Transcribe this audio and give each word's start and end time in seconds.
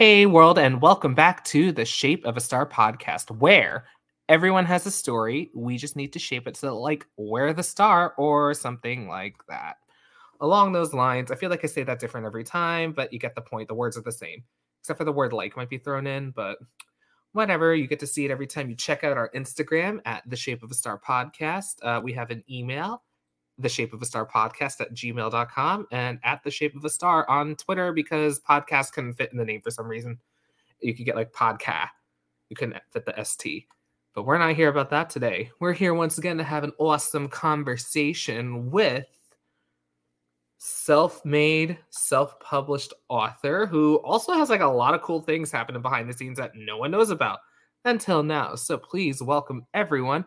Hey, 0.00 0.24
world, 0.24 0.58
and 0.58 0.80
welcome 0.80 1.14
back 1.14 1.44
to 1.44 1.72
the 1.72 1.84
Shape 1.84 2.24
of 2.24 2.38
a 2.38 2.40
Star 2.40 2.64
podcast, 2.64 3.30
where 3.30 3.84
everyone 4.30 4.64
has 4.64 4.86
a 4.86 4.90
story. 4.90 5.50
We 5.54 5.76
just 5.76 5.94
need 5.94 6.14
to 6.14 6.18
shape 6.18 6.48
it 6.48 6.56
so, 6.56 6.80
like, 6.80 7.06
we're 7.18 7.52
the 7.52 7.62
star 7.62 8.14
or 8.16 8.54
something 8.54 9.08
like 9.08 9.34
that. 9.50 9.76
Along 10.40 10.72
those 10.72 10.94
lines, 10.94 11.30
I 11.30 11.34
feel 11.34 11.50
like 11.50 11.62
I 11.64 11.66
say 11.66 11.82
that 11.82 11.98
different 11.98 12.26
every 12.26 12.44
time, 12.44 12.94
but 12.94 13.12
you 13.12 13.18
get 13.18 13.34
the 13.34 13.42
point. 13.42 13.68
The 13.68 13.74
words 13.74 13.98
are 13.98 14.00
the 14.00 14.10
same, 14.10 14.42
except 14.80 14.96
for 14.96 15.04
the 15.04 15.12
word 15.12 15.34
like 15.34 15.54
might 15.58 15.68
be 15.68 15.76
thrown 15.76 16.06
in, 16.06 16.30
but 16.30 16.56
whatever. 17.32 17.74
You 17.74 17.86
get 17.86 18.00
to 18.00 18.06
see 18.06 18.24
it 18.24 18.30
every 18.30 18.46
time 18.46 18.70
you 18.70 18.76
check 18.76 19.04
out 19.04 19.18
our 19.18 19.30
Instagram 19.34 20.00
at 20.06 20.22
the 20.26 20.34
Shape 20.34 20.62
of 20.62 20.70
a 20.70 20.74
Star 20.74 20.98
podcast. 20.98 21.74
Uh, 21.82 22.00
we 22.02 22.14
have 22.14 22.30
an 22.30 22.42
email 22.50 23.02
the 23.60 23.68
shape 23.68 23.92
of 23.92 24.02
a 24.02 24.06
star 24.06 24.26
podcast 24.26 24.80
at 24.80 24.94
gmail.com 24.94 25.86
and 25.90 26.18
at 26.24 26.42
the 26.42 26.50
shape 26.50 26.74
of 26.74 26.84
a 26.84 26.90
star 26.90 27.28
on 27.28 27.56
Twitter 27.56 27.92
because 27.92 28.40
podcast 28.40 28.92
couldn't 28.92 29.14
fit 29.14 29.32
in 29.32 29.38
the 29.38 29.44
name 29.44 29.60
for 29.60 29.70
some 29.70 29.86
reason. 29.86 30.18
You 30.80 30.94
could 30.94 31.06
get 31.06 31.16
like 31.16 31.32
podcast. 31.32 31.88
You 32.48 32.56
couldn't 32.56 32.80
fit 32.90 33.04
the 33.06 33.24
ST. 33.24 33.66
But 34.14 34.24
we're 34.24 34.38
not 34.38 34.56
here 34.56 34.68
about 34.68 34.90
that 34.90 35.08
today. 35.08 35.50
We're 35.60 35.72
here 35.72 35.94
once 35.94 36.18
again 36.18 36.36
to 36.38 36.44
have 36.44 36.64
an 36.64 36.72
awesome 36.78 37.28
conversation 37.28 38.70
with 38.70 39.06
self-made, 40.58 41.78
self-published 41.90 42.92
author 43.08 43.66
who 43.66 43.96
also 43.98 44.32
has 44.32 44.50
like 44.50 44.60
a 44.60 44.66
lot 44.66 44.94
of 44.94 45.00
cool 45.00 45.20
things 45.20 45.50
happening 45.50 45.80
behind 45.80 46.08
the 46.08 46.12
scenes 46.12 46.38
that 46.38 46.52
no 46.54 46.76
one 46.76 46.90
knows 46.90 47.10
about 47.10 47.38
until 47.84 48.22
now. 48.22 48.54
So 48.56 48.76
please 48.76 49.22
welcome 49.22 49.64
everyone, 49.72 50.24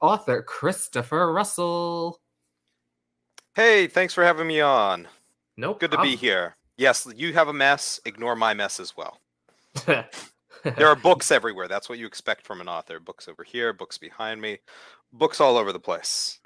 author 0.00 0.42
Christopher 0.42 1.32
Russell. 1.32 2.20
Hey, 3.60 3.88
thanks 3.88 4.14
for 4.14 4.24
having 4.24 4.46
me 4.46 4.62
on. 4.62 5.06
Nope. 5.58 5.80
Good 5.80 5.90
to 5.90 6.00
be 6.00 6.16
here. 6.16 6.56
Yes, 6.78 7.06
you 7.14 7.34
have 7.34 7.48
a 7.48 7.52
mess. 7.52 8.00
Ignore 8.06 8.34
my 8.34 8.54
mess 8.54 8.80
as 8.80 8.96
well. 8.96 9.20
there 9.84 10.86
are 10.88 10.96
books 10.96 11.30
everywhere. 11.30 11.68
That's 11.68 11.86
what 11.86 11.98
you 11.98 12.06
expect 12.06 12.46
from 12.46 12.62
an 12.62 12.68
author. 12.68 12.98
Books 13.00 13.28
over 13.28 13.44
here, 13.44 13.74
books 13.74 13.98
behind 13.98 14.40
me, 14.40 14.60
books 15.12 15.42
all 15.42 15.58
over 15.58 15.74
the 15.74 15.78
place. 15.78 16.40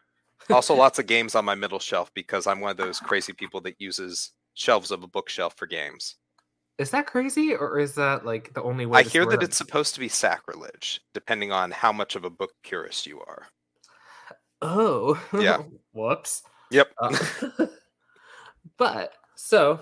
Also, 0.51 0.75
lots 0.77 0.99
of 0.99 1.07
games 1.07 1.37
on 1.37 1.45
my 1.45 1.55
middle 1.55 1.79
shelf 1.79 2.13
because 2.15 2.49
I'm 2.49 2.59
one 2.59 2.73
of 2.73 2.77
those 2.79 2.99
crazy 2.99 3.33
people 3.33 3.61
that 3.61 3.81
uses 3.81 4.33
shelves 4.55 4.91
of 4.91 5.05
a 5.05 5.07
bookshelf 5.07 5.55
for 5.57 5.69
games. 5.69 6.17
Is 6.79 6.91
that 6.91 7.07
crazy, 7.07 7.55
or 7.55 7.79
is 7.79 7.95
that 7.95 8.27
like 8.27 8.53
the 8.55 8.63
only 8.65 8.87
way? 8.87 8.99
I 8.99 9.03
hear 9.05 9.25
that 9.27 9.41
it's 9.41 9.57
supposed 9.57 9.95
to 9.95 10.01
be 10.01 10.09
sacrilege, 10.09 11.01
depending 11.13 11.53
on 11.53 11.71
how 11.71 11.93
much 11.93 12.17
of 12.17 12.25
a 12.25 12.31
book 12.31 12.55
purist 12.65 13.07
you 13.07 13.21
are. 13.21 13.47
Oh, 14.61 15.23
yeah. 15.41 15.59
Whoops. 15.93 16.43
Yep. 16.75 16.93
Uh, 16.99 17.17
but 18.79 19.13
so, 19.37 19.81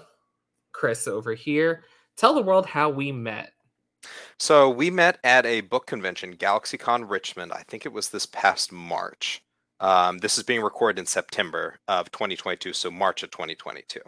Chris 0.72 1.06
over 1.08 1.34
here, 1.34 1.84
tell 2.16 2.34
the 2.34 2.42
world 2.42 2.66
how 2.66 2.90
we 2.90 3.12
met. 3.12 3.52
So 4.38 4.68
we 4.68 4.90
met 4.90 5.18
at 5.22 5.46
a 5.46 5.60
book 5.60 5.86
convention, 5.86 6.36
GalaxyCon 6.36 7.08
Richmond. 7.08 7.52
I 7.52 7.62
think 7.68 7.86
it 7.86 7.92
was 7.92 8.08
this 8.10 8.26
past 8.26 8.72
March. 8.72 9.42
Um, 9.78 10.18
this 10.18 10.38
is 10.38 10.44
being 10.44 10.60
recorded 10.60 11.00
in 11.00 11.06
September 11.06 11.78
of 11.88 12.10
2022, 12.12 12.72
so 12.72 12.90
March 12.90 13.22
of 13.22 13.30
2022. 13.32 14.00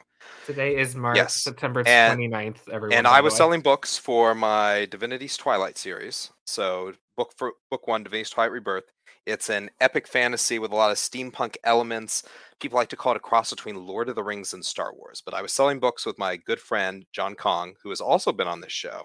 Today 0.47 0.77
is 0.77 0.95
March, 0.95 1.17
Yes. 1.17 1.43
September 1.43 1.83
And- 1.87 2.19
29th, 2.19 2.69
everyone. 2.71 2.97
and 2.97 3.07
I 3.09 3.21
was 3.21 3.33
way. 3.35 3.39
selling 3.39 3.61
books 3.61 3.99
for 3.99 4.35
my 4.35 4.87
Divinity's 4.87 5.37
Twilight 5.37 5.77
series. 5.77 6.31
So 6.47 6.93
book 7.17 7.33
for 7.37 7.55
book 7.71 7.87
one, 7.89 8.05
Divinity's 8.05 8.31
Twilight 8.31 8.53
Rebirth. 8.53 8.85
It's 9.27 9.49
an 9.51 9.71
epic 9.81 10.07
fantasy 10.07 10.59
with 10.59 10.71
a 10.71 10.77
lot 10.77 10.91
of 10.91 10.97
steampunk 10.97 11.57
elements. 11.65 12.23
People 12.61 12.77
like 12.77 12.89
to 12.89 12.97
call 12.97 13.13
it 13.13 13.17
a 13.17 13.21
cross 13.21 13.51
between 13.51 13.87
Lord 13.87 14.09
of 14.09 14.15
the 14.15 14.23
Rings 14.23 14.55
and 14.55 14.65
Star 14.65 14.95
Wars. 14.95 15.23
But 15.25 15.35
I 15.35 15.43
was 15.43 15.53
selling 15.53 15.81
books 15.81 16.07
with 16.07 16.19
my 16.19 16.37
good 16.37 16.61
friend 16.61 17.05
John 17.13 17.35
Kong, 17.35 17.75
who 17.83 17.91
has 17.91 18.01
also 18.01 18.33
been 18.33 18.49
on 18.49 18.61
this 18.61 18.73
show. 18.73 19.03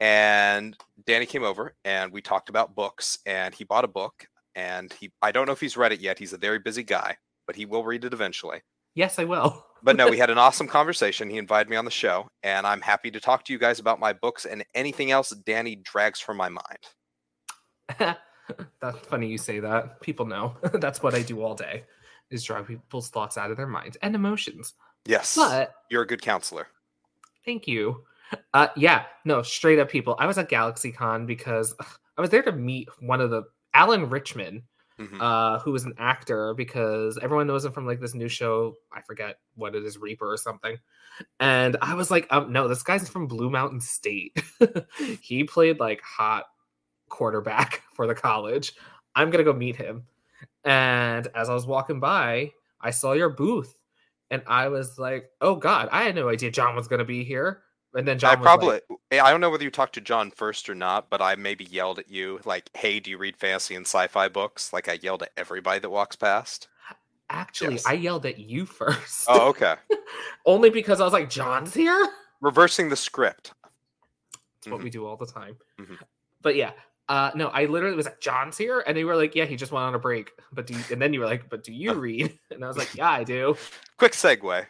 And 0.00 0.76
Danny 1.06 1.26
came 1.26 1.42
over 1.42 1.74
and 1.84 2.12
we 2.12 2.22
talked 2.22 2.48
about 2.48 2.74
books. 2.74 3.18
And 3.26 3.54
he 3.54 3.64
bought 3.64 3.84
a 3.84 3.88
book. 3.88 4.26
And 4.54 4.92
he 4.92 5.12
I 5.22 5.32
don't 5.32 5.46
know 5.46 5.52
if 5.52 5.60
he's 5.60 5.76
read 5.76 5.92
it 5.92 6.00
yet. 6.00 6.18
He's 6.18 6.32
a 6.32 6.38
very 6.38 6.58
busy 6.58 6.82
guy, 6.82 7.16
but 7.46 7.56
he 7.56 7.66
will 7.66 7.84
read 7.84 8.04
it 8.04 8.12
eventually. 8.12 8.62
Yes, 8.94 9.18
I 9.18 9.24
will. 9.24 9.64
But 9.80 9.94
no, 9.94 10.08
we 10.10 10.18
had 10.18 10.28
an 10.28 10.38
awesome 10.38 10.66
conversation. 10.66 11.30
He 11.30 11.38
invited 11.38 11.70
me 11.70 11.76
on 11.76 11.84
the 11.84 11.90
show, 11.92 12.26
and 12.42 12.66
I'm 12.66 12.80
happy 12.80 13.12
to 13.12 13.20
talk 13.20 13.44
to 13.44 13.52
you 13.52 13.60
guys 13.60 13.78
about 13.78 14.00
my 14.00 14.12
books 14.12 14.44
and 14.44 14.64
anything 14.74 15.12
else 15.12 15.30
Danny 15.30 15.76
drags 15.76 16.18
from 16.18 16.36
my 16.36 16.48
mind. 16.48 18.16
That's 18.80 18.98
funny 19.06 19.28
you 19.28 19.38
say 19.38 19.60
that. 19.60 20.00
People 20.00 20.26
know. 20.26 20.56
That's 20.72 21.00
what 21.00 21.14
I 21.14 21.22
do 21.22 21.42
all 21.44 21.54
day 21.54 21.84
is 22.30 22.44
drag 22.44 22.66
people's 22.66 23.08
thoughts 23.10 23.36
out 23.38 23.50
of 23.50 23.56
their 23.56 23.66
minds 23.66 23.96
and 24.02 24.14
emotions. 24.14 24.74
Yes, 25.06 25.36
But 25.36 25.74
you're 25.90 26.02
a 26.02 26.06
good 26.06 26.22
counselor. 26.22 26.68
thank 27.44 27.66
you. 27.66 28.04
Uh 28.52 28.68
yeah, 28.76 29.04
no, 29.24 29.42
straight 29.42 29.78
up 29.78 29.88
people. 29.88 30.14
I 30.18 30.26
was 30.26 30.36
at 30.36 30.50
GalaxyCon 30.50 31.26
because 31.26 31.74
ugh, 31.80 31.98
I 32.16 32.20
was 32.20 32.28
there 32.30 32.42
to 32.42 32.52
meet 32.52 32.88
one 33.00 33.20
of 33.22 33.30
the 33.30 33.44
Alan 33.72 34.10
Ritchson, 34.10 34.62
Mhm. 34.98 35.20
uh, 35.20 35.60
who 35.60 35.74
is 35.74 35.84
an 35.84 35.94
actor 35.96 36.52
because 36.54 37.16
everyone 37.22 37.46
knows 37.46 37.64
him 37.64 37.72
from 37.72 37.86
like 37.86 38.00
this 38.00 38.14
new 38.14 38.28
show. 38.28 38.74
I 38.92 39.00
forget 39.00 39.38
what 39.54 39.74
it 39.76 39.84
is, 39.84 39.96
Reaper 39.96 40.30
or 40.30 40.36
something. 40.36 40.76
And 41.40 41.76
I 41.80 41.94
was 41.94 42.10
like, 42.10 42.26
um, 42.30 42.52
no, 42.52 42.66
this 42.68 42.82
guy's 42.82 43.08
from 43.08 43.26
Blue 43.28 43.48
Mountain 43.48 43.80
State. 43.80 44.36
he 45.22 45.44
played 45.44 45.78
like 45.80 46.02
hot 46.02 46.44
quarterback 47.08 47.82
for 47.94 48.06
the 48.06 48.14
college. 48.14 48.72
I'm 49.14 49.30
gonna 49.30 49.44
go 49.44 49.52
meet 49.52 49.76
him. 49.76 50.04
And 50.64 51.26
as 51.34 51.48
I 51.48 51.54
was 51.54 51.66
walking 51.66 52.00
by, 52.00 52.52
I 52.80 52.90
saw 52.90 53.12
your 53.12 53.30
booth, 53.30 53.74
and 54.30 54.42
I 54.46 54.68
was 54.68 54.98
like, 54.98 55.30
oh 55.40 55.56
god, 55.56 55.88
I 55.92 56.02
had 56.04 56.14
no 56.14 56.28
idea 56.28 56.50
John 56.50 56.76
was 56.76 56.88
gonna 56.88 57.04
be 57.04 57.24
here. 57.24 57.62
And 57.94 58.06
then 58.06 58.18
John 58.18 58.32
I 58.32 58.36
probably 58.36 58.80
like, 59.10 59.20
I 59.22 59.30
don't 59.30 59.40
know 59.40 59.48
whether 59.50 59.64
you 59.64 59.70
talked 59.70 59.94
to 59.94 60.00
John 60.02 60.30
first 60.30 60.68
or 60.68 60.74
not, 60.74 61.08
but 61.08 61.22
I 61.22 61.34
maybe 61.36 61.64
yelled 61.64 61.98
at 61.98 62.10
you 62.10 62.38
like, 62.44 62.68
"Hey, 62.76 63.00
do 63.00 63.10
you 63.10 63.16
read 63.16 63.36
fantasy 63.36 63.74
and 63.74 63.86
sci-fi 63.86 64.28
books?" 64.28 64.72
Like 64.74 64.88
I 64.88 64.98
yelled 65.02 65.22
at 65.22 65.30
everybody 65.36 65.80
that 65.80 65.90
walks 65.90 66.14
past. 66.16 66.68
actually, 67.30 67.74
Yes. 67.74 67.86
I 67.86 67.92
yelled 67.94 68.24
at 68.26 68.38
you 68.38 68.64
first. 68.80 69.24
Oh, 69.28 69.48
okay. 69.48 69.76
Only 70.46 70.70
because 70.70 71.00
I 71.00 71.04
was 71.04 71.12
like, 71.12 71.28
John's 71.30 71.74
here. 71.74 72.08
Reversing 72.40 72.88
the 72.88 72.96
script. 72.96 73.52
It's 74.58 74.68
what 74.68 74.80
Mhm. 74.80 74.84
we 74.84 74.90
do 74.90 75.06
all 75.06 75.16
the 75.16 75.26
time. 75.26 75.56
Mhm. 75.80 75.98
But 76.40 76.56
yeah, 76.56 76.72
uh, 77.08 77.30
no, 77.34 77.48
I 77.48 77.64
literally 77.64 77.96
was 77.96 78.06
like, 78.06 78.20
John's 78.20 78.58
here, 78.58 78.84
and 78.86 78.96
they 78.96 79.04
were 79.04 79.16
like, 79.16 79.34
yeah, 79.34 79.44
he 79.46 79.56
just 79.56 79.72
went 79.72 79.84
on 79.84 79.94
a 79.94 79.98
break. 79.98 80.30
But 80.52 80.66
do 80.66 80.74
you, 80.74 80.80
and 80.90 81.00
then 81.00 81.14
you 81.14 81.20
were 81.20 81.26
like, 81.26 81.48
but 81.48 81.64
do 81.64 81.72
you 81.72 81.94
read? 81.94 82.38
And 82.50 82.64
I 82.64 82.68
was 82.68 82.76
like, 82.76 82.94
yeah, 82.94 83.10
I 83.10 83.24
do. 83.24 83.56
Quick 83.96 84.12
segue. 84.12 84.66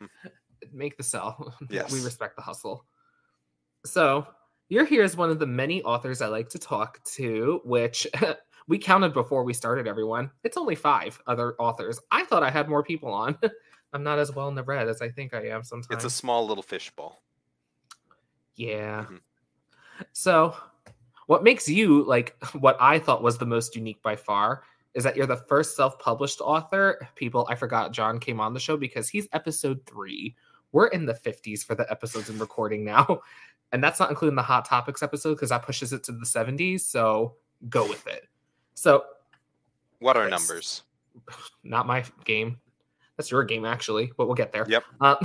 Make 0.72 0.96
the 0.96 1.02
sell. 1.02 1.54
Yes, 1.70 1.92
we 1.92 2.02
respect 2.02 2.36
the 2.36 2.42
hustle. 2.42 2.84
So 3.84 4.26
you're 4.68 4.84
here 4.84 5.02
as 5.02 5.16
one 5.16 5.30
of 5.30 5.38
the 5.38 5.46
many 5.46 5.82
authors 5.82 6.20
I 6.20 6.26
like 6.26 6.48
to 6.50 6.58
talk 6.58 7.02
to, 7.14 7.60
which 7.64 8.06
we 8.66 8.78
counted 8.78 9.12
before 9.14 9.44
we 9.44 9.54
started. 9.54 9.86
Everyone, 9.86 10.30
it's 10.44 10.56
only 10.56 10.74
five 10.74 11.20
other 11.26 11.54
authors. 11.58 12.00
I 12.10 12.24
thought 12.24 12.42
I 12.42 12.50
had 12.50 12.68
more 12.68 12.82
people 12.82 13.12
on. 13.12 13.38
I'm 13.92 14.02
not 14.02 14.18
as 14.18 14.34
well 14.34 14.48
in 14.48 14.54
the 14.54 14.62
red 14.62 14.88
as 14.88 15.00
I 15.00 15.08
think 15.08 15.32
I 15.34 15.48
am 15.48 15.62
sometimes. 15.62 16.04
It's 16.04 16.04
a 16.04 16.10
small 16.10 16.46
little 16.46 16.62
fishbowl. 16.62 17.22
Yeah. 18.56 19.06
Mhm. 19.08 19.20
So, 20.12 20.54
what 21.28 21.44
makes 21.44 21.68
you 21.68 22.04
like 22.04 22.36
what 22.58 22.76
I 22.80 22.98
thought 22.98 23.22
was 23.22 23.38
the 23.38 23.46
most 23.46 23.76
unique 23.76 24.02
by 24.02 24.16
far 24.16 24.64
is 24.94 25.04
that 25.04 25.16
you're 25.16 25.26
the 25.26 25.36
first 25.36 25.76
self 25.76 25.98
published 25.98 26.40
author. 26.40 27.06
People, 27.14 27.46
I 27.48 27.54
forgot 27.54 27.92
John 27.92 28.18
came 28.18 28.40
on 28.40 28.54
the 28.54 28.60
show 28.60 28.76
because 28.76 29.08
he's 29.08 29.28
episode 29.32 29.80
three. 29.86 30.34
We're 30.72 30.88
in 30.88 31.06
the 31.06 31.14
50s 31.14 31.64
for 31.64 31.74
the 31.74 31.88
episodes 31.90 32.28
and 32.28 32.40
recording 32.40 32.84
now. 32.84 33.20
And 33.70 33.84
that's 33.84 34.00
not 34.00 34.08
including 34.08 34.34
the 34.34 34.40
Hot 34.40 34.64
Topics 34.64 35.02
episode 35.02 35.34
because 35.34 35.50
that 35.50 35.62
pushes 35.62 35.92
it 35.92 36.02
to 36.04 36.12
the 36.12 36.24
70s. 36.24 36.80
So, 36.80 37.34
go 37.68 37.86
with 37.86 38.06
it. 38.06 38.26
So, 38.72 39.04
What 39.98 40.16
are 40.16 40.26
numbers? 40.26 40.84
not 41.64 41.86
my 41.86 42.02
game. 42.24 42.56
That's 43.18 43.30
your 43.30 43.44
game, 43.44 43.66
actually, 43.66 44.10
but 44.16 44.24
we'll 44.24 44.36
get 44.36 44.52
there. 44.52 44.64
Yep. 44.66 44.84
Uh, 45.02 45.16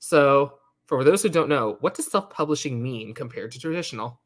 so, 0.00 0.58
for 0.84 1.02
those 1.02 1.22
who 1.22 1.30
don't 1.30 1.48
know, 1.48 1.78
what 1.80 1.94
does 1.94 2.10
self 2.12 2.28
publishing 2.28 2.82
mean 2.82 3.14
compared 3.14 3.52
to 3.52 3.58
traditional? 3.58 4.20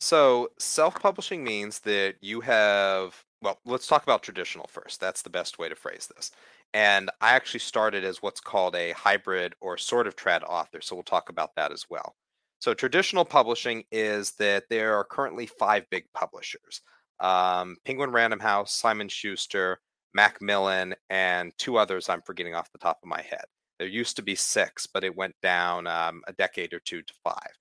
So, 0.00 0.50
self 0.58 0.94
publishing 1.00 1.42
means 1.42 1.80
that 1.80 2.16
you 2.20 2.40
have, 2.42 3.24
well, 3.42 3.58
let's 3.64 3.86
talk 3.86 4.02
about 4.04 4.22
traditional 4.22 4.66
first. 4.68 5.00
That's 5.00 5.22
the 5.22 5.30
best 5.30 5.58
way 5.58 5.68
to 5.68 5.74
phrase 5.74 6.08
this. 6.14 6.30
And 6.74 7.10
I 7.20 7.30
actually 7.34 7.60
started 7.60 8.04
as 8.04 8.22
what's 8.22 8.40
called 8.40 8.76
a 8.76 8.92
hybrid 8.92 9.54
or 9.60 9.76
sort 9.78 10.06
of 10.06 10.14
trad 10.16 10.42
author. 10.44 10.80
So, 10.80 10.94
we'll 10.94 11.02
talk 11.02 11.30
about 11.30 11.54
that 11.56 11.72
as 11.72 11.86
well. 11.90 12.14
So, 12.60 12.74
traditional 12.74 13.24
publishing 13.24 13.84
is 13.90 14.32
that 14.34 14.64
there 14.70 14.94
are 14.96 15.04
currently 15.04 15.46
five 15.46 15.84
big 15.90 16.04
publishers 16.14 16.82
um, 17.20 17.76
Penguin 17.84 18.12
Random 18.12 18.38
House, 18.40 18.72
Simon 18.74 19.08
Schuster, 19.08 19.80
Macmillan, 20.14 20.94
and 21.10 21.52
two 21.58 21.76
others 21.76 22.08
I'm 22.08 22.22
forgetting 22.22 22.54
off 22.54 22.72
the 22.72 22.78
top 22.78 22.98
of 23.02 23.08
my 23.08 23.22
head. 23.22 23.44
There 23.78 23.88
used 23.88 24.16
to 24.16 24.22
be 24.22 24.34
six, 24.36 24.86
but 24.86 25.04
it 25.04 25.16
went 25.16 25.34
down 25.42 25.86
um, 25.88 26.22
a 26.28 26.32
decade 26.32 26.72
or 26.72 26.80
two 26.80 27.02
to 27.02 27.14
five 27.24 27.52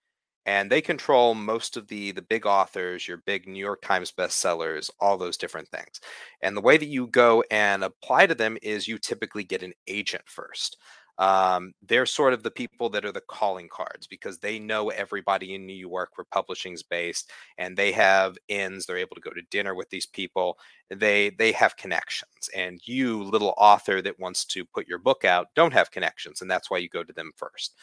and 0.48 0.72
they 0.72 0.82
control 0.82 1.36
most 1.36 1.78
of 1.78 1.88
the 1.90 2.12
the 2.14 2.22
big 2.24 2.48
authors 2.48 3.08
your 3.08 3.18
big 3.28 3.48
new 3.48 3.60
york 3.60 3.82
times 3.84 4.12
bestsellers 4.12 4.90
all 5.02 5.18
those 5.18 5.38
different 5.38 5.68
things 5.70 6.02
and 6.42 6.58
the 6.58 6.62
way 6.62 6.78
that 6.78 6.88
you 6.88 7.08
go 7.08 7.44
and 7.52 7.84
apply 7.84 8.26
to 8.28 8.36
them 8.36 8.58
is 8.64 8.88
you 8.88 8.98
typically 8.98 9.44
get 9.44 9.64
an 9.64 9.74
agent 9.88 10.24
first 10.28 10.78
Um, 11.20 11.74
they're 11.82 12.06
sort 12.06 12.34
of 12.34 12.44
the 12.44 12.52
people 12.52 12.90
that 12.92 13.04
are 13.06 13.12
the 13.12 13.22
calling 13.28 13.68
cards 13.72 14.06
because 14.08 14.38
they 14.40 14.60
know 14.60 14.90
everybody 14.92 15.56
in 15.56 15.66
New 15.66 15.74
York 15.76 16.12
where 16.16 16.26
publishing's 16.32 16.84
based, 16.84 17.32
and 17.58 17.76
they 17.76 17.92
have 17.94 18.38
ins. 18.50 18.86
They're 18.86 18.98
able 19.06 19.16
to 19.16 19.22
go 19.22 19.32
to 19.32 19.42
dinner 19.50 19.74
with 19.74 19.90
these 19.90 20.06
people. 20.06 20.60
They 20.92 21.32
they 21.32 21.52
have 21.54 21.76
connections, 21.76 22.50
and 22.56 22.80
you, 22.86 23.24
little 23.24 23.56
author 23.58 24.02
that 24.04 24.20
wants 24.20 24.46
to 24.46 24.64
put 24.66 24.88
your 24.88 25.00
book 25.00 25.26
out, 25.26 25.48
don't 25.56 25.74
have 25.74 25.90
connections, 25.92 26.42
and 26.42 26.52
that's 26.52 26.70
why 26.70 26.78
you 26.78 26.90
go 26.90 27.04
to 27.04 27.14
them 27.14 27.32
first 27.36 27.76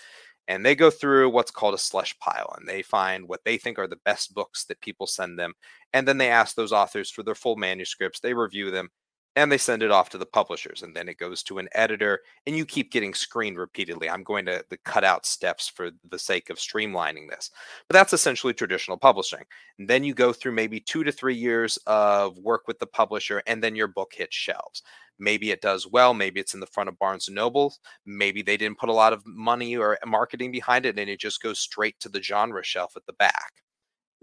and 0.49 0.64
they 0.64 0.75
go 0.75 0.91
through 0.91 1.31
what's 1.31 1.50
called 1.50 1.75
a 1.75 1.79
slush 1.79 2.19
pile 2.19 2.55
and 2.58 2.69
they 2.69 2.82
find 2.82 3.26
what 3.26 3.41
they 3.44 3.56
think 3.56 3.79
are 3.79 3.87
the 3.87 4.00
best 4.05 4.35
books 4.35 4.64
that 4.64 4.81
people 4.81 5.06
send 5.06 5.38
them 5.38 5.55
and 5.93 6.06
then 6.06 6.19
they 6.19 6.31
ask 6.31 6.55
those 6.55 6.73
authors 6.73 7.11
for 7.11 7.23
their 7.23 7.35
full 7.35 7.56
manuscripts 7.56 8.20
they 8.20 8.35
review 8.35 8.70
them 8.70 8.88
and 9.37 9.51
they 9.51 9.59
send 9.59 9.83
it 9.83 9.91
off 9.91 10.11
to 10.11 10.19
the 10.19 10.27
publishers 10.27 10.83
and 10.83 10.95
then 10.95 11.09
it 11.09 11.19
goes 11.19 11.43
to 11.43 11.59
an 11.59 11.69
editor 11.73 12.21
and 12.47 12.57
you 12.57 12.65
keep 12.65 12.93
getting 12.93 13.13
screened 13.13 13.59
repeatedly. 13.59 14.09
I'm 14.09 14.23
going 14.23 14.47
to, 14.47 14.63
to 14.63 14.77
cut 14.85 15.03
out 15.03 15.27
steps 15.27 15.69
for 15.69 15.91
the 16.09 16.19
sake 16.19 16.51
of 16.51 16.59
streamlining 16.59 17.29
this. 17.29 17.51
But 17.89 17.95
that's 17.95 18.13
essentially 18.13 18.55
traditional 18.55 18.97
publishing. 18.97 19.45
And 19.79 19.89
then 19.89 20.05
you 20.05 20.15
go 20.15 20.33
through 20.33 20.53
maybe 20.53 20.79
two 20.79 21.03
to 21.03 21.11
three 21.11 21.35
years 21.35 21.79
of 21.87 22.39
work 22.39 22.69
with 22.69 22.79
the 22.79 22.87
publisher 22.87 23.43
and 23.47 23.63
then 23.63 23.75
your 23.75 23.89
book 23.89 24.13
hits 24.15 24.37
shelves. 24.37 24.83
Maybe 25.19 25.51
it 25.51 25.61
does 25.61 25.87
well 25.87 26.15
maybe 26.15 26.41
it's 26.41 26.55
in 26.55 26.61
the 26.61 26.67
front 26.67 26.89
of 26.89 26.99
barnes 26.99 27.29
and 27.29 27.35
noble 27.35 27.77
maybe 28.05 28.43
they 28.43 28.57
didn't 28.57 28.79
put 28.79 28.89
a 28.89 28.93
lot 28.93 29.13
of 29.13 29.25
money 29.27 29.77
or 29.77 29.99
marketing 30.07 30.51
behind 30.51 30.87
it 30.87 30.99
and 30.99 31.09
it 31.09 31.21
just 31.21 31.43
goes 31.43 31.61
straight 31.61 31.99
to 32.01 32.09
the 32.09 32.23
genre 32.23 32.65
shelf 32.65 32.97
at 32.97 33.07
the 33.07 33.13
back. 33.15 33.53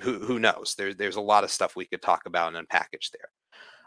Who, 0.01 0.19
who 0.19 0.39
knows? 0.39 0.75
There, 0.75 0.93
there's 0.93 1.15
a 1.17 1.21
lot 1.21 1.43
of 1.43 1.51
stuff 1.51 1.75
we 1.75 1.85
could 1.85 2.01
talk 2.01 2.25
about 2.25 2.55
and 2.55 2.67
unpackage 2.67 3.11
there 3.11 3.29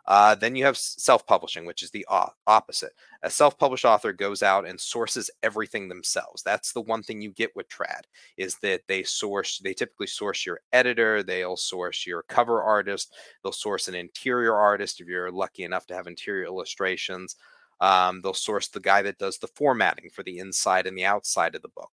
uh, 0.06 0.34
then 0.34 0.54
you 0.54 0.64
have 0.64 0.76
self 0.76 1.26
publishing, 1.26 1.64
which 1.64 1.82
is 1.82 1.90
the 1.90 2.06
opposite. 2.46 2.92
A 3.22 3.30
self 3.30 3.58
published 3.58 3.86
author 3.86 4.12
goes 4.12 4.42
out 4.42 4.66
and 4.66 4.78
sources 4.78 5.30
everything 5.42 5.88
themselves. 5.88 6.42
That's 6.42 6.72
the 6.72 6.82
one 6.82 7.02
thing 7.02 7.22
you 7.22 7.30
get 7.30 7.56
with 7.56 7.68
trad 7.68 8.02
is 8.36 8.56
that 8.56 8.82
they 8.86 9.02
source, 9.02 9.58
they 9.58 9.72
typically 9.72 10.06
source 10.06 10.44
your 10.44 10.60
editor, 10.72 11.22
they'll 11.22 11.56
source 11.56 12.06
your 12.06 12.22
cover 12.24 12.62
artist, 12.62 13.14
they'll 13.42 13.52
source 13.52 13.88
an 13.88 13.94
interior 13.94 14.54
artist 14.54 15.00
if 15.00 15.08
you're 15.08 15.32
lucky 15.32 15.64
enough 15.64 15.86
to 15.86 15.94
have 15.94 16.06
interior 16.06 16.44
illustrations. 16.44 17.36
Um, 17.80 18.20
they'll 18.22 18.34
source 18.34 18.68
the 18.68 18.80
guy 18.80 19.02
that 19.02 19.18
does 19.18 19.38
the 19.38 19.48
formatting 19.48 20.10
for 20.10 20.22
the 20.22 20.38
inside 20.38 20.86
and 20.86 20.96
the 20.96 21.04
outside 21.04 21.54
of 21.54 21.62
the 21.62 21.68
book. 21.68 21.90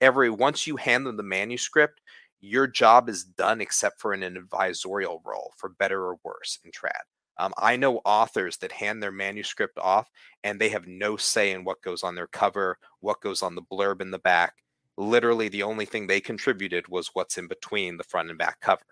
Every 0.00 0.30
once 0.30 0.66
you 0.66 0.76
hand 0.76 1.06
them 1.06 1.16
the 1.16 1.22
manuscript, 1.22 2.00
your 2.40 2.66
job 2.66 3.08
is 3.08 3.22
done 3.24 3.60
except 3.60 4.00
for 4.00 4.12
an 4.12 4.22
advisorial 4.22 5.20
role 5.24 5.52
for 5.56 5.68
better 5.68 6.04
or 6.04 6.18
worse 6.24 6.58
in 6.64 6.72
trad. 6.72 7.02
Um, 7.42 7.52
I 7.58 7.74
know 7.74 8.00
authors 8.04 8.56
that 8.58 8.70
hand 8.70 9.02
their 9.02 9.10
manuscript 9.10 9.76
off 9.76 10.08
and 10.44 10.60
they 10.60 10.68
have 10.68 10.86
no 10.86 11.16
say 11.16 11.50
in 11.50 11.64
what 11.64 11.82
goes 11.82 12.04
on 12.04 12.14
their 12.14 12.28
cover, 12.28 12.78
what 13.00 13.20
goes 13.20 13.42
on 13.42 13.56
the 13.56 13.62
blurb 13.62 14.00
in 14.00 14.12
the 14.12 14.20
back. 14.20 14.54
Literally, 14.96 15.48
the 15.48 15.64
only 15.64 15.84
thing 15.84 16.06
they 16.06 16.20
contributed 16.20 16.86
was 16.86 17.10
what's 17.14 17.38
in 17.38 17.48
between 17.48 17.96
the 17.96 18.04
front 18.04 18.30
and 18.30 18.38
back 18.38 18.60
cover. 18.60 18.84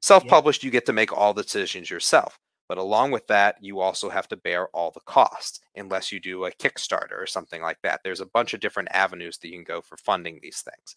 Self 0.00 0.26
published, 0.26 0.64
you 0.64 0.70
get 0.70 0.86
to 0.86 0.92
make 0.94 1.12
all 1.12 1.34
the 1.34 1.42
decisions 1.42 1.90
yourself. 1.90 2.38
But 2.66 2.78
along 2.78 3.10
with 3.10 3.26
that, 3.26 3.56
you 3.60 3.80
also 3.80 4.08
have 4.08 4.28
to 4.28 4.36
bear 4.38 4.68
all 4.68 4.90
the 4.90 5.00
costs 5.00 5.60
unless 5.76 6.10
you 6.10 6.18
do 6.18 6.46
a 6.46 6.52
Kickstarter 6.52 7.20
or 7.20 7.26
something 7.26 7.60
like 7.60 7.78
that. 7.82 8.00
There's 8.04 8.22
a 8.22 8.26
bunch 8.26 8.54
of 8.54 8.60
different 8.60 8.88
avenues 8.92 9.36
that 9.38 9.48
you 9.48 9.54
can 9.54 9.64
go 9.64 9.82
for 9.82 9.98
funding 9.98 10.38
these 10.40 10.62
things. 10.62 10.94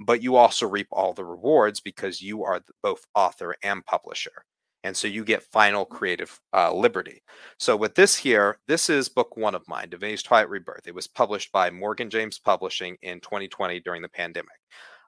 But 0.00 0.22
you 0.22 0.36
also 0.36 0.66
reap 0.66 0.88
all 0.90 1.12
the 1.12 1.24
rewards 1.26 1.80
because 1.80 2.22
you 2.22 2.42
are 2.42 2.62
both 2.82 3.04
author 3.14 3.54
and 3.62 3.84
publisher 3.84 4.44
and 4.84 4.94
so 4.94 5.08
you 5.08 5.24
get 5.24 5.42
final 5.42 5.86
creative 5.86 6.38
uh, 6.52 6.72
liberty. 6.72 7.22
So 7.58 7.74
with 7.74 7.94
this 7.94 8.16
here, 8.16 8.58
this 8.68 8.90
is 8.90 9.08
book 9.08 9.36
one 9.36 9.54
of 9.54 9.66
mine, 9.66 9.88
Divinity's 9.88 10.22
Twilight 10.22 10.50
Rebirth. 10.50 10.86
It 10.86 10.94
was 10.94 11.08
published 11.08 11.50
by 11.50 11.70
Morgan 11.70 12.10
James 12.10 12.38
Publishing 12.38 12.96
in 13.02 13.20
2020 13.20 13.80
during 13.80 14.02
the 14.02 14.08
pandemic. 14.08 14.50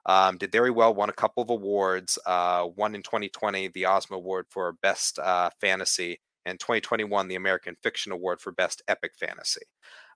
Um, 0.07 0.37
did 0.37 0.51
very 0.51 0.71
well, 0.71 0.95
won 0.95 1.09
a 1.09 1.13
couple 1.13 1.43
of 1.43 1.51
awards. 1.51 2.17
Uh, 2.25 2.63
one 2.63 2.95
in 2.95 3.03
2020, 3.03 3.67
the 3.69 3.85
Ozma 3.85 4.17
Award 4.17 4.47
for 4.49 4.73
Best 4.81 5.19
uh, 5.19 5.51
Fantasy, 5.61 6.19
and 6.45 6.59
2021, 6.59 7.27
the 7.27 7.35
American 7.35 7.75
Fiction 7.83 8.11
Award 8.11 8.41
for 8.41 8.51
Best 8.51 8.81
Epic 8.87 9.11
Fantasy. 9.19 9.61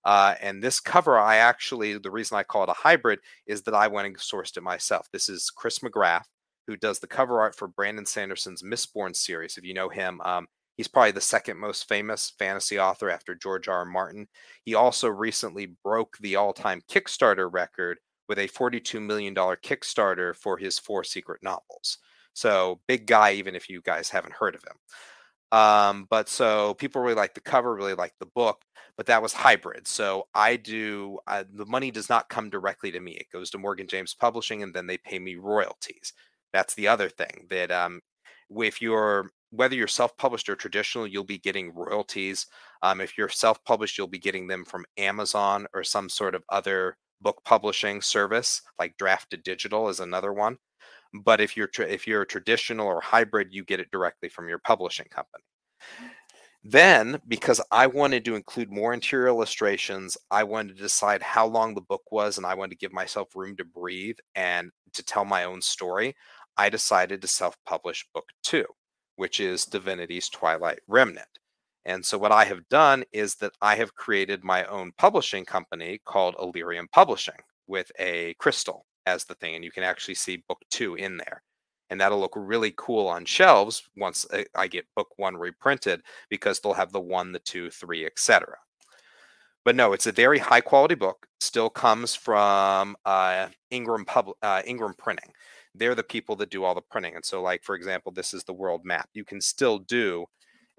Uh, 0.03 0.33
and 0.41 0.63
this 0.63 0.79
cover, 0.79 1.19
I 1.19 1.35
actually, 1.35 1.97
the 1.99 2.09
reason 2.09 2.37
I 2.37 2.43
call 2.43 2.63
it 2.63 2.69
a 2.69 2.73
hybrid 2.73 3.19
is 3.45 3.61
that 3.63 3.75
I 3.75 3.89
went 3.89 4.07
and 4.07 4.17
sourced 4.17 4.57
it 4.57 4.63
myself. 4.63 5.07
This 5.11 5.29
is 5.29 5.51
Chris 5.55 5.79
McGrath 5.79 6.25
who 6.67 6.75
does 6.77 6.99
the 6.99 7.07
cover 7.07 7.39
art 7.39 7.55
for 7.55 7.67
Brandon 7.67 8.05
Sanderson's 8.05 8.63
Mistborn 8.63 9.15
series. 9.15 9.57
If 9.57 9.65
you 9.65 9.73
know 9.73 9.89
him, 9.89 10.21
um, 10.21 10.47
he's 10.77 10.87
probably 10.87 11.11
the 11.11 11.21
second 11.21 11.57
most 11.57 11.87
famous 11.87 12.33
fantasy 12.37 12.79
author 12.79 13.09
after 13.09 13.35
George 13.35 13.67
R. 13.67 13.79
R. 13.79 13.85
Martin. 13.85 14.27
He 14.63 14.75
also 14.75 15.07
recently 15.07 15.75
broke 15.83 16.17
the 16.19 16.35
all 16.35 16.53
time 16.53 16.81
Kickstarter 16.89 17.51
record 17.51 17.99
with 18.27 18.39
a 18.39 18.47
$42 18.47 19.01
million 19.01 19.35
Kickstarter 19.35 20.35
for 20.35 20.57
his 20.57 20.79
four 20.79 21.03
secret 21.03 21.41
novels. 21.43 21.97
So, 22.33 22.79
big 22.87 23.07
guy, 23.07 23.33
even 23.33 23.55
if 23.55 23.69
you 23.69 23.81
guys 23.81 24.09
haven't 24.09 24.33
heard 24.33 24.55
of 24.55 24.63
him. 24.63 24.77
Um, 25.51 26.07
but 26.09 26.29
so 26.29 26.75
people 26.75 27.01
really 27.01 27.15
like 27.15 27.33
the 27.33 27.41
cover, 27.41 27.75
really 27.75 27.93
like 27.93 28.13
the 28.19 28.25
book, 28.25 28.63
but 28.95 29.05
that 29.07 29.21
was 29.21 29.33
hybrid. 29.33 29.85
So 29.85 30.27
I 30.33 30.55
do 30.55 31.19
the 31.27 31.65
money 31.65 31.91
does 31.91 32.09
not 32.09 32.29
come 32.29 32.49
directly 32.49 32.91
to 32.91 32.99
me. 32.99 33.11
It 33.13 33.31
goes 33.33 33.49
to 33.51 33.57
Morgan 33.57 33.87
James 33.87 34.13
Publishing, 34.13 34.63
and 34.63 34.73
then 34.73 34.87
they 34.87 34.97
pay 34.97 35.19
me 35.19 35.35
royalties. 35.35 36.13
That's 36.53 36.73
the 36.75 36.87
other 36.87 37.09
thing 37.09 37.47
that 37.49 37.71
um, 37.71 38.01
if 38.57 38.81
you're 38.81 39.29
whether 39.51 39.75
you're 39.75 39.87
self-published 39.87 40.47
or 40.49 40.55
traditional, 40.55 41.05
you'll 41.05 41.25
be 41.25 41.37
getting 41.37 41.73
royalties. 41.73 42.47
Um, 42.83 43.01
if 43.01 43.17
you're 43.17 43.27
self-published, 43.29 43.97
you'll 43.97 44.07
be 44.07 44.17
getting 44.19 44.47
them 44.47 44.63
from 44.63 44.85
Amazon 44.97 45.67
or 45.73 45.83
some 45.83 46.07
sort 46.07 46.35
of 46.35 46.43
other 46.49 46.95
book 47.19 47.41
publishing 47.43 48.01
service, 48.01 48.61
like 48.79 48.97
Draft2Digital 48.97 49.89
is 49.89 49.99
another 49.99 50.31
one. 50.33 50.57
But 51.13 51.41
if 51.41 51.57
you're 51.57 51.67
tra- 51.67 51.87
if 51.87 52.07
you're 52.07 52.25
traditional 52.25 52.87
or 52.87 53.01
hybrid, 53.01 53.49
you 53.51 53.65
get 53.65 53.79
it 53.81 53.91
directly 53.91 54.29
from 54.29 54.49
your 54.49 54.59
publishing 54.59 55.07
company. 55.11 55.43
Then, 56.63 57.19
because 57.27 57.59
I 57.71 57.87
wanted 57.87 58.23
to 58.25 58.35
include 58.35 58.71
more 58.71 58.93
interior 58.93 59.27
illustrations, 59.27 60.15
I 60.29 60.43
wanted 60.43 60.75
to 60.77 60.83
decide 60.83 61.23
how 61.23 61.47
long 61.47 61.73
the 61.73 61.81
book 61.81 62.03
was, 62.11 62.37
and 62.37 62.45
I 62.45 62.53
wanted 62.53 62.71
to 62.71 62.77
give 62.77 62.93
myself 62.93 63.35
room 63.35 63.55
to 63.57 63.65
breathe 63.65 64.17
and 64.35 64.71
to 64.93 65.03
tell 65.03 65.25
my 65.25 65.45
own 65.45 65.61
story. 65.61 66.15
I 66.61 66.69
decided 66.69 67.23
to 67.23 67.27
self 67.27 67.57
publish 67.65 68.05
book 68.13 68.25
two, 68.43 68.67
which 69.15 69.39
is 69.39 69.65
Divinity's 69.65 70.29
Twilight 70.29 70.77
Remnant. 70.87 71.39
And 71.85 72.05
so, 72.05 72.19
what 72.19 72.31
I 72.31 72.45
have 72.45 72.69
done 72.69 73.03
is 73.11 73.33
that 73.37 73.53
I 73.63 73.77
have 73.77 73.95
created 73.95 74.43
my 74.43 74.65
own 74.65 74.91
publishing 74.95 75.43
company 75.43 75.99
called 76.05 76.35
Illyrium 76.39 76.87
Publishing 76.91 77.41
with 77.65 77.91
a 77.97 78.35
crystal 78.35 78.85
as 79.07 79.23
the 79.23 79.33
thing. 79.33 79.55
And 79.55 79.63
you 79.63 79.71
can 79.71 79.81
actually 79.81 80.13
see 80.13 80.43
book 80.47 80.59
two 80.69 80.93
in 80.93 81.17
there. 81.17 81.41
And 81.89 81.99
that'll 81.99 82.19
look 82.19 82.35
really 82.35 82.75
cool 82.77 83.07
on 83.07 83.25
shelves 83.25 83.81
once 83.97 84.27
I 84.53 84.67
get 84.67 84.85
book 84.95 85.07
one 85.17 85.37
reprinted 85.37 86.03
because 86.29 86.59
they'll 86.59 86.73
have 86.73 86.91
the 86.91 87.01
one, 87.01 87.31
the 87.31 87.39
two, 87.39 87.71
three, 87.71 88.05
etc. 88.05 88.55
But 89.65 89.75
no, 89.75 89.93
it's 89.93 90.05
a 90.05 90.11
very 90.11 90.37
high 90.37 90.61
quality 90.61 90.93
book. 90.95 91.25
Still 91.39 91.71
comes 91.71 92.13
from 92.13 92.95
uh, 93.03 93.47
Ingram 93.71 94.05
uh, 94.43 94.61
Ingram 94.63 94.93
Printing 94.99 95.31
they're 95.75 95.95
the 95.95 96.03
people 96.03 96.35
that 96.37 96.49
do 96.49 96.63
all 96.63 96.75
the 96.75 96.81
printing. 96.81 97.15
And 97.15 97.25
so, 97.25 97.41
like, 97.41 97.63
for 97.63 97.75
example, 97.75 98.11
this 98.11 98.33
is 98.33 98.43
the 98.43 98.53
world 98.53 98.81
map. 98.83 99.09
You 99.13 99.23
can 99.23 99.41
still 99.41 99.79
do 99.79 100.25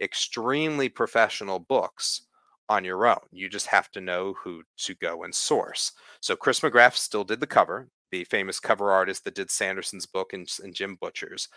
extremely 0.00 0.88
professional 0.88 1.58
books 1.58 2.22
on 2.68 2.84
your 2.84 3.06
own. 3.06 3.20
You 3.30 3.48
just 3.48 3.66
have 3.68 3.90
to 3.92 4.00
know 4.00 4.34
who 4.42 4.62
to 4.78 4.94
go 4.94 5.24
and 5.24 5.34
source. 5.34 5.92
So, 6.20 6.36
Chris 6.36 6.60
McGrath 6.60 6.96
still 6.96 7.24
did 7.24 7.40
the 7.40 7.46
cover, 7.46 7.88
the 8.10 8.24
famous 8.24 8.60
cover 8.60 8.92
artist 8.92 9.24
that 9.24 9.34
did 9.34 9.50
Sanderson's 9.50 10.06
book 10.06 10.32
and, 10.32 10.48
and 10.62 10.74
Jim 10.74 10.96
Butcher's. 11.00 11.48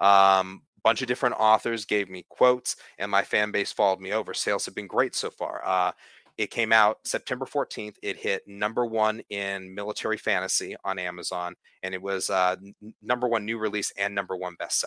Um, 0.00 0.62
bunch 0.82 1.00
of 1.00 1.08
different 1.08 1.36
authors 1.38 1.84
gave 1.84 2.10
me 2.10 2.26
quotes, 2.28 2.76
and 2.98 3.10
my 3.10 3.22
fan 3.22 3.50
base 3.50 3.72
followed 3.72 4.00
me 4.00 4.12
over. 4.12 4.34
Sales 4.34 4.66
have 4.66 4.74
been 4.74 4.86
great 4.86 5.14
so 5.14 5.30
far. 5.30 5.62
Uh, 5.64 5.92
it 6.38 6.50
came 6.50 6.72
out 6.72 6.98
September 7.04 7.44
14th. 7.44 7.96
It 8.02 8.16
hit 8.16 8.42
number 8.46 8.86
one 8.86 9.20
in 9.30 9.74
military 9.74 10.16
fantasy 10.16 10.76
on 10.84 10.98
Amazon, 10.98 11.54
and 11.82 11.94
it 11.94 12.02
was 12.02 12.30
uh, 12.30 12.56
n- 12.62 12.94
number 13.02 13.28
one 13.28 13.44
new 13.44 13.58
release 13.58 13.92
and 13.98 14.14
number 14.14 14.36
one 14.36 14.56
bestseller. 14.60 14.86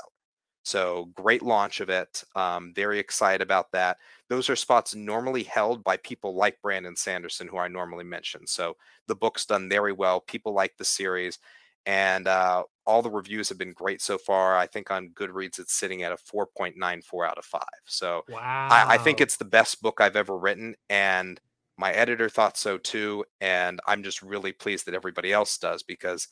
So 0.64 1.12
great 1.14 1.44
launch 1.44 1.80
of 1.80 1.90
it. 1.90 2.24
Um, 2.36 2.74
very 2.76 2.98
excited 2.98 3.44
about 3.44 3.72
that. 3.74 3.98
Those 4.30 4.50
are 4.50 4.56
spots 4.56 4.96
normally 4.96 5.44
held 5.44 5.84
by 5.84 5.98
people 5.98 6.36
like 6.36 6.60
Brandon 6.64 6.96
Sanderson, 6.96 7.48
who 7.48 7.60
I 7.60 7.68
normally 7.68 8.04
mention. 8.04 8.48
So 8.48 8.76
the 9.08 9.16
book's 9.16 9.46
done 9.46 9.70
very 9.70 9.94
well. 9.94 10.22
People 10.22 10.54
like 10.54 10.76
the 10.78 10.86
series, 10.86 11.38
and 11.86 12.28
uh, 12.28 12.64
all 12.86 13.02
the 13.02 13.10
reviews 13.10 13.50
have 13.50 13.58
been 13.58 13.74
great 13.74 14.02
so 14.02 14.18
far. 14.18 14.56
I 14.56 14.68
think 14.68 14.92
on 14.92 15.10
Goodreads 15.10 15.60
it's 15.60 15.74
sitting 15.74 16.04
at 16.04 16.12
a 16.12 16.18
4.94 16.18 17.28
out 17.28 17.38
of 17.38 17.46
5. 17.46 17.62
So 17.86 18.24
wow. 18.30 18.68
I, 18.70 18.96
I, 18.96 18.98
think 18.98 19.20
it's 19.20 19.38
the 19.38 19.46
best 19.46 19.82
book 19.82 20.00
I've 20.00 20.16
ever 20.16 20.38
written. 20.38 20.76
And 20.90 21.40
my 21.78 21.92
editor 21.92 22.30
thought 22.30 22.58
so 22.58 22.78
too. 22.78 23.26
And 23.42 23.80
I'm 23.88 24.04
just 24.04 24.22
really 24.22 24.52
pleased 24.52 24.86
that 24.86 24.94
everybody 24.94 25.34
else 25.34 25.58
does 25.58 25.84
because 25.84 26.28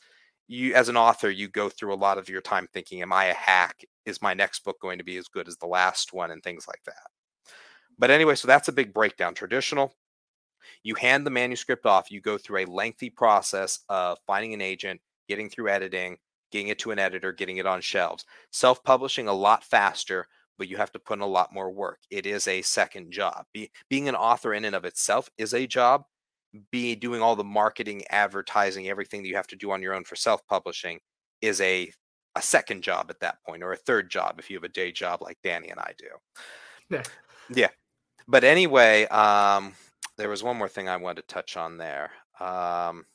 you, 0.47 0.75
as 0.75 0.89
an 0.89 0.97
author, 0.97 1.29
you 1.29 1.47
go 1.47 1.69
through 1.69 1.93
a 1.93 1.95
lot 1.95 2.17
of 2.17 2.29
your 2.29 2.41
time 2.41 2.67
thinking, 2.71 3.01
Am 3.01 3.13
I 3.13 3.25
a 3.25 3.33
hack? 3.33 3.83
Is 4.05 4.21
my 4.21 4.33
next 4.33 4.63
book 4.63 4.79
going 4.81 4.97
to 4.97 5.03
be 5.03 5.17
as 5.17 5.27
good 5.27 5.47
as 5.47 5.57
the 5.57 5.67
last 5.67 6.13
one? 6.13 6.31
And 6.31 6.43
things 6.43 6.67
like 6.67 6.83
that. 6.85 7.53
But 7.97 8.11
anyway, 8.11 8.35
so 8.35 8.47
that's 8.47 8.67
a 8.67 8.73
big 8.73 8.93
breakdown. 8.93 9.33
Traditional, 9.33 9.93
You 10.83 10.95
hand 10.95 11.25
the 11.25 11.31
manuscript 11.31 11.85
off, 11.85 12.11
you 12.11 12.21
go 12.21 12.37
through 12.37 12.63
a 12.63 12.65
lengthy 12.65 13.09
process 13.09 13.79
of 13.89 14.17
finding 14.27 14.53
an 14.53 14.61
agent, 14.61 15.01
getting 15.27 15.49
through 15.49 15.69
editing, 15.69 16.17
getting 16.53 16.67
it 16.67 16.77
to 16.77 16.91
an 16.91 16.99
editor, 16.99 17.31
getting 17.31 17.57
it 17.57 17.65
on 17.65 17.81
shelves. 17.81 18.25
Self 18.51 18.83
publishing 18.83 19.27
a 19.27 19.33
lot 19.33 19.63
faster, 19.63 20.27
but 20.59 20.69
you 20.69 20.77
have 20.77 20.91
to 20.91 20.99
put 20.99 21.17
in 21.17 21.21
a 21.21 21.27
lot 21.27 21.51
more 21.51 21.71
work. 21.71 21.99
It 22.11 22.27
is 22.27 22.47
a 22.47 22.61
second 22.61 23.11
job. 23.11 23.45
Be, 23.53 23.71
being 23.89 24.07
an 24.07 24.15
author 24.15 24.53
in 24.53 24.63
and 24.63 24.75
of 24.75 24.85
itself 24.85 25.29
is 25.39 25.55
a 25.55 25.65
job. 25.65 26.03
Be 26.71 26.95
doing 26.95 27.23
all 27.23 27.35
the 27.35 27.43
marketing, 27.43 28.03
advertising, 28.11 28.87
everything 28.87 29.23
that 29.23 29.29
you 29.29 29.35
have 29.35 29.47
to 29.47 29.55
do 29.55 29.71
on 29.71 29.81
your 29.81 29.95
own 29.95 30.03
for 30.03 30.15
self 30.15 30.45
publishing 30.47 30.99
is 31.41 31.59
a 31.59 31.91
a 32.35 32.41
second 32.41 32.81
job 32.81 33.07
at 33.09 33.19
that 33.19 33.37
point, 33.45 33.63
or 33.63 33.73
a 33.73 33.77
third 33.77 34.09
job 34.09 34.35
if 34.39 34.49
you 34.49 34.55
have 34.55 34.63
a 34.63 34.69
day 34.69 34.91
job 34.91 35.21
like 35.21 35.37
Danny 35.43 35.69
and 35.69 35.79
I 35.79 35.93
do. 35.97 36.07
Yeah. 36.89 37.03
Yeah. 37.53 37.69
But 38.27 38.43
anyway, 38.43 39.05
um, 39.07 39.73
there 40.17 40.29
was 40.29 40.43
one 40.43 40.57
more 40.57 40.69
thing 40.69 40.87
I 40.87 40.97
wanted 40.97 41.21
to 41.27 41.33
touch 41.33 41.57
on 41.57 41.77
there. 41.77 42.11
Um, 42.39 43.05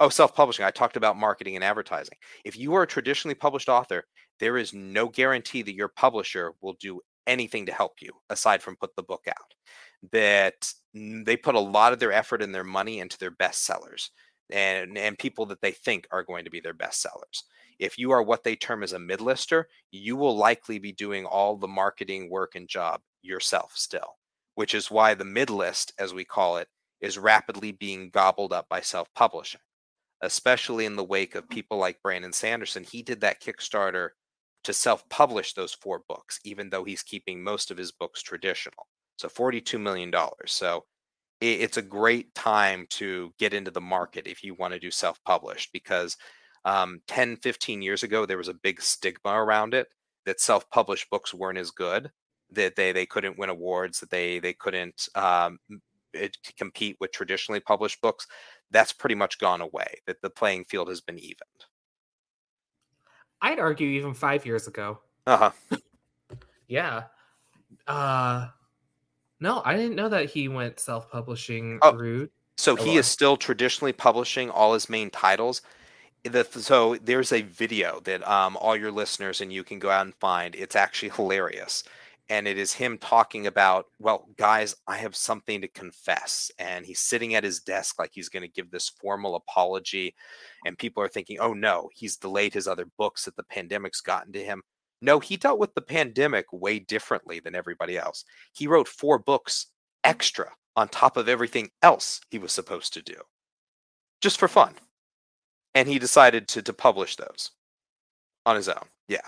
oh, 0.00 0.08
self 0.08 0.34
publishing. 0.34 0.64
I 0.64 0.70
talked 0.70 0.96
about 0.96 1.16
marketing 1.16 1.54
and 1.54 1.64
advertising. 1.64 2.16
If 2.44 2.56
you 2.56 2.74
are 2.74 2.82
a 2.82 2.86
traditionally 2.86 3.34
published 3.34 3.68
author, 3.68 4.04
there 4.40 4.56
is 4.56 4.74
no 4.74 5.08
guarantee 5.08 5.62
that 5.62 5.74
your 5.74 5.88
publisher 5.88 6.52
will 6.60 6.76
do 6.80 7.00
anything 7.26 7.66
to 7.66 7.72
help 7.72 7.92
you 8.00 8.10
aside 8.30 8.62
from 8.62 8.76
put 8.76 8.96
the 8.96 9.02
book 9.02 9.24
out. 9.28 9.54
That 10.12 10.72
they 10.94 11.36
put 11.36 11.54
a 11.54 11.60
lot 11.60 11.92
of 11.92 12.00
their 12.00 12.12
effort 12.12 12.42
and 12.42 12.54
their 12.54 12.64
money 12.64 12.98
into 12.98 13.18
their 13.18 13.30
best 13.30 13.64
sellers 13.64 14.10
and, 14.50 14.96
and 14.98 15.18
people 15.18 15.46
that 15.46 15.60
they 15.60 15.72
think 15.72 16.08
are 16.10 16.24
going 16.24 16.44
to 16.44 16.50
be 16.50 16.60
their 16.60 16.74
best 16.74 17.00
sellers. 17.00 17.44
If 17.78 17.98
you 17.98 18.10
are 18.10 18.22
what 18.22 18.44
they 18.44 18.56
term 18.56 18.82
as 18.82 18.92
a 18.92 18.98
mid-lister, 18.98 19.68
you 19.90 20.16
will 20.16 20.36
likely 20.36 20.78
be 20.78 20.92
doing 20.92 21.24
all 21.24 21.56
the 21.56 21.68
marketing 21.68 22.28
work 22.30 22.54
and 22.54 22.68
job 22.68 23.00
yourself 23.22 23.72
still, 23.74 24.16
which 24.54 24.74
is 24.74 24.90
why 24.90 25.14
the 25.14 25.24
mid-list, 25.24 25.92
as 25.98 26.12
we 26.12 26.24
call 26.24 26.56
it, 26.56 26.68
is 27.00 27.18
rapidly 27.18 27.72
being 27.72 28.10
gobbled 28.10 28.52
up 28.52 28.68
by 28.68 28.80
self-publishing, 28.80 29.60
especially 30.22 30.86
in 30.86 30.96
the 30.96 31.04
wake 31.04 31.34
of 31.34 31.48
people 31.48 31.78
like 31.78 32.02
Brandon 32.02 32.32
Sanderson. 32.32 32.84
He 32.84 33.02
did 33.02 33.20
that 33.20 33.40
Kickstarter 33.40 34.10
to 34.64 34.72
self-publish 34.72 35.54
those 35.54 35.72
four 35.74 36.02
books, 36.08 36.38
even 36.44 36.68
though 36.68 36.84
he's 36.84 37.02
keeping 37.02 37.42
most 37.42 37.70
of 37.70 37.78
his 37.78 37.92
books 37.92 38.22
traditional. 38.22 38.86
So 39.16 39.28
$42 39.28 39.80
million. 39.80 40.12
So 40.46 40.84
it's 41.40 41.78
a 41.78 41.82
great 41.82 42.34
time 42.34 42.86
to 42.90 43.32
get 43.38 43.54
into 43.54 43.70
the 43.70 43.80
market 43.80 44.26
if 44.26 44.44
you 44.44 44.54
want 44.54 44.74
to 44.74 44.78
do 44.80 44.90
self-published 44.90 45.72
because 45.72 46.16
um, 46.66 47.00
10 47.08 47.36
15 47.36 47.80
years 47.80 48.02
ago 48.02 48.26
there 48.26 48.36
was 48.36 48.48
a 48.48 48.54
big 48.54 48.82
stigma 48.82 49.32
around 49.32 49.72
it 49.72 49.88
that 50.26 50.40
self-published 50.40 51.08
books 51.08 51.32
weren't 51.32 51.56
as 51.56 51.70
good 51.70 52.10
that 52.52 52.76
they 52.76 52.92
they 52.92 53.06
couldn't 53.06 53.38
win 53.38 53.48
awards 53.48 54.00
that 54.00 54.10
they 54.10 54.38
they 54.38 54.52
couldn't 54.52 55.08
um, 55.14 55.58
it, 56.12 56.36
compete 56.56 56.96
with 57.00 57.12
traditionally 57.12 57.60
published 57.60 58.00
books 58.00 58.26
that's 58.70 58.92
pretty 58.92 59.14
much 59.14 59.38
gone 59.38 59.60
away 59.60 59.94
that 60.06 60.22
the 60.22 60.30
playing 60.30 60.64
field 60.64 60.88
has 60.88 61.00
been 61.00 61.18
evened. 61.18 61.66
I'd 63.42 63.58
argue 63.58 63.88
even 63.88 64.14
five 64.14 64.46
years 64.46 64.66
ago. 64.66 64.98
Uh-huh. 65.26 65.50
Yeah. 66.68 67.04
Uh 67.84 68.46
no 69.40 69.60
i 69.64 69.74
didn't 69.74 69.96
know 69.96 70.08
that 70.08 70.30
he 70.30 70.46
went 70.46 70.78
self-publishing 70.78 71.80
oh, 71.82 71.94
route 71.94 72.30
so 72.60 72.76
he 72.76 72.96
is 72.98 73.06
still 73.06 73.38
traditionally 73.38 73.94
publishing 73.94 74.50
all 74.50 74.74
his 74.74 74.90
main 74.90 75.08
titles? 75.08 75.62
The, 76.24 76.44
so 76.44 76.96
there's 76.96 77.32
a 77.32 77.40
video 77.40 78.00
that 78.04 78.26
um, 78.28 78.58
all 78.58 78.76
your 78.76 78.92
listeners 78.92 79.40
and 79.40 79.50
you 79.50 79.64
can 79.64 79.78
go 79.78 79.88
out 79.88 80.04
and 80.04 80.14
find. 80.16 80.54
It's 80.54 80.76
actually 80.76 81.08
hilarious. 81.08 81.84
And 82.30 82.48
it 82.48 82.56
is 82.56 82.72
him 82.72 82.96
talking 82.96 83.46
about, 83.46 83.86
well, 83.98 84.28
guys, 84.38 84.74
I 84.86 84.96
have 84.96 85.14
something 85.14 85.60
to 85.60 85.68
confess. 85.68 86.50
And 86.58 86.86
he's 86.86 87.00
sitting 87.00 87.34
at 87.34 87.44
his 87.44 87.60
desk 87.60 87.98
like 87.98 88.12
he's 88.14 88.30
going 88.30 88.42
to 88.44 88.48
give 88.48 88.70
this 88.70 88.88
formal 88.88 89.34
apology. 89.34 90.14
And 90.64 90.78
people 90.78 91.02
are 91.02 91.08
thinking, 91.08 91.38
oh 91.40 91.52
no, 91.52 91.90
he's 91.92 92.16
delayed 92.16 92.54
his 92.54 92.68
other 92.68 92.86
books 92.96 93.26
that 93.26 93.36
the 93.36 93.42
pandemic's 93.44 94.00
gotten 94.00 94.32
to 94.32 94.44
him. 94.44 94.62
No, 95.02 95.18
he 95.18 95.36
dealt 95.36 95.58
with 95.58 95.74
the 95.74 95.82
pandemic 95.82 96.46
way 96.52 96.78
differently 96.78 97.40
than 97.40 97.54
everybody 97.54 97.98
else. 97.98 98.24
He 98.52 98.66
wrote 98.66 98.88
four 98.88 99.18
books 99.18 99.66
extra 100.04 100.52
on 100.76 100.88
top 100.88 101.18
of 101.18 101.28
everything 101.28 101.70
else 101.82 102.20
he 102.30 102.38
was 102.38 102.52
supposed 102.52 102.94
to 102.94 103.02
do, 103.02 103.16
just 104.22 104.38
for 104.38 104.48
fun 104.48 104.74
and 105.74 105.88
he 105.88 105.98
decided 105.98 106.48
to 106.48 106.62
to 106.62 106.72
publish 106.72 107.16
those 107.16 107.52
on 108.46 108.56
his 108.56 108.68
own. 108.68 108.84
Yeah. 109.08 109.20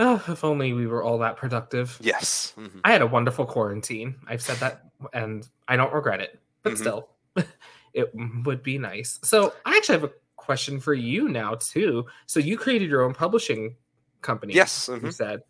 Oh, 0.00 0.22
if 0.28 0.44
only 0.44 0.72
we 0.72 0.86
were 0.86 1.02
all 1.02 1.18
that 1.18 1.36
productive. 1.36 1.98
Yes. 2.00 2.54
Mm-hmm. 2.56 2.78
I 2.84 2.92
had 2.92 3.02
a 3.02 3.06
wonderful 3.06 3.44
quarantine. 3.44 4.14
I've 4.28 4.40
said 4.40 4.56
that 4.58 4.84
and 5.12 5.46
I 5.66 5.76
don't 5.76 5.92
regret 5.92 6.20
it, 6.20 6.38
but 6.62 6.74
mm-hmm. 6.74 6.80
still, 6.82 7.08
it 7.92 8.10
would 8.44 8.62
be 8.62 8.78
nice. 8.78 9.18
So, 9.24 9.54
I 9.66 9.76
actually 9.76 10.00
have 10.00 10.04
a 10.08 10.12
question 10.36 10.78
for 10.78 10.94
you 10.94 11.28
now, 11.28 11.56
too. 11.56 12.06
So, 12.26 12.38
you 12.38 12.56
created 12.56 12.88
your 12.88 13.02
own 13.02 13.12
publishing 13.12 13.74
company. 14.22 14.54
Yes. 14.54 14.88
Mm-hmm. 14.88 15.06
You 15.06 15.12
said, 15.12 15.42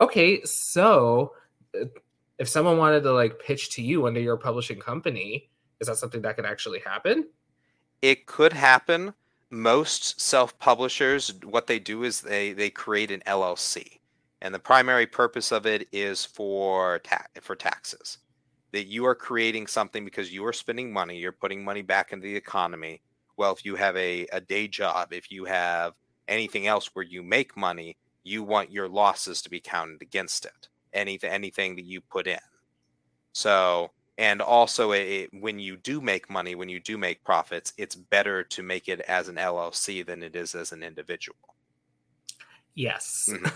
okay, 0.00 0.42
so 0.42 1.34
uh, 1.80 1.84
if 2.38 2.48
someone 2.48 2.78
wanted 2.78 3.02
to 3.04 3.12
like 3.12 3.38
pitch 3.38 3.70
to 3.70 3.82
you 3.82 4.06
under 4.08 4.20
your 4.20 4.36
publishing 4.36 4.80
company, 4.80 5.50
is 5.80 5.86
that 5.86 5.96
something 5.96 6.22
that 6.22 6.34
could 6.34 6.46
actually 6.46 6.80
happen? 6.80 7.28
It 8.02 8.26
could 8.26 8.52
happen. 8.52 9.14
Most 9.50 10.20
self-publishers, 10.20 11.34
what 11.44 11.66
they 11.66 11.78
do 11.78 12.04
is 12.04 12.20
they 12.20 12.52
they 12.52 12.70
create 12.70 13.10
an 13.10 13.22
LLC, 13.26 14.00
and 14.40 14.54
the 14.54 14.58
primary 14.58 15.06
purpose 15.06 15.52
of 15.52 15.66
it 15.66 15.88
is 15.92 16.24
for 16.24 16.98
ta- 17.00 17.26
for 17.40 17.54
taxes. 17.54 18.18
That 18.72 18.86
you 18.86 19.06
are 19.06 19.14
creating 19.14 19.68
something 19.68 20.04
because 20.04 20.32
you 20.32 20.44
are 20.46 20.52
spending 20.52 20.92
money, 20.92 21.18
you're 21.18 21.32
putting 21.32 21.64
money 21.64 21.82
back 21.82 22.12
into 22.12 22.24
the 22.26 22.36
economy. 22.36 23.02
Well, 23.36 23.52
if 23.52 23.64
you 23.64 23.76
have 23.76 23.96
a, 23.96 24.26
a 24.32 24.40
day 24.40 24.66
job, 24.68 25.12
if 25.12 25.30
you 25.30 25.44
have 25.44 25.94
anything 26.28 26.66
else 26.66 26.90
where 26.94 27.04
you 27.04 27.22
make 27.22 27.56
money, 27.56 27.96
you 28.24 28.42
want 28.42 28.72
your 28.72 28.88
losses 28.88 29.42
to 29.42 29.50
be 29.50 29.60
counted 29.60 30.02
against 30.02 30.44
it. 30.44 30.68
Anything 30.92 31.30
anything 31.30 31.76
that 31.76 31.84
you 31.84 32.00
put 32.00 32.26
in. 32.26 32.38
So 33.32 33.90
and 34.18 34.40
also 34.40 34.92
it, 34.92 35.30
when 35.32 35.58
you 35.58 35.76
do 35.76 36.00
make 36.00 36.30
money 36.30 36.54
when 36.54 36.68
you 36.68 36.80
do 36.80 36.96
make 36.96 37.24
profits 37.24 37.72
it's 37.76 37.94
better 37.94 38.44
to 38.44 38.62
make 38.62 38.88
it 38.88 39.00
as 39.02 39.28
an 39.28 39.36
llc 39.36 40.06
than 40.06 40.22
it 40.22 40.36
is 40.36 40.54
as 40.54 40.72
an 40.72 40.82
individual. 40.82 41.36
Yes. 42.74 43.28
Mm-hmm. 43.30 43.46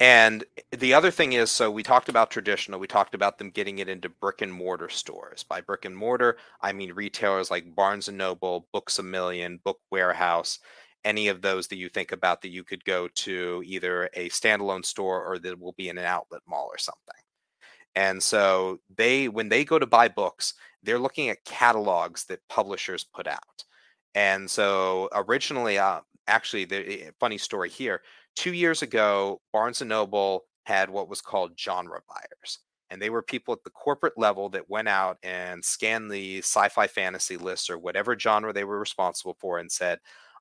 and 0.00 0.44
the 0.76 0.92
other 0.94 1.10
thing 1.10 1.34
is 1.34 1.50
so 1.50 1.70
we 1.70 1.82
talked 1.82 2.08
about 2.08 2.30
traditional 2.30 2.80
we 2.80 2.86
talked 2.86 3.14
about 3.14 3.38
them 3.38 3.50
getting 3.50 3.78
it 3.78 3.88
into 3.88 4.08
brick 4.08 4.42
and 4.42 4.52
mortar 4.52 4.88
stores. 4.88 5.44
By 5.44 5.60
brick 5.60 5.84
and 5.84 5.96
mortar 5.96 6.36
i 6.60 6.72
mean 6.72 6.92
retailers 6.92 7.50
like 7.50 7.74
barnes 7.74 8.08
and 8.08 8.18
noble 8.18 8.66
books 8.72 8.98
a 8.98 9.02
million 9.02 9.60
book 9.64 9.80
warehouse 9.90 10.58
any 11.04 11.28
of 11.28 11.42
those 11.42 11.68
that 11.68 11.76
you 11.76 11.88
think 11.88 12.12
about 12.12 12.40
that 12.42 12.48
you 12.48 12.64
could 12.64 12.82
go 12.84 13.08
to 13.08 13.62
either 13.66 14.08
a 14.14 14.30
standalone 14.30 14.84
store 14.84 15.22
or 15.22 15.38
that 15.38 15.60
will 15.60 15.74
be 15.74 15.90
in 15.90 15.98
an 15.98 16.06
outlet 16.06 16.40
mall 16.48 16.68
or 16.72 16.78
something 16.78 17.23
and 17.96 18.22
so 18.22 18.80
they, 18.94 19.28
when 19.28 19.48
they 19.48 19.64
go 19.64 19.78
to 19.78 19.86
buy 19.86 20.08
books, 20.08 20.54
they're 20.82 20.98
looking 20.98 21.28
at 21.28 21.44
catalogs 21.44 22.24
that 22.26 22.46
publishers 22.48 23.04
put 23.04 23.26
out. 23.26 23.64
And 24.14 24.50
so 24.50 25.08
originally, 25.12 25.78
uh, 25.78 26.00
actually, 26.26 26.64
the 26.64 27.06
eh, 27.06 27.10
funny 27.18 27.38
story 27.38 27.68
here. 27.68 28.02
Two 28.36 28.52
years 28.52 28.82
ago, 28.82 29.40
Barnes 29.52 29.80
and 29.80 29.88
Noble 29.88 30.44
had 30.64 30.90
what 30.90 31.08
was 31.08 31.20
called 31.20 31.58
genre 31.58 32.00
buyers, 32.08 32.58
and 32.90 33.00
they 33.00 33.10
were 33.10 33.22
people 33.22 33.52
at 33.54 33.62
the 33.64 33.70
corporate 33.70 34.18
level 34.18 34.48
that 34.50 34.70
went 34.70 34.88
out 34.88 35.18
and 35.22 35.64
scanned 35.64 36.10
the 36.10 36.38
sci-fi 36.38 36.86
fantasy 36.86 37.36
lists 37.36 37.70
or 37.70 37.78
whatever 37.78 38.18
genre 38.18 38.52
they 38.52 38.64
were 38.64 38.78
responsible 38.78 39.36
for, 39.40 39.58
and 39.58 39.70
said, 39.70 39.98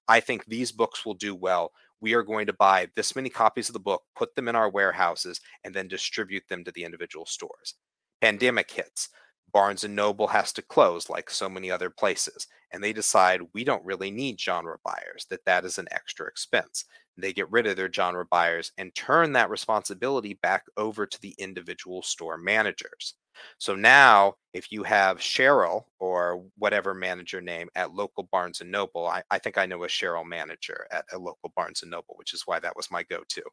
"I 0.07 0.19
think 0.19 0.45
these 0.45 0.71
books 0.71 1.05
will 1.05 1.13
do 1.15 1.35
well 1.35 1.71
we 2.03 2.13
are 2.13 2.21
going 2.21 2.45
to 2.45 2.53
buy 2.53 2.89
this 2.97 3.15
many 3.15 3.29
copies 3.29 3.69
of 3.69 3.73
the 3.73 3.79
book, 3.79 4.03
put 4.13 4.35
them 4.35 4.49
in 4.49 4.57
our 4.57 4.69
warehouses, 4.69 5.39
and 5.63 5.73
then 5.73 5.87
distribute 5.87 6.43
them 6.49 6.61
to 6.65 6.71
the 6.73 6.83
individual 6.83 7.25
stores. 7.25 7.75
Pandemic 8.19 8.69
hits. 8.69 9.07
Barnes 9.53 9.85
and 9.85 9.95
Noble 9.95 10.27
has 10.27 10.51
to 10.53 10.61
close 10.61 11.09
like 11.09 11.29
so 11.29 11.47
many 11.47 11.71
other 11.71 11.89
places, 11.89 12.47
and 12.73 12.83
they 12.83 12.91
decide 12.91 13.39
we 13.53 13.63
don't 13.63 13.85
really 13.85 14.11
need 14.11 14.37
genre 14.37 14.77
buyers, 14.83 15.25
that 15.29 15.45
that 15.45 15.63
is 15.63 15.77
an 15.77 15.87
extra 15.91 16.27
expense. 16.27 16.83
They 17.15 17.31
get 17.31 17.49
rid 17.49 17.67
of 17.67 17.77
their 17.77 17.91
genre 17.91 18.25
buyers 18.25 18.73
and 18.77 18.93
turn 18.93 19.31
that 19.33 19.49
responsibility 19.49 20.33
back 20.41 20.63
over 20.75 21.05
to 21.05 21.21
the 21.21 21.35
individual 21.37 22.01
store 22.01 22.37
managers. 22.37 23.15
So 23.57 23.75
now, 23.75 24.35
if 24.53 24.71
you 24.71 24.83
have 24.83 25.17
Cheryl 25.19 25.85
or 25.99 26.43
whatever 26.57 26.93
manager 26.93 27.41
name 27.41 27.69
at 27.75 27.93
local 27.93 28.23
Barnes 28.31 28.61
and 28.61 28.71
Noble, 28.71 29.07
I, 29.07 29.23
I 29.31 29.39
think 29.39 29.57
I 29.57 29.65
know 29.65 29.83
a 29.83 29.87
Cheryl 29.87 30.25
manager 30.25 30.87
at 30.91 31.05
a 31.11 31.17
local 31.17 31.51
Barnes 31.55 31.81
and 31.81 31.91
Noble, 31.91 32.15
which 32.17 32.33
is 32.33 32.43
why 32.45 32.59
that 32.59 32.75
was 32.75 32.91
my 32.91 33.03
go-to. 33.03 33.43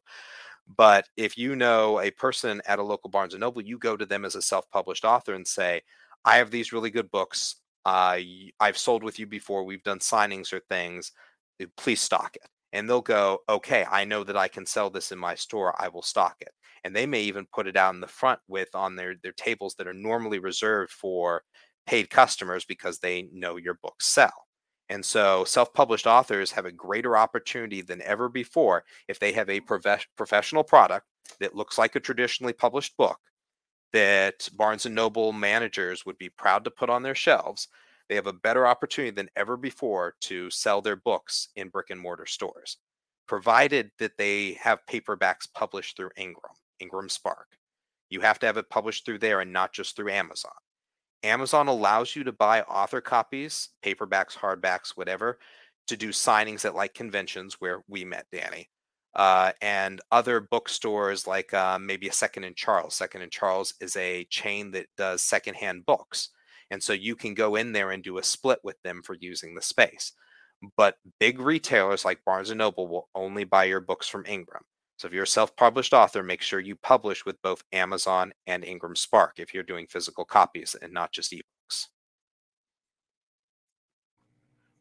But 0.77 1.07
if 1.17 1.37
you 1.37 1.55
know 1.55 1.99
a 1.99 2.11
person 2.11 2.61
at 2.67 2.79
a 2.79 2.83
local 2.83 3.09
Barnes 3.09 3.33
and 3.33 3.41
Noble, 3.41 3.61
you 3.61 3.77
go 3.77 3.97
to 3.97 4.05
them 4.05 4.25
as 4.25 4.35
a 4.35 4.41
self-published 4.41 5.05
author 5.05 5.33
and 5.33 5.47
say, 5.47 5.81
"I 6.25 6.37
have 6.37 6.51
these 6.51 6.71
really 6.73 6.91
good 6.91 7.11
books. 7.11 7.57
Uh, 7.85 8.19
I've 8.59 8.77
sold 8.77 9.03
with 9.03 9.19
you 9.19 9.27
before. 9.27 9.63
We've 9.63 9.83
done 9.83 9.99
signings 9.99 10.53
or 10.53 10.59
things. 10.69 11.11
Please 11.77 12.01
stock 12.01 12.35
it." 12.35 12.49
And 12.73 12.89
they'll 12.89 13.01
go, 13.01 13.39
"Okay, 13.49 13.85
I 13.89 14.05
know 14.05 14.23
that 14.23 14.37
I 14.37 14.47
can 14.47 14.65
sell 14.65 14.89
this 14.89 15.11
in 15.11 15.19
my 15.19 15.35
store. 15.35 15.75
I 15.81 15.87
will 15.89 16.01
stock 16.03 16.37
it." 16.41 16.53
and 16.83 16.95
they 16.95 17.05
may 17.05 17.21
even 17.21 17.45
put 17.53 17.67
it 17.67 17.77
out 17.77 17.93
in 17.93 18.01
the 18.01 18.07
front 18.07 18.39
with 18.47 18.73
on 18.73 18.95
their 18.95 19.13
their 19.21 19.33
tables 19.33 19.75
that 19.75 19.87
are 19.87 19.93
normally 19.93 20.39
reserved 20.39 20.91
for 20.91 21.43
paid 21.85 22.09
customers 22.09 22.65
because 22.65 22.97
they 22.99 23.29
know 23.31 23.55
your 23.57 23.75
books 23.83 24.07
sell. 24.07 24.47
And 24.89 25.05
so 25.05 25.43
self 25.45 25.73
published 25.73 26.07
authors 26.07 26.51
have 26.51 26.65
a 26.65 26.71
greater 26.71 27.15
opportunity 27.17 27.81
than 27.81 28.01
ever 28.01 28.29
before 28.29 28.83
if 29.07 29.19
they 29.19 29.31
have 29.33 29.49
a 29.49 29.59
prof- 29.61 30.07
professional 30.17 30.63
product 30.63 31.05
that 31.39 31.55
looks 31.55 31.77
like 31.77 31.95
a 31.95 31.99
traditionally 31.99 32.53
published 32.53 32.97
book 32.97 33.19
that 33.93 34.47
Barnes 34.53 34.85
and 34.85 34.95
Noble 34.95 35.33
managers 35.33 36.05
would 36.05 36.17
be 36.17 36.29
proud 36.29 36.63
to 36.63 36.71
put 36.71 36.89
on 36.89 37.03
their 37.03 37.15
shelves. 37.15 37.67
They 38.11 38.15
have 38.15 38.27
a 38.27 38.33
better 38.33 38.67
opportunity 38.67 39.15
than 39.15 39.29
ever 39.37 39.55
before 39.55 40.15
to 40.23 40.49
sell 40.49 40.81
their 40.81 40.97
books 40.97 41.47
in 41.55 41.69
brick 41.69 41.91
and 41.91 41.99
mortar 41.99 42.25
stores, 42.25 42.75
provided 43.25 43.89
that 43.99 44.17
they 44.17 44.57
have 44.61 44.85
paperbacks 44.85 45.47
published 45.55 45.95
through 45.95 46.09
Ingram, 46.17 46.51
Ingram 46.81 47.07
Spark. 47.07 47.47
You 48.09 48.19
have 48.19 48.37
to 48.39 48.47
have 48.47 48.57
it 48.57 48.69
published 48.69 49.05
through 49.05 49.19
there 49.19 49.39
and 49.39 49.53
not 49.53 49.71
just 49.71 49.95
through 49.95 50.11
Amazon. 50.11 50.51
Amazon 51.23 51.69
allows 51.69 52.13
you 52.13 52.25
to 52.25 52.33
buy 52.33 52.63
author 52.63 52.99
copies, 52.99 53.69
paperbacks, 53.81 54.35
hardbacks, 54.35 54.89
whatever, 54.89 55.39
to 55.87 55.95
do 55.95 56.09
signings 56.09 56.65
at 56.65 56.75
like 56.75 56.93
conventions 56.93 57.61
where 57.61 57.81
we 57.87 58.03
met 58.03 58.25
Danny. 58.29 58.69
Uh, 59.15 59.53
and 59.61 60.01
other 60.11 60.41
bookstores 60.41 61.27
like 61.27 61.53
uh, 61.53 61.79
maybe 61.79 62.09
a 62.09 62.13
Second 62.13 62.43
and 62.43 62.57
Charles. 62.57 62.93
Second 62.93 63.21
and 63.21 63.31
Charles 63.31 63.73
is 63.79 63.95
a 63.95 64.25
chain 64.25 64.71
that 64.71 64.87
does 64.97 65.23
secondhand 65.23 65.85
books. 65.85 66.31
And 66.71 66.81
so 66.81 66.93
you 66.93 67.15
can 67.15 67.35
go 67.35 67.55
in 67.55 67.73
there 67.73 67.91
and 67.91 68.01
do 68.01 68.17
a 68.17 68.23
split 68.23 68.59
with 68.63 68.81
them 68.81 69.03
for 69.03 69.15
using 69.19 69.53
the 69.53 69.61
space. 69.61 70.13
But 70.77 70.95
big 71.19 71.39
retailers 71.39 72.03
like 72.05 72.25
Barnes 72.25 72.49
and 72.49 72.57
Noble 72.57 72.87
will 72.87 73.09
only 73.13 73.43
buy 73.43 73.65
your 73.65 73.81
books 73.81 74.07
from 74.07 74.25
Ingram. 74.25 74.63
So 74.97 75.07
if 75.07 75.13
you're 75.13 75.23
a 75.23 75.27
self-published 75.27 75.93
author, 75.93 76.23
make 76.23 76.41
sure 76.41 76.59
you 76.59 76.75
publish 76.75 77.25
with 77.25 77.41
both 77.41 77.63
Amazon 77.73 78.33
and 78.47 78.63
Ingram 78.63 78.95
Spark 78.95 79.33
if 79.37 79.53
you're 79.53 79.63
doing 79.63 79.87
physical 79.87 80.25
copies 80.25 80.75
and 80.81 80.93
not 80.93 81.11
just 81.11 81.31
ebooks. 81.31 81.87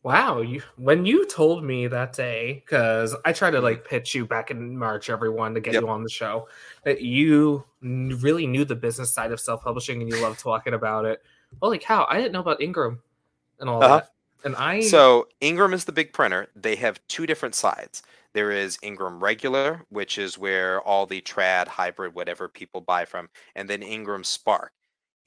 Wow, 0.02 0.40
you 0.40 0.62
when 0.76 1.04
you 1.04 1.26
told 1.26 1.62
me 1.62 1.86
that 1.86 2.14
day, 2.14 2.62
because 2.64 3.14
I 3.26 3.32
tried 3.34 3.50
to 3.52 3.58
Mm-hmm. 3.58 3.64
like 3.64 3.84
pitch 3.84 4.14
you 4.14 4.26
back 4.26 4.50
in 4.50 4.76
March, 4.78 5.10
everyone, 5.10 5.52
to 5.54 5.60
get 5.60 5.74
Yep. 5.74 5.82
you 5.82 5.88
on 5.88 6.02
the 6.02 6.08
show, 6.10 6.48
that 6.84 7.02
you 7.02 7.64
really 7.82 8.46
knew 8.46 8.64
the 8.64 8.76
business 8.76 9.12
side 9.12 9.30
of 9.32 9.40
self-publishing 9.40 10.00
and 10.00 10.10
you 10.10 10.20
love 10.22 10.38
talking 10.38 10.72
about 10.74 11.04
it. 11.04 11.22
Holy 11.60 11.78
cow, 11.78 12.06
I 12.08 12.16
didn't 12.16 12.32
know 12.32 12.40
about 12.40 12.60
Ingram 12.60 13.02
and 13.58 13.68
all 13.68 13.82
Uh-huh. 13.82 13.96
that. 13.98 14.12
And 14.44 14.56
I 14.56 14.80
So 14.80 15.28
Ingram 15.40 15.74
is 15.74 15.84
the 15.84 15.92
big 15.92 16.12
printer. 16.12 16.48
They 16.56 16.76
have 16.76 17.00
two 17.08 17.26
different 17.26 17.54
sides. 17.54 18.02
There 18.32 18.50
is 18.52 18.78
Ingram 18.82 19.22
regular, 19.22 19.84
which 19.90 20.16
is 20.16 20.38
where 20.38 20.80
all 20.82 21.04
the 21.04 21.20
trad, 21.20 21.66
hybrid, 21.68 22.14
whatever 22.14 22.48
people 22.48 22.80
buy 22.80 23.04
from, 23.04 23.28
and 23.56 23.68
then 23.68 23.82
Ingram 23.82 24.24
Spark. 24.24 24.72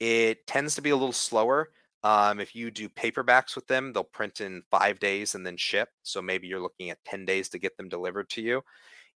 It 0.00 0.46
tends 0.46 0.74
to 0.74 0.82
be 0.82 0.90
a 0.90 0.96
little 0.96 1.12
slower. 1.12 1.70
Um, 2.02 2.40
if 2.40 2.54
you 2.54 2.70
do 2.70 2.88
paperbacks 2.88 3.54
with 3.54 3.66
them, 3.66 3.92
they'll 3.92 4.04
print 4.04 4.40
in 4.40 4.62
five 4.70 4.98
days 4.98 5.34
and 5.34 5.46
then 5.46 5.56
ship. 5.56 5.90
So 6.02 6.20
maybe 6.20 6.48
you're 6.48 6.60
looking 6.60 6.90
at 6.90 7.04
10 7.04 7.24
days 7.24 7.48
to 7.50 7.58
get 7.58 7.76
them 7.76 7.88
delivered 7.88 8.28
to 8.30 8.42
you. 8.42 8.62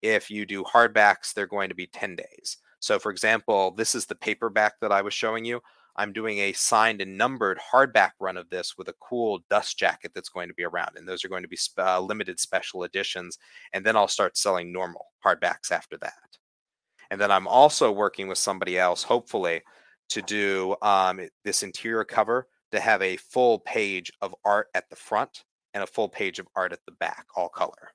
If 0.00 0.30
you 0.30 0.46
do 0.46 0.62
hardbacks, 0.64 1.34
they're 1.34 1.46
going 1.46 1.68
to 1.70 1.74
be 1.74 1.86
10 1.86 2.14
days. 2.16 2.58
So, 2.80 2.98
for 2.98 3.10
example, 3.10 3.72
this 3.72 3.94
is 3.94 4.06
the 4.06 4.14
paperback 4.14 4.74
that 4.80 4.92
I 4.92 5.02
was 5.02 5.12
showing 5.12 5.44
you. 5.44 5.60
I'm 5.98 6.12
doing 6.12 6.38
a 6.38 6.52
signed 6.54 7.02
and 7.02 7.18
numbered 7.18 7.58
hardback 7.58 8.12
run 8.20 8.36
of 8.38 8.48
this 8.48 8.78
with 8.78 8.88
a 8.88 8.94
cool 9.00 9.40
dust 9.50 9.76
jacket 9.78 10.12
that's 10.14 10.28
going 10.30 10.48
to 10.48 10.54
be 10.54 10.64
around. 10.64 10.92
And 10.96 11.06
those 11.06 11.24
are 11.24 11.28
going 11.28 11.42
to 11.42 11.48
be 11.48 11.56
sp- 11.60 11.80
uh, 11.80 12.00
limited 12.00 12.40
special 12.40 12.84
editions. 12.84 13.36
And 13.74 13.84
then 13.84 13.96
I'll 13.96 14.08
start 14.08 14.36
selling 14.38 14.72
normal 14.72 15.06
hardbacks 15.24 15.70
after 15.72 15.96
that. 15.98 16.14
And 17.10 17.20
then 17.20 17.30
I'm 17.30 17.46
also 17.48 17.90
working 17.92 18.28
with 18.28 18.38
somebody 18.38 18.78
else, 18.78 19.02
hopefully, 19.02 19.62
to 20.10 20.22
do 20.22 20.76
um, 20.82 21.20
this 21.44 21.62
interior 21.62 22.04
cover 22.04 22.46
to 22.70 22.80
have 22.80 23.02
a 23.02 23.16
full 23.16 23.58
page 23.58 24.12
of 24.22 24.34
art 24.44 24.68
at 24.74 24.88
the 24.90 24.96
front 24.96 25.44
and 25.74 25.82
a 25.82 25.86
full 25.86 26.08
page 26.08 26.38
of 26.38 26.46
art 26.56 26.72
at 26.72 26.80
the 26.86 26.92
back, 26.92 27.26
all 27.36 27.48
color. 27.48 27.90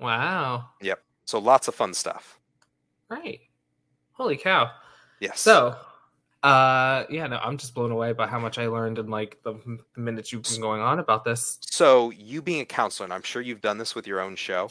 wow, 0.00 0.68
Yep. 0.80 1.02
So 1.24 1.38
lots 1.38 1.68
of 1.68 1.74
fun 1.74 1.92
stuff. 1.92 2.38
right. 3.10 3.40
Holy 4.12 4.36
cow. 4.36 4.70
Yes. 5.20 5.40
So, 5.40 5.76
uh, 6.42 7.04
yeah, 7.10 7.26
no, 7.26 7.38
I'm 7.38 7.56
just 7.56 7.74
blown 7.74 7.90
away 7.90 8.12
by 8.12 8.26
how 8.26 8.38
much 8.38 8.58
I 8.58 8.66
learned 8.68 8.98
in 8.98 9.08
like 9.08 9.38
the 9.42 9.54
minutes 9.96 10.32
you've 10.32 10.44
been 10.44 10.60
going 10.60 10.80
on 10.80 10.98
about 10.98 11.24
this. 11.24 11.58
So, 11.62 12.10
you 12.10 12.42
being 12.42 12.60
a 12.60 12.64
counselor, 12.64 13.04
and 13.04 13.12
I'm 13.12 13.22
sure 13.22 13.42
you've 13.42 13.60
done 13.60 13.78
this 13.78 13.94
with 13.94 14.06
your 14.06 14.20
own 14.20 14.36
show, 14.36 14.70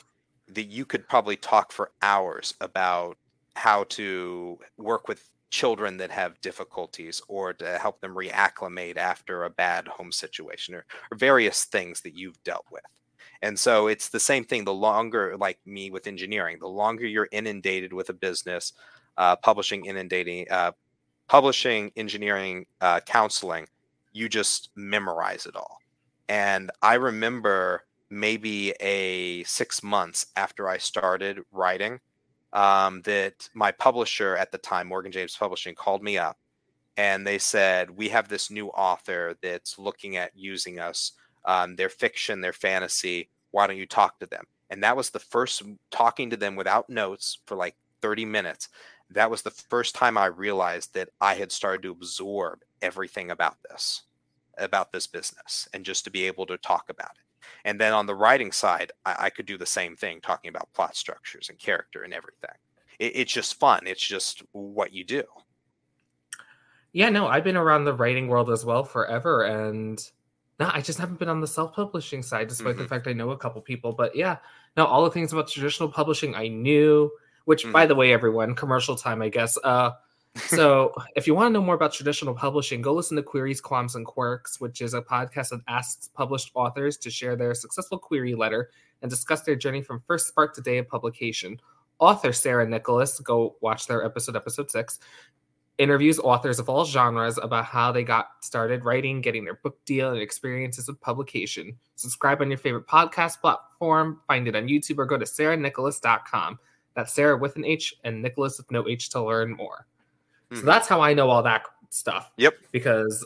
that 0.50 0.66
you 0.66 0.86
could 0.86 1.08
probably 1.10 1.36
talk 1.36 1.72
for 1.72 1.92
hours 2.02 2.54
about 2.62 3.18
how 3.56 3.84
to 3.86 4.58
work 4.78 5.08
with 5.08 5.30
children 5.50 5.98
that 5.98 6.12
have 6.12 6.40
difficulties 6.42 7.22
or 7.28 7.54
to 7.54 7.78
help 7.78 8.00
them 8.02 8.16
reacclimate 8.16 8.98
after 8.98 9.44
a 9.44 9.50
bad 9.50 9.88
home 9.88 10.12
situation 10.12 10.76
or, 10.76 10.86
or 11.12 11.18
various 11.18 11.66
things 11.66 12.02
that 12.02 12.16
you've 12.16 12.42
dealt 12.44 12.66
with. 12.72 12.84
And 13.42 13.58
so 13.60 13.88
it's 13.88 14.10
the 14.10 14.20
same 14.20 14.44
thing. 14.44 14.64
The 14.64 14.74
longer, 14.74 15.36
like 15.38 15.60
me 15.66 15.90
with 15.90 16.08
engineering, 16.08 16.58
the 16.60 16.68
longer 16.68 17.06
you're 17.06 17.30
inundated 17.32 17.94
with 17.94 18.10
a 18.10 18.14
business, 18.14 18.74
uh, 19.18 19.36
publishing, 19.36 19.86
inundating, 19.86 20.48
uh, 20.50 20.72
publishing, 21.28 21.92
engineering, 21.96 22.66
uh, 22.82 23.00
counseling, 23.02 23.68
you 24.14 24.30
just 24.30 24.70
memorize 24.76 25.46
it 25.46 25.56
all. 25.56 25.78
And 26.30 26.72
I 26.82 26.96
remember 26.96 27.84
maybe 28.10 28.72
a 28.80 29.44
six 29.44 29.84
months 29.84 30.28
after 30.36 30.70
I 30.70 30.78
started 30.78 31.40
writing, 31.52 32.00
um, 32.54 33.02
that 33.04 33.50
my 33.54 33.72
publisher 33.72 34.36
at 34.38 34.52
the 34.52 34.58
time, 34.58 34.88
Morgan 34.88 35.12
James 35.12 35.36
Publishing, 35.36 35.76
called 35.76 36.02
me 36.02 36.18
up 36.18 36.38
and 36.98 37.26
they 37.26 37.38
said, 37.38 37.92
We 37.92 38.10
have 38.10 38.28
this 38.28 38.50
new 38.50 38.68
author 38.70 39.36
that's 39.42 39.78
looking 39.78 40.18
at 40.18 40.32
using 40.36 40.80
us, 40.80 41.14
um, 41.46 41.76
their 41.76 41.90
fiction, 41.90 42.42
their 42.42 42.54
fantasy. 42.54 43.30
Why 43.52 43.68
don't 43.68 43.78
you 43.78 43.86
talk 43.86 44.20
to 44.20 44.26
them? 44.26 44.46
And 44.70 44.84
that 44.84 44.98
was 44.98 45.12
the 45.12 45.20
first 45.20 45.62
talking 45.92 46.30
to 46.32 46.38
them 46.38 46.56
without 46.56 46.90
notes 46.90 47.40
for 47.46 47.56
like 47.56 47.76
30 48.02 48.26
minutes. 48.26 48.70
That 49.12 49.32
was 49.32 49.42
the 49.42 49.52
first 49.52 49.96
time 49.96 50.18
I 50.18 50.26
realized 50.26 50.94
that 50.94 51.10
I 51.22 51.36
had 51.36 51.52
started 51.52 51.84
to 51.84 51.92
absorb 51.92 52.60
everything 52.82 53.32
about 53.32 53.56
this, 53.70 54.04
about 54.58 54.92
this 54.92 55.08
business, 55.08 55.68
and 55.74 55.86
just 55.86 56.04
to 56.04 56.12
be 56.12 56.26
able 56.26 56.46
to 56.48 56.58
talk 56.58 56.90
about 56.90 57.12
it. 57.12 57.48
And 57.64 57.80
then 57.80 57.94
on 57.94 58.06
the 58.06 58.16
writing 58.16 58.52
side, 58.52 58.92
I, 59.06 59.16
I 59.20 59.30
could 59.30 59.46
do 59.46 59.58
the 59.58 59.66
same 59.66 59.96
thing, 59.96 60.20
talking 60.20 60.50
about 60.50 60.72
plot 60.74 60.96
structures 60.96 61.50
and 61.50 61.58
character 61.58 62.04
and 62.04 62.14
everything. 62.14 62.56
It, 63.00 63.16
it's 63.16 63.32
just 63.32 63.60
fun. 63.60 63.88
It's 63.88 64.06
just 64.06 64.44
what 64.52 64.92
you 64.92 65.06
do. 65.06 65.24
Yeah, 66.92 67.10
no, 67.10 67.28
I've 67.28 67.44
been 67.44 67.58
around 67.58 67.86
the 67.86 67.94
writing 67.94 68.28
world 68.28 68.50
as 68.50 68.66
well 68.66 68.84
forever, 68.84 69.44
and 69.44 70.00
no, 70.60 70.70
I 70.74 70.82
just 70.82 71.00
haven't 71.00 71.20
been 71.20 71.30
on 71.30 71.42
the 71.42 71.48
self-publishing 71.48 72.24
side, 72.24 72.48
despite 72.48 72.78
the 72.78 72.84
Mhm. 72.84 72.90
fact 72.90 73.08
I 73.08 73.14
know 73.14 73.30
a 73.30 73.38
couple 73.38 73.62
people. 73.62 73.94
But 73.94 74.16
yeah, 74.16 74.38
no, 74.76 74.86
all 74.86 75.04
the 75.04 75.12
things 75.12 75.32
about 75.32 75.48
traditional 75.48 75.90
publishing 75.90 76.36
I 76.36 76.48
knew. 76.48 77.12
Which, 77.48 77.64
Mm-hmm. 77.64 77.72
by 77.72 77.86
the 77.86 77.96
way, 77.96 78.12
everyone, 78.12 78.56
commercial 78.56 78.96
time, 78.98 79.22
I 79.22 79.30
guess. 79.30 79.58
Uh, 79.64 79.92
so 80.48 80.94
if 81.16 81.26
you 81.26 81.34
want 81.34 81.48
to 81.48 81.54
know 81.54 81.66
more 81.66 81.76
about 81.76 81.94
traditional 81.94 82.34
publishing, 82.36 82.82
go 82.82 82.94
listen 82.94 83.16
to 83.16 83.24
Queries, 83.24 83.62
Qualms, 83.62 83.96
and 83.96 84.06
Quirks, 84.06 84.60
which 84.60 84.82
is 84.82 84.94
a 84.94 85.02
podcast 85.02 85.50
that 85.50 85.62
asks 85.70 86.10
published 86.10 86.52
authors 86.56 86.98
to 86.98 87.10
share 87.10 87.38
their 87.38 87.54
successful 87.56 87.98
query 87.98 88.36
letter 88.36 88.70
and 89.02 89.10
discuss 89.10 89.44
their 89.44 89.56
journey 89.56 89.82
from 89.82 90.04
first 90.06 90.28
spark 90.28 90.54
to 90.56 90.62
day 90.62 90.78
of 90.78 90.90
publication. 90.90 91.60
Author 92.00 92.34
Sarah 92.34 92.68
Nicolas, 92.68 93.20
go 93.22 93.56
watch 93.62 93.88
their 93.88 94.04
episode, 94.04 94.36
episode 94.36 94.70
six, 94.70 95.00
interviews 95.78 96.20
authors 96.20 96.60
of 96.60 96.70
all 96.70 96.86
genres 96.86 97.38
about 97.38 97.64
how 97.66 97.92
they 97.92 98.04
got 98.04 98.32
started 98.42 98.84
writing, 98.84 99.22
getting 99.22 99.46
their 99.46 99.56
book 99.64 99.78
deal, 99.86 100.12
and 100.12 100.20
experiences 100.22 100.88
with 100.88 101.00
publication. 101.00 101.78
Subscribe 101.96 102.42
on 102.42 102.50
your 102.52 102.58
favorite 102.58 102.88
podcast 102.88 103.40
platform, 103.40 104.20
find 104.28 104.48
it 104.48 104.56
on 104.56 104.68
YouTube, 104.68 104.98
or 104.98 105.06
go 105.06 105.18
to 105.18 105.26
sarahnicolas.com. 105.26 106.60
That's 106.98 107.14
Sarah 107.14 107.38
with 107.38 107.56
an 107.58 107.64
H 107.64 107.94
and 108.04 108.24
Nicolas 108.24 108.58
with 108.58 108.72
no 108.72 108.90
H 108.90 109.10
to 109.10 109.22
learn 109.24 109.52
more. 109.56 109.86
So 110.52 110.62
Mhm. 110.62 110.66
that's 110.66 110.88
how 110.88 111.00
I 111.00 111.14
know 111.14 111.30
all 111.30 111.44
that 111.44 111.64
stuff. 111.92 112.32
Yep. 112.38 112.56
Because, 112.72 113.24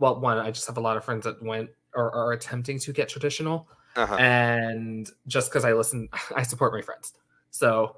well, 0.00 0.18
one, 0.20 0.38
I 0.38 0.50
just 0.50 0.66
have 0.66 0.76
a 0.76 0.80
lot 0.80 0.96
of 0.96 1.04
friends 1.04 1.22
that 1.22 1.40
went 1.40 1.70
or 1.94 2.12
are 2.12 2.32
attempting 2.32 2.80
to 2.80 2.92
get 2.92 3.08
traditional. 3.08 3.68
Uh-huh. 3.94 4.16
And 4.16 5.08
just 5.28 5.50
because 5.50 5.64
I 5.64 5.72
listen, 5.72 6.08
I 6.34 6.42
support 6.42 6.72
my 6.72 6.82
friends. 6.82 7.14
So, 7.52 7.96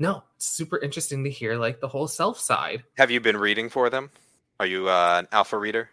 no, 0.00 0.24
it's 0.34 0.48
super 0.50 0.78
interesting 0.78 1.22
to 1.22 1.30
hear 1.30 1.54
like 1.56 1.80
the 1.80 1.88
whole 1.88 2.08
self 2.08 2.40
side. 2.40 2.82
Have 2.96 3.12
you 3.12 3.20
been 3.20 3.36
reading 3.36 3.68
for 3.68 3.88
them? 3.88 4.10
Are 4.58 4.66
you 4.66 4.88
uh, 4.88 5.20
an 5.20 5.28
alpha 5.30 5.56
reader? 5.56 5.88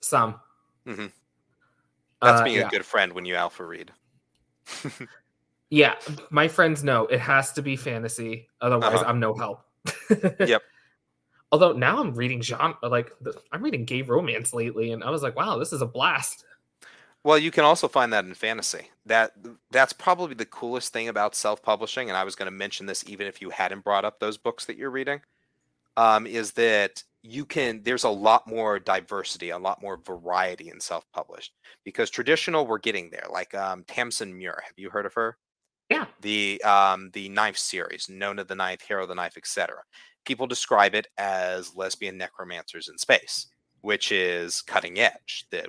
Some. 0.00 0.38
Mhm. 0.86 1.10
That's 2.20 2.40
Uh, 2.42 2.44
being 2.44 2.56
yeah. 2.56 2.66
a 2.66 2.70
good 2.70 2.84
friend 2.84 3.14
when 3.14 3.24
you 3.24 3.36
alpha 3.36 3.64
read. 3.64 3.90
Yeah, 5.74 5.96
my 6.30 6.46
friends 6.46 6.84
know 6.84 7.06
it 7.06 7.18
has 7.18 7.50
to 7.54 7.62
be 7.62 7.74
fantasy. 7.74 8.48
Otherwise, 8.60 8.94
Uh-huh. 8.94 9.04
I'm 9.08 9.18
no 9.18 9.34
help. 9.34 9.64
Yep. 10.38 10.62
Although 11.50 11.72
now 11.72 11.98
I'm 11.98 12.14
reading 12.14 12.40
genre, 12.42 12.76
like 12.82 13.10
I'm 13.50 13.60
reading 13.60 13.84
gay 13.84 14.02
romance 14.02 14.54
lately, 14.54 14.92
and 14.92 15.02
I 15.02 15.10
was 15.10 15.22
like, 15.24 15.34
wow, 15.34 15.58
this 15.58 15.72
is 15.72 15.82
a 15.82 15.86
blast. 15.86 16.44
Well, 17.24 17.38
you 17.38 17.50
can 17.50 17.64
also 17.64 17.88
find 17.88 18.12
that 18.12 18.24
in 18.24 18.34
fantasy. 18.34 18.90
That 19.06 19.32
that's 19.72 19.92
probably 19.92 20.34
the 20.34 20.46
coolest 20.46 20.92
thing 20.92 21.08
about 21.08 21.34
self-publishing, 21.34 22.08
and 22.08 22.16
I 22.16 22.22
was 22.22 22.36
going 22.36 22.46
to 22.46 22.56
mention 22.56 22.86
this 22.86 23.02
even 23.08 23.26
if 23.26 23.42
you 23.42 23.50
hadn't 23.50 23.82
brought 23.82 24.04
up 24.04 24.20
those 24.20 24.38
books 24.38 24.66
that 24.66 24.76
you're 24.76 24.90
reading. 24.90 25.22
Um, 25.96 26.26
is 26.26 26.52
that 26.52 27.02
you 27.22 27.44
can 27.44 27.82
there's 27.82 28.04
a 28.04 28.08
lot 28.08 28.46
more 28.46 28.78
diversity, 28.78 29.50
a 29.50 29.58
lot 29.58 29.82
more 29.82 29.96
variety 29.96 30.68
in 30.70 30.80
self-published 30.80 31.52
because 31.84 32.10
traditional 32.10 32.64
we're 32.66 32.78
getting 32.78 33.10
there. 33.10 33.26
Like 33.30 33.54
um, 33.54 33.82
Tamsyn 33.84 34.32
Muir, 34.34 34.62
have 34.64 34.74
you 34.76 34.90
heard 34.90 35.06
of 35.06 35.14
her? 35.14 35.36
Yeah. 35.94 36.06
The 36.20 36.62
um, 36.64 37.10
the 37.12 37.28
Knife 37.28 37.58
series, 37.58 38.08
Nona 38.08 38.44
the 38.44 38.54
Ninth, 38.54 38.82
Harrow 38.86 39.06
the 39.06 39.14
Ninth, 39.14 39.36
etc. 39.36 39.76
People 40.24 40.46
describe 40.46 40.94
it 40.94 41.06
as 41.18 41.74
lesbian 41.76 42.16
necromancers 42.16 42.88
in 42.88 42.98
space 42.98 43.46
which 43.84 44.10
is 44.10 44.62
cutting 44.62 44.98
edge 44.98 45.44
that 45.50 45.68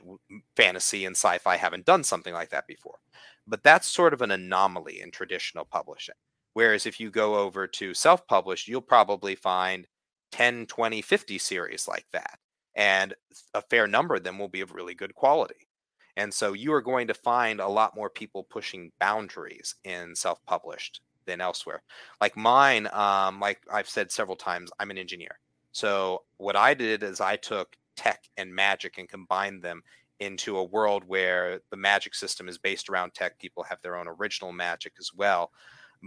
fantasy 0.56 1.04
and 1.04 1.18
sci-fi 1.18 1.58
haven't 1.58 1.86
done 1.86 2.02
something 2.02 2.34
like 2.34 2.50
that 2.50 2.66
before 2.66 2.98
but 3.46 3.62
that's 3.62 3.88
sort 3.88 4.14
of 4.14 4.22
an 4.22 4.32
anomaly 4.32 5.02
in 5.02 5.12
traditional 5.12 5.66
publishing 5.66 6.16
whereas 6.54 6.86
if 6.86 6.98
you 6.98 7.12
go 7.12 7.36
over 7.36 7.68
to 7.68 7.94
self-published 7.94 8.70
you'll 8.70 8.80
probably 8.80 9.36
find 9.36 9.86
10 10.32 10.66
20 10.66 11.02
50 11.02 11.38
series 11.38 11.90
like 11.90 12.06
that 12.14 12.40
and 12.76 13.14
a 13.54 13.62
fair 13.62 13.86
number 13.86 14.16
of 14.16 14.24
them 14.24 14.40
will 14.40 14.48
be 14.48 14.62
of 14.62 14.72
really 14.72 14.96
good 14.96 15.14
quality 15.14 15.68
and 16.18 16.34
so 16.34 16.54
you 16.54 16.72
are 16.74 16.82
going 16.82 17.08
to 17.08 17.14
find 17.14 17.60
a 17.60 17.68
lot 17.68 17.96
more 17.96 18.10
people 18.10 18.44
pushing 18.44 18.92
boundaries 19.00 19.76
in 19.84 20.16
self-published 20.16 21.02
than 21.26 21.42
elsewhere 21.42 21.82
like 22.22 22.38
mine 22.38 22.88
um, 22.94 23.40
like 23.40 23.60
i've 23.72 23.90
said 23.90 24.12
several 24.12 24.36
times 24.36 24.72
i'm 24.80 24.92
an 24.92 24.98
engineer 24.98 25.40
so 25.72 26.24
what 26.38 26.56
i 26.56 26.74
did 26.74 27.04
is 27.04 27.20
i 27.22 27.36
took 27.36 27.76
tech 27.96 28.24
and 28.38 28.54
magic 28.54 28.98
and 28.98 29.10
combined 29.10 29.64
them 29.64 29.82
into 30.20 30.58
a 30.58 30.64
world 30.64 31.04
where 31.08 31.60
the 31.72 31.78
magic 31.78 32.16
system 32.16 32.48
is 32.48 32.58
based 32.58 32.90
around 32.90 33.14
tech. 33.14 33.38
People 33.40 33.64
have 33.64 33.82
their 33.82 33.98
own 33.98 34.08
original 34.08 34.52
magic 34.52 34.94
as 35.00 35.12
well, 35.16 35.52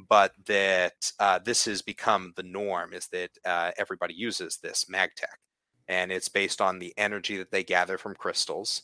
but 0.09 0.33
that 0.47 1.13
uh, 1.21 1.39
this 1.45 1.65
has 1.67 1.83
become 1.83 2.33
the 2.37 2.43
norm 2.43 2.93
is 2.93 3.09
that 3.09 3.31
uh, 3.45 3.71
everybody 3.77 4.15
uses 4.15 4.59
this 4.59 4.87
magtech. 4.93 5.37
and 5.89 6.13
it's 6.13 6.29
based 6.29 6.61
on 6.61 6.79
the 6.79 6.93
energy 6.99 7.37
that 7.39 7.51
they 7.51 7.65
gather 7.65 7.97
from 7.99 8.15
crystals. 8.15 8.83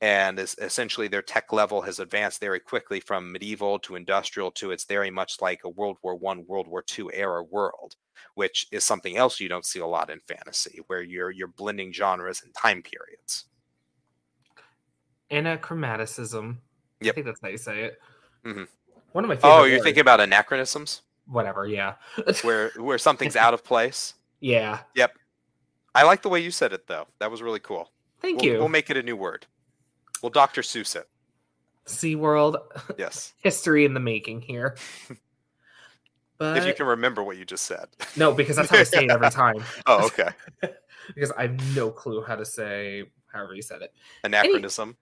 And 0.00 0.38
essentially, 0.38 1.08
their 1.08 1.22
tech 1.22 1.52
level 1.52 1.82
has 1.82 1.98
advanced 1.98 2.40
very 2.40 2.60
quickly 2.60 3.00
from 3.00 3.32
medieval 3.32 3.80
to 3.80 3.96
industrial 3.96 4.52
to 4.52 4.70
it's 4.70 4.84
very 4.84 5.10
much 5.10 5.40
like 5.40 5.62
a 5.64 5.68
World 5.68 5.96
War 6.02 6.14
One, 6.14 6.46
World 6.46 6.68
War 6.68 6.82
Two 6.82 7.10
era 7.12 7.42
world 7.42 7.96
which 8.34 8.68
is 8.70 8.84
something 8.84 9.16
else 9.16 9.40
you 9.40 9.48
don't 9.48 9.66
see 9.66 9.80
a 9.80 9.86
lot 9.86 10.10
in 10.10 10.20
fantasy, 10.28 10.80
where 10.86 11.02
you're 11.02 11.30
you're 11.32 11.48
blending 11.48 11.92
genres 11.92 12.42
and 12.44 12.54
time 12.54 12.82
periods. 12.82 13.46
Anachromaticism. 15.32 16.58
Yep. 17.00 17.12
I 17.12 17.14
think 17.14 17.26
that's 17.26 17.40
how 17.42 17.48
you 17.48 17.58
say 17.58 17.82
it. 17.82 18.00
Mm-hmm. 18.44 18.62
One 19.10 19.24
of 19.24 19.28
my 19.28 19.34
favorite. 19.34 19.50
Oh, 19.50 19.64
you're 19.64 19.78
words. 19.78 19.84
thinking 19.84 20.00
about 20.02 20.20
anachronisms? 20.20 21.02
Whatever, 21.26 21.66
yeah. 21.66 21.94
where 22.42 22.70
where 22.76 22.96
something's 22.96 23.36
out 23.36 23.54
of 23.54 23.64
place. 23.64 24.14
Yeah. 24.40 24.78
Yep. 24.94 25.18
I 25.96 26.04
like 26.04 26.22
the 26.22 26.28
way 26.28 26.38
you 26.38 26.52
said 26.52 26.72
it 26.72 26.86
though. 26.86 27.08
That 27.18 27.28
was 27.28 27.42
really 27.42 27.58
cool. 27.58 27.90
Thank 28.20 28.40
we'll, 28.40 28.52
you. 28.52 28.58
We'll 28.60 28.68
make 28.68 28.88
it 28.88 28.96
a 28.96 29.02
new 29.02 29.16
word. 29.16 29.46
We'll 30.22 30.30
Dr. 30.30 30.62
Seuss 30.62 30.96
it. 30.96 31.08
SeaWorld. 31.86 32.58
Yes. 32.98 33.32
History 33.42 33.84
in 33.84 33.94
the 33.94 34.00
making 34.00 34.42
here. 34.42 34.76
But 36.38 36.56
if 36.58 36.66
you 36.66 36.74
can 36.74 36.86
remember 36.86 37.22
what 37.22 37.36
you 37.36 37.44
just 37.44 37.64
said. 37.64 37.86
No, 38.16 38.32
because 38.32 38.56
that's 38.56 38.70
how 38.70 38.78
I 38.78 38.82
say 38.84 39.04
it 39.04 39.10
every 39.10 39.30
time. 39.30 39.64
oh, 39.86 40.06
okay. 40.06 40.30
because 41.14 41.32
I 41.32 41.42
have 41.42 41.76
no 41.76 41.90
clue 41.90 42.22
how 42.22 42.36
to 42.36 42.44
say 42.44 43.04
however 43.32 43.54
you 43.54 43.62
said 43.62 43.82
it. 43.82 43.92
Anachronism. 44.24 44.96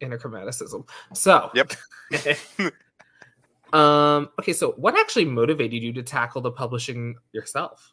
Any, 0.00 0.16
anachromaticism. 0.16 0.88
So. 1.12 1.50
Yep. 1.54 1.72
um. 3.72 4.28
Okay. 4.38 4.52
So, 4.52 4.72
what 4.72 4.98
actually 4.98 5.24
motivated 5.24 5.82
you 5.82 5.92
to 5.94 6.02
tackle 6.02 6.40
the 6.40 6.50
publishing 6.50 7.16
yourself? 7.32 7.92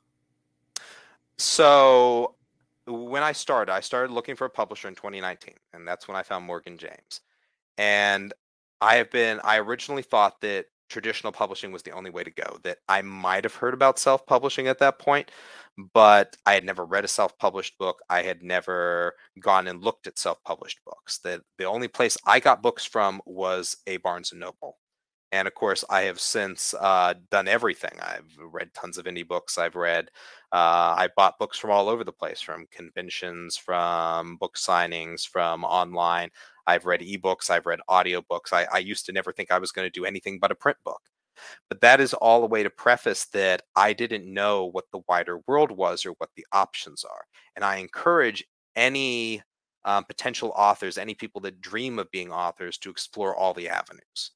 So, 1.38 2.36
when 2.88 3.24
I 3.24 3.32
started, 3.32 3.72
I 3.72 3.82
started 3.82 4.14
looking 4.14 4.36
for 4.36 4.46
a 4.46 4.50
publisher 4.50 4.88
in 4.88 4.96
2019, 4.96 5.56
and 5.74 5.88
that's 5.88 6.08
when 6.08 6.18
I 6.18 6.24
found 6.24 6.46
Morgan 6.46 6.78
James. 6.78 7.22
And 7.78 8.34
I 8.82 8.96
have 8.96 9.12
been. 9.12 9.40
I 9.44 9.60
originally 9.60 10.04
thought 10.04 10.42
that 10.42 10.66
traditional 10.90 11.32
publishing 11.32 11.72
was 11.72 11.84
the 11.84 11.92
only 11.92 12.10
way 12.10 12.24
to 12.24 12.32
go. 12.32 12.60
That 12.64 12.80
I 12.90 13.02
might 13.02 13.44
have 13.44 13.56
heard 13.56 13.74
about 13.74 14.00
self 14.00 14.26
publishing 14.26 14.68
at 14.68 14.80
that 14.80 15.00
point, 15.00 15.32
but 15.94 16.36
I 16.46 16.54
had 16.54 16.66
never 16.66 16.86
read 16.86 17.06
a 17.06 17.08
self 17.08 17.38
published 17.38 17.78
book. 17.78 18.00
I 18.10 18.24
had 18.24 18.44
never 18.44 19.14
gone 19.40 19.68
and 19.68 19.84
looked 19.84 20.08
at 20.08 20.20
self 20.20 20.44
published 20.44 20.80
books. 20.86 21.20
That 21.20 21.42
the 21.58 21.66
only 21.66 21.88
place 21.88 22.18
I 22.26 22.40
got 22.40 22.64
books 22.64 22.86
from 22.86 23.22
was 23.26 23.78
a 23.88 23.98
Barnes 23.98 24.32
and 24.32 24.42
Noble. 24.42 24.78
And 25.32 25.48
of 25.48 25.54
course, 25.56 25.86
I 25.90 26.02
have 26.02 26.20
since 26.20 26.74
uh, 26.74 27.14
done 27.30 27.48
everything. 27.48 27.98
I've 28.02 28.36
read 28.38 28.74
tons 28.74 28.98
of 28.98 29.06
indie 29.06 29.28
books. 29.28 29.58
I've 29.58 29.76
read, 29.76 30.10
uh, 30.52 30.96
I 30.98 31.08
bought 31.16 31.40
books 31.40 31.58
from 31.58 31.72
all 31.72 31.88
over 31.88 32.04
the 32.04 32.12
place, 32.12 32.42
from 32.42 32.68
conventions, 32.70 33.56
from 33.56 34.36
book 34.38 34.58
signings, 34.58 35.26
from 35.26 35.64
online. 35.64 36.30
I've 36.68 36.86
read 36.86 37.00
ebooks, 37.02 37.50
I've 37.50 37.66
read 37.66 37.80
audiobooks. 37.90 38.52
I, 38.52 38.68
I 38.72 38.80
used 38.80 39.06
to 39.06 39.14
never 39.14 39.32
think 39.32 39.52
I 39.52 39.58
was 39.60 39.72
going 39.72 39.86
to 39.86 40.00
do 40.00 40.06
anything 40.06 40.38
but 40.40 40.52
a 40.52 40.56
print 40.56 40.78
book. 40.84 41.02
But 41.70 41.82
that 41.82 42.02
is 42.02 42.14
all 42.14 42.44
a 42.44 42.48
way 42.48 42.62
to 42.64 42.70
preface 42.70 43.26
that 43.28 43.64
I 43.76 43.94
didn't 43.94 44.32
know 44.32 44.66
what 44.66 44.86
the 44.92 45.02
wider 45.08 45.40
world 45.48 45.72
was 45.72 46.06
or 46.06 46.12
what 46.18 46.30
the 46.36 46.46
options 46.52 47.04
are. 47.06 47.24
And 47.56 47.64
I 47.66 47.78
encourage 47.78 48.44
any 48.76 49.42
um, 49.86 50.04
potential 50.06 50.54
authors, 50.56 50.98
any 50.98 51.16
people 51.16 51.42
that 51.42 51.62
dream 51.62 52.00
of 52.00 52.12
being 52.12 52.32
authors, 52.32 52.78
to 52.80 52.90
explore 52.90 53.36
all 53.36 53.54
the 53.54 53.70
avenues. 53.70 54.32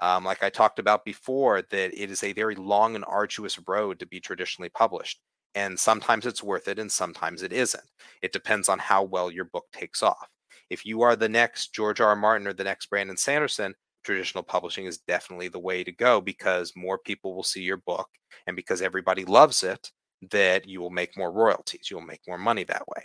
Um, 0.00 0.24
like 0.24 0.42
I 0.42 0.50
talked 0.50 0.78
about 0.78 1.04
before, 1.04 1.62
that 1.62 2.00
it 2.00 2.10
is 2.10 2.22
a 2.22 2.32
very 2.32 2.54
long 2.54 2.94
and 2.94 3.04
arduous 3.06 3.58
road 3.66 3.98
to 3.98 4.06
be 4.06 4.20
traditionally 4.20 4.70
published. 4.70 5.20
And 5.54 5.78
sometimes 5.78 6.26
it's 6.26 6.42
worth 6.42 6.68
it 6.68 6.78
and 6.78 6.90
sometimes 6.90 7.42
it 7.42 7.52
isn't. 7.52 7.84
It 8.22 8.32
depends 8.32 8.68
on 8.68 8.78
how 8.78 9.02
well 9.02 9.30
your 9.30 9.46
book 9.46 9.64
takes 9.72 10.02
off 10.02 10.28
if 10.70 10.84
you 10.84 11.02
are 11.02 11.16
the 11.16 11.28
next 11.28 11.74
George 11.74 12.00
R. 12.00 12.08
R. 12.08 12.16
Martin 12.16 12.46
or 12.46 12.52
the 12.52 12.64
next 12.64 12.90
Brandon 12.90 13.16
Sanderson, 13.16 13.74
traditional 14.04 14.44
publishing 14.44 14.86
is 14.86 14.98
definitely 14.98 15.48
the 15.48 15.58
way 15.58 15.84
to 15.84 15.92
go 15.92 16.20
because 16.20 16.72
more 16.76 16.98
people 16.98 17.34
will 17.34 17.42
see 17.42 17.62
your 17.62 17.78
book 17.78 18.08
and 18.46 18.56
because 18.56 18.82
everybody 18.82 19.24
loves 19.24 19.62
it 19.62 19.90
that 20.30 20.66
you 20.68 20.80
will 20.80 20.90
make 20.90 21.16
more 21.16 21.30
royalties 21.30 21.88
you'll 21.90 22.00
make 22.00 22.20
more 22.26 22.38
money 22.38 22.64
that 22.64 22.86
way 22.88 23.04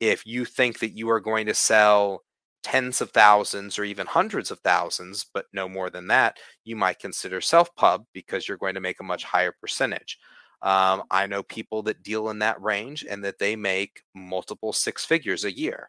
if 0.00 0.24
you 0.24 0.44
think 0.44 0.78
that 0.78 0.96
you 0.96 1.10
are 1.10 1.20
going 1.20 1.46
to 1.46 1.52
sell 1.52 2.22
tens 2.66 3.00
of 3.00 3.10
thousands 3.10 3.78
or 3.78 3.84
even 3.84 4.06
hundreds 4.06 4.50
of 4.50 4.58
thousands 4.60 5.24
but 5.32 5.46
no 5.52 5.68
more 5.68 5.88
than 5.88 6.08
that 6.08 6.36
you 6.64 6.74
might 6.74 6.98
consider 6.98 7.40
self 7.40 7.72
pub 7.76 8.04
because 8.12 8.48
you're 8.48 8.56
going 8.56 8.74
to 8.74 8.80
make 8.80 8.98
a 8.98 9.04
much 9.04 9.22
higher 9.22 9.54
percentage 9.60 10.18
um, 10.62 11.04
i 11.12 11.26
know 11.26 11.44
people 11.44 11.80
that 11.80 12.02
deal 12.02 12.30
in 12.30 12.40
that 12.40 12.60
range 12.60 13.06
and 13.08 13.24
that 13.24 13.38
they 13.38 13.54
make 13.54 14.02
multiple 14.14 14.72
six 14.72 15.04
figures 15.04 15.44
a 15.44 15.56
year 15.56 15.88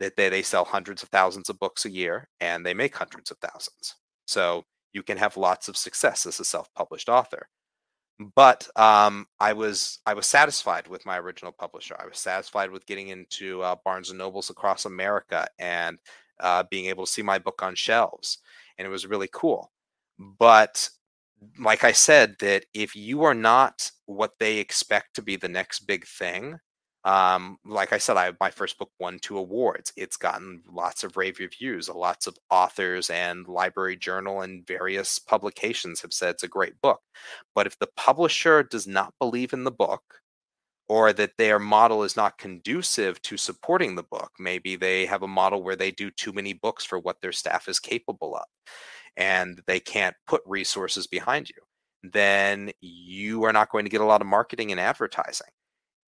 that 0.00 0.16
they, 0.16 0.28
they 0.28 0.42
sell 0.42 0.64
hundreds 0.64 1.02
of 1.02 1.08
thousands 1.10 1.48
of 1.48 1.58
books 1.58 1.84
a 1.84 1.90
year 1.90 2.28
and 2.40 2.64
they 2.64 2.74
make 2.74 2.96
hundreds 2.96 3.30
of 3.30 3.38
thousands. 3.38 3.96
So 4.26 4.64
you 4.92 5.02
can 5.02 5.18
have 5.18 5.36
lots 5.36 5.68
of 5.68 5.76
success 5.76 6.26
as 6.26 6.40
a 6.40 6.44
self-published 6.44 7.08
author. 7.08 7.48
But 8.34 8.68
um, 8.74 9.26
I 9.38 9.52
was 9.52 10.00
I 10.04 10.14
was 10.14 10.26
satisfied 10.26 10.88
with 10.88 11.06
my 11.06 11.18
original 11.18 11.52
publisher. 11.52 11.96
I 11.98 12.06
was 12.06 12.18
satisfied 12.18 12.70
with 12.70 12.84
getting 12.86 13.08
into 13.08 13.62
uh, 13.62 13.76
Barnes 13.84 14.10
and 14.10 14.18
Nobles 14.18 14.50
across 14.50 14.86
America 14.86 15.46
and 15.58 15.98
uh, 16.40 16.64
being 16.68 16.86
able 16.86 17.06
to 17.06 17.12
see 17.12 17.22
my 17.22 17.38
book 17.38 17.62
on 17.62 17.76
shelves, 17.76 18.38
and 18.76 18.86
it 18.86 18.90
was 18.90 19.06
really 19.06 19.28
cool. 19.32 19.70
But 20.18 20.90
like 21.60 21.84
I 21.84 21.92
said, 21.92 22.36
that 22.40 22.64
if 22.74 22.96
you 22.96 23.22
are 23.22 23.34
not 23.34 23.90
what 24.06 24.32
they 24.40 24.58
expect 24.58 25.14
to 25.14 25.22
be 25.22 25.36
the 25.36 25.48
next 25.48 25.80
big 25.80 26.04
thing, 26.04 26.58
um, 27.08 27.56
like 27.64 27.94
I 27.94 27.98
said, 27.98 28.18
I 28.18 28.32
my 28.38 28.50
first 28.50 28.78
book 28.78 28.90
won 29.00 29.18
two 29.18 29.38
awards. 29.38 29.92
It's 29.96 30.18
gotten 30.18 30.62
lots 30.70 31.04
of 31.04 31.16
rave 31.16 31.38
reviews. 31.38 31.88
Lots 31.88 32.26
of 32.26 32.36
authors 32.50 33.08
and 33.08 33.48
Library 33.48 33.96
Journal 33.96 34.42
and 34.42 34.66
various 34.66 35.18
publications 35.18 36.02
have 36.02 36.12
said 36.12 36.30
it's 36.30 36.42
a 36.42 36.48
great 36.48 36.78
book. 36.82 37.00
But 37.54 37.66
if 37.66 37.78
the 37.78 37.88
publisher 37.96 38.62
does 38.62 38.86
not 38.86 39.14
believe 39.18 39.54
in 39.54 39.64
the 39.64 39.70
book, 39.70 40.02
or 40.86 41.14
that 41.14 41.38
their 41.38 41.58
model 41.58 42.02
is 42.04 42.14
not 42.16 42.38
conducive 42.38 43.22
to 43.22 43.38
supporting 43.38 43.94
the 43.94 44.02
book, 44.02 44.32
maybe 44.38 44.76
they 44.76 45.06
have 45.06 45.22
a 45.22 45.28
model 45.28 45.62
where 45.62 45.76
they 45.76 45.90
do 45.90 46.10
too 46.10 46.32
many 46.34 46.52
books 46.52 46.84
for 46.84 46.98
what 46.98 47.22
their 47.22 47.32
staff 47.32 47.68
is 47.68 47.80
capable 47.80 48.36
of, 48.36 48.44
and 49.16 49.62
they 49.66 49.80
can't 49.80 50.16
put 50.26 50.42
resources 50.46 51.06
behind 51.06 51.48
you, 51.48 51.56
then 52.12 52.70
you 52.82 53.44
are 53.44 53.52
not 53.52 53.70
going 53.70 53.84
to 53.86 53.90
get 53.90 54.02
a 54.02 54.06
lot 54.06 54.20
of 54.20 54.26
marketing 54.26 54.72
and 54.72 54.80
advertising 54.80 55.48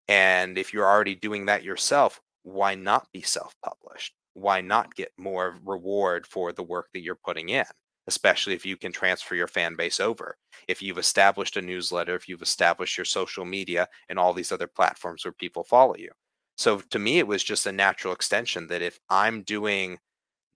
and 0.09 0.57
if 0.57 0.73
you're 0.73 0.89
already 0.89 1.15
doing 1.15 1.47
that 1.47 1.63
yourself, 1.63 2.21
why 2.43 2.75
not 2.75 3.07
be 3.13 3.23
self 3.23 3.55
published? 3.63 4.15
Why 4.35 4.61
not 4.61 4.95
get 4.95 5.13
more 5.19 5.59
reward 5.65 6.27
for 6.27 6.53
the 6.53 6.63
work 6.63 6.89
that 6.95 7.01
you're 7.01 7.19
putting 7.25 7.51
in? 7.51 7.65
Especially 8.07 8.55
if 8.55 8.65
you 8.65 8.77
can 8.77 8.93
transfer 8.93 9.35
your 9.35 9.49
fan 9.49 9.77
base 9.77 10.01
over. 10.01 10.37
If 10.67 10.81
you've 10.81 10.99
established 10.99 11.57
a 11.57 11.63
newsletter, 11.63 12.15
if 12.15 12.29
you've 12.29 12.43
established 12.43 12.97
your 12.97 13.05
social 13.05 13.45
media 13.45 13.87
and 14.09 14.19
all 14.19 14.33
these 14.33 14.53
other 14.53 14.67
platforms 14.67 15.25
where 15.25 15.33
people 15.33 15.65
follow 15.65 15.97
you. 15.97 16.11
So 16.57 16.81
to 16.91 16.99
me, 16.99 17.19
it 17.19 17.27
was 17.27 17.45
just 17.45 17.67
a 17.67 17.73
natural 17.73 18.15
extension 18.15 18.67
that 18.69 18.83
if 18.83 18.99
I'm 19.11 19.43
doing 19.43 19.99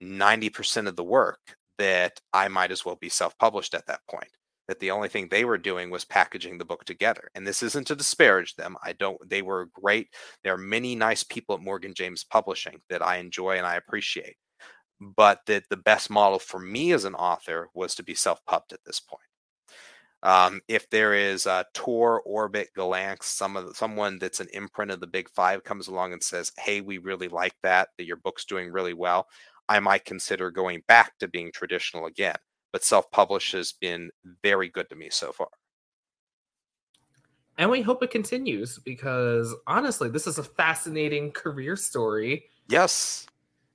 90% 0.03 0.89
of 0.89 0.97
the 0.97 1.05
work 1.05 1.39
that 1.79 2.21
I 2.33 2.49
might 2.49 2.73
as 2.73 2.85
well 2.85 2.97
be 2.97 3.09
self 3.09 3.37
published 3.39 3.75
at 3.75 3.87
that 3.87 4.01
point. 4.11 4.29
That 4.73 4.81
the 4.81 4.91
only 4.91 5.11
thing 5.11 5.29
they 5.29 5.45
were 5.45 5.59
doing 5.59 5.91
was 5.91 6.07
packaging 6.07 6.57
the 6.57 6.65
book 6.65 6.87
together. 6.87 7.29
And 7.35 7.47
this 7.47 7.63
isn't 7.63 7.87
to 7.89 7.95
disparage 7.95 8.57
them. 8.57 8.75
I 8.83 8.95
don't, 8.95 9.19
they 9.29 9.43
were 9.43 9.69
great. 9.75 10.09
There 10.43 10.55
are 10.55 10.57
many 10.57 10.95
nice 10.95 11.23
people 11.23 11.55
at 11.55 11.61
Morgan 11.61 11.93
James 11.93 12.25
Publishing 12.25 12.81
that 12.89 13.03
I 13.03 13.19
enjoy 13.19 13.59
and 13.59 13.67
I 13.67 13.77
appreciate. 13.77 14.37
But 14.99 15.41
that 15.47 15.65
the 15.69 15.77
best 15.77 16.09
model 16.09 16.39
for 16.39 16.59
me 16.59 16.93
as 16.93 17.05
an 17.05 17.15
author 17.15 17.69
was 17.75 17.95
to 17.97 18.03
be 18.03 18.15
self 18.15 18.43
pubbed 18.47 18.73
at 18.73 18.81
this 18.87 18.99
point. 18.99 19.21
Um, 20.23 20.63
if 20.69 20.89
there 20.89 21.13
is 21.13 21.45
a 21.45 21.67
Tor, 21.75 22.23
Orbit, 22.23 22.71
Gollancz, 22.75 23.25
some 23.25 23.59
of 23.59 23.67
the, 23.69 23.75
someone 23.75 24.19
that's 24.19 24.41
an 24.41 24.49
imprint 24.55 24.91
of 24.91 25.01
the 25.01 25.07
Big 25.07 25.29
Five 25.29 25.65
comes 25.65 25.89
along 25.89 26.15
and 26.15 26.23
says, 26.23 26.51
"Hey, 26.59 26.81
we 26.81 26.97
really 26.97 27.29
like 27.29 27.57
that. 27.63 27.91
That 27.99 28.07
your 28.07 28.17
book's 28.17 28.47
doing 28.47 28.73
really 28.73 28.95
well," 28.95 29.29
I 29.69 29.81
might 29.81 30.07
consider 30.07 30.51
going 30.51 30.83
back 30.89 31.19
to 31.19 31.29
being 31.29 31.53
traditional 31.53 32.07
again. 32.07 32.37
But 32.73 32.85
self-publish 32.85 33.53
has 33.53 33.73
been 33.73 34.11
very 34.43 34.69
good 34.69 34.89
to 34.89 34.97
me 34.97 35.09
so 35.11 35.31
far. 35.33 35.49
And 37.59 37.71
we 37.71 37.83
hope 37.83 38.03
it 38.03 38.11
continues 38.11 38.79
because 38.79 39.55
honestly, 39.67 40.09
this 40.09 40.27
is 40.27 40.39
a 40.39 40.43
fascinating 40.43 41.33
career 41.33 41.77
story. 41.77 42.47
Yes. 42.69 43.27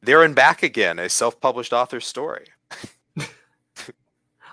There 0.02 0.24
and 0.24 0.34
back 0.36 0.64
again, 0.64 1.00
a 1.00 1.10
self-published 1.10 1.74
author 1.74 2.00
story. 2.00 2.46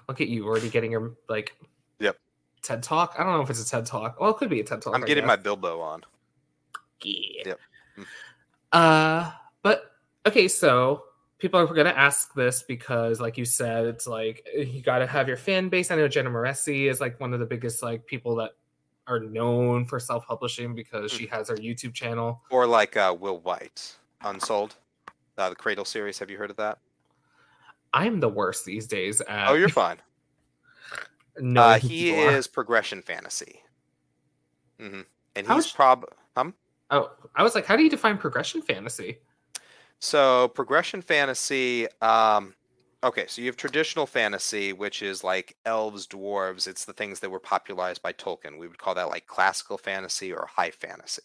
Look 0.08 0.20
at 0.20 0.28
you 0.28 0.46
already 0.46 0.68
getting 0.68 0.92
your 0.92 1.14
like 1.28 1.56
Yep. 2.00 2.18
TED 2.62 2.82
Talk. 2.82 3.14
I 3.18 3.24
don't 3.24 3.32
know 3.32 3.42
if 3.42 3.50
it's 3.50 3.62
a 3.62 3.68
TED 3.68 3.86
Talk. 3.86 4.20
Well, 4.20 4.30
it 4.30 4.36
could 4.36 4.50
be 4.50 4.60
a 4.60 4.64
TED 4.64 4.82
Talk. 4.82 4.94
I'm 4.94 5.04
getting 5.04 5.26
my 5.26 5.36
Bilbo 5.36 5.80
on. 5.80 6.02
Yeah. 7.02 7.42
Yep. 7.46 7.60
Mm. 7.98 8.06
Uh, 8.72 9.30
but 9.62 9.92
okay, 10.26 10.48
so 10.48 11.04
people 11.44 11.60
are 11.60 11.66
going 11.66 11.84
to 11.84 11.98
ask 11.98 12.32
this 12.32 12.62
because, 12.62 13.20
like 13.20 13.36
you 13.36 13.44
said, 13.44 13.84
it's 13.84 14.06
like 14.06 14.48
you 14.56 14.80
got 14.80 15.00
to 15.00 15.06
have 15.06 15.28
your 15.28 15.36
fan 15.36 15.68
base. 15.68 15.90
I 15.90 15.96
know 15.96 16.08
Jenna 16.08 16.30
Moreci 16.30 16.88
is 16.88 17.02
like 17.02 17.20
one 17.20 17.34
of 17.34 17.40
the 17.40 17.44
biggest 17.44 17.82
like 17.82 18.06
people 18.06 18.34
that 18.36 18.52
are 19.06 19.20
known 19.20 19.84
for 19.84 20.00
self-publishing 20.00 20.74
because 20.74 21.12
she 21.12 21.26
has 21.26 21.48
her 21.50 21.56
YouTube 21.56 21.92
channel. 21.92 22.40
Or 22.50 22.66
like 22.66 22.96
uh, 22.96 23.14
Will 23.20 23.40
Wight, 23.40 23.94
Unsouled, 24.22 24.76
uh, 25.36 25.50
the 25.50 25.54
Cradle 25.54 25.84
series. 25.84 26.18
Have 26.18 26.30
you 26.30 26.38
heard 26.38 26.48
of 26.50 26.56
that? 26.56 26.78
I'm 27.92 28.20
the 28.20 28.30
worst 28.30 28.64
these 28.64 28.86
days 28.86 29.20
at. 29.20 29.48
Oh, 29.50 29.52
you're 29.52 29.68
fine. 29.84 29.98
knowing 31.38 31.74
uh, 31.74 31.78
he 31.78 32.10
is 32.12 32.46
progression 32.48 33.02
fantasy. 33.02 33.60
hmm 34.80 35.00
And 35.36 35.46
How 35.46 35.56
he's 35.56 35.66
is- 35.66 35.72
prob. 35.72 36.06
Um, 36.36 36.54
Oh, 36.90 37.10
I 37.34 37.42
was 37.42 37.54
like, 37.54 37.66
how 37.66 37.76
do 37.76 37.82
you 37.82 37.90
define 37.90 38.16
progression 38.16 38.62
fantasy? 38.62 39.18
So 40.00 40.48
progression 40.48 41.02
fantasy. 41.02 41.86
Um, 42.00 42.54
okay, 43.02 43.26
so 43.26 43.40
you 43.40 43.46
have 43.48 43.56
traditional 43.56 44.06
fantasy, 44.06 44.72
which 44.72 45.02
is 45.02 45.24
like 45.24 45.56
elves, 45.64 46.06
dwarves. 46.06 46.66
It's 46.68 46.84
the 46.84 46.92
things 46.92 47.20
that 47.20 47.30
were 47.30 47.40
popularized 47.40 48.02
by 48.02 48.12
Tolkien. 48.12 48.58
We 48.58 48.68
would 48.68 48.78
call 48.78 48.94
that 48.96 49.08
like 49.08 49.26
classical 49.26 49.78
fantasy 49.78 50.32
or 50.32 50.46
high 50.46 50.70
fantasy. 50.70 51.22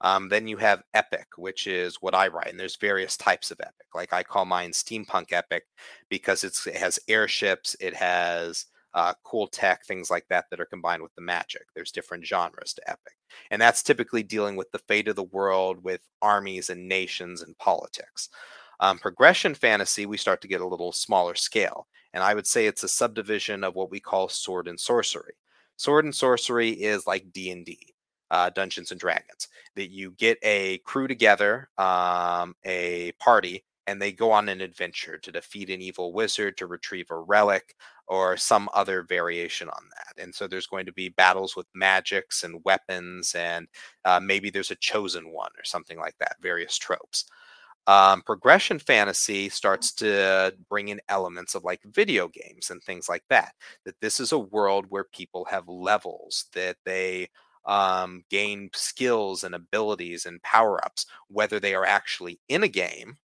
Um, 0.00 0.28
then 0.28 0.48
you 0.48 0.58
have 0.58 0.82
epic, 0.94 1.26
which 1.38 1.66
is 1.66 1.96
what 2.02 2.14
I 2.14 2.28
write, 2.28 2.48
and 2.48 2.60
there's 2.60 2.76
various 2.76 3.16
types 3.16 3.50
of 3.50 3.60
epic. 3.60 3.86
Like 3.94 4.12
I 4.12 4.22
call 4.22 4.44
mine 4.44 4.72
steampunk 4.72 5.32
epic 5.32 5.64
because 6.10 6.44
it 6.44 6.76
has 6.76 6.98
airships, 7.08 7.76
it 7.80 7.94
has 7.94 8.66
uh, 8.94 9.12
cool 9.24 9.46
tech, 9.48 9.84
things 9.84 10.10
like 10.10 10.26
that 10.28 10.46
that 10.50 10.60
are 10.60 10.66
combined 10.66 11.02
with 11.02 11.14
the 11.14 11.22
magic. 11.22 11.62
There's 11.74 11.92
different 11.92 12.24
genres 12.24 12.72
to 12.74 12.90
epic, 12.90 13.14
and 13.50 13.60
that's 13.60 13.82
typically 13.82 14.22
dealing 14.22 14.56
with 14.56 14.70
the 14.70 14.78
fate 14.78 15.08
of 15.08 15.16
the 15.16 15.24
world, 15.24 15.82
with 15.82 16.00
armies 16.22 16.70
and 16.70 16.88
nations 16.88 17.42
and 17.42 17.58
politics. 17.58 18.28
Um, 18.80 18.98
progression 18.98 19.54
fantasy, 19.54 20.06
we 20.06 20.16
start 20.16 20.40
to 20.42 20.48
get 20.48 20.60
a 20.60 20.66
little 20.66 20.92
smaller 20.92 21.34
scale, 21.34 21.86
and 22.12 22.22
I 22.22 22.34
would 22.34 22.46
say 22.46 22.66
it's 22.66 22.84
a 22.84 22.88
subdivision 22.88 23.64
of 23.64 23.74
what 23.74 23.90
we 23.90 24.00
call 24.00 24.28
sword 24.28 24.68
and 24.68 24.78
sorcery. 24.78 25.34
Sword 25.76 26.04
and 26.04 26.14
sorcery 26.14 26.70
is 26.70 27.06
like 27.06 27.32
D 27.32 27.50
and 27.50 27.66
D, 27.66 27.78
uh, 28.30 28.50
Dungeons 28.50 28.90
and 28.92 29.00
Dragons. 29.00 29.48
That 29.74 29.90
you 29.90 30.12
get 30.12 30.38
a 30.42 30.78
crew 30.78 31.08
together, 31.08 31.68
um, 31.78 32.54
a 32.64 33.12
party, 33.18 33.64
and 33.86 34.00
they 34.00 34.12
go 34.12 34.30
on 34.30 34.48
an 34.48 34.60
adventure 34.60 35.18
to 35.18 35.32
defeat 35.32 35.70
an 35.70 35.82
evil 35.82 36.12
wizard, 36.12 36.56
to 36.58 36.66
retrieve 36.66 37.10
a 37.10 37.18
relic, 37.18 37.74
or 38.08 38.36
some 38.36 38.68
other 38.74 39.02
variation 39.02 39.68
on 39.68 39.82
that. 39.90 40.22
And 40.22 40.34
so 40.34 40.46
there's 40.46 40.66
going 40.66 40.86
to 40.86 40.92
be 40.92 41.08
battles 41.08 41.56
with 41.56 41.66
magics 41.74 42.44
and 42.44 42.62
weapons, 42.64 43.34
and 43.34 43.66
uh, 44.04 44.20
maybe 44.20 44.50
there's 44.50 44.70
a 44.70 44.76
chosen 44.76 45.32
one 45.32 45.50
or 45.58 45.64
something 45.64 45.98
like 45.98 46.16
that, 46.18 46.36
various 46.40 46.76
tropes. 46.78 47.24
Um, 47.86 48.22
progression 48.22 48.78
fantasy 48.78 49.50
starts 49.50 49.92
to 49.94 50.54
bring 50.70 50.88
in 50.88 51.00
elements 51.08 51.54
of 51.54 51.64
like 51.64 51.82
video 51.84 52.28
games 52.28 52.70
and 52.70 52.82
things 52.82 53.08
like 53.08 53.24
that. 53.28 53.52
That 53.84 54.00
this 54.00 54.20
is 54.20 54.32
a 54.32 54.38
world 54.38 54.86
where 54.88 55.04
people 55.04 55.44
have 55.50 55.68
levels, 55.68 56.46
that 56.54 56.76
they 56.86 57.28
um, 57.66 58.22
gain 58.30 58.70
skills 58.74 59.44
and 59.44 59.54
abilities 59.54 60.26
and 60.26 60.42
power 60.42 60.82
ups, 60.84 61.06
whether 61.28 61.60
they 61.60 61.74
are 61.74 61.84
actually 61.84 62.40
in 62.48 62.62
a 62.62 62.68
game 62.68 63.18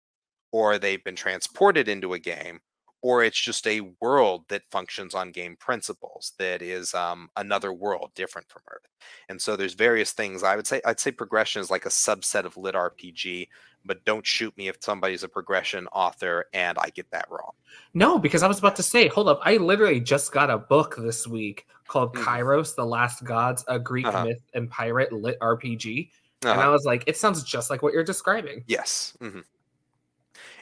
or 0.52 0.78
they've 0.78 1.04
been 1.04 1.16
transported 1.16 1.88
into 1.88 2.14
a 2.14 2.20
game 2.20 2.60
or 3.02 3.24
it's 3.24 3.40
just 3.40 3.68
a 3.68 3.82
world 4.02 4.44
that 4.50 4.64
functions 4.72 5.14
on 5.14 5.32
game 5.32 5.56
principles 5.60 6.34
that 6.40 6.62
is 6.62 6.94
um, 6.94 7.30
another 7.36 7.72
world 7.74 8.12
different 8.16 8.50
from 8.50 8.62
earth 8.72 8.88
and 9.30 9.42
so 9.42 9.56
there's 9.56 9.74
various 9.74 10.12
things 10.14 10.44
i 10.44 10.56
would 10.56 10.68
say 10.68 10.82
i'd 10.86 11.00
say 11.00 11.12
progression 11.12 11.62
is 11.62 11.70
like 11.72 11.86
a 11.86 11.90
subset 11.90 12.46
of 12.46 12.58
lit 12.58 12.76
rpg 12.76 13.48
but 13.86 14.04
don't 14.06 14.26
shoot 14.26 14.56
me 14.58 14.68
if 14.68 14.78
somebody's 14.82 15.24
a 15.24 15.30
progression 15.30 15.88
author 15.88 16.46
and 16.54 16.78
i 16.80 16.90
get 16.90 17.10
that 17.12 17.28
wrong 17.30 17.52
No, 17.94 18.18
because 18.20 18.44
I 18.44 18.48
was 18.48 18.60
about 18.60 18.76
to 18.78 18.84
say, 18.84 19.08
hold 19.08 19.28
up. 19.28 19.40
I 19.44 19.58
literally 19.58 20.00
just 20.00 20.32
got 20.32 20.50
a 20.50 20.58
book 20.58 20.96
this 20.98 21.28
week 21.28 21.66
called 21.88 22.16
Mhm. 22.16 22.24
Kairos, 22.24 22.76
The 22.76 22.86
Last 22.86 23.24
Gods, 23.24 23.64
a 23.68 23.80
Greek 23.80 24.06
Uh-huh. 24.08 24.26
myth 24.26 24.42
and 24.54 24.70
pirate 24.70 25.12
lit 25.14 25.38
RPG. 25.42 26.12
And 26.44 26.52
Uh-huh. 26.52 26.62
I 26.62 26.70
was 26.70 26.86
like, 26.86 27.04
it 27.08 27.18
sounds 27.18 27.44
just 27.44 27.70
like 27.70 27.82
what 27.82 27.94
you're 27.94 28.04
describing. 28.04 28.64
Yes. 28.68 29.14
hmm 29.20 29.42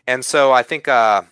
And 0.07 0.23
so 0.23 0.51
I 0.51 0.63
think 0.63 0.87
uh, 0.87 1.23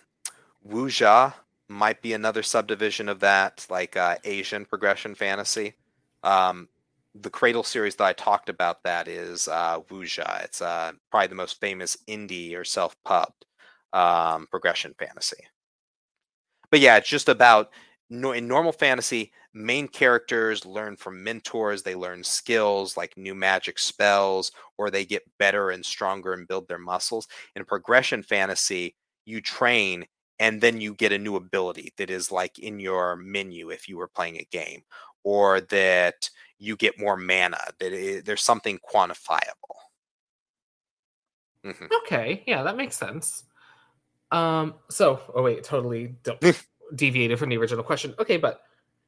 Wuxia 0.66 1.34
might 1.68 2.00
be 2.02 2.12
another 2.12 2.42
subdivision 2.42 3.08
of 3.08 3.20
that, 3.20 3.66
like 3.70 3.96
uh, 3.96 4.16
Asian 4.24 4.64
progression 4.64 5.14
fantasy. 5.14 5.74
Um, 6.22 6.68
the 7.14 7.30
Cradle 7.30 7.62
series 7.62 7.96
that 7.96 8.04
I 8.04 8.12
talked 8.12 8.48
about 8.48 8.82
that 8.82 9.08
is 9.08 9.46
uh, 9.48 9.80
Wuxia. 9.90 10.44
It's 10.44 10.60
uh, 10.62 10.92
probably 11.10 11.28
the 11.28 11.34
most 11.34 11.60
famous 11.60 11.96
indie 12.08 12.56
or 12.56 12.64
self-pubbed 12.64 13.46
um, 13.92 14.46
progression 14.50 14.94
fantasy. 14.98 15.44
But 16.70 16.80
yeah, 16.80 16.96
it's 16.96 17.08
just 17.08 17.28
about 17.28 17.70
in 18.10 18.48
normal 18.48 18.72
fantasy, 18.72 19.32
main 19.54 19.88
characters 19.88 20.66
learn 20.66 20.96
from 20.96 21.22
mentors. 21.22 21.82
They 21.82 21.94
learn 21.94 22.24
skills 22.24 22.96
like 22.96 23.16
new 23.16 23.34
magic 23.34 23.78
spells, 23.78 24.50
or 24.76 24.90
they 24.90 25.04
get 25.04 25.22
better 25.38 25.70
and 25.70 25.84
stronger 25.84 26.32
and 26.32 26.48
build 26.48 26.68
their 26.68 26.78
muscles. 26.78 27.28
In 27.54 27.64
progression 27.64 28.22
fantasy, 28.22 28.96
you 29.24 29.40
train 29.40 30.04
and 30.38 30.60
then 30.60 30.80
you 30.80 30.94
get 30.94 31.12
a 31.12 31.18
new 31.18 31.36
ability 31.36 31.92
that 31.96 32.10
is 32.10 32.32
like 32.32 32.58
in 32.58 32.80
your 32.80 33.16
menu 33.16 33.70
if 33.70 33.88
you 33.88 33.96
were 33.96 34.08
playing 34.08 34.36
a 34.38 34.48
game, 34.50 34.82
or 35.22 35.60
that 35.60 36.28
you 36.58 36.76
get 36.76 36.98
more 36.98 37.16
mana. 37.16 37.58
That 37.78 37.92
i 37.92 38.22
there's 38.24 38.42
something 38.42 38.78
quantifiable. 38.92 39.78
Mhm. 41.64 41.88
Okay, 42.02 42.42
yeah, 42.46 42.62
that 42.62 42.76
makes 42.76 42.96
sense. 42.96 43.44
Um, 44.30 44.74
so 44.90 45.20
oh 45.34 45.42
wait, 45.42 45.64
totally 45.64 46.16
deviated 46.94 47.38
from 47.38 47.48
the 47.48 47.56
original 47.56 47.84
question. 47.84 48.14
Okay, 48.18 48.36
but 48.36 48.62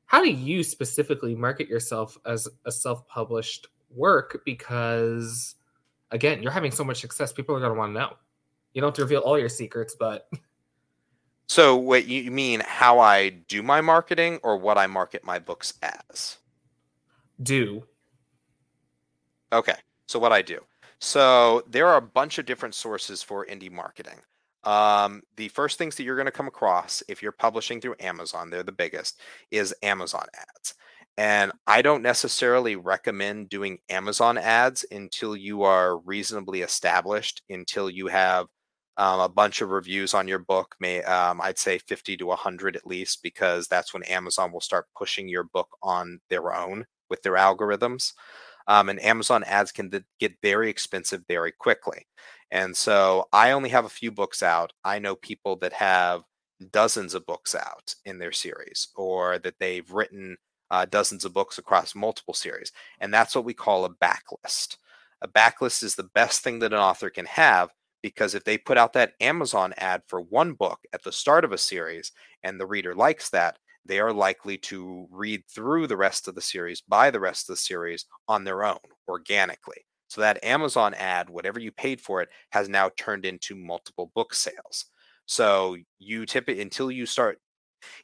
how 0.07 0.23
do 0.23 0.31
you 0.31 0.63
specifically 0.63 1.35
market 1.35 1.69
yourself 1.69 2.17
as 2.25 2.49
a 2.65 2.73
self-published 2.73 3.67
work? 3.91 4.43
Because 4.45 5.57
again, 6.13 6.43
you're 6.43 6.53
having 6.53 6.71
so 6.71 6.85
much 6.85 7.01
success, 7.01 7.33
people 7.33 7.55
are 7.57 7.61
gonna 7.61 7.75
want 7.75 7.91
to 7.95 8.01
know. 8.01 8.17
You 8.73 8.81
don't 8.81 8.89
have 8.89 8.97
to 8.97 9.03
reveal 9.03 9.21
all 9.21 9.39
your 9.39 9.49
secrets, 9.49 9.97
but 9.99 10.29
So, 11.49 11.77
what 11.77 12.07
you 12.07 12.31
mean 12.31 12.63
how 12.67 12.99
I 12.99 13.31
do 13.31 13.63
my 13.63 13.81
marketing, 13.81 14.41
or 14.43 14.57
what 14.57 14.79
I 14.79 14.87
market 14.87 15.25
my 15.25 15.39
books 15.39 15.75
as? 15.83 16.39
do. 17.43 17.85
Okay, 19.53 19.77
so 20.07 20.19
what 20.19 20.33
I 20.33 20.43
do. 20.43 20.61
So 20.99 21.63
there 21.69 21.87
are 21.87 21.99
a 21.99 22.03
bunch 22.03 22.39
of 22.39 22.47
different 22.47 22.75
sources 22.75 23.23
for 23.23 23.47
indie 23.47 23.71
marketing. 23.71 24.19
Um, 24.65 25.23
the 25.37 25.49
first 25.49 25.79
things 25.79 25.95
that 25.97 26.03
you're 26.03 26.17
going 26.17 26.27
to 26.27 26.33
come 26.33 26.49
across 26.49 27.03
if 27.09 27.23
you're 27.23 27.33
publishing 27.33 27.81
through 27.81 27.97
Amazon, 28.01 28.51
they're 28.51 28.63
the 28.63 28.73
biggest, 28.73 29.21
is 29.51 29.75
Amazon 29.83 30.27
ads. 30.35 30.75
And 31.19 31.53
I 31.67 31.83
don't 31.83 32.03
necessarily 32.03 32.77
recommend 32.77 33.49
doing 33.49 33.79
Amazon 33.89 34.37
ads 34.37 34.85
until 34.91 35.37
you 35.37 35.63
are 35.63 35.99
reasonably 35.99 36.63
established, 36.63 37.43
until 37.49 37.89
you 37.89 38.09
have 38.09 38.47
um, 38.99 39.21
a 39.21 39.29
bunch 39.29 39.61
of 39.61 39.71
reviews 39.71 40.15
on 40.15 40.29
your 40.29 40.39
book. 40.39 40.75
May 40.81 41.03
um, 41.03 41.41
I'd 41.41 41.59
say 41.59 41.79
50 41.79 42.17
to 42.19 42.27
100 42.27 42.77
at 42.77 42.87
least, 42.87 43.23
because 43.23 43.69
that's 43.69 43.93
when 43.93 44.03
Amazon 44.05 44.53
will 44.53 44.61
start 44.61 44.87
pushing 44.97 45.29
your 45.29 45.45
book 45.45 45.69
on 45.83 46.21
their 46.29 46.55
own 46.55 46.87
with 47.11 47.23
their 47.23 47.35
algorithms. 47.35 48.13
Um, 48.69 48.89
and 48.89 49.03
Amazon 49.03 49.45
ads 49.45 49.71
can 49.71 49.91
th- 49.91 50.03
get 50.19 50.35
very 50.43 50.69
expensive 50.69 51.23
very 51.29 51.53
quickly. 51.53 52.07
And 52.51 52.77
so 52.77 53.29
I 53.33 53.53
only 53.53 53.69
have 53.71 53.85
a 53.85 53.91
few 53.91 54.11
books 54.11 54.43
out. 54.43 54.73
I 54.85 54.99
know 54.99 55.17
people 55.17 55.57
that 55.57 55.73
have 55.75 56.23
dozens 56.73 57.15
of 57.15 57.27
books 57.27 57.55
out 57.55 57.95
in 58.05 58.19
their 58.19 58.33
series 58.33 58.89
or 58.97 59.39
that 59.41 59.55
they've 59.61 59.91
written 59.91 60.37
uh, 60.71 60.87
dozens 60.87 61.25
of 61.25 61.33
books 61.33 61.59
across 61.59 61.95
multiple 61.95 62.35
series. 62.35 62.73
And 63.01 63.13
that's 63.13 63.35
what 63.35 63.45
we 63.45 63.55
call 63.55 63.85
a 63.85 63.91
backlist. 63.91 64.79
A 65.23 65.29
backlist 65.29 65.83
is 65.83 65.95
the 65.95 66.11
best 66.15 66.43
thing 66.43 66.59
that 66.61 66.73
an 66.73 66.79
author 66.79 67.11
can 67.11 67.27
have 67.27 67.71
because 68.07 68.37
if 68.37 68.45
they 68.45 68.57
put 68.57 68.79
out 68.79 68.93
that 68.93 69.15
Amazon 69.21 69.75
ad 69.79 70.01
for 70.07 70.21
one 70.21 70.53
book 70.53 70.79
at 70.93 71.03
the 71.03 71.11
start 71.11 71.45
of 71.45 71.51
a 71.51 71.59
series 71.59 72.13
and 72.45 72.61
the 72.61 72.65
reader 72.65 72.95
likes 72.95 73.31
that, 73.31 73.59
they 73.85 73.99
are 73.99 74.13
likely 74.13 74.57
to 74.59 75.09
read 75.11 75.43
through 75.53 75.89
the 75.89 75.97
rest 75.97 76.29
of 76.29 76.37
the 76.37 76.41
series, 76.41 76.81
buy 76.81 77.11
the 77.11 77.19
rest 77.19 77.51
of 77.51 77.55
the 77.55 77.61
series 77.61 78.05
on 78.29 78.45
their 78.45 78.63
own 78.63 78.79
organically. 79.09 79.85
So 80.07 80.21
that 80.21 80.45
Amazon 80.45 80.95
ad, 80.95 81.29
whatever 81.29 81.59
you 81.59 81.73
paid 81.73 82.01
for 82.01 82.23
it, 82.23 82.29
has 82.51 82.69
now 82.69 82.93
turned 82.97 83.27
into 83.27 83.57
multiple 83.57 84.13
book 84.15 84.35
sales. 84.35 84.85
So 85.27 85.77
you 85.99 86.27
tip 86.27 86.49
it 86.49 86.61
until 86.61 86.93
you 86.93 87.07
start 87.07 87.41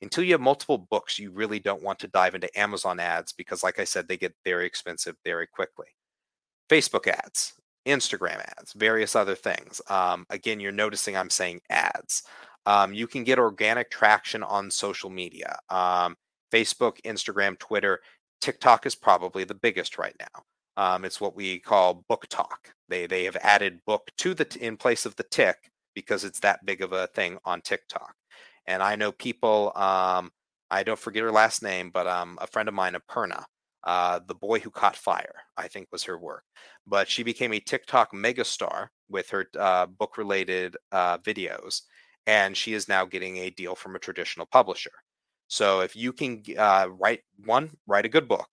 until 0.01 0.25
you 0.25 0.33
have 0.33 0.41
multiple 0.41 0.79
books, 0.79 1.17
you 1.17 1.31
really 1.31 1.61
don't 1.61 1.83
want 1.85 2.01
to 2.01 2.09
dive 2.09 2.35
into 2.35 2.59
Amazon 2.59 2.99
ads 2.99 3.33
because, 3.33 3.63
like 3.63 3.79
I 3.79 3.85
said, 3.85 4.09
they 4.09 4.17
get 4.17 4.35
very 4.45 4.67
expensive 4.67 5.15
very 5.25 5.47
quickly. 5.47 5.87
Facebook 6.69 7.07
ads, 7.07 7.55
Instagram 7.87 8.41
ads, 8.59 8.73
various 8.75 9.17
other 9.17 9.35
things. 9.35 9.81
Um, 9.89 10.27
again, 10.31 10.61
you're 10.61 10.73
noticing 10.73 11.17
I'm 11.17 11.31
saying 11.31 11.61
ads. 11.71 12.23
Um, 12.67 12.95
you 12.95 13.07
can 13.07 13.25
get 13.25 13.39
organic 13.39 13.91
traction 13.91 14.43
on 14.43 14.71
social 14.71 15.11
media 15.11 15.59
um, 15.69 16.17
Facebook, 16.53 17.01
Instagram, 17.05 17.59
Twitter. 17.59 18.01
TikTok 18.41 18.87
is 18.87 18.95
probably 18.95 19.45
the 19.45 19.55
biggest 19.55 19.99
right 19.99 20.15
now. 20.19 20.43
Um, 20.77 21.05
it's 21.05 21.21
what 21.21 21.37
we 21.37 21.59
call 21.59 22.05
BookTok. 22.11 22.73
They 22.89 23.07
they 23.07 23.25
have 23.25 23.37
added 23.37 23.81
book 23.87 24.11
to 24.19 24.35
the 24.35 24.47
in 24.61 24.77
place 24.77 25.07
of 25.07 25.17
the 25.17 25.25
tick 25.25 25.71
because 25.95 26.25
it's 26.25 26.41
that 26.41 26.65
big 26.65 26.83
of 26.83 26.93
a 26.93 27.09
thing 27.09 27.39
on 27.45 27.61
TikTok. 27.61 28.15
And 28.67 28.83
I 28.83 28.97
know 28.97 29.13
people. 29.13 29.73
Um, 29.77 30.31
I 30.71 30.85
don't 30.85 30.99
forget 30.99 31.23
her 31.23 31.31
last 31.31 31.63
name, 31.63 31.91
but 31.93 32.07
um, 32.07 32.39
a 32.41 32.47
friend 32.47 32.67
of 32.67 32.75
mine, 32.75 32.95
Aparna, 32.95 33.45
uh, 33.85 34.21
the 34.27 34.35
boy 34.35 34.61
who 34.61 34.71
caught 34.71 34.97
fire, 34.97 35.35
I 35.57 35.69
think 35.69 35.89
was 35.91 36.05
her 36.05 36.19
work. 36.19 36.45
But 36.87 37.09
she 37.09 37.23
became 37.23 37.53
a 37.53 37.61
TikTok 37.61 38.13
megastar 38.13 38.89
with 39.09 39.29
her 39.31 39.47
uh, 39.59 39.87
book-related 39.87 40.77
uh, 40.93 41.19
videos, 41.19 41.83
and 42.27 42.57
she 42.57 42.75
is 42.75 42.89
now 42.89 43.05
getting 43.05 43.39
a 43.39 43.51
deal 43.51 43.75
from 43.75 43.97
a 43.97 43.99
traditional 43.99 44.47
publisher. 44.47 44.93
So 45.49 45.81
if 45.81 45.95
you 45.95 46.13
can 46.13 46.43
uh, 46.57 46.87
write 46.91 47.21
one, 47.45 47.71
write 47.87 48.07
a 48.07 48.09
good 48.09 48.27
book, 48.27 48.49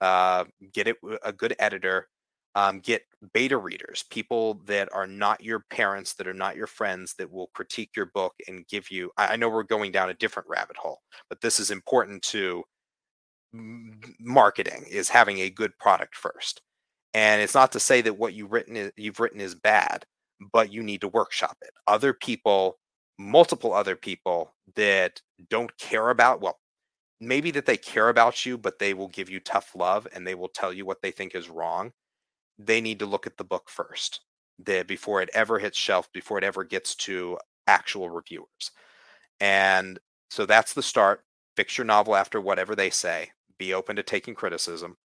uh, 0.00 0.44
get 0.72 0.88
it 0.88 0.96
a 1.24 1.32
good 1.32 1.54
editor, 1.58 2.08
um, 2.54 2.80
get 2.80 3.02
beta 3.32 3.56
readers, 3.56 4.04
people 4.10 4.60
that 4.66 4.88
are 4.92 5.06
not 5.06 5.42
your 5.42 5.64
parents, 5.70 6.12
that 6.14 6.26
are 6.26 6.34
not 6.34 6.56
your 6.56 6.66
friends, 6.66 7.14
that 7.14 7.30
will 7.30 7.50
critique 7.54 7.90
your 7.96 8.10
book 8.12 8.34
and 8.48 8.66
give 8.68 8.90
you. 8.90 9.10
I 9.16 9.36
know 9.36 9.48
we're 9.48 9.62
going 9.62 9.92
down 9.92 10.10
a 10.10 10.14
different 10.14 10.48
rabbit 10.48 10.76
hole, 10.76 11.00
but 11.30 11.40
this 11.40 11.58
is 11.58 11.70
important 11.70 12.22
to 12.24 12.62
marketing 13.52 14.86
is 14.90 15.08
having 15.10 15.38
a 15.40 15.50
good 15.50 15.78
product 15.78 16.16
first. 16.16 16.62
And 17.14 17.42
it's 17.42 17.54
not 17.54 17.72
to 17.72 17.80
say 17.80 18.00
that 18.02 18.18
what 18.18 18.34
you've 18.34 18.52
written 18.52 18.76
is, 18.76 18.92
you've 18.96 19.20
written 19.20 19.40
is 19.40 19.54
bad, 19.54 20.06
but 20.52 20.72
you 20.72 20.82
need 20.82 21.02
to 21.02 21.08
workshop 21.08 21.58
it. 21.62 21.70
Other 21.86 22.14
people, 22.14 22.78
multiple 23.18 23.74
other 23.74 23.96
people 23.96 24.54
that 24.76 25.20
don't 25.50 25.76
care 25.78 26.10
about 26.10 26.40
well, 26.40 26.58
maybe 27.20 27.50
that 27.52 27.66
they 27.66 27.76
care 27.76 28.08
about 28.08 28.46
you, 28.46 28.58
but 28.58 28.78
they 28.78 28.94
will 28.94 29.08
give 29.08 29.28
you 29.30 29.40
tough 29.40 29.72
love 29.76 30.08
and 30.14 30.26
they 30.26 30.34
will 30.34 30.48
tell 30.48 30.72
you 30.72 30.86
what 30.86 31.02
they 31.02 31.10
think 31.10 31.34
is 31.34 31.50
wrong 31.50 31.92
they 32.58 32.80
need 32.80 32.98
to 33.00 33.06
look 33.06 33.26
at 33.26 33.36
the 33.36 33.44
book 33.44 33.68
first 33.68 34.20
the, 34.58 34.84
before 34.86 35.22
it 35.22 35.30
ever 35.34 35.58
hits 35.58 35.78
shelf, 35.78 36.08
before 36.12 36.38
it 36.38 36.44
ever 36.44 36.64
gets 36.64 36.94
to 36.94 37.38
actual 37.66 38.10
reviewers. 38.10 38.70
And 39.40 39.98
so 40.30 40.46
that's 40.46 40.74
the 40.74 40.82
start. 40.82 41.22
Fix 41.56 41.76
your 41.76 41.84
novel 41.84 42.14
after 42.14 42.40
whatever 42.40 42.74
they 42.76 42.90
say. 42.90 43.30
Be 43.62 43.74
open 43.74 43.94
to 43.94 44.02
taking 44.02 44.34
criticism. 44.34 44.96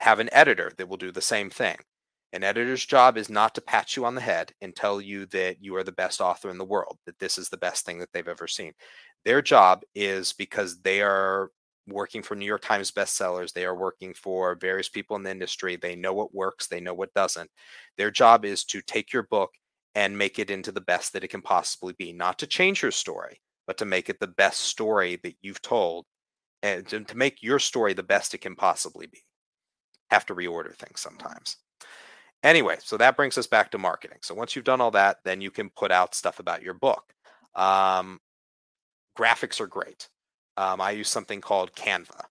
Have 0.00 0.18
an 0.18 0.30
editor 0.32 0.72
that 0.78 0.88
will 0.88 0.96
do 0.96 1.12
the 1.12 1.20
same 1.20 1.50
thing. 1.50 1.76
An 2.32 2.42
editor's 2.42 2.86
job 2.86 3.18
is 3.18 3.28
not 3.28 3.54
to 3.54 3.60
pat 3.60 3.96
you 3.96 4.06
on 4.06 4.14
the 4.14 4.22
head 4.22 4.54
and 4.62 4.74
tell 4.74 4.98
you 4.98 5.26
that 5.26 5.62
you 5.62 5.76
are 5.76 5.84
the 5.84 5.92
best 5.92 6.22
author 6.22 6.48
in 6.48 6.56
the 6.56 6.64
world, 6.64 6.96
that 7.04 7.18
this 7.18 7.36
is 7.36 7.50
the 7.50 7.58
best 7.58 7.84
thing 7.84 7.98
that 7.98 8.08
they've 8.14 8.26
ever 8.26 8.46
seen. 8.48 8.72
Their 9.26 9.42
job 9.42 9.82
is 9.94 10.32
because 10.32 10.80
they 10.80 11.02
are 11.02 11.50
working 11.86 12.22
for 12.22 12.34
New 12.34 12.46
York 12.46 12.62
Times 12.62 12.90
bestsellers. 12.90 13.52
They 13.52 13.66
are 13.66 13.76
working 13.76 14.14
for 14.14 14.54
various 14.58 14.88
people 14.88 15.14
in 15.16 15.22
the 15.22 15.30
industry. 15.30 15.76
They 15.76 15.96
know 15.96 16.14
what 16.14 16.34
works, 16.34 16.68
they 16.68 16.80
know 16.80 16.94
what 16.94 17.12
doesn't. 17.12 17.50
Their 17.98 18.10
job 18.10 18.46
is 18.46 18.64
to 18.64 18.80
take 18.80 19.12
your 19.12 19.24
book 19.24 19.50
and 19.94 20.16
make 20.16 20.38
it 20.38 20.48
into 20.48 20.72
the 20.72 20.80
best 20.80 21.12
that 21.12 21.24
it 21.24 21.28
can 21.28 21.42
possibly 21.42 21.92
be, 21.98 22.10
not 22.10 22.38
to 22.38 22.46
change 22.46 22.80
your 22.80 22.90
story, 22.90 23.42
but 23.66 23.76
to 23.76 23.84
make 23.84 24.08
it 24.08 24.18
the 24.18 24.28
best 24.28 24.62
story 24.62 25.20
that 25.24 25.34
you've 25.42 25.60
told 25.60 26.06
and 26.64 26.88
to, 26.88 27.04
to 27.04 27.16
make 27.16 27.44
your 27.44 27.60
story 27.60 27.92
the 27.92 28.02
best 28.02 28.34
it 28.34 28.38
can 28.38 28.56
possibly 28.56 29.06
be. 29.06 29.22
Have 30.10 30.26
to 30.26 30.34
reorder 30.34 30.74
things 30.74 31.00
sometimes. 31.00 31.58
Anyway, 32.42 32.76
so 32.80 32.96
that 32.96 33.16
brings 33.16 33.38
us 33.38 33.46
back 33.46 33.70
to 33.70 33.78
marketing. 33.78 34.18
So 34.22 34.34
once 34.34 34.56
you've 34.56 34.64
done 34.64 34.80
all 34.80 34.90
that, 34.90 35.18
then 35.24 35.40
you 35.40 35.50
can 35.50 35.70
put 35.70 35.92
out 35.92 36.14
stuff 36.14 36.40
about 36.40 36.62
your 36.62 36.74
book. 36.74 37.14
Um, 37.54 38.20
graphics 39.16 39.60
are 39.60 39.68
great 39.68 40.08
um, 40.56 40.80
I 40.80 40.92
use 40.92 41.08
something 41.08 41.40
called 41.40 41.74
Canva. 41.74 42.22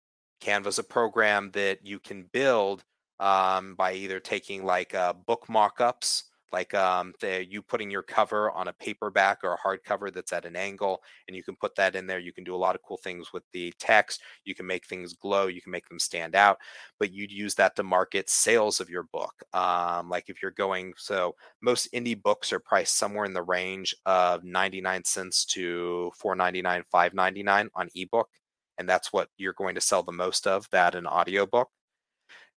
Canva 0.42 0.68
is 0.68 0.80
a 0.80 0.84
program 0.84 1.52
that 1.52 1.86
you 1.86 2.00
can 2.00 2.24
build 2.32 2.84
um, 3.20 3.76
by 3.76 3.94
either 3.94 4.20
taking 4.20 4.66
like 4.66 4.94
uh, 4.94 5.14
book 5.14 5.50
mock-ups, 5.50 6.26
like 6.54 6.74
um, 6.76 7.14
the, 7.20 7.46
you 7.50 7.64
putting 7.64 7.90
your 7.90 8.04
cover 8.04 8.52
on 8.52 8.68
a 8.68 8.74
paperback 8.74 9.40
or 9.44 9.54
a 9.54 9.58
hardcover 9.58 10.14
that's 10.14 10.32
at 10.32 10.46
an 10.46 10.56
angle, 10.56 11.02
and 11.28 11.36
you 11.36 11.44
can 11.44 11.56
put 11.56 11.76
that 11.76 11.96
in 11.96 12.06
there. 12.06 12.20
You 12.20 12.32
can 12.32 12.44
do 12.44 12.54
a 12.54 12.58
lot 12.58 12.76
of 12.76 12.84
cool 12.84 12.98
things 12.98 13.34
with 13.34 13.44
the 13.52 13.74
text. 13.80 14.22
You 14.46 14.54
can 14.54 14.68
make 14.68 14.86
things 14.86 15.14
glow. 15.14 15.48
You 15.48 15.62
can 15.62 15.72
make 15.72 15.90
them 15.90 16.00
stand 16.00 16.36
out. 16.36 16.60
But 17.00 17.12
you'd 17.12 17.32
use 17.32 17.56
that 17.56 17.76
to 17.78 17.84
market 17.84 18.30
sales 18.30 18.80
of 18.80 18.90
your 18.90 19.04
book. 19.04 19.34
Um, 19.54 20.10
like 20.10 20.30
if 20.30 20.42
you're 20.44 20.52
going, 20.52 20.94
so 20.96 21.36
most 21.60 21.92
indie 21.92 22.22
books 22.22 22.54
are 22.54 22.60
priced 22.60 22.98
somewhere 22.98 23.26
in 23.26 23.34
the 23.34 23.42
range 23.42 23.96
of 24.06 24.44
99 24.44 25.04
cents 25.06 25.46
to 25.46 26.12
4.99, 26.24 26.84
5.99 26.94 27.70
on 27.74 27.90
ebook, 27.96 28.30
and 28.78 28.88
that's 28.88 29.12
what 29.12 29.30
you're 29.38 29.54
going 29.54 29.74
to 29.76 29.82
sell 29.82 30.04
the 30.04 30.12
most 30.12 30.46
of. 30.46 30.70
That 30.70 30.94
an 30.94 31.08
audiobook. 31.08 31.70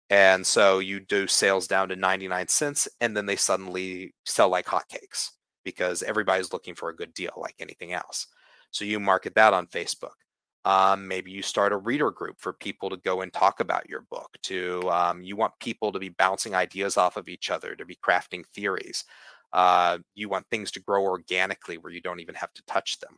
And 0.10 0.46
so 0.46 0.80
you 0.80 1.00
do 1.00 1.28
sales 1.28 1.68
down 1.68 1.90
to 1.90 1.96
99 1.96 2.48
cents, 2.48 2.88
and 3.02 3.16
then 3.16 3.26
they 3.26 3.36
suddenly 3.36 4.14
sell 4.26 4.50
like 4.50 4.66
hotcakes 4.66 5.30
because 5.64 6.04
everybody's 6.04 6.54
looking 6.54 6.76
for 6.76 6.90
a 6.90 6.96
good 6.96 7.14
deal 7.14 7.34
like 7.38 7.56
anything 7.60 7.94
else. 7.94 8.28
So 8.72 8.86
you 8.86 9.00
market 9.00 9.36
that 9.36 9.54
on 9.54 9.68
Facebook. 9.68 10.16
Um, 10.66 11.08
maybe 11.08 11.32
you 11.32 11.42
start 11.42 11.74
a 11.74 11.78
reader 11.78 12.10
group 12.10 12.38
for 12.40 12.54
people 12.54 12.90
to 12.90 12.98
go 12.98 13.22
and 13.22 13.32
talk 13.32 13.60
about 13.60 13.90
your 13.90 14.02
book. 14.02 14.38
To 14.44 14.90
um, 14.90 15.24
you 15.24 15.36
want 15.36 15.54
people 15.60 15.92
to 15.92 16.00
be 16.00 16.10
bouncing 16.10 16.56
ideas 16.56 16.98
off 16.98 17.18
of 17.18 17.28
each 17.28 17.50
other, 17.50 17.76
to 17.76 17.86
be 17.86 17.96
crafting 17.96 18.46
theories. 18.54 19.04
Uh, 19.52 20.00
you 20.16 20.30
want 20.30 20.48
things 20.50 20.72
to 20.72 20.80
grow 20.80 21.04
organically 21.04 21.78
where 21.78 21.94
you 21.94 22.02
don't 22.02 22.20
even 22.20 22.36
have 22.36 22.54
to 22.54 22.64
touch 22.66 23.00
them. 23.00 23.18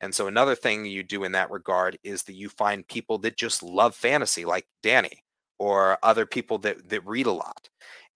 And 0.00 0.14
so 0.14 0.26
another 0.26 0.54
thing 0.54 0.84
you 0.84 1.02
do 1.02 1.24
in 1.24 1.32
that 1.32 1.50
regard 1.50 1.98
is 2.04 2.22
that 2.24 2.34
you 2.34 2.48
find 2.48 2.86
people 2.86 3.18
that 3.18 3.36
just 3.36 3.62
love 3.62 3.94
fantasy, 3.94 4.44
like 4.44 4.66
Danny 4.82 5.24
or 5.58 5.98
other 6.02 6.26
people 6.26 6.58
that 6.58 6.88
that 6.88 7.06
read 7.06 7.26
a 7.26 7.32
lot 7.32 7.68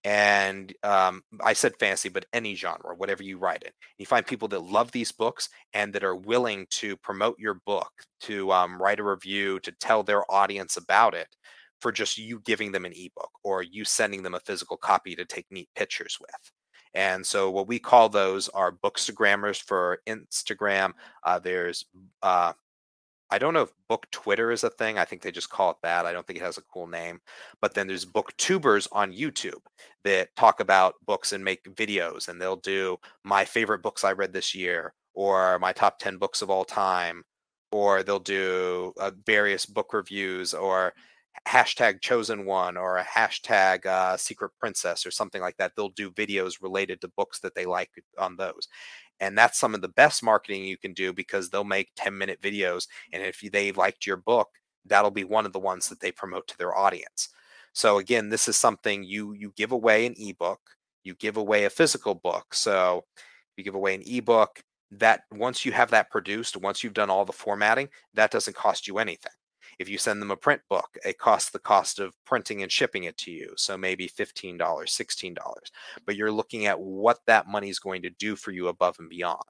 and 0.03 0.73
um, 0.83 1.21
I 1.43 1.53
said 1.53 1.73
fantasy, 1.79 2.09
but 2.09 2.25
any 2.33 2.55
genre, 2.55 2.95
whatever 2.95 3.21
you 3.21 3.37
write 3.37 3.63
it. 3.63 3.73
You 3.99 4.05
find 4.05 4.25
people 4.25 4.47
that 4.49 4.63
love 4.63 4.91
these 4.91 5.11
books 5.11 5.49
and 5.73 5.93
that 5.93 6.03
are 6.03 6.15
willing 6.15 6.65
to 6.71 6.97
promote 6.97 7.37
your 7.37 7.55
book, 7.65 7.91
to 8.21 8.51
um, 8.51 8.81
write 8.81 8.99
a 8.99 9.03
review, 9.03 9.59
to 9.59 9.71
tell 9.73 10.01
their 10.01 10.29
audience 10.31 10.75
about 10.77 11.13
it 11.13 11.27
for 11.81 11.91
just 11.91 12.17
you 12.17 12.39
giving 12.45 12.71
them 12.71 12.85
an 12.85 12.93
ebook 12.95 13.31
or 13.43 13.61
you 13.61 13.85
sending 13.85 14.23
them 14.23 14.33
a 14.33 14.39
physical 14.39 14.77
copy 14.77 15.15
to 15.15 15.25
take 15.25 15.45
neat 15.51 15.69
pictures 15.75 16.17
with. 16.19 16.51
And 16.93 17.25
so, 17.25 17.49
what 17.49 17.67
we 17.67 17.79
call 17.79 18.09
those 18.09 18.49
are 18.49 18.71
bookstagrammers 18.83 19.61
for 19.61 19.99
Instagram. 20.07 20.91
Uh, 21.23 21.39
there's 21.39 21.85
uh, 22.21 22.53
I 23.31 23.37
don't 23.37 23.53
know 23.53 23.61
if 23.61 23.71
book 23.87 24.07
Twitter 24.11 24.51
is 24.51 24.65
a 24.65 24.69
thing. 24.69 24.97
I 24.97 25.05
think 25.05 25.21
they 25.21 25.31
just 25.31 25.49
call 25.49 25.71
it 25.71 25.77
that. 25.83 26.05
I 26.05 26.11
don't 26.11 26.27
think 26.27 26.37
it 26.39 26.43
has 26.45 26.57
a 26.57 26.63
cool 26.63 26.85
name. 26.87 27.21
But 27.61 27.73
then 27.73 27.87
there's 27.87 28.05
booktubers 28.05 28.89
on 28.91 29.13
YouTube 29.13 29.61
that 30.03 30.35
talk 30.35 30.59
about 30.59 30.95
books 31.05 31.31
and 31.31 31.43
make 31.43 31.63
videos, 31.75 32.27
and 32.27 32.41
they'll 32.41 32.57
do 32.57 32.97
my 33.23 33.45
favorite 33.45 33.81
books 33.83 34.03
I 34.03 34.11
read 34.11 34.33
this 34.33 34.53
year, 34.53 34.93
or 35.13 35.57
my 35.59 35.71
top 35.71 35.97
10 35.99 36.17
books 36.17 36.41
of 36.41 36.49
all 36.49 36.65
time, 36.65 37.23
or 37.71 38.03
they'll 38.03 38.19
do 38.19 38.93
uh, 38.99 39.11
various 39.25 39.65
book 39.65 39.93
reviews, 39.93 40.53
or 40.53 40.93
hashtag 41.47 42.01
chosen 42.01 42.45
one, 42.45 42.75
or 42.75 42.97
a 42.97 43.05
hashtag 43.05 43.85
uh, 43.85 44.17
secret 44.17 44.51
princess, 44.59 45.05
or 45.05 45.11
something 45.11 45.41
like 45.41 45.55
that. 45.57 45.71
They'll 45.77 45.89
do 45.89 46.11
videos 46.11 46.61
related 46.61 46.99
to 47.01 47.11
books 47.15 47.39
that 47.39 47.55
they 47.55 47.65
like 47.65 47.91
on 48.17 48.35
those 48.35 48.67
and 49.21 49.37
that's 49.37 49.59
some 49.59 49.75
of 49.75 49.81
the 49.81 49.89
best 49.89 50.23
marketing 50.23 50.65
you 50.65 50.77
can 50.77 50.93
do 50.93 51.13
because 51.13 51.49
they'll 51.49 51.63
make 51.63 51.91
10 51.95 52.17
minute 52.17 52.41
videos 52.41 52.87
and 53.13 53.23
if 53.23 53.41
they 53.51 53.71
liked 53.73 54.05
your 54.07 54.17
book 54.17 54.49
that'll 54.85 55.11
be 55.11 55.23
one 55.23 55.45
of 55.45 55.53
the 55.53 55.59
ones 55.59 55.89
that 55.89 56.01
they 56.01 56.11
promote 56.11 56.47
to 56.47 56.57
their 56.57 56.75
audience 56.77 57.29
So 57.73 57.99
again, 57.99 58.29
this 58.29 58.47
is 58.47 58.57
something 58.57 59.03
you 59.03 59.33
you 59.33 59.53
give 59.55 59.71
away 59.71 60.05
an 60.05 60.15
ebook, 60.17 60.61
you 61.03 61.15
give 61.15 61.37
away 61.37 61.65
a 61.65 61.69
physical 61.69 62.15
book. 62.15 62.53
So 62.53 63.05
you 63.57 63.63
give 63.63 63.75
away 63.75 63.95
an 63.95 64.03
ebook 64.05 64.63
that 64.91 65.21
once 65.31 65.65
you 65.65 65.71
have 65.73 65.91
that 65.91 66.11
produced, 66.11 66.57
once 66.57 66.83
you've 66.83 66.93
done 66.93 67.09
all 67.09 67.25
the 67.25 67.33
formatting, 67.33 67.89
that 68.13 68.31
doesn't 68.31 68.55
cost 68.57 68.87
you 68.87 68.99
anything. 68.99 69.31
If 69.81 69.89
you 69.89 69.97
send 69.97 70.21
them 70.21 70.29
a 70.29 70.35
print 70.37 70.61
book, 70.69 70.95
it 71.03 71.17
costs 71.17 71.49
the 71.49 71.57
cost 71.57 71.97
of 71.99 72.13
printing 72.23 72.61
and 72.61 72.71
shipping 72.71 73.05
it 73.05 73.17
to 73.17 73.31
you. 73.31 73.51
So 73.57 73.75
maybe 73.75 74.07
$15, 74.07 74.59
$16. 74.59 75.37
But 76.05 76.15
you're 76.15 76.31
looking 76.31 76.67
at 76.67 76.79
what 76.79 77.17
that 77.25 77.47
money 77.47 77.69
is 77.69 77.79
going 77.79 78.03
to 78.03 78.11
do 78.11 78.35
for 78.35 78.51
you 78.51 78.67
above 78.67 78.97
and 78.99 79.09
beyond. 79.09 79.41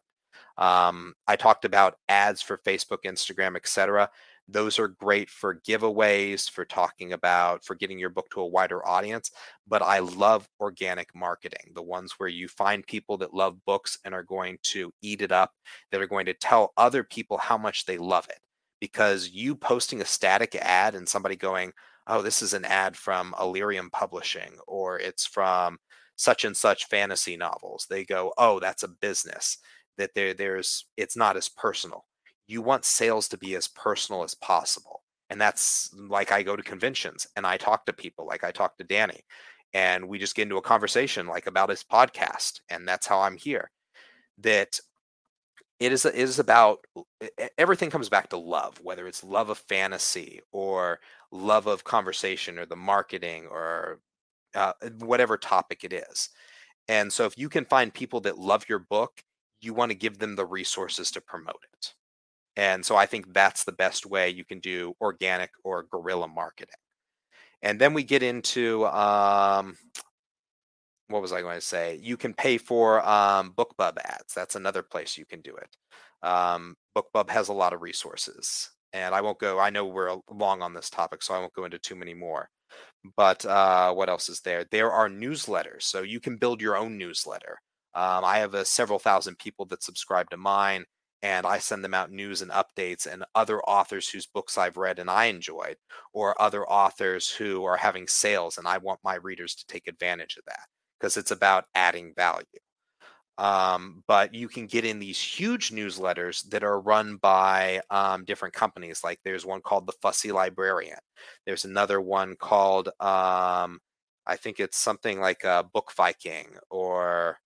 Um, 0.58 1.16
I 1.28 1.36
talked 1.36 1.66
about 1.66 1.98
ads 2.08 2.42
for 2.42 2.60
Facebook, 2.60 3.00
Instagram, 3.06 3.58
etc. 3.58 4.10
Those 4.48 4.80
are 4.80 4.88
great 4.88 5.30
for 5.30 5.60
giveaways, 5.68 6.50
for 6.50 6.64
talking 6.64 7.12
about, 7.12 7.66
for 7.66 7.76
getting 7.76 8.00
your 8.00 8.10
book 8.10 8.30
to 8.32 8.42
a 8.42 8.48
wider 8.48 8.88
audience. 8.88 9.32
But 9.68 9.82
I 9.82 10.00
love 10.00 10.48
organic 10.62 11.14
marketing, 11.14 11.74
the 11.74 11.82
ones 11.82 12.14
where 12.18 12.30
you 12.30 12.48
find 12.48 12.88
people 12.88 13.18
that 13.18 13.34
love 13.34 13.58
books 13.66 13.98
and 14.06 14.14
are 14.14 14.24
going 14.24 14.60
to 14.64 14.94
eat 15.02 15.22
it 15.22 15.34
up, 15.34 15.52
that 15.92 16.02
are 16.02 16.08
going 16.08 16.26
to 16.28 16.34
tell 16.34 16.72
other 16.78 17.04
people 17.04 17.38
how 17.38 17.58
much 17.58 17.86
they 17.86 17.98
love 17.98 18.28
it. 18.30 18.40
Because 18.82 19.30
you 19.30 19.56
posting 19.56 20.02
a 20.02 20.06
static 20.06 20.56
ad 20.56 20.96
and 20.96 21.08
somebody 21.08 21.38
going, 21.38 21.72
oh, 22.08 22.22
this 22.22 22.42
is 22.42 22.54
an 22.54 22.66
ad 22.66 22.98
from 22.98 23.34
Illyrium 23.40 23.90
Publishing 23.92 24.58
or 24.68 25.00
it's 25.00 25.26
from 25.26 25.78
such 26.18 26.44
and 26.44 26.58
such 26.58 26.88
fantasy 26.88 27.38
novels. 27.38 27.88
They 27.90 28.04
go, 28.04 28.34
oh, 28.38 28.60
that's 28.60 28.84
a 28.84 28.90
business. 28.90 29.60
That 29.98 30.12
there, 30.16 30.34
there's, 30.34 30.86
it's 30.98 31.16
not 31.16 31.38
as 31.38 31.48
personal 31.48 32.06
you 32.52 32.62
want 32.62 32.84
sales 32.84 33.30
to 33.30 33.38
be 33.38 33.56
as 33.56 33.70
personal 33.70 34.24
as 34.24 34.36
possible. 34.36 35.04
And 35.30 35.40
that's 35.40 35.90
like 35.96 36.34
I 36.34 36.44
go 36.44 36.58
to 36.58 36.64
conventions 36.64 37.26
and 37.38 37.48
I 37.48 37.56
talk 37.56 37.86
to 37.86 37.94
people, 37.94 38.28
like 38.28 38.44
I 38.44 38.52
talk 38.52 38.78
to 38.78 38.84
Danny, 38.84 39.22
and 39.74 40.10
we 40.10 40.20
just 40.20 40.36
get 40.36 40.44
into 40.44 40.58
a 40.58 40.62
conversation 40.62 41.28
like 41.28 41.48
about 41.48 41.70
his 41.70 41.84
podcast. 41.84 42.60
And 42.70 42.86
that's 42.86 43.08
how 43.08 43.22
I'm 43.22 43.38
here. 43.38 43.72
That 44.40 44.78
it 45.82 45.92
is 45.92 46.06
it 46.06 46.14
is 46.14 46.38
about 46.38 46.86
everything 47.58 47.90
comes 47.90 48.08
back 48.08 48.30
to 48.30 48.38
love, 48.38 48.80
whether 48.84 49.08
it's 49.08 49.24
love 49.24 49.50
of 49.50 49.58
fantasy 49.58 50.40
or 50.52 51.00
love 51.32 51.66
of 51.66 51.84
conversation 51.84 52.60
or 52.60 52.68
the 52.68 52.76
marketing 52.76 53.48
or 53.50 54.00
uh, 54.54 54.74
whatever 55.00 55.38
topic 55.38 55.84
it 55.84 55.92
is. 55.92 56.30
And 56.88 57.12
so 57.12 57.26
if 57.26 57.36
you 57.36 57.50
can 57.50 57.66
find 57.66 57.92
people 57.92 58.22
that 58.22 58.38
love 58.38 58.66
your 58.70 58.78
book, 58.78 59.24
you 59.60 59.74
want 59.74 59.92
to 59.92 59.98
give 59.98 60.20
them 60.20 60.36
the 60.36 60.46
resources 60.46 61.10
to 61.12 61.22
promote 61.22 61.64
it. 61.74 61.94
And 62.56 62.86
so 62.86 62.96
I 62.96 63.08
think 63.08 63.34
that's 63.34 63.64
the 63.64 63.72
best 63.72 64.06
way 64.06 64.30
you 64.30 64.46
can 64.46 64.60
do 64.60 64.94
organic 65.02 65.50
or 65.64 65.88
guerrilla 65.92 66.28
marketing. 66.28 66.76
And 67.64 67.82
then 67.82 67.96
we 67.96 68.04
get 68.04 68.22
into 68.22 68.86
um, 68.86 69.78
what 71.12 71.22
was 71.22 71.34
I 71.34 71.42
going 71.42 71.58
to 71.58 71.66
say? 71.66 72.00
You 72.02 72.18
can 72.18 72.34
pay 72.34 72.58
for 72.58 73.08
um, 73.08 73.54
BookBub 73.58 73.98
ads. 74.04 74.34
That's 74.34 74.56
another 74.56 74.84
place 74.84 75.18
you 75.18 75.26
can 75.26 75.42
do 75.42 75.56
it. 75.56 75.78
Um, 76.28 76.76
BookBub 76.96 77.30
has 77.30 77.50
a 77.50 77.54
lot 77.54 77.74
of 77.74 77.82
resources, 77.82 78.70
and 78.94 79.14
I 79.16 79.22
won't 79.22 79.40
go. 79.40 79.60
I 79.60 79.70
know 79.70 79.86
we're 79.86 80.16
long 80.30 80.62
on 80.62 80.74
this 80.74 80.90
topic, 80.90 81.24
so 81.24 81.34
I 81.34 81.40
won't 81.40 81.54
go 81.54 81.66
into 81.66 81.80
too 81.80 81.96
many 81.96 82.14
more. 82.14 82.50
But 83.18 83.46
uh, 83.46 83.94
what 83.94 84.10
else 84.10 84.30
is 84.30 84.42
there? 84.42 84.66
There 84.72 84.92
are 84.92 85.10
newsletters, 85.10 85.84
so 85.84 86.02
you 86.04 86.20
can 86.20 86.38
build 86.38 86.62
your 86.62 86.78
own 86.78 86.98
newsletter. 86.98 87.60
Um, 87.94 88.24
I 88.24 88.38
have 88.40 88.54
a, 88.54 88.64
several 88.64 89.00
thousand 89.00 89.38
people 89.40 89.66
that 89.66 89.84
subscribe 89.84 90.30
to 90.30 90.38
mine 90.38 90.86
and 91.24 91.46
I 91.46 91.60
send 91.60 91.84
them 91.84 91.94
out 91.94 92.12
news 92.12 92.42
and 92.42 92.52
updates 92.52 93.06
and 93.06 93.24
other 93.36 93.62
authors 93.62 94.10
whose 94.10 94.26
books 94.26 94.58
I've 94.58 94.78
read 94.78 94.98
and 94.98 95.10
I 95.10 95.26
enjoyed, 95.26 95.78
or 96.14 96.42
other 96.42 96.66
authors 96.68 97.30
who 97.30 97.64
are 97.66 97.78
having 97.78 98.08
sales 98.08 98.58
and 98.58 98.68
I 98.68 98.78
want 98.80 99.00
my 99.04 99.16
readers 99.16 99.54
to 99.56 99.68
take 99.68 99.88
advantage 99.88 100.38
of 100.38 100.44
that 100.48 100.68
because 101.02 101.18
it's 101.18 101.32
about 101.32 101.66
adding 101.74 102.14
value. 102.16 102.46
Um, 103.38 104.04
but 104.08 104.36
you 104.36 104.48
can 104.48 104.68
get 104.68 104.86
in 104.86 105.00
these 105.00 105.20
huge 105.20 105.72
newsletters 105.72 106.48
that 106.50 106.64
are 106.64 106.80
run 106.80 107.16
by 107.16 107.82
um, 107.90 108.24
different 108.24 108.54
companies. 108.54 109.02
Like 109.04 109.20
there's 109.24 109.46
one 109.46 109.62
called 109.62 109.88
the 109.88 109.94
Fussy 110.02 110.32
Librarian. 110.32 111.00
There's 111.46 111.66
another 111.66 112.00
one 112.00 112.36
called 112.36 112.90
um, 113.00 113.80
I 114.28 114.36
think 114.38 114.60
it's 114.60 114.78
something 114.78 115.20
like 115.20 115.44
a 115.44 115.66
Book 115.74 115.92
Viking 115.98 116.48
or 116.70 117.38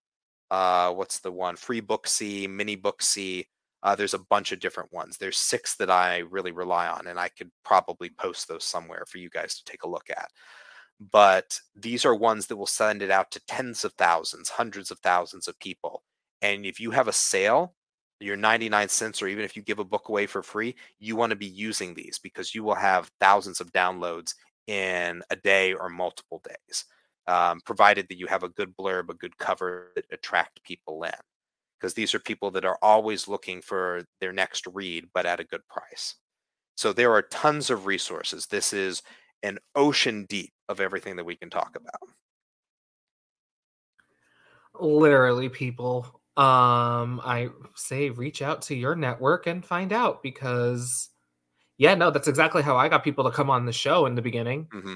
uh, 0.51 0.91
what's 0.91 1.19
the 1.19 1.31
one? 1.31 1.55
Free 1.55 1.81
Booksy, 1.81 2.49
Mini 2.49 2.75
Booksy. 2.75 3.45
Uh, 3.81 3.95
there's 3.95 4.13
a 4.13 4.19
bunch 4.19 4.51
of 4.51 4.59
different 4.59 4.91
ones. 4.91 5.17
There's 5.17 5.37
six 5.37 5.75
that 5.77 5.89
I 5.89 6.19
really 6.29 6.51
rely 6.51 6.87
on, 6.87 7.07
and 7.07 7.19
I 7.19 7.29
could 7.29 7.51
probably 7.63 8.09
post 8.09 8.47
those 8.47 8.63
somewhere 8.63 9.05
for 9.07 9.19
you 9.19 9.29
guys 9.29 9.55
to 9.55 9.63
take 9.63 9.83
a 9.83 9.89
look 9.89 10.09
at. 10.09 10.27
But 10.99 11.59
these 11.75 12.05
are 12.05 12.15
ones 12.15 12.47
that 12.47 12.57
will 12.57 12.65
send 12.65 13.01
it 13.01 13.11
out 13.11 13.31
to 13.31 13.45
tens 13.47 13.83
of 13.83 13.93
thousands, 13.93 14.49
hundreds 14.49 14.91
of 14.91 14.99
thousands 14.99 15.47
of 15.47 15.59
people. 15.59 16.03
And 16.41 16.65
if 16.65 16.79
you 16.79 16.91
have 16.91 17.07
a 17.07 17.13
sale, 17.13 17.75
your 18.19 18.37
99 18.37 18.87
cents, 18.87 19.21
or 19.21 19.27
even 19.27 19.43
if 19.43 19.55
you 19.55 19.61
give 19.61 19.79
a 19.79 19.83
book 19.83 20.07
away 20.09 20.25
for 20.25 20.41
free, 20.41 20.75
you 20.99 21.15
want 21.15 21.31
to 21.31 21.35
be 21.35 21.45
using 21.45 21.93
these 21.93 22.17
because 22.17 22.55
you 22.55 22.63
will 22.63 22.75
have 22.75 23.11
thousands 23.19 23.59
of 23.59 23.71
downloads 23.73 24.33
in 24.67 25.21
a 25.29 25.35
day 25.35 25.73
or 25.73 25.89
multiple 25.89 26.41
days, 26.47 26.85
um, 27.27 27.59
provided 27.65 28.07
that 28.07 28.17
you 28.17 28.27
have 28.27 28.43
a 28.43 28.49
good 28.49 28.75
blurb, 28.77 29.09
a 29.09 29.13
good 29.15 29.37
cover 29.37 29.91
that 29.95 30.05
attract 30.11 30.63
people 30.63 31.03
in 31.03 31.11
because 31.85 31.93
these 31.93 32.15
are 32.15 32.19
people 32.19 32.49
that 32.51 32.65
are 32.65 32.79
always 32.81 33.27
looking 33.27 33.61
for 33.61 34.03
their 34.19 34.33
next 34.33 34.65
read, 34.73 35.05
but 35.13 35.25
at 35.27 35.39
a 35.39 35.43
good 35.43 35.61
price. 35.67 36.15
So 36.75 36.93
there 36.93 37.11
are 37.11 37.21
tons 37.21 37.69
of 37.69 37.85
resources. 37.85 38.47
This 38.47 38.73
is 38.73 39.03
an 39.43 39.59
ocean 39.75 40.25
deep 40.27 40.51
of 40.69 40.79
everything 40.79 41.15
that 41.17 41.25
we 41.25 41.35
can 41.35 41.49
talk 41.49 41.75
about. 41.75 42.09
Literally, 44.79 45.49
people. 45.49 46.21
Um, 46.37 47.21
I 47.23 47.49
say 47.75 48.09
reach 48.09 48.41
out 48.41 48.61
to 48.63 48.75
your 48.75 48.95
network 48.95 49.47
and 49.47 49.65
find 49.65 49.93
out 49.93 50.21
because, 50.21 51.09
yeah, 51.77 51.95
no, 51.95 52.11
that's 52.11 52.27
exactly 52.27 52.61
how 52.61 52.75
I 52.75 52.89
got 52.89 53.03
people 53.03 53.23
to 53.23 53.31
come 53.31 53.49
on 53.49 53.65
the 53.65 53.71
show 53.71 54.05
in 54.05 54.15
the 54.15 54.21
beginning. 54.21 54.67
Mm-hmm. 54.73 54.95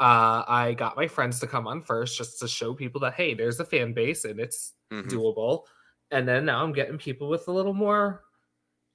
Uh, 0.00 0.44
I 0.46 0.74
got 0.78 0.96
my 0.96 1.08
friends 1.08 1.40
to 1.40 1.46
come 1.46 1.66
on 1.66 1.82
first 1.82 2.16
just 2.16 2.38
to 2.40 2.48
show 2.48 2.72
people 2.72 3.00
that 3.02 3.14
hey, 3.14 3.34
there's 3.34 3.60
a 3.60 3.64
fan 3.64 3.92
base 3.92 4.24
and 4.24 4.40
it's 4.40 4.72
mm-hmm. 4.92 5.08
doable 5.08 5.64
and 6.10 6.26
then 6.26 6.44
now 6.46 6.62
I'm 6.62 6.72
getting 6.72 6.98
people 6.98 7.28
with 7.28 7.48
a 7.48 7.52
little 7.52 7.74
more 7.74 8.22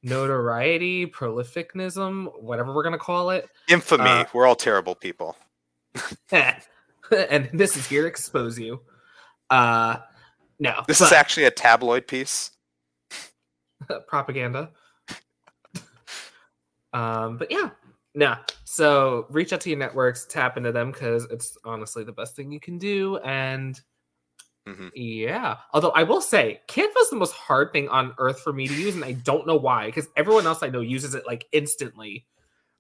notoriety, 0.01 1.05
prolificism, 1.05 2.30
whatever 2.39 2.74
we're 2.74 2.84
gonna 2.84 2.97
call 2.97 3.30
it. 3.30 3.47
Infamy. 3.69 4.03
Uh, 4.09 4.26
we're 4.34 4.45
all 4.45 4.55
terrible 4.55 4.95
people. 4.95 5.36
and 6.32 7.50
this 7.54 7.78
is 7.78 7.88
here 7.88 8.04
to 8.04 8.08
expose 8.08 8.58
you. 8.58 8.82
Uh 9.50 9.98
no. 10.60 10.84
This 10.88 11.00
but, 11.00 11.06
is 11.06 11.12
actually 11.12 11.46
a 11.46 11.52
tabloid 11.52 12.08
piece. 12.08 12.52
propaganda. 14.08 14.72
um, 16.94 17.38
but 17.38 17.52
yeah. 17.52 17.72
Nah. 18.16 18.38
So 18.64 19.28
reach 19.30 19.54
out 19.54 19.62
to 19.62 19.70
your 19.70 19.80
networks, 19.80 20.26
tap 20.26 20.58
into 20.58 20.72
them 20.72 20.91
because 20.91 21.26
it's 21.26 21.58
honestly 21.66 22.04
the 22.04 22.12
best 22.12 22.36
thing 22.36 22.52
you 22.52 22.60
can 22.60 22.78
do. 22.78 23.18
And 23.18 23.80
Mm-hmm. 24.68 24.88
Yeah. 24.96 25.58
Although 25.74 25.89
I 25.89 26.04
will 26.04 26.22
say, 26.22 26.62
Canva 26.68 26.98
is 27.02 27.10
the 27.10 27.18
most 27.18 27.34
hard 27.34 27.74
thing 27.74 27.89
on 27.89 28.14
earth 28.18 28.39
for 28.39 28.54
me 28.54 28.68
to 28.68 28.74
use, 28.74 28.96
and 28.96 29.04
I 29.04 29.12
don't 29.12 29.46
know 29.46 29.58
why. 29.58 29.88
Because 29.88 30.08
everyone 30.16 30.48
else 30.48 30.64
I 30.64 30.70
know 30.70 30.80
uses 30.80 31.16
it 31.16 31.28
like 31.28 31.46
instantly. 31.52 32.26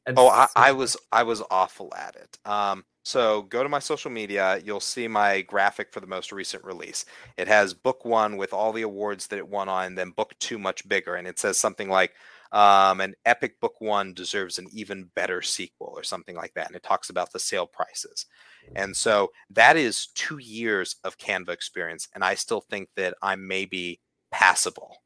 And 0.05 0.17
oh, 0.17 0.29
I, 0.29 0.47
I, 0.55 0.71
was 0.71 0.97
I 1.11 1.23
was 1.23 1.41
awful 1.49 1.93
at 1.95 2.15
it. 2.15 2.37
Um, 2.49 2.85
so 3.03 3.43
go 3.43 3.63
to 3.63 3.69
my 3.69 3.79
social 3.79 4.09
media. 4.09 4.61
You'll 4.63 4.79
see 4.79 5.07
my 5.07 5.41
graphic 5.41 5.91
for 5.91 5.99
the 5.99 6.07
most 6.07 6.31
recent 6.31 6.63
release. 6.63 7.05
It 7.37 7.47
has 7.47 7.73
book 7.73 8.05
one 8.05 8.37
with 8.37 8.53
all 8.53 8.71
the 8.71 8.81
awards 8.83 9.27
that 9.27 9.37
it 9.37 9.47
won 9.47 9.69
on, 9.69 9.95
then 9.95 10.11
book 10.11 10.33
two 10.39 10.57
much 10.57 10.87
bigger, 10.87 11.15
and 11.15 11.27
it 11.27 11.37
says 11.37 11.57
something 11.57 11.89
like 11.89 12.13
um, 12.53 13.01
an 13.01 13.15
epic 13.25 13.59
book 13.59 13.81
one 13.81 14.13
deserves 14.13 14.59
an 14.59 14.67
even 14.71 15.09
better 15.15 15.41
sequel 15.41 15.91
or 15.95 16.03
something 16.03 16.35
like 16.35 16.53
that. 16.53 16.67
And 16.67 16.75
it 16.75 16.83
talks 16.83 17.09
about 17.09 17.33
the 17.33 17.39
sale 17.39 17.65
prices. 17.65 18.27
And 18.75 18.95
so 18.95 19.31
that 19.49 19.75
is 19.75 20.07
two 20.13 20.37
years 20.37 20.95
of 21.03 21.17
Canva 21.17 21.49
experience. 21.49 22.07
And 22.13 22.23
I 22.23 22.35
still 22.35 22.61
think 22.61 22.89
that 22.95 23.15
I 23.23 23.35
may 23.35 23.65
be 23.65 23.99
passable. 24.31 24.97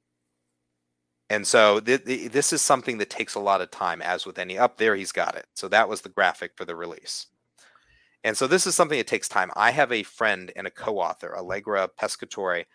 And 1.29 1.47
so 1.47 1.79
th- 1.79 2.03
th- 2.05 2.31
this 2.31 2.51
is 2.51 2.61
something 2.61 2.97
that 2.97 3.09
takes 3.09 3.35
a 3.35 3.39
lot 3.39 3.61
of 3.61 3.71
time, 3.71 4.01
as 4.01 4.25
with 4.25 4.39
any. 4.39 4.57
Up 4.57 4.77
there, 4.77 4.95
he's 4.95 5.11
got 5.13 5.35
it. 5.35 5.45
So 5.55 5.67
that 5.69 5.87
was 5.87 6.01
the 6.01 6.09
graphic 6.09 6.51
for 6.55 6.65
the 6.65 6.75
release. 6.75 7.27
And 8.27 8.35
so 8.35 8.45
this 8.45 8.67
is 8.67 8.75
something 8.75 8.97
that 8.97 9.07
takes 9.07 9.29
time. 9.29 9.51
I 9.55 9.71
have 9.71 9.89
a 9.93 10.03
friend 10.03 10.51
and 10.57 10.67
a 10.67 10.69
co 10.69 10.99
author, 10.99 11.37
Allegra 11.37 11.87
Pescatore, 11.97 12.65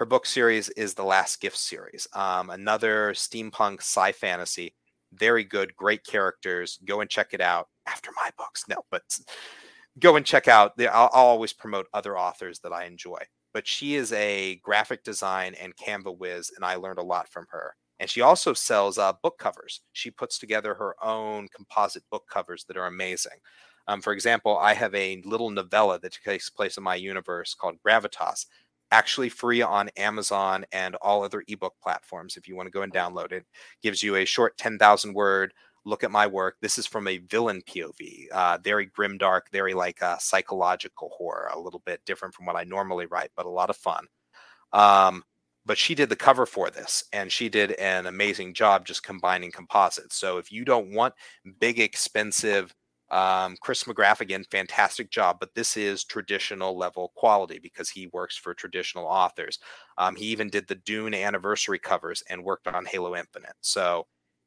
her 0.00 0.04
book 0.04 0.26
series 0.26 0.68
is 0.70 0.94
the 0.94 1.04
Last 1.04 1.40
Gift 1.40 1.56
series, 1.56 2.08
um, 2.12 2.50
another 2.50 3.12
steampunk 3.12 3.78
sci 3.78 4.10
fantasy. 4.10 4.74
Very 5.12 5.44
good, 5.44 5.76
great 5.76 6.04
characters. 6.04 6.80
Go 6.84 7.02
and 7.02 7.08
check 7.08 7.28
it 7.34 7.40
out 7.40 7.68
after 7.86 8.10
my 8.16 8.30
books. 8.36 8.64
No, 8.68 8.78
but 8.90 9.02
go 10.00 10.16
and 10.16 10.26
check 10.26 10.48
out. 10.48 10.76
The, 10.76 10.92
I'll, 10.92 11.08
I'll 11.12 11.26
always 11.26 11.52
promote 11.52 11.86
other 11.94 12.18
authors 12.18 12.58
that 12.64 12.72
I 12.72 12.86
enjoy. 12.86 13.20
But 13.54 13.68
she 13.68 13.94
is 13.94 14.12
a 14.12 14.56
graphic 14.56 15.04
design 15.04 15.54
and 15.54 15.76
Canva 15.76 16.18
whiz, 16.18 16.50
and 16.56 16.64
I 16.64 16.74
learned 16.74 16.98
a 16.98 17.04
lot 17.04 17.28
from 17.28 17.46
her. 17.50 17.76
And 17.98 18.10
she 18.10 18.20
also 18.20 18.52
sells 18.52 18.98
uh, 18.98 19.12
book 19.22 19.38
covers. 19.38 19.80
She 19.92 20.10
puts 20.10 20.38
together 20.38 20.74
her 20.74 20.94
own 21.02 21.48
composite 21.54 22.04
book 22.10 22.24
covers 22.30 22.64
that 22.64 22.76
are 22.76 22.86
amazing. 22.86 23.38
Um, 23.88 24.00
for 24.00 24.12
example, 24.12 24.58
I 24.58 24.74
have 24.74 24.94
a 24.94 25.22
little 25.24 25.50
novella 25.50 25.98
that 26.00 26.18
takes 26.24 26.50
place 26.50 26.76
in 26.76 26.82
my 26.82 26.96
universe 26.96 27.54
called 27.54 27.76
Gravitas, 27.86 28.46
actually 28.90 29.28
free 29.28 29.62
on 29.62 29.90
Amazon 29.96 30.64
and 30.72 30.94
all 30.96 31.24
other 31.24 31.44
ebook 31.48 31.74
platforms. 31.82 32.36
If 32.36 32.48
you 32.48 32.56
want 32.56 32.66
to 32.66 32.72
go 32.72 32.82
and 32.82 32.92
download 32.92 33.32
it, 33.32 33.46
gives 33.82 34.02
you 34.02 34.16
a 34.16 34.24
short 34.24 34.56
10,000 34.58 35.14
word 35.14 35.52
look 35.86 36.02
at 36.04 36.10
my 36.10 36.26
work. 36.26 36.56
This 36.60 36.78
is 36.78 36.86
from 36.86 37.06
a 37.06 37.18
villain 37.18 37.62
POV, 37.66 38.28
uh, 38.32 38.58
very 38.62 38.86
grim, 38.86 39.16
dark, 39.16 39.46
very 39.52 39.72
like 39.72 40.00
a 40.02 40.06
uh, 40.06 40.18
psychological 40.18 41.10
horror, 41.16 41.48
a 41.54 41.58
little 41.58 41.82
bit 41.86 42.00
different 42.04 42.34
from 42.34 42.44
what 42.44 42.56
I 42.56 42.64
normally 42.64 43.06
write, 43.06 43.30
but 43.36 43.46
a 43.46 43.50
lot 43.50 43.70
of 43.70 43.76
fun. 43.76 44.06
Um, 44.72 45.22
but 45.66 45.76
she 45.76 45.94
did 45.94 46.08
the 46.08 46.16
cover 46.16 46.46
for 46.46 46.70
this 46.70 47.04
and 47.12 47.30
she 47.30 47.48
did 47.48 47.72
an 47.72 48.06
amazing 48.06 48.54
job 48.54 48.86
just 48.86 49.02
combining 49.02 49.50
composites. 49.50 50.16
So 50.16 50.38
if 50.38 50.52
you 50.52 50.64
don't 50.64 50.92
want 50.92 51.12
big, 51.58 51.80
expensive, 51.80 52.72
um, 53.10 53.56
Chris 53.60 53.84
McGrath 53.84 54.20
again, 54.20 54.44
fantastic 54.50 55.10
job, 55.10 55.38
but 55.40 55.54
this 55.54 55.76
is 55.76 56.04
traditional 56.04 56.76
level 56.78 57.12
quality 57.16 57.58
because 57.58 57.90
he 57.90 58.06
works 58.12 58.36
for 58.36 58.54
traditional 58.54 59.04
authors. 59.04 59.58
Um, 59.98 60.14
he 60.14 60.26
even 60.26 60.48
did 60.48 60.68
the 60.68 60.76
Dune 60.76 61.14
anniversary 61.14 61.80
covers 61.80 62.22
and 62.30 62.44
worked 62.44 62.68
on 62.68 62.86
Halo 62.86 63.16
Infinite. 63.16 63.54
So 63.60 64.06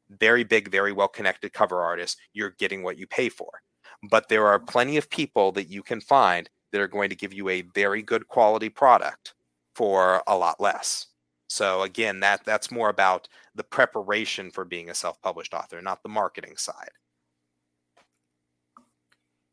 very 0.09 0.43
big, 0.45 0.71
very 0.71 0.93
well 0.93 1.07
connected 1.09 1.53
cover 1.53 1.81
artist, 1.81 2.17
you're 2.33 2.55
getting 2.57 2.81
what 2.81 2.97
you 2.97 3.07
pay 3.07 3.29
for. 3.29 3.61
But 4.09 4.29
there 4.29 4.47
are 4.47 4.59
plenty 4.59 4.95
of 4.95 5.09
people 5.09 5.51
that 5.53 5.69
you 5.69 5.83
can 5.83 5.99
find 5.99 6.49
that 6.71 6.81
are 6.81 6.87
going 6.87 7.09
to 7.09 7.15
give 7.15 7.33
you 7.33 7.49
a 7.49 7.63
very 7.73 8.01
good 8.01 8.27
quality 8.27 8.69
product 8.69 9.33
for 9.75 10.23
a 10.27 10.37
lot 10.37 10.59
less. 10.59 11.07
So 11.47 11.81
again, 11.81 12.19
that 12.19 12.45
that's 12.45 12.69
more 12.69 12.89
about 12.89 13.27
the 13.55 13.63
preparation 13.63 14.51
for 14.51 14.65
being 14.65 14.89
a 14.89 14.93
self-published 14.93 15.53
author, 15.53 15.81
not 15.81 16.03
the 16.03 16.09
marketing 16.09 16.57
side. 16.57 16.91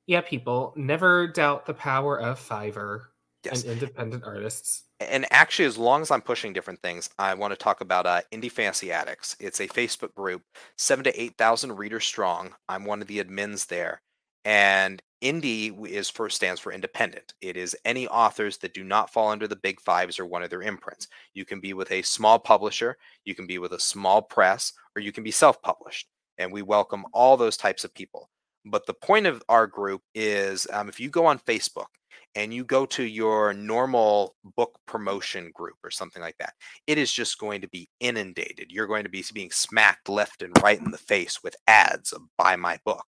Yeah, 0.07 0.21
people 0.21 0.73
never 0.77 1.27
doubt 1.27 1.67
the 1.67 1.75
power 1.75 2.21
of 2.21 2.39
Fiverr 2.39 3.07
yes. 3.45 3.63
and 3.63 3.73
independent 3.73 4.25
artists. 4.25 4.85
And 5.01 5.27
actually, 5.31 5.67
as 5.67 5.77
long 5.77 6.01
as 6.03 6.11
I'm 6.11 6.23
pushing 6.23 6.53
different 6.53 6.81
things, 6.81 7.11
I 7.19 7.35
want 7.35 7.53
to 7.53 7.57
talk 7.57 7.81
about 7.81 8.07
uh, 8.07 8.21
Indie 8.31 8.53
Fantasy 8.53 8.93
Addicts. 8.93 9.37
It's 9.41 9.61
a 9.61 9.67
Facebook 9.67 10.15
group, 10.15 10.43
seven 10.79 11.03
to 11.05 11.21
eight 11.21 11.37
thousand 11.37 11.77
readers 11.77 12.05
strong. 12.05 12.55
I'm 12.69 12.85
one 12.85 13.03
of 13.03 13.09
the 13.09 13.23
admins 13.23 13.67
there, 13.67 14.01
and 14.45 15.03
Indie 15.23 15.87
is 15.89 16.11
for 16.11 16.29
stands 16.29 16.61
for 16.61 16.73
independent. 16.73 17.33
It 17.41 17.57
is 17.57 17.77
any 17.85 18.07
authors 18.09 18.59
that 18.59 18.75
do 18.75 18.85
not 18.85 19.13
fall 19.13 19.29
under 19.29 19.49
the 19.49 19.57
big 19.57 19.81
fives 19.81 20.19
or 20.19 20.27
one 20.27 20.43
of 20.43 20.51
their 20.51 20.63
imprints. 20.63 21.09
You 21.33 21.45
can 21.45 21.59
be 21.59 21.73
with 21.73 21.91
a 21.91 22.03
small 22.03 22.39
publisher, 22.39 22.99
you 23.25 23.35
can 23.35 23.47
be 23.47 23.59
with 23.59 23.73
a 23.73 23.81
small 23.81 24.21
press, 24.21 24.73
or 24.95 25.01
you 25.01 25.13
can 25.13 25.25
be 25.25 25.31
self-published. 25.31 26.07
And 26.39 26.53
we 26.53 26.61
welcome 26.63 27.07
all 27.13 27.37
those 27.37 27.57
types 27.57 27.85
of 27.85 27.95
people. 27.95 28.29
But 28.67 28.85
the 28.85 28.95
point 28.95 29.27
of 29.27 29.43
our 29.49 29.67
group 29.67 30.03
is 30.15 30.67
um, 30.73 30.89
if 30.89 31.01
you 31.01 31.09
go 31.09 31.25
on 31.25 31.39
Facebook 31.39 31.87
and 32.35 32.53
you 32.53 32.65
go 32.65 32.85
to 32.85 33.03
your 33.03 33.55
normal 33.55 34.35
book 34.57 34.79
promotion 34.87 35.51
group 35.55 35.77
or 35.83 35.91
something 35.91 36.21
like 36.21 36.37
that, 36.39 36.53
it 36.87 36.99
is 36.99 37.11
just 37.11 37.39
going 37.39 37.63
to 37.63 37.69
be 37.69 37.89
inundated. 38.01 38.71
You're 38.71 38.87
going 38.87 39.05
to 39.05 39.11
be 39.11 39.25
being 39.33 39.51
smacked 39.51 40.11
left 40.11 40.43
and 40.43 40.53
right 40.63 40.79
in 40.79 40.91
the 40.91 40.99
face 40.99 41.43
with 41.43 41.57
ads 41.67 42.13
of 42.13 42.23
buy 42.37 42.57
my 42.57 42.79
book. 42.85 43.07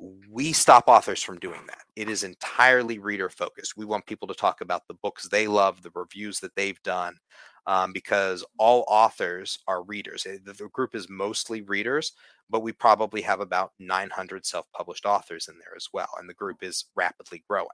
We 0.00 0.52
stop 0.52 0.84
authors 0.86 1.22
from 1.22 1.38
doing 1.40 1.62
that. 1.66 1.82
It 1.96 2.08
is 2.08 2.22
entirely 2.22 2.98
reader 3.00 3.28
focused. 3.28 3.76
We 3.76 3.84
want 3.84 4.06
people 4.06 4.28
to 4.28 4.34
talk 4.34 4.60
about 4.60 4.86
the 4.86 4.94
books 4.94 5.28
they 5.28 5.48
love, 5.48 5.82
the 5.82 5.90
reviews 5.94 6.38
that 6.40 6.54
they've 6.54 6.80
done, 6.84 7.16
um, 7.66 7.92
because 7.92 8.44
all 8.58 8.84
authors 8.88 9.58
are 9.66 9.82
readers. 9.82 10.24
Eh, 10.24 10.38
the 10.44 10.54
group 10.72 10.94
is 10.94 11.08
mostly 11.08 11.62
readers, 11.62 12.12
but 12.48 12.60
we 12.62 12.72
probably 12.72 13.22
have 13.22 13.40
about 13.40 13.72
900 13.80 14.46
self 14.46 14.66
published 14.72 15.04
authors 15.04 15.48
in 15.48 15.58
there 15.58 15.74
as 15.76 15.88
well. 15.92 16.08
And 16.18 16.28
the 16.28 16.34
group 16.34 16.62
is 16.62 16.84
rapidly 16.94 17.42
growing. 17.48 17.68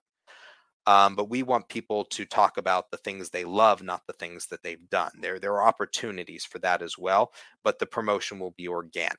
Um, 0.87 1.17
but 1.17 1.31
we 1.31 1.43
want 1.43 1.69
people 1.69 2.05
to 2.07 2.27
talk 2.27 2.59
about 2.59 2.91
the 2.91 2.99
things 2.99 3.31
they 3.31 3.45
love, 3.45 3.83
not 3.83 4.03
the 4.07 4.13
things 4.15 4.47
that 4.49 4.63
they've 4.63 4.89
done. 4.91 5.13
There, 5.21 5.39
there 5.39 5.55
are 5.55 5.67
opportunities 5.67 6.45
for 6.45 6.59
that 6.61 6.83
as 6.83 6.99
well, 6.99 7.33
but 7.65 7.79
the 7.79 7.87
promotion 7.87 8.39
will 8.39 8.53
be 8.53 8.69
organic. 8.69 9.19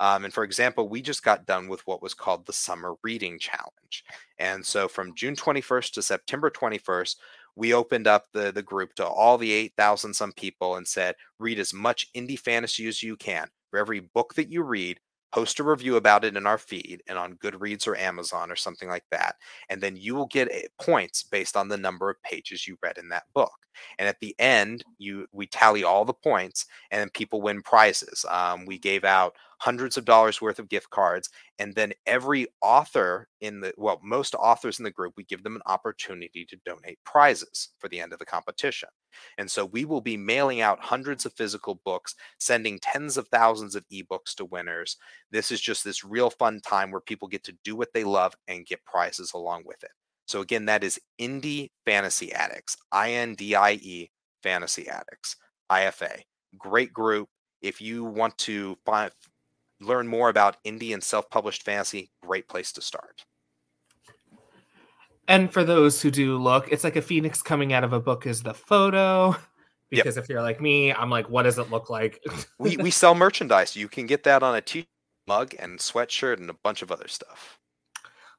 Um, 0.00 0.24
and 0.24 0.34
for 0.34 0.44
example, 0.44 0.88
we 0.88 1.02
just 1.02 1.22
got 1.22 1.46
done 1.46 1.68
with 1.68 1.86
what 1.86 2.02
was 2.02 2.14
called 2.14 2.46
the 2.46 2.52
Summer 2.52 2.94
Reading 3.04 3.38
Challenge. 3.38 4.04
And 4.38 4.64
so 4.64 4.88
from 4.88 5.14
June 5.14 5.36
21st 5.36 5.92
to 5.92 6.02
September 6.02 6.50
21st, 6.50 7.16
we 7.54 7.74
opened 7.74 8.06
up 8.06 8.24
the, 8.32 8.50
the 8.50 8.62
group 8.62 8.94
to 8.94 9.06
all 9.06 9.36
the 9.36 9.52
8,000 9.52 10.14
some 10.14 10.32
people 10.32 10.76
and 10.76 10.88
said, 10.88 11.14
read 11.38 11.58
as 11.58 11.74
much 11.74 12.08
indie 12.16 12.38
fantasy 12.38 12.88
as 12.88 13.02
you 13.02 13.16
can. 13.16 13.48
For 13.70 13.78
every 13.78 14.00
book 14.00 14.34
that 14.34 14.50
you 14.50 14.62
read, 14.62 14.98
post 15.32 15.60
a 15.60 15.64
review 15.64 15.96
about 15.96 16.24
it 16.24 16.36
in 16.36 16.46
our 16.46 16.58
feed 16.58 17.02
and 17.06 17.16
on 17.16 17.36
Goodreads 17.36 17.86
or 17.86 17.96
Amazon 17.96 18.50
or 18.50 18.56
something 18.56 18.88
like 18.88 19.04
that. 19.10 19.36
And 19.68 19.80
then 19.80 19.96
you 19.96 20.14
will 20.14 20.26
get 20.26 20.48
eh, 20.50 20.62
points 20.80 21.22
based 21.22 21.56
on 21.56 21.68
the 21.68 21.76
number 21.76 22.10
of 22.10 22.22
pages 22.22 22.66
you 22.66 22.76
read 22.82 22.98
in 22.98 23.08
that 23.10 23.24
book. 23.34 23.52
And 23.98 24.08
at 24.08 24.18
the 24.20 24.34
end, 24.38 24.84
you 24.98 25.26
we 25.32 25.46
tally 25.46 25.84
all 25.84 26.04
the 26.04 26.12
points, 26.12 26.66
and 26.90 27.12
people 27.12 27.40
win 27.40 27.62
prizes. 27.62 28.24
Um, 28.28 28.66
we 28.66 28.78
gave 28.78 29.04
out 29.04 29.34
hundreds 29.60 29.96
of 29.96 30.04
dollars 30.04 30.40
worth 30.40 30.58
of 30.58 30.68
gift 30.68 30.90
cards, 30.90 31.28
and 31.58 31.74
then 31.74 31.92
every 32.06 32.46
author 32.62 33.28
in 33.40 33.60
the 33.60 33.72
well, 33.76 34.00
most 34.02 34.34
authors 34.34 34.78
in 34.78 34.84
the 34.84 34.90
group, 34.90 35.14
we 35.16 35.24
give 35.24 35.42
them 35.42 35.56
an 35.56 35.62
opportunity 35.66 36.44
to 36.46 36.56
donate 36.64 36.98
prizes 37.04 37.70
for 37.78 37.88
the 37.88 38.00
end 38.00 38.12
of 38.12 38.18
the 38.18 38.26
competition. 38.26 38.88
And 39.38 39.50
so 39.50 39.66
we 39.66 39.84
will 39.84 40.00
be 40.00 40.16
mailing 40.16 40.60
out 40.60 40.80
hundreds 40.80 41.26
of 41.26 41.32
physical 41.34 41.80
books, 41.84 42.14
sending 42.38 42.78
tens 42.78 43.16
of 43.16 43.28
thousands 43.28 43.74
of 43.74 43.84
ebooks 43.92 44.34
to 44.36 44.44
winners. 44.44 44.96
This 45.30 45.50
is 45.50 45.60
just 45.60 45.84
this 45.84 46.04
real 46.04 46.30
fun 46.30 46.60
time 46.60 46.90
where 46.90 47.00
people 47.00 47.28
get 47.28 47.44
to 47.44 47.56
do 47.64 47.76
what 47.76 47.92
they 47.92 48.04
love 48.04 48.34
and 48.48 48.66
get 48.66 48.84
prizes 48.84 49.32
along 49.34 49.62
with 49.66 49.82
it. 49.82 49.90
So 50.26 50.40
again, 50.40 50.66
that 50.66 50.84
is 50.84 51.00
Indie 51.20 51.70
Fantasy 51.84 52.32
Addicts, 52.32 52.76
I 52.92 53.12
N 53.12 53.34
D 53.34 53.54
I 53.54 53.72
E 53.72 54.10
Fantasy 54.42 54.88
Addicts, 54.88 55.36
IFA. 55.70 56.20
Great 56.56 56.92
group. 56.92 57.28
If 57.62 57.80
you 57.80 58.04
want 58.04 58.38
to 58.38 58.76
find, 58.86 59.10
learn 59.80 60.06
more 60.06 60.28
about 60.28 60.62
indie 60.64 60.92
and 60.92 61.02
self-published 61.02 61.62
fantasy, 61.62 62.10
great 62.22 62.48
place 62.48 62.72
to 62.72 62.82
start. 62.82 63.24
And 65.28 65.52
for 65.52 65.62
those 65.62 66.02
who 66.02 66.10
do 66.10 66.36
look, 66.38 66.70
it's 66.72 66.82
like 66.82 66.96
a 66.96 67.02
phoenix 67.02 67.40
coming 67.40 67.72
out 67.72 67.84
of 67.84 67.92
a 67.92 68.00
book 68.00 68.26
is 68.26 68.42
the 68.42 68.54
photo. 68.54 69.36
Because 69.88 70.16
yep. 70.16 70.24
if 70.24 70.28
you're 70.28 70.42
like 70.42 70.60
me, 70.60 70.92
I'm 70.92 71.10
like, 71.10 71.28
what 71.28 71.44
does 71.44 71.58
it 71.58 71.70
look 71.70 71.90
like? 71.90 72.20
we 72.58 72.76
we 72.76 72.90
sell 72.92 73.14
merchandise. 73.14 73.76
You 73.76 73.88
can 73.88 74.06
get 74.06 74.24
that 74.24 74.42
on 74.42 74.54
a 74.56 74.60
t 74.60 74.86
mug 75.26 75.54
and 75.58 75.78
sweatshirt 75.78 76.38
and 76.38 76.50
a 76.50 76.54
bunch 76.54 76.82
of 76.82 76.90
other 76.90 77.08
stuff. 77.08 77.58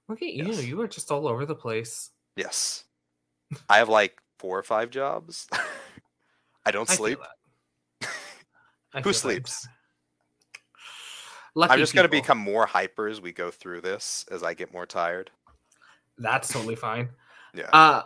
Look 0.10 0.22
at 0.22 0.34
yes. 0.34 0.62
you. 0.62 0.68
You 0.68 0.82
are 0.82 0.88
just 0.88 1.12
all 1.12 1.28
over 1.28 1.46
the 1.46 1.56
place. 1.56 2.10
Yes. 2.36 2.84
I 3.70 3.78
have 3.78 3.90
like 3.90 4.18
four 4.40 4.58
or 4.58 4.64
five 4.64 4.90
jobs. 4.90 5.48
I 6.66 6.72
don't 6.72 6.90
sleep. 6.90 7.20
Who 9.04 9.14
sleeps? 9.14 9.68
I'm 11.58 11.80
just 11.80 11.94
going 11.94 12.06
to 12.06 12.10
become 12.10 12.38
more 12.38 12.66
hyper 12.66 13.08
as 13.08 13.20
we 13.20 13.32
go 13.32 13.52
through 13.52 13.82
this 13.82 14.26
as 14.32 14.44
I 14.44 14.54
get 14.54 14.72
more 14.72 14.86
tired. 14.86 15.32
That's 16.18 16.52
totally 16.52 16.76
fine. 16.76 17.10
yeah. 17.54 17.70
Uh, 17.74 18.04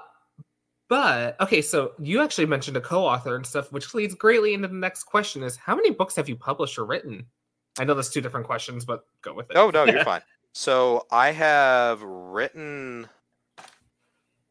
but 0.88 1.40
okay, 1.42 1.62
so 1.62 1.94
you 2.00 2.22
actually 2.22 2.46
mentioned 2.46 2.78
a 2.78 2.82
co-author 2.82 3.36
and 3.36 3.46
stuff, 3.46 3.72
which 3.72 3.94
leads 3.94 4.14
greatly 4.14 4.54
into 4.54 4.68
the 4.68 4.76
next 4.76 5.04
question: 5.04 5.44
is 5.44 5.56
how 5.56 5.76
many 5.76 5.92
books 5.92 6.16
have 6.16 6.30
you 6.30 6.36
published 6.36 6.78
or 6.78 6.86
written? 6.86 7.26
I 7.80 7.84
know 7.84 7.94
there's 7.94 8.10
two 8.10 8.22
different 8.22 8.46
questions, 8.46 8.86
but 8.86 9.06
go 9.22 9.34
with 9.34 9.50
it. 9.50 9.58
Oh 9.58 9.70
no, 9.72 9.86
you're 9.86 10.04
fine. 10.06 10.22
So 10.54 11.06
I 11.12 11.32
have 11.32 12.02
written 12.04 13.10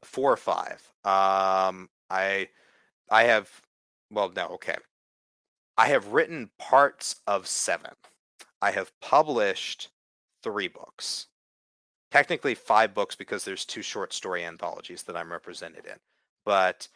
four 0.03 0.32
or 0.32 0.36
five. 0.36 0.82
Um, 1.05 1.88
I 2.11 2.49
I 3.11 3.24
have 3.24 3.49
well, 4.11 4.32
no, 4.34 4.49
okay. 4.49 4.76
I 5.76 5.88
have 5.88 6.09
written 6.09 6.51
parts 6.59 7.16
of 7.26 7.47
seven. 7.47 7.92
I 8.64 8.70
have 8.70 8.98
published 9.02 9.90
three 10.42 10.68
books 10.68 11.26
technically 12.10 12.54
five 12.54 12.94
books 12.94 13.14
because 13.14 13.44
there's 13.44 13.66
two 13.66 13.82
short 13.82 14.14
story 14.14 14.42
anthologies 14.42 15.02
that 15.02 15.16
I'm 15.16 15.30
represented 15.30 15.84
in, 15.84 15.96
but 16.46 16.88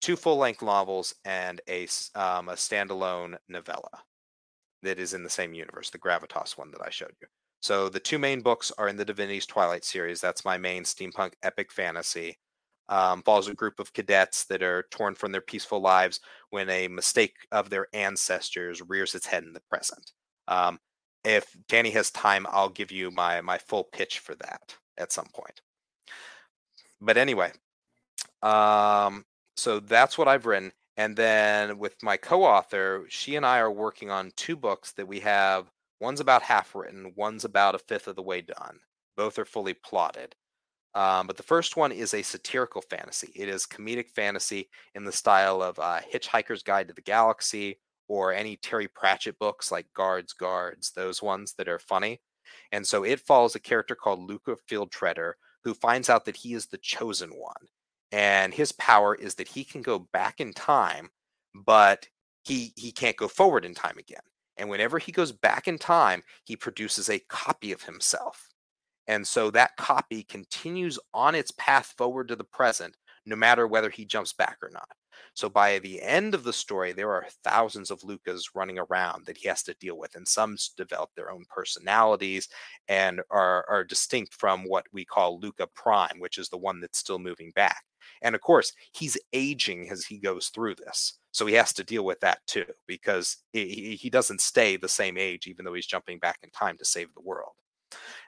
two 0.00 0.16
full 0.16 0.36
length 0.36 0.62
novels 0.62 1.14
and 1.24 1.60
a 1.68 1.84
um, 2.16 2.48
a 2.48 2.54
standalone 2.54 3.36
novella 3.48 4.02
that 4.82 4.98
is 4.98 5.14
in 5.14 5.22
the 5.22 5.30
same 5.30 5.54
universe, 5.54 5.90
the 5.90 5.98
Gravitas 5.98 6.58
one 6.58 6.72
that 6.72 6.82
I 6.84 6.90
showed 6.90 7.14
you. 7.20 7.28
So 7.60 7.88
the 7.88 8.00
two 8.00 8.18
main 8.18 8.40
books 8.40 8.72
are 8.76 8.88
in 8.88 8.96
the 8.96 9.04
Divinity's 9.04 9.46
Twilight 9.46 9.84
series. 9.84 10.20
That's 10.20 10.44
my 10.44 10.58
main 10.58 10.82
steampunk 10.82 11.34
epic 11.44 11.70
fantasy. 11.70 12.36
Um, 12.88 13.22
follows 13.22 13.46
a 13.46 13.54
group 13.54 13.78
of 13.78 13.92
cadets 13.92 14.44
that 14.46 14.64
are 14.64 14.86
torn 14.90 15.14
from 15.14 15.30
their 15.30 15.40
peaceful 15.40 15.80
lives 15.80 16.18
when 16.50 16.68
a 16.68 16.88
mistake 16.88 17.36
of 17.52 17.70
their 17.70 17.86
ancestors 17.92 18.82
rears 18.82 19.14
its 19.14 19.26
head 19.26 19.44
in 19.44 19.52
the 19.52 19.62
present. 19.70 20.10
Um, 20.48 20.80
if 21.24 21.56
Danny 21.68 21.90
has 21.90 22.10
time, 22.10 22.46
I'll 22.50 22.68
give 22.68 22.90
you 22.90 23.10
my 23.10 23.40
my 23.40 23.58
full 23.58 23.84
pitch 23.84 24.18
for 24.18 24.34
that 24.36 24.76
at 24.98 25.12
some 25.12 25.28
point. 25.34 25.60
But 27.00 27.16
anyway, 27.16 27.52
um, 28.42 29.24
so 29.56 29.80
that's 29.80 30.18
what 30.18 30.28
I've 30.28 30.46
written, 30.46 30.72
And 30.96 31.16
then 31.16 31.78
with 31.78 32.02
my 32.02 32.16
co 32.16 32.44
author, 32.44 33.06
she 33.08 33.36
and 33.36 33.46
I 33.46 33.58
are 33.58 33.70
working 33.70 34.10
on 34.10 34.32
two 34.36 34.56
books 34.56 34.92
that 34.92 35.08
we 35.08 35.20
have. 35.20 35.70
One's 36.00 36.20
about 36.20 36.42
half 36.42 36.74
written, 36.74 37.12
one's 37.16 37.44
about 37.44 37.74
a 37.74 37.78
fifth 37.78 38.08
of 38.08 38.16
the 38.16 38.22
way 38.22 38.40
done. 38.42 38.80
Both 39.16 39.38
are 39.38 39.44
fully 39.44 39.74
plotted. 39.74 40.34
Um, 40.94 41.26
but 41.26 41.36
the 41.36 41.42
first 41.42 41.76
one 41.76 41.92
is 41.92 42.12
a 42.12 42.22
satirical 42.22 42.82
fantasy. 42.82 43.32
It 43.34 43.48
is 43.48 43.66
comedic 43.66 44.10
fantasy 44.10 44.68
in 44.94 45.04
the 45.04 45.12
style 45.12 45.62
of 45.62 45.78
uh, 45.78 46.00
Hitchhiker's 46.12 46.62
Guide 46.62 46.88
to 46.88 46.94
the 46.94 47.00
Galaxy 47.00 47.78
or 48.08 48.32
any 48.32 48.56
Terry 48.56 48.88
Pratchett 48.88 49.38
books 49.38 49.70
like 49.70 49.86
Guards, 49.94 50.32
Guards, 50.32 50.92
those 50.92 51.22
ones 51.22 51.54
that 51.58 51.68
are 51.68 51.78
funny. 51.78 52.20
And 52.72 52.86
so 52.86 53.04
it 53.04 53.20
follows 53.20 53.54
a 53.54 53.60
character 53.60 53.94
called 53.94 54.20
Luca 54.20 54.56
Fieldtreader 54.68 55.32
who 55.64 55.74
finds 55.74 56.10
out 56.10 56.24
that 56.24 56.36
he 56.36 56.54
is 56.54 56.66
the 56.66 56.78
chosen 56.78 57.30
one. 57.30 57.68
And 58.10 58.52
his 58.52 58.72
power 58.72 59.14
is 59.14 59.36
that 59.36 59.48
he 59.48 59.64
can 59.64 59.80
go 59.80 60.00
back 60.12 60.40
in 60.40 60.52
time, 60.52 61.10
but 61.54 62.06
he 62.44 62.72
he 62.76 62.92
can't 62.92 63.16
go 63.16 63.28
forward 63.28 63.64
in 63.64 63.74
time 63.74 63.96
again. 63.98 64.20
And 64.56 64.68
whenever 64.68 64.98
he 64.98 65.12
goes 65.12 65.32
back 65.32 65.66
in 65.66 65.78
time, 65.78 66.22
he 66.44 66.56
produces 66.56 67.08
a 67.08 67.20
copy 67.30 67.72
of 67.72 67.82
himself. 67.82 68.48
And 69.06 69.26
so 69.26 69.50
that 69.50 69.76
copy 69.76 70.22
continues 70.22 70.98
on 71.14 71.34
its 71.34 71.52
path 71.52 71.94
forward 71.96 72.28
to 72.28 72.36
the 72.36 72.44
present, 72.44 72.96
no 73.24 73.34
matter 73.34 73.66
whether 73.66 73.90
he 73.90 74.04
jumps 74.04 74.32
back 74.32 74.58
or 74.62 74.70
not. 74.70 74.88
So 75.34 75.48
by 75.48 75.78
the 75.78 76.00
end 76.02 76.34
of 76.34 76.44
the 76.44 76.52
story, 76.52 76.92
there 76.92 77.12
are 77.12 77.26
thousands 77.44 77.90
of 77.90 78.04
Lucas 78.04 78.54
running 78.54 78.78
around 78.78 79.26
that 79.26 79.38
he 79.38 79.48
has 79.48 79.62
to 79.64 79.74
deal 79.74 79.98
with, 79.98 80.14
and 80.14 80.26
some 80.26 80.56
develop 80.76 81.10
their 81.14 81.30
own 81.30 81.44
personalities 81.54 82.48
and 82.88 83.20
are, 83.30 83.64
are 83.68 83.84
distinct 83.84 84.34
from 84.34 84.64
what 84.64 84.86
we 84.92 85.04
call 85.04 85.40
Luca 85.40 85.66
Prime, 85.74 86.18
which 86.18 86.38
is 86.38 86.48
the 86.48 86.58
one 86.58 86.80
that's 86.80 86.98
still 86.98 87.18
moving 87.18 87.52
back. 87.54 87.82
And 88.22 88.34
of 88.34 88.40
course, 88.40 88.72
he's 88.92 89.18
aging 89.32 89.90
as 89.90 90.04
he 90.04 90.18
goes 90.18 90.48
through 90.48 90.74
this. 90.76 91.18
So 91.30 91.46
he 91.46 91.54
has 91.54 91.72
to 91.74 91.84
deal 91.84 92.04
with 92.04 92.20
that 92.20 92.40
too, 92.46 92.66
because 92.86 93.38
he, 93.52 93.96
he 94.00 94.10
doesn't 94.10 94.40
stay 94.40 94.76
the 94.76 94.88
same 94.88 95.16
age, 95.16 95.46
even 95.46 95.64
though 95.64 95.74
he's 95.74 95.86
jumping 95.86 96.18
back 96.18 96.38
in 96.42 96.50
time 96.50 96.76
to 96.78 96.84
save 96.84 97.14
the 97.14 97.22
world. 97.22 97.52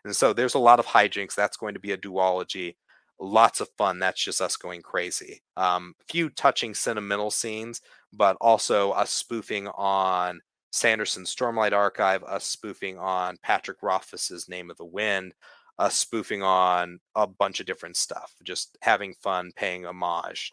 And 0.04 0.14
so 0.14 0.32
there's 0.32 0.54
a 0.54 0.58
lot 0.58 0.78
of 0.78 0.86
hijinks. 0.86 1.34
That's 1.34 1.56
going 1.56 1.74
to 1.74 1.80
be 1.80 1.92
a 1.92 1.98
duology. 1.98 2.76
Lots 3.24 3.62
of 3.62 3.70
fun. 3.78 3.98
That's 3.98 4.22
just 4.22 4.42
us 4.42 4.56
going 4.58 4.82
crazy. 4.82 5.42
Um, 5.56 5.94
few 6.10 6.28
touching 6.28 6.74
sentimental 6.74 7.30
scenes, 7.30 7.80
but 8.12 8.36
also 8.38 8.90
us 8.90 9.10
spoofing 9.10 9.66
on 9.68 10.42
Sanderson's 10.72 11.34
Stormlight 11.34 11.72
Archive, 11.72 12.22
us 12.24 12.44
spoofing 12.44 12.98
on 12.98 13.38
Patrick 13.42 13.78
Rothfuss's 13.82 14.46
Name 14.46 14.70
of 14.70 14.76
the 14.76 14.84
Wind, 14.84 15.32
us 15.78 15.96
spoofing 15.96 16.42
on 16.42 17.00
a 17.14 17.26
bunch 17.26 17.60
of 17.60 17.66
different 17.66 17.96
stuff, 17.96 18.34
just 18.44 18.76
having 18.82 19.14
fun, 19.22 19.52
paying 19.56 19.86
homage. 19.86 20.52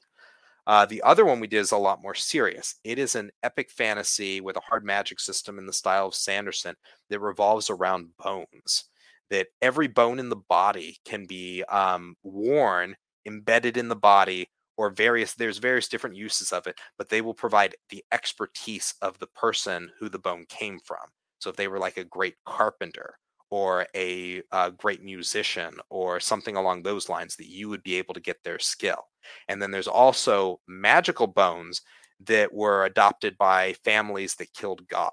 Uh, 0.65 0.85
the 0.85 1.03
other 1.03 1.25
one 1.25 1.41
we 1.41 1.47
did 1.47 1.59
is 1.59 1.73
a 1.73 1.77
lot 1.77 2.01
more 2.01 2.15
serious. 2.15 2.75
It 2.85 2.97
is 2.99 3.15
an 3.15 3.31
epic 3.43 3.69
fantasy 3.69 4.39
with 4.39 4.55
a 4.55 4.61
hard 4.61 4.85
magic 4.85 5.19
system 5.19 5.59
in 5.59 5.65
the 5.65 5.73
style 5.73 6.07
of 6.07 6.15
Sanderson 6.15 6.75
that 7.09 7.19
revolves 7.19 7.69
around 7.69 8.15
bones 8.17 8.85
that 9.31 9.47
every 9.61 9.87
bone 9.87 10.19
in 10.19 10.29
the 10.29 10.35
body 10.35 10.97
can 11.05 11.25
be 11.25 11.63
um, 11.63 12.15
worn, 12.21 12.95
embedded 13.25 13.77
in 13.77 13.87
the 13.87 13.95
body, 13.95 14.47
or 14.77 14.89
various, 14.89 15.33
there's 15.33 15.57
various 15.57 15.87
different 15.87 16.15
uses 16.15 16.51
of 16.51 16.67
it, 16.67 16.79
but 16.97 17.09
they 17.09 17.21
will 17.21 17.33
provide 17.33 17.75
the 17.89 18.03
expertise 18.11 18.93
of 19.01 19.17
the 19.19 19.27
person 19.27 19.89
who 19.99 20.09
the 20.09 20.19
bone 20.19 20.45
came 20.49 20.79
from. 20.83 21.05
So 21.39 21.49
if 21.49 21.55
they 21.55 21.67
were 21.67 21.79
like 21.79 21.97
a 21.97 22.03
great 22.03 22.35
carpenter 22.45 23.15
or 23.49 23.87
a, 23.95 24.37
a 24.37 24.43
uh, 24.51 24.69
great 24.71 25.03
musician 25.03 25.75
or 25.89 26.19
something 26.19 26.55
along 26.55 26.83
those 26.83 27.09
lines, 27.09 27.35
that 27.35 27.49
you 27.49 27.69
would 27.69 27.83
be 27.83 27.95
able 27.95 28.13
to 28.13 28.19
get 28.19 28.43
their 28.43 28.59
skill. 28.59 29.07
And 29.47 29.61
then 29.61 29.71
there's 29.71 29.87
also 29.87 30.59
magical 30.67 31.27
bones 31.27 31.81
that 32.25 32.53
were 32.53 32.85
adopted 32.85 33.37
by 33.37 33.73
families 33.83 34.35
that 34.35 34.53
killed 34.53 34.87
God 34.87 35.11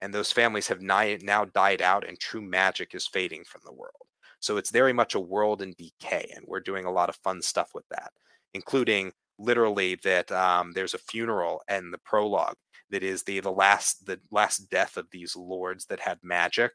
and 0.00 0.12
those 0.12 0.32
families 0.32 0.68
have 0.68 0.82
now 0.82 1.44
died 1.46 1.82
out 1.82 2.06
and 2.06 2.18
true 2.18 2.42
magic 2.42 2.94
is 2.94 3.06
fading 3.06 3.44
from 3.44 3.62
the 3.64 3.72
world. 3.72 3.92
So 4.40 4.56
it's 4.56 4.70
very 4.70 4.92
much 4.92 5.14
a 5.14 5.20
world 5.20 5.62
in 5.62 5.74
decay 5.78 6.30
and 6.36 6.44
we're 6.46 6.60
doing 6.60 6.84
a 6.84 6.92
lot 6.92 7.08
of 7.08 7.16
fun 7.16 7.42
stuff 7.42 7.70
with 7.74 7.84
that 7.90 8.12
including 8.56 9.12
literally 9.38 9.96
that 10.02 10.32
um, 10.32 10.72
there's 10.72 10.94
a 10.94 10.98
funeral 10.98 11.62
and 11.68 11.92
the 11.92 11.98
prologue 11.98 12.56
that 12.90 13.02
is 13.02 13.22
the 13.24 13.40
the 13.40 13.52
last 13.52 14.06
the 14.06 14.18
last 14.30 14.70
death 14.70 14.96
of 14.96 15.06
these 15.10 15.36
lords 15.36 15.84
that 15.86 16.00
had 16.00 16.18
magic 16.22 16.72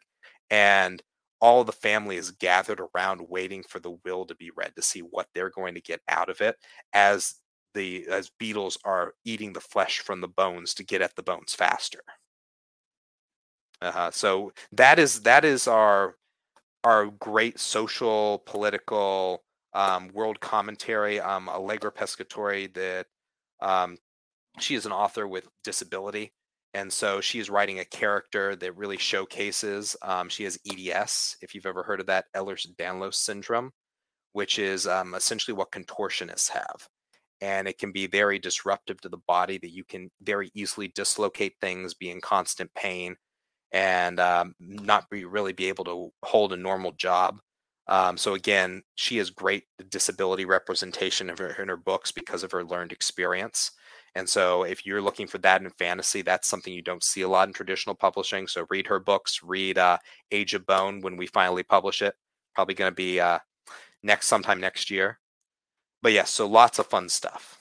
and 0.49 1.01
all 1.39 1.63
the 1.63 1.72
family 1.72 2.17
is 2.17 2.30
gathered 2.30 2.80
around 2.80 3.19
waiting 3.28 3.63
for 3.67 3.80
the 3.80 3.97
will 4.05 4.26
to 4.26 4.36
be 4.36 4.51
read 4.55 4.72
to 4.76 4.82
see 4.82 4.99
what 4.99 5.28
they're 5.34 5.49
going 5.49 5.74
to 5.74 5.82
get 5.82 6.01
out 6.07 6.30
of 6.30 6.39
it 6.39 6.55
as 6.93 7.36
the 7.74 8.05
as 8.09 8.30
beetles 8.38 8.78
are 8.86 9.13
eating 9.26 9.53
the 9.53 9.59
flesh 9.59 9.99
from 9.99 10.22
the 10.22 10.28
bones 10.28 10.74
to 10.76 10.84
get 10.84 11.01
at 11.01 11.15
the 11.15 11.24
bones 11.24 11.55
faster 11.55 12.01
uh-huh. 13.82 14.11
So 14.11 14.53
that 14.73 14.99
is 14.99 15.21
that 15.21 15.43
is 15.43 15.67
our 15.67 16.15
our 16.84 17.07
great 17.07 17.59
social 17.59 18.43
political 18.45 19.43
um, 19.73 20.09
world 20.13 20.39
commentary. 20.39 21.19
Um, 21.19 21.49
Allegra 21.49 21.91
Pescatore 21.91 22.73
that 22.73 23.07
um, 23.61 23.97
she 24.59 24.75
is 24.75 24.86
an 24.86 24.91
author 24.91 25.27
with 25.27 25.47
disability, 25.63 26.32
and 26.73 26.91
so 26.91 27.21
she 27.21 27.39
is 27.39 27.49
writing 27.49 27.79
a 27.79 27.86
character 27.86 28.55
that 28.55 28.77
really 28.77 28.97
showcases. 28.97 29.95
Um, 30.01 30.29
she 30.29 30.43
has 30.43 30.59
EDS, 30.69 31.38
if 31.41 31.55
you've 31.55 31.65
ever 31.65 31.84
heard 31.84 31.99
of 31.99 32.07
that, 32.07 32.25
Ehlers-Danlos 32.36 33.15
syndrome, 33.15 33.71
which 34.34 34.59
is 34.59 34.88
um, 34.88 35.13
essentially 35.15 35.55
what 35.55 35.71
contortionists 35.71 36.49
have. 36.49 36.88
And 37.41 37.67
it 37.67 37.77
can 37.79 37.91
be 37.91 38.07
very 38.07 38.38
disruptive 38.39 39.01
to 39.01 39.09
the 39.09 39.17
body 39.27 39.57
that 39.57 39.71
you 39.71 39.84
can 39.84 40.09
very 40.21 40.51
easily 40.53 40.89
dislocate 40.89 41.53
things, 41.59 41.93
be 41.95 42.11
in 42.11 42.21
constant 42.21 42.71
pain, 42.75 43.15
and 43.72 44.19
um, 44.19 44.55
not 44.59 45.09
be 45.09 45.26
really 45.26 45.53
be 45.53 45.67
able 45.67 45.86
to 45.86 46.11
hold 46.24 46.53
a 46.53 46.57
normal 46.57 46.91
job. 46.93 47.39
Um, 47.88 48.17
so 48.17 48.36
again, 48.36 48.84
she 48.95 49.17
has 49.17 49.30
great 49.30 49.63
disability 49.89 50.45
representation 50.45 51.30
in 51.30 51.38
her, 51.38 51.61
in 51.61 51.67
her 51.67 51.78
books 51.78 52.11
because 52.11 52.43
of 52.43 52.51
her 52.51 52.63
learned 52.63 52.91
experience. 52.91 53.72
And 54.15 54.28
so, 54.28 54.63
if 54.63 54.86
you're 54.86 55.01
looking 55.01 55.28
for 55.28 55.38
that 55.38 55.61
in 55.61 55.69
fantasy, 55.69 56.22
that's 56.22 56.47
something 56.47 56.74
you 56.74 56.82
don't 56.82 57.03
see 57.03 57.22
a 57.22 57.30
lot 57.30 57.47
in 57.47 57.53
traditional 57.53 57.95
publishing. 57.95 58.45
So, 58.45 58.65
read 58.69 58.88
her 58.88 58.99
books. 58.99 59.41
Read 59.41 59.78
uh, 59.78 59.99
Age 60.32 60.53
of 60.53 60.65
Bone 60.65 60.99
when 60.99 61.15
we 61.15 61.28
finally 61.28 61.63
publish 61.63 62.01
it. 62.01 62.13
Probably 62.53 62.76
going 62.76 62.91
to 62.91 62.95
be 62.95 63.22
uh, 63.22 63.39
next 64.03 64.28
sometime 64.28 64.59
next 64.59 64.91
year. 64.91 65.19
But 66.01 66.11
yes, 66.11 66.24
yeah, 66.24 66.26
so 66.26 66.47
lots 66.47 66.78
of 66.78 66.88
fun 66.88 67.07
stuff. 67.07 67.61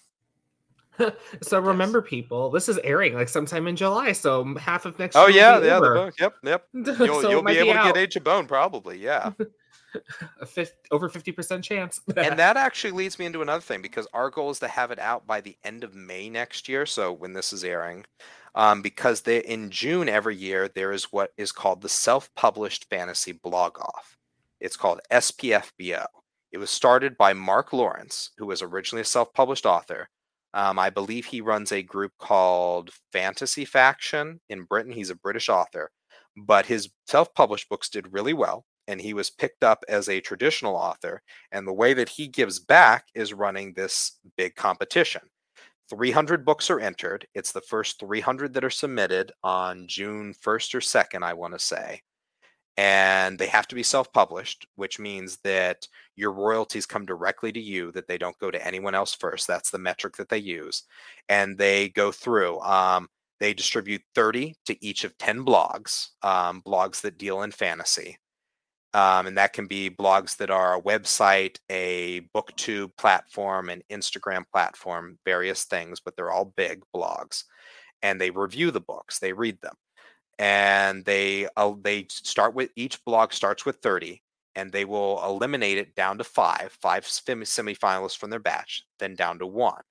so 1.42 1.60
remember, 1.60 2.02
people, 2.02 2.50
this 2.50 2.68
is 2.68 2.78
airing 2.84 3.14
like 3.14 3.28
sometime 3.28 3.66
in 3.66 3.76
July. 3.76 4.12
So 4.12 4.54
half 4.56 4.84
of 4.84 4.98
next. 4.98 5.16
Oh 5.16 5.26
yeah, 5.26 5.60
yeah, 5.60 5.76
over. 5.76 5.88
the 5.88 5.94
bone. 5.94 6.12
Yep, 6.18 6.34
yep. 6.44 6.66
You'll, 6.72 6.94
so 7.22 7.30
you'll 7.30 7.42
be 7.42 7.58
able 7.58 7.72
to 7.72 7.84
get 7.84 7.96
Age 7.96 8.16
of 8.16 8.24
Bone, 8.24 8.46
probably. 8.46 8.98
Yeah. 8.98 9.32
A 10.40 10.46
fifth, 10.46 10.76
over 10.92 11.08
fifty 11.08 11.32
percent 11.32 11.64
chance. 11.64 12.00
and 12.16 12.38
that 12.38 12.56
actually 12.56 12.92
leads 12.92 13.18
me 13.18 13.26
into 13.26 13.42
another 13.42 13.60
thing 13.60 13.82
because 13.82 14.06
our 14.14 14.30
goal 14.30 14.50
is 14.50 14.60
to 14.60 14.68
have 14.68 14.92
it 14.92 15.00
out 15.00 15.26
by 15.26 15.40
the 15.40 15.56
end 15.64 15.82
of 15.82 15.96
May 15.96 16.30
next 16.30 16.68
year. 16.68 16.86
So 16.86 17.12
when 17.12 17.32
this 17.32 17.52
is 17.52 17.64
airing, 17.64 18.04
um, 18.54 18.82
because 18.82 19.22
they 19.22 19.38
in 19.38 19.68
June 19.70 20.08
every 20.08 20.36
year 20.36 20.68
there 20.68 20.92
is 20.92 21.12
what 21.12 21.32
is 21.36 21.50
called 21.50 21.82
the 21.82 21.88
self-published 21.88 22.84
fantasy 22.88 23.32
blog 23.32 23.80
off. 23.80 24.16
It's 24.60 24.76
called 24.76 25.00
SPFBO. 25.10 26.06
It 26.52 26.58
was 26.58 26.70
started 26.70 27.16
by 27.16 27.32
Mark 27.32 27.72
Lawrence, 27.72 28.30
who 28.38 28.46
was 28.46 28.62
originally 28.62 29.02
a 29.02 29.04
self-published 29.04 29.66
author, 29.66 30.08
um, 30.54 30.78
I 30.78 30.90
believe 30.90 31.26
he 31.26 31.40
runs 31.40 31.72
a 31.72 31.82
group 31.82 32.12
called 32.18 32.90
Fantasy 33.12 33.64
Faction 33.64 34.40
in 34.48 34.64
Britain. 34.64 34.92
He's 34.92 35.10
a 35.10 35.14
British 35.14 35.48
author, 35.48 35.90
but 36.36 36.66
his 36.66 36.90
self 37.06 37.32
published 37.34 37.68
books 37.68 37.88
did 37.88 38.12
really 38.12 38.34
well. 38.34 38.64
And 38.88 39.00
he 39.00 39.14
was 39.14 39.30
picked 39.30 39.62
up 39.62 39.84
as 39.88 40.08
a 40.08 40.20
traditional 40.20 40.74
author. 40.74 41.22
And 41.52 41.66
the 41.66 41.72
way 41.72 41.94
that 41.94 42.08
he 42.08 42.26
gives 42.26 42.58
back 42.58 43.06
is 43.14 43.32
running 43.32 43.72
this 43.72 44.18
big 44.36 44.56
competition. 44.56 45.22
300 45.88 46.44
books 46.44 46.70
are 46.70 46.80
entered. 46.80 47.26
It's 47.34 47.52
the 47.52 47.60
first 47.60 48.00
300 48.00 48.52
that 48.54 48.64
are 48.64 48.70
submitted 48.70 49.32
on 49.44 49.86
June 49.88 50.34
1st 50.34 50.74
or 50.74 50.80
2nd, 50.80 51.22
I 51.22 51.34
want 51.34 51.52
to 51.54 51.58
say 51.58 52.02
and 52.80 53.38
they 53.38 53.46
have 53.46 53.68
to 53.68 53.74
be 53.74 53.82
self-published 53.82 54.66
which 54.76 54.98
means 54.98 55.36
that 55.44 55.86
your 56.16 56.32
royalties 56.32 56.86
come 56.86 57.04
directly 57.04 57.52
to 57.52 57.60
you 57.60 57.92
that 57.92 58.08
they 58.08 58.16
don't 58.16 58.38
go 58.38 58.50
to 58.50 58.66
anyone 58.66 58.94
else 58.94 59.14
first 59.14 59.46
that's 59.46 59.70
the 59.70 59.78
metric 59.78 60.16
that 60.16 60.30
they 60.30 60.38
use 60.38 60.84
and 61.28 61.58
they 61.58 61.90
go 61.90 62.10
through 62.10 62.58
um, 62.60 63.06
they 63.38 63.52
distribute 63.52 64.00
30 64.14 64.54
to 64.64 64.82
each 64.82 65.04
of 65.04 65.16
10 65.18 65.44
blogs 65.44 66.08
um, 66.22 66.62
blogs 66.66 67.02
that 67.02 67.18
deal 67.18 67.42
in 67.42 67.50
fantasy 67.50 68.16
um, 68.94 69.26
and 69.26 69.36
that 69.36 69.52
can 69.52 69.66
be 69.66 69.90
blogs 69.90 70.38
that 70.38 70.50
are 70.50 70.78
a 70.78 70.82
website 70.82 71.58
a 71.70 72.22
booktube 72.34 72.96
platform 72.96 73.68
an 73.68 73.82
instagram 73.92 74.42
platform 74.50 75.18
various 75.26 75.64
things 75.64 76.00
but 76.00 76.16
they're 76.16 76.32
all 76.32 76.54
big 76.56 76.80
blogs 76.96 77.44
and 78.00 78.18
they 78.18 78.30
review 78.30 78.70
the 78.70 78.80
books 78.80 79.18
they 79.18 79.34
read 79.34 79.60
them 79.60 79.74
and 80.40 81.04
they 81.06 81.48
uh, 81.56 81.74
they 81.82 82.06
start 82.10 82.54
with 82.56 82.70
each 82.76 83.04
blog 83.04 83.32
starts 83.32 83.66
with 83.66 83.76
30 83.78 84.22
and 84.56 84.72
they 84.72 84.84
will 84.86 85.22
eliminate 85.24 85.78
it 85.78 85.94
down 85.96 86.18
to 86.18 86.24
five 86.24 86.76
five 86.82 87.04
semifinalists 87.04 88.18
from 88.18 88.30
their 88.30 88.40
batch 88.40 88.84
then 89.00 89.14
down 89.14 89.38
to 89.38 89.46
one 89.46 89.82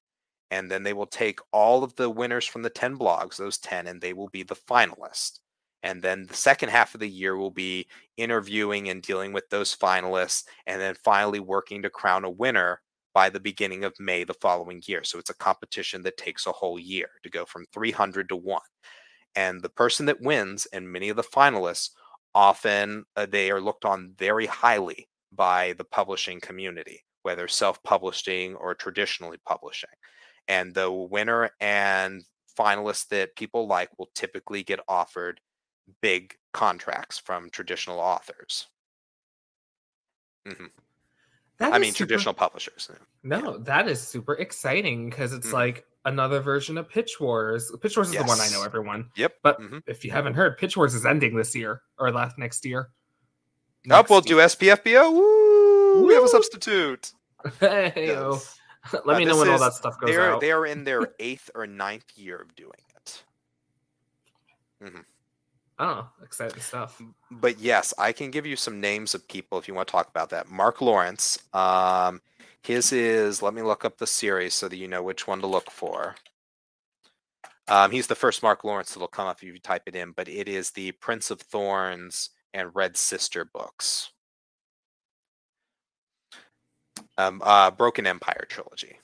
and 0.51 0.69
then 0.71 0.83
they 0.83 0.93
will 0.93 1.07
take 1.07 1.39
all 1.53 1.83
of 1.83 1.95
the 1.95 2.09
winners 2.09 2.45
from 2.45 2.63
the 2.63 2.69
10 2.69 2.97
blogs, 2.97 3.37
those 3.37 3.57
10, 3.59 3.87
and 3.87 4.01
they 4.01 4.13
will 4.13 4.29
be 4.29 4.43
the 4.43 4.55
finalists. 4.55 5.39
And 5.83 6.01
then 6.01 6.25
the 6.27 6.35
second 6.35 6.69
half 6.69 6.93
of 6.93 6.99
the 6.99 7.09
year 7.09 7.37
will 7.37 7.51
be 7.51 7.87
interviewing 8.17 8.89
and 8.89 9.01
dealing 9.01 9.31
with 9.31 9.49
those 9.49 9.75
finalists, 9.75 10.45
and 10.67 10.81
then 10.81 10.95
finally 11.03 11.39
working 11.39 11.81
to 11.83 11.89
crown 11.89 12.25
a 12.25 12.29
winner 12.29 12.81
by 13.13 13.29
the 13.29 13.39
beginning 13.39 13.83
of 13.83 13.93
May 13.99 14.23
the 14.23 14.33
following 14.35 14.81
year. 14.87 15.03
So 15.03 15.19
it's 15.19 15.29
a 15.29 15.35
competition 15.35 16.01
that 16.03 16.17
takes 16.17 16.47
a 16.47 16.51
whole 16.51 16.79
year 16.79 17.09
to 17.23 17.29
go 17.29 17.45
from 17.45 17.65
300 17.73 18.29
to 18.29 18.35
1. 18.35 18.61
And 19.35 19.61
the 19.61 19.69
person 19.69 20.05
that 20.07 20.21
wins 20.21 20.65
and 20.73 20.91
many 20.91 21.09
of 21.09 21.15
the 21.15 21.23
finalists 21.23 21.91
often 22.35 23.05
uh, 23.15 23.25
they 23.25 23.51
are 23.51 23.61
looked 23.61 23.85
on 23.85 24.13
very 24.17 24.45
highly 24.45 25.07
by 25.31 25.73
the 25.73 25.83
publishing 25.83 26.39
community, 26.39 27.03
whether 27.23 27.47
self-publishing 27.47 28.55
or 28.55 28.73
traditionally 28.75 29.37
publishing. 29.45 29.89
And 30.47 30.73
the 30.73 30.91
winner 30.91 31.51
and 31.59 32.23
finalists 32.57 33.07
that 33.09 33.35
people 33.35 33.67
like 33.67 33.89
will 33.97 34.09
typically 34.15 34.63
get 34.63 34.79
offered 34.87 35.39
big 36.01 36.35
contracts 36.53 37.17
from 37.17 37.49
traditional 37.49 37.99
authors. 37.99 38.67
Mm-hmm. 40.47 40.65
I 41.59 41.77
mean, 41.77 41.91
super... 41.91 42.07
traditional 42.07 42.33
publishers. 42.33 42.89
No, 43.23 43.51
yeah. 43.51 43.57
that 43.61 43.87
is 43.87 44.01
super 44.01 44.33
exciting 44.35 45.09
because 45.09 45.33
it's 45.33 45.47
mm-hmm. 45.47 45.55
like 45.55 45.85
another 46.05 46.39
version 46.39 46.77
of 46.77 46.89
Pitch 46.89 47.19
Wars. 47.19 47.71
Pitch 47.81 47.97
Wars 47.97 48.07
is 48.09 48.13
yes. 48.13 48.23
the 48.23 48.27
one 48.27 48.39
I 48.39 48.49
know 48.49 48.63
everyone. 48.63 49.09
Yep. 49.15 49.33
But 49.43 49.59
mm-hmm. 49.59 49.79
if 49.87 50.03
you 50.03 50.11
haven't 50.11 50.33
heard, 50.33 50.57
Pitch 50.57 50.77
Wars 50.77 50.95
is 50.95 51.05
ending 51.05 51.35
this 51.35 51.55
year 51.55 51.81
or 51.97 52.11
last 52.11 52.37
next 52.37 52.65
year. 52.65 52.89
Nope, 53.85 54.09
we'll 54.09 54.21
do 54.21 54.37
SPFBO. 54.37 55.11
Woo! 55.11 56.01
Woo! 56.01 56.07
We 56.07 56.13
have 56.13 56.23
a 56.23 56.27
substitute. 56.27 57.13
hey, 57.59 57.93
yes. 57.95 58.59
Let 59.05 59.15
uh, 59.15 59.19
me 59.19 59.25
know 59.25 59.37
when 59.37 59.47
is, 59.47 59.53
all 59.53 59.59
that 59.59 59.73
stuff 59.73 59.99
goes 59.99 60.09
they're, 60.09 60.33
out. 60.33 60.41
They 60.41 60.51
are 60.51 60.65
in 60.65 60.83
their 60.83 61.13
eighth 61.19 61.49
or 61.55 61.67
ninth 61.67 62.05
year 62.15 62.37
of 62.37 62.55
doing 62.55 62.71
it. 62.95 63.23
Mm-hmm. 64.83 65.01
Oh, 65.79 66.09
exciting 66.23 66.59
stuff. 66.59 67.01
But 67.31 67.59
yes, 67.59 67.93
I 67.97 68.11
can 68.11 68.31
give 68.31 68.45
you 68.45 68.57
some 68.57 68.81
names 68.81 69.15
of 69.15 69.25
people 69.27 69.57
if 69.57 69.67
you 69.67 69.73
want 69.73 69.87
to 69.87 69.91
talk 69.91 70.09
about 70.09 70.29
that. 70.31 70.49
Mark 70.49 70.81
Lawrence. 70.81 71.39
Um, 71.53 72.21
his 72.63 72.91
is, 72.91 73.41
let 73.41 73.53
me 73.53 73.61
look 73.61 73.85
up 73.85 73.97
the 73.97 74.07
series 74.07 74.53
so 74.53 74.67
that 74.67 74.77
you 74.77 74.87
know 74.87 75.03
which 75.03 75.27
one 75.27 75.41
to 75.41 75.47
look 75.47 75.69
for. 75.71 76.15
Um, 77.67 77.91
he's 77.91 78.07
the 78.07 78.15
first 78.15 78.41
Mark 78.41 78.63
Lawrence 78.63 78.93
that'll 78.93 79.07
come 79.07 79.27
up 79.27 79.37
if 79.37 79.43
you 79.43 79.59
type 79.59 79.83
it 79.85 79.95
in, 79.95 80.11
but 80.11 80.27
it 80.27 80.47
is 80.47 80.71
the 80.71 80.91
Prince 80.93 81.29
of 81.29 81.39
Thorns 81.39 82.31
and 82.53 82.73
Red 82.73 82.97
Sister 82.97 83.45
books. 83.45 84.11
Um, 87.17 87.41
uh, 87.43 87.71
Broken 87.71 88.07
Empire 88.07 88.45
trilogy. 88.49 88.99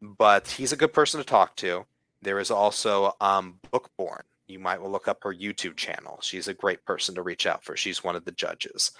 But 0.00 0.48
he's 0.48 0.72
a 0.72 0.76
good 0.76 0.92
person 0.92 1.18
to 1.18 1.26
talk 1.26 1.56
to. 1.56 1.84
There 2.22 2.38
is 2.38 2.50
also 2.50 3.14
um, 3.20 3.58
Bookborn 3.70 4.22
you 4.48 4.58
might 4.58 4.80
will 4.80 4.90
look 4.90 5.08
up 5.08 5.22
her 5.24 5.34
YouTube 5.34 5.76
channel. 5.76 6.18
She's 6.22 6.48
a 6.48 6.54
great 6.54 6.84
person 6.84 7.14
to 7.14 7.22
reach 7.22 7.46
out 7.46 7.64
for. 7.64 7.76
She's 7.76 8.04
one 8.04 8.16
of 8.16 8.24
the 8.24 8.32
judges. 8.32 8.92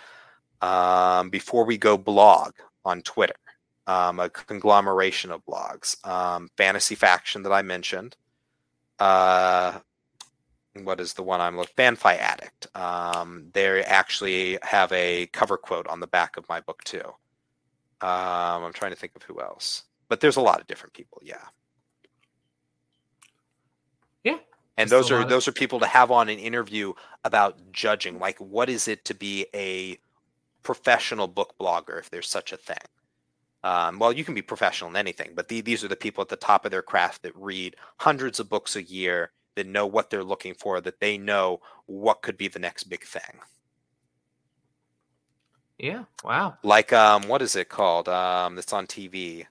Um, 0.61 1.31
before 1.31 1.65
we 1.65 1.79
go, 1.79 1.97
blog 1.97 2.53
on 2.85 3.03
Twitter, 3.03 3.35
um, 3.87 4.21
a 4.21 4.29
conglomeration 4.29 5.31
of 5.31 5.45
blogs. 5.45 6.05
Um, 6.07 6.51
Fantasy 6.57 6.95
Faction 6.95 7.43
that 7.45 7.53
I 7.53 7.63
mentioned. 7.63 8.17
Uh, 8.99 9.79
what 10.83 11.01
is 11.01 11.15
the 11.15 11.23
one 11.23 11.41
I'm 11.41 11.57
looking? 11.57 11.75
Fanfi 11.77 12.19
Addict. 12.19 12.67
Um, 12.77 13.49
they 13.53 13.83
actually 13.83 14.59
have 14.63 14.93
a 14.93 15.27
cover 15.33 15.57
quote 15.57 15.87
on 15.87 16.01
the 16.01 16.07
back 16.07 16.37
of 16.37 16.49
my 16.49 16.61
book 16.61 16.83
too. 16.85 17.05
Um, 18.03 18.65
I'm 18.65 18.73
trying 18.73 18.93
to 18.93 18.97
think 18.97 19.13
of 19.17 19.23
who 19.23 19.41
else, 19.41 19.85
but 20.09 20.21
there's 20.21 20.37
a 20.37 20.43
lot 20.43 20.61
of 20.61 20.67
different 20.67 20.93
people. 20.93 21.21
Yeah. 21.23 21.45
Yeah, 24.23 24.39
and 24.77 24.91
those 24.91 25.11
are 25.11 25.25
those 25.25 25.47
are 25.49 25.53
people 25.53 25.81
to 25.81 25.87
have 25.87 26.11
on 26.11 26.29
an 26.29 26.39
interview 26.39 26.93
about 27.25 27.73
judging 27.73 28.19
like 28.19 28.39
what 28.39 28.69
is 28.69 28.89
it 28.89 29.05
to 29.07 29.15
be 29.15 29.47
a 29.55 29.99
professional 30.63 31.29
book 31.29 31.55
blogger 31.61 31.99
if 31.99 32.11
there's 32.11 32.29
such 32.29 32.53
a 32.53 32.57
thing 32.57 32.77
um, 33.67 33.99
well 33.99 34.13
you 34.13 34.25
can 34.25 34.35
be 34.35 34.43
professional 34.43 34.91
in 34.91 34.97
anything 34.97 35.33
but 35.35 35.49
the, 35.49 35.61
these 35.61 35.83
are 35.83 35.89
the 35.89 35.97
people 35.97 36.23
at 36.23 36.29
the 36.29 36.37
top 36.37 36.65
of 36.65 36.71
their 36.71 36.83
craft 36.83 37.23
that 37.23 37.35
read 37.35 37.75
hundreds 37.99 38.39
of 38.39 38.49
books 38.49 38.77
a 38.77 38.83
year 38.83 39.31
that 39.57 39.67
know 39.67 39.87
what 39.87 40.11
they're 40.11 40.25
looking 40.25 40.55
for 40.55 40.81
that 40.81 41.01
they 41.01 41.19
know 41.19 41.61
what 41.87 42.23
could 42.23 42.37
be 42.37 42.49
the 42.49 42.59
next 42.59 42.85
big 42.85 43.05
thing. 43.05 43.41
Yeah 45.79 46.05
wow. 46.23 46.57
Like 46.63 46.93
um 46.93 47.29
what 47.29 47.43
is 47.43 47.57
it 47.57 47.69
called? 47.69 48.09
Um 48.09 48.55
that's 48.55 48.73
on 48.73 48.87
tv 48.87 49.47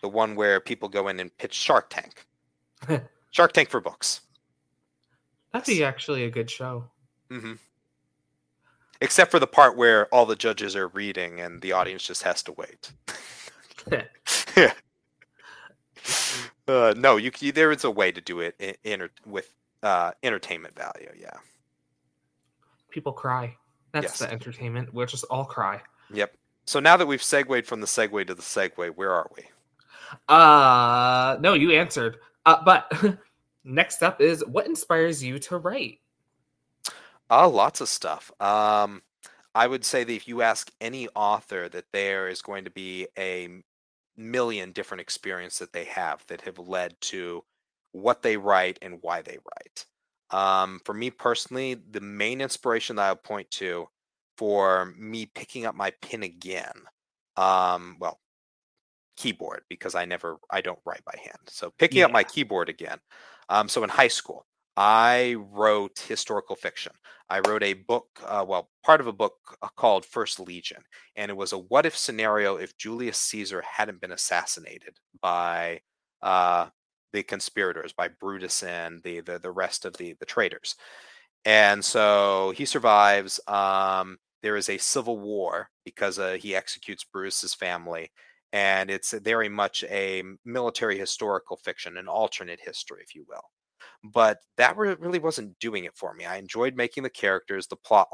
the 0.00 0.08
one 0.08 0.34
where 0.34 0.60
people 0.60 0.88
go 0.88 1.08
in 1.08 1.20
and 1.20 1.36
pitch 1.38 1.54
shark 1.54 1.90
tank. 1.90 2.26
Shark 3.30 3.52
tank 3.52 3.68
for 3.68 3.80
books. 3.80 4.20
That'd 5.52 5.66
be 5.66 5.82
actually 5.82 6.24
a 6.24 6.30
good 6.30 6.48
show. 6.48 6.84
Mm-hmm. 7.30 7.54
Except 9.00 9.30
for 9.30 9.38
the 9.38 9.46
part 9.46 9.76
where 9.76 10.06
all 10.14 10.24
the 10.24 10.36
judges 10.36 10.76
are 10.76 10.88
reading 10.88 11.40
and 11.40 11.60
the 11.60 11.72
audience 11.72 12.04
just 12.04 12.22
has 12.22 12.42
to 12.44 12.52
wait. 12.52 12.92
yeah. 14.56 14.72
Uh, 16.66 16.94
no, 16.96 17.16
you, 17.16 17.30
you, 17.40 17.52
there 17.52 17.70
is 17.70 17.84
a 17.84 17.90
way 17.90 18.10
to 18.10 18.20
do 18.20 18.40
it 18.40 18.54
in, 18.58 18.74
in 18.84 19.08
with 19.26 19.52
uh, 19.82 20.12
entertainment 20.22 20.74
value. 20.76 21.10
Yeah. 21.18 21.36
People 22.90 23.12
cry. 23.12 23.54
That's 23.92 24.04
yes. 24.04 24.18
the 24.20 24.32
entertainment. 24.32 24.92
We'll 24.92 25.06
just 25.06 25.24
all 25.30 25.44
cry. 25.44 25.80
Yep. 26.12 26.34
So 26.66 26.80
now 26.80 26.96
that 26.96 27.06
we've 27.06 27.22
segued 27.22 27.66
from 27.66 27.80
the 27.80 27.86
segue 27.86 28.26
to 28.26 28.34
the 28.34 28.42
segue, 28.42 28.96
where 28.96 29.12
are 29.12 29.30
we? 29.36 29.44
Uh, 30.28 31.36
no, 31.40 31.54
you 31.54 31.72
answered. 31.72 32.16
Uh, 32.46 32.62
but 32.64 32.90
next 33.64 34.02
up 34.02 34.20
is 34.20 34.44
what 34.46 34.66
inspires 34.66 35.22
you 35.22 35.38
to 35.40 35.58
write? 35.58 36.00
Uh, 37.30 37.48
lots 37.48 37.80
of 37.80 37.88
stuff. 37.88 38.30
Um, 38.40 39.02
I 39.54 39.66
would 39.66 39.84
say 39.84 40.04
that 40.04 40.12
if 40.12 40.26
you 40.26 40.42
ask 40.42 40.70
any 40.80 41.08
author, 41.14 41.68
that 41.68 41.84
there 41.92 42.28
is 42.28 42.42
going 42.42 42.64
to 42.64 42.70
be 42.70 43.06
a 43.16 43.62
million 44.16 44.72
different 44.72 45.00
experiences 45.00 45.58
that 45.58 45.72
they 45.72 45.84
have 45.84 46.24
that 46.28 46.42
have 46.42 46.58
led 46.58 47.00
to 47.00 47.44
what 47.92 48.22
they 48.22 48.36
write 48.36 48.78
and 48.82 48.98
why 49.02 49.22
they 49.22 49.38
write. 49.38 49.86
Um, 50.30 50.80
for 50.84 50.94
me 50.94 51.10
personally, 51.10 51.74
the 51.74 52.00
main 52.00 52.40
inspiration 52.40 52.96
that 52.96 53.06
I 53.06 53.12
would 53.12 53.22
point 53.22 53.50
to 53.52 53.88
for 54.36 54.92
me 54.98 55.26
picking 55.26 55.64
up 55.64 55.74
my 55.74 55.92
pen 56.02 56.22
again, 56.24 56.72
um, 57.36 57.96
well, 58.00 58.20
keyboard 59.16 59.62
because 59.68 59.94
I 59.94 60.04
never 60.04 60.38
I 60.50 60.60
don't 60.60 60.80
write 60.84 61.04
by 61.04 61.16
hand. 61.22 61.38
So 61.48 61.72
picking 61.78 61.98
yeah. 61.98 62.06
up 62.06 62.10
my 62.10 62.24
keyboard 62.24 62.68
again 62.68 62.98
um, 63.48 63.68
so 63.68 63.82
in 63.84 63.90
high 63.90 64.08
school, 64.08 64.46
I 64.76 65.34
wrote 65.34 65.98
historical 66.08 66.56
fiction. 66.56 66.92
I 67.28 67.40
wrote 67.40 67.62
a 67.62 67.74
book, 67.74 68.06
uh, 68.24 68.44
well, 68.46 68.70
part 68.84 69.00
of 69.00 69.06
a 69.06 69.12
book 69.12 69.34
uh, 69.62 69.68
called 69.76 70.04
First 70.04 70.38
Legion, 70.40 70.82
and 71.16 71.30
it 71.30 71.36
was 71.36 71.52
a 71.52 71.58
what 71.58 71.86
if 71.86 71.96
scenario 71.96 72.56
if 72.56 72.76
Julius 72.76 73.18
Caesar 73.18 73.62
hadn't 73.62 74.00
been 74.00 74.12
assassinated 74.12 74.98
by 75.20 75.80
uh, 76.22 76.68
the 77.12 77.22
conspirators, 77.22 77.92
by 77.92 78.08
Brutus 78.08 78.62
and 78.62 79.02
the, 79.04 79.20
the 79.20 79.38
the 79.38 79.50
rest 79.50 79.84
of 79.84 79.96
the 79.96 80.14
the 80.20 80.26
traitors. 80.26 80.74
And 81.44 81.84
so 81.84 82.52
he 82.56 82.64
survives. 82.64 83.40
Um, 83.48 84.18
there 84.42 84.56
is 84.56 84.68
a 84.68 84.78
civil 84.78 85.18
war 85.18 85.70
because 85.84 86.18
uh, 86.18 86.34
he 86.40 86.54
executes 86.54 87.04
Brutus's 87.04 87.54
family, 87.54 88.10
and 88.52 88.90
it's 88.90 89.12
very 89.12 89.48
much 89.48 89.84
a 89.84 90.22
military 90.44 90.98
historical 90.98 91.56
fiction, 91.56 91.96
an 91.96 92.08
alternate 92.08 92.60
history, 92.60 93.02
if 93.02 93.14
you 93.14 93.24
will. 93.28 93.42
But 94.02 94.38
that 94.56 94.76
really 94.76 95.18
wasn't 95.18 95.58
doing 95.58 95.84
it 95.84 95.96
for 95.96 96.14
me. 96.14 96.24
I 96.26 96.36
enjoyed 96.36 96.76
making 96.76 97.02
the 97.02 97.10
characters, 97.10 97.66
the 97.66 97.76
plot, 97.76 98.08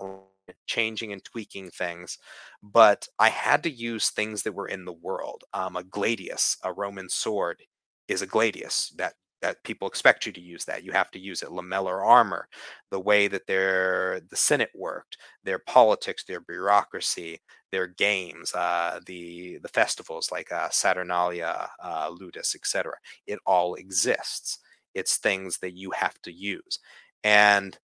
changing 0.66 1.12
and 1.12 1.22
tweaking 1.24 1.70
things, 1.70 2.18
but 2.62 3.06
I 3.18 3.28
had 3.28 3.62
to 3.64 3.70
use 3.70 4.10
things 4.10 4.42
that 4.42 4.52
were 4.54 4.68
in 4.68 4.84
the 4.84 4.92
world. 4.92 5.44
Um, 5.54 5.76
a 5.76 5.82
gladius, 5.82 6.56
a 6.64 6.72
Roman 6.72 7.08
sword, 7.08 7.62
is 8.08 8.22
a 8.22 8.26
gladius. 8.26 8.92
That 8.96 9.14
that 9.42 9.62
people 9.64 9.88
expect 9.88 10.26
you 10.26 10.32
to 10.32 10.40
use 10.40 10.64
that. 10.66 10.84
You 10.84 10.92
have 10.92 11.10
to 11.12 11.18
use 11.18 11.42
it. 11.42 11.48
Lamellar 11.48 12.04
armor, 12.06 12.46
the 12.90 13.00
way 13.00 13.26
that 13.28 13.46
their 13.46 14.20
the 14.30 14.36
Senate 14.36 14.70
worked, 14.74 15.16
their 15.44 15.58
politics, 15.60 16.24
their 16.24 16.40
bureaucracy, 16.40 17.40
their 17.72 17.86
games, 17.86 18.52
uh, 18.54 19.00
the 19.06 19.58
the 19.62 19.68
festivals 19.68 20.30
like 20.32 20.52
uh, 20.52 20.68
Saturnalia, 20.70 21.70
uh, 21.82 22.10
Ludus, 22.10 22.54
etc. 22.54 22.92
It 23.26 23.38
all 23.46 23.74
exists. 23.76 24.58
It's 24.94 25.16
things 25.18 25.58
that 25.58 25.76
you 25.76 25.90
have 25.92 26.20
to 26.22 26.32
use, 26.32 26.80
and 27.24 27.78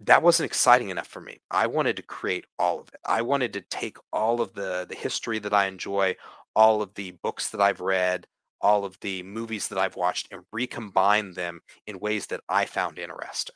that 0.00 0.22
wasn't 0.22 0.46
exciting 0.46 0.90
enough 0.90 1.08
for 1.08 1.20
me. 1.20 1.40
I 1.50 1.66
wanted 1.66 1.96
to 1.96 2.02
create 2.02 2.46
all 2.58 2.80
of 2.80 2.88
it. 2.88 3.00
I 3.06 3.22
wanted 3.22 3.52
to 3.54 3.62
take 3.62 3.96
all 4.12 4.40
of 4.40 4.52
the 4.54 4.86
the 4.88 4.94
history 4.94 5.38
that 5.40 5.54
I 5.54 5.66
enjoy, 5.66 6.16
all 6.54 6.82
of 6.82 6.94
the 6.94 7.12
books 7.22 7.50
that 7.50 7.60
I've 7.60 7.80
read, 7.80 8.26
all 8.60 8.84
of 8.84 8.98
the 9.00 9.22
movies 9.24 9.68
that 9.68 9.78
I've 9.78 9.96
watched 9.96 10.28
and 10.32 10.42
recombine 10.52 11.32
them 11.32 11.60
in 11.86 11.98
ways 12.00 12.26
that 12.28 12.42
I 12.48 12.64
found 12.66 12.98
interesting. 12.98 13.54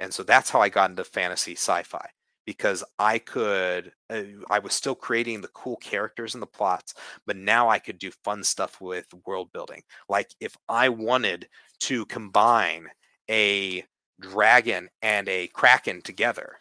And 0.00 0.12
so 0.14 0.22
that's 0.22 0.50
how 0.50 0.60
I 0.60 0.68
got 0.70 0.90
into 0.90 1.04
fantasy 1.04 1.52
sci 1.54 1.82
fi. 1.84 2.08
Because 2.46 2.82
I 2.98 3.18
could, 3.18 3.92
uh, 4.08 4.22
I 4.50 4.58
was 4.58 4.72
still 4.72 4.94
creating 4.94 5.40
the 5.40 5.48
cool 5.48 5.76
characters 5.76 6.34
and 6.34 6.42
the 6.42 6.46
plots, 6.46 6.94
but 7.26 7.36
now 7.36 7.68
I 7.68 7.78
could 7.78 7.98
do 7.98 8.10
fun 8.24 8.42
stuff 8.42 8.80
with 8.80 9.06
world 9.26 9.50
building. 9.52 9.82
Like 10.08 10.30
if 10.40 10.56
I 10.68 10.88
wanted 10.88 11.48
to 11.80 12.06
combine 12.06 12.88
a 13.30 13.84
dragon 14.20 14.88
and 15.02 15.28
a 15.28 15.48
kraken 15.48 16.02
together, 16.02 16.56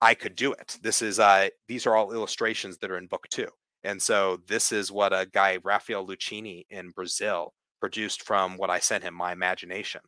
I 0.00 0.14
could 0.14 0.36
do 0.36 0.52
it. 0.52 0.78
This 0.82 1.02
is, 1.02 1.18
uh, 1.18 1.48
these 1.68 1.86
are 1.86 1.96
all 1.96 2.12
illustrations 2.12 2.78
that 2.78 2.90
are 2.90 2.98
in 2.98 3.06
book 3.06 3.26
two. 3.30 3.48
And 3.84 4.00
so 4.00 4.38
this 4.46 4.70
is 4.70 4.92
what 4.92 5.12
a 5.12 5.28
guy, 5.32 5.58
Rafael 5.64 6.06
Lucchini 6.06 6.66
in 6.70 6.90
Brazil, 6.90 7.52
produced 7.80 8.22
from 8.22 8.56
what 8.56 8.70
I 8.70 8.78
sent 8.78 9.02
him, 9.02 9.14
my 9.14 9.32
imagination. 9.32 10.02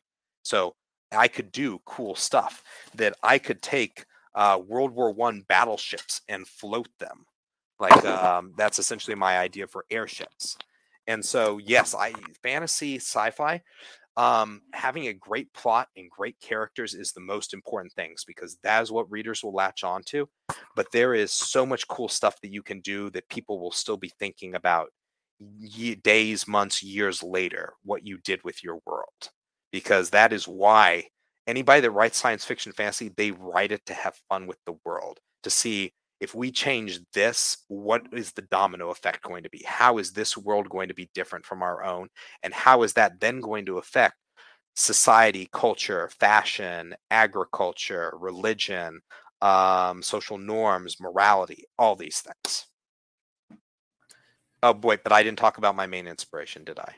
So 0.45 0.75
I 1.11 1.29
could 1.29 1.51
do 1.51 1.81
cool 1.85 2.15
stuff 2.15 2.63
that 2.95 3.15
I 3.23 3.39
could 3.39 3.63
take 3.63 4.05
uh, 4.35 4.61
World 4.67 4.93
War 4.93 5.13
One 5.13 5.45
battleships 5.49 6.23
and 6.29 6.47
float 6.47 6.89
them. 6.99 7.27
Like 7.81 8.05
um, 8.05 8.53
that's 8.57 8.79
essentially 8.79 9.17
my 9.17 9.39
idea 9.39 9.67
for 9.67 9.85
airships. 9.91 10.57
And 11.07 11.25
so, 11.25 11.59
yes, 11.59 11.95
I 11.95 12.13
fantasy 12.43 12.97
sci-fi. 12.97 13.63
Um, 14.17 14.63
having 14.73 15.09
a 15.09 15.13
great 15.13 15.53
plot 15.53 15.89
and 15.97 16.09
great 16.09 16.39
characters 16.41 16.95
is 16.95 17.13
the 17.13 17.21
most 17.21 17.53
important 17.53 17.93
things 17.93 18.25
because 18.25 18.57
that 18.63 18.81
is 18.83 18.93
what 18.93 19.11
readers 19.11 19.43
will 19.43 19.53
latch 19.53 19.83
onto. 19.83 20.27
But 20.77 20.87
there 20.93 21.15
is 21.15 21.33
so 21.33 21.67
much 21.67 21.89
cool 21.89 22.09
stuff 22.09 22.41
that 22.41 22.53
you 22.53 22.63
can 22.63 22.81
do 22.81 23.11
that 23.11 23.29
people 23.29 23.61
will 23.61 23.73
still 23.73 23.97
be 23.97 24.13
thinking 24.21 24.55
about 24.55 24.91
days, 26.05 26.47
months, 26.47 26.83
years 26.83 27.23
later 27.23 27.75
what 27.83 28.07
you 28.07 28.19
did 28.19 28.43
with 28.45 28.63
your 28.63 28.79
world 28.87 29.31
because 29.75 30.11
that 30.11 30.33
is 30.33 30.47
why 30.47 31.03
anybody 31.47 31.81
that 31.81 31.91
writes 31.91 32.19
science 32.19 32.45
fiction 32.45 32.73
fantasy, 32.73 33.11
they 33.17 33.31
write 33.31 33.73
it 33.73 33.85
to 33.87 33.95
have 33.95 34.21
fun 34.29 34.47
with 34.47 34.59
the 34.67 34.77
world, 34.85 35.21
to 35.43 35.51
see 35.51 35.93
if 36.21 36.35
we 36.35 36.51
change 36.51 37.01
this, 37.13 37.59
what 37.69 38.07
is 38.13 38.33
the 38.33 38.43
domino 38.43 38.91
effect 38.91 39.23
going 39.23 39.43
to 39.43 39.51
be? 39.51 39.63
How 39.67 39.99
is 39.99 40.13
this 40.13 40.37
world 40.37 40.69
going 40.71 40.89
to 40.89 40.95
be 40.95 41.11
different 41.15 41.45
from 41.45 41.63
our 41.63 41.85
own? 41.85 42.09
And 42.43 42.55
how 42.55 42.83
is 42.83 42.95
that 42.95 43.21
then 43.21 43.41
going 43.41 43.67
to 43.67 43.79
affect 43.79 44.15
society, 44.75 45.49
culture, 45.53 46.09
fashion, 46.19 46.95
agriculture, 47.11 48.15
religion, 48.19 49.01
um, 49.43 50.03
social 50.03 50.39
norms, 50.39 50.97
morality, 51.01 51.65
all 51.79 51.97
these 51.97 52.21
things? 52.21 52.67
Oh 54.63 54.73
boy, 54.73 54.99
but 55.03 55.13
I 55.13 55.23
didn't 55.23 55.39
talk 55.39 55.59
about 55.59 55.77
my 55.77 55.87
main 55.87 56.07
inspiration, 56.07 56.65
did 56.65 56.79
I? 56.79 56.95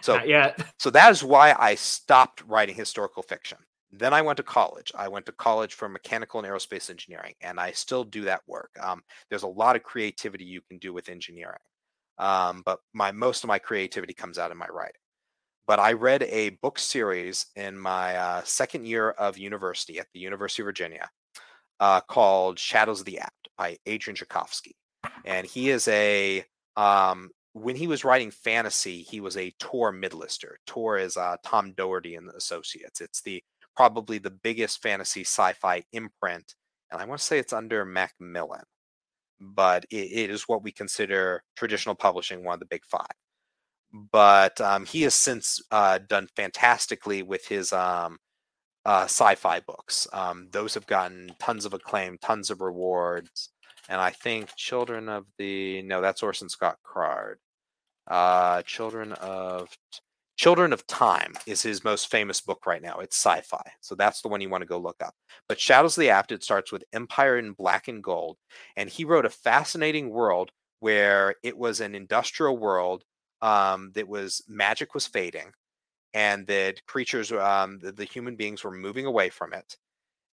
So, 0.00 0.22
yeah. 0.22 0.54
so 0.78 0.90
that 0.90 1.10
is 1.10 1.24
why 1.24 1.56
I 1.58 1.74
stopped 1.74 2.44
writing 2.46 2.76
historical 2.76 3.22
fiction. 3.22 3.58
Then 3.92 4.14
I 4.14 4.22
went 4.22 4.36
to 4.36 4.42
college. 4.42 4.92
I 4.96 5.08
went 5.08 5.26
to 5.26 5.32
college 5.32 5.74
for 5.74 5.88
mechanical 5.88 6.40
and 6.40 6.48
aerospace 6.48 6.90
engineering, 6.90 7.34
and 7.40 7.58
I 7.58 7.72
still 7.72 8.04
do 8.04 8.22
that 8.22 8.42
work. 8.46 8.70
Um, 8.80 9.02
there's 9.28 9.42
a 9.42 9.48
lot 9.48 9.76
of 9.76 9.82
creativity 9.82 10.44
you 10.44 10.60
can 10.68 10.78
do 10.78 10.92
with 10.92 11.08
engineering, 11.08 11.58
um, 12.18 12.62
but 12.64 12.78
my 12.92 13.10
most 13.10 13.42
of 13.42 13.48
my 13.48 13.58
creativity 13.58 14.14
comes 14.14 14.38
out 14.38 14.52
in 14.52 14.56
my 14.56 14.68
writing. 14.68 15.00
But 15.66 15.80
I 15.80 15.92
read 15.92 16.22
a 16.24 16.50
book 16.62 16.78
series 16.78 17.46
in 17.56 17.78
my 17.78 18.16
uh, 18.16 18.42
second 18.44 18.86
year 18.86 19.10
of 19.10 19.38
university 19.38 19.98
at 19.98 20.06
the 20.14 20.20
University 20.20 20.62
of 20.62 20.66
Virginia 20.66 21.08
uh, 21.80 22.00
called 22.00 22.58
Shadows 22.58 23.00
of 23.00 23.06
the 23.06 23.18
Apt 23.18 23.48
by 23.58 23.76
Adrian 23.86 24.14
Tchaikovsky, 24.14 24.76
and 25.24 25.46
he 25.46 25.70
is 25.70 25.88
a 25.88 26.44
um, 26.76 27.30
when 27.52 27.74
he 27.74 27.88
was 27.88 28.04
writing 28.04 28.30
fantasy, 28.30 29.02
he 29.02 29.20
was 29.20 29.36
a 29.36 29.52
Tor 29.58 29.92
midlister. 29.92 30.54
Tor 30.66 30.98
is 30.98 31.16
uh, 31.16 31.36
Tom 31.44 31.72
Doherty 31.72 32.14
and 32.14 32.30
Associates. 32.30 33.00
It's 33.00 33.22
the 33.22 33.42
probably 33.76 34.18
the 34.18 34.30
biggest 34.30 34.82
fantasy 34.82 35.22
sci-fi 35.22 35.82
imprint, 35.92 36.54
and 36.90 37.00
I 37.00 37.04
want 37.04 37.20
to 37.20 37.24
say 37.24 37.38
it's 37.38 37.52
under 37.52 37.84
Macmillan, 37.84 38.64
but 39.40 39.84
it, 39.90 39.96
it 40.12 40.30
is 40.30 40.48
what 40.48 40.62
we 40.62 40.72
consider 40.72 41.42
traditional 41.56 41.94
publishing, 41.94 42.44
one 42.44 42.54
of 42.54 42.60
the 42.60 42.66
big 42.66 42.84
five. 42.84 43.06
But 43.92 44.60
um, 44.60 44.86
he 44.86 45.02
has 45.02 45.14
since 45.14 45.60
uh, 45.70 45.98
done 46.08 46.28
fantastically 46.36 47.22
with 47.22 47.46
his 47.46 47.72
um, 47.72 48.18
uh, 48.84 49.04
sci-fi 49.04 49.60
books. 49.60 50.06
Um, 50.12 50.48
those 50.52 50.74
have 50.74 50.86
gotten 50.86 51.32
tons 51.38 51.64
of 51.64 51.74
acclaim, 51.74 52.18
tons 52.18 52.50
of 52.50 52.60
rewards, 52.60 53.50
and 53.88 54.00
I 54.00 54.10
think 54.10 54.54
Children 54.56 55.08
of 55.08 55.26
the 55.38 55.82
no, 55.82 56.00
that's 56.00 56.22
Orson 56.22 56.48
Scott 56.48 56.76
Card. 56.84 57.38
Uh, 58.06 58.62
Children 58.62 59.12
of 59.14 59.68
Children 60.40 60.72
of 60.72 60.86
Time 60.86 61.34
is 61.46 61.60
his 61.60 61.84
most 61.84 62.10
famous 62.10 62.40
book 62.40 62.64
right 62.64 62.80
now. 62.80 63.00
It's 63.00 63.14
sci-fi, 63.14 63.60
so 63.82 63.94
that's 63.94 64.22
the 64.22 64.28
one 64.28 64.40
you 64.40 64.48
want 64.48 64.62
to 64.62 64.66
go 64.66 64.78
look 64.78 65.02
up. 65.02 65.14
But 65.50 65.60
Shadows 65.60 65.98
of 65.98 66.00
the 66.00 66.08
Apt 66.08 66.32
it 66.32 66.42
starts 66.42 66.72
with 66.72 66.82
Empire 66.94 67.36
in 67.36 67.52
Black 67.52 67.88
and 67.88 68.02
Gold, 68.02 68.38
and 68.74 68.88
he 68.88 69.04
wrote 69.04 69.26
a 69.26 69.28
fascinating 69.28 70.08
world 70.08 70.50
where 70.78 71.34
it 71.42 71.58
was 71.58 71.82
an 71.82 71.94
industrial 71.94 72.56
world 72.56 73.04
um, 73.42 73.92
that 73.94 74.08
was 74.08 74.42
magic 74.48 74.94
was 74.94 75.06
fading, 75.06 75.52
and 76.14 76.46
that 76.46 76.86
creatures, 76.86 77.30
um, 77.32 77.78
the, 77.80 77.92
the 77.92 78.04
human 78.06 78.34
beings, 78.34 78.64
were 78.64 78.70
moving 78.70 79.04
away 79.04 79.28
from 79.28 79.52
it, 79.52 79.76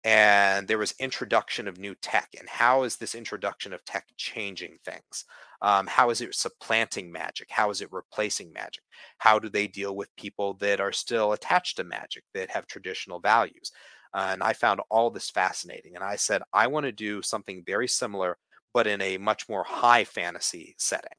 and 0.04 0.66
there 0.66 0.78
was 0.78 0.94
introduction 0.98 1.68
of 1.68 1.78
new 1.78 1.94
tech 1.96 2.28
and 2.38 2.48
how 2.48 2.84
is 2.84 2.96
this 2.96 3.14
introduction 3.14 3.72
of 3.72 3.84
tech 3.84 4.06
changing 4.16 4.78
things? 4.84 5.24
Um, 5.62 5.86
how 5.86 6.10
is 6.10 6.20
it 6.20 6.34
supplanting 6.34 7.12
magic? 7.12 7.48
How 7.50 7.70
is 7.70 7.82
it 7.82 7.92
replacing 7.92 8.52
magic? 8.52 8.82
How 9.18 9.38
do 9.38 9.50
they 9.50 9.66
deal 9.66 9.94
with 9.94 10.14
people 10.16 10.54
that 10.54 10.80
are 10.80 10.92
still 10.92 11.32
attached 11.32 11.76
to 11.76 11.84
magic 11.84 12.24
that 12.34 12.50
have 12.50 12.66
traditional 12.66 13.20
values? 13.20 13.72
Uh, 14.12 14.30
and 14.32 14.42
i 14.42 14.52
found 14.52 14.80
all 14.90 15.08
this 15.08 15.30
fascinating 15.30 15.94
and 15.94 16.02
i 16.02 16.16
said 16.16 16.42
i 16.52 16.66
want 16.66 16.84
to 16.84 16.90
do 16.90 17.22
something 17.22 17.62
very 17.64 17.86
similar 17.86 18.36
but 18.74 18.88
in 18.88 19.00
a 19.00 19.16
much 19.18 19.48
more 19.48 19.62
high 19.62 20.02
fantasy 20.02 20.74
setting 20.78 21.12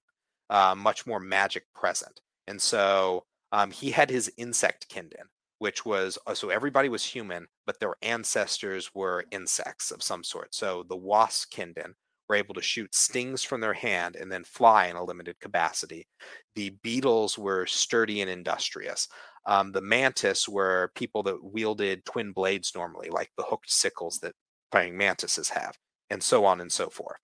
uh, 0.52 0.76
much 0.76 1.08
more 1.08 1.20
magic 1.20 1.64
present. 1.74 2.20
And 2.46 2.62
so 2.62 3.26
um, 3.52 3.72
he 3.72 3.90
had 3.90 4.10
his 4.10 4.32
insect 4.38 4.90
kinden 4.90 5.30
which 5.62 5.86
was 5.86 6.18
uh, 6.26 6.34
so 6.34 6.50
everybody 6.50 6.90
was 6.90 7.06
human, 7.06 7.46
but 7.68 7.80
their 7.80 7.94
ancestors 8.02 8.90
were 8.96 9.26
insects 9.30 9.92
of 9.92 10.02
some 10.02 10.24
sort. 10.24 10.56
So 10.56 10.84
the 10.90 10.98
wasp 10.98 11.54
kinden 11.54 11.94
were 12.28 12.36
able 12.36 12.56
to 12.56 12.64
shoot 12.64 12.96
stings 12.96 13.44
from 13.44 13.62
their 13.62 13.76
hand 13.76 14.16
and 14.16 14.32
then 14.32 14.44
fly 14.44 14.88
in 14.88 14.96
a 14.96 15.04
limited 15.04 15.40
capacity. 15.40 16.08
The 16.56 16.72
beetles 16.82 17.38
were 17.38 17.68
sturdy 17.68 18.22
and 18.22 18.30
industrious. 18.32 19.08
Um, 19.46 19.72
the 19.72 19.82
mantis 19.82 20.50
were 20.50 20.92
people 20.96 21.22
that 21.24 21.44
wielded 21.44 22.06
twin 22.06 22.32
blades 22.32 22.72
normally, 22.74 23.12
like 23.12 23.30
the 23.38 23.44
hooked 23.44 23.72
sickles 23.72 24.18
that 24.24 24.34
praying 24.72 24.98
mantises 24.98 25.50
have, 25.50 25.78
and 26.10 26.24
so 26.24 26.44
on 26.44 26.60
and 26.60 26.72
so 26.72 26.90
forth. 26.90 27.20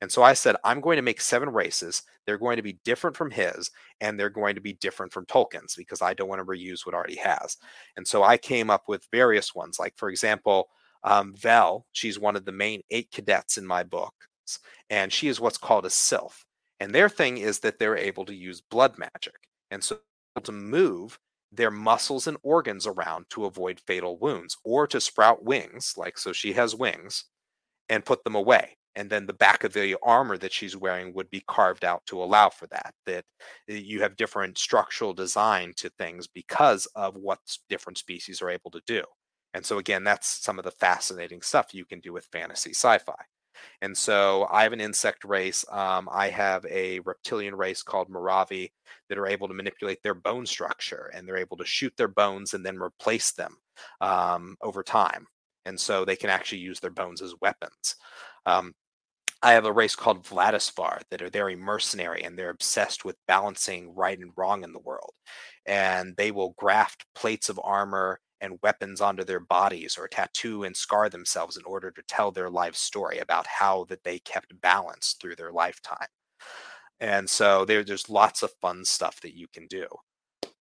And 0.00 0.10
so 0.10 0.22
I 0.22 0.32
said, 0.32 0.56
I'm 0.64 0.80
going 0.80 0.96
to 0.96 1.02
make 1.02 1.20
seven 1.20 1.50
races. 1.50 2.02
They're 2.26 2.38
going 2.38 2.56
to 2.56 2.62
be 2.62 2.78
different 2.84 3.16
from 3.16 3.30
his, 3.30 3.70
and 4.00 4.18
they're 4.18 4.30
going 4.30 4.54
to 4.54 4.60
be 4.60 4.74
different 4.74 5.12
from 5.12 5.26
Tolkien's 5.26 5.74
because 5.76 6.02
I 6.02 6.14
don't 6.14 6.28
want 6.28 6.40
to 6.40 6.44
reuse 6.44 6.84
what 6.86 6.94
already 6.94 7.16
has. 7.16 7.56
And 7.96 8.06
so 8.06 8.22
I 8.22 8.36
came 8.36 8.70
up 8.70 8.84
with 8.88 9.08
various 9.10 9.54
ones. 9.54 9.78
Like, 9.78 9.94
for 9.96 10.08
example, 10.08 10.68
um, 11.04 11.34
Vel, 11.36 11.86
she's 11.92 12.18
one 12.18 12.36
of 12.36 12.44
the 12.44 12.52
main 12.52 12.82
eight 12.90 13.10
cadets 13.10 13.58
in 13.58 13.66
my 13.66 13.82
books, 13.82 14.60
and 14.90 15.12
she 15.12 15.28
is 15.28 15.40
what's 15.40 15.58
called 15.58 15.86
a 15.86 15.90
sylph. 15.90 16.44
And 16.80 16.94
their 16.94 17.08
thing 17.08 17.38
is 17.38 17.60
that 17.60 17.78
they're 17.78 17.96
able 17.96 18.24
to 18.26 18.34
use 18.34 18.60
blood 18.60 18.98
magic. 18.98 19.48
And 19.70 19.82
so 19.82 19.98
to 20.42 20.52
move 20.52 21.18
their 21.52 21.70
muscles 21.70 22.26
and 22.26 22.38
organs 22.42 22.86
around 22.86 23.26
to 23.30 23.44
avoid 23.44 23.80
fatal 23.80 24.18
wounds 24.18 24.56
or 24.64 24.86
to 24.86 25.00
sprout 25.00 25.44
wings, 25.44 25.94
like 25.96 26.18
so 26.18 26.32
she 26.32 26.52
has 26.54 26.74
wings, 26.74 27.24
and 27.88 28.04
put 28.04 28.24
them 28.24 28.34
away 28.34 28.76
and 28.96 29.08
then 29.08 29.26
the 29.26 29.32
back 29.32 29.64
of 29.64 29.72
the 29.72 29.96
armor 30.02 30.36
that 30.38 30.52
she's 30.52 30.76
wearing 30.76 31.12
would 31.14 31.30
be 31.30 31.42
carved 31.48 31.84
out 31.84 32.04
to 32.06 32.22
allow 32.22 32.48
for 32.48 32.66
that 32.68 32.94
that 33.06 33.24
eh, 33.68 33.74
you 33.74 34.00
have 34.02 34.16
different 34.16 34.58
structural 34.58 35.12
design 35.12 35.72
to 35.76 35.90
things 35.90 36.26
because 36.26 36.86
of 36.94 37.16
what 37.16 37.38
different 37.68 37.98
species 37.98 38.42
are 38.42 38.50
able 38.50 38.70
to 38.70 38.82
do 38.86 39.02
and 39.54 39.64
so 39.64 39.78
again 39.78 40.04
that's 40.04 40.28
some 40.44 40.58
of 40.58 40.64
the 40.64 40.70
fascinating 40.70 41.42
stuff 41.42 41.74
you 41.74 41.84
can 41.84 42.00
do 42.00 42.12
with 42.12 42.26
fantasy 42.32 42.70
sci-fi 42.70 43.14
and 43.80 43.96
so 43.96 44.46
I 44.50 44.62
have 44.62 44.72
an 44.72 44.80
insect 44.80 45.24
race. 45.24 45.64
Um, 45.70 46.08
I 46.12 46.28
have 46.28 46.64
a 46.66 47.00
reptilian 47.00 47.54
race 47.54 47.82
called 47.82 48.10
Moravi 48.10 48.70
that 49.08 49.18
are 49.18 49.26
able 49.26 49.48
to 49.48 49.54
manipulate 49.54 50.02
their 50.02 50.14
bone 50.14 50.46
structure 50.46 51.10
and 51.14 51.26
they're 51.26 51.36
able 51.36 51.56
to 51.58 51.64
shoot 51.64 51.92
their 51.96 52.08
bones 52.08 52.54
and 52.54 52.64
then 52.64 52.78
replace 52.78 53.32
them 53.32 53.56
um, 54.00 54.56
over 54.62 54.82
time. 54.82 55.26
And 55.64 55.78
so 55.78 56.04
they 56.04 56.16
can 56.16 56.30
actually 56.30 56.58
use 56.58 56.80
their 56.80 56.90
bones 56.90 57.22
as 57.22 57.34
weapons. 57.40 57.96
Um, 58.46 58.74
I 59.42 59.52
have 59.52 59.64
a 59.64 59.72
race 59.72 59.96
called 59.96 60.24
Vladisvar 60.24 61.00
that 61.10 61.20
are 61.20 61.28
very 61.28 61.56
mercenary 61.56 62.22
and 62.22 62.38
they're 62.38 62.50
obsessed 62.50 63.04
with 63.04 63.16
balancing 63.26 63.94
right 63.94 64.18
and 64.18 64.32
wrong 64.36 64.62
in 64.62 64.72
the 64.72 64.78
world. 64.78 65.12
And 65.66 66.14
they 66.16 66.30
will 66.30 66.54
graft 66.56 67.06
plates 67.14 67.48
of 67.48 67.60
armor 67.62 68.20
and 68.40 68.58
weapons 68.62 69.00
onto 69.00 69.24
their 69.24 69.40
bodies 69.40 69.96
or 69.98 70.06
tattoo 70.08 70.64
and 70.64 70.76
scar 70.76 71.08
themselves 71.08 71.56
in 71.56 71.64
order 71.64 71.90
to 71.90 72.02
tell 72.08 72.30
their 72.30 72.50
life 72.50 72.76
story 72.76 73.18
about 73.18 73.46
how 73.46 73.84
that 73.88 74.04
they 74.04 74.18
kept 74.20 74.60
balance 74.60 75.16
through 75.20 75.36
their 75.36 75.52
lifetime. 75.52 76.08
And 77.00 77.28
so 77.28 77.64
there, 77.64 77.82
there's 77.84 78.08
lots 78.08 78.42
of 78.42 78.52
fun 78.60 78.84
stuff 78.84 79.20
that 79.22 79.36
you 79.36 79.48
can 79.52 79.66
do. 79.66 79.86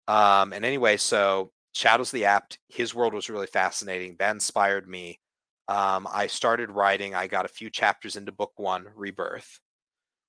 Um, 0.07 0.53
and 0.53 0.65
anyway, 0.65 0.97
so 0.97 1.51
Shadows 1.73 2.11
the 2.11 2.25
Apt, 2.25 2.59
his 2.67 2.95
world 2.95 3.13
was 3.13 3.29
really 3.29 3.47
fascinating. 3.47 4.15
That 4.17 4.31
inspired 4.31 4.87
me 4.87 5.19
Um, 5.67 6.07
I 6.11 6.27
started 6.27 6.71
writing. 6.71 7.15
I 7.15 7.27
got 7.27 7.45
a 7.45 7.49
few 7.49 7.69
chapters 7.69 8.15
into 8.15 8.31
book 8.31 8.51
one, 8.57 8.87
Rebirth, 8.95 9.59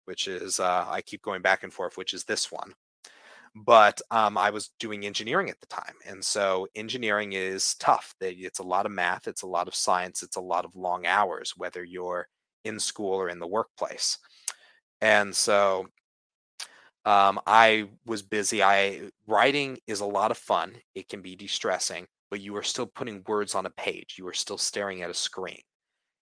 which 0.05 0.29
is 0.29 0.61
uh, 0.61 0.87
I 0.89 1.01
keep 1.03 1.23
going 1.23 1.43
back 1.43 1.63
and 1.63 1.73
forth, 1.73 1.97
which 1.97 2.15
is 2.15 2.25
this 2.25 2.53
one. 2.53 2.73
But 3.55 4.01
um, 4.11 4.39
I 4.39 4.51
was 4.51 4.71
doing 4.79 5.05
engineering 5.05 5.51
at 5.51 5.61
the 5.61 5.67
time, 5.67 5.95
and 6.07 6.25
so 6.25 6.67
engineering 6.75 7.33
is 7.35 7.75
tough. 7.75 8.15
It's 8.21 8.61
a 8.61 8.65
lot 8.65 8.87
of 8.87 8.93
math, 8.93 9.29
it's 9.29 9.43
a 9.43 9.47
lot 9.47 9.69
of 9.69 9.75
science, 9.75 10.23
it's 10.23 10.37
a 10.37 10.41
lot 10.41 10.65
of 10.65 10.75
long 10.75 11.07
hours, 11.07 11.53
whether 11.57 11.85
you're 11.85 12.29
in 12.65 12.81
school 12.81 13.13
or 13.13 13.29
in 13.29 13.39
the 13.39 13.47
workplace. 13.47 14.19
And 15.03 15.35
so 15.35 15.89
um, 17.05 17.41
I 17.47 17.89
was 18.07 18.23
busy. 18.23 18.63
I 18.63 19.11
writing 19.27 19.79
is 19.87 20.01
a 20.01 20.07
lot 20.07 20.31
of 20.31 20.39
fun. 20.39 20.77
It 20.95 21.09
can 21.09 21.21
be 21.21 21.35
distressing, 21.35 22.07
but 22.33 22.41
you 22.41 22.57
are 22.57 22.63
still 22.63 22.87
putting 22.87 23.23
words 23.29 23.55
on 23.55 23.67
a 23.67 23.71
page. 23.71 24.15
You 24.17 24.27
are 24.27 24.33
still 24.33 24.57
staring 24.57 25.03
at 25.03 25.11
a 25.11 25.15
screen. 25.15 25.61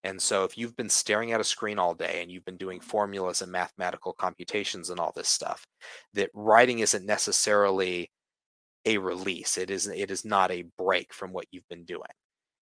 And 0.02 0.20
so 0.20 0.42
if 0.42 0.58
you've 0.58 0.76
been 0.76 0.88
staring 0.88 1.30
at 1.30 1.40
a 1.40 1.44
screen 1.44 1.78
all 1.78 1.94
day 1.94 2.18
and 2.20 2.32
you've 2.32 2.44
been 2.44 2.56
doing 2.56 2.80
formulas 2.80 3.42
and 3.42 3.52
mathematical 3.52 4.12
computations 4.14 4.90
and 4.90 4.98
all 4.98 5.12
this 5.14 5.28
stuff, 5.28 5.64
that 6.14 6.30
writing 6.34 6.80
isn't 6.80 7.06
necessarily 7.06 8.10
a 8.86 8.98
release. 8.98 9.56
It 9.56 9.70
is 9.70 9.86
it 9.86 10.10
is 10.10 10.24
not 10.24 10.50
a 10.50 10.64
break 10.76 11.14
from 11.14 11.32
what 11.32 11.46
you've 11.52 11.68
been 11.68 11.84
doing. 11.84 12.10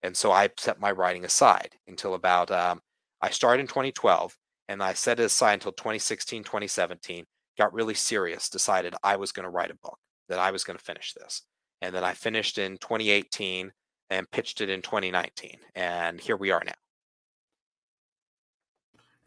And 0.03 0.15
so 0.15 0.31
I 0.31 0.51
set 0.59 0.79
my 0.79 0.91
writing 0.91 1.25
aside 1.25 1.71
until 1.87 2.13
about 2.13 2.51
um, 2.51 2.81
I 3.23 3.31
started 3.31 3.63
in 3.63 3.67
2012 3.67 4.37
and 4.69 4.83
I 4.83 4.93
set 4.93 5.21
it 5.21 5.25
aside 5.25 5.55
until 5.55 5.73
2016, 5.73 6.45
2017, 6.45 7.25
got 7.57 7.73
really 7.73 7.95
serious, 7.95 8.51
decided 8.51 8.95
I 9.03 9.17
was 9.17 9.33
going 9.33 9.45
to 9.45 9.51
write 9.51 9.71
a 9.71 9.79
book, 9.83 9.97
that 10.29 10.39
I 10.39 10.51
was 10.51 10.65
going 10.65 10.79
to 10.79 10.85
finish 10.85 11.15
this. 11.15 11.48
And 11.83 11.95
then 11.95 12.05
I 12.05 12.13
finished 12.13 12.59
in 12.59 12.79
2018 12.79 13.73
and 14.11 14.31
pitched 14.31 14.61
it 14.61 14.69
in 14.69 14.83
2019. 14.83 15.57
And 15.75 16.21
here 16.21 16.37
we 16.37 16.51
are 16.51 16.63
now. 16.65 16.73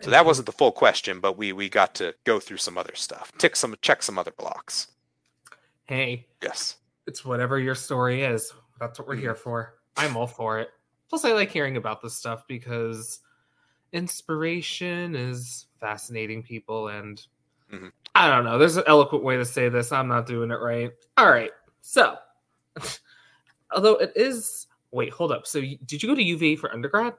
So 0.02 0.10
that 0.10 0.26
wasn't 0.26 0.48
the 0.48 0.52
full 0.52 0.72
question, 0.72 1.20
but 1.20 1.38
we 1.38 1.54
we 1.54 1.70
got 1.70 1.94
to 1.96 2.16
go 2.24 2.40
through 2.40 2.58
some 2.58 2.76
other 2.76 2.96
stuff, 2.96 3.32
tick 3.38 3.56
some, 3.56 3.76
check 3.84 4.02
some 4.02 4.18
other 4.18 4.32
blocks. 4.36 4.88
Hey, 5.84 6.26
yes, 6.42 6.78
it's 7.06 7.24
whatever 7.24 7.60
your 7.60 7.76
story 7.76 8.24
is. 8.24 8.52
That's 8.80 8.98
what 8.98 9.08
we're 9.08 9.14
mm-hmm. 9.14 9.22
here 9.22 9.36
for. 9.36 9.76
I'm 9.98 10.18
all 10.18 10.26
for 10.26 10.60
it. 10.60 10.70
Plus, 11.08 11.24
I 11.24 11.34
like 11.34 11.52
hearing 11.52 11.78
about 11.78 12.02
this 12.02 12.18
stuff 12.18 12.48
because 12.48 13.20
inspiration 13.94 15.16
is 15.16 15.68
fascinating 15.80 16.42
people 16.42 16.88
and 16.90 17.26
mm-hmm. 17.72 17.88
i 18.16 18.30
don't 18.30 18.46
know 18.46 18.58
there's 18.58 18.78
an 18.78 18.84
eloquent 18.88 19.24
way 19.24 19.36
to 19.36 19.46
say 19.46 19.70
this 19.70 19.92
i'm 19.92 20.08
not 20.08 20.26
doing 20.26 20.52
it 20.52 20.60
right 20.62 20.92
all 21.18 21.30
right 21.30 21.52
so 21.82 22.16
although 23.72 23.96
it 23.96 24.12
is 24.16 24.68
wait 24.92 25.12
hold 25.12 25.32
up 25.32 25.48
so 25.48 25.62
did 25.62 26.04
you 26.04 26.10
go 26.10 26.16
to 26.16 26.24
uva 26.24 26.60
for 26.60 26.74
undergrad 26.74 27.14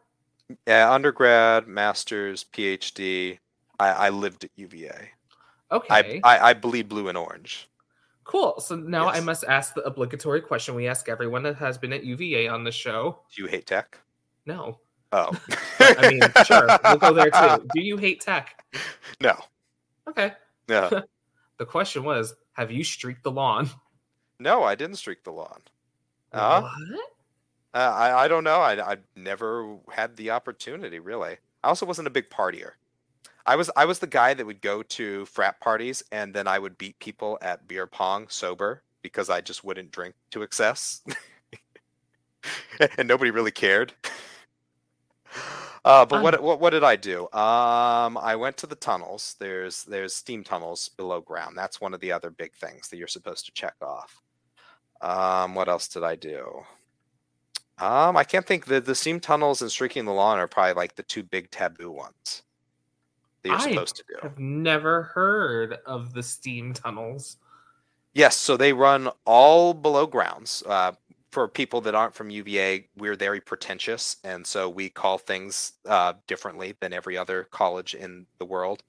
yeah 0.67 0.91
undergrad 0.91 1.67
masters 1.67 2.45
phd 2.53 3.39
i, 3.81 3.89
I 3.89 4.09
lived 4.11 4.45
at 4.45 4.51
uva 4.57 4.95
okay 5.71 6.21
I, 6.25 6.37
I, 6.37 6.51
I 6.51 6.55
bleed 6.55 6.89
blue 6.89 7.09
and 7.09 7.17
orange 7.17 7.69
Cool. 8.25 8.61
So 8.61 8.77
now 8.77 9.07
yes. 9.07 9.17
I 9.17 9.21
must 9.21 9.45
ask 9.45 9.75
the 9.75 9.83
obligatory 9.83 10.41
question 10.41 10.75
we 10.75 10.87
ask 10.87 11.09
everyone 11.09 11.43
that 11.43 11.57
has 11.57 11.77
been 11.77 11.93
at 11.93 12.05
UVA 12.05 12.49
on 12.49 12.65
the 12.65 12.71
show. 12.71 13.19
Do 13.35 13.43
you 13.43 13.49
hate 13.49 13.67
tech? 13.67 13.99
No. 14.47 14.79
Oh. 15.13 15.31
I 15.81 16.11
mean, 16.11 16.21
sure, 16.47 16.67
we'll 16.85 16.97
go 16.97 17.13
there 17.13 17.31
too. 17.31 17.69
Do 17.75 17.81
you 17.81 17.97
hate 17.97 18.21
tech? 18.21 18.65
No. 19.21 19.37
Okay. 20.09 20.33
Yeah. 20.69 21.03
the 21.59 21.67
question 21.67 22.05
was, 22.05 22.35
have 22.53 22.71
you 22.71 22.85
streaked 22.85 23.25
the 23.25 23.31
lawn? 23.31 23.69
No, 24.43 24.63
I 24.63 24.75
didn't 24.75 24.97
streak 24.97 25.25
the 25.25 25.33
lawn. 25.33 25.61
Uh, 26.33 26.63
what? 26.63 26.73
Uh, 27.75 27.79
I 27.79 28.25
I 28.25 28.29
don't 28.29 28.45
know. 28.45 28.61
I 28.61 28.93
I 28.93 28.97
never 29.17 29.79
had 29.91 30.17
the 30.17 30.31
opportunity 30.31 30.99
really. 30.99 31.37
I 31.65 31.69
also 31.69 31.87
wasn't 31.87 32.09
a 32.09 32.11
big 32.11 32.29
partier. 32.29 32.73
I 33.47 33.57
was 33.57 33.71
I 33.77 33.85
was 33.85 33.99
the 33.99 34.07
guy 34.07 34.35
that 34.35 34.47
would 34.47 34.61
go 34.61 34.83
to 34.83 35.25
frat 35.27 35.61
parties 35.61 36.03
and 36.13 36.35
then 36.35 36.47
I 36.47 36.59
would 36.59 36.79
beat 36.79 36.99
people 36.99 37.39
at 37.43 37.67
beer 37.67 37.87
pong 37.87 38.29
sober 38.29 38.83
because 39.03 39.31
I 39.31 39.41
just 39.41 39.65
wouldn't 39.65 39.91
drink 39.91 40.15
to 40.31 40.43
excess. 40.43 41.03
and 42.99 43.09
nobody 43.09 43.31
really 43.31 43.51
cared. 43.51 43.95
Uh, 45.85 46.07
but 46.07 46.17
um, 46.17 46.23
what, 46.23 46.43
what 46.43 46.61
what 46.61 46.71
did 46.71 46.85
I 46.85 46.95
do? 46.97 47.25
Um, 47.33 48.17
I 48.19 48.37
went 48.37 48.57
to 48.59 48.67
the 48.69 48.77
tunnels. 48.77 49.35
There's 49.41 49.83
there's 49.85 50.15
steam 50.15 50.45
tunnels 50.45 50.89
below 50.91 51.21
ground. 51.21 51.57
That's 51.59 51.81
one 51.81 51.93
of 51.95 52.01
the 52.01 52.13
other 52.13 52.31
big 52.31 52.55
things 52.55 52.89
that 52.89 52.99
you're 52.99 53.09
supposed 53.09 53.47
to 53.47 53.53
check 53.53 53.75
off. 53.83 54.23
Um, 55.03 55.55
what 55.55 55.69
else 55.69 55.89
did 55.89 56.05
I 56.05 56.17
do? 56.17 56.63
Um, 57.79 58.17
I 58.17 58.25
can't 58.25 58.47
think. 58.47 58.67
The 58.67 58.81
the 58.81 58.95
steam 58.95 59.19
tunnels 59.19 59.61
and 59.61 59.71
streaking 59.71 60.05
the 60.05 60.13
lawn 60.13 60.39
are 60.39 60.47
probably 60.47 60.75
like 60.75 60.95
the 60.95 61.03
two 61.03 61.23
big 61.23 61.51
taboo 61.51 61.91
ones 61.91 62.43
that 63.43 63.49
you're 63.49 63.59
I 63.59 63.71
supposed 63.71 63.97
to 63.97 64.05
do. 64.09 64.15
I've 64.23 64.39
never 64.39 65.03
heard 65.03 65.79
of 65.85 66.15
the 66.15 66.23
steam 66.23 66.73
tunnels. 66.73 67.39
Yes, 68.15 68.37
so 68.37 68.57
they 68.57 68.73
run 68.73 69.09
all 69.25 69.75
below 69.75 70.07
grounds. 70.07 70.63
Uh, 70.67 70.93
for 71.31 71.49
people 71.49 71.81
that 71.81 71.95
aren't 71.95 72.15
from 72.15 72.29
UVA, 72.29 72.87
we're 72.97 73.17
very 73.17 73.41
pretentious, 73.41 74.19
and 74.23 74.47
so 74.47 74.69
we 74.69 74.91
call 74.91 75.17
things 75.17 75.73
uh, 75.89 76.13
differently 76.27 76.75
than 76.81 76.93
every 76.93 77.17
other 77.17 77.45
college 77.45 77.95
in 77.95 78.27
the 78.39 78.45
world. 78.45 78.83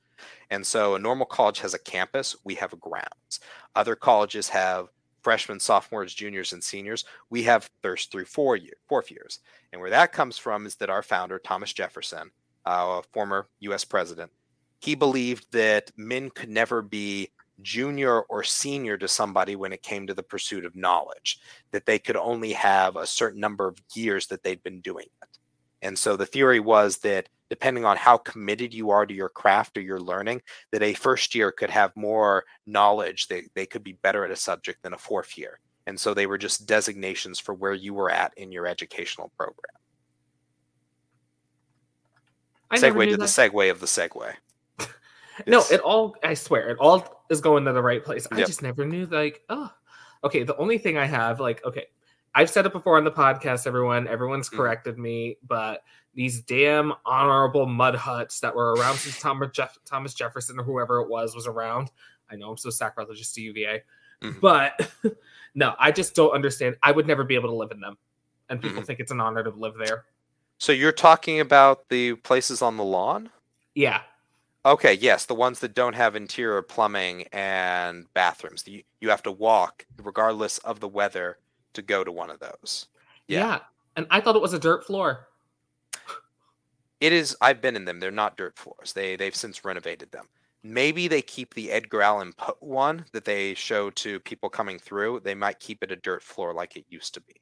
And 0.51 0.67
so, 0.67 0.93
a 0.95 0.99
normal 0.99 1.25
college 1.25 1.61
has 1.61 1.73
a 1.73 1.79
campus. 1.79 2.35
We 2.43 2.55
have 2.55 2.79
grounds. 2.79 3.39
Other 3.75 3.95
colleges 3.95 4.49
have 4.49 4.89
freshmen, 5.23 5.59
sophomores, 5.59 6.13
juniors, 6.13 6.53
and 6.53 6.63
seniors. 6.63 7.05
We 7.29 7.43
have 7.43 7.69
thirst 7.81 8.11
through 8.11 8.25
four 8.25 8.55
year, 8.55 8.73
fourth 8.87 9.09
years. 9.09 9.39
And 9.71 9.81
where 9.81 9.89
that 9.89 10.13
comes 10.13 10.37
from 10.37 10.65
is 10.65 10.75
that 10.75 10.89
our 10.89 11.01
founder, 11.01 11.39
Thomas 11.39 11.73
Jefferson, 11.73 12.29
uh, 12.65 13.01
former 13.11 13.47
U.S. 13.61 13.85
president, 13.85 14.31
he 14.79 14.95
believed 14.95 15.51
that 15.53 15.91
men 15.97 16.29
could 16.29 16.49
never 16.49 16.81
be 16.81 17.29
junior 17.61 18.21
or 18.21 18.43
senior 18.43 18.97
to 18.97 19.07
somebody 19.07 19.55
when 19.55 19.71
it 19.71 19.81
came 19.81 20.07
to 20.07 20.13
the 20.13 20.23
pursuit 20.23 20.65
of 20.65 20.75
knowledge, 20.75 21.39
that 21.71 21.85
they 21.85 21.99
could 21.99 22.17
only 22.17 22.51
have 22.51 22.95
a 22.95 23.07
certain 23.07 23.39
number 23.39 23.67
of 23.67 23.77
years 23.93 24.27
that 24.27 24.43
they'd 24.43 24.63
been 24.63 24.81
doing 24.81 25.05
it. 25.21 25.37
And 25.81 25.97
so 25.97 26.15
the 26.15 26.25
theory 26.25 26.59
was 26.59 26.97
that 26.99 27.29
depending 27.53 27.85
on 27.85 27.95
how 27.95 28.17
committed 28.17 28.73
you 28.73 28.89
are 28.89 29.05
to 29.05 29.13
your 29.13 29.29
craft 29.29 29.77
or 29.77 29.81
your 29.81 29.99
learning, 29.99 30.41
that 30.71 30.81
a 30.81 30.91
first 30.95 31.35
year 31.35 31.51
could 31.51 31.69
have 31.69 31.95
more 31.95 32.43
knowledge, 32.65 33.27
they, 33.27 33.43
they 33.53 33.63
could 33.63 33.83
be 33.83 33.93
better 34.01 34.25
at 34.25 34.31
a 34.31 34.35
subject 34.35 34.81
than 34.81 34.95
a 34.95 34.97
fourth 34.97 35.37
year. 35.37 35.59
And 35.85 35.99
so 35.99 36.15
they 36.15 36.25
were 36.25 36.39
just 36.39 36.65
designations 36.65 37.39
for 37.39 37.53
where 37.53 37.75
you 37.75 37.93
were 37.93 38.09
at 38.09 38.33
in 38.37 38.51
your 38.51 38.65
educational 38.65 39.31
program. 39.37 39.77
I 42.71 42.77
segue 42.77 43.05
to 43.05 43.11
that. 43.11 43.19
the 43.19 43.25
segue 43.25 43.69
of 43.69 43.79
the 43.79 43.85
segue. 43.85 44.33
no, 45.45 45.63
it 45.71 45.79
all 45.81 46.15
I 46.23 46.33
swear, 46.33 46.71
it 46.71 46.79
all 46.79 47.23
is 47.29 47.39
going 47.39 47.65
to 47.65 47.71
the 47.71 47.83
right 47.83 48.03
place. 48.03 48.27
I 48.31 48.37
just 48.37 48.63
never 48.63 48.83
knew 48.83 49.05
like, 49.05 49.43
oh 49.49 49.69
okay, 50.23 50.41
the 50.41 50.57
only 50.57 50.77
thing 50.79 50.97
I 50.97 51.05
have, 51.05 51.39
like, 51.39 51.63
okay, 51.65 51.85
I've 52.35 52.49
said 52.49 52.65
it 52.65 52.73
before 52.73 52.97
on 52.97 53.03
the 53.03 53.11
podcast, 53.11 53.67
everyone, 53.67 54.07
everyone's 54.07 54.49
mm. 54.49 54.57
corrected 54.57 54.97
me, 54.97 55.37
but 55.47 55.83
these 56.15 56.41
damn 56.41 56.93
honorable 57.05 57.65
mud 57.65 57.95
huts 57.95 58.39
that 58.39 58.55
were 58.55 58.73
around 58.73 58.97
since 58.97 59.19
Thomas, 59.21 59.51
Jeff- 59.51 59.77
Thomas 59.85 60.13
Jefferson 60.13 60.59
or 60.59 60.63
whoever 60.63 60.99
it 60.99 61.09
was 61.09 61.35
was 61.35 61.47
around. 61.47 61.91
I 62.29 62.35
know 62.35 62.49
I'm 62.49 62.57
so 62.57 62.69
sacrilegious 62.69 63.31
to 63.33 63.41
UVA, 63.41 63.83
mm-hmm. 64.21 64.39
but 64.39 64.89
no, 65.55 65.75
I 65.79 65.91
just 65.91 66.15
don't 66.15 66.31
understand. 66.31 66.75
I 66.81 66.91
would 66.91 67.07
never 67.07 67.23
be 67.23 67.35
able 67.35 67.49
to 67.49 67.55
live 67.55 67.71
in 67.71 67.79
them, 67.79 67.97
and 68.49 68.61
people 68.61 68.77
mm-hmm. 68.77 68.85
think 68.85 68.99
it's 68.99 69.11
an 69.11 69.21
honor 69.21 69.43
to 69.43 69.51
live 69.51 69.75
there. 69.77 70.05
So 70.57 70.71
you're 70.71 70.91
talking 70.91 71.39
about 71.39 71.89
the 71.89 72.15
places 72.15 72.61
on 72.61 72.77
the 72.77 72.83
lawn? 72.83 73.29
Yeah. 73.75 74.01
Okay, 74.65 74.93
yes, 74.93 75.25
the 75.25 75.35
ones 75.35 75.59
that 75.59 75.73
don't 75.73 75.93
have 75.95 76.15
interior 76.15 76.61
plumbing 76.61 77.25
and 77.33 78.05
bathrooms. 78.13 78.63
You, 78.65 78.83
you 79.01 79.09
have 79.09 79.23
to 79.23 79.31
walk, 79.31 79.85
regardless 80.01 80.59
of 80.59 80.79
the 80.79 80.87
weather, 80.87 81.37
to 81.73 81.81
go 81.81 82.03
to 82.03 82.11
one 82.11 82.29
of 82.29 82.39
those. 82.39 82.87
Yeah. 83.27 83.39
yeah. 83.39 83.59
And 83.95 84.07
I 84.09 84.21
thought 84.21 84.35
it 84.35 84.41
was 84.41 84.53
a 84.53 84.59
dirt 84.59 84.85
floor. 84.85 85.27
It 86.99 87.11
is. 87.11 87.35
I've 87.41 87.61
been 87.61 87.75
in 87.75 87.83
them. 87.83 87.99
They're 87.99 88.11
not 88.11 88.37
dirt 88.37 88.57
floors. 88.57 88.93
They 88.93 89.17
they've 89.17 89.35
since 89.35 89.65
renovated 89.65 90.11
them. 90.11 90.25
Maybe 90.63 91.09
they 91.09 91.21
keep 91.21 91.53
the 91.53 91.69
Edgar 91.69 92.01
Allan 92.01 92.31
Poe 92.31 92.55
one 92.61 93.05
that 93.11 93.25
they 93.25 93.53
show 93.55 93.89
to 93.89 94.21
people 94.21 94.49
coming 94.49 94.79
through. 94.79 95.19
They 95.19 95.35
might 95.35 95.59
keep 95.59 95.83
it 95.83 95.91
a 95.91 95.97
dirt 95.97 96.23
floor 96.23 96.53
like 96.53 96.77
it 96.77 96.85
used 96.87 97.13
to 97.15 97.21
be. 97.21 97.41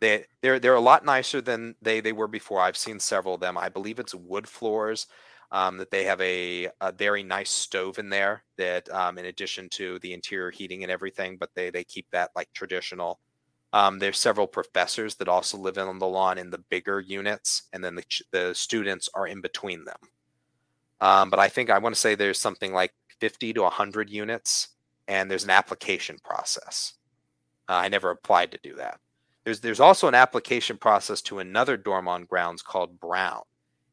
They 0.00 0.26
they're 0.42 0.60
they're 0.60 0.74
a 0.74 0.80
lot 0.80 1.04
nicer 1.04 1.40
than 1.40 1.74
they 1.82 2.00
they 2.00 2.12
were 2.12 2.28
before. 2.28 2.60
I've 2.60 2.76
seen 2.76 3.00
several 3.00 3.34
of 3.34 3.40
them. 3.40 3.58
I 3.58 3.68
believe 3.68 3.98
it's 3.98 4.14
wood 4.14 4.48
floors 4.48 5.08
um, 5.50 5.78
that 5.78 5.90
they 5.90 6.04
have 6.04 6.20
a, 6.20 6.68
a, 6.80 6.92
very 6.92 7.22
nice 7.22 7.50
stove 7.50 7.98
in 7.98 8.10
there 8.10 8.44
that 8.56 8.88
um, 8.90 9.18
in 9.18 9.26
addition 9.26 9.68
to 9.70 9.98
the 10.00 10.12
interior 10.12 10.50
heating 10.50 10.82
and 10.82 10.92
everything 10.92 11.36
but 11.38 11.50
they 11.54 11.70
they 11.70 11.84
keep 11.84 12.06
that 12.10 12.30
like 12.36 12.52
traditional 12.52 13.18
um, 13.72 13.98
there's 13.98 14.18
several 14.18 14.46
professors 14.46 15.16
that 15.16 15.28
also 15.28 15.58
live 15.58 15.78
on 15.78 15.98
the 15.98 16.06
lawn 16.06 16.38
in 16.38 16.50
the 16.50 16.58
bigger 16.70 17.00
units 17.00 17.64
and 17.72 17.84
then 17.84 17.94
the, 17.94 18.04
the 18.32 18.54
students 18.54 19.08
are 19.14 19.26
in 19.26 19.40
between 19.40 19.84
them 19.84 20.00
um, 21.00 21.30
but 21.30 21.38
i 21.38 21.48
think 21.48 21.70
i 21.70 21.78
want 21.78 21.94
to 21.94 22.00
say 22.00 22.14
there's 22.14 22.40
something 22.40 22.72
like 22.72 22.92
50 23.20 23.52
to 23.54 23.62
100 23.62 24.10
units 24.10 24.68
and 25.08 25.30
there's 25.30 25.44
an 25.44 25.50
application 25.50 26.16
process 26.24 26.94
uh, 27.68 27.74
i 27.74 27.88
never 27.88 28.10
applied 28.10 28.50
to 28.52 28.58
do 28.62 28.74
that 28.76 29.00
There's 29.44 29.60
there's 29.60 29.80
also 29.80 30.08
an 30.08 30.14
application 30.14 30.76
process 30.78 31.22
to 31.22 31.38
another 31.38 31.76
dorm 31.76 32.08
on 32.08 32.24
grounds 32.24 32.62
called 32.62 33.00
Brown, 33.00 33.42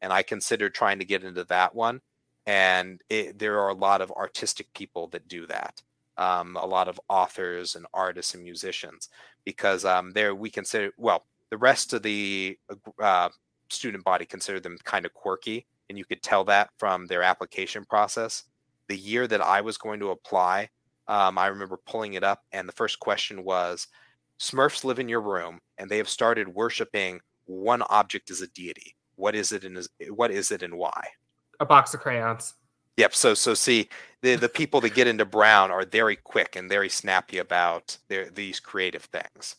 and 0.02 0.12
I 0.12 0.22
considered 0.22 0.74
trying 0.74 0.98
to 0.98 1.04
get 1.06 1.24
into 1.24 1.44
that 1.44 1.74
one. 1.74 2.00
And 2.46 3.00
it, 3.08 3.38
there 3.38 3.58
are 3.60 3.70
a 3.70 3.74
lot 3.74 4.00
of 4.02 4.10
artistic 4.12 4.72
people 4.74 5.08
that 5.08 5.28
do 5.28 5.46
that. 5.48 5.82
Um, 6.18 6.56
a 6.56 6.64
lot 6.64 6.88
of 6.88 7.00
authors 7.08 7.76
and 7.76 7.86
artists 7.92 8.34
and 8.34 8.42
musicians 8.42 9.10
because 9.44 9.84
um, 9.84 10.12
there 10.12 10.34
we 10.34 10.48
consider 10.48 10.90
well 10.96 11.26
the 11.50 11.58
rest 11.58 11.92
of 11.92 12.02
the 12.02 12.58
uh, 13.02 13.28
student 13.68 14.02
body 14.02 14.24
considered 14.24 14.62
them 14.62 14.78
kind 14.84 15.04
of 15.04 15.12
quirky 15.12 15.66
and 15.88 15.98
you 15.98 16.06
could 16.06 16.22
tell 16.22 16.42
that 16.44 16.70
from 16.78 17.06
their 17.06 17.22
application 17.22 17.84
process. 17.84 18.44
The 18.88 18.96
year 18.96 19.26
that 19.26 19.42
i 19.42 19.60
was 19.60 19.76
going 19.76 20.00
to 20.00 20.10
apply 20.10 20.70
um, 21.06 21.36
i 21.36 21.48
remember 21.48 21.78
pulling 21.86 22.14
it 22.14 22.24
up 22.24 22.40
and 22.52 22.66
the 22.66 22.72
first 22.72 22.98
question 22.98 23.44
was 23.44 23.86
smurfs 24.40 24.84
live 24.84 24.98
in 24.98 25.08
your 25.08 25.20
room 25.20 25.60
and 25.78 25.90
they 25.90 25.98
have 25.98 26.08
started 26.08 26.48
worshiping 26.48 27.20
one 27.46 27.82
object 27.82 28.30
as 28.30 28.40
a 28.40 28.48
deity. 28.48 28.94
What 29.16 29.34
is 29.34 29.52
it 29.52 29.64
and 29.64 29.86
what 30.10 30.30
is 30.30 30.50
it 30.50 30.62
and 30.62 30.76
why? 30.76 31.02
A 31.60 31.64
box 31.64 31.94
of 31.94 32.00
crayons 32.00 32.54
yep 32.96 33.14
so 33.14 33.34
so 33.34 33.54
see 33.54 33.88
the 34.22 34.36
the 34.36 34.48
people 34.48 34.80
that 34.80 34.94
get 34.94 35.06
into 35.06 35.24
brown 35.24 35.70
are 35.70 35.84
very 35.84 36.16
quick 36.16 36.56
and 36.56 36.68
very 36.68 36.88
snappy 36.88 37.38
about 37.38 37.98
their 38.08 38.30
these 38.30 38.60
creative 38.60 39.04
things 39.04 39.56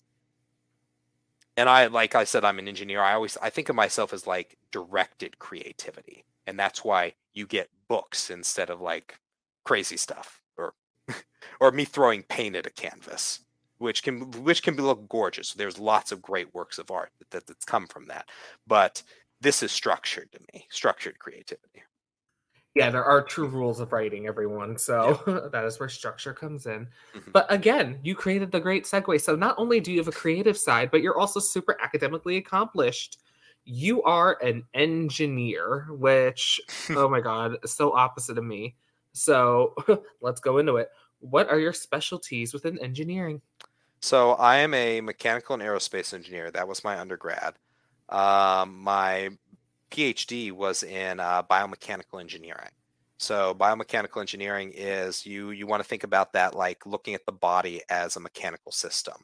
and 1.57 1.67
I 1.67 1.87
like 1.87 2.15
I 2.15 2.23
said 2.23 2.45
I'm 2.45 2.59
an 2.59 2.67
engineer. 2.67 3.01
I 3.01 3.13
always 3.13 3.35
I 3.41 3.49
think 3.49 3.67
of 3.67 3.75
myself 3.75 4.13
as 4.13 4.27
like 4.27 4.57
directed 4.71 5.39
creativity. 5.39 6.23
And 6.45 6.57
that's 6.57 6.85
why 6.85 7.15
you 7.33 7.45
get 7.47 7.69
books 7.89 8.29
instead 8.29 8.69
of 8.69 8.79
like 8.79 9.19
crazy 9.65 9.97
stuff 9.97 10.41
or 10.55 10.75
or 11.59 11.71
me 11.71 11.83
throwing 11.83 12.23
paint 12.23 12.55
at 12.55 12.67
a 12.67 12.69
canvas, 12.69 13.39
which 13.79 14.03
can 14.03 14.31
which 14.43 14.61
can 14.61 14.75
be 14.75 14.83
look 14.83 15.09
gorgeous. 15.09 15.53
There's 15.53 15.79
lots 15.79 16.11
of 16.11 16.21
great 16.21 16.53
works 16.53 16.77
of 16.77 16.91
art 16.91 17.11
that, 17.19 17.31
that 17.31 17.47
that's 17.47 17.65
come 17.65 17.87
from 17.87 18.05
that. 18.07 18.29
But 18.67 19.01
this 19.41 19.63
is 19.63 19.71
structured 19.71 20.31
to 20.33 20.39
me, 20.53 20.67
structured 20.69 21.19
creativity 21.19 21.83
yeah, 22.77 22.91
there 22.91 23.03
are 23.03 23.23
true 23.23 23.47
rules 23.47 23.79
of 23.79 23.91
writing, 23.91 24.27
everyone. 24.27 24.77
So 24.77 25.21
yeah. 25.27 25.39
that 25.51 25.65
is 25.65 25.79
where 25.79 25.89
structure 25.89 26.33
comes 26.33 26.67
in. 26.67 26.87
Mm-hmm. 27.15 27.31
But 27.31 27.51
again, 27.51 27.99
you 28.03 28.13
created 28.13 28.51
the 28.51 28.59
great 28.59 28.83
segue. 28.85 29.19
So 29.19 29.35
not 29.35 29.55
only 29.57 29.79
do 29.79 29.91
you 29.91 29.97
have 29.97 30.07
a 30.07 30.11
creative 30.11 30.57
side, 30.57 30.91
but 30.91 31.01
you're 31.01 31.17
also 31.17 31.39
super 31.39 31.75
academically 31.81 32.37
accomplished. 32.37 33.19
You 33.65 34.03
are 34.03 34.37
an 34.43 34.63
engineer, 34.75 35.87
which, 35.89 36.61
oh 36.91 37.09
my 37.09 37.19
God, 37.19 37.57
is 37.63 37.73
so 37.73 37.93
opposite 37.93 38.37
of 38.37 38.43
me. 38.43 38.75
So 39.13 39.73
let's 40.21 40.39
go 40.39 40.59
into 40.59 40.77
it. 40.77 40.89
What 41.19 41.49
are 41.49 41.59
your 41.59 41.73
specialties 41.73 42.53
within 42.53 42.77
engineering? 42.79 43.41
So 44.01 44.33
I 44.33 44.57
am 44.57 44.75
a 44.75 45.01
mechanical 45.01 45.55
and 45.55 45.63
aerospace 45.63 46.13
engineer. 46.13 46.51
That 46.51 46.67
was 46.67 46.83
my 46.83 46.99
undergrad. 46.99 47.55
Um, 48.09 48.77
my 48.83 49.31
PhD 49.91 50.51
was 50.51 50.83
in 50.83 51.19
uh, 51.19 51.43
biomechanical 51.43 52.19
engineering. 52.19 52.69
So 53.19 53.55
biomechanical 53.55 54.21
engineering 54.21 54.71
is 54.75 55.25
you 55.25 55.49
you 55.51 55.65
want 55.65 55.81
to 55.81 55.87
think 55.87 56.03
about 56.03 56.33
that 56.33 56.53
like 56.53 56.85
looking 56.85 57.15
at 57.15 57.25
the 57.25 57.31
body 57.31 57.81
as 57.89 58.15
a 58.15 58.19
mechanical 58.19 58.71
system. 58.71 59.15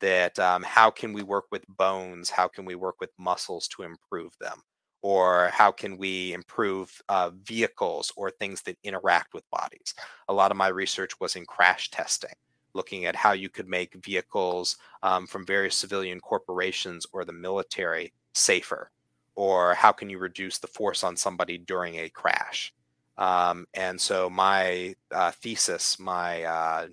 That 0.00 0.38
um, 0.38 0.62
how 0.62 0.90
can 0.90 1.12
we 1.12 1.22
work 1.22 1.44
with 1.50 1.66
bones? 1.68 2.30
How 2.30 2.48
can 2.48 2.64
we 2.64 2.74
work 2.74 2.96
with 3.00 3.10
muscles 3.18 3.68
to 3.68 3.82
improve 3.82 4.32
them? 4.40 4.60
Or 5.02 5.50
how 5.52 5.70
can 5.70 5.98
we 5.98 6.32
improve 6.32 6.90
uh, 7.08 7.30
vehicles 7.44 8.12
or 8.16 8.30
things 8.30 8.62
that 8.62 8.78
interact 8.82 9.34
with 9.34 9.48
bodies? 9.50 9.94
A 10.28 10.32
lot 10.32 10.50
of 10.50 10.56
my 10.56 10.68
research 10.68 11.20
was 11.20 11.36
in 11.36 11.44
crash 11.46 11.90
testing, 11.90 12.34
looking 12.74 13.04
at 13.04 13.14
how 13.14 13.32
you 13.32 13.48
could 13.48 13.68
make 13.68 14.04
vehicles 14.04 14.76
um, 15.02 15.26
from 15.26 15.46
various 15.46 15.76
civilian 15.76 16.20
corporations 16.20 17.06
or 17.12 17.24
the 17.24 17.32
military 17.32 18.12
safer 18.34 18.90
or 19.36 19.74
how 19.74 19.92
can 19.92 20.10
you 20.10 20.18
reduce 20.18 20.58
the 20.58 20.66
force 20.66 21.04
on 21.04 21.16
somebody 21.16 21.58
during 21.58 21.96
a 21.96 22.08
crash? 22.08 22.74
Um, 23.18 23.66
and 23.74 24.00
so 24.00 24.28
my 24.28 24.94
uh, 25.10 25.30
thesis, 25.30 25.98
my 25.98 26.42
uh, 26.42 26.88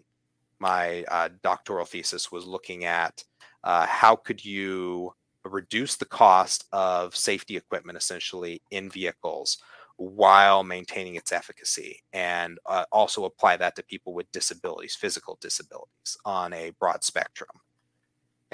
my 0.59 1.03
uh, 1.09 1.29
doctoral 1.41 1.85
thesis 1.85 2.31
was 2.31 2.45
looking 2.45 2.85
at 2.85 3.23
uh, 3.63 3.85
how 3.85 4.15
could 4.15 4.43
you 4.43 5.13
reduce 5.43 5.97
the 5.97 6.05
cost 6.05 6.65
of 6.71 7.15
safety 7.15 7.57
equipment 7.57 7.97
essentially 7.97 8.61
in 8.71 8.89
vehicles 8.89 9.57
while 9.97 10.63
maintaining 10.63 11.15
its 11.15 11.31
efficacy 11.31 12.01
and 12.13 12.57
uh, 12.65 12.85
also 12.91 13.25
apply 13.25 13.57
that 13.57 13.75
to 13.75 13.83
people 13.83 14.13
with 14.13 14.31
disabilities 14.31 14.95
physical 14.95 15.37
disabilities 15.41 16.17
on 16.23 16.53
a 16.53 16.71
broad 16.79 17.03
spectrum 17.03 17.49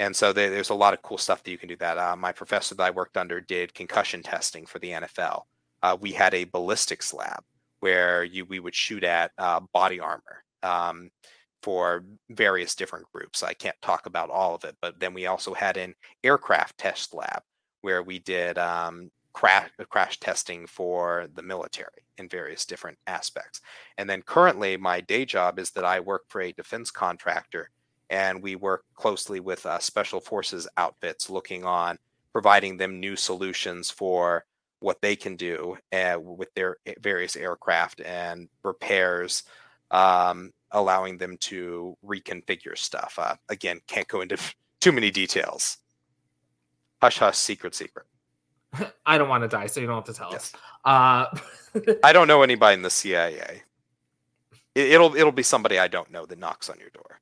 and 0.00 0.16
so 0.16 0.32
they, 0.32 0.48
there's 0.48 0.70
a 0.70 0.74
lot 0.74 0.94
of 0.94 1.02
cool 1.02 1.18
stuff 1.18 1.42
that 1.42 1.50
you 1.50 1.58
can 1.58 1.68
do 1.68 1.76
that. 1.76 1.98
Uh, 1.98 2.16
my 2.16 2.32
professor 2.32 2.74
that 2.74 2.82
I 2.82 2.90
worked 2.90 3.18
under 3.18 3.38
did 3.38 3.74
concussion 3.74 4.22
testing 4.22 4.64
for 4.64 4.78
the 4.78 4.92
NFL. 4.92 5.42
Uh, 5.82 5.98
we 6.00 6.10
had 6.12 6.32
a 6.32 6.44
ballistics 6.44 7.12
lab 7.12 7.44
where 7.80 8.24
you 8.24 8.46
we 8.46 8.60
would 8.60 8.74
shoot 8.74 9.04
at 9.04 9.30
uh, 9.36 9.60
body 9.74 10.00
armor 10.00 10.42
um, 10.62 11.10
for 11.62 12.06
various 12.30 12.74
different 12.74 13.04
groups. 13.12 13.42
I 13.42 13.52
can't 13.52 13.76
talk 13.82 14.06
about 14.06 14.30
all 14.30 14.54
of 14.54 14.64
it, 14.64 14.74
but 14.80 14.98
then 14.98 15.12
we 15.12 15.26
also 15.26 15.52
had 15.52 15.76
an 15.76 15.94
aircraft 16.24 16.78
test 16.78 17.12
lab 17.12 17.42
where 17.82 18.02
we 18.02 18.20
did 18.20 18.56
um, 18.56 19.10
crash, 19.34 19.68
crash 19.90 20.18
testing 20.18 20.66
for 20.66 21.26
the 21.34 21.42
military 21.42 22.06
in 22.16 22.26
various 22.26 22.64
different 22.64 22.96
aspects. 23.06 23.60
And 23.98 24.08
then 24.08 24.22
currently, 24.22 24.78
my 24.78 25.02
day 25.02 25.26
job 25.26 25.58
is 25.58 25.72
that 25.72 25.84
I 25.84 26.00
work 26.00 26.22
for 26.28 26.40
a 26.40 26.52
defense 26.52 26.90
contractor 26.90 27.68
and 28.10 28.42
we 28.42 28.56
work 28.56 28.84
closely 28.94 29.40
with 29.40 29.64
uh, 29.66 29.78
special 29.78 30.20
forces 30.20 30.68
outfits 30.76 31.30
looking 31.30 31.64
on 31.64 31.98
providing 32.32 32.76
them 32.76 33.00
new 33.00 33.16
solutions 33.16 33.90
for 33.90 34.44
what 34.80 35.00
they 35.00 35.16
can 35.16 35.36
do 35.36 35.76
uh, 35.92 36.18
with 36.20 36.52
their 36.54 36.76
various 37.00 37.36
aircraft 37.36 38.00
and 38.00 38.48
repairs 38.62 39.42
um, 39.90 40.52
allowing 40.72 41.18
them 41.18 41.36
to 41.38 41.96
reconfigure 42.04 42.76
stuff. 42.76 43.18
Uh, 43.18 43.34
again 43.48 43.80
can't 43.86 44.08
go 44.08 44.20
into 44.20 44.36
too 44.80 44.92
many 44.92 45.10
details. 45.10 45.78
Hush 47.00 47.18
hush 47.18 47.36
secret 47.36 47.74
secret. 47.74 48.06
I 49.06 49.18
don't 49.18 49.28
want 49.28 49.42
to 49.42 49.48
die 49.48 49.66
so 49.66 49.80
you 49.80 49.86
don't 49.86 49.96
have 49.96 50.04
to 50.04 50.12
tell 50.12 50.30
yes. 50.30 50.52
us 50.54 50.60
uh... 50.84 51.26
i 52.04 52.12
don't 52.12 52.26
know 52.26 52.42
anybody 52.42 52.74
in 52.74 52.82
the 52.82 52.90
cia 52.90 53.62
it, 54.74 54.88
it'll 54.88 55.14
it'll 55.14 55.32
be 55.32 55.42
somebody 55.42 55.78
i 55.78 55.88
don't 55.88 56.10
know 56.10 56.26
that 56.26 56.38
knocks 56.38 56.70
on 56.70 56.78
your 56.78 56.90
door 56.90 57.20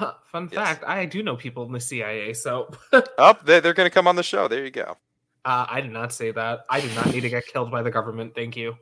Huh, 0.00 0.14
fun 0.24 0.48
yes. 0.50 0.54
fact: 0.54 0.84
I 0.86 1.04
do 1.04 1.22
know 1.22 1.36
people 1.36 1.66
in 1.66 1.72
the 1.72 1.80
CIA. 1.80 2.32
So, 2.32 2.70
oh, 3.18 3.36
they're, 3.44 3.60
they're 3.60 3.74
going 3.74 3.84
to 3.84 3.92
come 3.92 4.06
on 4.06 4.16
the 4.16 4.22
show. 4.22 4.48
There 4.48 4.64
you 4.64 4.70
go. 4.70 4.96
Uh, 5.44 5.66
I 5.68 5.82
did 5.82 5.92
not 5.92 6.10
say 6.10 6.30
that. 6.30 6.64
I 6.70 6.80
do 6.80 6.88
not 6.94 7.12
need 7.12 7.20
to 7.20 7.28
get 7.28 7.46
killed 7.46 7.70
by 7.70 7.82
the 7.82 7.90
government. 7.90 8.34
Thank 8.34 8.56
you. 8.56 8.78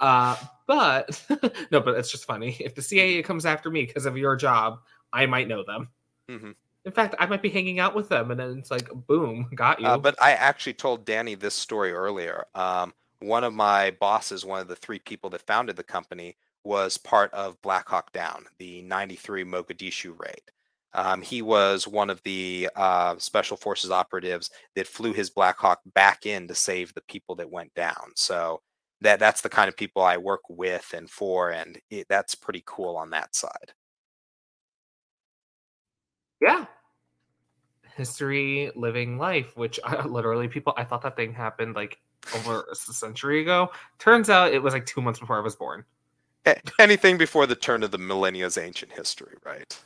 Uh, 0.00 0.34
but 0.66 1.22
no, 1.70 1.80
but 1.80 1.98
it's 1.98 2.10
just 2.10 2.24
funny. 2.24 2.56
If 2.58 2.74
the 2.74 2.80
CIA 2.80 3.22
comes 3.22 3.44
after 3.44 3.70
me 3.70 3.84
because 3.84 4.06
of 4.06 4.16
your 4.16 4.34
job, 4.34 4.78
I 5.12 5.26
might 5.26 5.46
know 5.46 5.62
them. 5.62 5.90
Mm-hmm. 6.30 6.52
In 6.86 6.92
fact, 6.92 7.16
I 7.18 7.26
might 7.26 7.42
be 7.42 7.50
hanging 7.50 7.78
out 7.78 7.94
with 7.94 8.08
them, 8.08 8.30
and 8.30 8.40
then 8.40 8.56
it's 8.58 8.70
like, 8.70 8.88
boom, 9.06 9.50
got 9.54 9.78
you. 9.78 9.86
Uh, 9.88 9.98
but 9.98 10.14
I 10.22 10.32
actually 10.32 10.74
told 10.74 11.04
Danny 11.04 11.34
this 11.34 11.54
story 11.54 11.92
earlier. 11.92 12.46
Um, 12.54 12.94
one 13.18 13.44
of 13.44 13.52
my 13.52 13.90
bosses, 14.00 14.46
one 14.46 14.62
of 14.62 14.68
the 14.68 14.76
three 14.76 15.00
people 15.00 15.28
that 15.30 15.42
founded 15.42 15.76
the 15.76 15.82
company, 15.82 16.36
was 16.66 16.98
part 16.98 17.32
of 17.32 17.60
Black 17.62 17.88
Hawk 17.88 18.12
Down, 18.12 18.44
the 18.58 18.82
93 18.82 19.44
Mogadishu 19.44 20.18
raid. 20.18 20.42
Um, 20.92 21.22
he 21.22 21.42
was 21.42 21.86
one 21.86 22.10
of 22.10 22.22
the 22.22 22.68
uh, 22.74 23.16
special 23.18 23.56
forces 23.56 23.90
operatives 23.90 24.50
that 24.74 24.86
flew 24.86 25.12
his 25.12 25.30
Black 25.30 25.58
Hawk 25.58 25.80
back 25.94 26.26
in 26.26 26.48
to 26.48 26.54
save 26.54 26.92
the 26.94 27.02
people 27.02 27.34
that 27.36 27.50
went 27.50 27.72
down. 27.74 28.12
So 28.14 28.62
that 29.02 29.20
that's 29.20 29.42
the 29.42 29.48
kind 29.48 29.68
of 29.68 29.76
people 29.76 30.02
I 30.02 30.16
work 30.16 30.40
with 30.48 30.92
and 30.94 31.08
for, 31.08 31.50
and 31.50 31.78
it, 31.90 32.06
that's 32.08 32.34
pretty 32.34 32.62
cool 32.66 32.96
on 32.96 33.10
that 33.10 33.34
side. 33.34 33.72
Yeah, 36.40 36.64
history, 37.94 38.70
living 38.74 39.18
life, 39.18 39.56
which 39.56 39.78
I, 39.84 40.02
literally 40.06 40.48
people 40.48 40.72
I 40.76 40.84
thought 40.84 41.02
that 41.02 41.16
thing 41.16 41.32
happened 41.32 41.74
like 41.74 41.98
over 42.34 42.66
a 42.72 42.74
century 42.74 43.42
ago. 43.42 43.70
Turns 43.98 44.30
out 44.30 44.52
it 44.52 44.62
was 44.62 44.72
like 44.72 44.86
two 44.86 45.02
months 45.02 45.20
before 45.20 45.36
I 45.36 45.42
was 45.42 45.56
born 45.56 45.84
anything 46.78 47.18
before 47.18 47.46
the 47.46 47.56
turn 47.56 47.82
of 47.82 47.90
the 47.90 47.98
millennia 47.98 48.46
is 48.46 48.58
ancient 48.58 48.92
history, 48.92 49.36
right? 49.44 49.78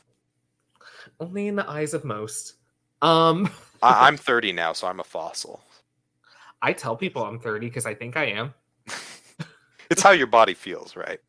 Only 1.19 1.47
in 1.47 1.55
the 1.55 1.69
eyes 1.69 1.93
of 1.93 2.03
most. 2.03 2.55
Um, 3.01 3.49
I, 3.81 4.07
am 4.09 4.17
30 4.17 4.53
now, 4.53 4.73
so 4.73 4.87
I'm 4.87 4.99
a 4.99 5.03
fossil. 5.03 5.61
I 6.61 6.73
tell 6.73 6.95
people 6.95 7.23
I'm 7.23 7.39
30 7.39 7.67
because 7.67 7.85
I 7.85 7.95
think 7.95 8.17
I 8.17 8.25
am. 8.25 8.53
it's 9.89 10.03
how 10.03 10.11
your 10.11 10.27
body 10.27 10.53
feels, 10.53 10.95
right? 10.95 11.19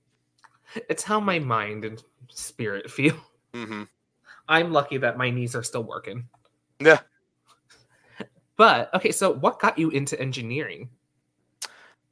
It's 0.88 1.02
how 1.02 1.20
my 1.20 1.38
mind 1.38 1.84
and 1.84 2.02
spirit 2.28 2.90
feel. 2.90 3.16
Mm-hmm. 3.54 3.82
I'm 4.48 4.72
lucky 4.72 4.98
that 4.98 5.16
my 5.16 5.30
knees 5.30 5.54
are 5.54 5.62
still 5.62 5.84
working. 5.84 6.28
Yeah. 6.80 7.00
But 8.56 8.92
okay, 8.94 9.12
so 9.12 9.32
what 9.32 9.58
got 9.58 9.78
you 9.78 9.90
into 9.90 10.20
engineering? 10.20 10.90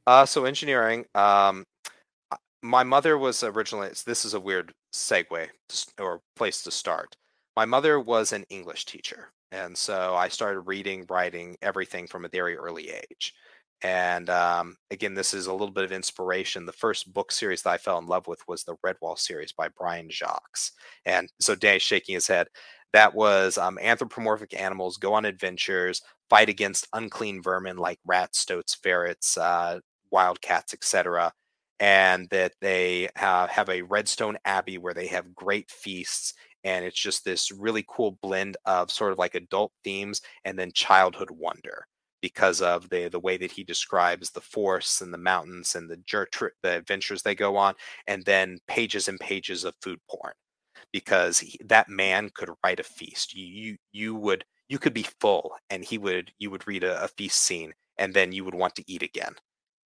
Uh, 0.07 0.25
so 0.25 0.45
engineering, 0.45 1.05
um, 1.13 1.65
my 2.61 2.83
mother 2.83 3.17
was 3.17 3.43
originally 3.43 3.89
this 4.05 4.25
is 4.25 4.33
a 4.33 4.39
weird 4.39 4.73
segue 4.93 5.47
or 5.99 6.21
place 6.35 6.61
to 6.63 6.71
start 6.71 7.15
my 7.57 7.65
mother 7.65 7.99
was 7.99 8.33
an 8.33 8.45
english 8.49 8.85
teacher 8.85 9.31
And 9.51 9.77
so 9.77 10.15
I 10.15 10.29
started 10.29 10.61
reading, 10.61 11.05
writing 11.09 11.57
everything 11.61 12.07
from 12.07 12.25
a 12.25 12.29
very 12.29 12.55
early 12.57 12.89
age. 12.89 13.33
And 13.83 14.29
um, 14.29 14.77
again, 14.91 15.15
this 15.15 15.33
is 15.33 15.47
a 15.47 15.51
little 15.53 15.73
bit 15.73 15.83
of 15.85 15.91
inspiration. 15.91 16.65
The 16.65 16.71
first 16.85 17.11
book 17.13 17.31
series 17.31 17.63
that 17.63 17.71
I 17.73 17.77
fell 17.77 17.97
in 17.99 18.05
love 18.07 18.27
with 18.27 18.39
was 18.47 18.63
the 18.63 18.77
Redwall 18.85 19.17
series 19.19 19.51
by 19.53 19.67
Brian 19.77 20.09
Jacques. 20.09 20.59
And 21.05 21.29
so 21.39 21.55
Danny's 21.55 21.81
shaking 21.83 22.15
his 22.15 22.27
head. 22.27 22.47
That 22.93 23.13
was 23.15 23.57
um, 23.57 23.77
anthropomorphic 23.81 24.59
animals 24.59 24.97
go 24.97 25.13
on 25.13 25.25
adventures, 25.25 26.01
fight 26.29 26.49
against 26.49 26.87
unclean 26.93 27.41
vermin 27.41 27.77
like 27.77 27.99
rats, 28.05 28.39
stoats, 28.39 28.75
ferrets, 28.75 29.37
uh, 29.37 29.79
wildcats, 30.11 30.73
etc. 30.73 31.33
And 31.81 32.29
that 32.29 32.53
they 32.61 33.09
uh, 33.19 33.47
have 33.47 33.69
a 33.69 33.81
redstone 33.81 34.37
abbey 34.45 34.77
where 34.77 34.93
they 34.93 35.07
have 35.07 35.35
great 35.35 35.69
feasts. 35.69 36.33
And 36.63 36.85
it's 36.85 36.99
just 36.99 37.25
this 37.25 37.51
really 37.51 37.83
cool 37.89 38.17
blend 38.23 38.55
of 38.65 38.91
sort 38.91 39.11
of 39.11 39.17
like 39.19 39.35
adult 39.35 39.73
themes 39.83 40.21
and 40.45 40.57
then 40.59 40.71
childhood 40.73 41.31
wonder 41.31 41.87
because 42.21 42.61
of 42.61 42.89
the 42.89 43.09
the 43.09 43.19
way 43.19 43.35
that 43.37 43.51
he 43.51 43.63
describes 43.63 44.31
the 44.31 44.41
forests 44.41 45.01
and 45.01 45.13
the 45.13 45.17
mountains 45.17 45.75
and 45.75 45.89
the 45.89 45.97
jer- 46.05 46.29
the 46.63 46.77
adventures 46.77 47.23
they 47.23 47.35
go 47.35 47.57
on, 47.57 47.75
and 48.07 48.23
then 48.25 48.59
pages 48.67 49.07
and 49.09 49.19
pages 49.19 49.63
of 49.65 49.73
food 49.81 49.99
porn, 50.09 50.33
because 50.93 51.39
he, 51.39 51.59
that 51.65 51.89
man 51.89 52.29
could 52.35 52.49
write 52.63 52.79
a 52.79 52.83
feast. 52.83 53.33
You, 53.35 53.45
you 53.45 53.77
you 53.93 54.15
would 54.15 54.45
you 54.69 54.79
could 54.79 54.93
be 54.93 55.07
full, 55.21 55.53
and 55.69 55.83
he 55.85 55.97
would 55.99 56.31
you 56.39 56.51
would 56.51 56.67
read 56.67 56.83
a, 56.83 57.03
a 57.03 57.07
feast 57.09 57.39
scene, 57.39 57.73
and 57.97 58.13
then 58.13 58.31
you 58.33 58.45
would 58.45 58.55
want 58.55 58.75
to 58.75 58.83
eat 58.91 59.03
again. 59.03 59.35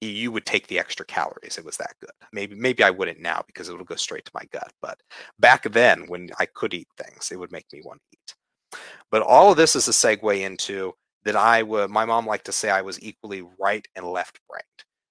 You, 0.07 0.31
would 0.31 0.45
take 0.45 0.67
the 0.67 0.79
extra 0.79 1.05
calories. 1.05 1.57
It 1.57 1.65
was 1.65 1.77
that 1.77 1.95
good. 1.99 2.11
Maybe 2.33 2.55
maybe 2.55 2.83
I 2.83 2.89
wouldn't 2.89 3.19
now 3.19 3.43
because 3.47 3.69
it 3.69 3.77
would 3.77 3.85
go 3.87 3.95
straight 3.95 4.25
to 4.25 4.31
my 4.33 4.43
gut. 4.51 4.71
But 4.81 4.99
back 5.39 5.63
then, 5.71 6.07
when 6.07 6.29
I 6.39 6.45
could 6.45 6.73
eat 6.73 6.87
things, 6.97 7.31
it 7.31 7.39
would 7.39 7.51
make 7.51 7.65
me 7.71 7.81
want 7.83 8.01
to 8.01 8.17
eat. 8.17 8.79
But 9.11 9.21
all 9.21 9.51
of 9.51 9.57
this 9.57 9.75
is 9.75 9.87
a 9.87 9.91
segue 9.91 10.41
into 10.41 10.93
that 11.23 11.35
I 11.35 11.63
would, 11.63 11.89
my 11.89 12.05
mom 12.05 12.25
liked 12.25 12.45
to 12.45 12.51
say 12.51 12.69
I 12.69 12.81
was 12.81 13.01
equally 13.01 13.43
right 13.59 13.85
and 13.95 14.05
left 14.05 14.39
brained, 14.49 14.63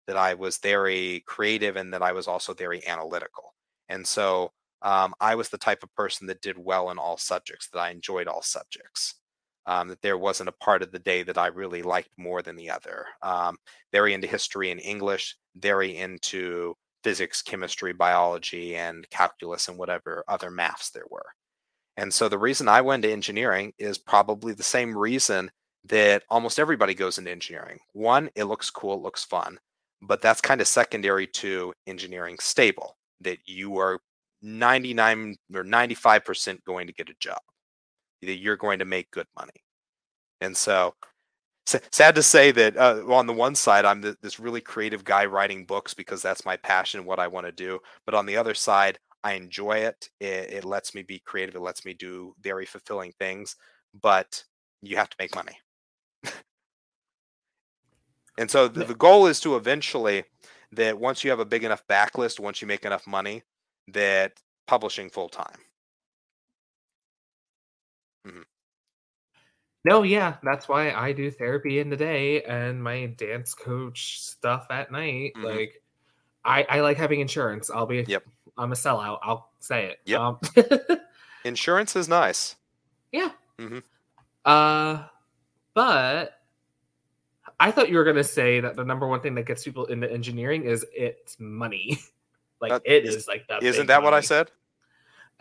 that 0.07 0.17
I 0.17 0.35
was 0.35 0.59
very 0.59 1.25
creative 1.27 1.77
and 1.77 1.93
that 1.93 2.03
I 2.03 2.13
was 2.13 2.29
also 2.29 2.55
very 2.55 2.87
analytical. 2.87 3.55
And 3.89 4.07
so 4.07 4.53
um, 4.83 5.15
I 5.21 5.35
was 5.35 5.49
the 5.49 5.59
type 5.59 5.83
of 5.83 5.95
person 5.95 6.27
that 6.29 6.41
did 6.41 6.57
well 6.59 6.91
in 6.91 6.99
all 6.99 7.17
subjects, 7.17 7.69
that 7.73 7.81
I 7.81 7.91
enjoyed 7.91 8.29
all 8.29 8.43
subjects. 8.43 9.17
Um, 9.67 9.89
that 9.89 10.03
there 10.03 10.19
wasn't 10.19 10.51
a 10.51 10.65
part 10.65 10.83
of 10.83 10.93
the 10.93 10.99
day 10.99 11.23
that 11.23 11.39
I 11.39 11.47
really 11.47 11.83
liked 11.83 12.11
more 12.19 12.43
than 12.43 12.55
the 12.55 12.69
other. 12.69 13.07
Um, 13.23 13.57
very 13.93 14.13
into 14.13 14.27
history 14.27 14.71
and 14.71 14.81
English, 14.81 15.37
very 15.57 15.97
into 15.97 16.75
physics, 17.03 17.43
chemistry, 17.43 17.93
biology, 17.93 18.77
and 18.77 19.09
calculus, 19.11 19.69
and 19.69 19.79
whatever 19.79 20.25
other 20.29 20.51
maths 20.51 20.91
there 20.91 21.07
were. 21.11 21.27
And 21.97 22.13
so 22.13 22.29
the 22.29 22.39
reason 22.39 22.69
I 22.69 22.81
went 22.81 23.05
to 23.05 23.13
engineering 23.13 23.73
is 23.79 23.99
probably 23.99 24.53
the 24.53 24.63
same 24.63 24.97
reason 24.97 25.51
that 25.85 26.25
almost 26.31 26.59
everybody 26.59 26.95
goes 26.95 27.19
into 27.19 27.31
engineering. 27.31 27.79
One, 27.93 28.31
it 28.35 28.45
looks 28.45 28.71
cool, 28.71 28.95
it 28.95 29.03
looks 29.03 29.25
fun, 29.25 29.59
but 30.03 30.23
that's 30.23 30.41
kind 30.41 30.61
of 30.61 30.67
secondary 30.67 31.27
to 31.29 31.73
engineering 31.87 32.37
stable, 32.41 32.97
that 33.21 33.39
you 33.47 33.79
are 33.79 34.01
99 34.43 35.37
or 35.55 35.65
95% 35.65 36.65
going 36.65 36.87
to 36.87 36.93
get 36.93 37.11
a 37.11 37.15
job, 37.21 37.39
that 38.25 38.39
you're 38.39 38.57
going 38.57 38.79
to 38.79 38.85
make 38.85 39.11
good 39.11 39.27
money. 39.37 39.65
And 40.41 40.57
so, 40.57 40.95
sad 41.67 42.15
to 42.15 42.23
say 42.23 42.51
that 42.53 42.77
uh, 42.77 43.03
on 43.09 43.27
the 43.27 43.33
one 43.33 43.55
side, 43.55 43.85
I'm 43.85 44.01
the, 44.01 44.17
this 44.23 44.41
really 44.41 44.61
creative 44.61 45.05
guy 45.05 45.25
writing 45.27 45.65
books 45.65 45.95
because 45.95 46.23
that's 46.23 46.45
my 46.45 46.57
passion, 46.57 47.05
what 47.05 47.19
I 47.19 47.27
want 47.29 47.47
to 47.47 47.53
do. 47.53 47.79
But 48.05 48.15
on 48.15 48.27
the 48.27 48.37
other 48.37 48.55
side, 48.55 48.99
I 49.23 49.35
enjoy 49.35 49.79
it. 49.79 50.11
it. 50.21 50.53
It 50.53 50.65
lets 50.65 50.95
me 50.95 51.03
be 51.03 51.21
creative. 51.21 51.55
It 51.55 51.61
lets 51.61 51.85
me 51.85 51.95
do 51.95 52.35
very 52.41 52.67
fulfilling 52.67 53.13
things. 53.19 53.57
But 54.01 54.45
you 54.83 54.97
have 54.97 55.09
to 55.09 55.17
make 55.19 55.35
money. 55.35 55.59
and 58.39 58.51
so 58.51 58.69
the, 58.69 58.85
the 58.85 58.95
goal 58.95 59.27
is 59.27 59.41
to 59.41 59.57
eventually 59.57 60.25
that 60.73 60.99
once 60.99 61.25
you 61.25 61.31
have 61.31 61.41
a 61.41 61.45
big 61.45 61.65
enough 61.65 61.87
backlist, 61.89 62.41
once 62.41 62.61
you 62.61 62.69
make 62.69 62.85
enough 62.85 63.07
money, 63.07 63.43
that 63.89 64.33
publishing 64.67 65.09
full 65.11 65.29
time. 65.29 65.59
Mm-hmm. 68.27 68.43
No, 69.85 70.03
yeah, 70.03 70.37
that's 70.43 70.67
why 70.67 70.93
I 70.93 71.13
do 71.13 71.31
therapy 71.31 71.79
in 71.79 71.91
the 71.91 71.97
day 71.97 72.43
and 72.43 72.83
my 72.83 73.07
dance 73.07 73.53
coach 73.53 74.21
stuff 74.23 74.67
at 74.71 74.91
night. 74.91 75.33
Mm-hmm. 75.37 75.45
Like, 75.45 75.83
I 76.45 76.67
I 76.69 76.81
like 76.81 76.97
having 76.97 77.21
insurance. 77.21 77.71
I'll 77.71 77.87
be 77.87 78.05
yep. 78.07 78.25
I'm 78.57 78.73
a 78.73 78.75
sellout. 78.75 79.19
I'll 79.23 79.51
say 79.61 79.87
it. 79.87 79.99
Yep. 80.07 80.21
Um, 80.21 80.39
insurance 81.45 81.97
is 81.97 82.09
nice. 82.09 82.57
Yeah. 83.13 83.31
Mm-hmm. 83.59 83.79
Uh, 84.45 85.05
but 85.75 86.41
I 87.61 87.71
thought 87.71 87.89
you 87.89 87.97
were 87.97 88.13
to 88.13 88.25
say 88.25 88.61
that 88.61 88.77
the 88.77 88.85
number 88.85 89.07
one 89.07 89.21
thing 89.21 89.35
that 89.35 89.47
gets 89.47 89.65
people 89.65 89.87
into 89.87 90.11
engineering 90.11 90.65
is 90.65 90.85
it's 90.93 91.39
money. 91.39 91.99
like 92.61 92.73
that 92.73 92.83
it 92.85 93.05
is, 93.05 93.17
is 93.17 93.29
like 93.29 93.47
that. 93.49 93.63
Isn't 93.63 93.87
that 93.87 93.97
money. 93.97 94.05
what 94.05 94.15
I 94.15 94.21
said? 94.21 94.51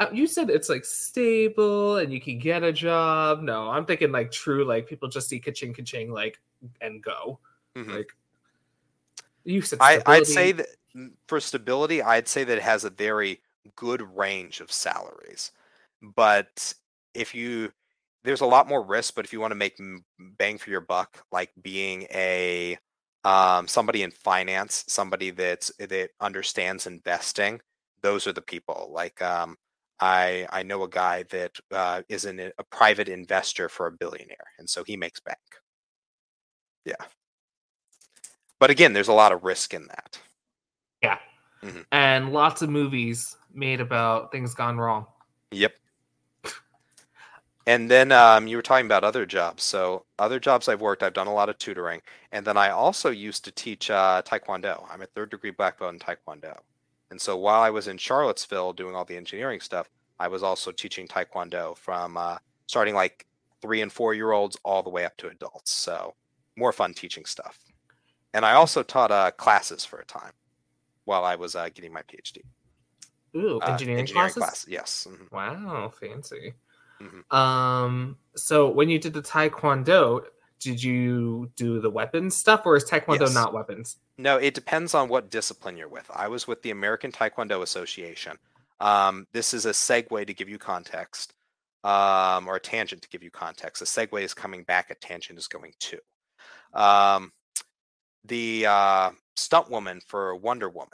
Uh, 0.03 0.09
you 0.11 0.27
said 0.27 0.49
it's 0.49 0.69
like 0.69 0.83
stable 0.85 1.97
and 1.97 2.11
you 2.11 2.19
can 2.19 2.37
get 2.37 2.63
a 2.63 2.73
job. 2.73 3.41
No, 3.41 3.69
I'm 3.69 3.85
thinking 3.85 4.11
like 4.11 4.31
true, 4.31 4.65
like 4.65 4.87
people 4.87 5.07
just 5.07 5.29
see 5.29 5.39
ka-ching, 5.39 5.73
ka-ching, 5.73 6.11
like 6.11 6.39
and 6.81 7.01
go. 7.01 7.39
Mm-hmm. 7.77 7.91
Like 7.91 8.11
you 9.45 9.61
said, 9.61 9.79
I, 9.81 10.01
I'd 10.05 10.27
say 10.27 10.51
that 10.51 10.67
mm, 10.95 11.11
for 11.27 11.39
stability, 11.39 12.01
I'd 12.01 12.27
say 12.27 12.43
that 12.43 12.57
it 12.57 12.63
has 12.63 12.83
a 12.83 12.89
very 12.89 13.41
good 13.75 14.01
range 14.15 14.59
of 14.59 14.71
salaries. 14.71 15.51
But 16.01 16.73
if 17.13 17.33
you 17.33 17.71
there's 18.23 18.41
a 18.41 18.45
lot 18.45 18.67
more 18.67 18.83
risk, 18.83 19.15
but 19.15 19.25
if 19.25 19.33
you 19.33 19.39
want 19.39 19.51
to 19.51 19.55
make 19.55 19.79
bang 20.37 20.57
for 20.57 20.69
your 20.69 20.81
buck, 20.81 21.23
like 21.31 21.51
being 21.61 22.07
a 22.13 22.77
um, 23.23 23.67
somebody 23.67 24.03
in 24.03 24.11
finance, 24.11 24.83
somebody 24.87 25.29
that's 25.29 25.71
that 25.77 26.09
understands 26.19 26.87
investing, 26.87 27.61
those 28.01 28.27
are 28.27 28.33
the 28.33 28.41
people. 28.41 28.89
Like 28.93 29.21
um, 29.21 29.57
I 30.03 30.45
I 30.51 30.63
know 30.63 30.83
a 30.83 30.89
guy 30.89 31.23
that 31.29 31.57
uh, 31.71 32.01
is 32.09 32.25
an, 32.25 32.51
a 32.57 32.63
private 32.65 33.07
investor 33.07 33.69
for 33.69 33.87
a 33.87 33.91
billionaire, 33.91 34.51
and 34.59 34.69
so 34.69 34.83
he 34.83 34.97
makes 34.97 35.21
bank. 35.21 35.39
Yeah, 36.83 37.05
but 38.59 38.69
again, 38.69 38.91
there's 38.91 39.07
a 39.07 39.13
lot 39.13 39.31
of 39.31 39.45
risk 39.45 39.73
in 39.73 39.87
that. 39.87 40.19
Yeah, 41.01 41.19
mm-hmm. 41.63 41.81
and 41.93 42.33
lots 42.33 42.61
of 42.61 42.69
movies 42.69 43.37
made 43.53 43.79
about 43.79 44.29
things 44.33 44.53
gone 44.53 44.77
wrong. 44.77 45.05
Yep. 45.51 45.73
And 47.65 47.89
then 47.89 48.11
um, 48.11 48.45
you 48.45 48.57
were 48.57 48.61
talking 48.61 48.87
about 48.87 49.05
other 49.05 49.25
jobs. 49.25 49.63
So 49.63 50.03
other 50.19 50.37
jobs 50.37 50.67
I've 50.67 50.81
worked, 50.81 51.01
I've 51.01 51.13
done 51.13 51.27
a 51.27 51.33
lot 51.33 51.47
of 51.47 51.57
tutoring, 51.57 52.01
and 52.33 52.45
then 52.45 52.57
I 52.57 52.71
also 52.71 53.09
used 53.09 53.45
to 53.45 53.51
teach 53.53 53.89
uh, 53.89 54.21
Taekwondo. 54.25 54.85
I'm 54.91 55.01
a 55.01 55.05
third 55.05 55.31
degree 55.31 55.51
black 55.51 55.79
belt 55.79 55.93
in 55.93 55.99
Taekwondo, 55.99 56.57
and 57.13 57.21
so 57.21 57.37
while 57.37 57.61
I 57.61 57.69
was 57.69 57.87
in 57.87 57.99
Charlottesville 57.99 58.73
doing 58.73 58.95
all 58.95 59.05
the 59.05 59.15
engineering 59.15 59.59
stuff, 59.59 59.87
I 60.19 60.27
was 60.27 60.41
also 60.41 60.71
teaching 60.71 61.07
Taekwondo 61.07 61.77
from 61.77 62.17
uh, 62.17 62.39
starting 62.65 62.95
like 62.95 63.27
three 63.61 63.83
and 63.83 63.93
four 63.93 64.15
year 64.15 64.31
olds 64.31 64.57
all 64.65 64.81
the 64.81 64.89
way 64.89 65.05
up 65.05 65.15
to 65.17 65.27
adults. 65.27 65.71
So 65.71 66.15
more 66.57 66.73
fun 66.73 66.95
teaching 66.95 67.25
stuff. 67.25 67.59
And 68.33 68.43
I 68.43 68.53
also 68.53 68.81
taught 68.81 69.11
uh, 69.11 69.29
classes 69.29 69.85
for 69.85 69.99
a 69.99 70.05
time 70.05 70.31
while 71.05 71.23
I 71.23 71.35
was 71.35 71.55
uh, 71.55 71.69
getting 71.75 71.93
my 71.93 72.01
PhD. 72.01 72.39
Ooh, 73.35 73.59
uh, 73.59 73.73
engineering, 73.73 73.99
engineering 73.99 74.31
classes? 74.31 74.65
Class. 74.65 74.65
Yes. 74.67 75.07
Mm-hmm. 75.07 75.35
Wow, 75.35 75.89
fancy. 75.89 76.55
Mm-hmm. 76.99 77.37
Um, 77.37 78.17
so 78.35 78.71
when 78.71 78.89
you 78.89 78.97
did 78.97 79.13
the 79.13 79.21
Taekwondo, 79.21 80.23
did 80.63 80.81
you 80.81 81.51
do 81.55 81.79
the 81.79 81.89
weapons 81.89 82.35
stuff, 82.35 82.61
or 82.65 82.75
is 82.75 82.85
Taekwondo 82.85 83.21
yes. 83.21 83.33
not 83.33 83.53
weapons? 83.53 83.97
No, 84.17 84.37
it 84.37 84.53
depends 84.53 84.93
on 84.93 85.09
what 85.09 85.29
discipline 85.29 85.77
you're 85.77 85.87
with. 85.87 86.09
I 86.13 86.27
was 86.27 86.47
with 86.47 86.61
the 86.61 86.71
American 86.71 87.11
Taekwondo 87.11 87.61
Association. 87.61 88.37
Um, 88.79 89.27
this 89.33 89.53
is 89.53 89.65
a 89.65 89.71
segue 89.71 90.25
to 90.25 90.33
give 90.33 90.49
you 90.49 90.57
context, 90.57 91.33
um, 91.83 92.47
or 92.47 92.55
a 92.55 92.59
tangent 92.59 93.01
to 93.01 93.09
give 93.09 93.23
you 93.23 93.31
context. 93.31 93.81
A 93.81 93.85
segue 93.85 94.21
is 94.21 94.33
coming 94.33 94.63
back, 94.63 94.89
a 94.89 94.95
tangent 94.95 95.37
is 95.37 95.47
going 95.47 95.73
to. 95.79 95.99
Um, 96.73 97.31
the 98.25 98.65
uh, 98.65 99.11
stunt 99.35 99.69
woman 99.69 100.01
for 100.07 100.35
Wonder 100.35 100.69
Woman 100.69 100.89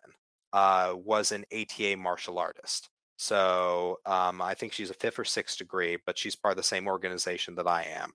uh, 0.54 0.94
was 0.96 1.32
an 1.32 1.46
ATA 1.54 1.96
martial 1.98 2.40
artist. 2.40 2.90
So 3.18 4.00
um, 4.06 4.42
I 4.42 4.54
think 4.54 4.72
she's 4.72 4.90
a 4.90 4.96
fifth 4.96 5.20
or 5.20 5.26
sixth 5.26 5.58
degree, 5.58 5.98
but 6.06 6.18
she's 6.18 6.36
part 6.36 6.54
of 6.54 6.58
the 6.58 6.64
same 6.64 6.88
organization 6.88 7.56
that 7.56 7.68
I 7.68 7.84
am. 7.84 8.14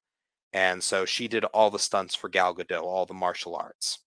And 0.54 0.82
so 0.82 1.04
she 1.04 1.28
did 1.28 1.44
all 1.46 1.70
the 1.70 1.78
stunts 1.78 2.14
for 2.14 2.28
Gal 2.28 2.54
Gadot, 2.54 2.82
all 2.82 3.04
the 3.04 3.12
martial 3.12 3.56
arts. 3.56 3.98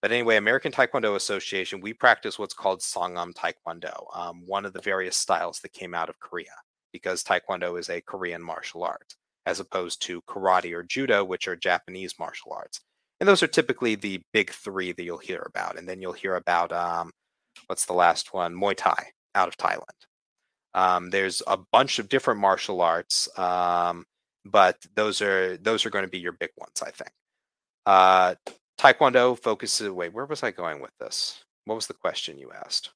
But 0.00 0.12
anyway, 0.12 0.36
American 0.36 0.72
Taekwondo 0.72 1.14
Association, 1.14 1.80
we 1.80 1.92
practice 1.92 2.38
what's 2.38 2.54
called 2.54 2.80
Songahm 2.80 3.34
Taekwondo, 3.34 4.06
um, 4.16 4.42
one 4.46 4.64
of 4.64 4.72
the 4.72 4.80
various 4.80 5.16
styles 5.16 5.60
that 5.60 5.72
came 5.72 5.94
out 5.94 6.08
of 6.08 6.18
Korea, 6.20 6.54
because 6.92 7.22
Taekwondo 7.22 7.78
is 7.78 7.90
a 7.90 8.00
Korean 8.00 8.42
martial 8.42 8.82
art, 8.82 9.14
as 9.44 9.60
opposed 9.60 10.00
to 10.02 10.22
karate 10.22 10.72
or 10.72 10.84
judo, 10.84 11.24
which 11.24 11.48
are 11.48 11.56
Japanese 11.56 12.14
martial 12.18 12.52
arts. 12.52 12.80
And 13.20 13.28
those 13.28 13.42
are 13.42 13.48
typically 13.48 13.96
the 13.96 14.22
big 14.32 14.50
three 14.52 14.92
that 14.92 15.02
you'll 15.02 15.18
hear 15.18 15.44
about. 15.46 15.76
And 15.76 15.88
then 15.88 16.00
you'll 16.00 16.12
hear 16.12 16.36
about, 16.36 16.72
um, 16.72 17.10
what's 17.66 17.84
the 17.84 17.92
last 17.92 18.32
one? 18.32 18.54
Muay 18.54 18.76
Thai 18.76 19.08
out 19.34 19.48
of 19.48 19.56
Thailand. 19.56 19.82
Um, 20.74 21.10
there's 21.10 21.42
a 21.46 21.58
bunch 21.72 21.98
of 21.98 22.08
different 22.08 22.40
martial 22.40 22.80
arts, 22.80 23.28
um, 23.36 24.06
but 24.50 24.76
those 24.94 25.20
are 25.22 25.56
those 25.58 25.84
are 25.86 25.90
going 25.90 26.04
to 26.04 26.10
be 26.10 26.18
your 26.18 26.32
big 26.32 26.50
ones, 26.56 26.82
I 26.84 26.90
think. 26.90 27.10
Uh, 27.86 28.34
Taekwondo 28.78 29.38
focuses. 29.38 29.90
Wait, 29.90 30.12
where 30.12 30.26
was 30.26 30.42
I 30.42 30.50
going 30.50 30.80
with 30.80 30.92
this? 30.98 31.42
What 31.64 31.74
was 31.74 31.86
the 31.86 31.94
question 31.94 32.38
you 32.38 32.50
asked? 32.64 32.90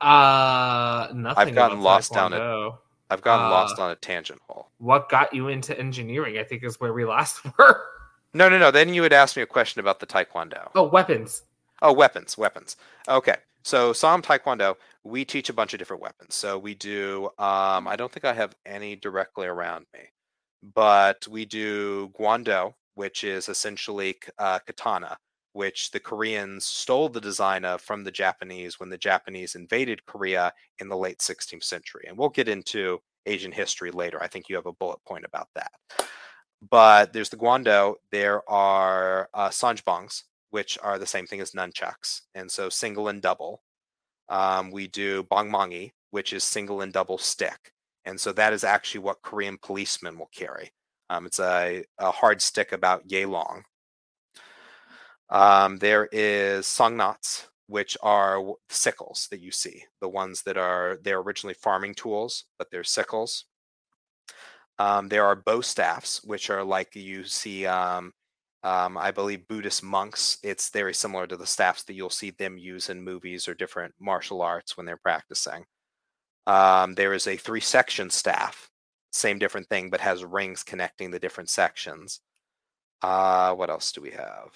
Uh, 0.00 1.08
nothing. 1.14 1.48
I've 1.48 1.54
gotten 1.54 1.80
lost 1.80 2.12
down. 2.12 2.32
Taekwondo. 2.32 2.78
I've 3.08 3.22
gotten 3.22 3.46
Uh, 3.46 3.50
lost 3.50 3.78
on 3.78 3.90
a 3.92 3.96
tangent 3.96 4.40
hole. 4.48 4.70
What 4.78 5.08
got 5.08 5.32
you 5.32 5.48
into 5.48 5.78
engineering? 5.78 6.38
I 6.38 6.44
think 6.44 6.64
is 6.64 6.80
where 6.80 6.92
we 6.92 7.04
last 7.14 7.40
were. 7.56 7.82
No, 8.34 8.48
no, 8.48 8.58
no. 8.58 8.70
Then 8.70 8.92
you 8.92 9.02
would 9.02 9.12
ask 9.12 9.36
me 9.36 9.42
a 9.42 9.46
question 9.46 9.80
about 9.80 10.00
the 10.00 10.06
Taekwondo. 10.06 10.70
Oh, 10.74 10.82
weapons. 10.88 11.42
Oh, 11.82 11.92
weapons, 11.92 12.36
weapons. 12.36 12.76
Okay. 13.08 13.36
So 13.66 13.92
Sam 13.92 14.22
Taekwondo, 14.22 14.76
we 15.02 15.24
teach 15.24 15.48
a 15.48 15.52
bunch 15.52 15.74
of 15.74 15.80
different 15.80 16.00
weapons. 16.00 16.36
So 16.36 16.56
we 16.56 16.76
do 16.76 17.30
um 17.36 17.88
I 17.88 17.96
don't 17.96 18.12
think 18.12 18.24
I 18.24 18.32
have 18.32 18.54
any 18.64 18.94
directly 18.94 19.48
around 19.48 19.86
me. 19.92 20.02
But 20.62 21.26
we 21.28 21.44
do 21.46 22.12
Gwando, 22.16 22.74
which 22.94 23.24
is 23.24 23.48
essentially 23.48 24.18
uh, 24.38 24.60
katana, 24.60 25.16
which 25.52 25.90
the 25.90 25.98
Koreans 25.98 26.64
stole 26.64 27.08
the 27.08 27.20
design 27.20 27.64
of 27.64 27.80
from 27.80 28.04
the 28.04 28.12
Japanese 28.12 28.78
when 28.78 28.88
the 28.88 28.98
Japanese 28.98 29.56
invaded 29.56 30.06
Korea 30.06 30.52
in 30.78 30.88
the 30.88 30.96
late 30.96 31.18
16th 31.18 31.64
century. 31.64 32.04
And 32.06 32.16
we'll 32.16 32.28
get 32.28 32.48
into 32.48 33.00
Asian 33.26 33.50
history 33.50 33.90
later. 33.90 34.22
I 34.22 34.28
think 34.28 34.48
you 34.48 34.54
have 34.54 34.66
a 34.66 34.72
bullet 34.74 35.00
point 35.04 35.24
about 35.24 35.48
that. 35.56 35.72
But 36.70 37.12
there's 37.12 37.30
the 37.30 37.36
Gwando. 37.36 37.96
There 38.12 38.48
are 38.48 39.28
uh, 39.34 39.50
which 40.56 40.78
are 40.82 40.98
the 40.98 41.06
same 41.06 41.26
thing 41.26 41.42
as 41.42 41.50
nunchucks, 41.50 42.22
and 42.34 42.50
so 42.50 42.70
single 42.70 43.08
and 43.08 43.20
double. 43.20 43.62
Um, 44.30 44.70
we 44.70 44.86
do 44.86 45.22
bongmangi, 45.24 45.90
which 46.12 46.32
is 46.32 46.44
single 46.44 46.80
and 46.80 46.94
double 46.94 47.18
stick, 47.18 47.72
and 48.06 48.18
so 48.18 48.32
that 48.32 48.54
is 48.54 48.64
actually 48.64 49.00
what 49.00 49.20
Korean 49.20 49.58
policemen 49.60 50.18
will 50.18 50.30
carry. 50.34 50.72
Um, 51.10 51.26
it's 51.26 51.40
a, 51.40 51.84
a 51.98 52.10
hard 52.10 52.40
stick 52.40 52.72
about 52.72 53.10
yay 53.10 53.26
long. 53.26 53.64
Um, 55.28 55.76
there 55.76 56.08
is 56.10 56.64
songnats, 56.64 57.48
which 57.66 57.98
are 58.02 58.40
sickles 58.70 59.28
that 59.30 59.42
you 59.42 59.50
see, 59.50 59.84
the 60.00 60.08
ones 60.08 60.42
that 60.46 60.56
are 60.56 60.98
they're 61.02 61.20
originally 61.20 61.52
farming 61.52 61.96
tools, 61.96 62.46
but 62.58 62.70
they're 62.70 62.82
sickles. 62.82 63.44
Um, 64.78 65.08
there 65.08 65.26
are 65.26 65.36
bow 65.36 65.60
staffs, 65.60 66.24
which 66.24 66.48
are 66.48 66.64
like 66.64 66.96
you 66.96 67.24
see 67.24 67.66
um, 67.66 68.14
um, 68.66 68.98
I 68.98 69.12
believe 69.12 69.46
Buddhist 69.46 69.84
monks. 69.84 70.38
It's 70.42 70.70
very 70.70 70.92
similar 70.92 71.28
to 71.28 71.36
the 71.36 71.46
staffs 71.46 71.84
that 71.84 71.94
you'll 71.94 72.10
see 72.10 72.30
them 72.30 72.58
use 72.58 72.90
in 72.90 73.00
movies 73.00 73.46
or 73.46 73.54
different 73.54 73.94
martial 74.00 74.42
arts 74.42 74.76
when 74.76 74.86
they're 74.86 74.96
practicing. 74.96 75.66
Um, 76.48 76.94
there 76.96 77.12
is 77.12 77.28
a 77.28 77.36
three 77.36 77.60
section 77.60 78.10
staff, 78.10 78.68
same 79.12 79.38
different 79.38 79.68
thing, 79.68 79.88
but 79.88 80.00
has 80.00 80.24
rings 80.24 80.64
connecting 80.64 81.12
the 81.12 81.20
different 81.20 81.48
sections. 81.48 82.18
Uh, 83.02 83.54
what 83.54 83.70
else 83.70 83.92
do 83.92 84.00
we 84.00 84.10
have? 84.10 84.50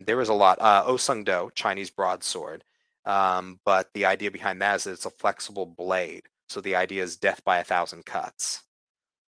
There 0.00 0.20
is 0.20 0.30
a 0.30 0.34
lot. 0.34 0.60
Uh, 0.60 0.82
Osung 0.84 1.22
Do, 1.22 1.48
Chinese 1.54 1.90
broadsword. 1.90 2.64
Um, 3.04 3.60
but 3.64 3.88
the 3.94 4.04
idea 4.04 4.32
behind 4.32 4.60
that 4.62 4.74
is 4.76 4.84
that 4.84 4.92
it's 4.94 5.06
a 5.06 5.10
flexible 5.10 5.66
blade. 5.66 6.24
So 6.48 6.60
the 6.60 6.74
idea 6.74 7.04
is 7.04 7.16
death 7.16 7.44
by 7.44 7.58
a 7.58 7.64
thousand 7.64 8.04
cuts. 8.04 8.64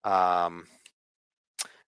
Um, 0.05 0.67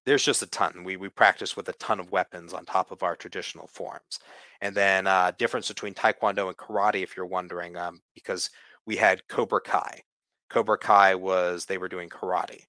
there's 0.08 0.24
just 0.24 0.42
a 0.42 0.46
ton. 0.46 0.84
We 0.84 0.96
we 0.96 1.08
practice 1.08 1.56
with 1.56 1.68
a 1.68 1.74
ton 1.74 2.00
of 2.00 2.10
weapons 2.10 2.52
on 2.52 2.64
top 2.64 2.90
of 2.90 3.02
our 3.02 3.16
traditional 3.16 3.66
forms, 3.66 4.20
and 4.60 4.74
then 4.74 5.06
uh, 5.06 5.32
difference 5.38 5.68
between 5.68 5.94
Taekwondo 5.94 6.48
and 6.48 6.56
karate, 6.56 7.02
if 7.02 7.16
you're 7.16 7.26
wondering, 7.26 7.76
um, 7.76 8.00
because 8.14 8.50
we 8.86 8.96
had 8.96 9.26
Cobra 9.28 9.60
Kai. 9.60 10.02
Cobra 10.50 10.78
Kai 10.78 11.14
was 11.14 11.64
they 11.66 11.78
were 11.78 11.88
doing 11.88 12.08
karate, 12.08 12.62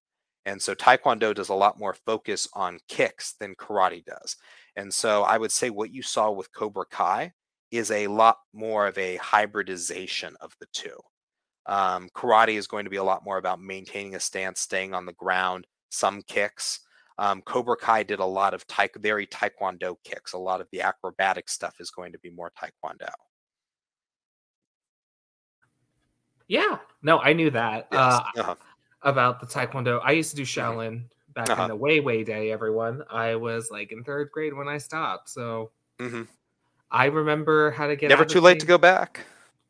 and 0.44 0.60
so 0.60 0.74
Taekwondo 0.74 1.34
does 1.34 1.48
a 1.48 1.54
lot 1.54 1.78
more 1.78 1.94
focus 1.94 2.48
on 2.52 2.78
kicks 2.88 3.32
than 3.40 3.54
karate 3.54 4.04
does. 4.04 4.36
And 4.76 4.92
so 4.92 5.22
I 5.22 5.38
would 5.38 5.52
say 5.52 5.70
what 5.70 5.92
you 5.92 6.02
saw 6.02 6.30
with 6.30 6.52
Cobra 6.52 6.84
Kai 6.90 7.32
is 7.70 7.90
a 7.90 8.06
lot 8.06 8.38
more 8.52 8.86
of 8.86 8.98
a 8.98 9.16
hybridization 9.16 10.36
of 10.40 10.54
the 10.60 10.66
two. 10.72 10.98
Um, 11.66 12.08
karate 12.14 12.54
is 12.54 12.66
going 12.66 12.84
to 12.84 12.90
be 12.90 12.96
a 12.96 13.04
lot 13.04 13.24
more 13.24 13.38
about 13.38 13.60
maintaining 13.60 14.14
a 14.14 14.20
stance, 14.20 14.60
staying 14.60 14.94
on 14.94 15.06
the 15.06 15.12
ground, 15.12 15.66
some 15.90 16.22
kicks. 16.22 16.80
Um, 17.20 17.42
Cobra 17.42 17.76
Kai 17.76 18.02
did 18.02 18.18
a 18.18 18.24
lot 18.24 18.54
of 18.54 18.66
taek- 18.66 18.96
very 19.02 19.26
taekwondo 19.26 19.94
kicks. 20.04 20.32
A 20.32 20.38
lot 20.38 20.62
of 20.62 20.66
the 20.72 20.80
acrobatic 20.80 21.50
stuff 21.50 21.74
is 21.78 21.90
going 21.90 22.12
to 22.12 22.18
be 22.18 22.30
more 22.30 22.50
taekwondo. 22.58 23.10
Yeah. 26.48 26.78
No, 27.02 27.18
I 27.18 27.34
knew 27.34 27.50
that. 27.50 27.88
Yes. 27.92 28.00
Uh, 28.00 28.22
uh-huh. 28.40 28.54
about 29.02 29.40
the 29.40 29.46
taekwondo. 29.46 30.00
I 30.02 30.12
used 30.12 30.30
to 30.30 30.36
do 30.36 30.42
Shaolin 30.44 31.04
back 31.34 31.50
Uh-huh. 31.50 31.62
in 31.64 31.68
the 31.68 31.76
way 31.76 32.00
way 32.00 32.24
day. 32.24 32.50
Everyone, 32.52 33.02
I 33.10 33.34
was 33.36 33.70
like 33.70 33.92
in 33.92 34.02
third 34.02 34.30
grade 34.32 34.54
when 34.54 34.66
I 34.68 34.78
stopped, 34.78 35.28
so 35.28 35.70
Mhm. 35.98 36.26
I 36.90 37.04
remember 37.06 37.70
how 37.70 37.86
to 37.86 37.96
get. 37.96 38.08
Never 38.08 38.24
too 38.24 38.40
late 38.40 38.60
to 38.60 38.66
go 38.66 38.78
back. 38.78 39.24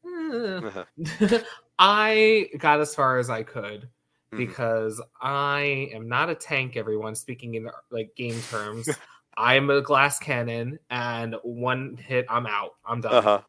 Eh. 0.05 0.61
Uh-huh. 0.63 0.85
I 1.79 2.49
got 2.59 2.81
as 2.81 2.95
far 2.95 3.19
as 3.19 3.29
I 3.29 3.43
could 3.43 3.89
Mhm. 4.33 4.37
because 4.39 5.01
I 5.21 5.91
am 5.93 6.09
not 6.09 6.31
a 6.31 6.35
tank. 6.35 6.77
Everyone 6.77 7.15
speaking 7.15 7.55
in 7.55 7.69
like 7.91 8.15
game 8.17 8.41
terms. 8.51 8.89
I'm 9.37 9.71
a 9.71 9.81
glass 9.81 10.19
cannon, 10.19 10.79
and 10.91 11.37
one 11.43 11.97
hit, 11.97 12.27
I'm 12.29 12.47
out. 12.47 12.75
I'm 12.85 13.01
done. 13.01 13.15
Uh-huh. 13.15 13.41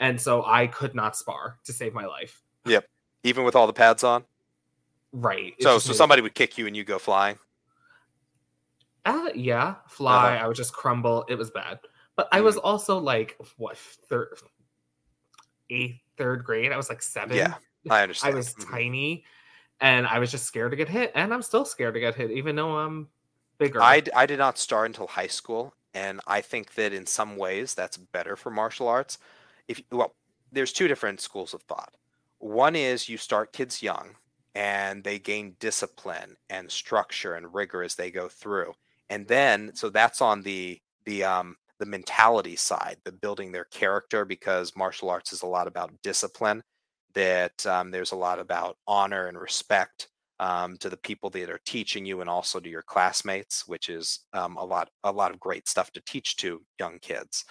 And 0.00 0.20
so 0.20 0.44
I 0.44 0.66
could 0.66 0.94
not 0.94 1.16
spar 1.16 1.58
to 1.64 1.72
save 1.72 1.94
my 1.94 2.04
life. 2.06 2.42
Yep. 2.66 2.86
Even 3.24 3.44
with 3.44 3.56
all 3.56 3.66
the 3.66 3.72
pads 3.72 4.04
on. 4.04 4.24
Right. 5.12 5.54
So 5.60 5.78
so 5.78 5.92
somebody 5.92 6.22
would 6.22 6.34
kick 6.34 6.58
you 6.58 6.66
and 6.66 6.76
you 6.76 6.84
go 6.84 6.98
flying. 6.98 7.38
Uh, 9.04 9.30
yeah, 9.34 9.76
fly. 9.88 10.34
Uh-huh. 10.34 10.44
I 10.44 10.48
would 10.48 10.56
just 10.56 10.72
crumble. 10.72 11.24
It 11.28 11.36
was 11.36 11.50
bad. 11.50 11.80
But 12.14 12.28
I 12.30 12.40
was 12.42 12.56
also 12.56 12.98
like, 12.98 13.36
what, 13.56 13.78
third, 13.78 14.38
eighth, 15.70 16.00
third 16.18 16.44
grade? 16.44 16.72
I 16.72 16.76
was 16.76 16.88
like 16.88 17.00
seven. 17.00 17.36
Yeah, 17.36 17.54
I 17.88 18.02
understand. 18.02 18.34
I 18.34 18.36
was 18.36 18.54
Mhm. 18.54 18.70
tiny 18.70 19.24
and 19.80 20.06
I 20.06 20.18
was 20.18 20.30
just 20.30 20.46
scared 20.46 20.70
to 20.72 20.76
get 20.76 20.88
hit. 20.88 21.12
And 21.14 21.32
I'm 21.32 21.42
still 21.42 21.64
scared 21.64 21.94
to 21.94 22.00
get 22.00 22.14
hit, 22.14 22.30
even 22.30 22.56
though 22.56 22.78
I'm 22.78 23.08
bigger. 23.58 23.82
I, 23.82 24.02
I 24.14 24.26
did 24.26 24.38
not 24.38 24.58
start 24.58 24.86
until 24.86 25.06
high 25.06 25.26
school, 25.26 25.74
and 25.94 26.20
I 26.26 26.40
think 26.40 26.74
that 26.74 26.92
in 26.92 27.06
some 27.06 27.36
ways 27.36 27.74
that's 27.74 27.96
better 27.96 28.36
for 28.36 28.50
martial 28.50 28.88
arts. 28.88 29.18
If 29.66 29.82
well, 29.90 30.14
there's 30.52 30.72
two 30.72 30.88
different 30.88 31.20
schools 31.20 31.54
of 31.54 31.62
thought. 31.62 31.94
One 32.38 32.76
is 32.76 33.08
you 33.08 33.18
start 33.18 33.52
kids 33.52 33.82
young, 33.82 34.16
and 34.54 35.04
they 35.04 35.18
gain 35.18 35.56
discipline 35.60 36.36
and 36.48 36.70
structure 36.70 37.34
and 37.34 37.52
rigor 37.52 37.82
as 37.82 37.94
they 37.96 38.10
go 38.10 38.28
through, 38.28 38.74
and 39.10 39.26
then 39.26 39.72
so 39.74 39.90
that's 39.90 40.22
on 40.22 40.42
the 40.42 40.80
the 41.04 41.24
um 41.24 41.56
the 41.78 41.86
mentality 41.86 42.56
side, 42.56 42.96
the 43.04 43.12
building 43.12 43.52
their 43.52 43.64
character, 43.64 44.24
because 44.24 44.74
martial 44.76 45.10
arts 45.10 45.32
is 45.32 45.42
a 45.42 45.46
lot 45.46 45.68
about 45.68 45.92
discipline. 46.02 46.62
That 47.14 47.64
um, 47.66 47.90
there's 47.90 48.12
a 48.12 48.16
lot 48.16 48.38
about 48.38 48.76
honor 48.86 49.26
and 49.28 49.38
respect 49.38 50.08
um, 50.40 50.76
to 50.78 50.88
the 50.88 50.96
people 50.96 51.30
that 51.30 51.50
are 51.50 51.60
teaching 51.66 52.06
you 52.06 52.20
and 52.20 52.30
also 52.30 52.60
to 52.60 52.68
your 52.68 52.82
classmates, 52.82 53.66
which 53.66 53.88
is 53.88 54.20
um, 54.34 54.56
a 54.56 54.64
lot 54.64 54.88
a 55.04 55.10
lot 55.12 55.30
of 55.32 55.40
great 55.40 55.68
stuff 55.68 55.90
to 55.92 56.00
teach 56.02 56.36
to 56.36 56.62
young 56.78 56.98
kids. 57.00 57.44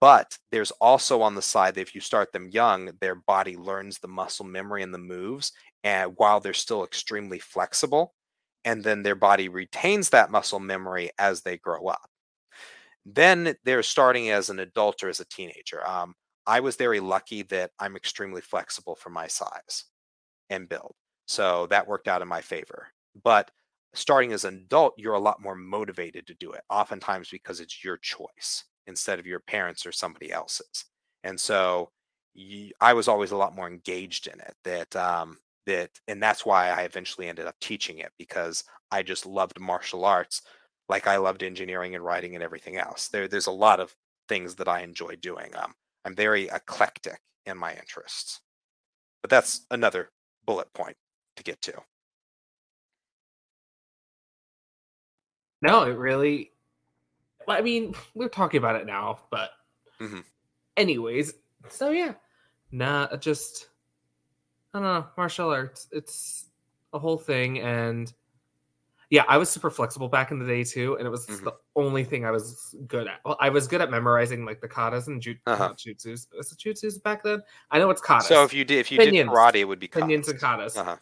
But 0.00 0.36
there's 0.50 0.70
also 0.72 1.22
on 1.22 1.34
the 1.34 1.42
side 1.42 1.74
that 1.74 1.80
if 1.82 1.94
you 1.94 2.00
start 2.00 2.32
them 2.32 2.48
young, 2.48 2.90
their 3.00 3.14
body 3.14 3.56
learns 3.56 3.98
the 3.98 4.08
muscle 4.08 4.44
memory 4.44 4.82
and 4.82 4.92
the 4.94 4.98
moves, 4.98 5.52
and 5.84 6.12
while 6.16 6.40
they're 6.40 6.52
still 6.54 6.84
extremely 6.84 7.38
flexible, 7.38 8.14
and 8.64 8.84
then 8.84 9.02
their 9.02 9.14
body 9.14 9.48
retains 9.48 10.10
that 10.10 10.30
muscle 10.30 10.60
memory 10.60 11.10
as 11.18 11.42
they 11.42 11.56
grow 11.58 11.86
up. 11.86 12.10
Then 13.06 13.54
they're 13.64 13.82
starting 13.82 14.30
as 14.30 14.50
an 14.50 14.58
adult 14.58 15.02
or 15.02 15.08
as 15.08 15.20
a 15.20 15.24
teenager. 15.24 15.86
Um, 15.88 16.14
I 16.50 16.58
was 16.58 16.74
very 16.74 16.98
lucky 16.98 17.42
that 17.42 17.70
I'm 17.78 17.94
extremely 17.94 18.40
flexible 18.40 18.96
for 18.96 19.08
my 19.08 19.28
size 19.28 19.84
and 20.50 20.68
build. 20.68 20.96
So 21.28 21.68
that 21.68 21.86
worked 21.86 22.08
out 22.08 22.22
in 22.22 22.28
my 22.28 22.40
favor. 22.40 22.88
But 23.22 23.52
starting 23.94 24.32
as 24.32 24.44
an 24.44 24.56
adult, 24.56 24.94
you're 24.96 25.14
a 25.14 25.20
lot 25.20 25.40
more 25.40 25.54
motivated 25.54 26.26
to 26.26 26.34
do 26.34 26.50
it, 26.50 26.62
oftentimes 26.68 27.28
because 27.30 27.60
it's 27.60 27.84
your 27.84 27.98
choice 27.98 28.64
instead 28.88 29.20
of 29.20 29.28
your 29.28 29.38
parents 29.38 29.86
or 29.86 29.92
somebody 29.92 30.32
else's. 30.32 30.86
And 31.22 31.38
so 31.40 31.92
I 32.80 32.94
was 32.94 33.06
always 33.06 33.30
a 33.30 33.36
lot 33.36 33.54
more 33.54 33.68
engaged 33.68 34.26
in 34.26 34.40
it. 34.40 34.54
That 34.64 34.96
um, 34.96 35.38
that, 35.66 35.90
and 36.08 36.20
that's 36.20 36.44
why 36.44 36.70
I 36.70 36.82
eventually 36.82 37.28
ended 37.28 37.46
up 37.46 37.60
teaching 37.60 37.98
it 37.98 38.10
because 38.18 38.64
I 38.90 39.04
just 39.04 39.24
loved 39.24 39.60
martial 39.60 40.04
arts, 40.04 40.42
like 40.88 41.06
I 41.06 41.16
loved 41.18 41.44
engineering 41.44 41.94
and 41.94 42.04
writing 42.04 42.34
and 42.34 42.42
everything 42.42 42.76
else. 42.76 43.06
There, 43.06 43.28
there's 43.28 43.46
a 43.46 43.52
lot 43.52 43.78
of 43.78 43.94
things 44.28 44.56
that 44.56 44.66
I 44.66 44.80
enjoy 44.80 45.14
doing. 45.14 45.54
Um, 45.54 45.74
I'm 46.04 46.14
very 46.16 46.48
eclectic 46.48 47.20
in 47.46 47.56
my 47.58 47.74
interests, 47.74 48.40
but 49.22 49.30
that's 49.30 49.66
another 49.70 50.10
bullet 50.46 50.72
point 50.72 50.96
to 51.36 51.42
get 51.42 51.60
to. 51.62 51.74
no, 55.62 55.82
it 55.82 55.96
really. 55.96 56.52
Well, 57.46 57.56
I 57.58 57.60
mean, 57.60 57.94
we're 58.14 58.28
talking 58.28 58.58
about 58.58 58.76
it 58.76 58.86
now, 58.86 59.20
but. 59.30 59.50
Mhm. 60.00 60.24
Anyways, 60.76 61.34
so 61.68 61.90
yeah. 61.90 62.14
Nah, 62.72 63.14
just. 63.16 63.68
I 64.72 64.78
don't 64.78 64.84
know. 64.84 65.06
Martial 65.16 65.50
arts. 65.50 65.88
It's. 65.92 66.46
a 66.92 66.98
whole 66.98 67.18
thing 67.18 67.60
and 67.60 68.12
yeah, 69.10 69.24
I 69.28 69.36
was 69.36 69.50
super 69.50 69.70
flexible 69.70 70.08
back 70.08 70.30
in 70.30 70.38
the 70.38 70.46
day 70.46 70.64
too, 70.64 70.96
and 70.96 71.06
it 71.06 71.10
was 71.10 71.26
Mhm. 71.26 71.44
the 71.44 71.52
only 71.76 72.04
thing 72.04 72.24
I 72.24 72.30
was 72.30 72.74
good 72.86 73.06
at. 73.08 73.20
Well, 73.24 73.36
I 73.40 73.48
was 73.50 73.66
good 73.68 73.80
at 73.80 73.90
memorizing 73.90 74.44
like 74.44 74.60
the 74.60 74.68
katas 74.68 75.08
and 75.08 75.20
ju- 75.20 75.36
Uh-huh. 75.46 75.74
jutsus. 75.76 76.26
Was 76.36 76.52
it 76.52 76.58
jutsus 76.58 77.02
back 77.02 77.22
then? 77.24 77.42
I 77.70 77.78
know 77.78 77.90
it's 77.90 78.00
katas. 78.00 78.22
So 78.22 78.44
if 78.44 78.54
you 78.54 78.64
did 78.64 78.78
if 78.78 78.90
you 78.92 78.98
Pinions. 78.98 79.28
did 79.28 79.34
karate, 79.36 79.54
it 79.56 79.64
would 79.64 79.80
be 79.80 79.88
katas. 79.88 80.28
and 80.28 80.38
katas. 80.40 80.76
Uh-huh. 80.76 80.96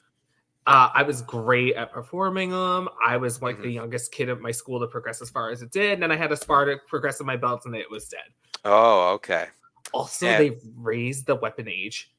Uh, 0.66 0.90
I 0.94 1.02
was 1.02 1.22
great 1.22 1.74
at 1.76 1.93
performing 1.93 2.51
them. 2.51 2.89
I 3.05 3.16
was 3.16 3.40
like 3.40 3.59
Mhm. 3.59 3.62
the 3.62 3.70
youngest 3.70 4.12
kid 4.12 4.28
at 4.28 4.40
my 4.40 4.51
school 4.51 4.80
to 4.80 4.86
progress 4.86 5.22
as 5.22 5.30
far 5.30 5.51
as 5.51 5.62
it 5.62 5.70
did. 5.70 5.93
And 5.94 6.02
then 6.02 6.12
I 6.12 6.16
had 6.16 6.30
a 6.32 6.36
spar 6.36 6.66
to 6.66 6.76
progress 6.89 7.20
in 7.20 7.26
my 7.26 7.36
belts 7.36 7.64
and 7.64 7.74
it 7.74 7.90
was 7.90 8.09
dead. 8.09 8.32
Oh, 8.66 9.10
okay. 9.14 9.48
Also, 9.93 10.26
And- 10.26 10.44
they 10.44 10.59
raised 10.76 11.26
the 11.26 11.36
weapon 11.36 11.68
age. 11.68 12.12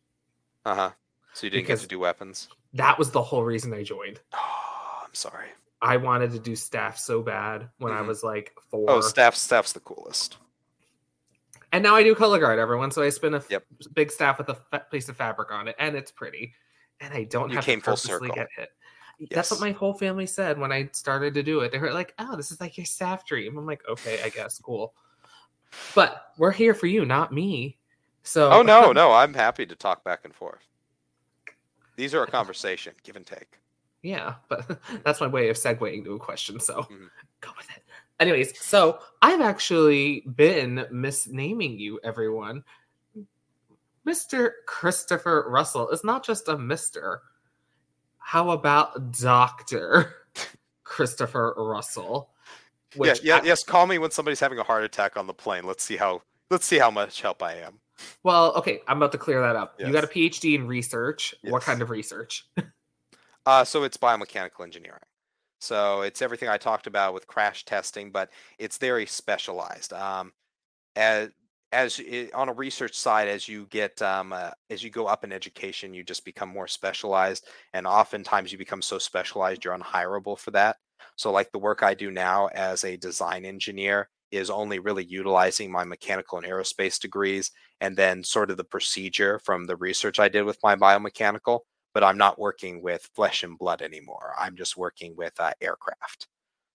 Uh 0.66 0.76
huh. 0.76 0.92
So 1.34 1.46
you 1.46 1.52
didn't 1.52 1.68
get 1.68 1.80
to 1.80 1.88
do 1.88 2.00
weapons. 2.00 2.48
That 2.74 2.98
was 2.98 3.12
the 3.12 3.22
whole 3.22 3.44
reason 3.44 3.72
I 3.74 3.84
joined. 3.84 4.20
Oh, 4.34 5.02
I'm 5.06 5.14
sorry. 5.14 5.50
I 5.82 5.98
wanted 5.98 6.32
to 6.32 6.40
do 6.40 6.56
staff 6.56 6.98
so 6.98 7.22
bad 7.22 7.70
when 7.78 7.94
I 7.94 8.02
Mhm. 8.02 8.08
was 8.08 8.24
like 8.24 8.54
four. 8.70 8.86
Oh, 8.90 9.02
staff 9.02 9.36
staff's 9.36 9.72
the 9.74 9.80
coolest. 9.80 10.38
And 11.72 11.84
now 11.84 11.96
I 11.96 12.04
do 12.04 12.16
color 12.16 12.40
guard 12.40 12.60
everyone. 12.60 12.92
So 12.92 13.02
I 13.04 13.10
spin 13.10 13.34
a 13.34 13.38
f- 13.38 13.50
Yep. 13.50 13.66
big 13.94 14.12
staff 14.12 14.38
with 14.40 14.50
a 14.50 14.56
fa- 14.56 14.86
piece 14.92 15.08
of 15.08 15.16
fabric 15.16 15.52
on 15.52 15.68
it, 15.68 15.76
and 15.80 15.96
it's 15.96 16.12
pretty. 16.12 16.54
And 17.00 17.14
I 17.14 17.24
don't 17.26 17.50
You 17.50 17.56
have 17.56 17.66
came 17.66 17.80
to 17.80 17.86
purposely 17.86 18.10
circle. 18.12 18.36
get 18.36 18.50
hit. 18.56 18.72
That's 19.32 19.52
what 19.52 19.60
my 19.60 19.72
whole 19.72 19.94
family 19.94 20.26
said 20.26 20.58
when 20.58 20.72
I 20.72 20.90
started 20.94 21.34
to 21.36 21.44
do 21.44 21.60
it. 21.62 21.72
They 21.72 21.78
were 21.78 21.94
like, 21.94 22.14
"Oh, 22.20 22.36
this 22.38 22.52
is 22.52 22.60
like 22.62 22.78
your 22.78 22.86
staff 22.86 23.26
dream." 23.26 23.58
I'm 23.58 23.66
like, 23.66 23.86
"Okay, 23.88 24.22
I 24.24 24.30
guess, 24.30 24.58
cool." 24.60 24.96
But 25.94 26.34
we're 26.38 26.52
here 26.52 26.74
for 26.74 26.88
you, 26.88 27.06
not 27.06 27.32
me. 27.34 27.78
So, 28.24 28.50
Oh 28.52 28.62
no, 28.62 28.92
no, 28.94 29.12
I'm 29.12 29.34
happy 29.34 29.66
to 29.66 29.76
talk 29.76 30.04
back 30.04 30.22
and 30.26 30.34
forth. 30.34 30.66
These 31.96 32.14
are 32.16 32.24
a 32.24 32.28
conversation, 32.28 32.94
give 33.04 33.16
and 33.18 33.26
take. 33.26 33.58
Yeah, 34.04 34.36
but 34.48 34.80
that's 35.04 35.22
my 35.22 35.28
way 35.28 35.50
of 35.50 35.56
segueing 35.58 36.04
to 36.06 36.14
a 36.14 36.20
question. 36.20 36.60
So 36.60 36.84
Mhm. 36.84 37.10
go 37.42 37.50
with 37.58 37.70
it. 37.76 37.84
Anyways, 38.20 38.60
so 38.60 39.00
I've 39.22 39.42
actually 39.42 40.22
been 40.36 40.86
misnaming 40.92 41.80
you, 41.80 42.00
everyone. 42.04 42.64
Mr. 44.08 44.52
Christopher 44.66 45.46
Russell 45.48 45.90
is 45.90 46.04
not 46.04 46.26
just 46.26 46.48
a 46.48 46.56
Mr. 46.58 47.20
How 48.18 48.50
about 48.52 49.12
Dr. 49.14 50.16
Christopher 50.84 51.54
Russell? 51.58 52.32
yeah, 52.96 53.14
yeah, 53.24 53.38
I- 53.38 53.44
yes. 53.44 53.64
Call 53.64 53.88
me 53.88 53.98
when 54.00 54.12
somebody's 54.12 54.40
having 54.40 54.58
a 54.60 54.64
heart 54.64 54.84
attack 54.84 55.16
on 55.18 55.28
the 55.28 55.34
plane. 55.34 55.64
Let's 55.66 55.84
see 55.84 55.96
how 55.98 56.22
let's 56.50 56.66
see 56.66 56.78
how 56.80 56.90
much 56.92 57.22
help 57.22 57.42
I 57.44 57.56
am. 57.56 57.80
Well, 58.24 58.54
okay, 58.56 58.82
I'm 58.88 58.98
about 58.98 59.12
to 59.12 59.18
clear 59.18 59.42
that 59.42 59.56
up. 59.56 59.76
You 59.80 59.92
got 59.92 60.04
a 60.04 60.08
PhD 60.08 60.56
in 60.56 60.66
research. 60.68 61.36
What 61.44 61.62
kind 61.64 61.82
of 61.82 61.90
research? 61.90 62.48
Uh, 63.46 63.64
so 63.64 63.84
it's 63.84 63.98
biomechanical 63.98 64.64
engineering. 64.64 65.00
So 65.60 66.02
it's 66.02 66.22
everything 66.22 66.50
I 66.50 66.58
talked 66.58 66.88
about 66.88 67.14
with 67.14 67.28
crash 67.28 67.66
testing, 67.66 68.12
but 68.12 68.30
it's 68.58 68.78
very 68.78 69.06
specialized. 69.06 69.94
Um, 69.94 70.32
as 70.96 71.30
as 71.74 72.02
i 72.02 72.30
on 72.34 72.50
a 72.50 72.54
research 72.54 72.96
side, 72.96 73.28
as 73.28 73.48
you 73.48 73.68
get 73.68 74.02
um, 74.02 74.34
uh, 74.34 74.52
as 74.70 74.84
you 74.84 74.90
go 74.90 75.08
up 75.08 75.24
in 75.24 75.32
education, 75.34 75.94
you 75.94 76.04
just 76.04 76.26
become 76.26 76.50
more 76.50 76.68
specialized, 76.68 77.48
and 77.74 77.88
oftentimes 77.88 78.52
you 78.52 78.58
become 78.58 78.82
so 78.82 78.98
specialized 79.00 79.66
you're 79.66 79.78
unhireable 79.78 80.38
for 80.40 80.52
that. 80.52 80.78
So 81.18 81.32
like 81.32 81.52
the 81.52 81.60
work 81.60 81.84
I 81.84 81.94
do 81.94 82.12
now 82.12 82.48
as 82.56 82.84
a 82.84 82.98
design 82.98 83.46
engineer 83.46 84.10
is 84.32 84.50
only 84.50 84.80
really 84.80 85.06
utilizing 85.06 85.72
my 85.72 85.84
mechanical 85.84 86.38
and 86.38 86.48
aerospace 86.48 87.00
degrees, 87.00 87.52
and 87.82 87.96
then 87.98 88.24
sort 88.24 88.52
of 88.52 88.58
the 88.58 88.64
procedure 88.64 89.40
from 89.46 89.66
the 89.66 89.76
research 89.78 90.20
I 90.20 90.30
did 90.30 90.44
with 90.44 90.60
my 90.64 90.76
biomechanical 90.76 91.62
but 92.00 92.08
I'm 92.08 92.18
not 92.18 92.40
working 92.40 92.82
with 92.82 93.10
flesh 93.14 93.44
and 93.44 93.58
blood 93.58 93.82
anymore. 93.82 94.34
I'm 94.40 94.56
just 94.56 94.78
working 94.78 95.18
with 95.18 95.34
uh, 95.38 95.52
aircraft. 95.60 96.28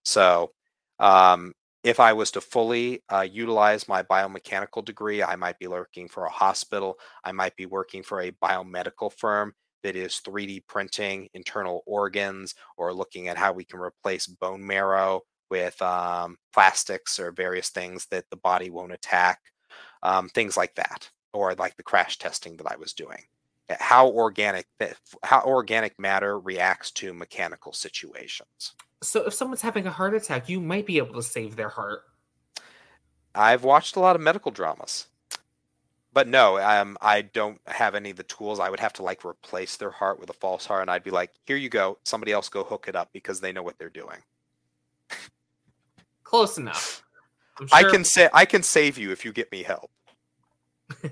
So, 0.03 0.51
um, 0.99 1.53
if 1.83 1.99
I 1.99 2.13
was 2.13 2.29
to 2.31 2.41
fully 2.41 3.01
uh, 3.11 3.21
utilize 3.21 3.87
my 3.87 4.03
biomechanical 4.03 4.85
degree, 4.85 5.23
I 5.23 5.35
might 5.35 5.57
be 5.57 5.65
working 5.65 6.07
for 6.07 6.25
a 6.25 6.31
hospital. 6.31 6.99
I 7.23 7.31
might 7.31 7.55
be 7.55 7.65
working 7.65 8.03
for 8.03 8.21
a 8.21 8.33
biomedical 8.33 9.11
firm 9.11 9.55
that 9.81 9.95
is 9.95 10.21
3D 10.23 10.61
printing 10.67 11.27
internal 11.33 11.81
organs 11.87 12.53
or 12.77 12.93
looking 12.93 13.27
at 13.27 13.35
how 13.35 13.51
we 13.51 13.65
can 13.65 13.79
replace 13.79 14.27
bone 14.27 14.63
marrow 14.63 15.21
with 15.49 15.81
um, 15.81 16.37
plastics 16.53 17.19
or 17.19 17.31
various 17.31 17.69
things 17.69 18.05
that 18.11 18.25
the 18.29 18.37
body 18.37 18.69
won't 18.69 18.93
attack, 18.93 19.39
um, 20.03 20.29
things 20.29 20.55
like 20.55 20.75
that, 20.75 21.09
or 21.33 21.55
like 21.55 21.75
the 21.77 21.83
crash 21.83 22.19
testing 22.19 22.57
that 22.57 22.71
I 22.71 22.75
was 22.75 22.93
doing 22.93 23.23
how 23.69 24.07
organic 24.07 24.67
how 25.23 25.41
organic 25.41 25.99
matter 25.99 26.39
reacts 26.39 26.91
to 26.91 27.13
mechanical 27.13 27.73
situations. 27.73 28.73
So, 29.01 29.25
if 29.25 29.33
someone's 29.33 29.61
having 29.61 29.87
a 29.87 29.91
heart 29.91 30.13
attack, 30.13 30.49
you 30.49 30.59
might 30.59 30.85
be 30.85 30.97
able 30.97 31.15
to 31.15 31.23
save 31.23 31.55
their 31.55 31.69
heart. 31.69 32.01
I've 33.33 33.63
watched 33.63 33.95
a 33.95 33.99
lot 33.99 34.15
of 34.15 34.21
medical 34.21 34.51
dramas. 34.51 35.07
But 36.13 36.29
no, 36.29 36.57
um, 36.59 36.97
I 37.01 37.23
don't 37.23 37.59
have 37.65 37.93
any 37.93 38.11
of 38.11 38.15
the 38.15 38.23
tools. 38.23 38.59
I 38.61 38.69
would 38.69 38.79
have 38.79 38.93
to 38.93 39.03
like 39.03 39.25
replace 39.25 39.75
their 39.75 39.91
heart 39.91 40.17
with 40.17 40.29
a 40.29 40.33
false 40.33 40.65
heart, 40.65 40.83
and 40.83 40.89
I'd 40.89 41.03
be 41.03 41.11
like, 41.11 41.31
"Here 41.45 41.57
you 41.57 41.67
go. 41.67 41.97
Somebody 42.03 42.31
else 42.31 42.47
go 42.47 42.63
hook 42.63 42.85
it 42.87 42.95
up 42.95 43.09
because 43.11 43.41
they 43.41 43.51
know 43.51 43.63
what 43.63 43.77
they're 43.77 43.89
doing." 43.89 44.19
Close 46.23 46.57
enough. 46.57 47.03
I'm 47.59 47.67
I 47.71 47.83
can 47.83 48.05
say 48.05 48.29
I 48.33 48.45
can 48.45 48.63
save 48.63 48.97
you 48.97 49.11
if 49.11 49.25
you 49.25 49.33
get 49.33 49.51
me 49.51 49.63
help. 49.63 49.91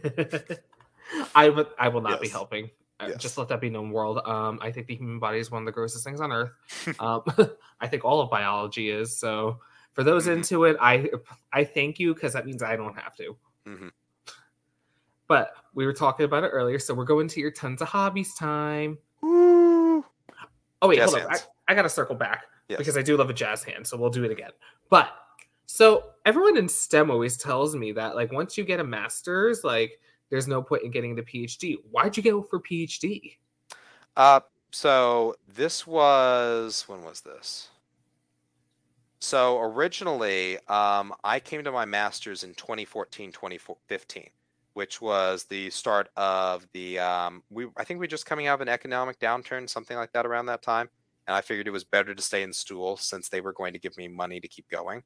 I 1.36 1.50
would. 1.50 1.68
I 1.80 1.88
will 1.90 2.02
not 2.02 2.22
be 2.22 2.28
helping. 2.30 2.66
Uh, 3.00 3.08
Yes. 3.10 3.22
Just 3.22 3.38
let 3.38 3.48
that 3.50 3.60
be 3.60 3.70
known, 3.70 3.92
world. 3.92 4.20
Um, 4.26 4.60
I 4.62 4.72
think 4.72 4.88
the 4.88 4.96
human 4.96 5.20
body 5.20 5.40
is 5.40 5.52
one 5.52 5.62
of 5.64 5.66
the 5.66 5.72
grossest 5.72 6.04
things 6.06 6.22
on 6.22 6.32
earth. 6.32 6.52
um, 7.00 7.24
I 7.82 7.88
think 7.88 8.06
all 8.06 8.22
of 8.22 8.30
biology 8.30 8.90
is. 8.90 9.18
So, 9.18 9.60
for 9.94 10.04
those 10.04 10.28
Mhm. 10.28 10.38
into 10.38 10.64
it, 10.66 10.78
I 10.80 11.10
I 11.52 11.64
thank 11.66 12.00
you 12.00 12.14
because 12.14 12.34
that 12.34 12.46
means 12.46 12.64
I 12.64 12.76
don't 12.76 12.98
have 12.98 13.16
to. 13.18 13.36
Mhm. 13.68 13.92
But 15.28 15.54
we 15.74 15.86
were 15.86 15.94
talking 15.94 16.26
about 16.26 16.44
it 16.44 16.50
earlier, 16.50 16.80
so 16.80 16.94
we're 16.94 17.06
going 17.06 17.28
to 17.30 17.40
your 17.40 17.52
tons 17.52 17.82
of 17.82 17.88
hobbies 17.88 18.36
time. 18.36 18.98
Woo! 19.22 20.06
Oh 20.82 20.88
wait, 20.88 20.98
Jazz 20.98 21.12
hold 21.14 21.26
on. 21.26 21.34
I. 21.34 21.40
I 21.70 21.76
gotta 21.76 21.90
circle 21.90 22.16
back 22.16 22.44
Yes. 22.68 22.78
because 22.78 22.98
I 22.98 23.02
do 23.02 23.16
love 23.16 23.30
a 23.30 23.34
jazz 23.34 23.64
hand, 23.64 23.88
so 23.88 23.96
we'll 23.98 24.10
do 24.10 24.24
it 24.26 24.32
again. 24.32 24.52
But 24.90 25.10
so 25.66 26.12
everyone 26.26 26.58
in 26.58 26.68
STEM 26.68 27.10
always 27.10 27.38
tells 27.38 27.74
me 27.76 27.94
that 27.94 28.16
like 28.16 28.32
once 28.34 28.58
you 28.58 28.66
get 28.66 28.82
a 28.82 28.84
master's, 28.84 29.64
like 29.64 30.00
there's 30.34 30.48
no 30.48 30.64
point 30.64 30.82
in 30.82 30.90
getting 30.90 31.14
the 31.14 31.22
PhD. 31.22 31.78
Why'd 31.92 32.18
you 32.18 32.24
go 32.24 32.42
for 32.42 32.60
PhD? 32.60 33.36
Uh, 34.18 34.40
so 34.72 35.36
this 35.48 35.86
was 35.86 36.86
when 36.88 37.04
was 37.04 37.22
this? 37.22 37.70
So 39.20 39.60
originally, 39.60 40.58
um, 40.68 41.14
I 41.24 41.40
came 41.40 41.64
to 41.64 41.72
my 41.72 41.86
master's 41.86 42.44
in 42.44 42.56
2014, 42.56 43.32
2015, 43.32 44.28
which 44.74 45.00
was 45.00 45.44
the 45.44 45.70
start 45.70 46.10
of 46.18 46.68
the 46.74 46.98
um, 46.98 47.44
we. 47.52 47.68
I 47.78 47.84
think 47.84 48.00
we 48.00 48.06
were 48.06 48.08
just 48.08 48.26
coming 48.26 48.48
out 48.48 48.56
of 48.56 48.62
an 48.62 48.70
economic 48.70 49.20
downturn, 49.20 49.70
something 49.70 49.96
like 49.96 50.14
that, 50.14 50.26
around 50.26 50.48
that 50.48 50.64
time. 50.64 50.90
And 51.28 51.36
I 51.36 51.42
figured 51.42 51.68
it 51.68 51.72
was 51.72 51.84
better 51.84 52.16
to 52.16 52.22
stay 52.24 52.42
in 52.42 52.52
school 52.52 52.98
since 52.98 53.30
they 53.30 53.40
were 53.40 53.54
going 53.54 53.74
to 53.74 53.80
give 53.80 53.96
me 53.98 54.08
money 54.08 54.40
to 54.40 54.48
keep 54.48 54.68
going. 54.70 55.04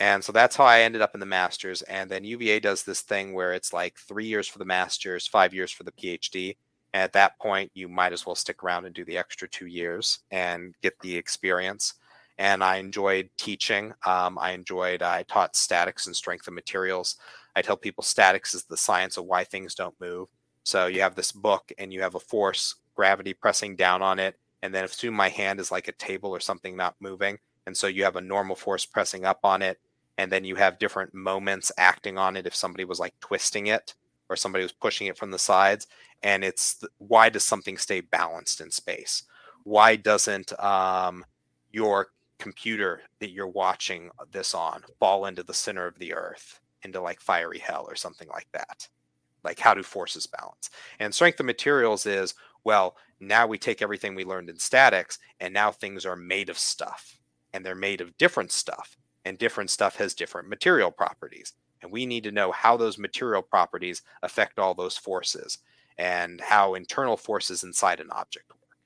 And 0.00 0.24
so 0.24 0.32
that's 0.32 0.56
how 0.56 0.64
I 0.64 0.80
ended 0.80 1.02
up 1.02 1.12
in 1.12 1.20
the 1.20 1.26
master's. 1.26 1.82
And 1.82 2.10
then 2.10 2.24
UVA 2.24 2.58
does 2.58 2.82
this 2.82 3.02
thing 3.02 3.34
where 3.34 3.52
it's 3.52 3.74
like 3.74 3.98
three 3.98 4.24
years 4.24 4.48
for 4.48 4.58
the 4.58 4.64
master's, 4.64 5.26
five 5.26 5.52
years 5.52 5.70
for 5.70 5.84
the 5.84 5.92
PhD. 5.92 6.56
And 6.94 7.02
at 7.02 7.12
that 7.12 7.38
point, 7.38 7.70
you 7.74 7.86
might 7.86 8.14
as 8.14 8.24
well 8.24 8.34
stick 8.34 8.64
around 8.64 8.86
and 8.86 8.94
do 8.94 9.04
the 9.04 9.18
extra 9.18 9.46
two 9.46 9.66
years 9.66 10.20
and 10.30 10.74
get 10.82 10.98
the 11.00 11.14
experience. 11.14 11.94
And 12.38 12.64
I 12.64 12.76
enjoyed 12.76 13.28
teaching. 13.36 13.92
Um, 14.06 14.38
I 14.38 14.52
enjoyed, 14.52 15.02
I 15.02 15.22
taught 15.24 15.54
statics 15.54 16.06
and 16.06 16.16
strength 16.16 16.48
of 16.48 16.54
materials. 16.54 17.16
I 17.54 17.60
tell 17.60 17.76
people 17.76 18.02
statics 18.02 18.54
is 18.54 18.64
the 18.64 18.78
science 18.78 19.18
of 19.18 19.26
why 19.26 19.44
things 19.44 19.74
don't 19.74 20.00
move. 20.00 20.28
So 20.64 20.86
you 20.86 21.02
have 21.02 21.14
this 21.14 21.30
book 21.30 21.70
and 21.78 21.92
you 21.92 22.00
have 22.00 22.14
a 22.14 22.20
force, 22.20 22.76
gravity 22.94 23.34
pressing 23.34 23.76
down 23.76 24.00
on 24.00 24.18
it. 24.18 24.36
And 24.62 24.74
then 24.74 24.84
assume 24.84 25.14
my 25.14 25.28
hand 25.28 25.60
is 25.60 25.70
like 25.70 25.88
a 25.88 25.92
table 25.92 26.30
or 26.30 26.40
something 26.40 26.74
not 26.74 26.96
moving. 27.00 27.38
And 27.66 27.76
so 27.76 27.86
you 27.86 28.04
have 28.04 28.16
a 28.16 28.20
normal 28.22 28.56
force 28.56 28.86
pressing 28.86 29.26
up 29.26 29.40
on 29.44 29.60
it. 29.60 29.78
And 30.20 30.30
then 30.30 30.44
you 30.44 30.54
have 30.56 30.78
different 30.78 31.14
moments 31.14 31.72
acting 31.78 32.18
on 32.18 32.36
it 32.36 32.46
if 32.46 32.54
somebody 32.54 32.84
was 32.84 33.00
like 33.00 33.18
twisting 33.20 33.68
it 33.68 33.94
or 34.28 34.36
somebody 34.36 34.62
was 34.62 34.70
pushing 34.70 35.06
it 35.06 35.16
from 35.16 35.30
the 35.30 35.38
sides 35.38 35.86
and 36.22 36.44
it's 36.44 36.84
why 36.98 37.30
does 37.30 37.42
something 37.42 37.78
stay 37.78 38.02
balanced 38.02 38.60
in 38.60 38.70
space? 38.70 39.22
Why 39.64 39.96
doesn't 39.96 40.52
um, 40.62 41.24
your 41.72 42.08
computer 42.38 43.00
that 43.20 43.30
you're 43.30 43.46
watching 43.46 44.10
this 44.30 44.52
on 44.52 44.82
fall 44.98 45.24
into 45.24 45.42
the 45.42 45.54
center 45.54 45.86
of 45.86 45.98
the 45.98 46.12
earth 46.12 46.60
into 46.82 47.00
like 47.00 47.22
fiery 47.22 47.58
hell 47.58 47.86
or 47.88 47.96
something 47.96 48.28
like 48.28 48.48
that? 48.52 48.86
Like 49.42 49.58
how 49.58 49.72
do 49.72 49.82
forces 49.82 50.26
balance? 50.26 50.68
And 50.98 51.14
strength 51.14 51.40
of 51.40 51.46
materials 51.46 52.04
is 52.04 52.34
well 52.62 52.94
now 53.20 53.46
we 53.46 53.56
take 53.56 53.80
everything 53.80 54.14
we 54.14 54.26
learned 54.26 54.50
in 54.50 54.58
statics 54.58 55.18
and 55.40 55.54
now 55.54 55.70
things 55.70 56.04
are 56.04 56.14
made 56.14 56.50
of 56.50 56.58
stuff 56.58 57.16
and 57.54 57.64
they're 57.64 57.74
made 57.74 58.02
of 58.02 58.18
different 58.18 58.52
stuff 58.52 58.98
and 59.24 59.38
different 59.38 59.70
stuff 59.70 59.96
has 59.96 60.14
different 60.14 60.48
material 60.48 60.90
properties 60.90 61.52
and 61.82 61.90
we 61.90 62.06
need 62.06 62.24
to 62.24 62.32
know 62.32 62.52
how 62.52 62.76
those 62.76 62.98
material 62.98 63.42
properties 63.42 64.02
affect 64.22 64.58
all 64.58 64.74
those 64.74 64.96
forces 64.96 65.58
and 65.98 66.40
how 66.40 66.74
internal 66.74 67.16
forces 67.16 67.62
inside 67.62 68.00
an 68.00 68.10
object 68.10 68.50
work. 68.50 68.78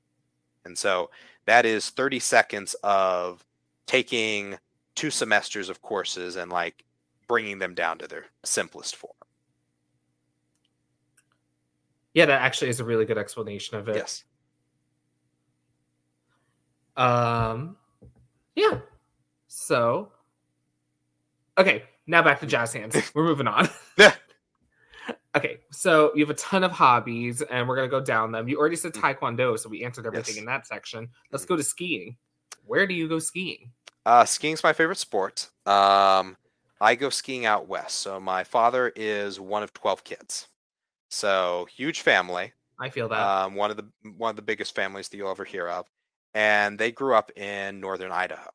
And 0.64 0.76
so 0.76 1.10
that 1.46 1.66
is 1.66 1.90
30 1.90 2.18
seconds 2.20 2.74
of 2.82 3.44
taking 3.86 4.56
two 4.94 5.10
semesters 5.10 5.68
of 5.68 5.82
courses 5.82 6.36
and 6.36 6.50
like 6.50 6.84
bringing 7.28 7.58
them 7.58 7.74
down 7.74 7.98
to 7.98 8.06
their 8.06 8.26
simplest 8.44 8.96
form. 8.96 9.12
Yeah, 12.14 12.26
that 12.26 12.42
actually 12.42 12.68
is 12.68 12.78
a 12.78 12.84
really 12.84 13.04
good 13.04 13.18
explanation 13.18 13.76
of 13.76 13.88
it. 13.88 13.96
Yes. 13.96 14.22
Um, 16.96 17.76
yeah. 18.54 18.78
So, 19.48 20.12
okay, 21.58 21.84
now 22.06 22.22
back 22.22 22.40
to 22.40 22.46
jazz 22.46 22.72
hands. 22.72 22.96
We're 23.14 23.24
moving 23.24 23.46
on. 23.48 23.68
Yeah. 23.98 24.14
okay, 25.36 25.58
so 25.70 26.12
you 26.14 26.24
have 26.24 26.30
a 26.30 26.38
ton 26.38 26.64
of 26.64 26.72
hobbies, 26.72 27.42
and 27.42 27.68
we're 27.68 27.76
gonna 27.76 27.88
go 27.88 28.00
down 28.00 28.32
them. 28.32 28.48
You 28.48 28.58
already 28.58 28.76
said 28.76 28.92
taekwondo, 28.94 29.58
so 29.58 29.68
we 29.68 29.84
answered 29.84 30.06
everything 30.06 30.34
Yes. 30.36 30.40
in 30.40 30.46
that 30.46 30.66
section. 30.66 31.08
Let's 31.30 31.44
go 31.44 31.56
to 31.56 31.62
skiing. 31.62 32.16
Where 32.64 32.86
do 32.86 32.94
you 32.94 33.08
go 33.08 33.18
skiing? 33.18 33.70
Uh, 34.06 34.24
skiing's 34.24 34.62
my 34.62 34.72
favorite 34.72 34.98
sport. 34.98 35.50
Um, 35.66 36.36
I 36.80 36.94
go 36.94 37.10
skiing 37.10 37.44
out 37.46 37.68
west. 37.68 37.96
So 38.00 38.18
my 38.18 38.44
father 38.44 38.92
is 38.96 39.38
one 39.40 39.62
of 39.62 39.72
12 39.74 40.04
kids. 40.04 40.48
So 41.10 41.66
huge 41.74 42.00
family. 42.00 42.52
I 42.80 42.88
feel 42.88 43.08
that. 43.08 43.20
um, 43.20 43.54
one 43.54 43.70
of 43.70 43.76
the 43.76 43.86
one 44.16 44.30
of 44.30 44.36
the 44.36 44.42
biggest 44.42 44.74
families 44.74 45.08
that 45.08 45.16
you'll 45.16 45.30
ever 45.30 45.44
hear 45.44 45.68
of, 45.68 45.86
and 46.34 46.78
they 46.78 46.90
grew 46.90 47.14
up 47.14 47.30
in 47.36 47.80
northern 47.80 48.10
Idaho. 48.12 48.50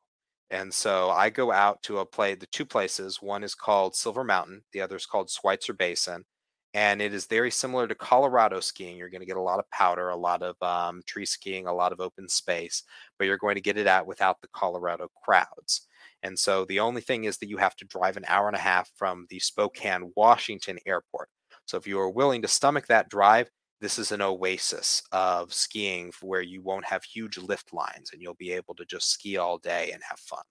And 0.50 0.72
so 0.72 1.10
I 1.10 1.30
go 1.30 1.52
out 1.52 1.82
to 1.84 1.98
a 1.98 2.06
play, 2.06 2.34
the 2.34 2.46
two 2.46 2.66
places. 2.66 3.22
One 3.22 3.44
is 3.44 3.54
called 3.54 3.94
Silver 3.94 4.24
Mountain, 4.24 4.62
the 4.72 4.80
other 4.80 4.96
is 4.96 5.06
called 5.06 5.30
Schweitzer 5.30 5.74
Basin, 5.74 6.24
and 6.74 7.00
it 7.00 7.14
is 7.14 7.26
very 7.26 7.50
similar 7.50 7.86
to 7.86 7.94
Colorado 7.94 8.60
skiing. 8.60 8.96
You're 8.96 9.10
going 9.10 9.20
to 9.20 9.26
get 9.26 9.36
a 9.36 9.42
lot 9.42 9.60
of 9.60 9.70
powder, 9.70 10.08
a 10.08 10.16
lot 10.16 10.42
of 10.42 10.56
um, 10.62 11.02
tree 11.06 11.26
skiing, 11.26 11.66
a 11.66 11.72
lot 11.72 11.92
of 11.92 12.00
open 12.00 12.28
space, 12.28 12.82
but 13.18 13.26
you're 13.26 13.36
going 13.38 13.56
to 13.56 13.60
get 13.60 13.76
it 13.76 13.86
out 13.86 14.06
without 14.06 14.40
the 14.40 14.48
Colorado 14.54 15.08
crowds. 15.24 15.86
And 16.22 16.38
so 16.38 16.64
the 16.64 16.80
only 16.80 17.00
thing 17.00 17.24
is 17.24 17.38
that 17.38 17.48
you 17.48 17.56
have 17.56 17.76
to 17.76 17.84
drive 17.86 18.16
an 18.16 18.24
hour 18.28 18.46
and 18.46 18.56
a 18.56 18.60
half 18.60 18.90
from 18.96 19.26
the 19.30 19.38
Spokane, 19.38 20.12
Washington 20.16 20.78
airport. 20.86 21.28
So 21.66 21.76
if 21.76 21.86
you 21.86 21.98
are 22.00 22.10
willing 22.10 22.42
to 22.42 22.48
stomach 22.48 22.86
that 22.88 23.08
drive, 23.08 23.48
this 23.80 23.98
is 23.98 24.12
an 24.12 24.22
oasis 24.22 25.02
of 25.12 25.52
skiing 25.52 26.12
where 26.20 26.42
you 26.42 26.62
won't 26.62 26.84
have 26.84 27.02
huge 27.02 27.38
lift 27.38 27.72
lines 27.72 28.10
and 28.12 28.20
you'll 28.20 28.34
be 28.34 28.52
able 28.52 28.74
to 28.74 28.84
just 28.84 29.10
ski 29.10 29.36
all 29.36 29.58
day 29.58 29.90
and 29.92 30.02
have 30.08 30.18
fun. 30.18 30.42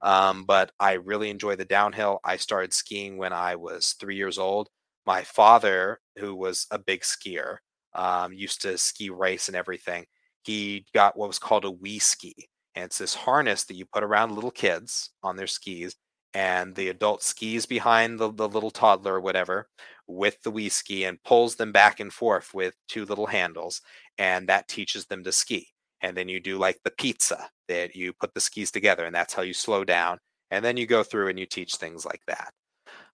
Um, 0.00 0.44
but 0.44 0.70
I 0.78 0.94
really 0.94 1.30
enjoy 1.30 1.56
the 1.56 1.64
downhill. 1.64 2.20
I 2.24 2.36
started 2.36 2.72
skiing 2.72 3.18
when 3.18 3.32
I 3.32 3.56
was 3.56 3.94
three 3.94 4.16
years 4.16 4.38
old. 4.38 4.68
My 5.06 5.22
father, 5.22 6.00
who 6.18 6.34
was 6.34 6.66
a 6.70 6.78
big 6.78 7.00
skier, 7.00 7.56
um, 7.94 8.32
used 8.32 8.62
to 8.62 8.78
ski 8.78 9.10
race 9.10 9.48
and 9.48 9.56
everything. 9.56 10.06
He 10.42 10.86
got 10.94 11.16
what 11.16 11.28
was 11.28 11.38
called 11.38 11.64
a 11.64 11.70
wee 11.70 11.98
ski. 11.98 12.34
And 12.74 12.84
it's 12.84 12.98
this 12.98 13.14
harness 13.14 13.64
that 13.64 13.74
you 13.74 13.86
put 13.86 14.04
around 14.04 14.32
little 14.34 14.50
kids 14.52 15.10
on 15.22 15.36
their 15.36 15.48
skis, 15.48 15.96
and 16.34 16.74
the 16.74 16.88
adult 16.88 17.22
skis 17.22 17.66
behind 17.66 18.18
the, 18.18 18.32
the 18.32 18.48
little 18.48 18.70
toddler 18.70 19.14
or 19.14 19.20
whatever 19.20 19.66
with 20.08 20.40
the 20.42 20.50
wee 20.50 20.68
ski 20.70 21.04
and 21.04 21.22
pulls 21.22 21.56
them 21.56 21.70
back 21.70 22.00
and 22.00 22.12
forth 22.12 22.52
with 22.54 22.74
two 22.88 23.04
little 23.04 23.26
handles, 23.26 23.80
and 24.16 24.48
that 24.48 24.66
teaches 24.68 25.06
them 25.06 25.22
to 25.24 25.32
ski. 25.32 25.68
And 26.00 26.16
then 26.16 26.28
you 26.28 26.40
do 26.40 26.58
like 26.58 26.78
the 26.84 26.90
pizza 26.90 27.50
that 27.68 27.94
you 27.94 28.12
put 28.14 28.34
the 28.34 28.40
skis 28.40 28.70
together, 28.70 29.04
and 29.04 29.14
that's 29.14 29.34
how 29.34 29.42
you 29.42 29.54
slow 29.54 29.84
down. 29.84 30.18
And 30.50 30.64
then 30.64 30.76
you 30.76 30.86
go 30.86 31.02
through 31.02 31.28
and 31.28 31.38
you 31.38 31.44
teach 31.46 31.74
things 31.74 32.06
like 32.06 32.22
that. 32.26 32.52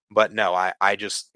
But 0.09 0.33
no, 0.33 0.53
I, 0.53 0.73
I 0.79 0.95
just, 0.95 1.35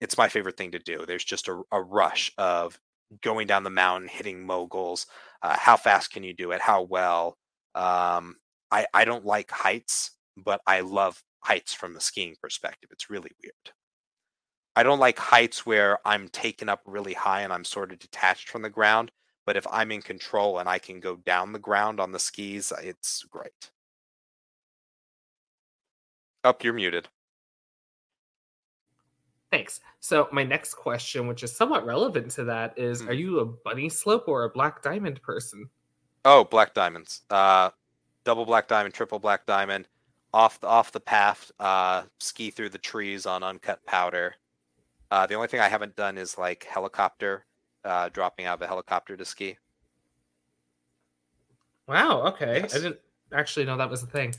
it's 0.00 0.16
my 0.16 0.28
favorite 0.28 0.56
thing 0.56 0.70
to 0.72 0.78
do. 0.78 1.04
There's 1.06 1.24
just 1.24 1.48
a, 1.48 1.62
a 1.70 1.82
rush 1.82 2.32
of 2.38 2.78
going 3.22 3.46
down 3.46 3.64
the 3.64 3.70
mountain, 3.70 4.08
hitting 4.08 4.46
moguls. 4.46 5.06
Uh, 5.42 5.56
how 5.58 5.76
fast 5.76 6.10
can 6.12 6.22
you 6.22 6.32
do 6.32 6.52
it? 6.52 6.60
How 6.60 6.82
well? 6.82 7.36
Um, 7.74 8.36
I, 8.70 8.86
I 8.94 9.04
don't 9.04 9.26
like 9.26 9.50
heights, 9.50 10.12
but 10.36 10.60
I 10.66 10.80
love 10.80 11.22
heights 11.40 11.74
from 11.74 11.92
the 11.92 12.00
skiing 12.00 12.36
perspective. 12.40 12.88
It's 12.92 13.10
really 13.10 13.32
weird. 13.42 13.74
I 14.76 14.82
don't 14.82 14.98
like 14.98 15.18
heights 15.18 15.64
where 15.66 15.98
I'm 16.06 16.28
taken 16.28 16.68
up 16.68 16.82
really 16.86 17.14
high 17.14 17.42
and 17.42 17.52
I'm 17.52 17.64
sort 17.64 17.92
of 17.92 17.98
detached 17.98 18.48
from 18.48 18.62
the 18.62 18.70
ground. 18.70 19.10
But 19.46 19.56
if 19.56 19.66
I'm 19.70 19.92
in 19.92 20.02
control 20.02 20.58
and 20.58 20.68
I 20.68 20.78
can 20.78 21.00
go 21.00 21.16
down 21.16 21.52
the 21.52 21.58
ground 21.58 22.00
on 22.00 22.12
the 22.12 22.18
skis, 22.18 22.72
uh, 22.72 22.76
it's 22.82 23.22
great. 23.24 23.70
Up, 26.44 26.62
you're 26.62 26.72
muted. 26.72 27.08
Thanks. 29.50 29.80
So 30.00 30.28
my 30.32 30.42
next 30.44 30.74
question, 30.74 31.26
which 31.26 31.42
is 31.42 31.56
somewhat 31.56 31.86
relevant 31.86 32.30
to 32.32 32.44
that, 32.44 32.76
is: 32.78 33.06
Are 33.06 33.14
Mhm. 33.14 33.18
you 33.18 33.38
a 33.40 33.44
bunny 33.46 33.88
slope 33.88 34.28
or 34.28 34.44
a 34.44 34.50
black 34.50 34.82
diamond 34.82 35.22
person? 35.22 35.70
Oh, 36.24 36.44
black 36.44 36.74
diamonds. 36.74 37.22
Uh, 37.30 37.70
double 38.24 38.46
black 38.46 38.68
diamond, 38.68 38.94
triple 38.94 39.18
black 39.18 39.46
diamond. 39.46 39.88
Off 40.32 40.60
the 40.60 40.66
off 40.66 40.92
the 40.92 41.00
path. 41.00 41.52
Uh, 41.58 42.04
ski 42.20 42.50
through 42.50 42.70
the 42.70 42.78
trees 42.78 43.26
on 43.26 43.42
uncut 43.42 43.84
powder. 43.86 44.36
Uh, 45.14 45.28
the 45.28 45.34
only 45.36 45.46
thing 45.46 45.60
I 45.60 45.68
haven't 45.68 45.94
done 45.94 46.18
is 46.18 46.36
like 46.36 46.64
helicopter, 46.64 47.46
uh, 47.84 48.08
dropping 48.08 48.46
out 48.46 48.54
of 48.54 48.62
a 48.62 48.66
helicopter 48.66 49.16
to 49.16 49.24
ski. 49.24 49.56
Wow. 51.86 52.22
Okay. 52.22 52.62
Yes. 52.62 52.74
I 52.74 52.78
didn't 52.78 52.98
actually 53.32 53.64
know 53.64 53.76
that 53.76 53.88
was 53.88 54.02
a 54.02 54.08
thing. 54.08 54.34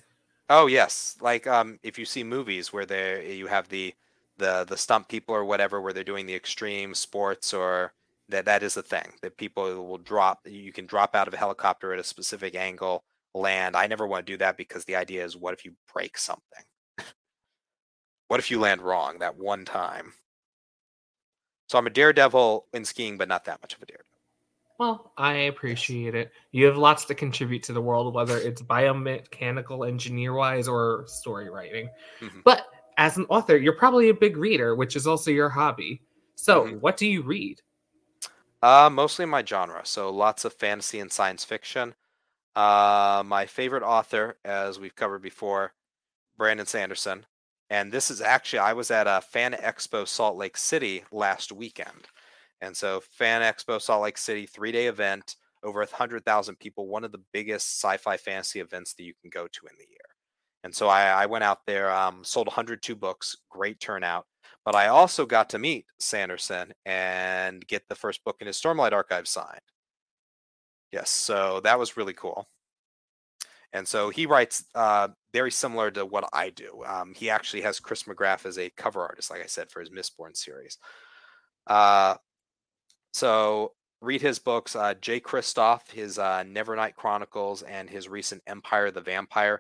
Oh 0.50 0.68
yes, 0.68 1.16
like 1.22 1.48
um, 1.48 1.80
if 1.82 1.98
you 1.98 2.04
see 2.04 2.26
movies 2.26 2.74
where 2.74 2.86
they 2.86 3.36
you 3.36 3.48
have 3.48 3.70
the 3.70 3.94
the 4.38 4.66
the 4.66 4.76
stunt 4.76 5.08
people 5.08 5.34
or 5.34 5.46
whatever, 5.46 5.80
where 5.80 5.94
they're 5.94 6.04
doing 6.04 6.26
the 6.26 6.36
extreme 6.36 6.94
sports 6.94 7.54
or 7.54 7.94
that 8.28 8.44
that 8.44 8.62
is 8.62 8.76
a 8.76 8.84
thing 8.84 9.14
that 9.22 9.38
people 9.38 9.88
will 9.88 9.98
drop. 9.98 10.42
You 10.46 10.74
can 10.74 10.88
drop 10.88 11.16
out 11.16 11.30
of 11.30 11.34
a 11.34 11.38
helicopter 11.38 11.94
at 11.94 12.00
a 12.00 12.04
specific 12.04 12.54
angle, 12.54 13.06
land. 13.34 13.78
I 13.78 13.88
never 13.88 14.06
want 14.06 14.26
to 14.26 14.34
do 14.34 14.38
that 14.40 14.58
because 14.58 14.84
the 14.84 14.98
idea 14.98 15.24
is, 15.24 15.38
what 15.38 15.54
if 15.54 15.64
you 15.64 15.72
break 15.94 16.18
something? 16.18 16.66
what 18.28 18.42
if 18.42 18.52
you 18.52 18.60
land 18.60 18.82
wrong 18.82 19.20
that 19.20 19.38
one 19.38 19.64
time? 19.64 20.12
So 21.68 21.78
I'm 21.78 21.88
a 21.88 21.90
daredevil 21.90 22.68
in 22.74 22.86
skiing, 22.86 23.18
but 23.18 23.28
not 23.28 23.46
that 23.46 23.62
much 23.62 23.74
of 23.76 23.82
a 23.82 23.86
daredevil. 23.86 24.06
Well, 24.78 25.14
I 25.18 25.34
appreciate 25.34 26.16
it. 26.16 26.32
You 26.52 26.66
have 26.66 26.78
lots 26.78 27.06
to 27.06 27.16
contribute 27.16 27.64
to 27.64 27.74
the 27.74 27.82
world, 27.82 28.14
whether 28.14 28.38
it's 28.38 28.62
biomechanical 28.62 29.88
engineer 29.88 30.34
wise 30.34 30.68
or 30.68 31.06
story 31.08 31.50
writing. 31.50 31.90
Mhm. 32.20 32.44
But 32.44 32.68
as 32.98 33.18
an 33.18 33.26
author, 33.30 33.56
you're 33.58 33.78
probably 33.78 34.10
a 34.10 34.14
big 34.14 34.36
reader, 34.38 34.76
which 34.76 34.96
is 34.96 35.08
also 35.08 35.32
your 35.32 35.50
hobby. 35.50 36.02
So, 36.36 36.66
Mhm. 36.66 36.80
what 36.82 36.98
do 36.98 37.08
you 37.08 37.22
read? 37.24 37.62
Uh, 38.62 38.90
mostly 38.92 39.26
my 39.26 39.44
genre, 39.44 39.86
so 39.86 40.10
lots 40.10 40.44
of 40.44 40.54
fantasy 40.54 41.00
and 41.00 41.12
science 41.12 41.46
fiction. 41.46 41.96
Uh, 42.56 43.24
my 43.26 43.46
favorite 43.46 43.84
author, 43.84 44.38
as 44.44 44.80
we've 44.80 44.96
covered 44.96 45.22
before, 45.22 45.74
Brandon 46.38 46.66
Sanderson. 46.66 47.26
And 47.70 47.92
this 47.92 48.12
is 48.12 48.22
actually, 48.22 48.60
I 48.60 48.74
was 48.74 48.92
at 48.92 49.08
a 49.08 49.22
Fan 49.22 49.54
Expo 49.54 50.08
Salt 50.08 50.38
Lake 50.38 50.58
City 50.58 51.04
last 51.12 51.52
weekend. 51.52 52.08
And 52.62 52.76
so, 52.78 53.02
Fan 53.12 53.42
Expo 53.42 53.82
Salt 53.82 54.04
Lake 54.04 54.18
City, 54.18 54.46
three 54.46 54.72
day 54.72 54.88
event, 54.88 55.36
over 55.64 55.82
a 55.82 55.86
100,000 55.86 56.60
people, 56.60 56.88
one 56.88 57.04
of 57.04 57.12
the 57.12 57.24
biggest 57.34 57.82
sci 57.82 57.98
fi 57.98 58.18
fantasy 58.18 58.60
events 58.60 58.94
that 58.94 59.04
you 59.04 59.14
can 59.20 59.30
go 59.32 59.48
to 59.48 59.68
in 59.68 59.76
the 59.78 59.86
year. 59.90 60.16
And 60.64 60.74
so, 60.74 60.88
I, 60.88 61.08
I 61.08 61.26
went 61.26 61.44
out 61.44 61.66
there, 61.66 61.92
um, 61.92 62.24
sold 62.24 62.48
102 62.48 62.96
books, 62.96 63.36
great 63.50 63.80
turnout. 63.80 64.26
But 64.64 64.76
I 64.76 64.88
also 64.88 65.26
got 65.26 65.50
to 65.52 65.60
meet 65.60 65.86
Sanderson 66.00 66.74
and 66.86 67.66
get 67.68 67.88
the 67.88 67.96
first 67.96 68.24
book 68.24 68.38
in 68.42 68.48
his 68.48 68.60
Stormlight 68.60 68.94
Archive 68.94 69.28
signed. 69.28 69.62
Yes, 70.92 71.10
so 71.10 71.60
that 71.64 71.78
was 71.78 71.98
really 71.98 72.14
cool. 72.14 72.48
And 73.76 73.86
so 73.86 74.10
he 74.10 74.26
writes 74.26 74.64
uh, 74.74 75.10
very 75.34 75.52
similar 75.52 75.92
to 75.92 76.06
what 76.06 76.30
I 76.32 76.50
do. 76.50 76.82
Um, 76.88 77.14
he 77.14 77.30
actually 77.30 77.62
has 77.64 77.78
Chris 77.78 78.04
McGrath 78.04 78.46
as 78.46 78.58
a 78.58 78.70
cover 78.70 79.02
artist, 79.02 79.30
like 79.30 79.44
I 79.44 79.48
said, 79.48 79.70
for 79.70 79.82
his 79.82 79.90
Mistborn 79.90 80.36
series. 80.38 80.78
Uh, 81.68 82.16
so 83.12 83.74
read 84.02 84.22
his 84.22 84.40
books, 84.40 84.78
uh, 84.78 84.94
Jay 85.02 85.20
Kristoff, 85.20 85.92
his 85.92 86.18
uh, 86.18 86.46
Nevernight 86.48 86.96
Chronicles, 86.96 87.64
and 87.64 87.90
his 87.90 88.08
recent 88.08 88.42
Empire 88.48 88.92
the 88.92 89.02
Vampire. 89.02 89.60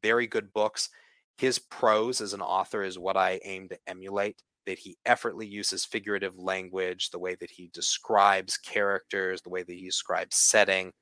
Very 0.00 0.28
good 0.28 0.52
books. 0.52 0.88
His 1.36 1.58
prose 1.58 2.20
as 2.20 2.34
an 2.34 2.42
author 2.42 2.84
is 2.84 3.00
what 3.00 3.16
I 3.16 3.40
aim 3.44 3.68
to 3.70 3.78
emulate. 3.88 4.40
That 4.66 4.78
he 4.78 4.96
effortlessly 5.04 5.48
uses 5.48 5.84
figurative 5.84 6.38
language, 6.38 7.10
the 7.10 7.18
way 7.18 7.34
that 7.40 7.50
he 7.50 7.68
describes 7.74 8.58
characters, 8.58 9.42
the 9.42 9.50
way 9.50 9.64
that 9.64 9.72
he 9.72 9.86
describes 9.86 10.36
setting, 10.36 10.92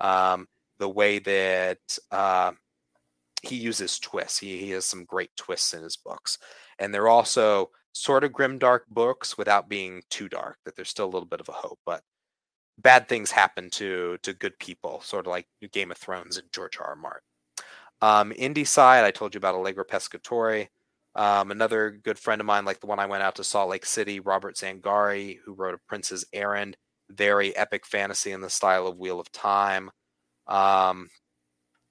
um, 0.00 0.46
the 0.78 0.88
way 0.88 1.18
that 1.20 1.78
uh, 2.10 2.52
he 3.42 3.56
uses 3.56 3.98
twists. 3.98 4.38
He, 4.38 4.58
he 4.58 4.70
has 4.70 4.86
some 4.86 5.04
great 5.04 5.30
twists 5.36 5.74
in 5.74 5.82
his 5.82 5.96
books. 5.96 6.38
And 6.78 6.92
they're 6.92 7.08
also 7.08 7.70
sort 7.92 8.24
of 8.24 8.32
grim, 8.32 8.58
dark 8.58 8.84
books 8.88 9.38
without 9.38 9.68
being 9.68 10.02
too 10.10 10.28
dark, 10.28 10.58
that 10.64 10.76
there's 10.76 10.88
still 10.88 11.06
a 11.06 11.14
little 11.14 11.28
bit 11.28 11.40
of 11.40 11.48
a 11.48 11.52
hope. 11.52 11.78
But 11.86 12.02
bad 12.78 13.08
things 13.08 13.30
happen 13.30 13.70
to 13.70 14.18
to 14.24 14.32
good 14.32 14.58
people, 14.58 15.00
sort 15.00 15.26
of 15.26 15.30
like 15.30 15.46
Game 15.72 15.92
of 15.92 15.98
Thrones 15.98 16.38
and 16.38 16.50
George 16.52 16.76
R. 16.78 16.86
R. 16.86 16.96
Martin. 16.96 17.20
Um, 18.02 18.32
indie 18.32 18.66
side, 18.66 19.04
I 19.04 19.12
told 19.12 19.34
you 19.34 19.38
about 19.38 19.54
Allegra 19.54 19.86
Pescatore. 19.86 20.66
Um, 21.14 21.52
another 21.52 21.90
good 22.02 22.18
friend 22.18 22.40
of 22.40 22.46
mine, 22.46 22.64
like 22.64 22.80
the 22.80 22.88
one 22.88 22.98
I 22.98 23.06
went 23.06 23.22
out 23.22 23.36
to 23.36 23.44
Salt 23.44 23.70
Lake 23.70 23.86
City, 23.86 24.18
Robert 24.18 24.56
Zangari, 24.56 25.38
who 25.44 25.54
wrote 25.54 25.74
A 25.74 25.78
Prince's 25.88 26.24
Errand. 26.32 26.76
very 27.10 27.56
epic 27.56 27.86
fantasy 27.86 28.32
in 28.32 28.40
the 28.40 28.50
style 28.50 28.86
of 28.86 28.98
Wheel 28.98 29.20
of 29.20 29.30
Time. 29.32 29.90
Um, 30.46 31.08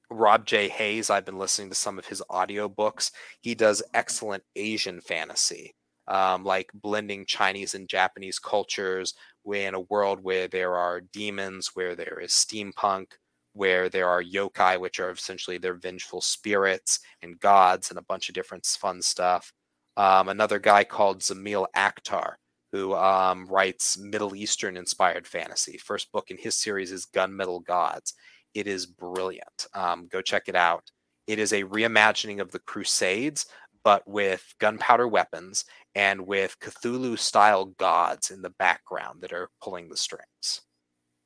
Rob 0.10 0.46
J. 0.46 0.70
Hayes, 0.70 1.10
I've 1.10 1.26
been 1.26 1.40
listening 1.40 1.70
to 1.70 1.76
some 1.76 1.98
of 1.98 2.06
his 2.06 2.22
audiobooks. 2.30 3.12
He 3.42 3.56
does 3.56 3.82
excellent 3.94 4.44
Asian 4.56 5.02
fantasy, 5.02 5.74
um, 6.08 6.44
like 6.44 6.70
blending 6.74 7.26
Chinese 7.26 7.74
and 7.74 7.90
Japanese 7.90 8.40
cultures 8.40 9.14
in 9.52 9.74
a 9.74 9.80
world 9.80 10.24
where 10.24 10.48
there 10.48 10.76
are 10.76 11.02
demons, 11.02 11.72
where 11.74 11.96
there 11.96 12.20
is 12.22 12.32
steampunk, 12.32 13.08
where 13.54 13.90
there 13.90 14.08
are 14.08 14.24
yokai, 14.24 14.80
which 14.80 15.00
are 15.00 15.12
essentially 15.12 15.58
their 15.58 15.76
vengeful 15.76 16.22
spirits, 16.22 17.00
and 17.22 17.40
gods, 17.40 17.90
and 17.90 18.00
a 18.00 18.04
bunch 18.04 18.30
of 18.30 18.36
different 18.36 18.66
fun 18.66 19.02
stuff. 19.02 19.52
Um, 19.98 20.30
another 20.30 20.60
guy 20.60 20.84
called 20.84 21.22
Zamil 21.22 21.68
Akhtar, 21.76 22.34
who 22.72 22.96
um, 22.96 23.46
writes 23.48 23.98
Middle 23.98 24.36
Eastern 24.36 24.78
inspired 24.78 25.28
fantasy. 25.28 25.78
First 25.78 26.12
book 26.12 26.32
in 26.32 26.38
his 26.38 26.56
series 26.56 26.92
is 26.92 27.06
Gunmetal 27.06 27.64
Gods. 27.66 28.16
It 28.54 28.68
is 28.68 28.86
brilliant. 28.86 29.68
Um, 29.74 30.08
go 30.12 30.22
check 30.22 30.44
it 30.48 30.56
out. 30.56 30.84
It 31.28 31.40
is 31.40 31.54
a 31.54 31.64
reimagining 31.64 32.42
of 32.42 32.52
the 32.52 32.60
Crusades, 32.60 33.46
but 33.84 34.08
with 34.08 34.44
gunpowder 34.60 35.08
weapons 35.08 35.66
and 35.96 36.26
with 36.26 36.58
Cthulhu 36.60 37.18
style 37.18 37.66
gods 37.66 38.32
in 38.32 38.42
the 38.42 38.54
background 38.60 39.22
that 39.22 39.34
are 39.34 39.50
pulling 39.62 39.90
the 39.90 39.98
strings. 39.98 40.62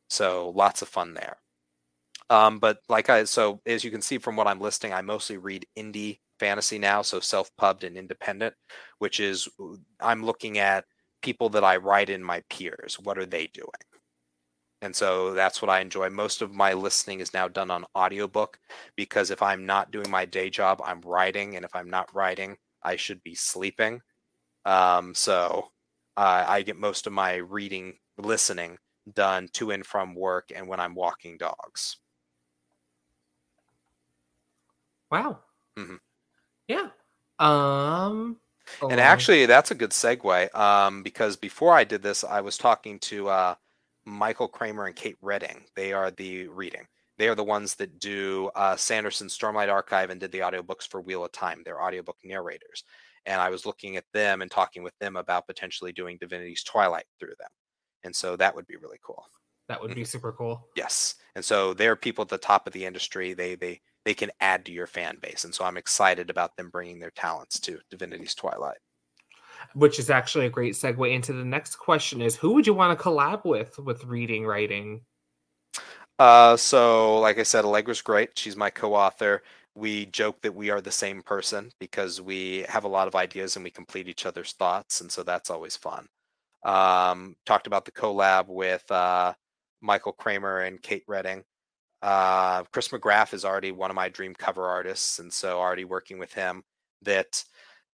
So 0.10 0.50
lots 0.56 0.82
of 0.82 0.88
fun 0.88 1.14
there. 1.14 1.38
Um, 2.30 2.60
but 2.60 2.80
like 2.90 3.10
I, 3.10 3.24
so 3.24 3.62
as 3.66 3.84
you 3.84 3.92
can 3.92 4.02
see 4.02 4.18
from 4.18 4.36
what 4.36 4.48
I'm 4.48 4.60
listing, 4.60 4.94
I 4.94 5.02
mostly 5.02 5.38
read 5.38 5.66
indie 5.78 6.20
fantasy 6.40 6.78
now, 6.78 7.02
so 7.02 7.20
self-pubbed 7.20 7.84
and 7.84 7.98
independent, 7.98 8.54
which 9.00 9.20
is 9.20 9.48
I'm 10.00 10.26
looking 10.26 10.58
at 10.58 10.86
people 11.22 11.50
that 11.50 11.64
I 11.64 11.78
write 11.78 12.10
in 12.10 12.24
my 12.24 12.44
peers. 12.50 13.00
What 13.02 13.18
are 13.18 13.26
they 13.26 13.48
doing? 13.48 13.70
And 14.82 14.96
so 14.96 15.34
that's 15.34 15.62
what 15.62 15.70
I 15.70 15.80
enjoy. 15.80 16.10
Most 16.10 16.42
of 16.42 16.54
my 16.54 16.74
listening 16.74 17.20
is 17.20 17.34
now 17.34 17.48
done 17.48 17.72
on 17.72 17.86
audiobook 17.96 18.60
because 18.96 19.32
if 19.32 19.42
I'm 19.42 19.66
not 19.66 19.92
doing 19.92 20.10
my 20.10 20.26
day 20.26 20.50
job, 20.50 20.82
I'm 20.86 21.02
writing. 21.02 21.56
And 21.56 21.66
if 21.66 21.76
I'm 21.76 21.90
not 21.90 22.14
writing, 22.14 22.58
I 22.84 22.96
should 22.96 23.24
be 23.24 23.34
sleeping. 23.34 24.02
Um, 24.66 25.16
so 25.16 25.72
uh, 26.16 26.46
I 26.48 26.62
get 26.62 26.78
most 26.78 27.08
of 27.08 27.14
my 27.14 27.36
reading, 27.36 27.94
listening 28.18 28.78
done 29.14 29.48
to 29.54 29.72
and 29.72 29.86
from 29.86 30.14
work 30.14 30.52
and 30.54 30.68
when 30.68 30.80
I'm 30.80 30.94
walking 30.94 31.38
dogs. 31.38 31.98
Wow. 35.10 35.40
Mm-hmm. 35.78 35.96
Yeah. 36.68 36.90
Um. 37.40 38.38
And 38.82 39.00
actually, 39.00 39.46
that's 39.46 39.72
a 39.72 39.76
good 39.76 39.92
segue 39.92 40.54
um, 40.54 41.02
because 41.02 41.38
before 41.38 41.74
I 41.74 41.86
did 41.86 42.04
this, 42.04 42.26
I 42.26 42.42
was 42.42 42.58
talking 42.58 43.00
to 43.00 43.30
uh, 43.30 43.56
Michael 44.08 44.48
Kramer 44.48 44.86
and 44.86 44.96
Kate 44.96 45.18
Reading. 45.22 45.66
They 45.76 45.92
are 45.92 46.12
the 46.12 46.48
reading. 46.48 46.88
They 47.18 47.28
are 47.28 47.36
the 47.36 47.44
ones 47.44 47.76
that 47.76 48.00
do 48.00 48.50
uh, 48.56 48.78
Sanderson 48.78 49.28
Stormlight 49.28 49.72
Archive 49.72 50.10
and 50.10 50.20
did 50.20 50.32
the 50.32 50.40
audiobooks 50.40 50.88
for 50.88 51.02
Wheel 51.02 51.26
of 51.26 51.32
Time. 51.34 51.62
They're 51.66 51.82
audiobook 51.84 52.18
narrators. 52.24 52.84
And 53.26 53.42
I 53.42 53.50
was 53.50 53.66
looking 53.66 53.98
at 53.98 54.06
them 54.14 54.42
and 54.42 54.50
talking 54.50 54.82
with 54.82 54.98
them 55.00 55.18
about 55.18 55.46
potentially 55.46 55.92
doing 55.92 56.18
Divinity's 56.22 56.64
Twilight 56.64 57.06
through 57.20 57.34
them. 57.38 57.50
And 58.04 58.16
so 58.16 58.38
that 58.38 58.56
would 58.56 58.68
be 58.68 58.78
really 58.78 59.00
cool. 59.04 59.26
That 59.68 59.82
would 59.82 59.94
be 59.94 60.02
mm-hmm. 60.02 60.06
super 60.06 60.32
cool. 60.32 60.70
Yes. 60.78 61.16
And 61.36 61.44
so 61.44 61.74
they're 61.74 61.98
people 61.98 62.22
at 62.22 62.30
the 62.30 62.38
top 62.38 62.66
of 62.66 62.74
the 62.74 62.86
industry. 62.86 63.34
They 63.34 63.56
they 63.56 63.82
they 64.06 64.14
can 64.14 64.32
add 64.40 64.64
to 64.66 64.72
your 64.72 64.88
fan 64.88 65.18
base. 65.22 65.44
And 65.44 65.54
so 65.54 65.66
I'm 65.66 65.76
excited 65.76 66.30
about 66.30 66.56
them 66.56 66.70
bringing 66.70 67.00
their 67.00 67.12
talents 67.12 67.60
to 67.62 67.80
Divinity's 67.92 68.36
Twilight. 68.36 68.78
Which 69.74 70.00
is 70.00 70.10
actually 70.10 70.46
a 70.46 70.50
great 70.50 70.74
segue 70.74 71.12
into 71.12 71.34
the 71.34 71.46
next 71.46 71.76
question 71.76 72.22
is 72.22 72.36
who 72.36 72.54
would 72.54 72.66
you 72.66 72.74
want 72.74 72.98
to 72.98 73.04
collab 73.04 73.46
with 73.46 73.78
with 73.80 74.04
reading 74.06 74.46
writing? 74.46 75.02
Uh, 76.20 76.58
so 76.58 77.20
like 77.20 77.38
I 77.38 77.44
said, 77.44 77.66
Allegra's 77.66 78.02
great. 78.02 78.38
She's 78.38 78.56
my 78.56 78.70
co-author. 78.70 79.44
We 79.76 80.08
joke 80.08 80.42
that 80.42 80.56
we 80.56 80.72
are 80.72 80.82
the 80.82 80.92
same 80.92 81.22
person 81.22 81.72
because 81.80 82.20
we 82.20 82.66
have 82.68 82.84
a 82.84 82.88
lot 82.88 83.08
of 83.08 83.16
ideas 83.16 83.56
and 83.56 83.64
we 83.64 83.70
complete 83.70 84.08
each 84.08 84.26
other's 84.26 84.54
thoughts, 84.54 85.02
and 85.02 85.12
so 85.12 85.22
that's 85.22 85.52
always 85.52 85.76
fun. 85.76 86.08
Um, 86.64 87.36
talked 87.46 87.68
about 87.68 87.86
the 87.86 87.92
collab 87.92 88.48
with 88.48 88.90
uh, 88.92 89.34
Michael 89.82 90.14
Kramer 90.14 90.62
and 90.62 90.82
Kate 90.82 91.04
Reading. 91.08 91.44
Uh, 92.02 92.64
Chris 92.72 92.88
McGrath 92.90 93.34
is 93.34 93.46
already 93.46 93.72
one 93.72 93.92
of 93.92 93.96
my 93.96 94.10
dream 94.10 94.34
cover 94.34 94.68
artists, 94.68 95.20
and 95.20 95.32
so 95.32 95.60
already 95.60 95.86
working 95.86 96.18
with 96.18 96.34
him. 96.34 96.64
That 97.04 97.44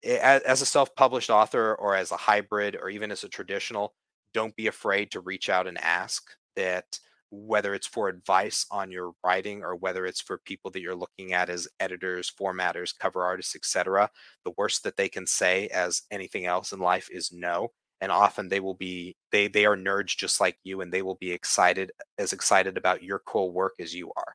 as 0.05 0.62
a 0.62 0.66
self-published 0.66 1.31
author, 1.31 1.75
or 1.77 1.95
as 1.97 2.12
a 2.12 2.16
hybrid, 2.16 2.77
or 2.77 2.91
even 2.91 3.11
as 3.11 3.25
a 3.25 3.29
traditional, 3.29 3.95
don't 4.35 4.57
be 4.57 4.66
afraid 4.66 5.11
to 5.12 5.20
reach 5.20 5.49
out 5.49 5.66
and 5.66 5.79
ask. 5.79 6.23
That 6.57 6.99
whether 7.31 7.75
it's 7.75 7.87
for 7.87 8.09
advice 8.09 8.66
on 8.70 8.91
your 8.91 9.12
writing 9.25 9.62
or 9.62 9.77
whether 9.77 10.07
it's 10.07 10.20
for 10.20 10.39
people 10.39 10.70
that 10.73 10.81
you're 10.81 10.95
looking 10.97 11.35
at 11.35 11.51
as 11.51 11.69
editors, 11.79 12.33
formatters, 12.41 12.93
cover 12.99 13.25
artists, 13.25 13.55
etc., 13.55 14.11
the 14.45 14.53
worst 14.57 14.83
that 14.85 14.97
they 14.97 15.09
can 15.09 15.27
say, 15.27 15.69
as 15.69 16.03
anything 16.11 16.47
else 16.47 16.73
in 16.73 16.81
life, 16.81 17.09
is 17.12 17.31
no 17.33 17.70
and 18.01 18.12
often 18.12 18.49
they 18.49 18.61
will 18.61 18.75
be 18.75 19.16
they 19.33 19.49
they 19.49 19.66
are 19.66 19.77
nerds 19.77 20.16
just 20.16 20.41
like 20.41 20.57
you 20.65 20.81
and 20.81 20.93
they 20.93 21.03
will 21.03 21.16
be 21.16 21.33
excited 21.33 21.91
as 22.19 22.33
excited 22.33 22.77
about 22.77 23.03
your 23.03 23.20
cool 23.27 23.53
work 23.53 23.75
as 23.81 23.95
you 23.95 24.12
are 24.16 24.35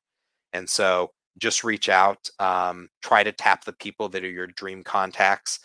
and 0.53 0.69
so 0.69 1.11
just 1.37 1.63
reach 1.63 1.89
out 1.89 2.29
um, 2.39 2.89
try 3.01 3.23
to 3.23 3.31
tap 3.31 3.65
the 3.65 3.73
people 3.73 4.09
that 4.09 4.23
are 4.23 4.29
your 4.29 4.47
dream 4.47 4.83
contacts 4.83 5.59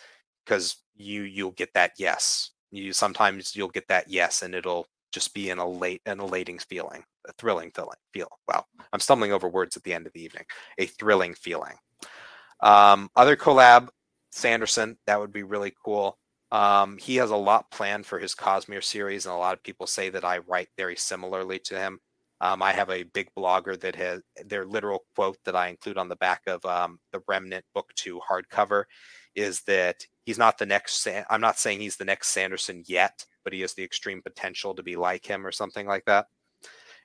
because 0.45 0.77
you 0.95 1.23
you'll 1.23 1.51
get 1.51 1.73
that 1.73 1.91
yes. 1.97 2.51
You 2.71 2.93
sometimes 2.93 3.55
you'll 3.55 3.69
get 3.69 3.87
that 3.87 4.09
yes 4.09 4.43
and 4.43 4.53
it'll 4.53 4.85
just 5.11 5.33
be 5.33 5.49
an 5.49 5.59
elate 5.59 6.01
an 6.05 6.19
elating 6.19 6.59
feeling 6.59 7.03
a 7.27 7.33
thrilling 7.33 7.71
feeling 7.71 7.97
feel 8.13 8.27
wow 8.47 8.63
i'm 8.93 8.99
stumbling 8.99 9.33
over 9.33 9.49
words 9.49 9.75
at 9.75 9.83
the 9.83 9.93
end 9.93 10.05
of 10.05 10.13
the 10.13 10.21
evening 10.21 10.43
a 10.77 10.85
thrilling 10.85 11.33
feeling. 11.33 11.73
Um, 12.61 13.09
other 13.15 13.35
collab 13.35 13.89
sanderson 14.31 14.97
that 15.07 15.19
would 15.19 15.31
be 15.31 15.43
really 15.43 15.73
cool. 15.83 16.17
Um, 16.51 16.97
he 16.97 17.17
has 17.17 17.31
a 17.31 17.35
lot 17.35 17.69
planned 17.71 18.05
for 18.05 18.19
his 18.19 18.33
Cosmere 18.35 18.83
series, 18.83 19.25
and 19.25 19.33
a 19.33 19.37
lot 19.37 19.53
of 19.53 19.63
people 19.63 19.87
say 19.87 20.09
that 20.09 20.25
I 20.25 20.39
write 20.39 20.69
very 20.77 20.95
similarly 20.95 21.59
to 21.65 21.77
him. 21.79 21.99
Um, 22.41 22.61
I 22.61 22.71
have 22.71 22.89
a 22.89 23.03
big 23.03 23.29
blogger 23.37 23.79
that 23.81 23.95
has 23.95 24.21
their 24.45 24.65
literal 24.65 25.03
quote 25.15 25.37
that 25.45 25.55
I 25.55 25.67
include 25.67 25.97
on 25.97 26.07
the 26.07 26.15
back 26.15 26.41
of 26.47 26.63
um, 26.65 26.99
the 27.11 27.21
Remnant 27.27 27.65
Book 27.73 27.91
Two 27.95 28.19
hardcover 28.29 28.85
is 29.35 29.61
that 29.61 29.97
he's 30.25 30.37
not 30.37 30.57
the 30.57 30.65
next. 30.65 31.07
I'm 31.29 31.41
not 31.41 31.59
saying 31.59 31.79
he's 31.79 31.97
the 31.97 32.05
next 32.05 32.29
Sanderson 32.29 32.83
yet, 32.87 33.25
but 33.43 33.53
he 33.53 33.61
has 33.61 33.73
the 33.73 33.83
extreme 33.83 34.21
potential 34.21 34.73
to 34.75 34.83
be 34.83 34.95
like 34.95 35.25
him 35.25 35.45
or 35.45 35.51
something 35.51 35.85
like 35.87 36.05
that. 36.05 36.27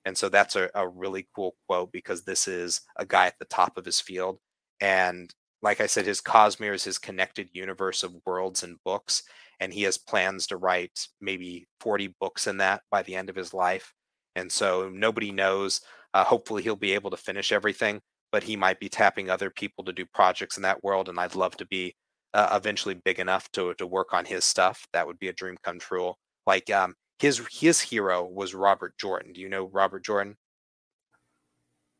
And 0.04 0.16
so 0.16 0.28
that's 0.28 0.56
a, 0.56 0.70
a 0.74 0.86
really 0.86 1.26
cool 1.34 1.56
quote 1.66 1.90
because 1.90 2.24
this 2.24 2.46
is 2.46 2.82
a 2.96 3.06
guy 3.06 3.26
at 3.26 3.38
the 3.38 3.46
top 3.46 3.76
of 3.76 3.84
his 3.84 4.00
field, 4.00 4.38
and 4.80 5.34
like 5.62 5.80
I 5.80 5.86
said, 5.86 6.04
his 6.04 6.20
Cosmere 6.20 6.74
is 6.74 6.84
his 6.84 6.98
connected 6.98 7.48
universe 7.54 8.02
of 8.02 8.14
worlds 8.26 8.62
and 8.62 8.76
books, 8.84 9.22
and 9.60 9.72
he 9.72 9.82
has 9.84 9.96
plans 9.96 10.46
to 10.48 10.58
write 10.58 11.08
maybe 11.22 11.66
40 11.80 12.14
books 12.20 12.46
in 12.46 12.58
that 12.58 12.82
by 12.90 13.02
the 13.02 13.16
end 13.16 13.30
of 13.30 13.36
his 13.36 13.54
life. 13.54 13.94
And 14.36 14.50
so 14.50 14.90
nobody 14.92 15.30
knows. 15.32 15.80
Uh, 16.12 16.24
hopefully, 16.24 16.62
he'll 16.62 16.76
be 16.76 16.92
able 16.92 17.10
to 17.10 17.16
finish 17.16 17.52
everything, 17.52 18.00
but 18.32 18.42
he 18.42 18.56
might 18.56 18.80
be 18.80 18.88
tapping 18.88 19.30
other 19.30 19.50
people 19.50 19.84
to 19.84 19.92
do 19.92 20.06
projects 20.06 20.56
in 20.56 20.62
that 20.62 20.82
world. 20.84 21.08
And 21.08 21.18
I'd 21.18 21.34
love 21.34 21.56
to 21.58 21.66
be 21.66 21.94
uh, 22.34 22.50
eventually 22.52 22.94
big 22.94 23.18
enough 23.18 23.50
to 23.52 23.74
to 23.74 23.86
work 23.86 24.12
on 24.12 24.24
his 24.24 24.44
stuff. 24.44 24.86
That 24.92 25.06
would 25.06 25.18
be 25.18 25.28
a 25.28 25.32
dream 25.32 25.56
come 25.62 25.78
true. 25.78 26.14
Like 26.46 26.70
um, 26.70 26.94
his 27.18 27.40
his 27.50 27.80
hero 27.80 28.24
was 28.24 28.54
Robert 28.54 28.96
Jordan. 28.98 29.32
Do 29.32 29.40
you 29.40 29.48
know 29.48 29.70
Robert 29.72 30.04
Jordan? 30.04 30.36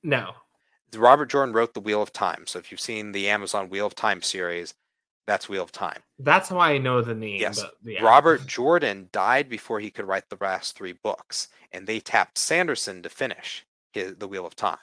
No. 0.02 0.32
Robert 0.94 1.26
Jordan 1.26 1.54
wrote 1.54 1.74
the 1.74 1.80
Wheel 1.80 2.02
of 2.02 2.12
Time. 2.12 2.44
So 2.46 2.58
if 2.58 2.70
you've 2.70 2.80
seen 2.80 3.10
the 3.10 3.28
Amazon 3.28 3.68
Wheel 3.68 3.86
of 3.86 3.94
Time 3.94 4.22
series, 4.22 4.74
that's 5.26 5.48
Wheel 5.48 5.62
of 5.62 5.72
Time. 5.72 6.00
That's 6.18 6.48
how 6.48 6.58
I 6.58 6.78
know 6.78 7.00
the 7.02 7.14
name. 7.14 7.40
Yes. 7.40 7.60
But, 7.60 7.74
yeah. 7.84 8.02
Robert 8.02 8.46
Jordan 8.46 9.08
died 9.12 9.48
before 9.48 9.80
he 9.80 9.90
could 9.90 10.06
write 10.06 10.28
the 10.28 10.38
last 10.40 10.76
three 10.76 10.94
books, 11.02 11.48
and 11.72 11.86
they 11.86 12.00
tapped 12.00 12.38
Sanderson 12.38 13.02
to 13.02 13.08
finish 13.08 13.64
his, 13.92 14.16
the 14.16 14.28
Wheel 14.28 14.46
of 14.46 14.56
Time. 14.56 14.78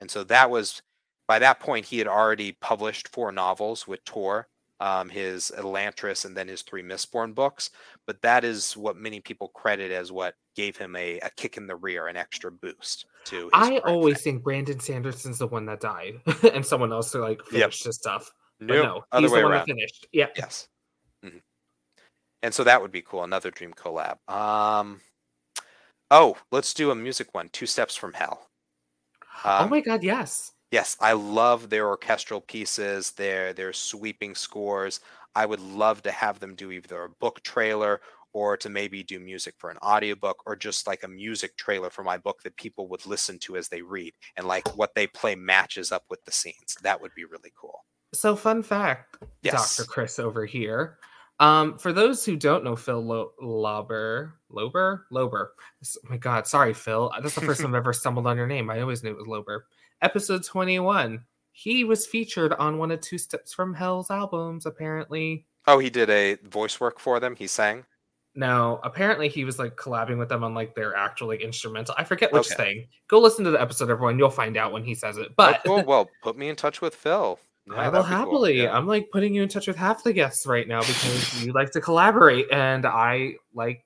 And 0.00 0.10
so 0.10 0.24
that 0.24 0.50
was 0.50 0.82
by 1.28 1.38
that 1.38 1.60
point 1.60 1.86
he 1.86 1.98
had 1.98 2.08
already 2.08 2.52
published 2.60 3.08
four 3.08 3.32
novels 3.32 3.86
with 3.86 4.04
Tor, 4.04 4.48
um, 4.80 5.08
his 5.08 5.52
Elantris, 5.56 6.24
and 6.24 6.36
then 6.36 6.48
his 6.48 6.62
three 6.62 6.82
Mistborn 6.82 7.34
books. 7.34 7.70
But 8.06 8.20
that 8.22 8.44
is 8.44 8.76
what 8.76 8.96
many 8.96 9.20
people 9.20 9.48
credit 9.48 9.90
as 9.90 10.12
what 10.12 10.34
gave 10.54 10.76
him 10.76 10.96
a, 10.96 11.18
a 11.20 11.30
kick 11.36 11.56
in 11.56 11.66
the 11.66 11.76
rear, 11.76 12.08
an 12.08 12.16
extra 12.16 12.50
boost 12.50 13.06
to. 13.26 13.50
I 13.52 13.78
always 13.78 14.22
thing. 14.22 14.34
think 14.34 14.44
Brandon 14.44 14.80
Sanderson's 14.80 15.38
the 15.38 15.46
one 15.46 15.66
that 15.66 15.80
died, 15.80 16.20
and 16.52 16.64
someone 16.64 16.92
else 16.92 17.12
to 17.12 17.18
like 17.18 17.42
finish 17.44 17.80
yep. 17.80 17.86
his 17.86 17.96
stuff. 17.96 18.30
Nope, 18.60 18.84
no, 18.84 19.04
other 19.12 19.22
he's 19.22 19.32
way 19.32 19.40
the 19.40 19.44
one 19.44 19.52
around. 19.52 19.60
that 19.60 19.74
finished. 19.74 20.06
Yeah. 20.12 20.28
Yes. 20.36 20.68
Mm-hmm. 21.24 21.38
And 22.42 22.54
so 22.54 22.64
that 22.64 22.80
would 22.80 22.92
be 22.92 23.02
cool. 23.02 23.24
Another 23.24 23.50
dream 23.50 23.72
collab. 23.72 24.16
Um. 24.32 25.00
Oh, 26.10 26.36
let's 26.52 26.72
do 26.72 26.90
a 26.90 26.94
music 26.94 27.34
one. 27.34 27.48
Two 27.50 27.66
steps 27.66 27.96
from 27.96 28.12
hell. 28.12 28.48
Oh 29.44 29.50
um, 29.50 29.66
oh 29.66 29.68
my 29.68 29.80
god! 29.80 30.02
Yes. 30.02 30.52
Yes, 30.72 30.96
I 31.00 31.12
love 31.12 31.70
their 31.70 31.88
orchestral 31.88 32.40
pieces, 32.40 33.12
their 33.12 33.52
their 33.52 33.72
sweeping 33.72 34.34
scores. 34.34 35.00
I 35.34 35.46
would 35.46 35.60
love 35.60 36.02
to 36.02 36.10
have 36.10 36.40
them 36.40 36.54
do 36.54 36.72
either 36.72 37.04
a 37.04 37.10
book 37.20 37.42
trailer 37.42 38.00
or 38.32 38.56
to 38.56 38.68
maybe 38.68 39.02
do 39.02 39.18
music 39.20 39.54
for 39.58 39.70
an 39.70 39.78
audiobook 39.78 40.42
or 40.46 40.56
just 40.56 40.86
like 40.86 41.02
a 41.04 41.08
music 41.08 41.56
trailer 41.56 41.90
for 41.90 42.02
my 42.02 42.18
book 42.18 42.42
that 42.42 42.56
people 42.56 42.88
would 42.88 43.06
listen 43.06 43.38
to 43.38 43.56
as 43.56 43.68
they 43.68 43.80
read 43.80 44.12
and 44.36 44.46
like 44.46 44.76
what 44.76 44.94
they 44.94 45.06
play 45.06 45.34
matches 45.34 45.92
up 45.92 46.04
with 46.10 46.22
the 46.24 46.32
scenes. 46.32 46.76
That 46.82 47.00
would 47.00 47.14
be 47.14 47.24
really 47.24 47.52
cool. 47.58 47.80
So, 48.12 48.36
fun 48.36 48.62
fact, 48.62 49.16
Yes. 49.42 49.76
Dr. 49.76 49.88
Chris 49.88 50.18
over 50.18 50.46
here. 50.46 50.98
Um, 51.38 51.76
for 51.76 51.92
those 51.92 52.24
who 52.24 52.34
don't 52.36 52.64
know 52.64 52.76
Phil 52.76 53.00
Lo- 53.04 53.32
Lauber, 53.42 54.34
Lober, 54.50 55.02
Lober. 55.12 55.48
Oh 55.84 55.98
my 56.08 56.16
God, 56.16 56.46
sorry, 56.46 56.72
Phil. 56.72 57.12
That's 57.22 57.34
the 57.34 57.42
first 57.42 57.60
time 57.60 57.70
I've 57.74 57.80
ever 57.82 57.92
stumbled 57.92 58.26
on 58.26 58.36
your 58.38 58.46
name. 58.46 58.70
I 58.70 58.80
always 58.80 59.02
knew 59.02 59.10
it 59.10 59.16
was 59.18 59.26
Lober. 59.26 59.60
Episode 60.02 60.44
twenty-one. 60.44 61.24
He 61.52 61.84
was 61.84 62.06
featured 62.06 62.52
on 62.54 62.78
one 62.78 62.90
of 62.90 63.00
Two 63.00 63.18
Steps 63.18 63.52
from 63.52 63.74
Hell's 63.74 64.10
albums. 64.10 64.64
Apparently, 64.66 65.46
Oh, 65.66 65.78
he 65.78 65.90
did 65.90 66.08
a 66.10 66.36
voice 66.48 66.80
work 66.80 66.98
for 67.00 67.18
them. 67.20 67.34
He 67.36 67.46
sang. 67.46 67.84
no. 68.34 68.80
Apparently, 68.84 69.28
he 69.28 69.44
was 69.44 69.58
like 69.58 69.76
collabing 69.76 70.16
with 70.18 70.28
them 70.30 70.42
on 70.44 70.54
like 70.54 70.74
their 70.74 70.94
actual 70.96 71.28
like 71.28 71.40
instrumental. 71.42 71.94
I 71.98 72.04
forget 72.04 72.32
which 72.32 72.50
Okay. 72.52 72.54
thing. 72.76 72.86
Go 73.08 73.18
listen 73.18 73.44
to 73.44 73.50
the 73.50 73.60
episode, 73.60 73.90
everyone. 73.90 74.18
You'll 74.18 74.30
find 74.30 74.56
out 74.56 74.72
when 74.72 74.84
he 74.84 74.94
says 74.94 75.18
it. 75.18 75.34
But 75.36 75.60
oh, 75.66 75.76
cool. 75.80 75.84
Well, 75.84 76.08
put 76.22 76.36
me 76.38 76.48
in 76.48 76.56
touch 76.56 76.80
with 76.80 76.94
Phil. 76.94 77.38
Yeah, 77.68 77.74
I 77.74 77.88
will 77.88 78.02
be 78.02 78.08
cool. 78.08 78.16
happily. 78.16 78.62
Yeah. 78.62 78.76
I'm 78.76 78.86
like 78.86 79.10
putting 79.10 79.34
you 79.34 79.42
in 79.42 79.48
touch 79.48 79.66
with 79.66 79.76
half 79.76 80.04
the 80.04 80.12
guests 80.12 80.46
right 80.46 80.68
now 80.68 80.80
because 80.80 81.44
you 81.44 81.52
like 81.54 81.72
to 81.72 81.80
collaborate, 81.80 82.50
and 82.52 82.86
I 82.86 83.34
like. 83.54 83.82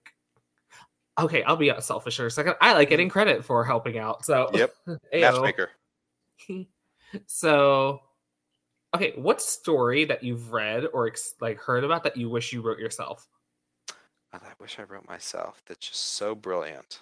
Okay, 1.19 1.43
I'll 1.43 1.57
be 1.57 1.73
selfish 1.81 2.17
for 2.17 2.27
a 2.27 2.31
second. 2.31 2.55
I 2.63 2.73
like 2.73 2.89
getting 2.89 3.11
credit 3.11 3.45
for 3.45 3.65
helping 3.65 3.99
out. 3.99 4.25
So 4.25 4.51
Mm-hmm. 4.53 4.57
Yep. 4.57 5.01
Matchmaker. 5.13 5.71
so, 7.27 8.01
okay, 8.95 9.13
what 9.17 9.43
story 9.43 10.07
that 10.07 10.23
you've 10.23 10.53
read 10.53 10.87
or 10.95 11.09
ex- 11.09 11.35
like 11.41 11.59
heard 11.59 11.85
about 11.85 12.05
that 12.05 12.17
you 12.17 12.31
wish 12.31 12.53
you 12.53 12.63
wrote 12.63 12.79
yourself? 12.79 13.29
I 14.33 14.39
wish 14.61 14.79
I 14.79 14.85
wrote 14.85 15.09
myself. 15.09 15.61
That's 15.67 15.89
just 15.89 16.15
so 16.15 16.35
brilliant. 16.35 17.01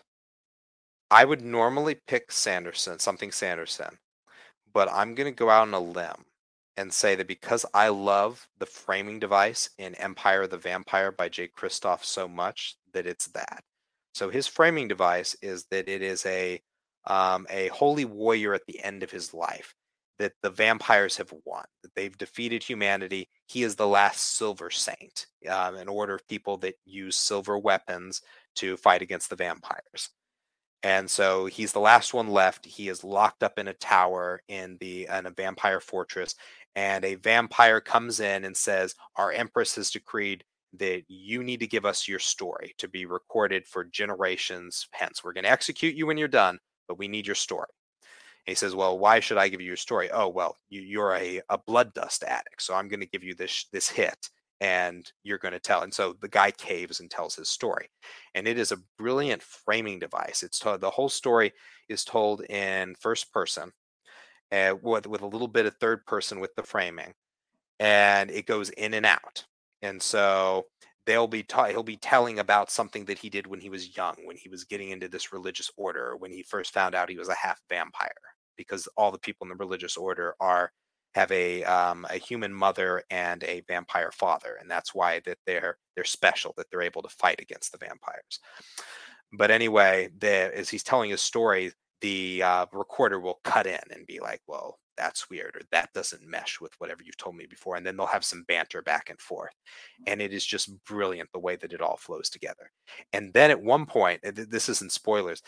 I 1.10 1.24
would 1.24 1.42
normally 1.42 1.98
pick 2.06 2.32
Sanderson, 2.32 2.98
something 2.98 3.30
Sanderson, 3.30 3.98
but 4.72 4.90
I'm 4.90 5.14
going 5.14 5.32
to 5.32 5.36
go 5.36 5.50
out 5.50 5.62
on 5.62 5.74
a 5.74 5.80
limb 5.80 6.24
and 6.78 6.94
say 6.94 7.16
that 7.16 7.26
because 7.26 7.66
I 7.74 7.88
love 7.88 8.48
the 8.58 8.66
framing 8.66 9.18
device 9.18 9.68
in 9.78 9.96
Empire 9.96 10.42
of 10.42 10.50
the 10.50 10.56
Vampire 10.56 11.10
by 11.10 11.28
Jay 11.28 11.48
Kristoff 11.48 12.04
so 12.04 12.28
much 12.28 12.76
that 12.92 13.04
it's 13.04 13.26
that. 13.28 13.64
So 14.14 14.30
his 14.30 14.46
framing 14.46 14.86
device 14.86 15.36
is 15.42 15.64
that 15.72 15.88
it 15.88 16.02
is 16.02 16.24
a 16.24 16.62
um, 17.06 17.46
a 17.50 17.68
holy 17.68 18.04
warrior 18.04 18.54
at 18.54 18.66
the 18.66 18.82
end 18.82 19.02
of 19.02 19.10
his 19.10 19.34
life. 19.34 19.74
That 20.20 20.32
the 20.42 20.50
vampires 20.50 21.16
have 21.16 21.32
won. 21.44 21.64
That 21.82 21.94
they've 21.94 22.16
defeated 22.16 22.62
humanity. 22.62 23.28
He 23.46 23.64
is 23.64 23.74
the 23.76 23.86
last 23.86 24.36
silver 24.36 24.70
saint. 24.70 25.26
Um, 25.48 25.76
an 25.76 25.88
order 25.88 26.14
of 26.14 26.28
people 26.28 26.58
that 26.58 26.74
use 26.84 27.16
silver 27.16 27.58
weapons 27.58 28.22
to 28.56 28.76
fight 28.76 29.02
against 29.02 29.30
the 29.30 29.36
vampires. 29.36 30.10
And 30.82 31.10
so 31.10 31.46
he's 31.46 31.72
the 31.72 31.80
last 31.80 32.14
one 32.14 32.28
left. 32.28 32.64
He 32.64 32.88
is 32.88 33.02
locked 33.02 33.42
up 33.42 33.58
in 33.58 33.68
a 33.68 33.74
tower 33.74 34.42
in 34.48 34.76
the 34.80 35.08
in 35.12 35.26
a 35.26 35.30
vampire 35.30 35.80
fortress, 35.80 36.36
and 36.76 37.04
a 37.04 37.16
vampire 37.16 37.80
comes 37.80 38.20
in 38.20 38.44
and 38.44 38.56
says, 38.56 38.94
"Our 39.16 39.32
empress 39.32 39.74
has 39.76 39.90
decreed 39.90 40.44
that 40.74 41.04
you 41.08 41.42
need 41.42 41.60
to 41.60 41.66
give 41.66 41.86
us 41.86 42.06
your 42.08 42.18
story 42.18 42.74
to 42.78 42.88
be 42.88 43.06
recorded 43.06 43.66
for 43.66 43.84
generations 43.84 44.86
hence. 44.92 45.24
We're 45.24 45.32
going 45.32 45.44
to 45.44 45.50
execute 45.50 45.94
you 45.94 46.06
when 46.06 46.18
you're 46.18 46.28
done, 46.28 46.58
but 46.86 46.98
we 46.98 47.08
need 47.08 47.26
your 47.26 47.34
story." 47.36 47.68
And 48.46 48.52
he 48.52 48.54
says, 48.54 48.74
"Well, 48.74 48.98
why 48.98 49.20
should 49.20 49.38
I 49.38 49.48
give 49.48 49.60
you 49.60 49.66
your 49.66 49.76
story? 49.76 50.10
Oh, 50.10 50.28
well, 50.28 50.56
you, 50.70 50.80
you're 50.82 51.14
a, 51.14 51.40
a 51.48 51.58
blood 51.58 51.94
dust 51.94 52.24
addict, 52.24 52.62
so 52.62 52.74
I'm 52.74 52.88
going 52.88 53.00
to 53.00 53.06
give 53.06 53.24
you 53.24 53.34
this 53.34 53.66
this 53.72 53.88
hit, 53.88 54.30
and 54.60 55.10
you're 55.22 55.38
going 55.38 55.52
to 55.52 55.60
tell." 55.60 55.82
And 55.82 55.92
so 55.94 56.14
the 56.20 56.28
guy 56.28 56.50
caves 56.52 57.00
and 57.00 57.10
tells 57.10 57.36
his 57.36 57.48
story 57.50 57.88
and 58.34 58.46
it 58.46 58.58
is 58.58 58.72
a 58.72 58.78
brilliant 58.98 59.42
framing 59.42 59.98
device. 59.98 60.42
It's 60.42 60.60
the 60.60 60.90
whole 60.90 61.08
story 61.08 61.52
is 61.88 62.04
told 62.04 62.42
in 62.44 62.94
first 63.00 63.32
person, 63.32 63.72
uh, 64.52 64.74
with 64.82 65.06
with 65.06 65.22
a 65.22 65.26
little 65.26 65.48
bit 65.48 65.66
of 65.66 65.74
third 65.76 66.04
person 66.06 66.40
with 66.40 66.54
the 66.56 66.62
framing, 66.62 67.12
and 67.78 68.30
it 68.30 68.46
goes 68.46 68.70
in 68.70 68.94
and 68.94 69.06
out. 69.06 69.44
And 69.82 70.02
so 70.02 70.66
they'll 71.06 71.26
be 71.28 71.42
ta- 71.42 71.66
he'll 71.66 71.82
be 71.82 71.96
telling 71.96 72.38
about 72.38 72.70
something 72.70 73.04
that 73.06 73.18
he 73.18 73.30
did 73.30 73.46
when 73.46 73.60
he 73.60 73.70
was 73.70 73.96
young, 73.96 74.16
when 74.24 74.36
he 74.36 74.48
was 74.48 74.64
getting 74.64 74.90
into 74.90 75.08
this 75.08 75.32
religious 75.32 75.70
order, 75.76 76.16
when 76.16 76.30
he 76.30 76.42
first 76.42 76.72
found 76.72 76.94
out 76.94 77.10
he 77.10 77.16
was 77.18 77.28
a 77.28 77.34
half 77.34 77.60
vampire, 77.68 78.10
because 78.56 78.88
all 78.96 79.10
the 79.10 79.18
people 79.18 79.44
in 79.44 79.50
the 79.50 79.56
religious 79.56 79.96
order 79.96 80.34
are 80.40 80.72
have 81.14 81.32
a 81.32 81.64
um, 81.64 82.06
a 82.10 82.16
human 82.18 82.52
mother 82.52 83.02
and 83.10 83.42
a 83.44 83.62
vampire 83.68 84.12
father, 84.12 84.58
and 84.60 84.70
that's 84.70 84.94
why 84.94 85.20
that 85.24 85.38
they're 85.46 85.78
they're 85.94 86.04
special 86.04 86.54
that 86.56 86.66
they're 86.70 86.82
able 86.82 87.02
to 87.02 87.08
fight 87.08 87.40
against 87.40 87.72
the 87.72 87.78
vampires. 87.78 88.40
But 89.32 89.50
anyway, 89.50 90.08
the, 90.18 90.56
as 90.56 90.70
he's 90.70 90.82
telling 90.82 91.10
his 91.10 91.20
story, 91.20 91.72
the 92.00 92.42
uh, 92.42 92.66
recorder 92.72 93.20
will 93.20 93.40
cut 93.44 93.66
in 93.66 93.80
and 93.90 94.06
be 94.06 94.20
like, 94.20 94.40
"Well, 94.46 94.78
that's 94.96 95.28
weird," 95.30 95.56
or 95.56 95.60
"That 95.70 95.92
doesn't 95.92 96.26
mesh 96.26 96.60
with 96.60 96.72
whatever 96.78 97.02
you've 97.04 97.16
told 97.16 97.36
me 97.36 97.46
before," 97.46 97.76
and 97.76 97.86
then 97.86 97.96
they'll 97.96 98.06
have 98.06 98.24
some 98.24 98.44
banter 98.48 98.82
back 98.82 99.10
and 99.10 99.20
forth, 99.20 99.54
and 100.06 100.22
it 100.22 100.32
is 100.32 100.44
just 100.46 100.72
brilliant 100.84 101.30
the 101.32 101.38
way 101.40 101.56
that 101.56 101.72
it 101.72 101.80
all 101.80 101.96
flows 101.96 102.30
together. 102.30 102.70
And 103.12 103.32
then 103.34 103.50
at 103.50 103.62
one 103.62 103.86
point, 103.86 103.98
point, 103.98 104.36
th- 104.36 104.48
this 104.48 104.68
isn't 104.68 104.92
spoilers, 104.92 105.42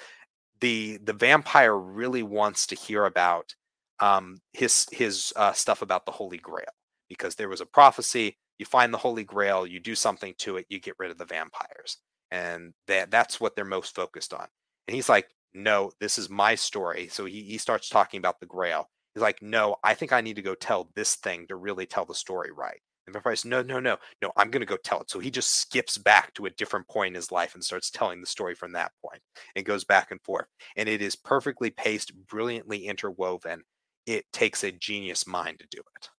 the 0.60 0.98
the 1.04 1.12
vampire 1.12 1.76
really 1.76 2.22
wants 2.22 2.66
to 2.66 2.74
hear 2.74 3.06
about 3.06 3.54
um, 4.00 4.38
his 4.52 4.86
his 4.92 5.32
uh, 5.36 5.52
stuff 5.52 5.82
about 5.82 6.06
the 6.06 6.12
Holy 6.12 6.38
Grail 6.38 6.72
because 7.08 7.34
there 7.34 7.48
was 7.48 7.60
a 7.60 7.66
prophecy. 7.66 8.36
You 8.58 8.66
find 8.66 8.92
the 8.92 8.98
Holy 8.98 9.24
Grail, 9.24 9.66
you 9.66 9.80
do 9.80 9.94
something 9.94 10.34
to 10.38 10.58
it, 10.58 10.66
you 10.68 10.80
get 10.80 10.96
rid 10.98 11.10
of 11.10 11.18
the 11.18 11.24
vampires, 11.24 11.98
and 12.30 12.72
that 12.88 13.10
that's 13.10 13.40
what 13.40 13.56
they're 13.56 13.64
most 13.64 13.94
focused 13.94 14.34
on. 14.34 14.46
And 14.86 14.94
he's 14.94 15.08
like, 15.08 15.28
"No, 15.54 15.92
this 16.00 16.18
is 16.18 16.28
my 16.30 16.54
story." 16.54 17.08
So 17.08 17.24
he 17.24 17.42
he 17.42 17.58
starts 17.58 17.88
talking 17.88 18.18
about 18.18 18.40
the 18.40 18.46
Grail. 18.46 18.90
He's 19.14 19.22
like, 19.22 19.42
"No, 19.42 19.76
I 19.84 19.94
think 19.94 20.12
I 20.12 20.20
need 20.20 20.36
to 20.36 20.42
go 20.42 20.54
tell 20.54 20.90
this 20.94 21.16
thing 21.16 21.46
to 21.48 21.56
really 21.56 21.86
tell 21.86 22.04
the 22.04 22.14
story 22.14 22.52
right." 22.52 22.80
And 23.06 23.14
vampire 23.14 23.36
says, 23.36 23.44
"No, 23.44 23.62
no, 23.62 23.80
no, 23.80 23.98
no, 24.22 24.32
I'm 24.36 24.50
going 24.50 24.60
to 24.60 24.66
go 24.66 24.76
tell 24.76 25.00
it." 25.00 25.10
So 25.10 25.18
he 25.20 25.30
just 25.30 25.54
skips 25.56 25.98
back 25.98 26.34
to 26.34 26.46
a 26.46 26.50
different 26.50 26.88
point 26.88 27.08
in 27.12 27.14
his 27.16 27.32
life 27.32 27.54
and 27.54 27.64
starts 27.64 27.90
telling 27.90 28.20
the 28.20 28.26
story 28.26 28.54
from 28.54 28.72
that 28.72 28.92
point, 29.04 29.22
and 29.56 29.64
goes 29.64 29.84
back 29.84 30.10
and 30.10 30.20
forth. 30.22 30.48
And 30.76 30.88
it 30.88 31.02
is 31.02 31.16
perfectly 31.16 31.70
paced, 31.70 32.14
brilliantly 32.26 32.86
interwoven 32.86 33.64
it 34.06 34.32
takes 34.32 34.64
a 34.64 34.72
genius 34.72 35.26
mind 35.26 35.58
to 35.60 35.66
do 35.70 35.82
it. 35.96 36.10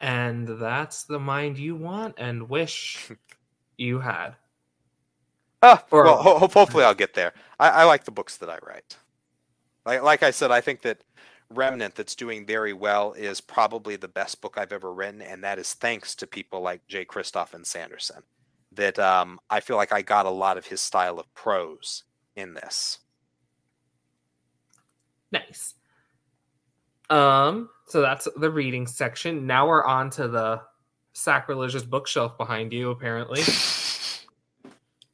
And 0.00 0.46
that's 0.60 1.04
the 1.04 1.18
mind 1.18 1.56
you 1.58 1.76
want 1.76 2.16
and 2.18 2.50
wish 2.50 3.10
you 3.78 4.00
had. 4.00 4.36
Ah, 5.62 5.84
Or- 5.90 6.04
well, 6.04 6.22
ho- 6.22 6.38
ho- 6.38 6.48
hopefully 6.48 6.84
I'll 6.84 6.94
get 6.94 7.14
there. 7.14 7.32
I, 7.60 7.68
I 7.68 7.84
like 7.84 8.04
the 8.04 8.10
books 8.10 8.36
that 8.38 8.50
I 8.50 8.58
write. 8.66 8.96
Like, 9.86 10.02
like 10.02 10.22
I 10.22 10.30
said, 10.30 10.50
I 10.50 10.60
think 10.60 10.82
that 10.82 11.02
Remnant, 11.50 11.94
that's 11.94 12.14
doing 12.14 12.46
very 12.46 12.72
well, 12.72 13.12
is 13.12 13.40
probably 13.40 13.96
the 13.96 14.08
best 14.08 14.40
book 14.40 14.56
I've 14.56 14.72
ever 14.72 14.92
written, 14.92 15.20
and 15.22 15.44
that 15.44 15.58
is 15.58 15.74
thanks 15.74 16.14
to 16.16 16.26
people 16.26 16.60
like 16.62 16.86
Jay 16.86 17.04
Kristoff 17.04 17.52
and 17.54 17.66
Sanderson. 17.66 18.22
That 18.72 18.98
um, 18.98 19.38
I 19.50 19.60
feel 19.60 19.76
like 19.76 19.92
I 19.92 20.00
got 20.02 20.24
a 20.24 20.30
lot 20.30 20.56
of 20.56 20.66
his 20.66 20.80
style 20.80 21.18
of 21.20 21.32
prose 21.34 22.04
in 22.36 22.54
this. 22.54 23.00
Nice. 25.30 25.74
Um, 27.10 27.68
so 27.86 28.00
that's 28.00 28.26
the 28.36 28.50
reading 28.50 28.86
section. 28.86 29.46
Now 29.46 29.68
we're 29.68 29.84
on 29.84 30.08
to 30.10 30.28
the 30.28 30.62
sacrilegious 31.12 31.84
bookshelf 31.84 32.38
behind 32.38 32.72
you, 32.72 32.90
apparently. 32.90 33.42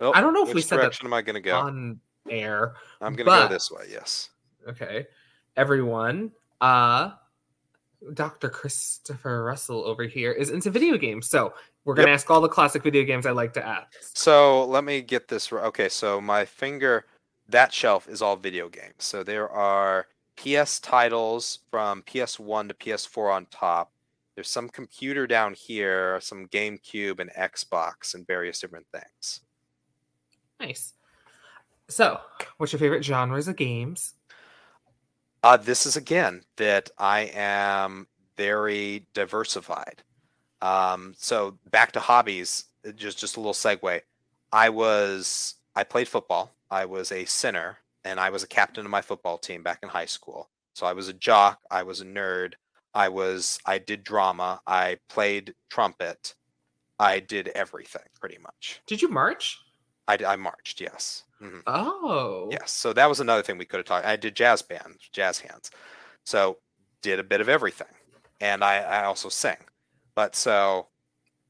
Oh, 0.00 0.12
I 0.12 0.20
don't 0.20 0.32
know 0.34 0.42
if 0.42 0.48
we 0.48 0.54
which 0.54 0.66
said 0.66 0.78
that 0.80 1.04
am 1.04 1.12
I 1.12 1.22
going 1.22 1.34
to 1.34 1.40
go? 1.40 1.58
on 1.58 2.00
air. 2.30 2.74
I'm 3.00 3.14
going 3.14 3.26
to 3.26 3.46
go 3.46 3.48
this 3.48 3.70
way. 3.70 3.84
Yes. 3.90 4.30
Okay. 4.68 5.06
Everyone, 5.56 6.30
uh 6.60 7.12
Dr. 8.14 8.48
Christopher 8.48 9.42
Russell 9.44 9.84
over 9.84 10.04
here 10.04 10.30
is 10.30 10.50
into 10.50 10.70
video 10.70 10.96
games. 10.96 11.28
So 11.28 11.52
we're 11.84 11.94
gonna 11.94 12.08
Yep. 12.08 12.14
ask 12.14 12.30
all 12.30 12.40
the 12.40 12.48
classic 12.48 12.82
video 12.82 13.02
games 13.04 13.26
I 13.26 13.32
like 13.32 13.52
to 13.54 13.64
ask. 13.66 13.88
So 14.16 14.64
let 14.66 14.84
me 14.84 15.00
get 15.02 15.26
this. 15.28 15.50
right. 15.50 15.64
Okay, 15.66 15.88
so 15.88 16.20
my 16.20 16.44
finger, 16.44 17.06
that 17.48 17.72
shelf 17.72 18.08
is 18.08 18.22
all 18.22 18.36
video 18.36 18.68
games. 18.68 18.94
So 18.98 19.24
there 19.24 19.48
are 19.48 20.06
PS 20.36 20.78
titles 20.78 21.60
from 21.70 22.02
PS1 22.02 22.68
to 22.68 22.74
PS4 22.74 23.34
on 23.34 23.46
top. 23.46 23.90
There's 24.36 24.50
some 24.50 24.68
computer 24.68 25.26
down 25.26 25.54
here, 25.54 26.20
some 26.20 26.46
GameCube 26.46 27.18
and 27.18 27.30
Xbox 27.32 28.14
and 28.14 28.24
various 28.24 28.60
different 28.60 28.86
things. 28.92 29.40
Nice. 30.60 30.94
So, 31.88 32.20
what's 32.58 32.72
your 32.72 32.80
favorite 32.80 33.04
genres 33.04 33.48
of 33.48 33.56
games? 33.56 34.14
Uh, 35.42 35.56
this 35.56 35.86
is 35.86 35.96
again 35.96 36.42
that 36.56 36.90
I 36.98 37.30
am 37.34 38.08
very 38.36 39.06
diversified. 39.14 40.02
Um, 40.60 41.14
so 41.16 41.58
back 41.70 41.92
to 41.92 42.00
hobbies, 42.00 42.64
uh, 42.86 42.92
just 42.92 43.18
just 43.18 43.36
a 43.36 43.40
little 43.40 43.52
segue. 43.52 44.00
I 44.52 44.68
was 44.68 45.54
I 45.76 45.84
played 45.84 46.08
football. 46.08 46.54
I 46.70 46.84
was 46.84 47.12
a 47.12 47.24
center 47.24 47.78
and 48.04 48.18
I 48.18 48.30
was 48.30 48.42
a 48.42 48.48
captain 48.48 48.84
of 48.84 48.90
my 48.90 49.00
football 49.00 49.38
team 49.38 49.62
back 49.62 49.80
in 49.82 49.88
high 49.88 50.06
school. 50.06 50.50
So 50.74 50.86
I 50.86 50.92
was 50.92 51.08
a 51.08 51.12
jock. 51.12 51.60
I 51.70 51.82
was 51.82 52.00
a 52.00 52.04
nerd. 52.04 52.54
I 52.94 53.08
was 53.08 53.58
I 53.64 53.78
did 53.78 54.02
drama. 54.02 54.60
I 54.66 54.98
played 55.08 55.54
trumpet. 55.70 56.34
I 56.98 57.20
did 57.20 57.48
everything 57.48 58.02
pretty 58.20 58.38
much. 58.38 58.80
Did 58.86 59.02
you 59.02 59.08
march? 59.08 59.58
I, 60.08 60.18
I 60.26 60.36
marched, 60.36 60.80
yes. 60.80 61.24
Mm-hmm. 61.40 61.60
Oh. 61.66 62.48
Yes. 62.50 62.72
So 62.72 62.92
that 62.94 63.08
was 63.08 63.20
another 63.20 63.42
thing 63.42 63.58
we 63.58 63.64
could 63.66 63.78
have 63.78 63.86
talked. 63.86 64.06
I 64.06 64.16
did 64.16 64.34
jazz 64.34 64.62
band, 64.62 64.96
jazz 65.12 65.38
hands. 65.38 65.70
So 66.24 66.58
did 67.02 67.20
a 67.20 67.24
bit 67.24 67.40
of 67.40 67.48
everything. 67.48 67.86
And 68.40 68.64
I, 68.64 68.78
I 68.78 69.04
also 69.04 69.28
sing. 69.28 69.56
But 70.14 70.34
so, 70.34 70.88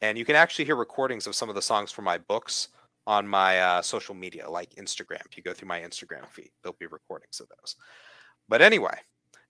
and 0.02 0.18
you 0.18 0.24
can 0.24 0.36
actually 0.36 0.64
hear 0.64 0.76
recordings 0.76 1.26
of 1.26 1.34
some 1.34 1.48
of 1.48 1.54
the 1.54 1.62
songs 1.62 1.92
from 1.92 2.04
my 2.04 2.18
books 2.18 2.68
on 3.06 3.26
my 3.26 3.60
uh, 3.60 3.82
social 3.82 4.14
media, 4.14 4.48
like 4.50 4.74
Instagram. 4.74 5.24
If 5.30 5.36
you 5.36 5.42
go 5.42 5.54
through 5.54 5.68
my 5.68 5.80
Instagram 5.80 6.28
feed, 6.28 6.50
there'll 6.62 6.76
be 6.78 6.86
recordings 6.86 7.40
of 7.40 7.48
those. 7.48 7.76
But 8.48 8.60
anyway, 8.60 8.98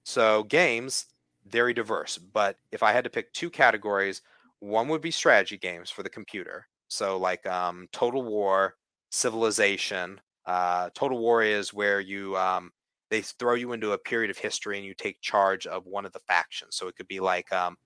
so 0.04 0.44
games, 0.44 1.06
very 1.46 1.74
diverse. 1.74 2.18
But 2.18 2.56
if 2.70 2.82
I 2.82 2.92
had 2.92 3.04
to 3.04 3.10
pick 3.10 3.32
two 3.32 3.50
categories, 3.50 4.22
one 4.60 4.88
would 4.88 5.00
be 5.00 5.10
strategy 5.10 5.56
games 5.56 5.90
for 5.90 6.02
the 6.02 6.10
computer. 6.10 6.66
So 6.88 7.18
like 7.18 7.46
um, 7.46 7.88
Total 7.92 8.22
War, 8.22 8.74
Civilization. 9.10 10.20
Uh, 10.46 10.90
Total 10.94 11.18
War 11.18 11.42
is 11.42 11.72
where 11.74 12.00
you 12.00 12.36
um, 12.36 12.70
they 13.10 13.22
throw 13.22 13.54
you 13.54 13.72
into 13.72 13.92
a 13.92 13.98
period 13.98 14.30
of 14.30 14.38
history 14.38 14.76
and 14.76 14.86
you 14.86 14.94
take 14.94 15.20
charge 15.20 15.66
of 15.66 15.86
one 15.86 16.04
of 16.06 16.12
the 16.12 16.20
factions. 16.20 16.76
So 16.76 16.88
it 16.88 16.96
could 16.96 17.08
be 17.08 17.20
like 17.20 17.50
um, 17.52 17.76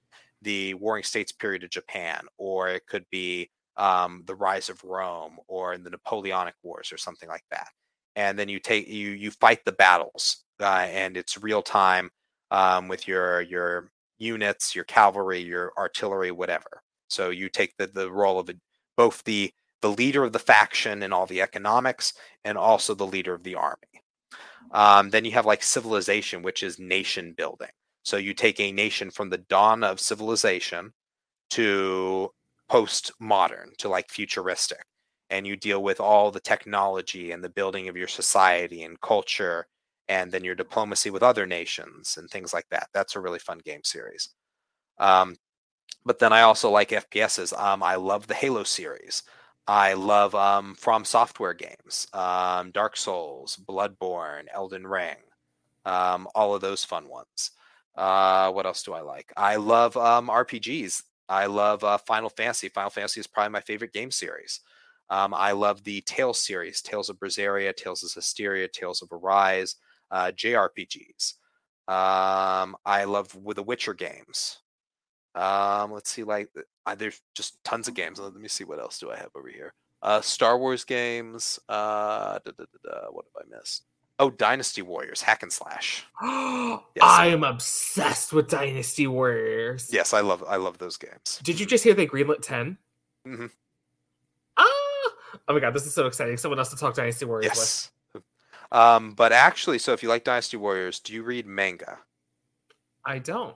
the 0.43 0.75
Warring 0.75 1.05
States 1.05 1.33
period 1.33 1.65
of 1.65 1.71
Japan, 1.71 2.23
or 2.39 2.69
it 2.69 2.87
could 2.87 3.05
be 3.11 3.51
um, 3.77 4.23
the 4.27 4.35
rise 4.35 4.69
of 4.69 4.83
Rome, 4.85 5.39
or 5.49 5.77
the 5.79 5.91
Napoleonic 5.91 6.55
Wars, 6.63 6.93
or 6.93 6.99
something 6.99 7.29
like 7.29 7.45
that. 7.51 7.69
And 8.17 8.39
then 8.39 8.49
you 8.49 8.59
take 8.59 8.89
you 8.89 9.11
you 9.11 9.31
fight 9.31 9.65
the 9.65 9.73
battles, 9.73 10.45
uh, 10.61 10.87
and 10.91 11.17
it's 11.17 11.43
real 11.43 11.63
time 11.63 12.11
um, 12.51 12.89
with 12.89 13.09
your 13.09 13.43
your 13.43 13.91
units, 14.19 14.75
your 14.75 14.85
cavalry, 14.85 15.41
your 15.41 15.73
artillery, 15.79 16.31
whatever. 16.33 16.83
So 17.09 17.31
you 17.31 17.49
take 17.49 17.77
the 17.79 17.87
the 17.87 18.11
role 18.11 18.39
of 18.39 18.51
both 18.97 19.23
the 19.25 19.53
the 19.83 19.91
leader 19.91 20.25
of 20.25 20.33
the 20.33 20.39
faction 20.39 21.03
and 21.03 21.13
all 21.13 21.27
the 21.27 21.43
economics, 21.43 22.15
and 22.45 22.57
also 22.57 22.95
the 22.95 23.07
leader 23.07 23.35
of 23.35 23.43
the 23.43 23.55
army. 23.57 24.03
Um, 24.73 25.11
then 25.11 25.25
you 25.25 25.33
have 25.33 25.47
like 25.47 25.63
civilization, 25.63 26.43
which 26.43 26.63
is 26.63 26.79
nation 26.79 27.35
building. 27.37 27.69
So 28.05 28.17
you 28.17 28.35
take 28.35 28.59
a 28.59 28.73
nation 28.73 29.11
from 29.11 29.31
the 29.31 29.39
dawn 29.39 29.85
of 29.85 30.01
civilization 30.01 30.93
to 31.51 32.31
post-modern, 32.69 33.73
to 33.79 33.89
like 33.89 34.11
futuristic, 34.11 34.83
and 35.31 35.47
you 35.47 35.57
deal 35.57 35.83
with 35.83 36.01
all 36.01 36.31
the 36.31 36.41
technology 36.41 37.33
and 37.33 37.45
the 37.45 37.51
building 37.51 37.89
of 37.89 37.97
your 37.97 38.09
society 38.09 38.83
and 38.85 39.01
culture, 39.01 39.67
and 40.09 40.33
then 40.33 40.45
your 40.45 40.55
diplomacy 40.55 41.11
with 41.11 41.23
other 41.23 41.47
nations 41.47 42.17
and 42.19 42.29
things 42.31 42.53
like 42.55 42.67
that. 42.71 42.89
That's 42.95 43.17
a 43.17 43.21
really 43.21 43.39
fun 43.39 43.61
game 43.65 43.85
series. 43.85 44.31
Um, 44.99 45.37
but 46.05 46.19
then 46.19 46.33
I 46.33 46.43
also 46.43 46.71
like 46.71 46.91
FPSs. 46.91 47.59
Um, 47.59 47.83
I 47.83 47.95
love 47.97 48.27
the 48.27 48.35
Halo 48.35 48.65
series. 48.65 49.23
I 49.73 49.95
love 49.95 50.35
um, 50.35 50.75
From 50.75 51.03
Software 51.03 51.55
games, 51.55 52.07
um, 52.13 52.73
Dark 52.73 52.95
Souls, 52.95 53.59
Bloodborne, 53.67 54.45
Elden 54.53 54.87
Ring, 54.87 55.17
um, 55.87 56.29
all 56.35 56.55
of 56.55 56.61
those 56.61 56.85
fun 56.85 57.09
ones. 57.09 57.53
Uh, 57.97 58.53
what 58.53 58.67
else 58.67 58.83
do 58.83 58.93
I 58.93 59.01
like? 59.01 59.33
I 59.35 59.57
love 59.57 59.97
um, 59.97 60.29
RPGs. 60.29 61.05
I 61.27 61.47
love 61.47 61.85
uh, 61.85 61.97
Final 61.97 62.29
Fantasy. 62.29 62.69
Final 62.69 62.91
Fantasy 62.91 63.21
is 63.21 63.27
probably 63.27 63.53
my 63.53 63.63
favorite 63.63 63.95
game 63.95 64.11
series. 64.11 64.61
Um, 65.09 65.33
I 65.33 65.53
love 65.53 65.83
the 65.85 66.03
Tales 66.03 66.39
series, 66.39 66.83
Tales 66.83 67.09
of 67.09 67.19
Berseria, 67.19 67.75
Tales 67.75 68.03
of 68.03 68.11
Zestiria, 68.11 68.71
Tales 68.71 69.01
of 69.01 69.09
Arise, 69.11 69.77
uh, 70.11 70.33
JRPGs. 70.37 71.33
Um, 71.89 72.77
I 72.85 73.05
love 73.05 73.35
the 73.55 73.63
Witcher 73.63 73.95
games. 73.95 74.59
Um, 75.35 75.93
let's 75.93 76.11
see, 76.11 76.25
like 76.25 76.51
uh, 76.87 76.95
there's 76.95 77.21
just 77.35 77.63
tons 77.65 77.89
of 77.89 77.95
games. 77.95 78.21
Let 78.21 78.35
me 78.35 78.49
see 78.49 78.65
what 78.65 78.81
else 78.81 78.99
do 78.99 79.11
I 79.11 79.17
have 79.17 79.31
over 79.35 79.49
here. 79.49 79.73
Uh, 80.03 80.21
Star 80.21 80.59
Wars 80.59 80.85
games. 80.85 81.59
Uh, 81.69 82.39
da, 82.45 82.53
da, 82.59 82.65
da, 82.85 83.07
what 83.11 83.25
have 83.35 83.47
I 83.47 83.57
missed? 83.57 83.85
Oh, 84.19 84.31
Dynasty 84.31 84.83
Warriors, 84.83 85.23
hack 85.23 85.43
and 85.43 85.53
slash. 85.53 86.05
yes. 86.23 86.79
I 87.03 87.27
am 87.27 87.45
obsessed 87.45 88.33
with 88.33 88.49
Dynasty 88.49 89.07
Warriors. 89.07 89.91
Yes, 89.93 90.13
I 90.13 90.21
love 90.21 90.45
I 90.47 90.57
love 90.57 90.79
those 90.79 90.97
games. 90.97 91.41
Did 91.43 91.59
you 91.59 91.67
just 91.67 91.83
hear 91.83 91.95
they 91.95 92.07
greenlit 92.07 92.43
10? 92.43 92.77
Mm-hmm. 93.27 93.47
Ah! 94.57 94.65
Oh 95.49 95.55
my 95.55 95.61
god, 95.61 95.75
this 95.75 95.87
is 95.87 95.95
so 95.95 96.07
exciting. 96.07 96.37
Someone 96.37 96.59
else 96.59 96.71
to 96.71 96.77
talk 96.77 96.95
Dynasty 96.95 97.25
Warriors 97.25 97.53
yes. 97.55 97.91
with. 98.13 98.23
Um, 98.73 99.13
but 99.13 99.33
actually, 99.33 99.79
so 99.79 99.93
if 99.93 100.03
you 100.03 100.09
like 100.09 100.25
Dynasty 100.25 100.57
Warriors, 100.57 100.99
do 100.99 101.13
you 101.13 101.23
read 101.23 101.47
manga? 101.47 101.99
I 103.05 103.19
don't. 103.19 103.55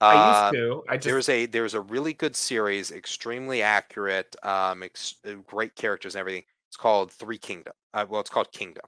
I 0.00 0.14
used 0.14 0.38
uh, 0.38 0.52
to. 0.52 0.84
I 0.88 0.96
just 0.96 1.04
there's 1.04 1.28
a 1.28 1.46
there's 1.46 1.74
a 1.74 1.80
really 1.80 2.12
good 2.12 2.36
series, 2.36 2.90
extremely 2.90 3.62
accurate, 3.62 4.34
um, 4.42 4.82
ex- 4.82 5.16
uh, 5.26 5.34
great 5.46 5.74
characters 5.76 6.14
and 6.14 6.20
everything. 6.20 6.44
It's 6.68 6.76
called 6.76 7.12
Three 7.12 7.38
Kingdom. 7.38 7.74
Uh, 7.92 8.04
well, 8.08 8.20
it's 8.20 8.30
called 8.30 8.52
Kingdom, 8.52 8.84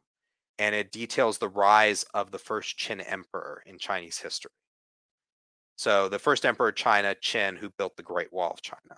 and 0.59 0.75
it 0.75 0.93
details 0.93 1.39
the 1.39 1.49
rise 1.49 2.05
of 2.15 2.31
the 2.31 2.39
first 2.39 2.79
Qin 2.79 3.03
emperor 3.07 3.63
in 3.67 3.79
Chinese 3.79 4.19
history. 4.19 4.51
So 5.77 6.09
the 6.09 6.19
first 6.19 6.45
emperor 6.45 6.69
of 6.69 6.75
China, 6.75 7.15
Qin, 7.15 7.59
who 7.59 7.71
built 7.71 7.97
the 7.97 8.03
Great 8.03 8.33
Wall 8.33 8.51
of 8.51 8.63
China. 8.63 8.97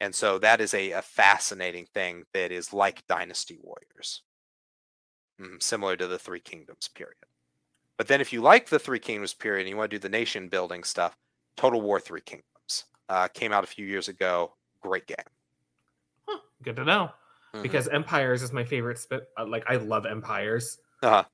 And 0.00 0.14
so 0.14 0.38
that 0.38 0.60
is 0.60 0.74
a, 0.74 0.92
a 0.92 1.02
fascinating 1.02 1.86
thing 1.94 2.24
that 2.32 2.50
is 2.50 2.72
like 2.72 3.06
Dynasty 3.06 3.58
Warriors, 3.62 4.22
mm, 5.40 5.62
similar 5.62 5.96
to 5.96 6.06
the 6.06 6.18
Three 6.18 6.40
Kingdoms 6.40 6.88
period. 6.88 7.16
But 8.00 8.08
then 8.08 8.22
if 8.22 8.32
you 8.32 8.40
like 8.40 8.70
the 8.70 8.78
Three 8.78 8.98
Kingdoms 8.98 9.34
period 9.34 9.60
and 9.60 9.68
you 9.68 9.76
want 9.76 9.90
to 9.90 9.98
do 9.98 10.00
the 10.00 10.08
nation 10.08 10.48
building 10.48 10.84
stuff, 10.84 11.18
Total 11.58 11.78
War 11.78 12.00
Three 12.00 12.22
Kingdoms 12.22 12.86
uh, 13.10 13.28
came 13.28 13.52
out 13.52 13.62
a 13.62 13.66
few 13.66 13.84
years 13.84 14.08
ago. 14.08 14.54
Great 14.80 15.06
game. 15.06 15.18
Huh, 16.26 16.38
good 16.62 16.76
to 16.76 16.84
know. 16.86 17.10
Mm-hmm. 17.52 17.60
Because 17.60 17.88
Empires 17.88 18.42
is 18.42 18.54
my 18.54 18.64
favorite. 18.64 18.96
Sp- 19.04 19.28
uh, 19.38 19.44
like 19.46 19.68
I 19.68 19.76
love 19.76 20.06
Empires. 20.06 20.78
Uh-huh. 21.02 21.24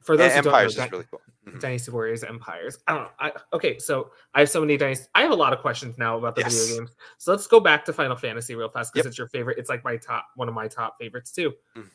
For 0.00 0.16
those 0.16 0.32
and 0.32 0.46
Empires 0.46 0.78
know, 0.78 0.84
is 0.84 0.90
really 0.90 1.04
cool. 1.10 1.20
Mm-hmm. 1.46 1.58
Dynasty 1.58 1.90
Warriors, 1.90 2.24
Empires. 2.24 2.78
I 2.88 2.94
don't 2.94 3.02
know. 3.02 3.10
I, 3.20 3.32
okay, 3.52 3.78
so 3.78 4.10
I 4.34 4.40
have 4.40 4.48
so 4.48 4.62
many 4.62 4.78
dynasty. 4.78 5.08
I 5.14 5.20
have 5.20 5.32
a 5.32 5.36
lot 5.36 5.52
of 5.52 5.58
questions 5.58 5.98
now 5.98 6.16
about 6.16 6.34
the 6.34 6.40
yes. 6.40 6.58
video 6.58 6.78
games. 6.78 6.96
So 7.18 7.30
let's 7.30 7.46
go 7.46 7.60
back 7.60 7.84
to 7.84 7.92
Final 7.92 8.16
Fantasy 8.16 8.54
real 8.54 8.70
fast 8.70 8.94
because 8.94 9.04
yep. 9.04 9.10
it's 9.10 9.18
your 9.18 9.28
favorite. 9.28 9.58
It's 9.58 9.68
like 9.68 9.84
my 9.84 9.98
top, 9.98 10.28
one 10.34 10.48
of 10.48 10.54
my 10.54 10.66
top 10.66 10.96
favorites 10.98 11.30
too. 11.30 11.52
Mm. 11.76 11.90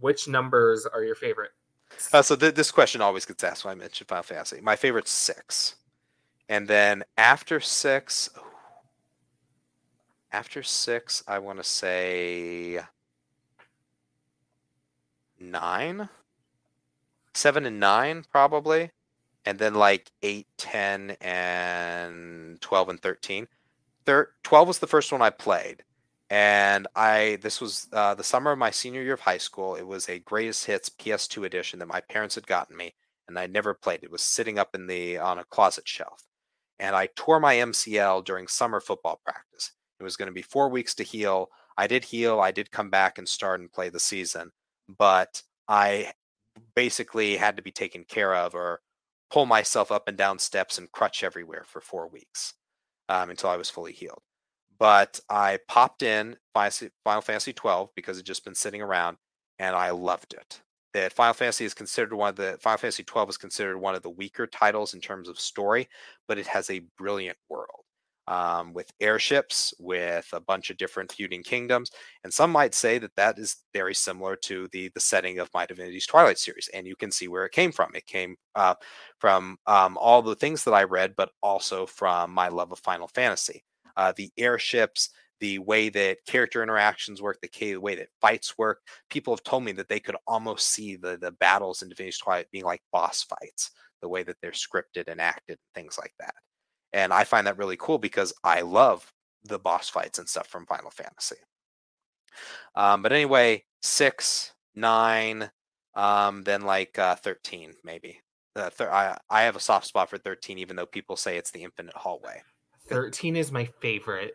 Which 0.00 0.26
numbers 0.26 0.86
are 0.86 1.04
your 1.04 1.16
favorite? 1.16 1.50
Uh, 2.12 2.22
so 2.22 2.36
th- 2.36 2.54
this 2.54 2.70
question 2.70 3.00
always 3.00 3.24
gets 3.24 3.42
asked 3.44 3.64
when 3.64 3.72
I 3.72 3.74
mention 3.74 4.06
Final 4.06 4.22
Fantasy. 4.22 4.60
My 4.60 4.76
favorite 4.76 5.08
six, 5.08 5.76
and 6.48 6.68
then 6.68 7.04
after 7.16 7.60
six, 7.60 8.30
after 10.32 10.62
six, 10.62 11.22
I 11.26 11.38
want 11.38 11.58
to 11.58 11.64
say 11.64 12.80
nine, 15.40 16.08
seven 17.34 17.66
and 17.66 17.80
nine 17.80 18.24
probably, 18.30 18.90
and 19.44 19.58
then 19.58 19.74
like 19.74 20.10
eight, 20.22 20.46
ten, 20.56 21.16
and 21.20 22.60
twelve 22.60 22.88
and 22.88 23.00
thirteen. 23.00 23.48
Thir- 24.06 24.30
Twelve 24.42 24.68
was 24.68 24.78
the 24.78 24.86
first 24.86 25.12
one 25.12 25.20
I 25.20 25.30
played, 25.30 25.82
and 26.30 26.86
I 26.94 27.38
this 27.42 27.60
was 27.60 27.88
uh, 27.92 28.14
the 28.14 28.24
summer 28.24 28.52
of 28.52 28.58
my 28.58 28.70
senior 28.70 29.02
year 29.02 29.14
of 29.14 29.20
high 29.20 29.38
school. 29.38 29.74
It 29.76 29.86
was 29.86 30.08
a 30.08 30.18
greatest 30.20 30.66
hits 30.66 30.90
PS2 30.90 31.46
edition 31.46 31.78
that 31.78 31.88
my 31.88 32.00
parents 32.00 32.34
had 32.34 32.46
gotten 32.46 32.76
me, 32.76 32.94
and 33.26 33.38
I 33.38 33.46
never 33.46 33.74
played. 33.74 34.00
It 34.02 34.10
was 34.10 34.22
sitting 34.22 34.58
up 34.58 34.74
in 34.74 34.86
the 34.86 35.18
on 35.18 35.38
a 35.38 35.44
closet 35.44 35.88
shelf, 35.88 36.24
and 36.78 36.94
I 36.94 37.08
tore 37.16 37.40
my 37.40 37.56
MCL 37.56 38.24
during 38.24 38.46
summer 38.48 38.80
football 38.80 39.20
practice. 39.24 39.72
It 40.00 40.04
was 40.04 40.16
going 40.16 40.28
to 40.28 40.32
be 40.32 40.42
four 40.42 40.68
weeks 40.68 40.94
to 40.96 41.02
heal. 41.02 41.48
I 41.76 41.86
did 41.86 42.04
heal. 42.04 42.40
I 42.40 42.50
did 42.50 42.70
come 42.70 42.90
back 42.90 43.18
and 43.18 43.28
start 43.28 43.60
and 43.60 43.72
play 43.72 43.88
the 43.88 44.00
season, 44.00 44.50
but 44.88 45.42
I 45.68 46.12
basically 46.74 47.36
had 47.36 47.56
to 47.56 47.62
be 47.62 47.72
taken 47.72 48.04
care 48.04 48.34
of 48.34 48.54
or 48.54 48.80
pull 49.30 49.46
myself 49.46 49.92
up 49.92 50.08
and 50.08 50.16
down 50.16 50.38
steps 50.38 50.78
and 50.78 50.90
crutch 50.92 51.22
everywhere 51.22 51.64
for 51.66 51.80
four 51.80 52.08
weeks 52.08 52.54
um, 53.08 53.30
until 53.30 53.50
I 53.50 53.56
was 53.56 53.70
fully 53.70 53.92
healed 53.92 54.22
but 54.78 55.20
I 55.28 55.58
popped 55.68 56.02
in 56.02 56.36
Final 56.54 57.20
Fantasy 57.22 57.52
12 57.52 57.90
because 57.94 58.18
it 58.18 58.24
just 58.24 58.44
been 58.44 58.54
sitting 58.54 58.82
around 58.82 59.16
and 59.58 59.74
I 59.74 59.90
loved 59.90 60.34
it. 60.34 60.60
That 60.94 61.12
Final 61.12 61.34
Fantasy 61.34 61.64
is 61.64 61.74
considered 61.74 62.14
one 62.14 62.30
of 62.30 62.36
the 62.36 62.58
Final 62.60 62.78
Fantasy 62.78 63.04
12 63.04 63.30
is 63.30 63.36
considered 63.36 63.78
one 63.78 63.94
of 63.94 64.02
the 64.02 64.10
weaker 64.10 64.46
titles 64.46 64.94
in 64.94 65.00
terms 65.00 65.28
of 65.28 65.38
story, 65.38 65.88
but 66.26 66.38
it 66.38 66.46
has 66.46 66.70
a 66.70 66.82
brilliant 66.96 67.36
world 67.48 67.84
um, 68.26 68.72
with 68.74 68.90
airships, 69.00 69.74
with 69.78 70.28
a 70.32 70.40
bunch 70.40 70.70
of 70.70 70.76
different 70.76 71.12
feuding 71.12 71.42
kingdoms, 71.42 71.90
and 72.24 72.32
some 72.32 72.50
might 72.50 72.74
say 72.74 72.98
that 72.98 73.14
that 73.16 73.38
is 73.38 73.56
very 73.72 73.94
similar 73.94 74.36
to 74.36 74.68
the 74.72 74.90
the 74.94 75.00
setting 75.00 75.38
of 75.38 75.50
My 75.54 75.66
Divinity's 75.66 76.06
Twilight 76.06 76.38
series, 76.38 76.68
and 76.74 76.86
you 76.86 76.96
can 76.96 77.10
see 77.10 77.28
where 77.28 77.44
it 77.46 77.52
came 77.52 77.72
from. 77.72 77.90
It 77.94 78.06
came 78.06 78.36
uh, 78.54 78.74
from 79.18 79.58
um, 79.66 79.96
all 79.98 80.22
the 80.22 80.36
things 80.36 80.64
that 80.64 80.74
I 80.74 80.84
read, 80.84 81.14
but 81.16 81.30
also 81.42 81.86
from 81.86 82.32
my 82.32 82.48
love 82.48 82.72
of 82.72 82.78
Final 82.80 83.08
Fantasy 83.08 83.64
uh, 83.98 84.12
the 84.16 84.30
airships, 84.38 85.10
the 85.40 85.58
way 85.58 85.88
that 85.90 86.24
character 86.26 86.62
interactions 86.62 87.20
work, 87.20 87.38
the 87.42 87.76
way 87.76 87.94
that 87.96 88.08
fights 88.20 88.56
work. 88.56 88.80
People 89.10 89.34
have 89.34 89.42
told 89.42 89.64
me 89.64 89.72
that 89.72 89.88
they 89.88 90.00
could 90.00 90.16
almost 90.26 90.68
see 90.68 90.96
the 90.96 91.18
the 91.18 91.32
battles 91.32 91.82
in 91.82 91.88
Divinity 91.88 92.16
Twilight 92.18 92.50
being 92.50 92.64
like 92.64 92.80
boss 92.92 93.24
fights, 93.24 93.72
the 94.00 94.08
way 94.08 94.22
that 94.22 94.36
they're 94.40 94.52
scripted 94.52 95.08
and 95.08 95.20
acted, 95.20 95.58
things 95.74 95.98
like 95.98 96.14
that. 96.18 96.34
And 96.92 97.12
I 97.12 97.24
find 97.24 97.46
that 97.46 97.58
really 97.58 97.76
cool 97.76 97.98
because 97.98 98.32
I 98.42 98.62
love 98.62 99.12
the 99.44 99.58
boss 99.58 99.88
fights 99.88 100.18
and 100.18 100.28
stuff 100.28 100.48
from 100.48 100.66
Final 100.66 100.90
Fantasy. 100.90 101.36
Um, 102.74 103.02
but 103.02 103.12
anyway, 103.12 103.64
six, 103.82 104.54
nine, 104.74 105.50
um, 105.94 106.42
then 106.44 106.62
like 106.62 106.98
uh, 106.98 107.16
thirteen 107.16 107.74
maybe. 107.84 108.20
Uh, 108.56 108.70
thir- 108.70 108.90
I 108.92 109.18
I 109.28 109.42
have 109.42 109.56
a 109.56 109.60
soft 109.60 109.86
spot 109.86 110.08
for 110.08 110.18
thirteen, 110.18 110.58
even 110.58 110.76
though 110.76 110.86
people 110.86 111.16
say 111.16 111.36
it's 111.36 111.50
the 111.50 111.64
infinite 111.64 111.94
hallway. 111.94 112.42
13 112.88 113.36
is 113.36 113.52
my 113.52 113.64
favorite. 113.80 114.34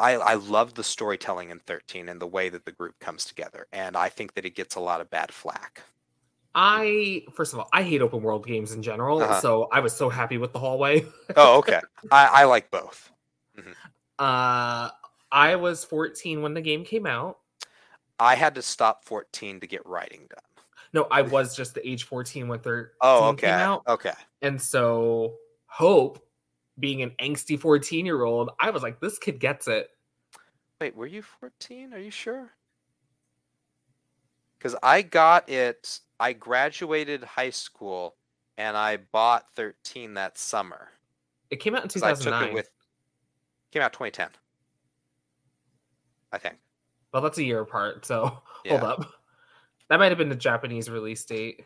I, 0.00 0.14
I 0.14 0.34
love 0.34 0.74
the 0.74 0.84
storytelling 0.84 1.50
in 1.50 1.58
13 1.60 2.08
and 2.08 2.20
the 2.20 2.26
way 2.26 2.48
that 2.48 2.64
the 2.64 2.72
group 2.72 2.98
comes 3.00 3.24
together. 3.24 3.66
And 3.72 3.96
I 3.96 4.08
think 4.08 4.34
that 4.34 4.46
it 4.46 4.54
gets 4.54 4.76
a 4.76 4.80
lot 4.80 5.00
of 5.00 5.10
bad 5.10 5.32
flack. 5.32 5.82
I 6.54 7.24
first 7.34 7.52
of 7.52 7.58
all, 7.58 7.68
I 7.72 7.82
hate 7.82 8.00
open 8.00 8.22
world 8.22 8.46
games 8.46 8.72
in 8.72 8.82
general, 8.82 9.20
Uh-huh. 9.20 9.40
so 9.40 9.64
I 9.72 9.80
was 9.80 9.94
so 9.94 10.08
happy 10.08 10.38
with 10.38 10.52
the 10.52 10.58
hallway. 10.58 11.04
Oh, 11.36 11.58
okay. 11.58 11.80
I, 12.12 12.26
I 12.26 12.44
like 12.44 12.70
both. 12.70 13.10
Uh 14.18 14.90
I 15.32 15.56
was 15.56 15.84
14 15.84 16.42
when 16.42 16.54
the 16.54 16.60
game 16.60 16.84
came 16.84 17.06
out. 17.06 17.38
I 18.20 18.36
had 18.36 18.54
to 18.54 18.62
stop 18.62 19.04
14 19.04 19.58
to 19.60 19.66
get 19.66 19.84
writing 19.84 20.28
done. 20.30 20.64
No, 20.92 21.08
I 21.10 21.22
was 21.22 21.56
just 21.56 21.74
the 21.74 21.86
age 21.86 22.04
14 22.04 22.46
when 22.46 22.60
13 22.60 22.90
Oh, 23.00 23.30
okay. 23.30 23.48
came 23.48 23.54
out. 23.56 23.82
Okay. 23.88 24.12
And 24.42 24.62
so 24.62 25.34
Hope, 25.66 26.24
being 26.78 27.02
an 27.02 27.10
angsty 27.20 27.58
14 27.58 28.04
year 28.06 28.22
old, 28.24 28.50
I 28.60 28.70
was 28.70 28.82
like, 28.82 29.00
this 29.00 29.18
kid 29.18 29.38
gets 29.40 29.68
it. 29.68 29.88
Wait, 30.80 30.94
were 30.96 31.06
you 31.06 31.22
14? 31.22 31.94
Are 31.94 31.98
you 31.98 32.10
sure? 32.10 32.50
Because 34.58 34.76
I 34.82 35.02
got 35.02 35.48
it, 35.48 36.00
I 36.18 36.32
graduated 36.32 37.22
high 37.22 37.50
school 37.50 38.16
and 38.56 38.76
I 38.76 38.96
bought 38.96 39.52
13 39.54 40.14
that 40.14 40.38
summer. 40.38 40.88
It 41.50 41.56
came 41.56 41.74
out 41.74 41.82
in 41.84 41.88
'Cause 41.88 42.02
I 42.02 42.14
took 42.14 42.42
it 42.42 42.52
with, 42.54 42.70
came 43.72 43.82
out 43.82 43.92
2010. 43.92 44.30
I 46.32 46.38
think. 46.38 46.56
well, 47.12 47.22
that's 47.22 47.38
a 47.38 47.44
year 47.44 47.60
apart. 47.60 48.04
So 48.04 48.42
Yeah. 48.64 48.78
hold 48.78 48.84
up. 48.90 49.06
That 49.88 49.98
might 50.00 50.08
have 50.10 50.18
been 50.18 50.30
the 50.30 50.34
Japanese 50.34 50.88
release 50.90 51.24
date. 51.24 51.64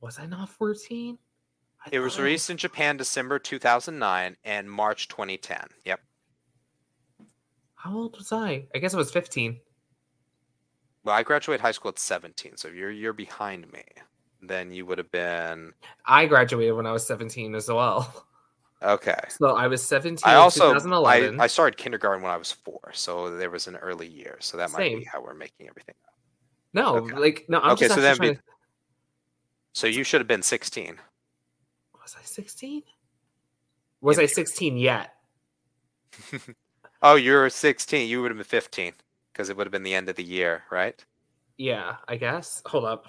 Was 0.00 0.18
I 0.20 0.26
not 0.26 0.48
14? 0.50 1.18
I 1.84 1.88
It 1.92 1.98
was 2.00 2.18
released 2.18 2.50
in 2.50 2.56
Japan 2.56 2.96
December 2.96 3.38
2009 3.38 4.36
and 4.44 4.70
March 4.70 5.08
2010. 5.08 5.58
Yep. 5.84 6.00
How 7.74 7.94
old 7.96 8.16
was 8.16 8.32
I? 8.32 8.66
I 8.74 8.78
guess 8.78 8.94
I 8.94 8.96
was 8.96 9.10
15. 9.12 9.60
Well, 11.04 11.14
I 11.14 11.22
graduated 11.22 11.60
high 11.60 11.70
school 11.72 11.90
at 11.90 11.98
17, 11.98 12.56
so 12.56 12.68
you're 12.68 12.90
you're 12.90 13.12
behind 13.12 13.70
me, 13.72 13.84
then 14.42 14.72
you 14.72 14.84
would 14.84 14.98
have 14.98 15.10
been 15.12 15.72
I 16.04 16.26
graduated 16.26 16.74
when 16.74 16.86
I 16.86 16.92
was 16.92 17.06
17 17.06 17.54
as 17.54 17.68
well. 17.68 18.26
okay. 18.82 19.18
So 19.28 19.56
I 19.56 19.68
was 19.68 19.82
17 19.82 20.22
I 20.28 20.34
also 20.34 20.70
I, 20.70 20.74
2011. 20.74 21.40
I 21.40 21.46
started 21.46 21.76
kindergarten 21.78 22.22
when 22.22 22.32
I 22.32 22.36
was 22.36 22.50
four, 22.52 22.90
so 22.92 23.36
there 23.36 23.48
was 23.50 23.68
an 23.68 23.76
early 23.76 24.08
year, 24.08 24.36
so 24.40 24.56
that 24.56 24.72
might 24.72 24.96
be 24.98 25.04
how 25.04 25.22
we're 25.22 25.34
making 25.34 25.68
everything 25.68 25.94
up. 26.04 26.14
no, 26.74 26.96
okay. 26.96 27.16
like 27.16 27.46
no, 27.48 27.60
I'm 27.60 27.70
Okay, 27.72 27.84
just 27.86 27.94
so 27.94 28.00
then 28.00 28.18
be- 28.18 28.34
to- 28.34 28.40
So 29.72 29.86
you 29.86 30.02
should 30.04 30.20
have 30.20 30.28
been 30.28 30.42
16. 30.42 30.98
Was 32.08 32.16
I 32.20 32.24
16? 32.24 32.82
Was 34.00 34.16
Yeah, 34.16 34.22
I 34.22 34.26
sure. 34.26 34.34
16 34.34 34.76
yet? 34.76 35.14
Oh, 37.00 37.14
you're 37.14 37.48
16. 37.48 38.08
You 38.08 38.20
would 38.22 38.32
have 38.32 38.38
been 38.38 38.44
15 38.44 38.92
because 39.32 39.50
it 39.50 39.56
would 39.56 39.66
have 39.68 39.70
been 39.72 39.84
the 39.84 39.94
end 39.94 40.08
of 40.08 40.16
the 40.16 40.24
year, 40.24 40.64
right? 40.68 41.04
Yeah, 41.56 41.94
I 42.08 42.16
guess. 42.16 42.60
Hold 42.66 42.86
up. 42.86 43.04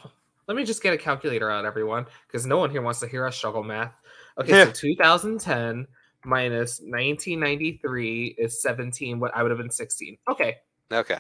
Let 0.48 0.56
me 0.56 0.64
just 0.64 0.84
get 0.84 0.94
a 0.94 0.98
calculator 0.98 1.50
out, 1.50 1.66
everyone, 1.66 2.06
because 2.28 2.46
no 2.46 2.58
one 2.60 2.70
here 2.70 2.84
wants 2.84 3.00
to 3.00 3.08
hear 3.08 3.26
us 3.26 3.36
struggle 3.36 3.64
math. 3.64 3.94
Okay, 4.40 4.52
Yeah. 4.60 4.66
so 4.66 4.72
2010 4.76 5.88
minus 6.24 6.80
1993 6.82 8.36
is 8.38 8.62
17. 8.62 9.20
What 9.20 9.36
I 9.36 9.42
would 9.42 9.50
have 9.50 9.58
been 9.58 9.72
16. 9.72 10.18
Okay, 10.30 10.58
Okay. 10.94 11.18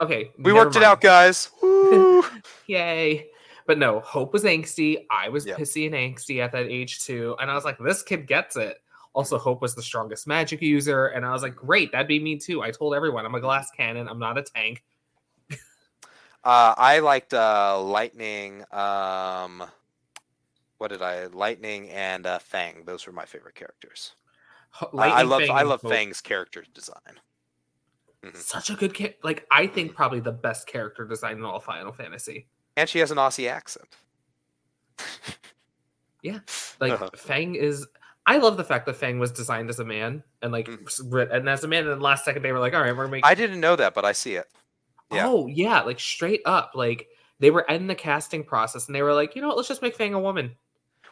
okay. 0.00 0.30
We 0.36 0.52
never 0.52 0.64
worked 0.64 0.74
it 0.76 0.82
out, 0.82 1.00
guys. 1.00 1.48
Woo! 1.62 2.24
Yay. 2.66 3.28
But 3.68 3.76
no, 3.76 4.00
Hope 4.00 4.32
was 4.32 4.44
angsty. 4.44 5.04
I 5.10 5.28
was 5.28 5.44
Yep. 5.44 5.58
pissy 5.58 5.84
and 5.84 5.94
angsty 5.94 6.42
at 6.42 6.52
that 6.52 6.64
age 6.66 7.00
too. 7.04 7.36
And 7.38 7.50
I 7.50 7.54
was 7.54 7.66
like, 7.66 7.76
this 7.78 8.02
kid 8.02 8.26
gets 8.26 8.56
it. 8.56 8.78
Also, 9.12 9.36
Hope 9.38 9.60
was 9.60 9.74
the 9.74 9.82
strongest 9.82 10.26
magic 10.26 10.62
user. 10.62 11.08
And 11.08 11.24
I 11.26 11.32
was 11.32 11.42
like, 11.42 11.54
great, 11.54 11.92
that'd 11.92 12.08
be 12.08 12.18
me 12.18 12.38
too. 12.38 12.62
I 12.62 12.70
told 12.70 12.94
everyone 12.94 13.26
I'm 13.26 13.34
a 13.34 13.40
glass 13.40 13.70
cannon. 13.70 14.08
I'm 14.08 14.18
not 14.18 14.38
a 14.38 14.42
tank. 14.42 14.82
Uh, 16.44 16.72
I 16.78 17.00
liked 17.00 17.34
uh, 17.34 17.78
Lightning. 17.78 18.64
Um, 18.72 19.64
what 20.78 20.88
did 20.88 21.02
I? 21.02 21.26
Lightning 21.26 21.90
and 21.90 22.24
uh, 22.26 22.38
Fang. 22.38 22.84
Those 22.86 23.06
were 23.06 23.12
my 23.12 23.26
favorite 23.26 23.54
characters. 23.54 24.12
Ho- 24.70 24.96
I, 24.96 25.22
love 25.22 25.42
Fang 25.42 25.50
I 25.50 25.62
love 25.62 25.82
Hope. 25.82 25.90
Fang's 25.92 26.22
character 26.22 26.64
design. 26.72 27.20
Such 28.34 28.70
a 28.70 28.74
good 28.74 28.94
kid. 28.94 29.16
Like, 29.22 29.46
I 29.50 29.66
think 29.66 29.94
probably 29.94 30.20
the 30.20 30.32
best 30.32 30.66
character 30.66 31.04
design 31.04 31.36
in 31.36 31.44
all 31.44 31.60
Final 31.60 31.92
Fantasy. 31.92 32.46
And 32.78 32.88
she 32.88 33.00
has 33.00 33.10
an 33.10 33.18
Aussie 33.18 33.50
accent. 33.50 33.88
Yeah, 36.22 36.40
like, 36.80 36.92
Uh-huh. 36.92 37.10
Fang 37.16 37.54
is. 37.54 37.86
I 38.26 38.38
love 38.38 38.56
the 38.56 38.64
fact 38.64 38.86
that 38.86 38.96
Fang 38.96 39.18
was 39.20 39.30
designed 39.30 39.70
as 39.70 39.78
a 39.78 39.84
man 39.84 40.22
and 40.42 40.52
like 40.52 40.68
s- 40.86 40.98
and 41.00 41.48
as 41.48 41.62
a 41.64 41.68
man. 41.68 41.86
And 41.86 41.92
the 41.98 42.02
last 42.04 42.24
second 42.24 42.42
they 42.42 42.50
were 42.52 42.58
like, 42.58 42.74
all 42.74 42.80
right, 42.82 42.94
we're 42.96 43.06
making 43.08 43.24
I 43.24 43.34
didn't 43.34 43.60
know 43.60 43.76
that, 43.76 43.94
but 43.94 44.04
I 44.04 44.12
see 44.12 44.34
it. 44.34 44.46
yeah. 45.12 45.26
Oh 45.28 45.46
yeah, 45.46 45.80
like 45.82 46.00
straight 46.00 46.42
up, 46.44 46.72
like 46.74 47.06
they 47.38 47.50
were 47.52 47.62
in 47.68 47.86
the 47.86 47.94
casting 47.94 48.42
process 48.44 48.86
and 48.86 48.94
they 48.96 49.02
were 49.02 49.14
like, 49.14 49.34
you 49.36 49.40
know 49.42 49.48
what, 49.48 49.56
let's 49.56 49.68
just 49.68 49.80
make 49.80 49.94
Fang 49.96 50.12
a 50.12 50.20
woman. 50.20 50.56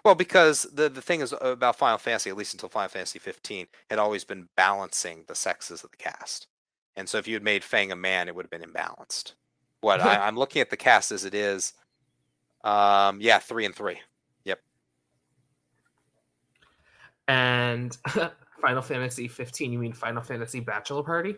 Well, 0.05 0.17
because 0.17 0.65
the 0.73 0.89
the 0.89 1.01
thing 1.01 1.21
is 1.21 1.33
about 1.41 1.77
Final 1.77 1.99
Fantasy, 1.99 2.29
at 2.29 2.37
least 2.37 2.53
until 2.55 2.69
Final 2.69 2.89
Fantasy 2.89 3.19
15, 3.21 3.69
had 3.89 3.99
always 4.01 4.25
been 4.25 4.49
balancing 4.57 5.25
the 5.29 5.35
sexes 5.37 5.85
of 5.85 5.91
the 5.93 5.97
cast. 5.97 6.49
And 6.97 7.09
so 7.09 7.17
if 7.19 7.29
you 7.29 7.35
had 7.35 7.45
made 7.45 7.63
Fang 7.65 7.93
a 7.93 7.97
man, 7.97 8.27
it 8.29 8.35
would 8.35 8.45
have 8.45 8.51
been 8.51 8.69
imbalanced. 8.69 9.35
What 9.81 10.01
I, 10.01 10.17
I'm 10.27 10.37
looking 10.37 10.61
at 10.61 10.71
the 10.71 10.77
cast 10.77 11.13
as 11.13 11.25
it 11.25 11.35
is. 11.35 11.73
Um, 12.65 13.21
yeah, 13.21 13.39
three 13.39 13.65
and 13.65 13.75
three. 13.75 14.01
Yep. 14.45 14.61
And 17.29 17.97
Final 18.61 18.83
Fantasy 18.83 19.29
15, 19.29 19.73
you 19.73 19.79
mean 19.79 19.93
Final 19.93 20.23
Fantasy 20.23 20.61
Bachelor 20.61 21.03
Party? 21.03 21.37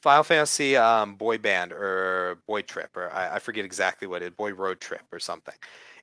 Final 0.00 0.24
Fantasy 0.24 0.76
um, 0.76 1.14
Boy 1.14 1.38
Band 1.38 1.72
or 1.72 2.38
Boy 2.46 2.62
Trip, 2.62 2.94
or 2.96 3.10
I, 3.12 3.36
I 3.36 3.38
forget 3.38 3.64
exactly 3.64 4.06
what 4.06 4.22
it 4.22 4.36
Boy 4.36 4.52
Road 4.52 4.80
Trip 4.80 5.02
or 5.12 5.18
something. 5.18 5.54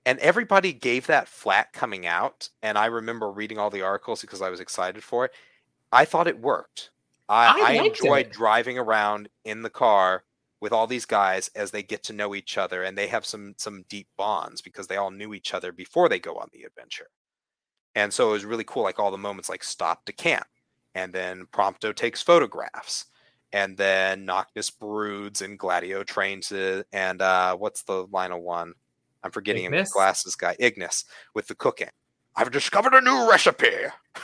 And 0.06 0.18
everybody 0.20 0.74
gave 0.74 1.06
that 1.08 1.28
flat 1.28 1.74
coming 1.74 2.08
out. 2.08 2.50
And 2.64 2.78
I 2.78 2.88
remember 2.88 3.30
reading 3.30 3.60
all 3.60 3.70
the 3.70 3.84
articles 3.84 4.22
because 4.22 4.42
I 4.42 4.50
was 4.50 4.60
excited 4.60 5.04
for 5.04 5.26
it. 5.26 5.32
I 5.92 6.06
thought 6.06 6.28
it 6.28 6.40
worked. 6.40 6.90
I, 7.30 7.62
I 7.62 7.80
I, 7.80 7.84
enjoyed 7.84 8.28
it. 8.28 8.34
driving 8.34 8.78
around 8.80 9.30
in 9.46 9.62
the 9.62 9.70
car 9.70 10.24
with 10.62 10.72
all 10.72 10.88
these 10.88 11.06
guys 11.06 11.50
as 11.56 11.72
they 11.72 11.84
get 11.84 12.04
to 12.04 12.14
know 12.14 12.36
each 12.36 12.58
other 12.58 12.84
and 12.84 12.98
they 12.98 13.08
have 13.08 13.26
some 13.26 13.54
some 13.58 13.84
deep 13.90 14.08
bonds 14.18 14.62
because 14.62 14.88
they 14.88 14.98
all 14.98 15.12
knew 15.12 15.34
each 15.34 15.54
other 15.54 15.72
before 15.72 16.08
they 16.08 16.20
go 16.20 16.36
on 16.36 16.48
the 16.54 16.64
adventure. 16.64 17.08
And 17.96 18.14
so 18.14 18.30
it 18.30 18.34
was 18.34 18.46
really 18.46 18.64
cool, 18.64 18.84
like 18.84 19.00
all 19.00 19.12
the 19.12 19.18
moments 19.18 19.50
like 19.50 19.64
stop 19.64 20.06
to 20.06 20.14
camp, 20.14 20.46
and 20.96 21.12
then 21.12 21.46
Prompto 21.52 21.94
takes 21.94 22.22
photographs, 22.22 23.08
and 23.52 23.76
then 23.76 24.24
Noctis 24.24 24.70
broods 24.70 25.42
and 25.42 25.60
Gladio 25.60 26.04
trains 26.04 26.54
it, 26.54 26.88
and 26.94 27.22
uh, 27.22 27.56
what's 27.58 27.84
the 27.84 28.08
line 28.12 28.32
of 28.32 28.40
one? 28.40 28.74
I'm 29.24 29.32
forgetting 29.32 29.66
him. 29.66 29.74
Ignis? 29.74 29.92
Glasses 29.92 30.36
guy, 30.36 30.56
Ignis, 30.58 31.04
with 31.36 31.48
the 31.48 31.56
cooking. 31.56 31.90
I've 32.36 32.52
discovered 32.52 32.94
a 32.94 33.02
new 33.02 33.30
recipe. 33.30 33.72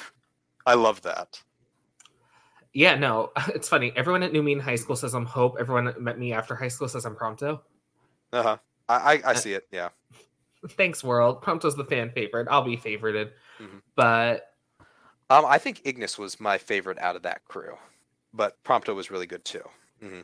I 0.66 0.76
love 0.76 1.02
that. 1.02 1.42
Yeah, 2.78 2.94
no, 2.94 3.32
it's 3.56 3.68
funny. 3.68 3.92
Everyone 3.96 4.22
that 4.22 4.32
knew 4.32 4.44
me 4.44 4.52
in 4.52 4.60
high 4.60 4.76
school 4.76 4.96
says 4.96 5.16
I'm 5.16 5.26
Hope. 5.26 5.58
Everyone 5.60 5.86
that 5.86 6.00
met 6.00 6.20
me 6.20 6.32
after 6.32 6.54
high 6.54 6.68
school 6.68 6.88
says 6.88 7.06
I'm 7.06 7.16
Prompto. 7.16 7.62
Uh 8.32 8.44
huh. 8.44 8.58
I, 8.88 8.96
I 9.16 9.22
I 9.32 9.34
see 9.34 9.54
it. 9.54 9.68
Yeah. 9.72 9.90
Thanks, 10.70 11.04
world. 11.04 11.42
Prompto's 11.42 11.76
the 11.76 11.84
fan 11.84 12.12
favorite. 12.12 12.48
I'll 12.52 12.62
be 12.64 12.78
favorited. 12.78 13.32
Mhm. 13.60 13.82
But 13.96 14.54
Um, 15.32 15.44
I 15.46 15.58
think 15.58 15.82
Ignis 15.86 16.20
was 16.20 16.40
my 16.40 16.60
favorite 16.60 17.00
out 17.00 17.16
of 17.16 17.24
that 17.24 17.44
crew, 17.46 17.76
but 18.32 18.64
Prompto 18.64 18.94
was 18.96 19.10
really 19.10 19.26
good 19.28 19.44
too. 19.44 19.64
Mm-hmm. 20.04 20.22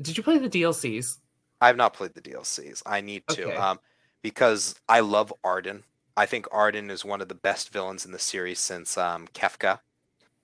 did 0.00 0.16
you 0.16 0.24
play 0.24 0.38
the 0.38 0.48
DLCs? 0.50 1.18
I 1.60 1.68
have 1.68 1.76
not 1.76 1.94
played 1.94 2.14
the 2.14 2.20
DLCs. 2.20 2.82
I 2.84 3.00
need 3.00 3.22
to, 3.28 3.44
Okay. 3.44 3.54
um, 3.56 3.78
because 4.22 4.74
I 4.88 4.98
love 5.00 5.32
Ardyn. 5.44 5.84
I 6.16 6.26
think 6.26 6.46
Ardyn 6.48 6.90
is 6.90 7.04
one 7.04 7.20
of 7.20 7.28
the 7.28 7.36
best 7.36 7.72
villains 7.72 8.04
in 8.04 8.10
the 8.10 8.18
series 8.18 8.58
since 8.58 8.98
um, 8.98 9.28
Kefka, 9.28 9.78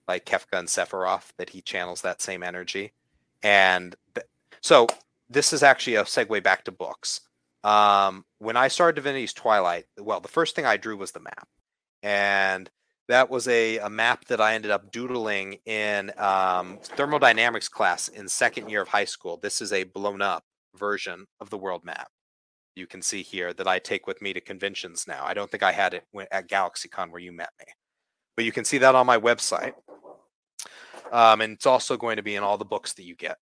like 0.08 0.24
Kefka 0.24 0.58
and 0.58 0.68
Sephiroth, 0.68 1.32
that 1.36 1.50
he 1.50 1.60
channels 1.60 2.02
that 2.02 2.22
same 2.22 2.42
energy. 2.42 2.92
And 3.42 3.94
th- 4.14 4.26
so 4.60 4.86
this 5.28 5.52
is 5.52 5.62
actually 5.62 5.96
a 5.96 6.04
segue 6.04 6.42
back 6.42 6.64
to 6.64 6.72
books. 6.72 7.20
Um, 7.64 8.24
when 8.38 8.56
I 8.56 8.68
started 8.68 8.96
Divinity's 8.96 9.32
Twilight, 9.32 9.84
well, 10.00 10.20
the 10.20 10.28
first 10.28 10.56
thing 10.56 10.64
I 10.64 10.76
drew 10.76 10.96
was 10.96 11.12
the 11.12 11.20
map, 11.20 11.48
and 12.02 12.70
that 13.08 13.30
was 13.30 13.48
a, 13.48 13.78
a 13.78 13.88
map 13.90 14.26
that 14.26 14.40
I 14.40 14.54
ended 14.54 14.70
up 14.70 14.92
doodling 14.92 15.58
in 15.66 16.12
um, 16.18 16.78
thermodynamics 16.82 17.68
class 17.68 18.08
in 18.08 18.28
second 18.28 18.68
year 18.70 18.82
of 18.82 18.88
high 18.88 19.06
school. 19.06 19.38
This 19.38 19.60
is 19.60 19.72
a 19.72 19.84
blown 19.84 20.22
up 20.22 20.44
version 20.76 21.26
of 21.40 21.50
the 21.50 21.58
world 21.58 21.84
map. 21.84 22.08
You 22.76 22.86
can 22.86 23.02
see 23.02 23.22
here 23.22 23.52
that 23.54 23.66
I 23.66 23.78
take 23.80 24.06
with 24.06 24.22
me 24.22 24.32
to 24.34 24.40
conventions 24.40 25.06
now. 25.08 25.24
I 25.24 25.34
don't 25.34 25.50
think 25.50 25.62
I 25.62 25.72
had 25.72 25.94
it 25.94 26.04
at 26.30 26.48
GalaxyCon 26.48 27.10
where 27.10 27.20
you 27.20 27.32
met 27.32 27.50
me. 27.58 27.66
but 28.36 28.44
you 28.44 28.52
can 28.52 28.64
see 28.64 28.78
that 28.78 28.94
on 28.94 29.04
my 29.04 29.18
website. 29.18 29.72
Um, 31.12 31.40
and 31.40 31.54
it's 31.54 31.66
also 31.66 31.96
going 31.96 32.16
to 32.16 32.22
be 32.22 32.36
in 32.36 32.42
all 32.42 32.58
the 32.58 32.64
books 32.64 32.94
that 32.94 33.04
you 33.04 33.16
get. 33.16 33.36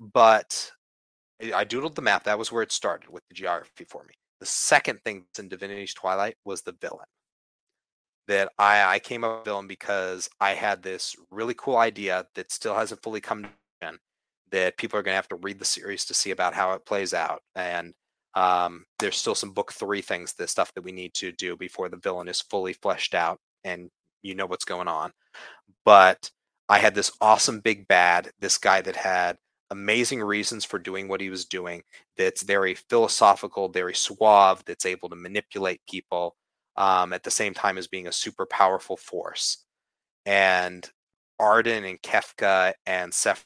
But 0.00 0.70
I 1.54 1.64
doodled 1.64 1.94
the 1.94 2.02
map. 2.02 2.24
That 2.24 2.38
was 2.38 2.52
where 2.52 2.62
it 2.62 2.72
started 2.72 3.10
with 3.10 3.22
the 3.28 3.34
geography 3.34 3.84
for 3.84 4.04
me. 4.04 4.14
The 4.40 4.46
second 4.46 5.00
thing 5.04 5.24
that's 5.24 5.38
in 5.38 5.48
Divinity's 5.48 5.94
Twilight 5.94 6.36
was 6.44 6.62
the 6.62 6.76
villain. 6.80 7.06
That 8.28 8.50
I, 8.58 8.94
I 8.94 8.98
came 8.98 9.24
up 9.24 9.38
with 9.38 9.44
villain 9.44 9.66
because 9.66 10.28
I 10.40 10.50
had 10.50 10.82
this 10.82 11.16
really 11.30 11.54
cool 11.54 11.76
idea 11.76 12.26
that 12.34 12.52
still 12.52 12.74
hasn't 12.74 13.02
fully 13.02 13.20
come 13.20 13.46
in. 13.80 13.98
That 14.50 14.76
people 14.76 14.98
are 14.98 15.02
going 15.02 15.12
to 15.12 15.16
have 15.16 15.28
to 15.28 15.36
read 15.36 15.58
the 15.58 15.64
series 15.64 16.04
to 16.06 16.14
see 16.14 16.30
about 16.30 16.54
how 16.54 16.72
it 16.72 16.86
plays 16.86 17.14
out. 17.14 17.42
And 17.54 17.94
um, 18.34 18.84
there's 18.98 19.16
still 19.16 19.34
some 19.34 19.52
book 19.52 19.72
three 19.72 20.02
things, 20.02 20.34
the 20.34 20.46
stuff 20.46 20.72
that 20.74 20.84
we 20.84 20.92
need 20.92 21.14
to 21.14 21.32
do 21.32 21.56
before 21.56 21.88
the 21.88 21.96
villain 21.96 22.28
is 22.28 22.40
fully 22.40 22.72
fleshed 22.72 23.14
out 23.14 23.38
and 23.64 23.90
you 24.22 24.34
know 24.34 24.46
what's 24.46 24.64
going 24.64 24.88
on. 24.88 25.12
But 25.84 26.30
I 26.68 26.78
had 26.78 26.94
this 26.94 27.12
awesome 27.20 27.60
big 27.60 27.88
bad, 27.88 28.30
this 28.40 28.58
guy 28.58 28.80
that 28.82 28.96
had 28.96 29.38
amazing 29.70 30.22
reasons 30.22 30.64
for 30.64 30.78
doing 30.78 31.08
what 31.08 31.20
he 31.20 31.30
was 31.30 31.44
doing, 31.44 31.82
that's 32.16 32.42
very 32.42 32.74
philosophical, 32.74 33.68
very 33.68 33.94
suave, 33.94 34.62
that's 34.66 34.86
able 34.86 35.08
to 35.10 35.16
manipulate 35.16 35.80
people 35.88 36.36
um, 36.76 37.12
at 37.12 37.22
the 37.22 37.30
same 37.30 37.54
time 37.54 37.78
as 37.78 37.86
being 37.86 38.06
a 38.06 38.12
super 38.12 38.46
powerful 38.46 38.96
force. 38.96 39.64
And 40.26 40.88
Ardyn 41.40 41.88
and 41.88 42.00
Kefka 42.02 42.74
and 42.86 43.12
Seth 43.14 43.44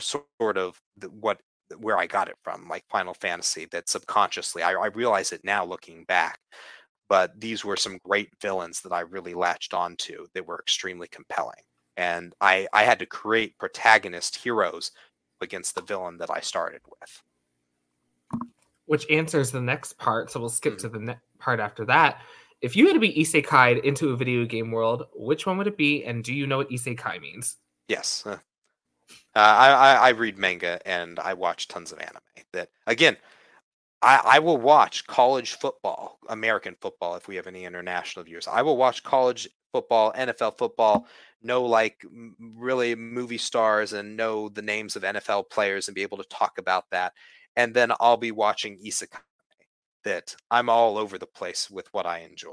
sort 0.00 0.58
of 0.58 0.80
what 1.10 1.40
where 1.78 1.98
I 1.98 2.06
got 2.06 2.28
it 2.28 2.36
from, 2.44 2.68
like 2.68 2.84
Final 2.90 3.14
Fantasy, 3.14 3.66
that 3.72 3.88
subconsciously 3.88 4.62
I, 4.62 4.72
I 4.72 4.86
realize 4.88 5.32
it 5.32 5.40
now 5.44 5.64
looking 5.64 6.04
back. 6.04 6.38
But 7.08 7.40
these 7.40 7.64
were 7.64 7.76
some 7.76 7.98
great 8.04 8.30
villains 8.40 8.80
that 8.82 8.92
I 8.92 9.00
really 9.00 9.34
latched 9.34 9.74
onto 9.74 10.26
that 10.34 10.46
were 10.46 10.60
extremely 10.60 11.08
compelling. 11.08 11.62
And 11.96 12.34
I, 12.40 12.66
I 12.72 12.84
had 12.84 12.98
to 13.00 13.06
create 13.06 13.58
protagonist 13.58 14.36
heroes 14.36 14.92
against 15.40 15.74
the 15.74 15.82
villain 15.82 16.18
that 16.18 16.30
I 16.30 16.40
started 16.40 16.80
with. 16.88 18.42
Which 18.86 19.08
answers 19.10 19.50
the 19.50 19.60
next 19.60 19.98
part. 19.98 20.30
So 20.30 20.40
we'll 20.40 20.48
skip 20.48 20.74
mm-hmm. 20.74 20.88
to 20.88 20.88
the 20.88 20.98
ne- 20.98 21.18
part 21.38 21.60
after 21.60 21.84
that. 21.86 22.20
If 22.60 22.76
you 22.76 22.86
had 22.86 22.94
to 22.94 23.00
be 23.00 23.12
isekai 23.12 23.82
into 23.82 24.10
a 24.10 24.16
video 24.16 24.44
game 24.44 24.70
world, 24.70 25.04
which 25.14 25.46
one 25.46 25.58
would 25.58 25.66
it 25.66 25.76
be? 25.76 26.04
And 26.04 26.22
do 26.22 26.32
you 26.32 26.46
know 26.46 26.58
what 26.58 26.70
isekai 26.70 27.20
means? 27.20 27.56
Yes. 27.88 28.24
Uh, 28.24 28.38
I, 29.34 29.70
I, 29.70 29.94
I 29.94 30.08
read 30.10 30.38
manga 30.38 30.80
and 30.86 31.18
I 31.18 31.34
watch 31.34 31.68
tons 31.68 31.92
of 31.92 31.98
anime. 31.98 32.20
That 32.52 32.68
again, 32.86 33.16
I, 34.02 34.20
I 34.24 34.38
will 34.40 34.58
watch 34.58 35.06
college 35.06 35.54
football, 35.54 36.18
American 36.28 36.76
football, 36.80 37.14
if 37.14 37.28
we 37.28 37.36
have 37.36 37.46
any 37.46 37.64
international 37.64 38.24
viewers. 38.24 38.48
I 38.48 38.62
will 38.62 38.76
watch 38.76 39.02
college 39.02 39.48
football, 39.72 40.12
NFL 40.12 40.58
football, 40.58 41.06
know 41.44 41.62
like 41.64 42.04
really 42.38 42.94
movie 42.94 43.38
stars 43.38 43.92
and 43.92 44.16
know 44.16 44.48
the 44.48 44.62
names 44.62 44.96
of 44.96 45.02
NFL 45.02 45.50
players 45.50 45.88
and 45.88 45.94
be 45.94 46.02
able 46.02 46.18
to 46.18 46.24
talk 46.24 46.58
about 46.58 46.84
that. 46.90 47.12
And 47.56 47.74
then 47.74 47.92
I'll 48.00 48.16
be 48.16 48.32
watching 48.32 48.78
isekai 48.78 49.18
that 50.04 50.34
I'm 50.50 50.68
all 50.68 50.98
over 50.98 51.18
the 51.18 51.26
place 51.26 51.70
with 51.70 51.88
what 51.92 52.06
I 52.06 52.20
enjoy. 52.20 52.52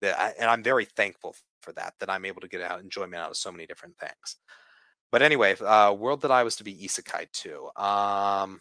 That 0.00 0.18
I, 0.18 0.32
and 0.38 0.50
I'm 0.50 0.62
very 0.62 0.84
thankful 0.84 1.34
for 1.60 1.72
that, 1.72 1.94
that 2.00 2.10
I'm 2.10 2.24
able 2.24 2.40
to 2.40 2.48
get 2.48 2.60
out 2.60 2.80
enjoyment 2.80 3.22
out 3.22 3.30
of 3.30 3.36
so 3.36 3.52
many 3.52 3.66
different 3.66 3.96
things. 3.98 4.36
But 5.10 5.22
anyway, 5.22 5.56
uh, 5.56 5.92
world 5.92 6.22
that 6.22 6.30
I 6.30 6.42
was 6.42 6.56
to 6.56 6.64
be 6.64 6.74
isekai 6.74 7.30
to. 7.32 7.82
Um, 7.82 8.60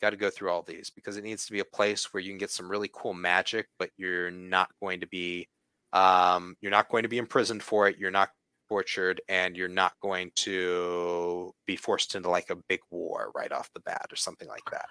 got 0.00 0.10
to 0.10 0.16
go 0.16 0.30
through 0.30 0.50
all 0.50 0.62
these 0.62 0.90
because 0.90 1.16
it 1.16 1.24
needs 1.24 1.46
to 1.46 1.52
be 1.52 1.60
a 1.60 1.64
place 1.64 2.12
where 2.12 2.22
you 2.22 2.30
can 2.30 2.38
get 2.38 2.50
some 2.50 2.70
really 2.70 2.90
cool 2.92 3.14
magic, 3.14 3.66
but 3.78 3.90
you're 3.96 4.30
not 4.30 4.70
going 4.80 5.00
to 5.00 5.06
be 5.06 5.48
um, 5.94 6.56
you're 6.60 6.70
not 6.70 6.90
going 6.90 7.04
to 7.04 7.08
be 7.08 7.18
imprisoned 7.18 7.62
for 7.62 7.88
it. 7.88 7.96
You're 7.98 8.10
not 8.10 8.30
tortured, 8.68 9.20
and 9.28 9.56
you're 9.56 9.68
not 9.68 9.92
going 10.02 10.32
to 10.34 11.52
be 11.66 11.76
forced 11.76 12.14
into 12.14 12.28
like 12.28 12.50
a 12.50 12.56
big 12.68 12.80
war 12.90 13.30
right 13.34 13.52
off 13.52 13.70
the 13.72 13.80
bat 13.80 14.06
or 14.10 14.16
something 14.16 14.48
like 14.48 14.70
that. 14.70 14.86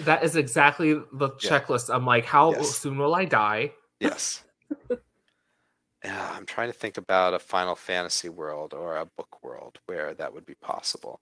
That 0.00 0.22
is 0.22 0.36
exactly 0.36 0.94
the 0.94 1.30
checklist. 1.40 1.88
Yeah. 1.88 1.94
I'm 1.94 2.04
like, 2.04 2.24
how 2.24 2.52
yes. 2.52 2.76
soon 2.76 2.98
will 2.98 3.14
I 3.14 3.24
die? 3.24 3.72
Yes. 4.00 4.44
yeah, 6.04 6.30
I'm 6.34 6.44
trying 6.44 6.68
to 6.68 6.76
think 6.76 6.98
about 6.98 7.34
a 7.34 7.38
Final 7.38 7.74
Fantasy 7.74 8.28
world 8.28 8.74
or 8.74 8.96
a 8.96 9.06
book 9.06 9.42
world 9.42 9.78
where 9.86 10.14
that 10.14 10.34
would 10.34 10.44
be 10.44 10.54
possible. 10.54 11.20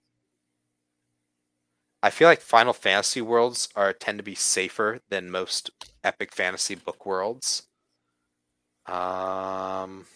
I 2.03 2.11
feel 2.11 2.29
like 2.29 2.41
Final 2.41 2.73
Fantasy 2.73 3.21
worlds 3.21 3.69
are 3.75 3.93
tend 3.93 4.19
to 4.19 4.25
be 4.25 4.35
safer 4.35 5.01
than 5.09 5.31
most 5.31 5.71
epic 6.05 6.33
fantasy 6.33 6.75
book 6.75 7.07
worlds. 7.07 7.67
Um, 8.87 10.07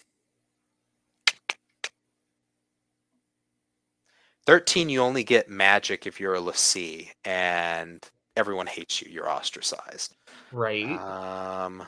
13, 4.46 4.88
you 4.88 5.00
only 5.00 5.24
get 5.24 5.48
magic 5.48 6.06
if 6.06 6.20
you're 6.20 6.34
a 6.34 6.40
l'Cie, 6.40 7.12
and 7.24 8.08
everyone 8.36 8.66
hates 8.66 9.02
you. 9.02 9.10
You're 9.10 9.30
ostracized. 9.30 10.14
Right. 10.52 10.98
Um, 10.98 11.84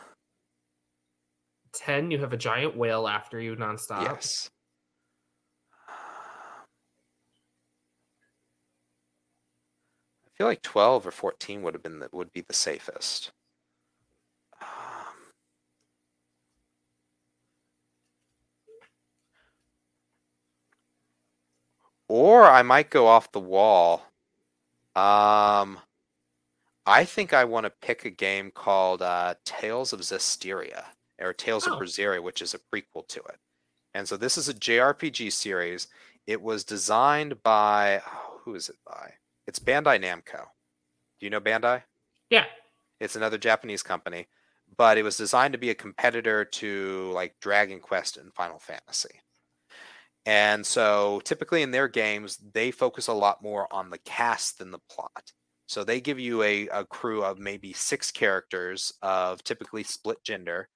10, 1.74 2.10
you 2.10 2.18
have 2.18 2.32
a 2.32 2.36
giant 2.36 2.76
whale 2.76 3.08
after 3.08 3.40
you 3.40 3.56
nonstop. 3.56 4.02
Yes. 4.02 4.50
I 10.26 10.30
feel 10.36 10.46
like 10.46 10.62
12 10.62 11.06
or 11.06 11.10
14 11.10 11.62
would 11.62 11.74
have 11.74 11.82
been 11.82 12.00
the, 12.00 12.08
would 12.12 12.32
be 12.32 12.42
the 12.42 12.54
safest. 12.54 13.32
Or 22.14 22.44
I 22.44 22.60
might 22.60 22.90
go 22.90 23.06
off 23.06 23.32
the 23.32 23.40
wall. 23.40 24.04
Um, 24.94 25.78
I 26.84 27.06
think 27.06 27.32
I 27.32 27.46
want 27.46 27.64
to 27.64 27.70
pick 27.70 28.04
a 28.04 28.10
game 28.10 28.50
called 28.50 29.00
uh, 29.00 29.36
Tales 29.46 29.94
of 29.94 30.00
Zestiria 30.00 30.84
or 31.18 31.32
Tales 31.32 31.66
oh. 31.66 31.72
of 31.72 31.80
Berseria, 31.80 32.22
which 32.22 32.42
is 32.42 32.52
a 32.52 32.58
prequel 32.58 33.08
to 33.08 33.20
it. 33.20 33.38
And 33.94 34.06
so 34.06 34.18
this 34.18 34.36
is 34.36 34.50
a 34.50 34.52
JRPG 34.52 35.32
series. 35.32 35.88
It 36.26 36.42
was 36.42 36.64
designed 36.64 37.42
by 37.42 38.02
oh, 38.06 38.40
who 38.44 38.56
is 38.56 38.68
it 38.68 38.76
by? 38.86 39.14
It's 39.46 39.58
Bandai 39.58 39.98
Namco. 39.98 40.44
Do 41.18 41.24
you 41.24 41.30
know 41.30 41.40
Bandai? 41.40 41.82
Yeah. 42.28 42.44
It's 43.00 43.16
another 43.16 43.38
Japanese 43.38 43.82
company, 43.82 44.26
but 44.76 44.98
it 44.98 45.02
was 45.02 45.16
designed 45.16 45.52
to 45.52 45.58
be 45.58 45.70
a 45.70 45.74
competitor 45.74 46.44
to 46.44 47.10
like 47.14 47.40
Dragon 47.40 47.80
Quest 47.80 48.18
and 48.18 48.34
Final 48.34 48.58
Fantasy. 48.58 49.22
And 50.26 50.64
so 50.64 51.20
typically 51.24 51.62
in 51.62 51.70
their 51.72 51.88
games, 51.88 52.38
they 52.54 52.70
focus 52.70 53.08
a 53.08 53.12
lot 53.12 53.42
more 53.42 53.72
on 53.72 53.90
the 53.90 53.98
cast 53.98 54.58
than 54.58 54.70
the 54.70 54.78
plot. 54.88 55.32
So 55.66 55.84
they 55.84 56.00
give 56.00 56.20
you 56.20 56.42
a, 56.42 56.68
a 56.68 56.84
crew 56.84 57.24
of 57.24 57.38
maybe 57.38 57.72
six 57.72 58.10
characters 58.10 58.92
of 59.02 59.42
typically 59.42 59.82
split 59.82 60.18
gender, 60.22 60.68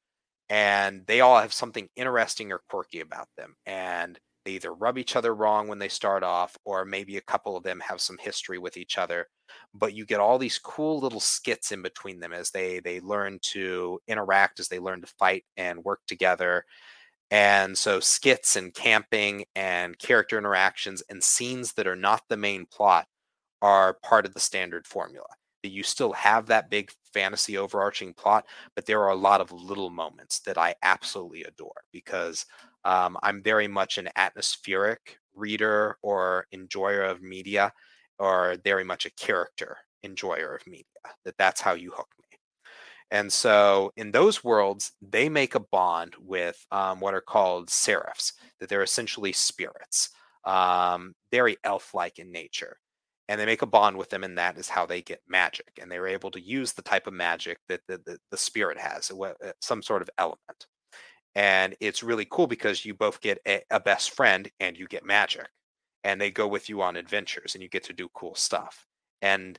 and 0.49 1.07
they 1.07 1.21
all 1.21 1.39
have 1.41 1.53
something 1.53 1.89
interesting 1.97 2.53
or 2.53 2.63
quirky 2.71 3.01
about 3.01 3.29
them. 3.37 3.57
And 3.67 4.19
they 4.45 4.53
either 4.53 4.73
rub 4.75 4.99
each 4.99 5.17
other 5.17 5.35
wrong 5.35 5.69
when 5.69 5.79
they 5.79 5.89
start 5.89 6.23
off, 6.23 6.57
or 6.65 6.85
maybe 6.85 7.17
a 7.17 7.23
couple 7.23 7.57
of 7.57 7.65
them 7.65 7.81
have 7.81 8.01
some 8.01 8.19
history 8.19 8.59
with 8.59 8.77
each 8.77 8.97
other. 8.99 9.27
But 9.75 9.95
you 9.95 10.07
get 10.07 10.21
all 10.21 10.39
these 10.39 10.59
cool 10.59 11.01
little 11.01 11.21
skits 11.21 11.73
in 11.73 11.83
between 11.83 12.21
them 12.21 12.33
as 12.33 12.51
they 12.51 12.81
they 12.81 13.01
learn 13.01 13.39
to 13.53 14.01
interact, 14.09 14.61
as 14.61 14.69
they 14.69 14.79
learn 14.79 15.01
to 15.03 15.07
fight 15.19 15.45
and 15.57 15.85
work 15.85 16.01
together 16.07 16.65
and 17.31 17.77
so 17.77 18.01
skits 18.01 18.57
and 18.57 18.73
camping 18.75 19.45
and 19.55 19.99
character 19.99 20.39
interactions 20.39 21.03
and 21.11 21.23
scenes 21.23 21.73
that 21.75 21.87
are 21.87 21.97
not 21.97 22.23
the 22.29 22.37
main 22.37 22.67
plot 22.67 23.07
are 23.63 23.95
part 24.03 24.27
of 24.27 24.35
the 24.35 24.41
standard 24.41 24.87
formula. 24.87 25.27
That 25.63 25.71
you 25.71 25.83
still 25.83 26.13
have 26.13 26.47
that 26.47 26.71
big 26.71 26.91
fantasy 27.13 27.59
overarching 27.59 28.15
plot, 28.15 28.47
but 28.77 28.87
there 28.87 29.01
are 29.03 29.11
a 29.11 29.17
lot 29.17 29.41
of 29.41 29.51
little 29.53 29.91
moments 29.91 30.41
that 30.41 30.59
I 30.59 30.75
absolutely 30.83 31.43
adore 31.45 31.83
because 31.93 32.47
um, 32.85 33.17
I'm 33.23 33.43
very 33.43 33.67
much 33.67 33.99
an 33.99 34.09
atmospheric 34.17 35.19
reader 35.35 35.97
or 36.03 36.47
enjoyer 36.53 37.03
of 37.03 37.23
media, 37.23 37.73
or 38.19 38.57
very 38.65 38.85
much 38.85 39.07
a 39.07 39.11
character 39.13 39.79
enjoyer 40.05 40.55
of 40.55 40.67
media. 40.67 40.85
That 41.25 41.37
that's 41.39 41.61
how 41.61 41.75
you 41.75 41.91
hook 41.91 42.09
me. 42.21 42.26
And 43.11 43.33
so 43.33 43.93
in 43.97 44.11
those 44.11 44.43
worlds, 44.43 44.93
they 45.01 45.29
make 45.29 45.55
a 45.55 45.61
bond 45.61 46.15
with 46.19 46.65
um, 46.73 46.99
what 47.01 47.15
are 47.15 47.21
called 47.21 47.71
seraphs, 47.71 48.33
that 48.59 48.69
they're 48.69 48.83
essentially 48.83 49.33
spirits, 49.33 50.11
um, 50.45 51.15
very 51.31 51.57
elf 51.63 51.95
like 51.95 52.19
in 52.19 52.33
nature. 52.33 52.79
And 53.29 53.41
they 53.41 53.47
make 53.47 53.63
a 53.63 53.67
bond 53.67 53.97
with 53.97 54.11
them, 54.11 54.23
and 54.23 54.39
that 54.39 54.57
is 54.57 54.69
how 54.69 54.87
they 54.87 55.03
get 55.03 55.21
magic. 55.29 55.79
And 55.81 55.91
they're 55.91 56.07
able 56.07 56.31
to 56.31 56.41
use 56.41 56.73
the 56.73 56.83
type 56.83 57.07
of 57.07 57.13
magic 57.13 57.59
that 57.69 57.81
the, 57.89 57.99
the, 58.07 58.19
the 58.31 58.37
spirit 58.37 58.79
has, 58.79 59.11
uh, 59.11 59.33
some 59.61 59.83
sort 59.83 60.03
of 60.03 60.11
element. 60.19 60.67
And 61.35 61.77
it's 61.81 62.03
really 62.03 62.27
cool 62.31 62.47
because 62.47 62.85
you 62.85 62.95
both 62.95 63.21
get 63.21 63.39
a, 63.47 63.63
a 63.71 63.81
best 63.81 64.11
friend 64.11 64.49
and 64.61 64.77
you 64.77 64.87
get 64.87 65.05
magic. 65.05 65.49
And 66.05 66.21
they 66.21 66.31
go 66.31 66.47
with 66.47 66.69
you 66.69 66.83
on 66.83 66.97
adventures, 66.97 67.55
and 67.55 67.63
you 67.63 67.69
get 67.69 67.85
to 67.85 67.93
do 67.93 68.09
cool 68.15 68.37
stuff. 68.37 68.87
And 69.23 69.59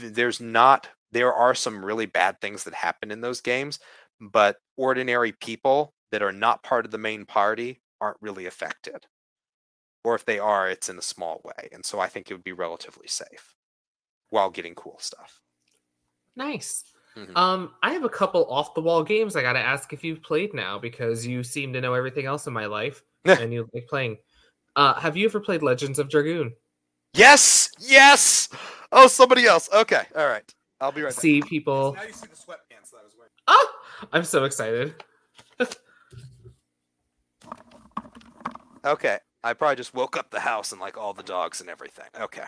th- 0.00 0.12
there's 0.12 0.40
not 0.40 0.88
there 1.14 1.32
are 1.32 1.54
some 1.54 1.84
really 1.84 2.06
bad 2.06 2.40
things 2.40 2.64
that 2.64 2.74
happen 2.74 3.10
in 3.10 3.20
those 3.22 3.40
games, 3.40 3.78
but 4.20 4.56
ordinary 4.76 5.32
people 5.32 5.94
that 6.12 6.22
are 6.22 6.32
not 6.32 6.62
part 6.62 6.84
of 6.84 6.90
the 6.90 6.98
main 6.98 7.24
party 7.24 7.80
aren't 8.00 8.18
really 8.20 8.46
affected. 8.46 9.06
Or 10.04 10.14
if 10.14 10.26
they 10.26 10.38
are, 10.38 10.68
it's 10.68 10.90
in 10.90 10.98
a 10.98 11.02
small 11.02 11.40
way. 11.44 11.68
And 11.72 11.84
so 11.84 11.98
I 11.98 12.08
think 12.08 12.30
it 12.30 12.34
would 12.34 12.44
be 12.44 12.52
relatively 12.52 13.08
safe 13.08 13.54
while 14.28 14.50
getting 14.50 14.74
cool 14.74 14.98
stuff. 14.98 15.40
Nice. 16.36 16.84
Mhm. 17.16 17.36
Um, 17.36 17.74
I 17.82 17.92
have 17.92 18.04
a 18.04 18.08
couple 18.08 18.44
off 18.52 18.74
the 18.74 18.80
wall 18.82 19.04
games 19.04 19.36
I 19.36 19.42
gotta 19.42 19.60
ask 19.60 19.92
if 19.92 20.02
you've 20.02 20.22
played 20.22 20.52
now 20.52 20.78
because 20.78 21.24
you 21.24 21.44
seem 21.44 21.72
to 21.72 21.80
know 21.80 21.94
everything 21.94 22.26
else 22.26 22.46
in 22.46 22.52
my 22.52 22.66
life 22.66 23.02
and 23.24 23.52
you 23.52 23.68
like 23.72 23.86
playing. 23.86 24.18
Uh, 24.76 24.94
have 24.94 25.16
you 25.16 25.26
ever 25.26 25.40
played 25.40 25.62
Legends 25.62 26.00
of 26.00 26.10
Dragoon? 26.10 26.52
Yes! 27.14 27.70
Yes! 27.78 28.48
Oh, 28.90 29.06
somebody 29.06 29.46
else. 29.46 29.68
Okay. 29.72 30.04
All 30.16 30.26
right. 30.26 30.52
I'll 30.80 30.92
be 30.92 31.02
right 31.02 31.14
back. 31.14 31.20
See 31.20 31.40
people. 31.42 31.94
Now 31.94 32.02
you 32.02 32.12
see 32.12 32.26
the 32.26 32.34
sweatpants 32.36 32.90
that 32.90 32.98
I 33.00 33.04
was 33.04 33.14
wearing. 33.16 33.30
Oh, 33.48 33.72
I'm 34.12 34.24
so 34.24 34.44
excited. 34.44 34.94
Okay. 38.84 39.18
I 39.42 39.52
probably 39.52 39.76
just 39.76 39.94
woke 39.94 40.16
up 40.16 40.30
the 40.30 40.40
house 40.40 40.72
and 40.72 40.80
like 40.80 40.96
all 40.96 41.12
the 41.12 41.22
dogs 41.22 41.60
and 41.60 41.68
everything. 41.68 42.06
Okay. 42.20 42.44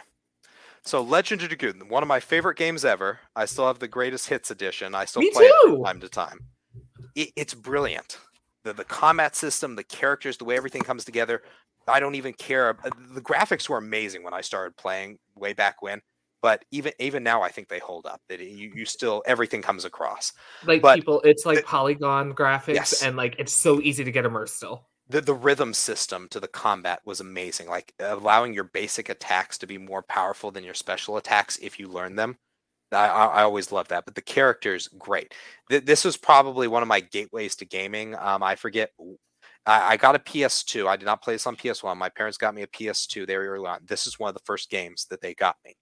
So 0.84 1.02
Legend 1.02 1.42
of 1.42 1.48
Dragoon, 1.48 1.88
one 1.88 2.02
of 2.02 2.08
my 2.08 2.20
favorite 2.20 2.56
games 2.56 2.84
ever. 2.84 3.18
I 3.34 3.44
still 3.44 3.66
have 3.66 3.78
the 3.78 3.88
greatest 3.88 4.28
hits 4.28 4.50
edition. 4.50 4.94
I 4.94 5.04
still 5.04 5.20
Me 5.20 5.30
play 5.30 5.44
it 5.46 5.54
too. 5.64 5.72
from 5.76 5.84
time 5.84 6.00
to 6.00 6.08
time. 6.08 6.38
It, 7.14 7.30
it's 7.36 7.54
brilliant. 7.54 8.18
The 8.64 8.72
the 8.72 8.84
combat 8.84 9.34
system, 9.36 9.76
the 9.76 9.84
characters, 9.84 10.36
the 10.36 10.44
way 10.44 10.56
everything 10.56 10.82
comes 10.82 11.04
together. 11.04 11.42
I 11.88 12.00
don't 12.00 12.14
even 12.14 12.32
care. 12.34 12.76
The 13.14 13.20
graphics 13.20 13.68
were 13.68 13.78
amazing 13.78 14.22
when 14.22 14.34
I 14.34 14.40
started 14.40 14.76
playing 14.76 15.18
way 15.36 15.52
back 15.52 15.82
when, 15.82 16.00
but 16.42 16.64
even 16.70 16.92
even 16.98 17.22
now 17.22 17.42
I 17.42 17.50
think 17.50 17.68
they 17.68 17.78
hold 17.78 18.06
up. 18.06 18.20
That 18.28 18.40
you, 18.40 18.72
you 18.74 18.84
still 18.84 19.22
everything 19.26 19.62
comes 19.62 19.84
across. 19.84 20.32
Like 20.64 20.82
But 20.82 20.96
people, 20.96 21.20
it's 21.22 21.46
like 21.46 21.58
the- 21.58 21.64
polygon 21.64 22.34
graphics 22.34 22.74
Yes. 22.74 23.02
and 23.02 23.16
like 23.16 23.36
it's 23.38 23.52
so 23.52 23.80
easy 23.80 24.04
to 24.04 24.12
get 24.12 24.24
immersed 24.24 24.56
still. 24.56 24.86
the 25.08 25.20
the 25.20 25.34
rhythm 25.34 25.72
system 25.72 26.26
to 26.30 26.40
the 26.40 26.48
combat 26.48 27.00
was 27.04 27.20
amazing 27.20 27.68
like 27.68 27.92
allowing 28.00 28.52
your 28.52 28.64
basic 28.64 29.08
attacks 29.08 29.56
to 29.58 29.66
be 29.66 29.78
more 29.78 30.02
powerful 30.02 30.50
than 30.50 30.64
your 30.64 30.74
special 30.74 31.16
attacks 31.16 31.56
if 31.62 31.78
you 31.78 31.86
learn 31.88 32.16
them 32.16 32.36
i, 32.92 33.06
I 33.06 33.24
I 33.26 33.42
always 33.44 33.70
love 33.70 33.86
that 33.88 34.04
but 34.04 34.14
the 34.16 34.20
characters 34.22 34.88
great 34.98 35.32
Th- 35.70 35.84
this 35.84 36.04
was 36.04 36.16
probably 36.16 36.66
one 36.66 36.82
of 36.82 36.88
my 36.88 36.98
gateways 37.00 37.54
to 37.56 37.64
gaming 37.64 38.16
um, 38.16 38.42
i 38.42 38.56
forget 38.56 38.90
I 39.68 39.96
got 39.96 40.14
a 40.16 40.18
ps2 40.18 40.86
i 40.88 40.96
did 40.96 41.06
not 41.06 41.22
play 41.22 41.34
this 41.34 41.46
on 41.46 41.56
ps1 41.56 41.96
my 41.96 42.08
parents 42.08 42.36
got 42.38 42.54
me 42.54 42.62
a 42.62 42.66
ps2 42.66 43.26
very 43.26 43.46
early 43.46 43.66
on 43.68 43.78
this 43.84 44.06
is 44.08 44.18
one 44.18 44.28
of 44.28 44.34
the 44.34 44.44
first 44.44 44.70
games 44.70 45.06
that 45.10 45.20
they 45.20 45.34
got 45.34 45.56
me 45.64 45.74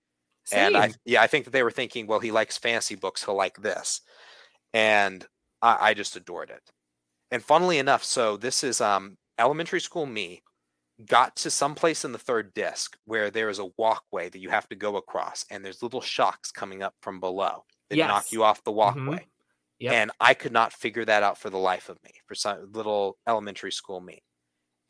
and 0.52 0.76
I 0.76 0.92
yeah, 1.04 1.22
I 1.22 1.26
think 1.26 1.44
that 1.44 1.52
they 1.52 1.62
were 1.62 1.70
thinking, 1.70 2.06
well, 2.06 2.20
he 2.20 2.30
likes 2.30 2.58
fantasy 2.58 2.94
books, 2.94 3.24
he'll 3.24 3.36
like 3.36 3.56
this, 3.56 4.00
and 4.72 5.24
I, 5.62 5.90
I 5.90 5.94
just 5.94 6.16
adored 6.16 6.50
it. 6.50 6.62
And 7.30 7.42
funnily 7.42 7.78
enough, 7.78 8.04
so 8.04 8.36
this 8.36 8.64
is 8.64 8.80
um 8.80 9.16
elementary 9.38 9.80
school 9.80 10.06
me 10.06 10.42
got 11.06 11.34
to 11.34 11.50
some 11.50 11.74
place 11.74 12.04
in 12.04 12.12
the 12.12 12.18
third 12.18 12.54
disc 12.54 12.96
where 13.04 13.30
there 13.30 13.48
is 13.48 13.58
a 13.58 13.70
walkway 13.76 14.28
that 14.28 14.38
you 14.38 14.48
have 14.50 14.68
to 14.68 14.76
go 14.76 14.96
across, 14.96 15.44
and 15.50 15.64
there's 15.64 15.82
little 15.82 16.00
shocks 16.00 16.50
coming 16.52 16.82
up 16.82 16.94
from 17.02 17.20
below 17.20 17.64
that 17.90 17.96
knock 18.08 18.32
you 18.32 18.44
off 18.44 18.64
the 18.64 18.72
walkway. 18.72 19.26
Yep. 19.80 19.92
And 19.92 20.10
I 20.20 20.34
could 20.34 20.52
not 20.52 20.72
figure 20.72 21.04
that 21.04 21.22
out 21.22 21.36
for 21.36 21.50
the 21.50 21.58
life 21.58 21.88
of 21.88 21.98
me, 22.04 22.12
for 22.26 22.34
some 22.34 22.70
little 22.72 23.18
elementary 23.26 23.72
school 23.72 24.00
me. 24.00 24.22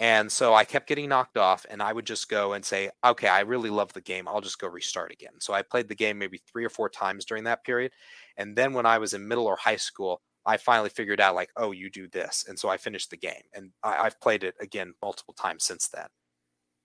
And 0.01 0.31
so 0.31 0.55
I 0.55 0.65
kept 0.65 0.89
getting 0.89 1.09
knocked 1.09 1.39
off, 1.39 1.65
and 1.71 1.81
I 1.81 1.93
would 1.93 2.05
just 2.05 2.29
go 2.29 2.55
and 2.55 2.65
say, 2.65 2.91
okay, 3.05 3.29
I 3.29 3.41
really 3.41 3.71
love 3.71 3.93
the 3.93 4.01
game. 4.01 4.27
I'll 4.27 4.41
just 4.41 4.59
go 4.59 4.67
restart 4.67 5.13
again. 5.13 5.35
So 5.39 5.55
I 5.55 5.63
played 5.63 5.89
the 5.89 5.95
game 5.95 6.19
maybe 6.19 6.41
three 6.51 6.65
or 6.65 6.69
four 6.69 6.89
times 6.89 7.25
during 7.25 7.45
that 7.45 7.65
period. 7.65 7.93
And 8.37 8.57
then 8.57 8.73
when 8.73 8.87
I 8.87 8.99
was 8.99 9.15
in 9.15 9.29
middle 9.29 9.47
or 9.47 9.57
high 9.57 9.77
school, 9.77 10.21
I 10.45 10.57
finally 10.57 10.91
figured 10.91 11.21
out, 11.21 11.37
like, 11.37 11.51
oh, 11.57 11.71
you 11.71 11.91
do 11.91 12.09
this. 12.09 12.45
And 12.49 12.59
so 12.59 12.69
I 12.69 12.77
finished 12.77 13.11
the 13.11 13.17
game. 13.17 13.43
And 13.55 13.71
I, 13.83 13.99
I've 13.99 14.21
played 14.21 14.43
it 14.43 14.57
again 14.61 14.95
multiple 15.01 15.35
times 15.35 15.65
since 15.65 15.89
then. 15.89 16.07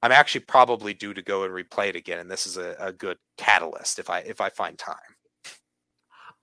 I'm 0.01 0.11
actually 0.11 0.41
probably 0.41 0.93
due 0.93 1.13
to 1.13 1.21
go 1.21 1.43
and 1.43 1.53
replay 1.53 1.89
it 1.89 1.95
again. 1.95 2.19
And 2.19 2.31
this 2.31 2.47
is 2.47 2.57
a, 2.57 2.75
a 2.79 2.93
good 2.93 3.17
catalyst 3.37 3.99
if 3.99 4.09
I 4.09 4.19
if 4.19 4.39
I 4.39 4.49
find 4.49 4.77
time. 4.77 4.95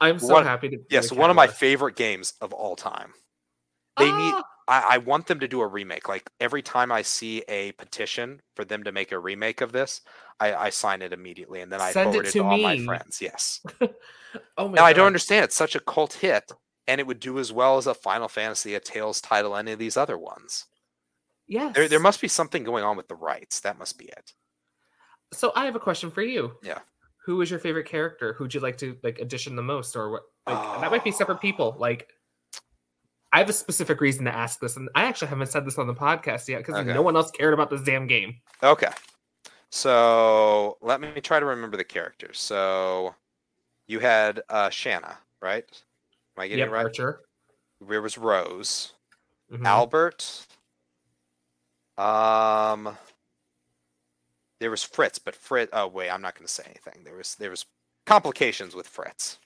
I'm 0.01 0.19
so 0.19 0.35
one- 0.35 0.45
happy 0.45 0.69
to. 0.69 0.79
Yes, 0.91 1.09
the 1.09 1.15
one 1.15 1.31
of 1.31 1.37
my 1.37 1.47
favorite 1.47 1.97
games 1.97 2.35
of 2.41 2.53
all 2.53 2.77
time. 2.77 3.13
They 3.97 4.13
need 4.13 4.35
Ah, 4.35 4.43
I, 4.69 4.95
I 4.95 4.99
want 4.99 5.27
them 5.27 5.41
to 5.41 5.49
do 5.49 5.61
a 5.61 5.67
remake. 5.67 6.09
Like 6.09 6.31
every 6.41 6.63
time 6.63 6.91
I 6.91 7.03
see 7.03 7.43
a 7.49 7.73
petition 7.73 8.41
for 8.55 8.65
them 8.65 8.85
to 8.85 8.93
make 8.93 9.13
a 9.13 9.19
remake 9.19 9.61
of 9.61 9.73
this, 9.73 10.01
I, 10.41 10.55
I 10.55 10.71
sign 10.71 11.03
it 11.03 11.13
immediately 11.13 11.61
and 11.61 11.71
then 11.71 11.81
I 11.81 11.93
Send 11.93 12.11
forward 12.11 12.27
it 12.27 12.33
to 12.33 12.39
to 12.39 12.45
all 12.45 12.59
my 12.59 12.79
friends. 12.85 13.21
Yes. 13.21 13.61
Oh 14.59 14.69
my 14.69 14.75
Now 14.75 14.85
I 14.85 14.93
don't 14.93 15.07
understand. 15.07 15.45
It's 15.45 15.57
such 15.57 15.75
a 15.75 15.81
cult 15.81 16.15
hit, 16.15 16.53
and 16.87 17.01
it 17.01 17.07
would 17.07 17.21
do 17.21 17.39
as 17.39 17.53
well 17.53 17.79
as 17.79 17.87
a 17.87 17.95
Final 17.95 18.29
Fantasy, 18.29 18.75
a 18.75 18.81
Tales 18.81 19.21
title, 19.21 19.57
any 19.57 19.73
of 19.73 19.79
these 19.79 19.97
other 19.97 20.19
ones. 20.19 20.67
Yes. 21.47 21.75
There, 21.75 21.89
there 21.89 22.01
must 22.01 22.21
be 22.21 22.29
something 22.29 22.65
going 22.65 22.85
on 22.85 22.97
with 22.97 23.09
the 23.09 23.15
rights. 23.15 23.61
That 23.61 23.79
must 23.79 23.99
be 23.99 24.07
it. 24.07 24.33
So 25.33 25.53
I 25.55 25.65
have 25.65 25.77
a 25.77 25.81
question 25.81 26.11
for 26.11 26.23
you. 26.23 26.53
Yeah. 26.63 26.81
Who 27.25 27.41
is 27.41 27.51
your 27.51 27.59
favorite 27.59 27.87
character? 27.87 28.35
Who'd 28.35 28.55
you 28.55 28.61
like 28.61 28.79
to 28.79 28.97
like 29.03 29.21
audition 29.21 29.57
the 29.57 29.63
most, 29.63 29.97
or 29.97 30.11
what? 30.11 30.23
Like 30.47 30.81
that 30.81 30.91
might 30.91 31.05
be 31.05 31.11
separate 31.11 31.37
ah. 31.37 31.41
people. 31.41 31.77
Like, 31.79 32.09
I 33.33 33.39
have 33.41 33.49
a 33.49 33.53
specific 33.53 34.01
reason 34.01 34.25
to 34.25 34.35
ask 34.35 34.61
this, 34.61 34.77
and 34.77 34.89
I 34.95 35.05
actually 35.05 35.29
haven't 35.29 35.49
said 35.49 35.67
this 35.67 35.79
on 35.79 35.87
the 35.87 35.95
podcast 35.95 36.49
yet 36.49 36.59
because 36.59 36.77
Okay. 36.77 36.93
no 36.95 37.03
one 37.03 37.17
else 37.17 37.31
cared 37.31 37.53
about 37.55 37.71
this 37.71 37.83
damn 37.83 38.07
game. 38.07 38.37
Okay. 38.63 38.89
So 39.71 40.79
let 40.81 41.01
me 41.01 41.21
try 41.21 41.41
to 41.41 41.47
remember 41.47 41.77
the 41.77 41.85
characters. 41.85 42.39
So 42.41 43.15
you 43.89 43.99
had 43.99 44.43
uh, 44.49 44.69
Shana, 44.71 45.17
right? 45.43 45.65
Am 46.37 46.43
I 46.43 46.49
getting 46.49 46.61
Yep, 46.61 46.69
it 46.69 46.71
right? 46.71 46.85
Archer. 46.85 47.21
There 47.87 48.01
was 48.01 48.17
Rose. 48.17 48.93
Mhm. 49.53 49.67
Albert. 49.67 50.47
Um, 51.99 52.97
there 54.61 54.71
was 54.71 54.83
Fritz, 54.83 55.19
but 55.19 55.35
Fritz. 55.35 55.71
Oh 55.73 55.89
wait, 55.89 56.11
I'm 56.11 56.23
not 56.23 56.35
going 56.35 56.47
to 56.47 56.53
say 56.53 56.65
anything. 56.67 57.05
There 57.05 57.17
was 57.17 57.35
there 57.37 57.51
was 57.51 57.65
complications 58.07 58.75
with 58.75 58.87
Fritz. 58.87 59.39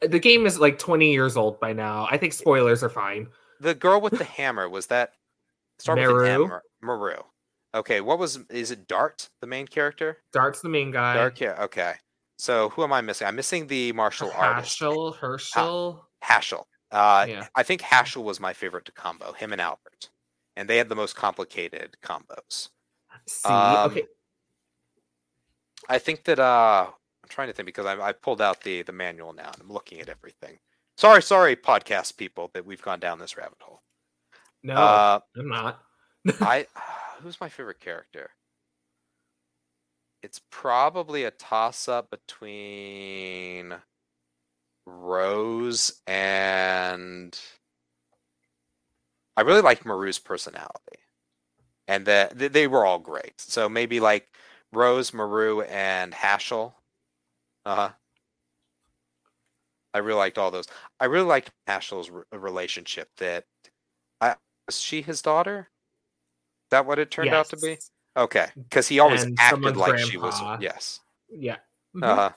The 0.00 0.18
game 0.18 0.46
is 0.46 0.58
like 0.60 0.78
20 0.78 1.12
years 1.12 1.36
old 1.36 1.60
by 1.60 1.72
now. 1.72 2.06
I 2.10 2.18
think 2.18 2.32
spoilers 2.32 2.82
are 2.82 2.88
fine. 2.90 3.28
The 3.60 3.74
girl 3.74 4.00
with 4.00 4.18
the 4.18 4.24
hammer 4.24 4.68
was 4.68 4.86
that? 4.88 5.12
Start 5.78 5.98
with 5.98 6.50
Meru. 6.82 7.22
Okay, 7.74 8.00
what 8.00 8.18
was? 8.18 8.38
Is 8.50 8.70
it 8.70 8.86
Dart 8.86 9.28
the 9.40 9.46
main 9.46 9.66
character? 9.66 10.18
Dart's 10.32 10.60
the 10.60 10.68
main 10.68 10.90
guy. 10.92 11.14
Dart. 11.14 11.40
Yeah. 11.40 11.56
Okay. 11.64 11.94
So 12.38 12.68
who 12.70 12.84
am 12.84 12.92
I 12.92 13.00
missing? 13.00 13.26
I'm 13.26 13.36
missing 13.36 13.66
the 13.66 13.92
martial 13.92 14.30
artist. 14.32 14.78
Herschel. 14.78 15.12
Herschel. 15.12 16.06
Haschel. 16.22 16.64
Uh, 16.92 17.26
Yeah. 17.28 17.46
I 17.56 17.62
think 17.62 17.80
Haschel 17.80 18.22
was 18.22 18.38
my 18.38 18.52
favorite 18.52 18.84
to 18.86 18.92
combo. 18.92 19.32
Him 19.32 19.52
and 19.52 19.60
Albert, 19.60 20.10
and 20.54 20.68
they 20.68 20.76
had 20.78 20.88
the 20.88 20.94
most 20.94 21.16
complicated 21.16 21.96
combos. 22.02 22.68
See, 23.26 23.48
Um, 23.48 23.90
okay. 23.90 24.04
I 25.88 25.98
think 25.98 26.24
that 26.24 26.38
uh 26.38 26.90
I'm 27.24 27.28
trying 27.28 27.48
to 27.48 27.54
think 27.54 27.64
because 27.66 27.86
I, 27.86 27.98
I 27.98 28.12
pulled 28.12 28.42
out 28.42 28.60
the 28.62 28.82
the 28.82 28.92
manual 28.92 29.32
now 29.32 29.50
and 29.50 29.56
I'm 29.62 29.72
looking 29.72 29.98
at 30.00 30.10
everything. 30.10 30.58
Sorry, 30.98 31.22
sorry, 31.22 31.56
podcast 31.56 32.18
people, 32.18 32.50
that 32.52 32.66
we've 32.66 32.82
gone 32.82 33.00
down 33.00 33.18
this 33.18 33.36
rabbit 33.36 33.60
hole. 33.62 33.82
No, 34.62 34.74
Uh, 34.74 35.20
I'm 35.36 35.48
not. 35.48 35.80
I 36.40 36.66
who's 37.22 37.40
my 37.40 37.48
favorite 37.48 37.80
character? 37.80 38.30
It's 40.22 40.40
probably 40.50 41.24
a 41.24 41.30
toss 41.30 41.88
up 41.88 42.10
between 42.10 43.74
Rose 44.86 46.02
and 46.06 47.38
I 49.36 49.40
really 49.42 49.62
like 49.62 49.84
Meru's 49.86 50.18
personality, 50.18 50.98
and 51.88 52.06
that 52.06 52.38
they 52.38 52.66
were 52.66 52.84
all 52.84 52.98
great. 52.98 53.40
So 53.40 53.68
maybe 53.68 53.98
like 54.00 54.28
Rose, 54.72 55.12
Maru, 55.14 55.62
and 55.62 56.12
Haschel. 56.12 56.74
Uh 57.64 57.74
huh. 57.74 57.90
I 59.94 59.98
really 59.98 60.18
liked 60.18 60.38
all 60.38 60.50
those. 60.50 60.66
I 60.98 61.04
really 61.06 61.26
liked 61.26 61.50
Haschel's 61.68 62.10
re- 62.10 62.24
relationship. 62.32 63.08
That 63.18 63.44
I 64.20 64.36
was 64.66 64.80
she 64.80 65.02
his 65.02 65.22
daughter. 65.22 65.70
Is 66.66 66.70
that 66.70 66.86
what 66.86 66.98
it 66.98 67.10
turned 67.10 67.32
out 67.32 67.48
to 67.50 67.56
be? 67.56 67.78
Okay, 68.16 68.48
because 68.56 68.88
he 68.88 68.98
always 69.00 69.22
And 69.22 69.36
acted 69.40 69.76
like 69.76 69.98
she 69.98 70.16
was. 70.16 70.40
Yes. 70.60 71.00
Yeah. 71.28 71.56
Mhm. 71.96 72.02
Uh 72.02 72.14
huh. 72.14 72.30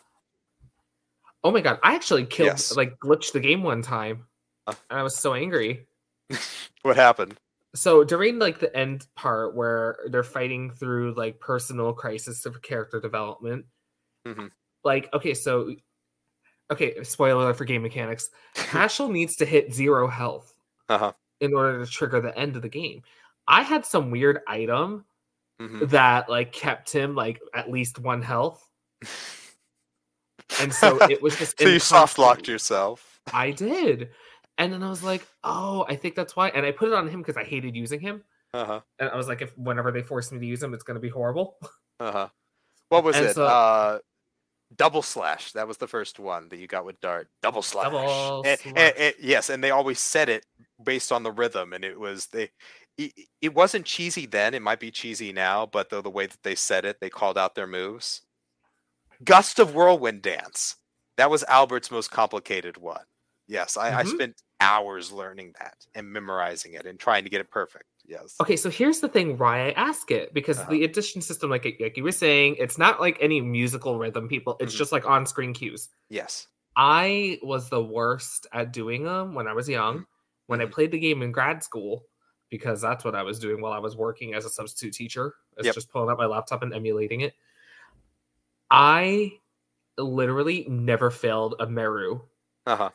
Oh 1.44 1.52
my 1.52 1.62
god, 1.62 1.80
I 1.84 1.96
actually 1.96 2.26
killed 2.26 2.48
Yes. 2.48 2.76
like 2.76 2.98
glitched 3.00 3.32
the 3.34 3.40
game 3.40 3.64
one 3.64 3.82
time. 3.82 4.28
Uh. 4.66 4.74
And 4.90 5.00
I 5.00 5.04
was 5.04 5.16
so 5.16 5.34
angry. 5.34 5.88
What 6.84 6.96
happened? 6.96 7.38
So 7.76 8.04
during 8.04 8.40
like 8.40 8.60
the 8.60 8.76
end 8.76 9.08
part 9.16 9.56
where 9.56 9.98
they're 10.10 10.24
fighting 10.24 10.72
through 10.72 11.16
like 11.16 11.40
personal 11.40 11.92
crisis 11.92 12.46
of 12.46 12.62
character 12.62 13.02
development, 13.02 13.66
Mhm. 14.26 14.52
Like 14.88 15.08
okay, 15.14 15.34
so 15.36 15.76
okay, 16.72 17.04
spoiler 17.04 17.44
alert 17.44 17.58
for 17.58 17.66
game 17.66 17.84
mechanics. 17.84 18.30
Haschel 18.56 19.12
needs 19.12 19.36
to 19.38 19.46
hit 19.46 19.74
zero 19.74 20.08
health 20.08 20.54
Uh 20.90 20.98
huh. 20.98 21.14
in 21.42 21.54
order 21.54 21.84
to 21.86 21.92
trigger 21.92 22.20
the 22.22 22.36
end 22.38 22.56
of 22.56 22.62
the 22.64 22.70
game. 22.70 23.04
I 23.48 23.62
had 23.62 23.86
some 23.86 24.10
weird 24.12 24.40
item 24.48 25.06
hmm 25.60 25.86
that 25.86 26.30
like 26.30 26.52
kept 26.52 26.92
him 26.92 27.16
like 27.16 27.40
at 27.54 27.70
least 27.72 28.00
one 28.00 28.22
health. 28.22 28.64
And 30.62 30.74
so 30.74 30.98
it 31.10 31.22
was 31.22 31.36
just 31.38 31.60
so 31.60 31.68
you 31.68 31.80
soft 31.80 32.18
locked 32.18 32.48
yourself. 32.48 33.20
I 33.34 33.52
did. 33.52 34.10
And 34.60 34.74
then 34.74 34.82
I 34.84 34.90
was 34.90 35.04
like, 35.04 35.26
oh, 35.44 35.86
I 35.88 35.96
think 35.96 36.16
that's 36.16 36.36
why. 36.36 36.50
And 36.50 36.66
I 36.66 36.72
put 36.72 36.88
it 36.90 36.94
on 36.96 37.08
him 37.08 37.22
because 37.22 37.38
I 37.38 37.44
hated 37.44 37.76
using 37.76 38.00
him. 38.00 38.24
Uh 38.54 38.66
huh. 38.66 38.82
And 39.00 39.10
I 39.10 39.16
was 39.16 39.28
like, 39.28 39.42
if 39.42 39.56
whenever 39.58 39.92
they 39.92 40.02
force 40.02 40.32
me 40.32 40.40
to 40.40 40.46
use 40.46 40.62
him, 40.64 40.74
it's 40.74 40.84
gonna 40.84 41.00
be 41.00 41.10
horrible. 41.10 41.58
Uh 42.00 42.12
huh. 42.12 42.28
What 42.90 43.04
was 43.04 43.16
And 43.16 43.26
it? 43.28 43.34
so- 43.34 43.46
uh, 43.46 44.00
double 44.76 45.02
slash. 45.02 45.52
That 45.54 45.68
was 45.68 45.78
the 45.78 45.88
first 45.88 46.20
one 46.20 46.50
that 46.50 46.58
you 46.58 46.68
got 46.68 46.86
with 46.86 47.00
Dart. 47.02 47.30
Double 47.42 47.62
slash. 47.62 47.86
Double 47.86 48.44
And- 48.46 48.60
slash. 48.60 48.74
and- 48.76 48.98
and- 48.98 49.16
yes, 49.20 49.50
and 49.50 49.64
they 49.64 49.72
always 49.72 50.00
said 50.00 50.30
it 50.30 50.46
based 50.84 51.12
on 51.12 51.24
the 51.24 51.32
rhythm, 51.32 51.74
and 51.74 51.84
it 51.86 52.00
was 52.00 52.28
they. 52.28 52.50
It, 52.98 53.14
it 53.42 53.54
wasn't 53.54 53.86
cheesy 53.86 54.26
then. 54.26 54.56
It 54.56 54.62
might 54.64 54.80
be 54.80 54.90
cheesy 54.90 55.32
now, 55.32 55.68
but 55.68 55.90
the, 55.90 56.02
the 56.02 56.10
way 56.10 56.26
that 56.26 56.42
they 56.42 56.56
said 56.56 56.84
it, 56.84 57.00
they 57.00 57.10
called 57.12 57.38
out 57.38 57.54
their 57.54 57.68
moves. 57.68 58.22
Gust 59.24 59.60
of 59.60 59.74
Whirlwind 59.76 60.22
Dance. 60.24 60.76
That 61.18 61.30
was 61.30 61.44
Albert's 61.48 61.92
most 61.92 62.10
complicated 62.12 62.78
one. 62.78 63.04
Yes, 63.48 63.78
I, 63.78 64.00
I 64.00 64.04
Mhm. 64.04 64.08
spent 64.10 64.42
hours 64.60 65.12
learning 65.12 65.54
that 65.60 65.76
and 65.96 66.12
memorizing 66.12 66.74
it 66.74 66.86
and 66.88 67.00
trying 67.00 67.24
to 67.24 67.30
get 67.30 67.42
it 67.42 67.50
perfect. 67.52 67.86
Yes. 68.08 68.36
Okay, 68.42 68.56
so 68.56 68.70
here's 68.70 69.00
the 69.02 69.10
thing 69.10 69.38
why 69.38 69.68
I 69.68 69.72
ask 69.72 70.10
it 70.12 70.34
because 70.34 70.60
Uh-huh. 70.60 70.72
the 70.72 70.84
addition 70.86 71.22
system, 71.22 71.50
like 71.50 71.66
like 71.80 71.98
you 71.98 72.04
were 72.04 72.12
saying, 72.12 72.56
it's 72.58 72.78
not 72.78 73.02
like 73.02 73.18
any 73.20 73.42
musical 73.42 73.98
rhythm. 74.00 74.28
People, 74.30 74.56
it's 74.60 74.74
Mhm. 74.74 74.78
just 74.78 74.92
like 74.94 75.06
on 75.06 75.26
screen 75.26 75.54
cues. 75.54 75.90
Yes. 76.10 76.48
I 76.78 77.40
was 77.44 77.70
the 77.70 77.84
worst 77.84 78.48
at 78.54 78.72
doing 78.72 79.04
them 79.04 79.34
when 79.36 79.48
I 79.48 79.54
was 79.54 79.68
young. 79.68 80.06
When 80.46 80.62
I 80.62 80.66
Mhm. 80.66 80.72
played 80.72 80.92
the 80.92 81.00
game 81.00 81.22
in 81.22 81.32
grad 81.34 81.62
school, 81.64 82.06
because 82.50 82.80
that's 82.80 83.04
what 83.04 83.14
I 83.16 83.24
was 83.24 83.40
doing 83.40 83.60
while 83.60 83.74
I 83.74 83.80
was 83.80 83.98
working 83.98 84.34
as 84.34 84.46
a 84.46 84.50
substitute 84.50 84.94
teacher. 84.94 85.36
It's 85.58 85.66
Yep. 85.66 85.76
just 85.76 85.90
pulling 85.90 86.10
up 86.10 86.18
my 86.18 86.26
laptop 86.28 86.64
and 86.64 86.74
emulating 86.74 87.22
it. 87.22 87.36
I 88.72 89.40
literally 89.98 90.66
never 90.70 91.10
failed 91.12 91.56
a 91.60 91.68
Meru 91.68 92.22
Uh 92.66 92.76
huh. 92.76 92.90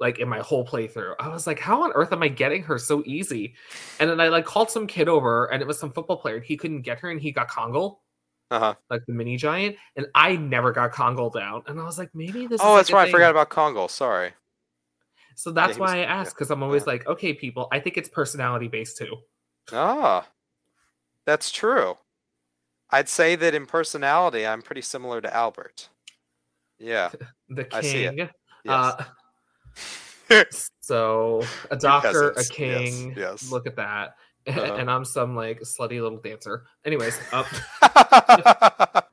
Like 0.00 0.18
in 0.18 0.28
my 0.28 0.38
whole 0.40 0.66
playthrough. 0.66 1.14
I 1.20 1.28
was 1.28 1.46
like, 1.46 1.58
how 1.60 1.82
on 1.84 1.92
earth 1.92 2.10
am 2.12 2.22
I 2.22 2.28
getting 2.28 2.62
her 2.62 2.78
so 2.78 3.02
easy? 3.04 3.54
And 3.98 4.08
then 4.08 4.18
I 4.20 4.28
like 4.28 4.46
called 4.46 4.70
some 4.70 4.86
kid 4.86 5.08
over 5.08 5.46
and 5.52 5.60
it 5.60 5.68
was 5.68 5.78
some 5.78 5.92
football 5.92 6.16
player 6.16 6.36
and 6.36 6.44
he 6.44 6.56
couldn't 6.56 6.82
get 6.82 6.98
her 7.00 7.10
and 7.10 7.20
he 7.20 7.30
got 7.32 7.48
Kongol, 7.50 7.98
Uh 8.50 8.58
huh. 8.58 8.74
like 8.88 9.04
the 9.06 9.12
mini 9.12 9.36
giant, 9.36 9.76
and 9.96 10.06
I 10.14 10.36
never 10.36 10.72
got 10.72 10.92
Kongol 10.92 11.30
down. 11.32 11.62
And 11.66 11.78
I 11.78 11.84
was 11.84 11.98
like, 11.98 12.08
maybe 12.14 12.46
this 12.46 12.62
Oh, 12.64 12.76
that's 12.76 12.90
right. 12.90 13.08
I 13.08 13.10
forgot 13.12 13.30
about 13.30 13.50
Congo. 13.50 13.88
Sorry. 13.88 14.32
So 15.36 15.50
that's 15.50 15.78
was- 15.78 15.90
why 15.90 15.96
I 15.96 16.00
yeah, 16.00 16.14
asked 16.20 16.34
because 16.34 16.50
I'm 16.50 16.62
always 16.62 16.82
yeah. 16.86 16.92
like, 16.92 17.06
okay, 17.06 17.34
people, 17.34 17.68
I 17.70 17.78
think 17.78 17.98
it's 17.98 18.08
personality 18.08 18.68
based 18.68 18.96
too. 18.96 19.16
Ah, 19.72 20.26
that's 21.26 21.50
true. 21.52 21.98
I'd 22.90 23.08
say 23.08 23.36
that 23.36 23.54
in 23.54 23.66
personality, 23.66 24.46
I'm 24.46 24.62
pretty 24.62 24.80
similar 24.82 25.20
to 25.20 25.32
Albert. 25.36 25.90
Yeah. 26.78 27.10
The 27.50 27.68
I 27.74 27.80
see 27.82 28.04
it. 28.04 28.16
king. 28.16 28.18
Yes. 28.18 28.30
Uh, 28.66 29.04
so 30.80 31.42
a 31.70 31.76
doctor, 31.76 32.30
a 32.30 32.34
peasants, 32.34 32.50
yes, 32.50 32.94
king. 32.94 33.14
yes. 33.16 33.50
Look 33.50 33.66
at 33.66 33.76
that. 33.76 34.14
Uh-huh. 34.46 34.74
And 34.78 34.90
I'm 34.90 35.04
some 35.04 35.36
like 35.36 35.60
slutty 35.60 36.00
little 36.02 36.18
dancer. 36.18 36.64
Anyways, 36.84 37.18
up. 37.32 37.46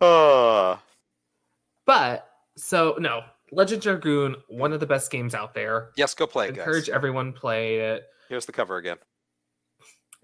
oh, 0.00 0.78
But 1.86 2.28
so 2.56 2.96
no, 2.98 3.22
Legend 3.52 3.82
Dragoon, 3.82 4.36
one 4.48 4.72
of 4.72 4.80
the 4.80 4.86
best 4.86 5.10
games 5.10 5.34
out 5.34 5.54
there. 5.54 5.90
yes, 5.96 6.14
go 6.14 6.26
play, 6.26 6.48
it, 6.48 6.58
Encourage 6.58 6.86
guys. 6.88 6.94
everyone 6.94 7.32
play 7.32 7.76
it. 7.78 8.04
Here's 8.28 8.46
the 8.46 8.52
cover 8.52 8.76
again. 8.76 8.98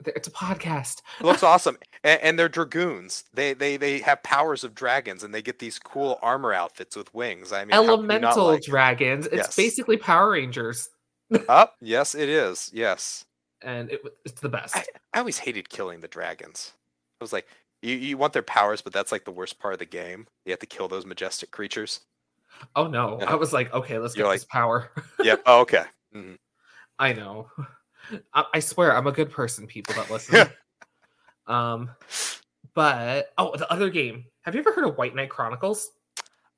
It's 0.06 0.28
a 0.28 0.30
podcast. 0.30 1.02
It 1.20 1.24
looks 1.26 1.42
awesome, 1.52 1.78
and, 2.02 2.20
and 2.20 2.38
they're 2.38 2.48
dragoons. 2.48 3.24
They 3.32 3.54
they 3.54 3.76
they 3.76 4.00
have 4.00 4.22
powers 4.22 4.64
of 4.64 4.74
dragons, 4.74 5.22
and 5.22 5.32
they 5.34 5.42
get 5.42 5.58
these 5.60 5.78
cool 5.78 6.18
armor 6.22 6.52
outfits 6.52 6.96
with 6.96 7.12
wings. 7.14 7.52
I 7.52 7.64
mean, 7.64 7.70
how 7.72 7.82
can 7.82 7.84
you 7.84 7.88
not 7.88 7.98
Elemental 8.22 8.46
like 8.46 8.58
it? 8.60 8.66
dragons. 8.66 9.26
It's 9.26 9.36
Yes. 9.36 9.56
basically 9.56 9.96
Power 9.96 10.32
Rangers, 10.32 10.88
Oh, 11.48 11.68
yes, 11.80 12.14
it 12.14 12.28
is. 12.28 12.70
Yes. 12.72 13.24
and 13.62 13.90
it, 13.90 14.00
it's 14.24 14.40
the 14.40 14.48
best. 14.48 14.76
I, 14.76 14.84
I 15.14 15.18
always 15.20 15.38
hated 15.38 15.68
killing 15.68 16.00
the 16.00 16.08
dragons. 16.08 16.72
I 17.20 17.24
was 17.24 17.32
like, 17.32 17.46
you, 17.80 17.94
you 17.94 18.18
want 18.18 18.32
their 18.32 18.42
powers, 18.42 18.82
but 18.82 18.92
that's 18.92 19.12
like 19.12 19.24
the 19.24 19.30
worst 19.30 19.58
part 19.58 19.72
of 19.74 19.78
the 19.78 19.86
game. 19.86 20.26
You 20.44 20.50
have 20.52 20.58
to 20.60 20.66
kill 20.66 20.88
those 20.88 21.06
majestic 21.06 21.50
creatures. 21.50 22.00
oh 22.76 22.88
no, 22.88 23.18
Yeah. 23.20 23.26
I 23.32 23.34
was 23.36 23.52
like, 23.52 23.72
okay, 23.72 23.98
let's 23.98 24.16
You're 24.16 24.24
get 24.24 24.28
like- 24.28 24.40
this 24.40 24.44
power. 24.46 24.90
yep. 25.22 25.42
Oh, 25.46 25.60
okay. 25.60 25.84
Mhm. 26.14 26.36
I 26.98 27.12
know. 27.12 27.48
I, 28.32 28.44
I 28.54 28.58
swear, 28.60 28.96
I'm 28.96 29.06
a 29.06 29.12
good 29.12 29.30
person. 29.30 29.66
People 29.66 29.94
that 29.94 30.10
listen. 30.10 30.48
um, 31.46 31.90
but 32.74 33.32
oh, 33.38 33.56
the 33.56 33.70
other 33.70 33.90
game. 33.90 34.24
Have 34.42 34.54
you 34.54 34.60
ever 34.60 34.72
heard 34.72 34.84
of 34.84 34.96
White 34.98 35.14
Knight 35.14 35.30
Chronicles? 35.30 35.90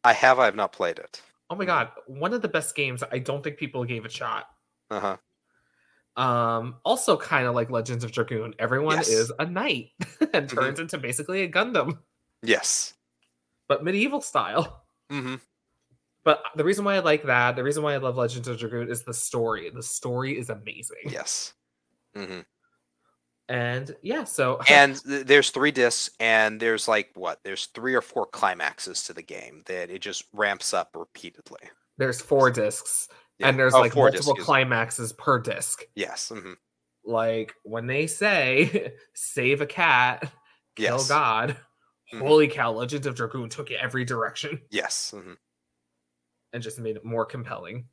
I 0.05 0.13
have. 0.13 0.39
I 0.39 0.45
have 0.47 0.57
not 0.57 0.73
played 0.73 0.99
it. 0.99 1.21
Oh 1.51 1.55
my 1.57 1.65
god, 1.65 1.91
one 2.07 2.33
of 2.33 2.43
the 2.43 2.49
best 2.49 2.75
games. 2.75 3.03
I 3.13 3.19
don't 3.19 3.43
think 3.45 3.57
people 3.57 3.85
gave 3.85 4.05
a 4.05 4.09
shot. 4.09 4.47
Uh 4.91 5.01
huh. 6.17 6.23
Um, 6.23 6.77
also 6.85 7.17
kind 7.17 7.47
of 7.47 7.55
like 7.55 7.71
Legends 7.71 8.03
of 8.03 8.11
Dragoon. 8.11 8.55
Everyone 8.59 8.97
Yes. 8.97 9.09
is 9.09 9.33
a 9.39 9.45
knight 9.45 9.91
and 10.33 10.49
Mhm. 10.49 10.55
turns 10.55 10.81
into 10.81 10.97
basically 10.99 11.43
a 11.43 11.49
Gundam, 11.49 11.99
Yes. 12.43 12.95
but 13.69 13.85
medieval 13.85 14.21
style. 14.23 14.85
Mm-hmm. 15.13 15.35
But 16.27 16.43
the 16.57 16.65
reason 16.65 16.85
why 16.85 16.97
I 16.97 16.99
like 16.99 17.23
that, 17.23 17.57
the 17.57 17.63
reason 17.65 17.83
why 17.83 17.95
I 17.95 17.99
love 17.99 18.17
Legends 18.19 18.49
of 18.49 18.59
Dragoon 18.59 18.91
is 18.91 19.03
the 19.05 19.15
story. 19.15 19.71
The 19.71 19.83
story 19.83 20.39
is 20.39 20.51
amazing. 20.51 21.05
Yes. 21.09 21.55
Mm-hmm. 22.15 22.41
And 23.49 23.95
yeah, 24.03 24.25
so 24.25 24.59
And 24.69 24.97
there's 25.07 25.51
three 25.51 25.71
discs, 25.71 26.11
and 26.19 26.59
there's 26.59 26.89
like 26.89 27.11
what? 27.15 27.39
There's 27.45 27.67
three 27.67 27.95
or 27.95 28.03
four 28.03 28.27
climaxes 28.27 29.05
to 29.05 29.13
the 29.15 29.23
game 29.23 29.63
that 29.67 29.89
it 29.89 30.01
just 30.01 30.25
ramps 30.33 30.75
up 30.75 30.91
repeatedly. 30.97 31.61
there's 31.97 32.21
four 32.21 32.51
discs 32.51 33.09
Yeah. 33.39 33.49
and 33.49 33.59
there's 33.59 33.73
Oh, 33.75 33.79
like 33.81 33.93
discs, 33.93 33.97
multiple 33.97 34.33
excuse 34.33 34.45
climaxes 34.45 35.13
per 35.13 35.39
disc. 35.39 35.85
Yes. 35.95 36.31
hmm 36.35 36.55
Like 37.05 37.55
when 37.63 37.87
they 37.87 38.09
say 38.09 38.93
save 39.15 39.61
a 39.61 39.67
cat, 39.67 40.29
kill 40.75 40.97
Yes. 40.99 41.09
God. 41.09 41.57
Mhm. 42.13 42.19
Holy 42.21 42.49
cow, 42.49 42.73
Legends 42.73 43.07
of 43.07 43.15
Dragoon 43.15 43.49
took 43.49 43.71
it 43.71 43.79
every 43.81 44.05
direction 44.05 44.61
Yes. 44.71 45.15
hmm 45.17 45.35
and 46.53 46.63
just 46.63 46.79
made 46.79 46.97
it 46.97 47.05
more 47.05 47.27
compelling. 47.27 47.89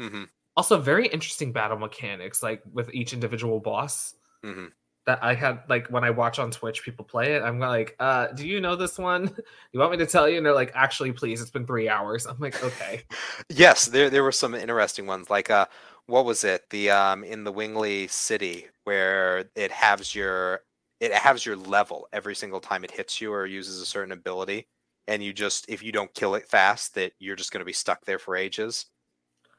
hmm 0.00 0.28
Also, 0.56 0.78
very 0.78 1.06
interesting 1.08 1.52
battle 1.52 1.78
mechanics, 1.78 2.42
like 2.42 2.62
with 2.72 2.92
each 2.94 3.12
individual 3.12 3.60
boss. 3.60 4.14
hmm 4.42 4.68
That 5.06 5.22
I 5.22 5.34
had 5.34 5.62
like 5.68 5.88
when 5.88 6.04
I 6.04 6.10
watch 6.10 6.38
on 6.38 6.50
Twitch 6.50 6.82
people 6.84 7.04
play 7.04 7.34
it, 7.34 7.42
I'm 7.42 7.60
like, 7.60 7.96
uh, 8.00 8.28
do 8.28 8.46
you 8.48 8.60
know 8.60 8.76
this 8.76 8.98
one? 8.98 9.36
You 9.72 9.80
want 9.80 9.92
me 9.92 9.98
to 9.98 10.06
tell 10.06 10.28
you? 10.28 10.38
And 10.38 10.46
they're 10.46 10.54
like, 10.54 10.72
actually, 10.74 11.12
please, 11.12 11.42
it's 11.42 11.50
been 11.50 11.66
three 11.66 11.88
hours. 11.88 12.26
I'm 12.26 12.38
like, 12.40 12.62
okay. 12.62 13.04
Yes, 13.50 13.86
there 13.86 14.10
there 14.10 14.22
were 14.22 14.32
some 14.32 14.54
interesting 14.54 15.06
ones. 15.06 15.30
Like 15.30 15.50
uh, 15.50 15.66
what 16.06 16.24
was 16.24 16.44
it? 16.44 16.68
The 16.70 16.90
um 16.90 17.24
in 17.24 17.44
the 17.44 17.52
Wingly 17.52 18.10
City 18.10 18.66
where 18.84 19.50
it 19.54 19.70
halves 19.72 20.14
your 20.14 20.62
it 21.00 21.12
halves 21.12 21.44
your 21.44 21.56
level 21.56 22.08
every 22.12 22.34
single 22.34 22.60
time 22.60 22.84
it 22.84 22.90
hits 22.90 23.20
you 23.20 23.32
or 23.32 23.46
uses 23.46 23.80
a 23.80 23.86
certain 23.86 24.12
ability, 24.12 24.68
and 25.08 25.22
you 25.22 25.32
just 25.32 25.66
if 25.68 25.82
you 25.82 25.92
don't 25.92 26.12
kill 26.14 26.34
it 26.34 26.48
fast, 26.48 26.94
that 26.94 27.12
you're 27.18 27.36
just 27.36 27.52
going 27.52 27.60
to 27.60 27.64
be 27.66 27.72
stuck 27.72 28.04
there 28.04 28.18
for 28.18 28.36
ages. 28.36 28.86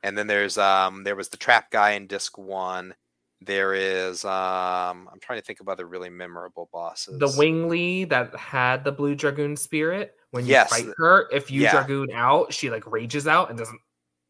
And 0.04 0.18
then 0.18 0.28
there's 0.28 0.58
um 0.58 1.04
there 1.04 1.16
was 1.16 1.30
the 1.30 1.38
trap 1.38 1.72
guy 1.72 1.92
in 1.92 2.08
disc 2.08 2.38
one. 2.38 2.96
There 3.42 3.74
is 3.74 4.26
um 4.26 5.10
I'm 5.12 5.20
trying 5.20 5.40
to 5.40 5.46
think 5.46 5.60
of 5.60 5.70
other 5.70 5.88
really 5.88 6.10
memorable 6.10 6.70
bosses. 6.72 7.20
The 7.20 7.28
Wingly 7.28 8.08
that 8.10 8.36
had 8.36 8.84
the 8.84 8.92
blue 8.92 9.16
dragoon 9.16 9.56
spirit, 9.56 10.16
when 10.32 10.46
you 10.46 10.52
Yes, 10.54 10.70
fight 10.70 10.88
her, 10.98 11.28
if 11.32 11.50
you 11.52 11.64
yeah. 11.64 11.72
dragoon 11.72 12.10
out, 12.14 12.54
she 12.54 12.70
like 12.70 12.86
rages 12.92 13.28
out 13.28 13.50
and 13.50 13.58
doesn't 13.58 13.80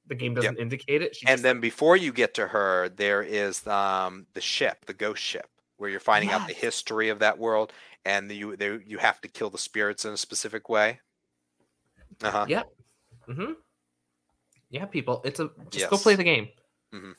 the 0.07 0.15
game 0.15 0.34
doesn't 0.34 0.57
indicate 0.57 1.02
it. 1.02 1.15
She 1.15 1.27
and 1.27 1.44
then 1.44 1.60
before 1.60 1.98
you 1.98 2.11
get 2.14 2.34
to 2.35 2.48
her, 2.48 2.89
there 2.89 3.22
is 3.22 3.65
um, 3.68 4.26
the 4.34 4.41
ship, 4.41 4.85
the 4.85 4.94
ghost 4.94 5.22
ship, 5.22 5.49
where 5.77 5.89
you're 5.89 5.99
finding 5.99 6.31
out 6.31 6.48
the 6.48 6.53
history 6.53 7.10
of 7.10 7.19
that 7.19 7.38
world, 7.38 7.73
and 8.06 8.31
you 8.31 8.56
they, 8.56 8.80
you 8.85 8.98
have 8.98 9.19
to 9.22 9.27
kill 9.27 9.49
the 9.49 9.57
spirits 9.57 10.06
in 10.06 10.14
a 10.14 10.18
specific 10.18 10.69
way. 10.69 10.99
Uh 12.23 12.31
huh. 12.31 12.45
Yeah. 12.48 12.64
Mm-hmm. 13.27 13.53
Yeah, 14.69 14.85
people, 14.85 15.22
it's 15.23 15.39
a 15.39 15.49
just 15.69 15.89
go 15.89 15.98
play 15.98 16.15
the 16.15 16.23
game. 16.23 16.49
Mhm. 16.94 17.14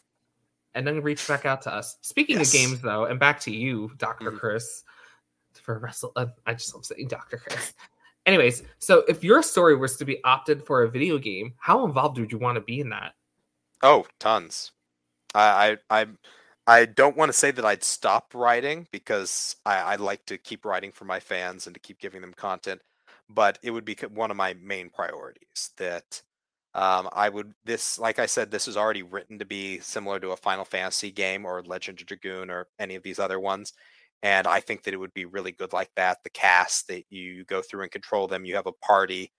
And 0.74 0.86
then 0.86 1.02
reach 1.02 1.26
back 1.26 1.46
out 1.46 1.62
to 1.62 1.72
us. 1.74 1.96
Speaking 2.02 2.38
Yes. 2.38 2.48
of 2.48 2.52
games, 2.52 2.80
though, 2.80 3.06
and 3.06 3.18
back 3.18 3.40
to 3.40 3.50
you, 3.50 3.90
doctor 3.96 4.30
Mhm. 4.30 4.38
Chris, 4.38 4.84
for 5.62 5.78
wrestle. 5.78 6.12
Uh, 6.14 6.26
I 6.46 6.54
just 6.54 6.74
love 6.74 6.84
saying 6.84 7.08
Doctor 7.08 7.38
Chris. 7.38 7.72
Anyways, 8.26 8.62
so 8.78 8.98
if 9.08 9.24
your 9.24 9.42
story 9.42 9.76
was 9.76 9.96
to 9.96 10.04
be 10.04 10.22
opted 10.24 10.64
for 10.66 10.82
a 10.82 10.90
video 10.90 11.18
game, 11.18 11.54
how 11.58 11.84
involved 11.86 12.18
would 12.18 12.30
you 12.30 12.38
want 12.38 12.56
to 12.56 12.60
be 12.60 12.80
in 12.80 12.90
that? 12.90 13.14
Oh, 13.82 14.06
tons. 14.20 14.72
I 15.34 15.78
I 15.90 16.02
I, 16.02 16.06
I 16.66 16.84
don't 16.84 17.16
want 17.16 17.30
to 17.30 17.32
say 17.32 17.50
that 17.50 17.64
I'd 17.64 17.82
stop 17.82 18.34
writing 18.34 18.86
because 18.92 19.56
I, 19.64 19.76
I 19.78 19.96
like 19.96 20.26
to 20.26 20.36
keep 20.36 20.64
writing 20.66 20.92
for 20.92 21.06
my 21.06 21.18
fans 21.20 21.66
and 21.66 21.74
to 21.74 21.80
keep 21.80 21.98
giving 21.98 22.20
them 22.20 22.34
content, 22.34 22.82
but 23.28 23.58
it 23.62 23.70
would 23.70 23.84
be 23.84 23.96
one 24.12 24.30
of 24.30 24.36
my 24.36 24.54
main 24.54 24.90
priorities. 24.90 25.70
That 25.76 26.22
um, 26.74 27.08
I 27.12 27.28
would 27.28 27.52
this 27.64 27.98
like 27.98 28.18
I 28.18 28.26
said, 28.26 28.50
this 28.50 28.68
is 28.68 28.76
already 28.76 29.02
written 29.02 29.38
to 29.38 29.44
be 29.44 29.80
similar 29.80 30.20
to 30.20 30.30
a 30.30 30.36
Final 30.36 30.64
Fantasy 30.64 31.10
game 31.10 31.44
or 31.44 31.62
Legend 31.64 32.00
of 32.00 32.06
Dragoon 32.06 32.50
or 32.50 32.68
any 32.78 32.94
of 32.94 33.02
these 33.02 33.18
other 33.18 33.40
ones. 33.40 33.72
And 34.22 34.46
I 34.46 34.60
think 34.60 34.82
that 34.84 34.94
it 34.94 34.98
would 34.98 35.14
be 35.14 35.26
really 35.26 35.52
good 35.52 35.72
like 35.72 35.90
that. 35.96 36.18
The 36.24 36.30
cast 36.30 36.88
that 36.88 37.04
you 37.10 37.44
go 37.44 37.62
through 37.62 37.82
and 37.82 37.90
control 37.92 38.26
them, 38.26 38.44
you 38.44 38.56
have 38.56 38.66
a 38.66 38.72
party. 38.72 39.32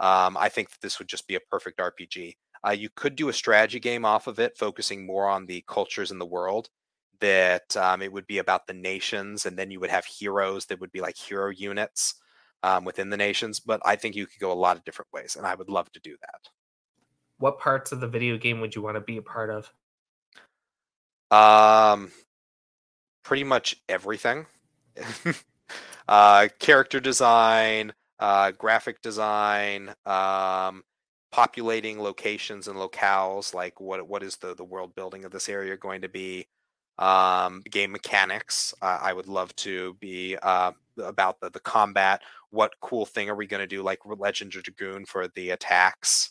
Um, 0.00 0.36
I 0.36 0.48
think 0.48 0.70
that 0.70 0.80
this 0.82 0.98
would 0.98 1.08
just 1.08 1.28
be 1.28 1.36
a 1.36 1.40
perfect 1.50 1.78
RPG. 1.78 2.34
Uh, 2.66 2.72
you 2.72 2.88
could 2.96 3.14
do 3.14 3.28
a 3.28 3.32
strategy 3.32 3.78
game 3.78 4.04
off 4.04 4.26
of 4.26 4.40
it, 4.40 4.56
focusing 4.56 5.06
more 5.06 5.28
on 5.28 5.46
the 5.46 5.62
cultures 5.68 6.10
in 6.10 6.18
the 6.18 6.26
world. 6.26 6.68
That 7.20 7.76
um, 7.76 8.02
it 8.02 8.12
would 8.12 8.26
be 8.26 8.38
about 8.38 8.66
the 8.66 8.74
nations, 8.74 9.46
and 9.46 9.56
then 9.56 9.70
you 9.70 9.78
would 9.80 9.90
have 9.90 10.04
heroes 10.04 10.66
that 10.66 10.80
would 10.80 10.92
be 10.92 11.00
like 11.00 11.16
hero 11.16 11.50
units 11.50 12.14
um, 12.64 12.84
within 12.84 13.10
the 13.10 13.16
nations. 13.16 13.60
But 13.60 13.80
I 13.84 13.94
think 13.96 14.16
you 14.16 14.26
could 14.26 14.40
go 14.40 14.50
a 14.50 14.54
lot 14.54 14.76
of 14.76 14.84
different 14.84 15.12
ways, 15.12 15.36
and 15.36 15.46
I 15.46 15.54
would 15.54 15.68
love 15.68 15.92
to 15.92 16.00
do 16.00 16.16
that. 16.22 16.48
What 17.38 17.58
parts 17.58 17.92
of 17.92 18.00
the 18.00 18.08
video 18.08 18.38
game 18.38 18.60
would 18.60 18.74
you 18.74 18.82
want 18.82 18.96
to 18.96 19.00
be 19.00 19.18
a 19.18 19.22
part 19.22 19.50
of? 19.50 19.70
Um, 21.30 22.10
pretty 23.22 23.44
much 23.44 23.76
everything. 23.88 24.46
uh, 26.08 26.48
character 26.58 27.00
design, 27.00 27.92
uh, 28.18 28.52
graphic 28.52 29.02
design, 29.02 29.94
um, 30.06 30.84
populating 31.32 32.00
locations 32.00 32.68
and 32.68 32.78
locales, 32.78 33.52
like 33.52 33.80
what 33.80 34.06
what 34.08 34.22
is 34.22 34.36
the 34.36 34.54
the 34.54 34.64
world 34.64 34.94
building 34.94 35.24
of 35.24 35.32
this 35.32 35.48
area 35.48 35.76
going 35.76 36.02
to 36.02 36.08
be? 36.08 36.46
Um, 36.96 37.62
game 37.68 37.90
mechanics. 37.90 38.72
Uh, 38.80 38.98
I 39.02 39.12
would 39.12 39.26
love 39.26 39.54
to 39.56 39.94
be 39.94 40.36
uh, 40.40 40.70
about 40.98 41.40
the 41.40 41.50
the 41.50 41.60
combat. 41.60 42.22
What 42.54 42.72
cool 42.80 43.04
thing 43.04 43.28
are 43.28 43.34
we 43.34 43.46
going 43.46 43.62
to 43.62 43.66
do, 43.66 43.82
like 43.82 43.98
Legend 44.04 44.54
of 44.54 44.62
Dragoon 44.62 45.04
for 45.06 45.26
the 45.28 45.50
attacks? 45.50 46.30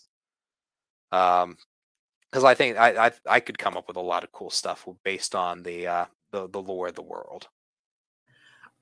Um, 1.12 1.58
because 2.32 2.44
I 2.46 2.56
think 2.56 2.78
I, 2.78 3.08
I 3.08 3.12
I 3.28 3.40
could 3.40 3.60
come 3.60 3.78
up 3.78 3.88
with 3.88 3.98
a 3.98 4.02
lot 4.02 4.24
of 4.24 4.32
cool 4.32 4.50
stuff 4.50 4.88
based 5.04 5.36
on 5.36 5.62
the 5.64 5.88
uh, 5.88 6.06
the 6.32 6.50
the 6.50 6.62
lore 6.62 6.88
of 6.88 6.96
the 6.96 7.04
world. 7.04 7.48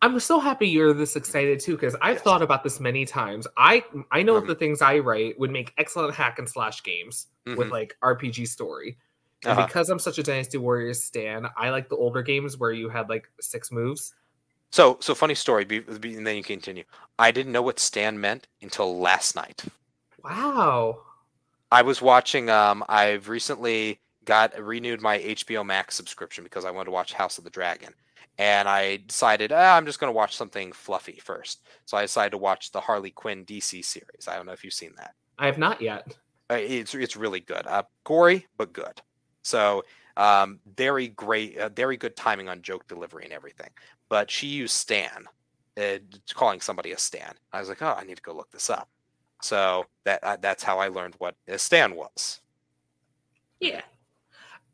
I'm 0.04 0.20
so 0.20 0.40
happy 0.40 0.68
you're 0.68 0.94
this 0.94 1.16
excited 1.16 1.60
too 1.60 1.74
because 1.74 1.96
I've 2.02 2.16
yes. 2.16 2.24
thought 2.24 2.42
about 2.42 2.64
this 2.64 2.80
many 2.80 3.06
times. 3.06 3.48
I 3.58 3.84
I 4.12 4.24
know 4.24 4.36
mm-hmm. 4.36 4.48
the 4.48 4.56
things 4.56 4.82
I 4.82 5.00
write 5.00 5.40
would 5.40 5.52
make 5.52 5.74
excellent 5.78 6.16
hack 6.16 6.40
and 6.40 6.48
slash 6.48 6.82
games 6.84 7.28
mm-hmm. 7.48 7.58
with 7.58 7.70
like 7.70 7.96
RPG 8.04 8.48
story. 8.48 8.98
And 9.44 9.54
uh-huh. 9.54 9.68
because 9.68 9.90
I'm 9.90 10.00
such 10.00 10.18
a 10.18 10.24
Dynasty 10.24 10.58
Warriors 10.58 11.04
stan, 11.04 11.48
I 11.58 11.72
like 11.72 11.90
the 11.90 11.96
older 11.96 12.22
games 12.22 12.58
where 12.58 12.72
you 12.72 12.90
had 12.90 13.10
like 13.10 13.28
six 13.40 13.72
moves. 13.72 14.14
So 14.72 14.98
so 15.02 15.14
funny 15.14 15.36
story, 15.36 15.66
and 15.70 16.26
then 16.28 16.36
you 16.36 16.44
continue. 16.44 16.84
I 17.20 17.32
didn't 17.32 17.52
know 17.52 17.62
what 17.62 17.80
stan 17.80 18.20
meant 18.20 18.48
until 18.62 19.00
last 19.00 19.36
night. 19.36 19.64
Wow. 20.24 21.02
I 21.72 21.82
was 21.82 22.02
watching. 22.02 22.50
Um, 22.50 22.84
I've 22.90 23.30
recently 23.30 24.00
got 24.26 24.58
renewed 24.60 25.02
my 25.02 25.20
HBO 25.20 25.66
Max 25.66 25.96
subscription 25.96 26.44
because 26.44 26.66
I 26.66 26.72
wanted 26.72 26.86
to 26.86 26.92
watch 26.92 27.14
House 27.14 27.38
of 27.38 27.44
the 27.44 27.50
Dragon 27.50 27.94
and 28.38 28.68
I 28.68 28.98
decided 29.08 29.52
ah, 29.52 29.76
I'm 29.76 29.86
just 29.86 30.00
going 30.00 30.12
to 30.12 30.16
watch 30.16 30.36
something 30.36 30.72
fluffy 30.72 31.20
first. 31.24 31.68
So 31.86 31.98
I 31.98 32.02
decided 32.02 32.32
to 32.32 32.38
watch 32.38 32.72
the 32.72 32.80
Harley 32.82 33.12
Quinn 33.12 33.46
DC 33.46 33.84
series. 33.84 34.28
I 34.28 34.36
don't 34.36 34.46
know 34.46 34.52
if 34.52 34.64
you've 34.64 34.74
seen 34.74 34.94
that. 34.98 35.14
I 35.38 35.46
have 35.46 35.58
not 35.58 35.82
yet. 35.82 36.16
Uh, 36.50 36.56
it's 36.56 36.96
it's 36.96 37.16
really 37.16 37.40
good. 37.40 37.66
Uh, 37.68 37.84
gory 38.04 38.48
but 38.58 38.74
good. 38.74 39.02
So 39.44 39.84
um, 40.18 40.60
very 40.76 41.08
great, 41.08 41.58
uh, 41.58 41.70
very 41.70 41.98
good 41.98 42.16
timing 42.16 42.50
on 42.50 42.62
joke 42.62 42.88
delivery 42.88 43.24
and 43.24 43.34
everything. 43.34 43.70
But 44.12 44.30
she 44.30 44.48
used 44.48 44.74
Stan, 44.74 45.24
uh, 45.82 46.00
calling 46.34 46.60
somebody 46.60 46.92
a 46.92 46.98
Stan. 46.98 47.34
I 47.54 47.62
was 47.62 47.70
like, 47.70 47.82
oh, 47.82 47.96
I 47.98 48.04
need 48.04 48.18
to 48.18 48.22
go 48.22 48.36
look 48.36 48.52
this 48.52 48.70
up. 48.70 48.90
So 49.42 49.86
that 50.04 50.22
uh, 50.22 50.36
that's 50.42 50.64
how 50.64 50.80
I 50.80 50.90
learned 50.90 51.16
what 51.18 51.36
a 51.48 51.58
Stan 51.58 51.96
was. 51.96 52.42
Yeah, 53.62 53.82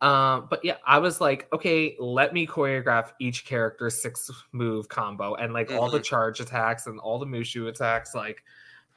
um, 0.02 0.48
but 0.50 0.66
yeah, 0.66 0.78
I 0.88 0.98
was 0.98 1.22
like, 1.22 1.48
okay, 1.54 1.96
let 2.00 2.34
me 2.34 2.48
choreograph 2.48 3.12
each 3.20 3.46
character's 3.46 4.02
six 4.02 4.32
move 4.54 4.90
combo 4.90 5.36
and 5.36 5.54
like 5.54 5.70
mm-hmm. 5.70 5.80
all 5.80 5.90
the 5.92 5.98
mm-hmm. 5.98 6.04
charge 6.04 6.40
attacks 6.40 6.88
and 6.88 7.00
all 7.00 7.20
the 7.20 7.26
Musou 7.28 7.68
attacks. 7.68 8.16
Like, 8.16 8.44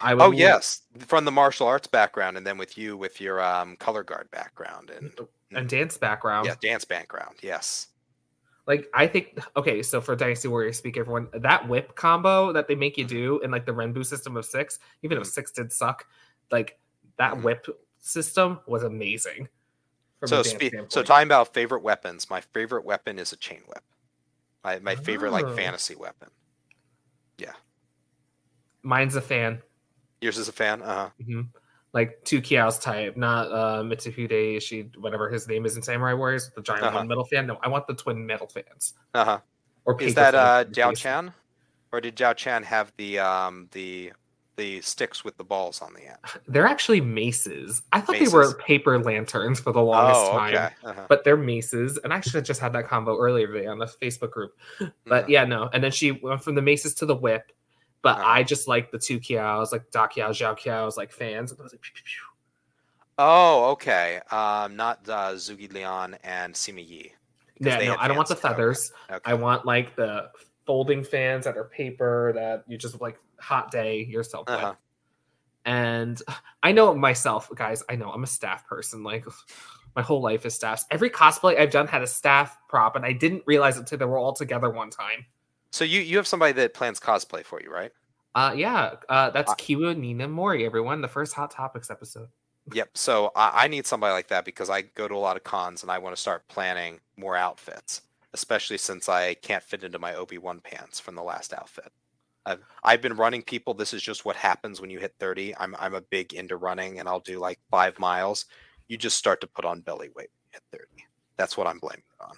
I 0.00 0.14
would. 0.14 0.22
Oh 0.22 0.30
yes, 0.30 0.82
from 1.00 1.26
the 1.26 1.30
martial 1.30 1.66
arts 1.66 1.86
background, 1.86 2.38
and 2.38 2.46
then 2.46 2.56
with 2.56 2.78
you 2.78 2.96
with 2.96 3.20
your 3.20 3.42
um 3.42 3.76
color 3.76 4.02
guard 4.02 4.30
background 4.30 4.90
and 4.90 5.12
and 5.52 5.68
dance 5.68 5.98
background. 5.98 6.46
Yeah, 6.46 6.54
dance 6.62 6.86
background. 6.86 7.36
Yes. 7.42 7.88
Like 8.70 8.88
I 8.94 9.06
think 9.06 9.38
okay, 9.56 9.82
so 9.82 10.01
for 10.01 10.14
Dynasty 10.14 10.48
Warriors 10.48 10.78
speak, 10.78 10.97
everyone 10.97 11.28
that 11.34 11.68
whip 11.68 11.94
combo 11.97 12.52
that 12.52 12.68
they 12.68 12.74
make 12.74 12.97
you 12.97 13.05
mm-hmm. 13.05 13.16
do 13.16 13.40
in 13.40 13.51
like 13.51 13.66
the 13.66 13.72
Renbu 13.72 14.06
system 14.06 14.36
of 14.36 14.44
six, 14.44 14.78
even 15.02 15.16
mm-hmm. 15.16 15.22
if 15.22 15.28
six 15.28 15.51
did 15.51 15.72
suck, 15.72 16.06
like 16.51 16.78
that 17.18 17.32
mm-hmm. 17.32 17.42
whip 17.42 17.66
system 17.98 18.60
was 18.66 18.84
amazing 18.84 19.48
so 20.26 20.42
spe- 20.42 20.74
so 20.88 21.02
talking 21.02 21.26
about 21.26 21.55
favorite 21.55 21.82
weapons, 21.82 22.28
my 22.28 22.40
favorite 22.40 22.84
weapon 22.84 23.18
is 23.18 23.32
a 23.32 23.36
chain 23.36 23.60
whip. 23.66 23.82
My 24.62 24.78
my 24.80 24.94
favorite 24.94 25.30
oh. 25.30 25.32
like 25.32 25.56
fantasy 25.56 25.94
weapon. 25.94 26.28
Yeah. 27.38 27.52
Mine's 28.82 29.16
a 29.16 29.22
fan. 29.22 29.62
Yours 30.20 30.36
is 30.36 30.48
a 30.48 30.52
fan. 30.52 30.82
Uh 30.82 30.86
huh. 30.94 31.09
Mm-hmm. 31.22 31.40
Like 31.92 32.20
two 32.24 32.40
Qiao's 32.40 32.78
type, 32.78 33.16
not 33.16 33.50
uh 33.50 33.82
Mitsuhide 33.82 34.62
She 34.62 34.90
whatever 34.98 35.28
his 35.28 35.48
name 35.48 35.66
is 35.66 35.76
in 35.76 35.82
Samurai 35.82 36.12
Warriors, 36.14 36.50
the 36.54 36.62
giant 36.62 36.84
uh-huh. 36.84 36.98
one 36.98 37.08
metal 37.08 37.24
fan. 37.24 37.46
No, 37.46 37.58
I 37.62 37.68
want 37.68 37.86
the 37.86 37.94
twin 37.94 38.24
metal 38.24 38.46
fans. 38.46 38.94
Uh 39.14 39.24
huh. 39.24 39.38
Or 39.84 40.00
is 40.00 40.14
that 40.14 40.34
uh 40.34 40.64
Diao 40.64 40.96
Chan? 40.96 41.32
Or 41.92 42.00
did 42.00 42.16
Diao 42.16 42.36
Chan 42.36 42.62
have 42.62 42.92
the 42.96 43.18
um 43.18 43.68
the 43.72 44.12
the 44.60 44.78
sticks 44.82 45.24
with 45.24 45.38
the 45.38 45.44
balls 45.44 45.80
on 45.80 45.94
the 45.94 46.06
end. 46.06 46.18
They're 46.46 46.66
actually 46.66 47.00
maces. 47.00 47.82
I 47.92 48.00
thought 48.02 48.12
maces. 48.12 48.30
they 48.30 48.36
were 48.36 48.54
paper 48.56 48.98
lanterns 48.98 49.58
for 49.58 49.72
the 49.72 49.80
longest 49.80 50.20
oh, 50.20 50.38
okay. 50.38 50.54
time, 50.54 50.72
uh-huh. 50.84 51.06
but 51.08 51.24
they're 51.24 51.38
maces. 51.38 51.98
And 52.04 52.12
I 52.12 52.20
should 52.20 52.34
have 52.34 52.44
just 52.44 52.60
had 52.60 52.74
that 52.74 52.86
combo 52.86 53.18
earlier 53.18 53.46
today 53.46 53.66
on 53.66 53.78
the 53.78 53.86
Facebook 53.86 54.30
group. 54.30 54.52
But 55.06 55.22
mm-hmm. 55.22 55.30
yeah, 55.30 55.44
no. 55.44 55.70
And 55.72 55.82
then 55.82 55.90
she 55.90 56.12
went 56.12 56.44
from 56.44 56.54
the 56.54 56.62
maces 56.62 56.94
to 56.96 57.06
the 57.06 57.16
whip. 57.16 57.50
But. 58.02 58.18
I 58.18 58.43
just 58.43 58.66
like 58.66 58.90
the 58.90 58.98
two 58.98 59.20
Qiaos, 59.20 59.72
like 59.72 59.90
Da 59.90 60.06
Qiao, 60.06 60.31
Zhao 60.31 60.59
Qiaos, 60.59 60.97
like 60.97 61.12
fans. 61.12 61.51
And 61.51 61.60
I 61.60 61.62
was 61.62 61.72
like, 61.72 61.82
pew, 61.82 61.93
pew, 61.94 62.02
pew. 62.05 62.31
Oh, 63.18 63.72
okay. 63.72 64.20
Um, 64.31 64.77
not 64.77 65.06
uh, 65.06 65.32
Zhuge 65.32 65.72
Liang 65.72 66.16
and 66.24 66.55
Sima 66.55 66.86
Yi. 66.86 67.12
Yeah, 67.60 67.77
no, 67.77 67.97
I 67.98 68.09
don't 68.09 68.16
want 68.16 68.31
the 68.31 68.36
feathers. 68.36 68.93
Okay. 69.05 69.16
Okay. 69.16 69.31
I 69.31 69.35
want 69.35 69.66
like 69.66 69.94
the 69.94 70.31
folding 70.64 71.05
fans 71.05 71.44
that 71.44 71.59
are 71.59 71.64
paper 71.64 72.32
that 72.35 72.64
you 72.66 72.78
just 72.78 72.98
like 73.01 73.18
hot 73.39 73.70
day 73.70 74.05
yourself 74.05 74.44
uh-huh. 74.48 74.70
with. 74.70 74.77
And 75.66 76.22
I 76.62 76.72
know 76.72 76.94
myself, 76.94 77.51
guys. 77.55 77.82
I 77.89 77.97
know 77.97 78.10
I'm 78.10 78.24
a 78.24 78.27
staff 78.27 78.66
person. 78.66 79.02
Like 79.02 79.27
my 79.97 80.01
whole 80.01 80.22
life 80.22 80.47
is 80.47 80.55
staffs. 80.55 80.86
Every 80.90 81.10
cosplay 81.10 81.59
I've 81.59 81.70
done 81.70 81.86
had 81.86 82.01
a 82.01 82.06
staff 82.06 82.56
prop, 82.68 82.97
and 82.97 83.05
I 83.05 83.12
didn't 83.12 83.43
realize 83.47 83.77
it 83.77 83.81
until 83.81 83.98
they 83.98 84.06
were 84.06 84.18
all 84.18 84.32
together 84.32 84.70
one 84.70 84.89
time. 84.89 85.27
So 85.70 85.84
you 85.84 86.01
you 86.01 86.16
have 86.16 86.26
somebody 86.26 86.52
that 86.55 86.74
plans 86.74 87.01
cosplay 87.01 87.44
for 87.44 87.62
you, 87.62 87.72
right? 87.72 87.92
Uh, 88.34 88.55
yeah. 88.56 88.94
Uh, 89.09 89.30
that's 89.30 89.52
Kiwa 89.55 89.97
Nina 89.97 90.28
Mori. 90.28 90.64
Everyone, 90.64 91.01
the 91.01 91.09
first 91.09 91.34
Hot 91.34 91.51
Topics 91.51 91.90
episode. 91.90 92.28
Yep. 92.72 92.90
So 92.94 93.32
I, 93.34 93.64
I 93.64 93.68
need 93.68 93.84
somebody 93.86 94.12
like 94.12 94.28
that 94.28 94.44
because 94.44 94.70
I 94.70 94.82
go 94.82 95.09
to 95.09 95.14
a 95.14 95.16
lot 95.16 95.36
of 95.36 95.42
cons 95.42 95.82
and 95.82 95.90
I 95.90 95.98
want 95.98 96.14
to 96.14 96.20
start 96.20 96.47
planning 96.47 97.01
more 97.16 97.34
outfits, 97.34 98.02
especially 98.32 98.78
since 98.78 99.09
I 99.09 99.34
can't 99.34 99.64
fit 99.64 99.82
into 99.82 99.98
my 99.98 100.14
Obi 100.14 100.38
Wan 100.38 100.60
pants 100.60 101.01
from 101.01 101.16
the 101.16 101.22
last 101.22 101.52
outfit. 101.52 101.90
I've, 102.47 102.60
I've 102.84 103.02
been 103.02 103.16
running 103.16 103.42
people. 103.42 103.74
This 103.74 103.92
is 103.92 104.02
just 104.02 104.24
what 104.24 104.36
happens 104.36 104.80
when 104.80 104.88
you 104.88 105.01
hit 105.01 105.14
30. 105.18 105.56
I'm, 105.56 105.74
I'm 105.80 105.94
a 105.94 106.01
big 106.01 106.34
into 106.34 106.59
running 106.59 107.01
and 107.01 107.09
I'll 107.09 107.20
do 107.20 107.40
like 107.40 107.59
five 107.70 107.98
miles. 107.98 108.44
You 108.86 108.97
just 108.97 109.16
start 109.16 109.40
to 109.40 109.47
put 109.48 109.64
on 109.64 109.80
belly 109.80 110.10
weight 110.14 110.30
at 110.55 110.62
30. 110.70 110.84
That's 111.38 111.56
what 111.56 111.66
I'm 111.66 111.78
blaming 111.78 112.05
it 112.20 112.24
on. 112.24 112.36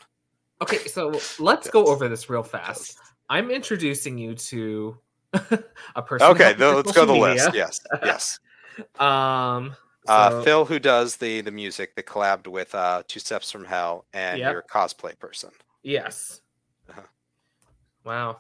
Okay, 0.62 0.86
so 0.86 1.20
let's 1.40 1.68
go 1.68 1.86
over 1.86 2.08
this 2.08 2.30
real 2.30 2.44
fast. 2.44 2.96
I'm 3.28 3.50
introducing 3.50 4.18
you 4.18 4.34
to 4.34 4.98
a 5.96 6.02
person. 6.02 6.28
Okay, 6.30 6.54
let's 6.54 6.92
go 6.92 7.06
the 7.06 7.12
list. 7.12 7.54
Yes, 7.54 7.80
yes. 8.02 8.40
um, 8.98 9.74
uh, 10.08 10.30
so... 10.30 10.38
uh, 10.38 10.42
Phil, 10.42 10.64
who 10.64 10.78
does 10.78 11.16
the 11.16 11.40
the 11.40 11.50
music, 11.50 11.94
that 11.96 12.06
collabed 12.06 12.46
with 12.46 12.74
uh, 12.74 13.02
Two 13.06 13.20
Steps 13.20 13.50
from 13.50 13.64
Hell, 13.64 14.04
and 14.12 14.38
yep. 14.38 14.52
your 14.52 14.62
cosplay 14.62 15.18
person. 15.18 15.50
Yes. 15.82 16.40
Uh-huh. 16.88 17.02
Wow. 18.04 18.38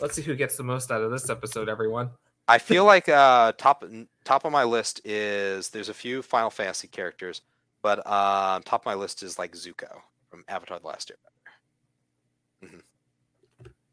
Let's 0.00 0.14
see 0.14 0.22
who 0.22 0.34
gets 0.34 0.56
the 0.56 0.62
most 0.62 0.90
out 0.90 1.02
of 1.02 1.10
this 1.10 1.28
episode, 1.30 1.68
everyone. 1.68 2.10
I 2.48 2.58
feel 2.58 2.84
like 2.94 3.08
uh, 3.08 3.52
top 3.52 3.84
top 4.24 4.44
of 4.44 4.52
my 4.52 4.64
list 4.64 5.00
is 5.04 5.70
there's 5.70 5.88
a 5.88 5.94
few 5.94 6.22
Final 6.22 6.50
Fantasy 6.50 6.88
characters, 6.88 7.42
but 7.82 8.02
uh, 8.06 8.60
top 8.64 8.82
of 8.82 8.86
my 8.86 8.94
list 8.94 9.22
is 9.22 9.38
like 9.38 9.52
Zuko 9.52 10.00
from 10.30 10.44
Avatar: 10.48 10.78
The 10.78 10.86
Last 10.86 11.10
Airbender. 11.10 11.35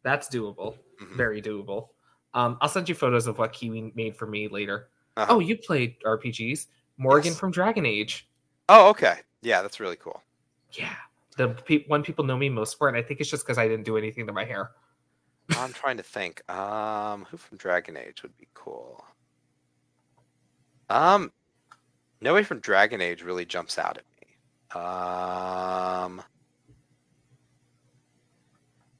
That's 0.03 0.27
doable, 0.27 0.77
mm-hmm. 1.01 1.17
very 1.17 1.41
doable. 1.41 1.89
Um, 2.33 2.57
I'll 2.61 2.69
send 2.69 2.89
you 2.89 2.95
photos 2.95 3.27
of 3.27 3.37
what 3.37 3.53
Kiwi 3.53 3.91
made 3.95 4.17
for 4.17 4.25
me 4.25 4.47
later. 4.47 4.89
Uh-huh. 5.17 5.35
Oh, 5.35 5.39
you 5.39 5.57
played 5.57 5.95
RPGs, 6.05 6.67
Morrigan 6.97 7.31
yes. 7.31 7.39
from 7.39 7.51
Dragon 7.51 7.85
Age. 7.85 8.27
Oh, 8.69 8.89
okay, 8.89 9.17
yeah, 9.41 9.61
that's 9.61 9.79
really 9.79 9.97
cool. 9.97 10.21
Yeah, 10.71 10.95
the 11.37 11.49
pe- 11.49 11.85
one 11.87 12.03
people 12.03 12.25
know 12.25 12.37
me 12.37 12.49
most 12.49 12.77
for, 12.77 12.87
and 12.87 12.97
I 12.97 13.01
think 13.01 13.19
it's 13.19 13.29
just 13.29 13.45
because 13.45 13.57
I 13.57 13.67
didn't 13.67 13.85
do 13.85 13.97
anything 13.97 14.25
to 14.27 14.33
my 14.33 14.45
hair. 14.45 14.71
I'm 15.57 15.73
trying 15.73 15.97
to 15.97 16.03
think. 16.03 16.49
Um, 16.49 17.25
who 17.29 17.37
from 17.37 17.57
Dragon 17.57 17.97
Age 17.97 18.23
would 18.23 18.37
be 18.37 18.47
cool? 18.53 19.03
Um, 20.89 21.31
nobody 22.21 22.43
from 22.43 22.59
Dragon 22.59 23.01
Age 23.01 23.23
really 23.23 23.45
jumps 23.45 23.77
out 23.77 23.97
at 23.97 24.03
me. 24.21 24.81
Um, 24.81 26.23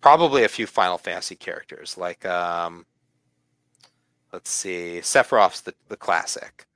probably 0.03 0.43
a 0.43 0.49
few 0.49 0.67
Final 0.67 0.97
Fantasy 0.97 1.35
characters, 1.35 1.97
like 1.97 2.25
um, 2.25 2.85
let's 4.33 4.51
see, 4.51 4.99
Sephiroth's 5.01 5.61
the 5.61 5.73
the 5.87 5.97
classic. 5.97 6.67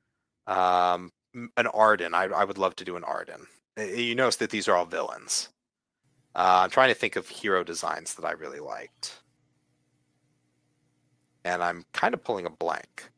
Um, 0.48 1.12
an 1.36 1.68
Ardyn. 1.68 2.14
I, 2.14 2.24
I 2.26 2.46
would 2.46 2.58
love 2.58 2.76
to 2.78 2.86
do 2.86 2.96
an 2.96 3.04
Ardyn. 3.04 3.46
You 3.78 4.16
notice 4.16 4.38
that 4.38 4.50
these 4.50 4.68
are 4.68 4.76
all 4.76 4.86
villains. 4.86 5.50
Uh, 6.34 6.62
I'm 6.64 6.70
trying 6.70 6.88
to 6.90 6.96
think 6.96 7.16
of 7.18 7.28
hero 7.28 7.64
designs 7.64 8.16
that 8.16 8.26
I 8.26 8.32
really 8.32 8.60
liked, 8.62 9.20
and 11.44 11.62
I'm 11.62 11.86
kind 11.92 12.14
of 12.14 12.24
pulling 12.24 12.46
a 12.46 12.50
blank. 12.50 13.12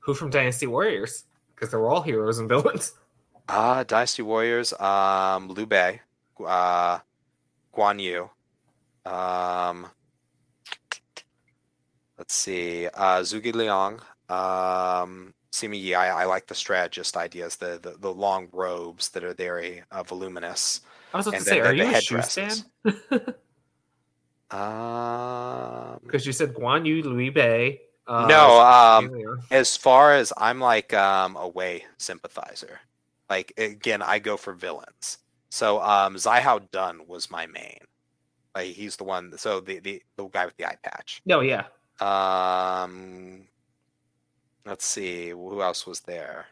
Who 0.00 0.14
from 0.14 0.30
Dynasty 0.30 0.66
Warriors? 0.66 1.24
Because 1.54 1.70
they 1.70 1.76
were 1.76 1.90
all 1.90 2.02
heroes 2.02 2.38
and 2.38 2.48
villains. 2.48 2.94
Uh, 3.48 3.82
Dynasty 3.82 4.22
Warriors, 4.22 4.72
um, 4.74 5.48
Liu 5.48 5.66
Bei, 5.66 6.00
uh, 6.46 7.00
Guan 7.74 8.00
Yu. 8.00 8.30
Um, 9.06 9.86
let's 12.18 12.34
see, 12.34 12.86
uh, 12.88 13.20
Zhuge 13.20 13.54
Liang, 13.54 14.00
um, 14.28 15.34
Sima 15.52 15.80
Yi. 15.80 15.94
I, 15.94 16.22
I 16.22 16.24
like 16.26 16.46
the 16.46 16.54
strategist 16.54 17.16
ideas, 17.16 17.56
the, 17.56 17.78
the 17.82 17.96
the 17.98 18.12
long 18.12 18.48
robes 18.52 19.08
that 19.10 19.24
are 19.24 19.34
very 19.34 19.82
uh, 19.90 20.02
voluminous. 20.02 20.82
I 21.12 21.16
was 21.18 21.26
about 21.26 21.36
And 21.36 21.44
to 21.44 21.50
say, 21.50 21.60
then 21.60 21.66
are 21.66 21.74
the 21.74 21.84
you 21.84 21.90
a 21.90 22.00
Shu 22.00 22.16
headdresses. 22.16 22.64
stand? 22.84 23.34
Um, 24.50 26.00
Because 26.02 26.26
you 26.26 26.32
said 26.32 26.54
Guan 26.54 26.84
Yu, 26.84 27.02
Liu 27.02 27.30
Bei. 27.30 27.78
Uh, 28.06 28.26
no, 28.26 28.60
um, 28.60 29.38
as 29.52 29.76
far 29.76 30.14
as 30.14 30.32
I'm 30.36 30.58
like 30.58 30.92
um 30.92 31.36
a 31.36 31.46
Wei 31.46 31.84
sympathizer. 31.98 32.80
Like 33.28 33.52
again, 33.56 34.02
I 34.02 34.18
go 34.18 34.36
for 34.36 34.52
villains. 34.52 35.18
So 35.50 35.80
um 35.80 36.16
Xiahou 36.16 36.68
Dun 36.72 37.06
was 37.06 37.30
my 37.30 37.46
main. 37.46 37.78
Like 38.54 38.68
he's 38.68 38.96
the 38.96 39.04
one 39.04 39.36
so 39.38 39.60
the 39.60 39.78
the, 39.78 40.02
the 40.16 40.26
guy 40.28 40.44
with 40.46 40.56
the 40.56 40.66
eye 40.66 40.76
patch. 40.82 41.22
no, 41.24 41.40
yeah. 41.40 41.64
Um 42.00 43.46
let's 44.64 44.84
see, 44.84 45.30
who 45.30 45.62
else 45.62 45.86
was 45.86 46.00
there? 46.00 46.46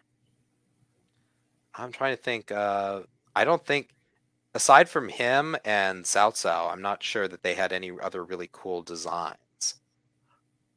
I'm 1.74 1.92
trying 1.92 2.16
to 2.16 2.22
think 2.22 2.52
uh 2.52 3.00
I 3.34 3.44
don't 3.44 3.64
think 3.64 3.90
aside 4.54 4.88
from 4.88 5.08
him 5.08 5.56
and 5.64 6.04
Cao 6.04 6.32
Cao, 6.32 6.72
I'm 6.72 6.82
not 6.82 7.02
sure 7.02 7.28
that 7.28 7.42
they 7.42 7.54
had 7.54 7.72
any 7.72 7.92
other 8.02 8.24
really 8.24 8.48
cool 8.52 8.82
designs. 8.82 9.36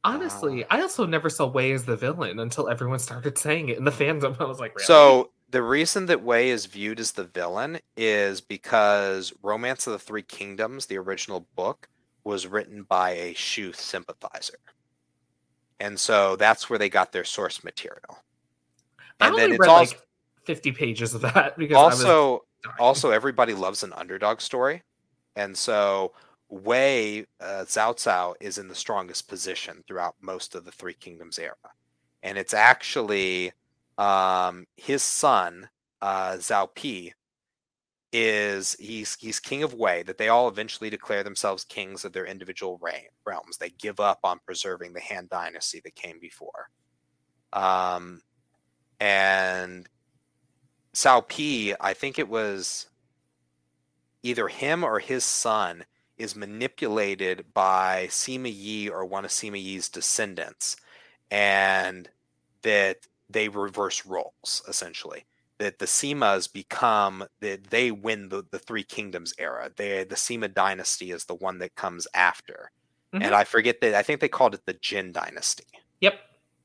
Honestly, 0.04 0.64
I 0.68 0.80
also 0.80 1.06
never 1.06 1.30
saw 1.30 1.46
Wei 1.46 1.72
as 1.72 1.84
the 1.84 1.96
villain 1.96 2.40
until 2.40 2.68
everyone 2.68 2.98
started 2.98 3.38
saying 3.38 3.68
it 3.68 3.78
in 3.78 3.84
the 3.84 3.92
fandom. 3.92 4.36
I 4.40 4.44
was 4.44 4.58
like, 4.58 4.74
really? 4.74 4.86
So 4.86 5.30
the 5.52 5.62
reason 5.62 6.06
that 6.06 6.22
Wei 6.22 6.48
is 6.48 6.64
viewed 6.64 6.98
as 6.98 7.12
the 7.12 7.24
villain 7.24 7.78
is 7.94 8.40
because 8.40 9.34
Romance 9.42 9.86
of 9.86 9.92
the 9.92 9.98
Three 9.98 10.22
Kingdoms, 10.22 10.86
the 10.86 10.96
original 10.96 11.46
book, 11.54 11.88
was 12.24 12.46
written 12.46 12.84
by 12.84 13.10
a 13.10 13.34
Shu 13.34 13.72
sympathizer. 13.74 14.58
And 15.78 16.00
so 16.00 16.36
that's 16.36 16.70
where 16.70 16.78
they 16.78 16.88
got 16.88 17.12
their 17.12 17.24
source 17.24 17.62
material. 17.62 18.18
I 19.20 19.26
And 19.26 19.34
only 19.34 19.42
then 19.42 19.52
it's 19.52 19.60
read 19.60 19.68
also 19.68 19.94
like 19.94 20.02
50 20.46 20.72
pages 20.72 21.14
of 21.14 21.20
that 21.20 21.56
because 21.58 21.76
I 21.76 21.80
also 21.80 22.44
also 22.78 23.10
everybody 23.10 23.52
loves 23.52 23.82
an 23.82 23.92
underdog 23.92 24.40
story. 24.40 24.82
And 25.36 25.54
so 25.54 26.12
Wei 26.48 27.26
uh, 27.40 27.64
Cao 27.66 27.94
Cao 27.94 28.34
is 28.40 28.56
in 28.56 28.68
the 28.68 28.74
strongest 28.74 29.28
position 29.28 29.84
throughout 29.86 30.14
most 30.22 30.54
of 30.54 30.64
the 30.64 30.72
Three 30.72 30.94
Kingdoms 30.94 31.38
era. 31.38 31.56
And 32.22 32.38
it's 32.38 32.54
actually 32.54 33.52
um, 33.98 34.66
his 34.76 35.02
son, 35.02 35.68
uh, 36.00 36.36
Cao 36.38 36.68
Pi, 36.74 37.12
is 38.12 38.76
he's 38.78 39.16
he's 39.18 39.40
king 39.40 39.62
of 39.62 39.74
Wei. 39.74 40.02
That 40.02 40.18
they 40.18 40.28
all 40.28 40.48
eventually 40.48 40.90
declare 40.90 41.22
themselves 41.22 41.64
kings 41.64 42.04
of 42.04 42.12
their 42.12 42.26
individual 42.26 42.78
reign, 42.82 43.08
realms. 43.24 43.56
They 43.56 43.70
give 43.70 44.00
up 44.00 44.20
on 44.24 44.40
preserving 44.44 44.92
the 44.92 45.00
Han 45.00 45.28
Dynasty 45.30 45.80
that 45.84 45.94
came 45.94 46.18
before. 46.20 46.68
Um, 47.52 48.20
and 49.00 49.88
Cao 50.94 51.26
Pi, 51.28 51.76
I 51.80 51.94
think 51.94 52.18
it 52.18 52.28
was 52.28 52.86
either 54.22 54.48
him 54.48 54.84
or 54.84 54.98
his 54.98 55.24
son 55.24 55.84
is 56.16 56.36
manipulated 56.36 57.46
by 57.54 58.06
Sima 58.08 58.52
Yi 58.54 58.88
or 58.88 59.04
one 59.04 59.24
of 59.24 59.30
Sima 59.30 59.60
Yi's 59.60 59.88
descendants, 59.88 60.76
and 61.30 62.08
that 62.62 62.98
they 63.32 63.48
reverse 63.48 64.04
roles 64.06 64.62
essentially. 64.68 65.24
That 65.58 65.78
the 65.78 65.86
Simas 65.86 66.52
become 66.52 67.24
that 67.40 67.64
they 67.70 67.90
win 67.92 68.28
the, 68.28 68.44
the 68.50 68.58
Three 68.58 68.82
Kingdoms 68.82 69.32
era. 69.38 69.70
They 69.76 70.04
the 70.04 70.16
Sima 70.16 70.52
dynasty 70.52 71.12
is 71.12 71.24
the 71.24 71.34
one 71.36 71.58
that 71.58 71.74
comes 71.76 72.06
after, 72.14 72.70
Mhm. 73.14 73.24
and 73.24 73.34
I 73.34 73.44
forget 73.44 73.80
that 73.80 73.94
I 73.94 74.02
think 74.02 74.20
they 74.20 74.28
called 74.28 74.54
it 74.54 74.66
the 74.66 74.74
Jin 74.74 75.12
dynasty. 75.12 75.64
Yep. 76.00 76.18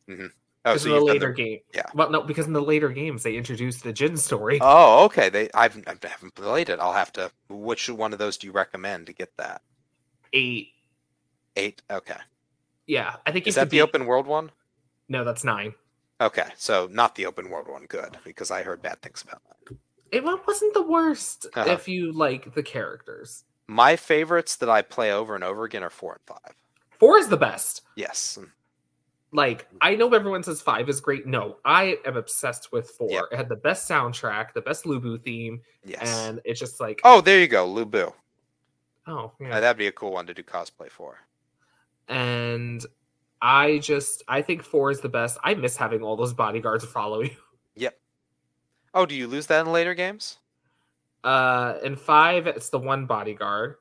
Oh, 0.10 0.74
Because 0.74 0.82
so 0.82 0.90
in 0.90 0.96
the 0.96 1.02
later 1.06 1.28
the- 1.28 1.34
game. 1.44 1.60
yeah. 1.74 1.86
Well, 1.94 2.10
no, 2.10 2.22
because 2.24 2.48
in 2.48 2.54
the 2.54 2.62
later 2.62 2.90
games 2.90 3.24
they 3.24 3.36
introduced 3.38 3.84
the 3.84 3.94
Jin 3.94 4.18
story. 4.18 4.58
Oh, 4.62 5.06
okay. 5.06 5.30
They 5.30 5.50
I've 5.54 5.78
I 5.88 5.96
haven't 6.02 6.34
played 6.36 6.70
it. 6.70 6.80
I'll 6.80 6.94
have 6.94 7.12
to. 7.14 7.32
Which 7.50 7.90
one 7.90 8.14
of 8.14 8.20
those 8.20 8.38
do 8.38 8.48
you 8.48 8.54
recommend 8.54 9.06
to 9.08 9.14
get 9.14 9.36
that? 9.38 9.62
Eight. 10.34 10.70
Eight. 11.56 11.82
Okay. 11.92 12.18
Yeah, 12.88 13.18
I 13.26 13.32
think 13.32 13.48
Is 13.48 13.56
that 13.56 13.70
the 13.70 13.78
beat- 13.78 13.82
open 13.82 14.06
world 14.06 14.26
one? 14.28 14.52
No, 15.10 15.24
that's 15.24 15.44
nine. 15.44 15.74
Okay, 16.20 16.48
so 16.58 16.88
not 16.92 17.16
the 17.16 17.26
open 17.26 17.50
world 17.50 17.68
one. 17.68 17.86
Good, 17.86 18.18
because 18.24 18.50
I 18.52 18.64
heard 18.64 18.82
bad 18.82 19.02
things 19.02 19.24
about 19.28 19.42
that. 19.50 19.78
It 20.12 20.24
wasn't 20.24 20.74
the 20.74 20.82
worst 20.82 21.46
Uh-huh. 21.54 21.70
if 21.72 21.88
you 21.88 22.12
like 22.12 22.54
the 22.56 22.64
characters. 22.64 23.44
My 23.68 23.96
favorites 23.98 24.56
that 24.58 24.70
I 24.70 24.82
play 24.82 25.12
over 25.12 25.36
and 25.36 25.44
over 25.44 25.66
again 25.66 25.84
are 25.84 25.90
four 25.90 26.14
and 26.14 26.22
five. 26.26 26.56
Four 27.00 27.18
is 27.20 27.28
the 27.28 27.38
best. 27.38 27.82
Yes. 27.96 28.40
Like 29.34 29.68
I 29.82 29.96
know 29.96 30.08
everyone 30.14 30.42
says 30.42 30.62
five 30.62 30.88
is 30.90 31.02
great. 31.02 31.28
No, 31.28 31.58
I 31.66 31.98
am 32.06 32.16
obsessed 32.16 32.72
with 32.72 32.90
four. 32.92 33.10
Yep. 33.12 33.24
It 33.34 33.36
had 33.36 33.50
the 33.50 33.58
best 33.58 33.88
soundtrack, 33.88 34.54
the 34.54 34.62
best 34.62 34.86
Lubu 34.86 35.22
theme, 35.22 35.62
Yes. 35.84 36.02
and 36.26 36.40
it's 36.46 36.60
just 36.60 36.80
like 36.80 37.02
oh, 37.04 37.20
there 37.22 37.40
you 37.42 37.48
go, 37.50 37.68
Lubu. 37.68 38.14
oh 39.06 39.34
yeah. 39.42 39.60
that'd 39.60 39.78
be 39.78 39.88
a 39.88 39.92
cool 39.92 40.14
one 40.14 40.26
to 40.28 40.34
do 40.34 40.42
cosplay 40.44 40.90
for. 40.90 41.18
and 42.08 42.86
I 43.42 43.80
just 43.80 44.24
I 44.28 44.42
think 44.42 44.64
four 44.64 44.92
is 44.92 45.02
the 45.02 45.10
best. 45.10 45.38
I 45.44 45.54
miss 45.54 45.78
having 45.78 46.02
all 46.02 46.16
those 46.16 46.34
bodyguards 46.34 46.86
follow 46.86 47.22
you. 47.22 47.36
Yep. 47.76 47.98
Oh, 48.94 49.06
do 49.06 49.16
you 49.16 49.28
lose 49.28 49.48
that 49.48 49.66
in 49.66 49.72
later 49.72 49.94
games? 49.94 50.38
Uh, 51.24 51.78
in 51.84 51.96
five, 51.96 52.48
it's 52.48 52.70
the 52.70 52.80
one 52.80 53.06
bodyguard 53.06 53.76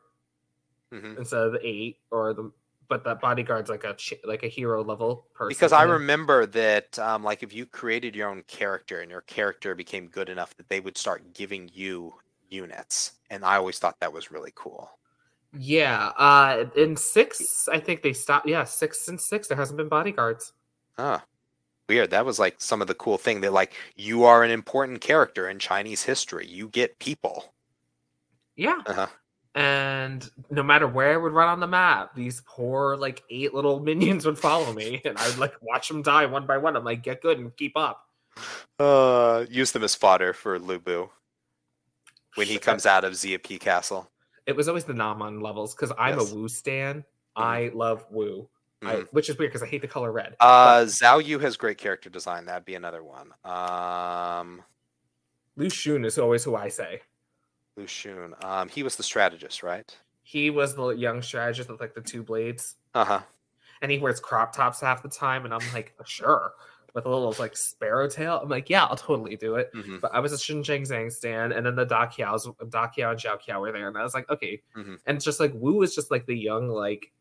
hmm 0.92 1.14
instead 1.18 1.40
of 1.40 1.52
the 1.52 1.66
eight 1.66 1.98
or 2.10 2.34
the. 2.34 2.52
But 2.88 3.02
that 3.04 3.20
bodyguard's 3.20 3.68
like 3.68 3.82
a 3.82 3.96
like 4.24 4.44
a 4.44 4.48
hero 4.48 4.84
level 4.84 5.26
person. 5.34 5.48
Because 5.48 5.72
I 5.72 5.82
remember 5.82 6.46
that, 6.46 6.96
um, 7.00 7.24
like, 7.24 7.42
if 7.42 7.52
you 7.52 7.66
created 7.66 8.14
your 8.14 8.28
own 8.28 8.42
character 8.46 9.00
and 9.00 9.10
your 9.10 9.22
character 9.22 9.74
became 9.74 10.06
good 10.06 10.28
enough 10.28 10.56
that 10.56 10.68
they 10.68 10.78
would 10.78 10.96
start 10.96 11.34
giving 11.34 11.68
you 11.74 12.14
units, 12.48 13.12
and 13.28 13.44
I 13.44 13.56
always 13.56 13.80
thought 13.80 13.98
that 13.98 14.12
was 14.12 14.30
really 14.30 14.52
cool. 14.54 14.88
Yeah, 15.58 16.08
uh, 16.16 16.66
in 16.76 16.96
six, 16.96 17.68
I 17.68 17.80
think 17.80 18.02
they 18.02 18.12
stopped. 18.12 18.46
Yeah, 18.48 18.64
six 18.64 19.08
and 19.08 19.20
six, 19.20 19.48
there 19.48 19.56
hasn't 19.56 19.76
been 19.76 19.88
bodyguards. 19.88 20.52
Huh. 20.96 21.20
Weird. 21.88 22.10
That 22.10 22.26
was 22.26 22.38
like 22.38 22.56
some 22.58 22.80
of 22.82 22.88
the 22.88 22.94
cool 22.94 23.16
thing 23.16 23.40
that 23.42 23.52
like 23.52 23.72
you 23.94 24.24
are 24.24 24.42
an 24.42 24.50
important 24.50 25.00
character 25.00 25.48
in 25.48 25.58
Chinese 25.58 26.02
history. 26.02 26.46
You 26.46 26.68
get 26.68 26.98
people. 26.98 27.54
Yeah, 28.56 28.80
Uh-huh. 28.86 29.06
and 29.54 30.28
no 30.50 30.62
matter 30.62 30.86
where 30.88 31.12
I 31.12 31.16
would 31.18 31.32
run 31.32 31.48
on 31.48 31.60
the 31.60 31.66
map, 31.66 32.14
these 32.14 32.42
poor 32.46 32.96
like 32.96 33.22
eight 33.30 33.52
little 33.54 33.80
minions 33.88 34.26
would 34.26 34.38
follow 34.38 34.72
me, 34.72 35.00
and 35.04 35.16
I'd 35.18 35.36
like 35.38 35.54
watch 35.62 35.88
them 35.88 36.02
die 36.02 36.26
one 36.26 36.46
by 36.46 36.58
one. 36.58 36.74
I'm 36.76 36.84
like, 36.84 37.02
get 37.02 37.22
good 37.22 37.38
and 37.38 37.54
keep 37.56 37.76
up. 37.76 38.02
Uh, 38.78 39.44
use 39.48 39.72
them 39.72 39.84
as 39.84 39.94
fodder 39.94 40.32
for 40.32 40.58
Lubu 40.58 41.08
when 42.34 42.46
he 42.46 42.58
comes 42.58 42.84
out 42.84 43.04
of 43.04 43.12
Xiapi 43.14 43.60
Castle. 43.60 44.10
It 44.46 44.54
was 44.54 44.68
always 44.68 44.84
the 44.84 44.92
Namon 44.92 45.42
levels 45.42 45.74
because 45.74 45.92
I'm 45.98 46.18
Yes. 46.18 46.32
a 46.32 46.34
Wu 46.34 46.48
stan. 46.48 47.04
I 47.34 47.70
love 47.74 48.06
Wu, 48.10 48.48
I, 48.82 48.96
Mhm. 48.96 49.08
which 49.12 49.28
is 49.28 49.36
weird 49.38 49.50
because 49.52 49.62
I 49.62 49.66
hate 49.70 49.82
the 49.82 49.88
color 49.88 50.12
red. 50.12 50.36
Uh, 50.40 50.80
Zhou 50.82 51.22
Yu 51.24 51.38
has 51.40 51.56
great 51.56 51.78
character 51.78 52.08
design. 52.08 52.46
That'd 52.46 52.64
be 52.64 52.74
another 52.76 53.02
one. 53.02 53.32
Um, 53.44 54.62
Lu 55.56 55.66
Xun 55.66 56.06
is 56.06 56.18
always 56.18 56.44
who 56.44 56.54
I 56.56 56.68
say. 56.68 57.02
Lu 57.76 57.84
Xun. 57.84 58.42
Um, 58.44 58.68
he 58.68 58.82
was 58.82 58.96
the 58.96 59.02
strategist, 59.02 59.62
right? 59.62 59.96
He 60.22 60.50
was 60.50 60.74
the 60.74 60.88
young 60.90 61.22
strategist 61.22 61.68
with 61.68 61.80
like 61.80 61.94
the 61.94 62.00
two 62.00 62.22
blades, 62.22 62.76
Uh 62.94 63.04
huh. 63.04 63.20
and 63.82 63.90
he 63.90 63.98
wears 63.98 64.18
crop 64.20 64.54
tops 64.54 64.80
half 64.80 65.02
the 65.02 65.08
time. 65.08 65.44
And 65.44 65.52
I'm 65.52 65.60
like, 65.74 65.94
sure, 66.04 66.52
with 66.96 67.04
a 67.04 67.08
little 67.10 67.34
like 67.38 67.56
sparrow 67.56 68.08
tail. 68.08 68.40
I'm 68.42 68.48
like, 68.48 68.70
yeah, 68.70 68.86
I'll 68.86 68.96
totally 68.96 69.36
do 69.36 69.56
it. 69.56 69.70
hmm 69.72 69.98
But 70.00 70.12
I 70.14 70.18
was 70.18 70.32
a 70.32 70.38
Sun 70.38 70.62
Shang 70.64 70.82
Xiang 70.82 71.12
stan, 71.12 71.52
and 71.52 71.64
then 71.64 71.76
the 71.76 71.84
Da 71.84 72.06
Qiao's 72.06 72.48
Da 72.70 72.88
Qiao 72.88 73.10
and 73.12 73.20
Zhao 73.20 73.38
Qiao 73.40 73.60
were 73.60 73.70
there, 73.70 73.86
and 73.86 73.96
I 73.96 74.02
was 74.02 74.14
like, 74.14 74.28
okay. 74.30 74.62
Mhm. 74.74 74.98
And 75.06 75.16
it's 75.16 75.24
just 75.24 75.38
like 75.38 75.52
Wu 75.54 75.82
is 75.82 75.94
just 75.94 76.10
like 76.10 76.26
the 76.26 76.34
young, 76.34 76.68
like, 76.68 77.12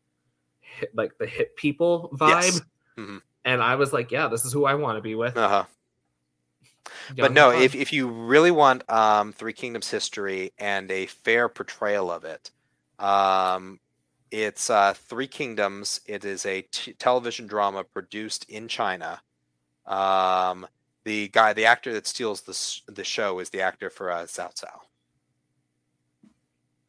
hip, 0.60 0.90
like 0.94 1.16
the 1.18 1.26
hip 1.26 1.54
people 1.56 2.10
vibe. 2.14 2.42
Yes. 2.42 2.60
Mhm. 2.96 3.20
And 3.44 3.62
I 3.62 3.76
was 3.76 3.92
like, 3.92 4.10
yeah, 4.10 4.26
this 4.28 4.44
is 4.46 4.52
who 4.52 4.64
I 4.64 4.74
want 4.74 4.96
to 4.96 5.02
be 5.02 5.14
with. 5.14 5.36
Uh 5.36 5.48
huh. 5.48 5.64
Young 7.14 7.26
But 7.26 7.32
no, 7.32 7.50
if 7.50 7.74
if 7.74 7.92
you 7.92 8.08
really 8.08 8.50
want 8.50 8.88
um, 8.90 9.32
Three 9.34 9.52
Kingdoms 9.52 9.90
history 9.90 10.52
and 10.58 10.90
a 10.90 11.06
fair 11.06 11.48
portrayal 11.50 12.10
of 12.10 12.24
it, 12.24 12.50
um, 12.98 13.78
it's 14.30 14.70
uh, 14.70 14.94
Three 14.94 15.28
Kingdoms. 15.28 16.00
It 16.06 16.24
is 16.24 16.46
a 16.46 16.62
t- 16.62 16.94
television 16.94 17.46
drama 17.46 17.84
produced 17.84 18.48
in 18.48 18.68
China. 18.68 19.20
Um, 19.86 20.66
The 21.04 21.28
guy, 21.28 21.52
the 21.52 21.66
actor 21.66 21.92
that 21.92 22.06
steals 22.06 22.40
the 22.42 22.92
the 22.92 23.04
show, 23.04 23.38
is 23.38 23.50
the 23.50 23.60
actor 23.60 23.90
for 23.90 24.10
uh, 24.10 24.24
Cao 24.24 24.52
Cao. 24.60 24.80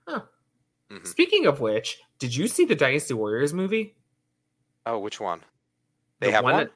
Huh. 0.08 0.22
Mhm. 0.90 1.06
Speaking 1.06 1.46
of 1.46 1.60
which, 1.60 2.00
did 2.20 2.36
you 2.36 2.48
see 2.48 2.66
the 2.66 2.76
Dynasty 2.76 3.14
Warriors 3.14 3.54
movie? 3.54 3.96
Oh, 4.86 5.00
which 5.00 5.20
one? 5.20 5.42
They 6.20 6.28
The 6.28 6.32
have 6.34 6.44
one. 6.44 6.56
that- 6.58 6.72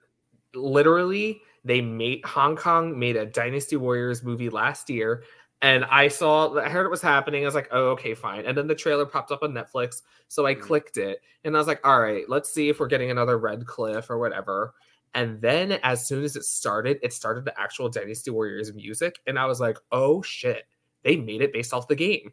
literally, 0.53 1.41
they 1.64 1.80
made 1.81 2.23
Hong 2.26 2.56
Kong 2.56 2.98
made 2.99 3.15
a 3.15 3.26
Dynasty 3.26 3.77
Warriors 3.77 4.22
movie 4.22 4.49
last 4.49 4.89
year, 4.89 5.23
and 5.61 5.85
I 5.85 6.10
saw, 6.10 6.57
I 6.60 6.69
heard 6.69 6.85
it 6.85 6.89
was 6.91 7.02
happening. 7.02 7.43
I 7.43 7.45
was 7.45 7.56
like, 7.56 7.69
oh, 7.72 7.89
okay, 7.91 8.14
fine. 8.14 8.45
And 8.45 8.57
then 8.57 8.68
the 8.68 8.76
trailer 8.76 9.06
popped 9.06 9.31
up 9.31 9.43
on 9.43 9.53
Netflix, 9.53 10.02
so 10.27 10.45
I 10.45 10.53
Mhm. 10.56 10.61
clicked 10.61 10.98
it, 10.98 11.22
and 11.45 11.56
I 11.56 11.60
was 11.60 11.68
like, 11.68 11.85
all 11.88 12.02
right, 12.02 12.27
let's 12.30 12.52
see 12.52 12.68
if 12.69 12.80
we're 12.80 12.88
getting 12.88 13.11
another 13.11 13.38
Red 13.38 13.65
Cliff 13.65 14.10
or 14.10 14.18
whatever. 14.19 14.76
And 15.13 15.41
then 15.41 15.73
as 15.83 16.07
soon 16.07 16.23
as 16.23 16.35
it 16.35 16.43
started, 16.45 16.97
it 17.03 17.11
started 17.13 17.43
the 17.45 17.59
actual 17.59 17.89
Dynasty 17.89 18.31
Warriors 18.31 18.73
music, 18.73 19.19
and 19.27 19.38
I 19.38 19.45
was 19.45 19.59
like, 19.59 19.77
oh 19.91 20.21
shit, 20.21 20.63
they 21.03 21.15
made 21.17 21.41
it 21.41 21.51
based 21.53 21.73
off 21.73 21.88
the 21.88 21.95
game. 21.95 22.31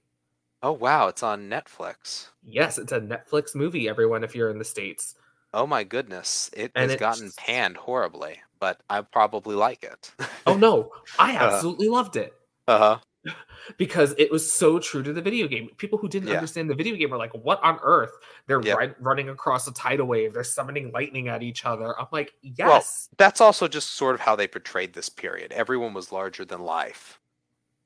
Oh 0.63 0.73
wow, 0.73 1.09
it's 1.09 1.23
on 1.23 1.49
Netflix. 1.49 2.29
Yes, 2.43 2.79
it's 2.79 2.93
a 2.93 3.01
Netflix 3.01 3.55
movie, 3.55 3.89
everyone, 3.89 4.23
if 4.25 4.35
you're 4.35 4.51
in 4.51 4.59
the 4.59 4.65
States. 4.65 5.15
Oh 5.55 5.67
my 5.67 5.83
goodness, 5.85 6.51
it 6.53 6.73
And 6.75 6.91
has 6.91 6.99
gotten 7.01 7.27
it's- 7.29 7.37
panned 7.39 7.77
horribly, 7.77 8.41
but 8.61 8.81
I 8.91 9.01
probably 9.01 9.57
like 9.57 9.83
it. 9.83 10.13
Oh 10.47 10.57
no, 10.57 10.91
I 11.19 11.37
Uh. 11.37 11.41
absolutely 11.55 11.89
loved 11.89 12.17
it. 12.17 12.33
uh 12.69 12.79
huh. 12.79 12.99
because 13.79 14.15
it 14.19 14.31
was 14.31 14.51
so 14.51 14.79
true 14.79 15.03
to 15.03 15.13
the 15.13 15.21
video 15.21 15.47
game. 15.49 15.69
People 15.77 15.99
who 15.99 16.09
didn't 16.09 16.29
Yeah. 16.29 16.35
understand 16.35 16.71
the 16.71 16.75
video 16.75 16.97
game 16.97 17.11
were 17.11 17.17
like, 17.19 17.33
"What 17.35 17.63
on 17.63 17.79
earth?" 17.83 18.13
They're 18.47 18.61
Yep. 18.63 18.79
ri- 18.79 18.95
running 19.01 19.29
across 19.29 19.67
a 19.67 19.73
tidal 19.73 20.07
wave. 20.07 20.33
They're 20.33 20.45
summoning 20.45 20.93
lightning 20.93 21.29
at 21.29 21.43
each 21.43 21.65
other. 21.65 21.99
I'm 21.99 22.07
like, 22.13 22.35
"Yes, 22.43 23.09
That's 23.19 23.41
also 23.41 23.69
just 23.69 23.91
sort 23.95 24.15
of 24.15 24.21
how 24.21 24.37
they 24.37 24.47
portrayed 24.49 24.93
this 24.95 25.09
period. 25.09 25.53
Everyone 25.53 25.95
was 25.95 26.13
larger 26.13 26.45
than 26.45 26.61
life. 26.63 27.19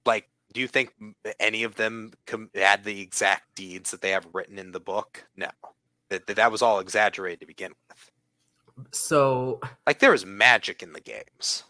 Like, 0.05 0.29
do 0.53 0.61
you 0.61 0.69
think 0.69 0.95
any 1.41 1.63
of 1.63 1.77
them 1.77 2.13
com- 2.27 2.51
had 2.55 2.85
the 2.85 3.01
exact 3.01 3.55
deeds 3.55 3.91
that 3.91 4.03
they 4.03 4.11
have 4.11 4.27
written 4.35 4.59
in 4.59 4.73
the 4.73 4.81
book? 4.81 5.25
No, 5.37 5.49
that 6.11 6.27
that, 6.27 6.37
that 6.37 6.53
was 6.53 6.61
all 6.63 6.79
exaggerated 6.79 7.41
to 7.41 7.47
begin 7.47 7.73
with. 7.89 8.11
so 8.95 9.61
Like, 9.87 9.99
there 9.99 10.15
is 10.15 10.25
magic 10.27 10.83
in 10.83 10.93
the 10.93 11.01
games. 11.01 11.65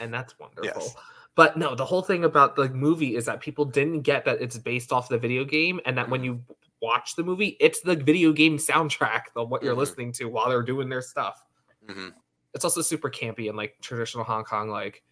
and 0.00 0.12
that's 0.12 0.38
wonderful." 0.38 0.82
Yes. 0.82 0.96
But 1.34 1.56
no, 1.56 1.74
the 1.74 1.84
whole 1.84 2.02
thing 2.02 2.24
about 2.24 2.56
the 2.56 2.68
movie 2.70 3.16
is 3.16 3.24
that 3.24 3.40
people 3.40 3.64
didn't 3.64 4.02
get 4.02 4.24
that 4.26 4.42
it's 4.42 4.58
based 4.58 4.92
off 4.92 5.08
the 5.08 5.18
video 5.18 5.44
game, 5.44 5.80
and 5.86 5.96
that 5.96 6.02
Mm-hmm. 6.02 6.10
when 6.12 6.24
you 6.24 6.44
watch 6.82 7.14
the 7.16 7.22
movie, 7.22 7.56
it's 7.60 7.80
the 7.80 7.96
video 7.96 8.32
game 8.32 8.58
soundtrack 8.58 9.22
of 9.36 9.48
what 9.50 9.62
you're 9.62 9.74
Mhm. 9.74 9.78
listening 9.78 10.12
to 10.12 10.24
while 10.26 10.48
they're 10.48 10.62
doing 10.62 10.88
their 10.88 11.02
stuff. 11.02 11.44
hmm 11.88 12.08
it's 12.54 12.64
also 12.66 12.82
super 12.82 13.08
campy 13.08 13.48
and 13.48 13.56
like 13.56 13.76
traditional 13.80 14.22
Hong 14.24 14.44
Kong 14.44 14.68
like 14.68 15.02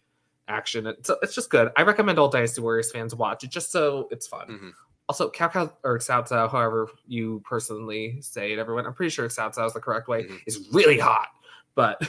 action. 0.47 0.85
It's 0.85 1.09
it's 1.23 1.33
just 1.33 1.49
good. 1.49 1.71
I 1.75 1.81
recommend 1.81 2.19
all 2.19 2.29
Dynasty 2.29 2.61
Warriors 2.61 2.91
fans 2.91 3.15
watch 3.15 3.43
it 3.43 3.49
just 3.49 3.71
so 3.71 4.07
it's 4.11 4.27
fun. 4.27 4.47
Mhm. 4.47 4.71
Also, 5.09 5.31
Cao 5.31 5.51
Cao 5.51 5.73
or 5.83 5.97
Cao 5.97 6.21
Cao, 6.29 6.49
however 6.51 6.87
you 7.07 7.41
personally 7.43 8.21
say 8.21 8.51
it, 8.53 8.59
everyone. 8.59 8.85
I'm 8.85 8.93
pretty 8.93 9.09
sure 9.09 9.27
Cao 9.27 9.51
Cao 9.55 9.65
is 9.65 9.73
the 9.73 9.79
correct 9.79 10.07
way. 10.07 10.25
Mhm. 10.25 10.39
Is 10.45 10.69
really 10.71 10.99
hot, 10.99 11.29
but 11.73 11.99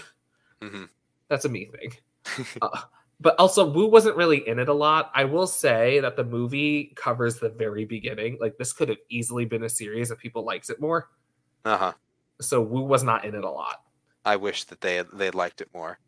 hmm 0.60 0.84
that's 1.28 1.46
a 1.46 1.48
me 1.48 1.64
thing. 1.66 1.94
uh, 2.60 2.82
but 3.22 3.36
also, 3.38 3.64
Wu 3.64 3.86
wasn't 3.86 4.16
really 4.16 4.46
in 4.48 4.58
it 4.58 4.68
a 4.68 4.74
lot. 4.74 5.12
I 5.14 5.24
will 5.24 5.46
say 5.46 6.00
that 6.00 6.16
the 6.16 6.24
movie 6.24 6.92
covers 6.96 7.38
the 7.38 7.50
very 7.50 7.84
beginning. 7.84 8.36
Like 8.40 8.58
this 8.58 8.72
could 8.72 8.88
have 8.88 8.98
easily 9.08 9.44
been 9.44 9.62
a 9.62 9.68
series 9.68 10.10
if 10.10 10.18
people 10.18 10.44
liked 10.44 10.70
it 10.70 10.80
more. 10.80 11.08
Uh 11.64 11.76
huh. 11.76 11.92
So 12.40 12.60
Wu 12.60 12.82
was 12.82 13.04
not 13.04 13.24
in 13.24 13.36
it 13.36 13.44
a 13.44 13.50
lot. 13.50 13.82
I 14.24 14.36
wish 14.36 14.64
that 14.64 14.80
they 14.80 14.96
had, 14.96 15.06
they 15.12 15.30
liked 15.30 15.60
it 15.60 15.68
more. 15.72 16.00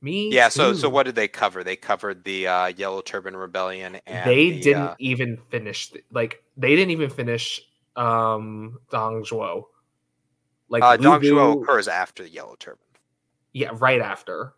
Me, 0.00 0.30
Yeah. 0.32 0.48
So 0.50 0.72
so 0.74 0.88
what 0.88 1.02
did 1.04 1.16
they 1.16 1.26
cover? 1.26 1.64
They 1.64 1.76
covered 1.76 2.22
the 2.22 2.46
uh, 2.46 2.66
Yellow 2.68 3.00
Turban 3.00 3.36
Rebellion 3.36 3.98
and 4.06 4.30
they 4.30 4.50
the, 4.50 4.60
didn't 4.60 4.82
uh, 4.82 4.94
even 5.00 5.38
finish 5.48 5.90
th- 5.90 6.04
like 6.12 6.42
they 6.56 6.76
didn't 6.76 6.90
even 6.90 7.10
finish 7.10 7.60
um 7.96 8.78
Dong 8.90 9.24
Zhuo. 9.24 9.64
Like 10.68 10.82
uh, 10.82 10.96
Dong 10.96 11.20
Zhuo 11.20 11.60
occurs 11.60 11.88
after 11.88 12.22
the 12.22 12.28
Yellow 12.28 12.54
Turban. 12.58 12.84
yeah, 13.52 13.70
right 13.72 14.00
after. 14.00 14.52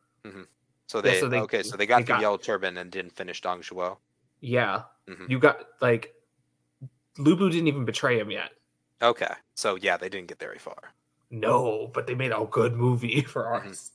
So 0.86 0.98
Yeah, 0.98 1.02
they, 1.02 1.20
so 1.20 1.28
they- 1.28 1.40
okay, 1.40 1.62
so 1.62 1.76
they 1.76 1.86
got 1.86 1.98
they 1.98 2.02
the 2.04 2.08
got- 2.08 2.20
Yellow 2.20 2.36
Turban 2.36 2.76
and 2.78 2.90
didn't 2.90 3.16
finish 3.16 3.40
Dong 3.40 3.60
Zhuo. 3.60 3.98
Yeah, 4.40 4.82
Mhm. 5.08 5.28
you 5.30 5.38
got 5.38 5.66
like 5.80 6.14
Lubu 7.18 7.50
didn't 7.50 7.66
even 7.68 7.84
betray 7.84 8.18
him 8.20 8.30
yet. 8.30 8.50
Okay, 9.02 9.32
so 9.54 9.76
yeah, 9.76 9.96
they 9.96 10.08
didn't 10.08 10.28
get 10.28 10.38
very 10.38 10.58
far. 10.58 10.94
No, 11.30 11.88
but 11.92 12.06
they 12.06 12.14
made 12.14 12.30
a 12.32 12.46
good 12.50 12.74
movie 12.74 13.22
for 13.22 13.44
Mhm. 13.44 13.70
us 13.70 13.92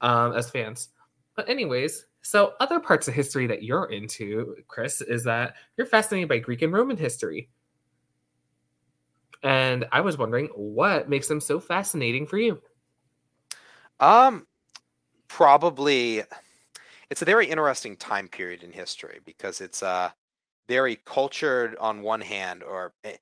um, 0.00 0.32
as 0.34 0.48
fans. 0.50 0.90
But 1.34 1.48
anyways, 1.48 2.06
so 2.20 2.54
other 2.60 2.78
parts 2.78 3.08
of 3.08 3.14
history 3.14 3.46
that 3.48 3.62
you're 3.64 3.86
into, 3.90 4.54
Chris, 4.68 5.00
is 5.00 5.24
that 5.24 5.56
you're 5.76 5.86
fascinated 5.86 6.28
by 6.28 6.38
Greek 6.38 6.62
and 6.62 6.72
Roman 6.72 6.96
history. 6.96 7.50
And 9.42 9.86
I 9.90 10.02
was 10.02 10.16
wondering 10.18 10.46
what 10.54 11.08
makes 11.08 11.26
them 11.26 11.40
so 11.40 11.58
fascinating 11.58 12.26
for 12.26 12.38
you. 12.38 12.62
Um, 13.98 14.46
probably, 15.36 16.22
it's 17.10 17.22
a 17.22 17.26
very 17.26 17.46
interesting 17.48 17.96
time 17.96 18.28
period 18.28 18.62
in 18.62 18.72
history 18.72 19.20
because 19.26 19.60
it's 19.60 19.82
uh 19.82 20.10
very 20.68 20.96
cultured 21.06 21.76
on 21.80 22.02
one 22.02 22.22
hand, 22.22 22.62
or 22.62 22.94
eh, 23.04 23.16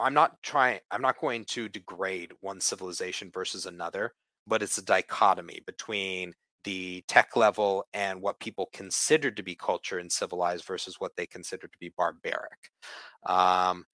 I'm 0.00 0.14
not 0.14 0.42
trying, 0.42 0.80
I'm 0.90 1.02
not 1.02 1.20
going 1.20 1.44
to 1.46 1.68
degrade 1.68 2.32
one 2.40 2.60
civilization 2.60 3.30
versus 3.34 3.66
another, 3.66 4.14
but 4.46 4.62
it's 4.62 4.78
a 4.78 4.84
dichotomy 4.84 5.60
between 5.66 6.34
the 6.64 7.04
tech 7.08 7.36
level 7.36 7.86
and 7.94 8.22
what 8.22 8.40
people 8.40 8.70
considered 8.74 9.36
to 9.38 9.44
be 9.44 9.54
culture 9.56 9.98
and 10.00 10.12
civilized 10.12 10.64
versus 10.66 10.96
what 11.00 11.12
they 11.16 11.26
considered 11.26 11.72
to 11.72 11.78
be 11.80 11.92
barbaric. 11.96 12.58
Um, 13.26 13.84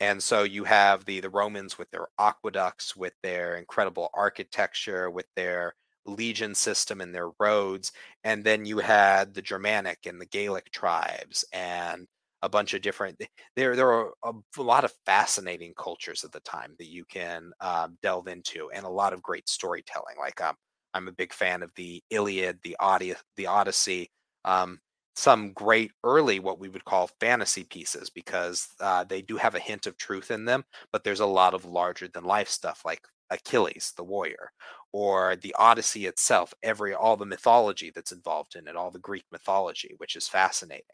and 0.00 0.22
so 0.22 0.42
you 0.44 0.64
have 0.64 1.04
the 1.06 1.20
the 1.20 1.30
Romans 1.30 1.78
with 1.78 1.90
their 1.90 2.08
aqueducts, 2.18 2.96
with 2.96 3.14
their 3.22 3.56
incredible 3.56 4.10
architecture, 4.14 5.10
with 5.10 5.26
their 5.36 5.74
legion 6.06 6.54
system 6.54 7.00
and 7.00 7.14
their 7.14 7.30
roads, 7.40 7.92
and 8.24 8.44
then 8.44 8.64
you 8.66 8.78
had 8.78 9.34
the 9.34 9.42
Germanic 9.42 10.06
and 10.06 10.20
the 10.20 10.26
Gaelic 10.26 10.70
tribes 10.70 11.44
and 11.52 12.06
a 12.42 12.48
bunch 12.48 12.74
of 12.74 12.82
different. 12.82 13.20
There 13.56 13.76
there 13.76 13.90
are 13.92 14.12
a, 14.24 14.32
lot 14.62 14.84
of 14.84 14.92
fascinating 15.06 15.74
cultures 15.78 16.24
at 16.24 16.32
the 16.32 16.40
time 16.40 16.74
that 16.78 16.88
you 16.90 17.04
can 17.06 17.52
um, 17.60 17.98
delve 18.02 18.28
into, 18.28 18.70
and 18.72 18.84
a 18.84 18.88
lot 18.90 19.12
of 19.12 19.22
great 19.22 19.48
storytelling. 19.48 20.16
Like 20.18 20.40
um, 20.40 20.54
I'm 20.94 21.08
a 21.08 21.12
big 21.12 21.32
fan 21.32 21.62
of 21.62 21.70
the 21.76 22.02
Iliad, 22.10 22.58
the 22.62 22.76
Odyssey, 22.80 23.20
the 23.36 23.46
Odyssey. 23.46 24.10
Um, 24.44 24.80
some 25.16 25.52
great 25.54 25.92
early 26.04 26.38
what 26.40 26.58
we 26.60 26.68
would 26.68 26.84
call 26.84 27.08
fantasy 27.20 27.64
pieces 27.64 28.10
because 28.10 28.68
uh, 28.80 29.02
they 29.04 29.22
do 29.22 29.36
have 29.38 29.54
a 29.54 29.58
hint 29.58 29.86
of 29.86 29.96
truth 29.96 30.30
in 30.30 30.44
them 30.44 30.62
but 30.92 31.02
there's 31.04 31.20
a 31.20 31.26
lot 31.26 31.54
of 31.54 31.64
larger 31.64 32.06
than 32.08 32.24
life 32.24 32.48
stuff 32.50 32.82
like 32.84 33.00
achilles 33.30 33.92
the 33.96 34.04
warrior 34.04 34.50
or 34.92 35.36
the 35.36 35.54
odyssey 35.58 36.06
itself 36.06 36.54
every 36.62 36.94
all 36.94 37.16
the 37.16 37.26
mythology 37.26 37.90
that's 37.94 38.12
involved 38.12 38.56
in 38.56 38.66
it 38.68 38.76
all 38.76 38.90
the 38.90 38.98
greek 38.98 39.24
mythology 39.32 39.94
which 39.98 40.16
is 40.16 40.28
fascinating 40.28 40.84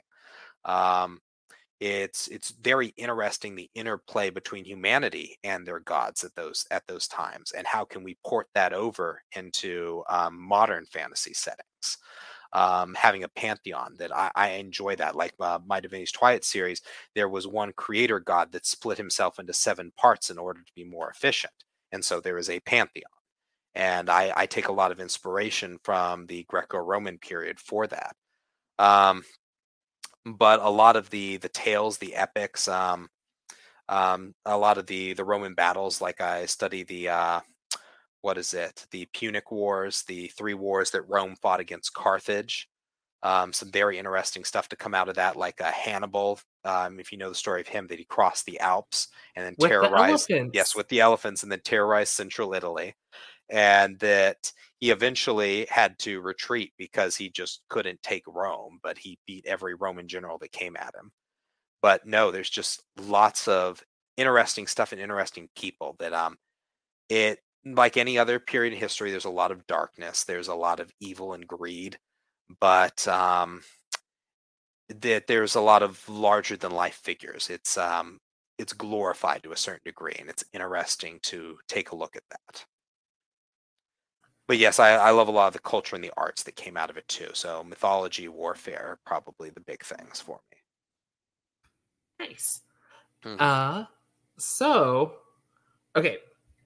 um, 0.65 1.21
it's 1.81 2.29
it's 2.29 2.53
very 2.63 2.89
interesting 2.97 3.55
the 3.57 3.71
interplay 3.75 4.31
between 4.31 4.65
humanity 4.65 5.37
and 5.43 5.67
their 5.67 5.81
gods 5.81 6.23
at 6.23 6.35
those 6.37 6.65
at 6.71 6.87
those 6.87 7.09
times 7.09 7.53
and 7.53 7.67
how 7.67 7.85
can 7.85 8.05
we 8.05 8.17
port 8.25 8.47
that 8.55 8.73
over 8.73 9.21
into 9.37 10.05
um, 10.09 10.41
modern 10.41 10.87
fantasy 10.87 11.35
settings 11.35 11.99
um, 12.53 12.95
having 12.95 13.25
a 13.25 13.29
pantheon 13.29 13.95
that 13.99 14.15
I, 14.15 14.31
I 14.35 14.49
enjoy 14.51 14.97
that. 14.97 15.17
Like 15.17 15.35
uh, 15.41 15.59
my 15.67 15.81
Divinity's 15.81 16.13
Twilight 16.13 16.45
series, 16.45 16.83
there 17.15 17.29
was 17.29 17.47
one 17.47 17.73
creator 17.73 18.21
god 18.21 18.53
that 18.53 18.67
split 18.67 18.99
himself 18.99 19.39
into 19.39 19.53
seven 19.53 19.93
parts 19.97 20.31
in 20.31 20.39
order 20.39 20.61
to 20.61 20.73
be 20.75 20.85
more 20.85 21.11
efficient. 21.11 21.53
And 21.93 22.05
so 22.05 22.21
there 22.21 22.39
is 22.39 22.51
a 22.51 22.61
pantheon. 22.61 23.05
And 23.75 24.11
I, 24.11 24.33
I 24.37 24.47
take 24.47 24.69
a 24.69 24.73
lot 24.73 24.93
of 24.93 25.01
inspiration 25.01 25.79
from 25.83 26.27
the 26.27 26.45
Greco-Roman 26.45 27.19
period 27.19 27.59
for 27.59 27.87
that. 27.87 28.15
Um, 28.79 29.25
but 30.25 30.61
a 30.61 30.69
lot 30.69 30.97
of 30.97 31.11
the 31.11 31.39
the 31.39 31.49
tales, 31.49 31.99
the 31.99 32.15
epics, 32.15 32.69
um, 32.69 33.09
um, 33.89 34.35
a 34.45 34.57
lot 34.57 34.79
of 34.79 34.87
the 34.87 35.15
the 35.15 35.25
Roman 35.25 35.55
battles, 35.55 36.01
like 36.01 36.21
I 36.21 36.47
study 36.47 36.83
the 36.85 37.09
uh, 37.09 37.41
what 38.21 38.39
is 38.39 38.55
it? 38.55 38.87
The 38.91 39.07
Punic 39.13 39.51
Wars, 39.51 40.05
the 40.07 40.29
three 40.29 40.55
wars 40.55 40.91
that 40.93 41.09
Rome 41.09 41.35
fought 41.43 41.61
against 41.61 41.95
Carthage. 41.95 42.69
Um, 43.23 43.53
some 43.53 43.71
very 43.71 43.99
interesting 43.99 44.45
stuff 44.45 44.69
to 44.71 44.77
come 44.77 44.95
out 44.95 45.09
of 45.09 45.15
that, 45.17 45.37
like 45.37 45.61
uh, 45.61 45.71
Hannibal. 45.71 46.41
Um, 46.65 46.99
if 47.01 47.13
you 47.13 47.19
know 47.19 47.29
the 47.29 47.35
story 47.35 47.61
of 47.61 47.69
him, 47.69 47.87
that 47.89 47.99
he 47.99 48.05
crossed 48.05 48.47
the 48.47 48.59
Alps 48.61 49.09
and 49.37 49.45
then 49.47 49.55
With 49.59 49.77
the 49.79 49.89
terrorized. 49.89 50.29
Yes, 50.53 50.75
with 50.75 50.89
the 50.89 51.01
elephants, 51.01 51.43
and 51.43 51.53
then 51.53 51.61
terrorized 51.65 52.13
central 52.15 52.55
Italy, 52.55 52.95
and 53.51 53.99
that 54.01 54.53
he 54.81 54.91
eventually 54.91 55.67
had 55.71 55.99
to 56.01 56.21
retreat 56.21 56.73
because 56.79 57.17
he 57.17 57.31
just 57.31 57.63
couldn't 57.69 58.03
take 58.03 58.25
Rome. 58.27 58.79
But 58.83 58.99
he 58.99 59.19
beat 59.27 59.47
every 59.47 59.75
Roman 59.75 60.09
general 60.09 60.39
that 60.39 60.53
came 60.53 60.77
at 60.77 60.95
him. 60.95 61.13
But 61.83 62.07
no, 62.07 62.31
there's 62.31 62.51
just 62.51 62.83
lots 62.99 63.49
of 63.49 63.83
interesting 64.17 64.67
stuff 64.67 64.93
and 64.93 65.01
interesting 65.01 65.49
people 65.57 65.97
that 65.99 66.13
um, 66.13 66.37
it 67.09 67.41
like 67.65 67.97
any 67.97 68.19
other 68.19 68.39
period 68.41 68.73
in 68.73 68.79
history, 68.79 69.11
there's 69.11 69.25
a 69.25 69.31
lot 69.31 69.53
of 69.53 69.67
darkness. 69.67 70.25
There's 70.25 70.49
a 70.49 70.55
lot 70.55 70.81
of 70.81 70.91
evil 71.01 71.35
and 71.35 71.47
greed, 71.47 71.99
but 72.61 73.07
um, 73.09 73.63
that 74.89 75.27
there's 75.27 75.55
a 75.55 75.61
lot 75.61 75.83
of 75.83 76.09
larger 76.09 76.57
than 76.57 76.73
life 76.73 77.01
figures. 77.03 77.51
It's 77.51 77.79
um, 77.79 78.19
it's 78.59 78.73
glorified 78.73 79.43
to 79.43 79.53
a 79.53 79.57
certain 79.57 79.83
degree, 79.85 80.17
and 80.19 80.29
it's 80.29 80.45
interesting 80.53 81.19
to 81.25 81.59
take 81.69 81.91
a 81.91 81.97
look 81.97 82.17
at 82.17 82.23
that. 82.31 82.65
But 84.49 84.59
yes, 84.59 84.79
I, 84.79 84.97
I 84.97 85.11
love 85.11 85.29
a 85.29 85.33
lot 85.33 85.47
of 85.47 85.53
the 85.53 85.61
culture 85.61 85.95
and 85.97 86.05
the 86.05 86.13
arts 86.17 86.43
that 86.43 86.57
came 86.57 86.77
out 86.77 86.91
of 86.91 86.97
it 86.97 87.09
too. 87.09 87.31
So 87.33 87.65
mythology, 87.65 88.29
warfare, 88.29 88.87
are 88.87 88.99
probably 89.07 89.51
the 89.51 89.61
big 89.61 89.83
things 89.83 90.21
for 90.21 90.41
me. 90.51 92.27
Nice. 92.29 92.61
Mm-hmm. 93.25 93.37
Uh, 93.41 93.85
so 94.39 95.15
okay, 95.97 96.19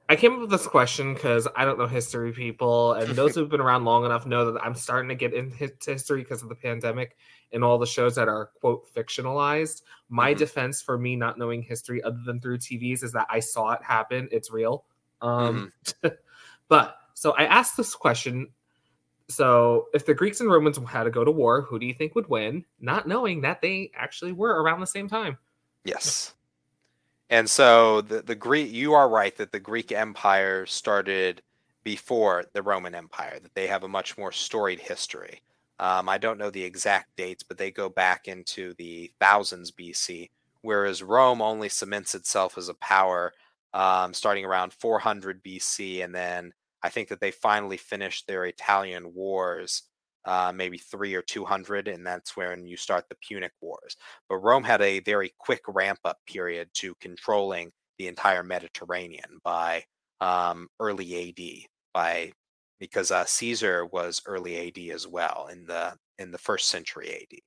I 0.09 0.15
came 0.15 0.35
up 0.35 0.41
with 0.41 0.51
this 0.51 0.67
question 0.67 1.15
because 1.15 1.49
I 1.57 1.65
don't 1.65 1.78
know 1.78 1.86
history 1.86 2.33
people, 2.33 2.93
and 2.93 3.15
those 3.17 3.35
who've 3.35 3.49
been 3.49 3.60
around 3.60 3.85
long 3.85 4.05
enough 4.05 4.26
know 4.26 4.52
that 4.52 4.62
I'm 4.62 4.75
starting 4.75 5.09
to 5.09 5.15
get 5.15 5.35
into 5.35 5.70
history 5.85 6.23
because 6.23 6.43
of 6.43 6.49
the 6.49 6.55
pandemic 6.55 7.17
and 7.52 7.65
all 7.65 7.78
the 7.78 7.86
shows 7.86 8.15
that 8.15 8.28
are 8.28 8.51
quote 8.60 8.93
fictionalized. 8.94 9.83
My 10.09 10.31
mm-hmm. 10.31 10.39
defense 10.39 10.81
for 10.81 10.97
me 10.97 11.17
not 11.17 11.39
knowing 11.39 11.62
history 11.62 12.02
other 12.02 12.20
than 12.25 12.41
through 12.41 12.59
TVs 12.59 13.02
is 13.02 13.12
that 13.12 13.26
I 13.31 13.41
saw 13.41 13.73
it 13.73 13.83
happen. 13.83 14.28
It's 14.31 14.51
real. 14.51 14.85
Um, 15.20 15.73
mm-hmm. 15.85 16.09
but 16.68 16.97
so 17.15 17.33
I 17.33 17.44
asked 17.44 17.76
this 17.76 17.94
question. 17.94 18.49
So 19.28 19.86
if 19.93 20.07
the 20.07 20.15
Greeks 20.15 20.41
and 20.41 20.49
Romans 20.49 20.78
had 20.86 21.05
to 21.05 21.10
go 21.10 21.25
to 21.25 21.33
war, 21.33 21.62
who 21.62 21.81
do 21.81 21.86
you 21.86 21.94
think 21.94 22.15
would 22.15 22.28
win? 22.28 22.65
Not 22.78 23.09
knowing 23.09 23.41
that 23.41 23.60
they 23.60 23.91
actually 23.94 24.33
were 24.33 24.62
around 24.62 24.81
the 24.81 24.86
same 24.86 25.09
time. 25.09 25.36
Yes. 25.85 26.35
And 27.31 27.49
so 27.49 28.01
the, 28.03 28.23
the 28.23 28.35
Greek, 28.35 28.73
you 28.73 28.95
are 28.95 29.09
right 29.09 29.37
that 29.37 29.53
the 29.53 29.61
Greek 29.61 29.91
Empire 29.91 30.67
started 30.67 31.43
before 31.83 32.45
the 32.53 32.63
Roman 32.63 32.95
Empire, 32.95 33.39
that 33.41 33.55
they 33.55 33.67
have 33.67 33.85
a 33.85 33.89
much 33.89 34.17
more 34.17 34.33
storied 34.33 34.81
history. 34.81 35.43
Um, 35.79 36.09
I 36.09 36.19
don't 36.19 36.39
know 36.39 36.51
the 36.51 36.65
exact 36.65 37.17
dates, 37.17 37.43
but 37.43 37.59
they 37.59 37.71
go 37.71 37.89
back 37.89 38.29
into 38.29 38.75
the 38.75 39.11
thousands 39.21 39.71
BC, 39.73 40.31
whereas 40.63 41.03
Rome 41.03 41.43
only 41.43 41.69
cements 41.69 42.15
itself 42.15 42.57
as 42.57 42.69
a 42.69 42.75
power 42.75 43.33
um, 43.75 44.15
starting 44.15 44.45
around 44.45 44.73
400 44.73 45.43
BC. 45.45 46.03
And 46.03 46.15
then 46.15 46.53
I 46.83 46.89
think 46.89 47.09
that 47.09 47.21
they 47.21 47.31
finally 47.31 47.77
finished 47.77 48.27
their 48.27 48.47
Italian 48.47 49.13
wars 49.15 49.83
uh, 50.27 50.53
maybe 50.55 50.77
three 50.77 51.15
or 51.15 51.23
200, 51.23 51.89
and 51.89 52.05
that's 52.07 52.37
when 52.37 52.67
you 52.67 52.77
start 52.77 53.05
the 53.09 53.17
Punic 53.27 53.53
Wars. 53.61 53.97
But 54.29 54.39
Rome 54.39 54.65
had 54.65 54.83
a 54.83 55.01
very 55.01 55.33
quick 55.39 55.63
ramp 55.69 56.01
up 56.05 56.19
period 56.27 56.69
to 56.75 56.95
controlling 57.01 57.71
the 57.99 58.09
entire 58.09 58.43
Mediterranean 58.43 59.39
by 59.45 59.85
um, 60.21 60.69
early 60.81 61.29
AD, 61.29 61.69
by 61.95 62.33
because 62.81 63.11
uh, 63.11 63.25
Caesar 63.25 63.87
was 63.87 64.21
early 64.27 64.69
AD 64.69 64.95
as 64.95 65.07
well 65.07 65.49
in 65.51 65.65
the 65.65 65.97
in 66.19 66.31
the 66.31 66.39
first 66.39 66.69
century 66.69 67.15
AD. 67.15 67.39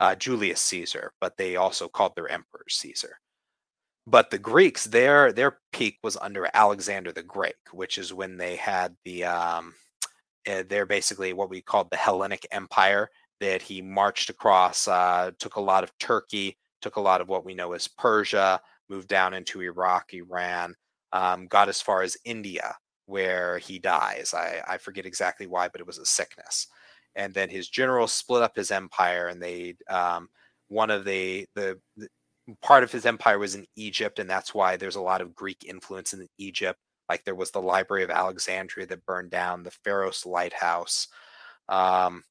Uh, 0.00 0.14
Julius 0.14 0.60
Caesar, 0.60 1.12
but 1.20 1.36
they 1.36 1.56
also 1.56 1.88
called 1.88 2.12
their 2.14 2.28
emperor 2.28 2.64
Caesar. 2.68 3.16
But 4.06 4.30
the 4.30 4.38
Greeks, 4.38 4.84
their 4.84 5.32
their 5.32 5.60
peak 5.72 5.98
was 6.02 6.16
under 6.18 6.48
Alexander 6.52 7.10
the 7.10 7.22
Great, 7.22 7.54
which 7.72 7.96
is 7.96 8.12
when 8.12 8.36
they 8.36 8.56
had 8.56 8.94
the 9.04 9.24
um, 9.24 9.74
uh, 10.48 10.64
they're 10.68 10.86
basically 10.86 11.32
what 11.32 11.50
we 11.50 11.60
called 11.60 11.90
the 11.90 11.96
Hellenic 11.96 12.46
Empire. 12.50 13.10
That 13.40 13.62
he 13.62 13.82
marched 13.82 14.30
across, 14.30 14.88
uh, 14.88 15.32
took 15.38 15.56
a 15.56 15.60
lot 15.60 15.84
of 15.84 15.92
Turkey, 15.98 16.56
took 16.80 16.96
a 16.96 17.00
lot 17.00 17.20
of 17.20 17.28
what 17.28 17.44
we 17.44 17.52
know 17.52 17.72
as 17.72 17.88
Persia, 17.88 18.60
moved 18.88 19.08
down 19.08 19.34
into 19.34 19.60
Iraq, 19.60 20.14
Iran, 20.14 20.74
um, 21.12 21.48
got 21.48 21.68
as 21.68 21.80
far 21.80 22.02
as 22.02 22.16
India, 22.24 22.74
where 23.06 23.58
he 23.58 23.78
dies. 23.78 24.32
I, 24.32 24.62
I 24.66 24.78
forget 24.78 25.04
exactly 25.04 25.46
why, 25.46 25.68
but 25.68 25.80
it 25.80 25.86
was 25.86 25.98
a 25.98 26.06
sickness. 26.06 26.68
And 27.16 27.34
then 27.34 27.50
his 27.50 27.68
generals 27.68 28.12
split 28.12 28.42
up 28.42 28.56
his 28.56 28.70
empire, 28.70 29.26
and 29.26 29.42
they 29.42 29.76
um, 29.90 30.28
one 30.68 30.90
of 30.90 31.04
the, 31.04 31.46
the 31.54 31.78
the 31.96 32.08
part 32.62 32.84
of 32.84 32.92
his 32.92 33.06
empire 33.06 33.38
was 33.38 33.54
in 33.54 33.66
Egypt, 33.76 34.18
and 34.18 34.28
that's 34.28 34.54
why 34.54 34.76
there's 34.76 34.96
a 34.96 35.02
lot 35.02 35.20
of 35.20 35.34
Greek 35.34 35.64
influence 35.66 36.12
in 36.12 36.28
Egypt. 36.38 36.78
Like 37.08 37.24
there 37.24 37.34
was 37.34 37.50
the 37.50 37.62
Library 37.62 38.04
of 38.04 38.10
Alexandria 38.10 38.86
that 38.86 39.04
burned 39.06 39.30
down, 39.30 39.62
the 39.62 39.70
Pharos 39.70 40.24
Lighthouse. 40.26 41.08
Um, 41.68 42.22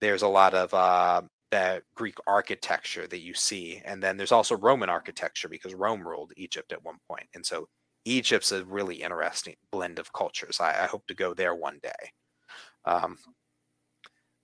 there's 0.00 0.22
a 0.22 0.28
lot 0.28 0.54
of 0.54 0.72
uh, 0.74 1.22
that 1.50 1.82
Greek 1.94 2.16
architecture 2.26 3.06
that 3.06 3.20
you 3.20 3.34
see, 3.34 3.80
and 3.84 4.02
then 4.02 4.16
there's 4.16 4.32
also 4.32 4.56
Roman 4.56 4.88
architecture 4.90 5.48
because 5.48 5.74
Rome 5.74 6.06
ruled 6.06 6.32
Egypt 6.36 6.72
at 6.72 6.84
one 6.84 6.98
point, 7.08 7.26
and 7.34 7.44
so 7.44 7.68
Egypt's 8.04 8.52
a 8.52 8.64
really 8.64 8.96
interesting 8.96 9.56
blend 9.72 9.98
of 9.98 10.12
cultures. 10.12 10.60
I, 10.60 10.84
I 10.84 10.86
hope 10.86 11.06
to 11.08 11.14
go 11.14 11.34
there 11.34 11.54
one 11.54 11.78
day. 11.82 12.10
Um, 12.84 13.16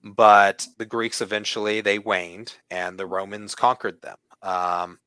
but 0.03 0.67
the 0.77 0.85
Greeks 0.85 1.21
eventually 1.21 1.81
they 1.81 1.99
waned, 1.99 2.55
and 2.69 2.97
the 2.99 3.05
Romans 3.05 3.55
conquered 3.55 4.01
them. 4.01 4.17
Um, 4.41 4.99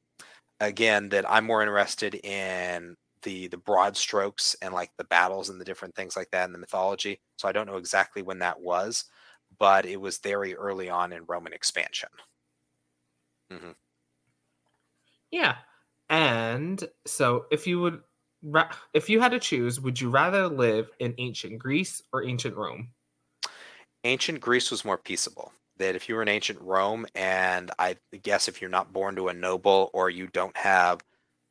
again, 0.60 1.10
that 1.10 1.30
I'm 1.30 1.44
more 1.44 1.62
interested 1.62 2.14
in 2.14 2.96
the 3.26 3.48
the 3.48 3.58
broad 3.58 3.96
strokes 3.96 4.54
and 4.62 4.72
like 4.72 4.92
the 4.96 5.04
battles 5.04 5.50
and 5.50 5.60
the 5.60 5.64
different 5.64 5.96
things 5.96 6.16
like 6.16 6.30
that 6.30 6.46
in 6.46 6.52
the 6.52 6.58
mythology. 6.58 7.20
So 7.36 7.48
I 7.48 7.52
don't 7.52 7.66
know 7.66 7.76
exactly 7.76 8.22
when 8.22 8.38
that 8.38 8.60
was, 8.60 9.04
but 9.58 9.84
it 9.84 10.00
was 10.00 10.18
very 10.18 10.54
early 10.54 10.88
on 10.88 11.12
in 11.12 11.24
Roman 11.26 11.52
expansion. 11.52 12.08
Mm-hmm. 13.52 13.72
Yeah, 15.32 15.56
and 16.08 16.82
so 17.04 17.46
if 17.50 17.66
you 17.66 17.80
would, 17.80 18.00
if 18.94 19.10
you 19.10 19.20
had 19.20 19.32
to 19.32 19.40
choose, 19.40 19.80
would 19.80 20.00
you 20.00 20.08
rather 20.08 20.46
live 20.46 20.88
in 21.00 21.12
ancient 21.18 21.58
Greece 21.58 22.00
or 22.12 22.24
ancient 22.24 22.56
Rome? 22.56 22.90
Ancient 24.04 24.40
Greece 24.40 24.70
was 24.70 24.84
more 24.84 24.98
peaceable. 24.98 25.52
That 25.78 25.96
if 25.96 26.08
you 26.08 26.14
were 26.14 26.22
in 26.22 26.28
ancient 26.28 26.60
Rome, 26.60 27.06
and 27.16 27.72
I 27.80 27.96
guess 28.22 28.46
if 28.46 28.60
you're 28.60 28.70
not 28.70 28.92
born 28.92 29.16
to 29.16 29.28
a 29.28 29.34
noble 29.34 29.90
or 29.92 30.10
you 30.10 30.28
don't 30.28 30.56
have 30.56 31.02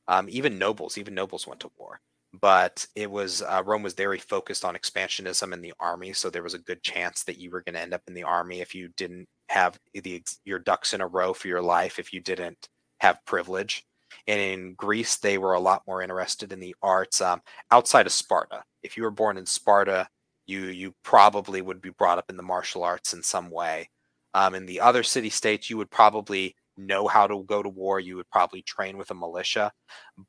um, 0.08 0.28
even 0.30 0.58
nobles, 0.58 0.98
even 0.98 1.16
nobles 1.16 1.48
went 1.48 1.60
to 1.62 1.72
war. 1.78 2.00
But 2.42 2.86
it 2.96 3.10
was 3.10 3.42
uh, 3.42 3.64
Rome 3.66 3.84
was 3.84 3.94
very 3.94 4.20
focused 4.20 4.66
on 4.66 4.76
expansionism 4.76 5.54
in 5.54 5.62
the 5.62 5.74
army, 5.80 6.14
so 6.14 6.30
there 6.30 6.44
was 6.44 6.54
a 6.54 6.60
good 6.60 6.84
chance 6.84 7.24
that 7.24 7.38
you 7.38 7.50
were 7.50 7.62
going 7.62 7.76
to 7.76 7.82
end 7.82 7.94
up 7.94 8.02
in 8.08 8.14
the 8.14 8.24
army 8.24 8.60
if 8.62 8.76
you 8.76 8.90
didn't 8.98 9.28
have 9.50 9.80
the 9.94 10.22
your 10.44 10.60
ducks 10.60 10.94
in 10.94 11.02
a 11.02 11.08
row 11.08 11.34
for 11.34 11.48
your 11.48 11.62
life, 11.62 11.98
if 11.98 12.12
you 12.12 12.20
didn't 12.20 12.68
have 13.00 13.24
privilege. 13.26 13.86
And 14.28 14.40
in 14.40 14.74
Greece, 14.76 15.18
they 15.18 15.38
were 15.38 15.54
a 15.54 15.60
lot 15.60 15.84
more 15.88 16.02
interested 16.02 16.52
in 16.52 16.60
the 16.60 16.76
arts 16.82 17.22
um, 17.22 17.42
outside 17.72 18.06
of 18.06 18.14
Sparta. 18.14 18.64
If 18.84 18.98
you 18.98 19.04
were 19.04 19.12
born 19.12 19.38
in 19.38 19.46
Sparta, 19.46 20.08
you 20.46 20.66
you 20.66 20.94
probably 21.04 21.62
would 21.62 21.82
be 21.82 21.90
brought 21.92 22.18
up 22.18 22.30
in 22.30 22.38
the 22.38 22.44
martial 22.44 22.84
arts 22.84 23.14
in 23.14 23.24
some 23.24 23.50
way. 23.50 23.90
Um, 24.34 24.56
in 24.56 24.66
the 24.66 24.82
other 24.82 25.04
city 25.04 25.30
states, 25.30 25.70
you 25.70 25.78
would 25.78 25.90
probably 25.90 26.56
know 26.78 27.08
how 27.08 27.28
to 27.28 27.44
go 27.44 27.64
to 27.64 27.70
war, 27.70 28.00
you 28.00 28.16
would 28.18 28.30
probably 28.30 28.62
train 28.62 28.98
with 28.98 29.12
a 29.12 29.16
militia, 29.16 29.72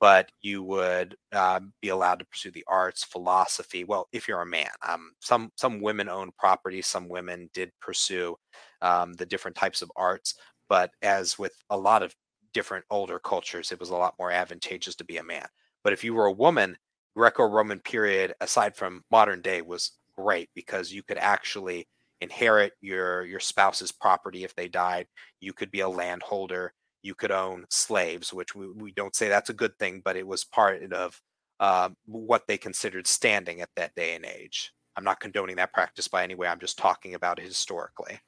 but 0.00 0.31
you 0.42 0.62
would 0.62 1.16
uh, 1.33 1.60
be 1.81 1.89
allowed 1.89 2.18
to 2.20 2.25
pursue 2.26 2.50
the 2.50 2.65
arts, 2.68 3.05
philosophy. 3.05 3.84
Well, 3.84 4.08
if 4.12 4.28
you're 4.28 4.42
a 4.42 4.47
man, 4.47 4.70
um, 4.86 5.12
some 5.20 5.50
some 5.57 5.81
women 5.81 6.08
own 6.08 6.31
property, 6.39 6.83
some 6.83 7.08
women 7.08 7.50
did 7.55 7.70
pursue 7.81 8.36
um, 8.83 9.15
the 9.15 9.26
different 9.26 9.57
types 9.57 9.83
of 9.83 9.91
arts, 9.97 10.34
but 10.68 10.91
as 11.02 11.39
with 11.39 11.55
a 11.70 11.76
lot 11.76 12.02
of 12.02 12.15
different 12.52 12.84
older 12.91 13.18
cultures, 13.18 13.73
it 13.73 13.81
was 13.81 13.91
a 13.91 13.97
lot 13.97 14.15
more 14.18 14.31
advantageous 14.31 14.94
to 14.97 15.05
be 15.05 15.18
a 15.18 15.23
man. 15.23 15.47
But 15.84 15.92
if 15.92 16.02
you 16.05 16.15
were 16.15 16.26
a 16.26 16.33
woman, 16.33 16.76
Greco-Roman 17.16 17.81
period, 17.81 18.34
aside 18.41 18.76
from 18.76 19.05
modern 19.10 19.41
day, 19.42 19.62
was 19.62 19.92
great 20.16 20.49
because 20.55 20.92
you 20.92 21.02
could 21.02 21.18
actually 21.18 21.86
inherit 22.20 22.72
your 22.80 23.24
your 23.26 23.40
spouse's 23.40 23.92
property 23.92 24.44
if 24.44 24.54
they 24.54 24.68
died. 24.68 25.06
You 25.40 25.52
could 25.52 25.70
be 25.70 25.80
a 25.80 25.88
landholder. 25.88 26.72
You 27.02 27.14
could 27.14 27.30
own 27.30 27.66
slaves, 27.70 28.32
which 28.32 28.54
we, 28.54 28.68
we 28.68 28.92
don't 28.92 29.14
say 29.14 29.28
that's 29.28 29.50
a 29.50 29.54
good 29.54 29.78
thing, 29.78 30.02
but 30.04 30.16
it 30.16 30.26
was 30.26 30.44
part 30.44 30.92
of 30.92 31.20
uh, 31.60 31.90
what 32.06 32.42
they 32.48 32.58
considered 32.58 33.06
standing 33.06 33.60
at 33.60 33.68
that 33.76 33.94
day 33.94 34.14
and 34.16 34.24
age. 34.24 34.72
I'm 34.96 35.04
not 35.04 35.20
condoning 35.20 35.56
that 35.56 35.72
practice 35.72 36.08
by 36.08 36.24
any 36.24 36.34
way. 36.34 36.48
I'm 36.48 36.58
just 36.58 36.78
talking 36.78 37.14
about 37.14 37.38
it 37.38 37.44
historically. 37.44 38.18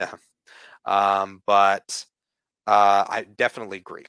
Yeah. 0.00 0.14
Um, 0.84 1.42
but 1.46 2.04
uh, 2.66 3.04
I 3.08 3.26
definitely 3.36 3.80
Greek. 3.80 4.08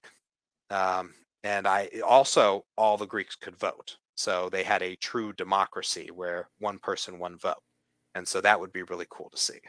Um, 0.70 1.14
and 1.44 1.68
I 1.68 1.90
also 2.06 2.66
all 2.78 2.98
the 2.98 3.08
Greeks 3.08 3.36
could 3.36 3.58
vote. 3.58 3.98
So 4.16 4.50
they 4.52 4.64
had 4.64 4.84
a 4.84 4.96
true 4.98 5.34
democracy 5.34 6.10
where 6.14 6.50
one 6.60 6.80
person, 6.80 7.20
one 7.20 7.38
vote. 7.38 7.62
And 8.16 8.28
so 8.28 8.42
that 8.42 8.60
would 8.60 8.74
be 8.74 8.84
really 8.84 9.06
cool 9.10 9.30
to 9.30 9.38
see. 9.38 9.60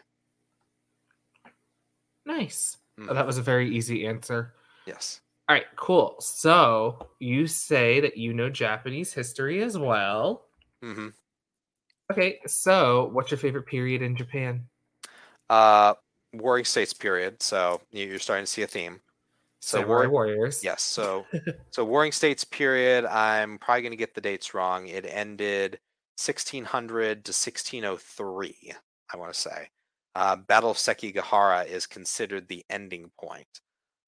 Nice. 2.26 2.78
Mm. 2.98 3.08
Oh, 3.10 3.14
that 3.14 3.26
was 3.26 3.38
a 3.38 3.42
very 3.42 3.74
easy 3.74 4.06
answer. 4.06 4.54
Yes. 4.86 5.20
All 5.48 5.54
right, 5.54 5.66
cool. 5.76 6.16
So 6.20 7.08
you 7.18 7.46
say 7.46 8.00
that 8.00 8.16
you 8.16 8.32
know 8.32 8.48
Japanese 8.50 9.12
history 9.12 9.62
as 9.62 9.76
well. 9.76 10.46
Mm-hmm. 10.84 11.08
Okay, 12.12 12.40
so 12.46 13.10
what's 13.12 13.30
your 13.30 13.38
favorite 13.38 13.66
period 13.66 14.02
in 14.02 14.16
Japan? 14.16 14.64
Uh, 15.48 15.94
Warring 16.32 16.64
States 16.64 16.92
period. 16.92 17.42
So 17.42 17.80
you're 17.90 18.18
starting 18.18 18.44
to 18.46 18.50
see 18.50 18.62
a 18.62 18.66
theme. 18.66 19.00
So 19.60 19.78
Samurai 19.80 20.02
war- 20.06 20.10
warriors. 20.10 20.64
yes, 20.64 20.82
so 20.82 21.26
so 21.70 21.84
Warring 21.84 22.12
States 22.12 22.44
period. 22.44 23.04
I'm 23.04 23.58
probably 23.58 23.82
going 23.82 23.92
to 23.92 23.96
get 23.96 24.14
the 24.14 24.20
dates 24.20 24.54
wrong. 24.54 24.86
It 24.86 25.04
ended 25.06 25.78
1600 26.20 27.24
to 27.24 27.30
1603. 27.30 28.74
I 29.12 29.16
want 29.16 29.32
to 29.32 29.40
say. 29.40 29.68
Uh, 30.14 30.36
Battle 30.36 30.70
of 30.70 30.76
Sekigahara 30.76 31.66
is 31.66 31.86
considered 31.86 32.48
the 32.48 32.64
ending 32.68 33.10
point 33.18 33.60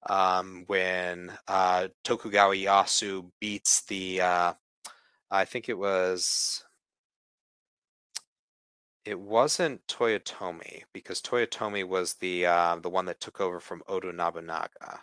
um, 0.08 0.64
when 0.66 1.32
uh, 1.48 1.88
Tokugawa 2.04 2.54
Ieyasu 2.54 3.30
beats 3.40 3.82
the. 3.82 4.20
Uh, 4.20 4.52
I 5.30 5.44
think 5.44 5.68
it 5.68 5.78
was. 5.78 6.64
It 9.04 9.18
wasn't 9.18 9.84
Toyotomi 9.88 10.82
because 10.92 11.20
Toyotomi 11.20 11.86
was 11.86 12.14
the 12.14 12.46
uh, 12.46 12.76
the 12.76 12.90
one 12.90 13.06
that 13.06 13.20
took 13.20 13.40
over 13.40 13.60
from 13.60 13.82
Oda 13.88 14.12
Nobunaga. 14.12 15.00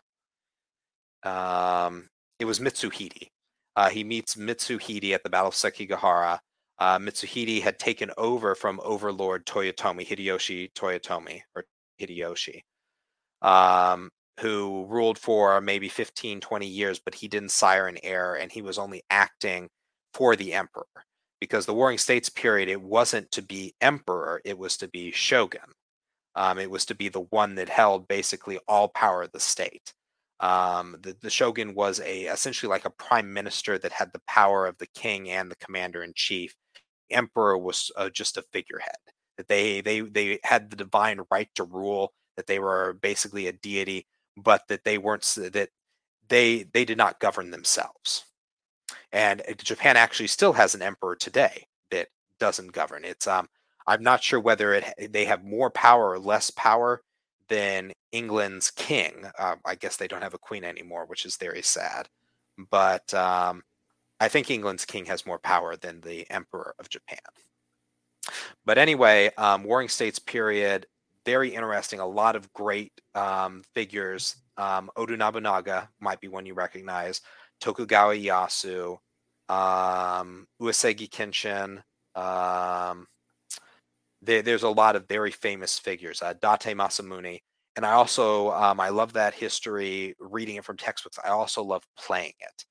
Um, 1.23 2.09
it 2.39 2.45
was 2.45 2.59
Mitsuhide. 2.59 3.29
Uh, 3.75 3.89
he 3.89 4.03
meets 4.03 4.35
Mitsuhide 4.35 5.13
at 5.13 5.23
the 5.23 5.29
Battle 5.29 5.49
of 5.49 5.53
Sekigahara. 5.53 6.39
Uh, 6.79 6.97
Mitsuhide 6.97 7.61
had 7.61 7.77
taken 7.77 8.09
over 8.17 8.55
from 8.55 8.79
Overlord 8.83 9.45
Toyotomi, 9.45 10.07
Hideyoshi 10.07 10.71
Toyotomi, 10.73 11.41
or 11.55 11.65
Hideyoshi, 11.99 12.61
um, 13.41 14.09
who 14.39 14.85
ruled 14.87 15.19
for 15.19 15.59
maybe 15.59 15.89
15, 15.89 16.39
20 16.39 16.65
years, 16.65 16.99
but 16.99 17.15
he 17.15 17.27
didn't 17.27 17.51
sire 17.51 17.87
an 17.87 17.97
heir 18.01 18.35
and 18.35 18.51
he 18.51 18.61
was 18.61 18.77
only 18.77 19.03
acting 19.09 19.67
for 20.13 20.35
the 20.35 20.53
emperor. 20.53 20.85
Because 21.41 21.65
the 21.65 21.73
Warring 21.73 21.97
States 21.97 22.29
period, 22.29 22.69
it 22.69 22.81
wasn't 22.81 23.29
to 23.31 23.41
be 23.41 23.73
emperor, 23.81 24.41
it 24.45 24.57
was 24.57 24.77
to 24.77 24.87
be 24.87 25.11
shogun. 25.11 25.73
Um, 26.35 26.59
it 26.59 26.69
was 26.69 26.85
to 26.85 26.95
be 26.95 27.09
the 27.09 27.21
one 27.21 27.55
that 27.55 27.69
held 27.69 28.07
basically 28.07 28.59
all 28.67 28.87
power 28.89 29.23
of 29.23 29.31
the 29.31 29.39
state. 29.39 29.93
Um, 30.39 30.95
the, 31.01 31.15
the 31.21 31.29
shogun 31.29 31.73
was 31.73 31.99
a 31.99 32.21
essentially 32.23 32.69
like 32.69 32.85
a 32.85 32.89
prime 32.91 33.33
minister 33.33 33.77
that 33.77 33.91
had 33.91 34.11
the 34.13 34.21
power 34.27 34.65
of 34.65 34.77
the 34.77 34.87
king 34.87 35.29
and 35.29 35.51
the 35.51 35.55
commander 35.57 36.03
in 36.03 36.13
chief. 36.15 36.55
Emperor 37.11 37.57
was 37.57 37.91
uh, 37.95 38.09
just 38.09 38.37
a 38.37 38.43
figurehead. 38.53 38.95
That 39.37 39.47
they 39.47 39.81
they 39.81 40.01
they 40.01 40.39
had 40.43 40.69
the 40.69 40.75
divine 40.75 41.21
right 41.31 41.49
to 41.55 41.63
rule. 41.63 42.13
That 42.37 42.47
they 42.47 42.59
were 42.59 42.93
basically 43.01 43.47
a 43.47 43.53
deity, 43.53 44.07
but 44.37 44.67
that 44.69 44.83
they 44.83 44.97
weren't 44.97 45.23
that 45.37 45.69
they 46.29 46.63
they 46.73 46.85
did 46.85 46.97
not 46.97 47.19
govern 47.19 47.51
themselves. 47.51 48.25
And 49.11 49.41
uh, 49.41 49.53
Japan 49.57 49.97
actually 49.97 50.27
still 50.27 50.53
has 50.53 50.75
an 50.75 50.81
emperor 50.81 51.15
today 51.15 51.65
that 51.91 52.07
doesn't 52.39 52.73
govern. 52.73 53.05
It's 53.05 53.27
um 53.27 53.47
I'm 53.87 54.03
not 54.03 54.23
sure 54.23 54.39
whether 54.39 54.73
it 54.73 55.11
they 55.13 55.25
have 55.25 55.43
more 55.43 55.69
power 55.71 56.09
or 56.11 56.19
less 56.19 56.51
power 56.51 57.01
than 57.49 57.91
England's 58.11 58.71
king. 58.71 59.25
Uh, 59.37 59.55
I 59.65 59.75
guess 59.75 59.97
they 59.97 60.07
don't 60.07 60.21
have 60.21 60.33
a 60.35 60.37
queen 60.39 60.63
anymore, 60.63 61.05
which 61.07 61.25
is 61.25 61.37
very 61.37 61.61
sad. 61.63 62.07
But 62.71 63.11
um, 63.13 63.63
I 64.19 64.27
think 64.27 64.51
England's 64.51 64.85
king 64.85 65.05
has 65.05 65.25
more 65.25 65.39
power 65.39 65.75
than 65.75 66.01
the 66.01 66.29
emperor 66.29 66.75
of 66.79 66.89
Japan. 66.89 67.19
But 68.65 68.77
anyway, 68.77 69.31
um, 69.37 69.63
Warring 69.63 69.89
States 69.89 70.19
period, 70.19 70.85
very 71.25 71.53
interesting. 71.53 71.99
A 71.99 72.05
lot 72.05 72.35
of 72.35 72.51
great 72.53 72.91
um, 73.15 73.63
figures. 73.73 74.35
Um, 74.57 74.89
Oda 74.95 75.15
Nobunaga 75.15 75.89
might 75.99 76.19
be 76.19 76.27
one 76.27 76.45
you 76.45 76.53
recognize. 76.53 77.21
Tokugawa 77.61 78.15
Ieyasu, 78.15 78.97
um, 79.49 80.47
Kenshin. 80.59 81.81
Um, 82.15 83.07
there, 84.21 84.41
there's 84.41 84.63
a 84.63 84.69
lot 84.69 84.95
of 84.95 85.07
very 85.07 85.31
famous 85.31 85.79
figures. 85.79 86.21
Uh, 86.21 86.33
Date 86.33 86.75
Masamune, 86.75 87.41
and 87.75 87.85
I 87.85 87.91
also 87.91 88.51
um, 88.51 88.79
I 88.79 88.89
love 88.89 89.13
that 89.13 89.33
history, 89.33 90.15
reading 90.19 90.57
it 90.57 90.65
from 90.65 90.77
textbooks. 90.77 91.19
I 91.23 91.29
also 91.29 91.63
love 91.63 91.83
playing 91.97 92.33
it. 92.39 92.65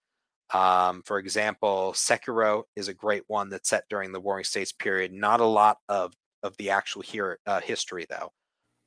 Um, 0.53 1.03
for 1.05 1.19
example, 1.19 1.93
Sekiro 1.95 2.63
is 2.75 2.89
a 2.89 2.95
great 2.95 3.25
one 3.27 3.51
that's 3.51 3.69
set 3.69 3.85
during 3.91 4.13
the 4.13 4.21
Warring 4.21 4.45
States 4.45 4.73
period. 4.73 5.13
Not 5.13 5.41
a 5.41 5.47
lot 5.47 5.79
of 5.89 6.15
of 6.43 6.57
the 6.57 6.71
actual 6.71 7.03
here 7.03 7.39
uh, 7.47 7.61
history 7.61 8.07
though. 8.09 8.33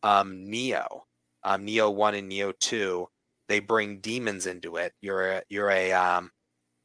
Um, 0.03 0.45
Nioh, 0.47 1.01
um, 1.43 1.65
Nioh 1.65 1.93
one 1.93 2.15
and 2.15 2.31
Nioh 2.31 2.57
two, 2.59 3.07
they 3.49 3.59
bring 3.59 3.99
demons 3.99 4.47
into 4.47 4.77
it. 4.77 4.93
You're 5.01 5.31
a, 5.33 5.41
you're 5.49 5.69
a 5.69 5.91
um, 5.91 6.31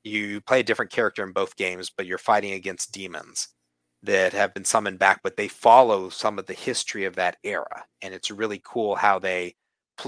you 0.05 0.41
play 0.41 0.61
a 0.61 0.65
different 0.65 0.93
character 0.93 1.23
in 1.25 1.33
both 1.33 1.57
games, 1.57 1.91
but 1.97 2.07
you're 2.07 2.19
fighting 2.19 2.53
against 2.53 2.93
demons 2.93 3.49
that 4.03 4.33
have 4.33 4.55
been 4.55 4.65
summoned 4.65 4.99
back, 4.99 5.21
but 5.23 5.37
they 5.37 5.49
follow 5.49 6.09
some 6.09 6.39
of 6.39 6.47
the 6.47 6.53
history 6.53 7.05
of 7.05 7.17
that 7.17 7.37
era. 7.43 7.85
And 8.03 8.15
it's 8.15 8.31
really 8.31 8.61
cool 8.65 8.95
how 8.95 9.19
they 9.19 9.57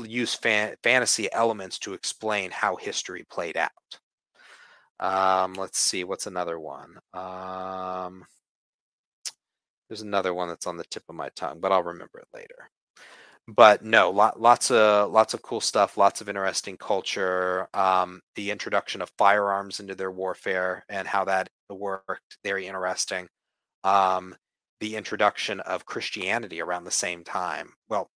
use 0.05 0.35
fan- 0.35 0.77
fantasy 0.83 1.33
elements 1.33 1.79
to 1.81 1.95
explain 1.95 2.51
how 2.51 2.77
history 2.77 3.25
played 3.31 3.57
out. 3.57 3.71
Um, 5.01 5.55
let's 5.55 5.79
see, 5.79 6.05
what's 6.05 6.27
another 6.27 6.59
one? 6.59 6.99
Um, 7.15 8.25
there's 9.89 10.03
another 10.03 10.35
one 10.35 10.49
that's 10.49 10.67
on 10.67 10.77
the 10.77 10.85
tip 10.85 11.05
of 11.09 11.15
my 11.15 11.31
tongue, 11.37 11.61
but 11.61 11.73
I'll 11.73 11.83
remember 11.83 12.19
it 12.19 12.29
later. 12.35 12.71
But 13.49 13.85
no, 13.85 14.11
lot, 14.11 14.41
lots 14.41 14.71
of 14.71 15.11
lots 15.11 15.35
of 15.35 15.43
cool 15.43 15.61
stuff, 15.63 15.97
lots 15.97 16.21
of 16.21 16.29
interesting 16.29 16.77
culture. 16.77 17.69
Um, 17.75 18.21
the 18.37 18.51
introduction 18.51 19.03
of 19.03 19.11
firearms 19.19 19.81
into 19.81 19.95
their 19.95 20.11
warfare 20.13 20.85
and 20.91 21.09
how 21.09 21.25
that 21.27 21.49
worked, 21.71 22.39
very 22.45 22.67
interesting 22.67 23.29
um, 23.85 24.37
the 24.81 24.97
introduction 24.97 25.61
of 25.61 25.87
Christianity 25.87 26.61
around 26.63 26.85
the 26.85 26.91
same 26.93 27.25
time. 27.25 27.75
Well, 27.89 28.11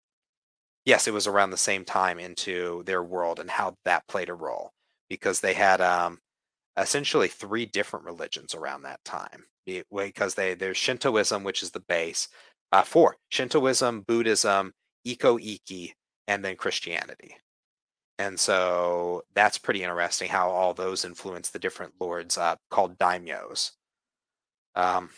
yes, 0.85 1.09
it 1.09 1.15
was 1.15 1.27
around 1.27 1.51
the 1.51 1.57
same 1.57 1.85
time 1.85 2.19
into 2.19 2.83
their 2.85 3.03
world 3.03 3.41
and 3.41 3.51
how 3.51 3.77
that 3.85 4.07
played 4.09 4.29
a 4.29 4.35
role 4.35 4.73
because 5.09 5.41
they 5.41 5.55
had 5.55 5.81
um, 5.81 6.19
essentially 6.77 7.29
three 7.29 7.67
different 7.67 8.05
religions 8.05 8.55
around 8.55 8.83
that 8.83 9.05
time. 9.05 9.45
Because 9.67 10.35
they 10.35 10.55
there's 10.55 10.77
Shintoism, 10.77 11.45
which 11.45 11.63
is 11.63 11.71
the 11.71 11.81
base, 11.81 12.29
uh, 12.73 12.83
four 12.83 13.17
Shintoism, 13.31 14.03
Buddhism, 14.03 14.73
Ikko-ikki, 15.05 15.95
and 16.27 16.45
then 16.45 16.57
Christianity. 16.57 17.37
And 18.19 18.39
so 18.39 19.23
that's 19.35 19.59
pretty 19.59 19.83
interesting 19.83 20.29
how 20.29 20.51
all 20.51 20.75
those 20.75 21.05
influence 21.05 21.51
the 21.51 21.59
different 21.59 21.95
lords 22.01 22.39
uh, 22.39 22.57
called 22.71 22.99
daimyos. 22.99 23.73
Um, 24.75 25.11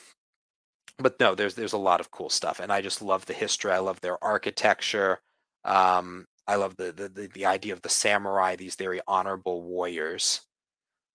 but 0.98 1.18
no, 1.18 1.34
there's 1.34 1.54
there's 1.54 1.72
a 1.72 1.78
lot 1.78 2.00
of 2.00 2.10
cool 2.10 2.30
stuff, 2.30 2.60
and 2.60 2.72
I 2.72 2.80
just 2.80 3.02
love 3.02 3.26
the 3.26 3.32
history. 3.32 3.72
I 3.72 3.78
love 3.78 4.00
their 4.00 4.22
architecture. 4.22 5.20
Um, 5.64 6.26
I 6.46 6.56
love 6.56 6.76
the, 6.76 6.92
the 6.92 7.30
the 7.32 7.46
idea 7.46 7.72
of 7.72 7.82
the 7.82 7.88
samurai, 7.88 8.56
these 8.56 8.76
very 8.76 9.00
honorable 9.06 9.62
warriors. 9.62 10.42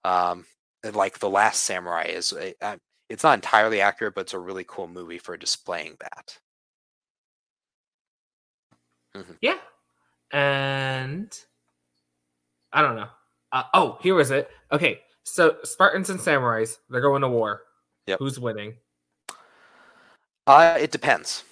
Um, 0.03 0.45
like 0.93 1.19
the 1.19 1.29
Last 1.29 1.63
Samurai 1.63 2.03
is, 2.03 2.33
it's 3.09 3.23
not 3.23 3.33
entirely 3.33 3.81
accurate, 3.81 4.15
but 4.15 4.21
it's 4.21 4.33
a 4.33 4.39
really 4.39 4.65
cool 4.67 4.87
movie 4.87 5.17
for 5.17 5.35
displaying 5.37 5.97
that. 5.99 6.37
Mm-hmm. 9.15 9.33
Yeah, 9.41 9.57
and 10.31 11.37
I 12.71 12.81
don't 12.81 12.95
know. 12.95 13.07
Uh, 13.51 13.63
oh, 13.73 13.97
here 14.01 14.15
was 14.15 14.31
it. 14.31 14.49
Okay, 14.71 15.01
so 15.23 15.57
Spartans 15.63 16.09
and 16.09 16.19
samurais, 16.19 16.77
they're 16.89 17.01
going 17.01 17.23
to 17.23 17.29
war. 17.29 17.63
Yep. 18.07 18.19
Who's 18.19 18.39
winning? 18.39 18.75
Uh, 20.47 20.77
it 20.79 20.91
depends. 20.91 21.43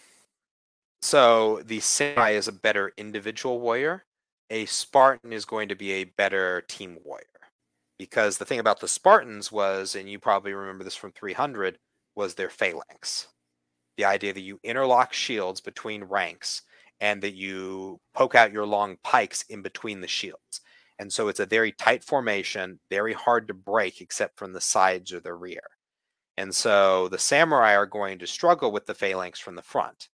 So 1.02 1.62
the 1.66 1.80
samurai 1.80 2.32
is 2.32 2.48
a 2.48 2.52
better 2.52 2.94
individual 2.98 3.60
warrior. 3.60 4.06
A 4.50 4.66
Spartan 4.66 5.34
is 5.34 5.46
going 5.46 5.70
to 5.70 5.76
be 5.76 5.92
a 5.92 6.04
better 6.06 6.62
team 6.68 6.98
warrior. 7.04 7.26
Because 7.98 8.38
the 8.38 8.46
thing 8.46 8.60
about 8.60 8.80
the 8.80 8.88
Spartans 8.88 9.52
was, 9.52 9.96
and 9.96 10.10
you 10.10 10.20
probably 10.20 10.54
remember 10.54 10.84
this 10.84 10.96
from 10.96 11.12
300, 11.12 11.80
was 12.16 12.36
their 12.36 12.50
phalanx. 12.50 13.28
The 13.98 14.06
idea 14.06 14.34
that 14.34 14.42
you 14.42 14.60
interlock 14.64 15.14
shields 15.14 15.62
between 15.62 16.04
ranks 16.04 16.62
and 17.00 17.22
that 17.22 17.36
you 17.36 18.00
poke 18.14 18.36
out 18.36 18.52
your 18.52 18.66
long 18.66 18.98
pikes 19.04 19.44
in 19.50 19.62
between 19.62 20.02
the 20.02 20.08
shields. 20.08 20.62
And 21.00 21.12
so 21.14 21.28
it's 21.28 21.40
a 21.40 21.46
very 21.46 21.72
tight 21.72 22.04
formation, 22.04 22.80
very 22.90 23.14
hard 23.14 23.48
to 23.48 23.54
break 23.54 24.02
except 24.02 24.38
from 24.38 24.54
the 24.54 24.62
sides 24.62 25.14
or 25.14 25.20
the 25.20 25.34
rear. 25.34 25.62
And 26.38 26.54
so 26.54 27.08
the 27.08 27.18
samurai 27.18 27.76
are 27.76 27.86
going 27.86 28.20
to 28.20 28.28
struggle 28.28 28.72
with 28.72 28.86
the 28.86 28.94
phalanx 28.94 29.40
from 29.40 29.56
the 29.56 29.62
front 29.62 30.10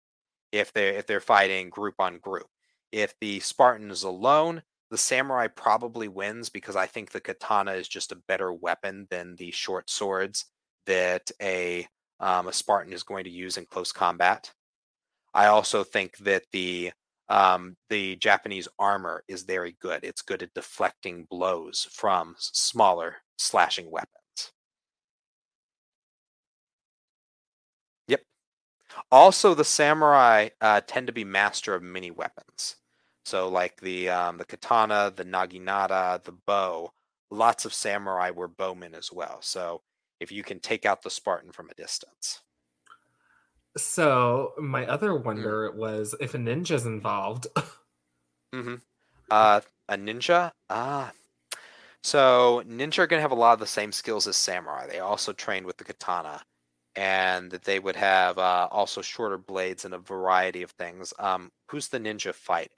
if 0.51 0.71
they're 0.71 0.93
if 0.93 1.07
they're 1.07 1.19
fighting 1.19 1.69
group 1.69 1.95
on 1.99 2.19
group. 2.19 2.47
If 2.91 3.15
the 3.19 3.39
Spartan 3.39 3.91
is 3.91 4.03
alone, 4.03 4.63
the 4.93 4.97
samurai 4.99 5.47
probably 5.47 6.07
wins 6.07 6.49
because 6.49 6.75
I 6.75 6.85
think 6.85 7.09
the 7.09 7.19
katana 7.19 7.71
is 7.71 7.87
just 7.87 8.11
a 8.11 8.21
better 8.27 8.53
weapon 8.53 9.07
than 9.09 9.35
the 9.37 9.49
short 9.49 9.89
swords 9.89 10.45
that 10.85 11.31
a 11.41 11.87
um, 12.19 12.47
a 12.47 12.53
Spartan 12.53 12.93
is 12.93 13.01
going 13.01 13.23
to 13.23 13.31
use 13.31 13.57
in 13.57 13.65
close 13.65 13.91
combat. 13.91 14.53
I 15.33 15.47
also 15.47 15.83
think 15.83 16.17
that 16.19 16.43
the 16.51 16.91
um, 17.27 17.75
the 17.89 18.17
Japanese 18.17 18.67
armor 18.77 19.23
is 19.27 19.41
very 19.41 19.75
good. 19.79 20.03
It's 20.03 20.21
good 20.21 20.43
at 20.43 20.53
deflecting 20.53 21.25
blows 21.27 21.87
from 21.91 22.35
smaller 22.37 23.15
slashing 23.37 23.89
weapons. 23.89 24.51
Yep. 28.07 28.21
Also, 29.11 29.55
the 29.55 29.63
samurai 29.63 30.49
uh, 30.61 30.81
tend 30.85 31.07
to 31.07 31.13
be 31.13 31.23
master 31.23 31.73
of 31.73 31.81
many 31.81 32.11
weapons. 32.11 32.75
So 33.25 33.47
like 33.49 33.79
the 33.79 34.09
um, 34.09 34.37
the 34.37 34.45
katana, 34.45 35.11
the 35.15 35.25
naginata, 35.25 36.23
the 36.23 36.33
bow. 36.33 36.91
Lots 37.31 37.65
of 37.65 37.73
samurai 37.73 38.29
were 38.29 38.47
bowmen 38.47 38.93
as 38.93 39.11
well. 39.11 39.41
So 39.41 39.81
if 40.19 40.31
you 40.31 40.43
can 40.43 40.59
take 40.59 40.85
out 40.85 41.01
the 41.01 41.09
Spartan 41.09 41.51
from 41.51 41.69
a 41.69 41.73
distance. 41.73 42.41
So 43.75 44.53
my 44.59 44.85
other 44.85 45.15
wonder 45.15 45.71
was 45.71 46.13
if 46.19 46.35
a 46.35 46.37
ninja's 46.37 46.85
involved. 46.85 47.47
hmm 48.53 48.75
Uh, 49.31 49.61
a 49.89 49.97
ninja. 49.97 50.51
Ah. 50.69 51.11
So 52.03 52.61
ninja 52.67 52.99
are 52.99 53.07
gonna 53.07 53.21
have 53.21 53.31
a 53.31 53.35
lot 53.35 53.53
of 53.53 53.59
the 53.59 53.65
same 53.65 53.91
skills 53.91 54.27
as 54.27 54.35
samurai. 54.35 54.85
They 54.87 54.99
also 54.99 55.33
trained 55.33 55.65
with 55.65 55.77
the 55.77 55.85
katana, 55.85 56.41
and 56.95 57.49
that 57.51 57.63
they 57.63 57.79
would 57.79 57.95
have 57.95 58.37
uh, 58.37 58.67
also 58.69 59.01
shorter 59.01 59.37
blades 59.37 59.85
and 59.85 59.93
a 59.93 59.97
variety 59.99 60.61
of 60.61 60.71
things. 60.71 61.13
Um, 61.17 61.51
who's 61.69 61.87
the 61.87 61.99
ninja 61.99 62.33
fighting? 62.35 62.77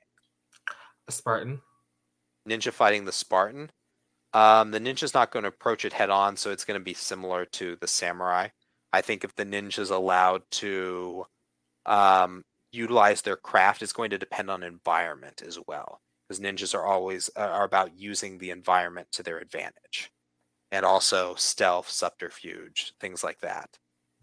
A 1.07 1.11
Spartan. 1.11 1.61
Ninja 2.47 2.71
fighting 2.71 3.05
the 3.05 3.11
Spartan. 3.11 3.71
Um, 4.33 4.71
the 4.71 4.79
ninja's 4.79 5.13
not 5.13 5.31
going 5.31 5.43
to 5.43 5.49
approach 5.49 5.85
it 5.85 5.93
head 5.93 6.09
on, 6.09 6.35
so 6.35 6.51
it's 6.51 6.65
going 6.65 6.79
to 6.79 6.83
be 6.83 6.93
similar 6.93 7.45
to 7.45 7.77
the 7.79 7.87
samurai. 7.87 8.49
I 8.91 9.01
think 9.01 9.23
if 9.23 9.33
the 9.35 9.45
ninja's 9.45 9.89
allowed 9.89 10.43
to 10.51 11.25
um, 11.85 12.43
utilize 12.71 13.21
their 13.21 13.37
craft, 13.37 13.81
it's 13.81 13.93
going 13.93 14.09
to 14.09 14.17
depend 14.17 14.51
on 14.51 14.61
environment 14.61 15.41
as 15.41 15.57
well, 15.67 16.01
because 16.27 16.41
ninjas 16.41 16.75
are 16.75 16.85
always 16.85 17.29
uh, 17.37 17.41
are 17.41 17.63
about 17.63 17.97
using 17.97 18.37
the 18.37 18.51
environment 18.51 19.07
to 19.13 19.23
their 19.23 19.37
advantage, 19.37 20.11
and 20.71 20.85
also 20.85 21.35
stealth, 21.35 21.89
subterfuge, 21.89 22.93
things 22.99 23.23
like 23.23 23.39
that. 23.39 23.69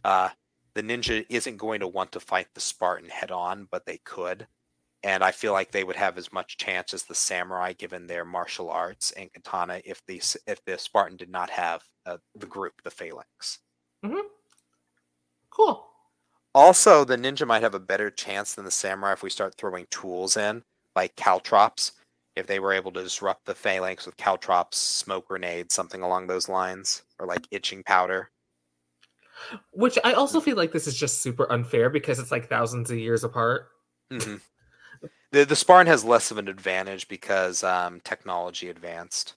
Uh, 0.04 0.28
the 0.74 0.82
ninja 0.82 1.24
isn't 1.28 1.56
going 1.56 1.80
to 1.80 1.88
want 1.88 2.12
to 2.12 2.20
fight 2.20 2.48
the 2.54 2.60
Spartan 2.60 3.08
head 3.08 3.30
on, 3.30 3.66
but 3.70 3.86
they 3.86 3.98
could 4.04 4.46
and 5.04 5.24
I 5.24 5.32
feel 5.32 5.52
like 5.52 5.72
they 5.72 5.84
would 5.84 5.96
have 5.96 6.16
as 6.16 6.32
much 6.32 6.56
chance 6.56 6.94
as 6.94 7.04
the 7.04 7.14
samurai 7.14 7.72
given 7.72 8.06
their 8.06 8.24
martial 8.24 8.70
arts 8.70 9.10
and 9.12 9.32
katana 9.32 9.80
if 9.84 10.00
the 10.06 10.22
if 10.46 10.64
the 10.64 10.78
Spartan 10.78 11.16
did 11.16 11.30
not 11.30 11.50
have 11.50 11.82
uh, 12.06 12.18
the 12.36 12.46
group, 12.46 12.74
the 12.84 12.90
phalanx. 12.90 13.58
Cool. 15.50 15.86
Also, 16.54 17.04
the 17.04 17.16
ninja 17.16 17.46
might 17.46 17.62
have 17.62 17.74
a 17.74 17.80
better 17.80 18.10
chance 18.10 18.54
than 18.54 18.64
the 18.64 18.70
samurai 18.70 19.12
if 19.12 19.22
we 19.22 19.30
start 19.30 19.54
throwing 19.56 19.86
tools 19.90 20.36
in, 20.36 20.62
like 20.94 21.14
caltrops. 21.16 21.92
If 22.34 22.46
they 22.46 22.60
were 22.60 22.72
able 22.72 22.90
to 22.92 23.02
disrupt 23.02 23.44
the 23.44 23.54
phalanx 23.54 24.06
with 24.06 24.16
caltrops, 24.16 24.78
smoke 24.78 25.28
grenades, 25.28 25.74
something 25.74 26.02
along 26.02 26.26
those 26.26 26.48
lines, 26.48 27.02
or 27.18 27.26
like 27.26 27.46
itching 27.50 27.82
powder. 27.82 28.30
Which 29.72 29.98
I 30.04 30.12
also 30.12 30.40
feel 30.40 30.56
like 30.56 30.72
this 30.72 30.86
is 30.86 30.96
just 30.96 31.22
super 31.22 31.50
unfair 31.52 31.90
because 31.90 32.18
it's 32.18 32.30
like 32.30 32.48
thousands 32.48 32.90
of 32.90 32.98
years 32.98 33.24
apart. 33.24 33.68
hmm 34.10 34.36
The 35.32 35.44
the 35.44 35.56
Spartan 35.56 35.86
has 35.88 36.04
less 36.04 36.30
of 36.30 36.38
an 36.38 36.48
advantage 36.48 37.08
because 37.08 37.64
um, 37.64 38.00
technology 38.04 38.68
advanced. 38.68 39.34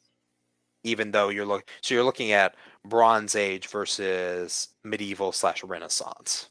Even 0.84 1.10
though 1.12 1.30
you're 1.30 1.46
look, 1.46 1.68
so 1.82 1.96
you're 1.96 2.04
looking 2.04 2.32
at 2.32 2.56
Bronze 2.84 3.36
Age 3.36 3.68
versus 3.68 4.68
medieval 4.84 5.32
slash 5.32 5.64
Renaissance. 5.64 6.50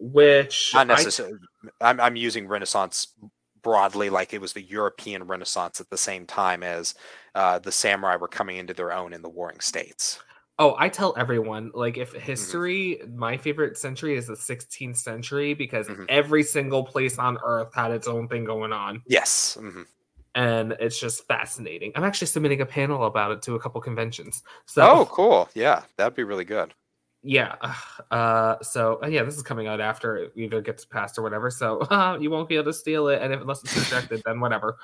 Which 0.00 0.72
Not 0.74 0.88
necessarily. 0.88 1.38
I'm 1.80 2.00
I'm 2.00 2.16
using 2.16 2.48
Renaissance 2.48 3.14
broadly, 3.62 4.10
like 4.10 4.32
it 4.32 4.40
was 4.40 4.52
the 4.52 4.62
European 4.62 5.24
Renaissance 5.24 5.80
at 5.80 5.90
the 5.90 5.96
same 5.96 6.26
time 6.26 6.62
as 6.62 6.94
uh, 7.34 7.58
the 7.58 7.72
samurai 7.72 8.16
were 8.16 8.28
coming 8.28 8.56
into 8.56 8.74
their 8.74 8.92
own 8.92 9.12
in 9.12 9.22
the 9.22 9.28
warring 9.28 9.60
states. 9.60 10.20
Oh, 10.60 10.74
I 10.78 10.88
tell 10.88 11.14
everyone 11.16 11.70
like 11.74 11.94
Mm-hmm. 11.94 12.16
if 12.16 12.22
history, 12.22 13.00
my 13.14 13.36
favorite 13.36 13.78
century 13.78 14.16
is 14.16 14.26
the 14.26 14.36
16th 14.36 14.96
century 14.96 15.54
because 15.54 15.86
Mhm. 15.88 16.06
every 16.08 16.42
single 16.42 16.84
place 16.84 17.18
on 17.18 17.38
earth 17.44 17.72
had 17.74 17.92
its 17.92 18.08
own 18.08 18.28
thing 18.28 18.44
going 18.44 18.72
on, 18.72 19.02
Yes. 19.06 19.54
hmm 19.60 19.82
and 20.34 20.72
it's 20.78 21.00
just 21.00 21.26
fascinating. 21.26 21.90
I'm 21.96 22.04
actually 22.04 22.28
submitting 22.28 22.60
a 22.60 22.66
panel 22.66 23.04
about 23.06 23.32
it 23.32 23.42
to 23.42 23.54
a 23.56 23.60
couple 23.60 23.80
conventions. 23.80 24.42
So, 24.66 24.82
Oh, 24.82 25.06
cool. 25.06 25.48
Yeah, 25.54 25.82
that'd 25.96 26.14
be 26.14 26.22
really 26.22 26.44
good. 26.44 26.74
yeah, 27.22 27.56
uh, 28.10 28.56
so 28.62 29.00
uh, 29.02 29.06
yeah, 29.08 29.22
this 29.24 29.36
is 29.36 29.42
coming 29.42 29.66
out 29.66 29.80
after 29.80 30.16
it 30.16 30.32
either 30.36 30.60
gets 30.60 30.84
passed 30.84 31.18
or 31.18 31.22
whatever. 31.22 31.50
So 31.50 31.80
uh, 31.80 32.18
you 32.20 32.30
won't 32.30 32.48
be 32.48 32.54
able 32.56 32.66
to 32.66 32.72
steal 32.72 33.08
it, 33.08 33.20
and 33.22 33.32
if 33.32 33.40
unless 33.40 33.64
it's 33.64 33.76
rejected, 33.76 34.22
then 34.24 34.38
whatever. 34.40 34.76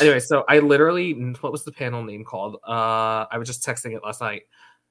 Anyway, 0.00 0.20
so 0.20 0.44
I 0.48 0.58
literally, 0.58 1.12
what 1.40 1.52
was 1.52 1.64
the 1.64 1.72
panel 1.72 2.02
name 2.02 2.24
called? 2.24 2.56
Uh, 2.66 3.26
I 3.30 3.38
was 3.38 3.48
just 3.48 3.64
texting 3.64 3.94
it 3.96 4.02
last 4.04 4.20
night. 4.20 4.42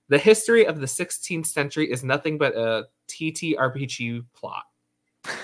The 0.09 0.17
history 0.17 0.65
of 0.65 0.79
the 0.79 0.87
16th 0.87 1.45
century 1.45 1.89
is 1.91 2.03
nothing 2.03 2.37
but 2.37 2.55
a 2.55 2.85
TTRPG 3.07 4.25
plot. 4.33 4.63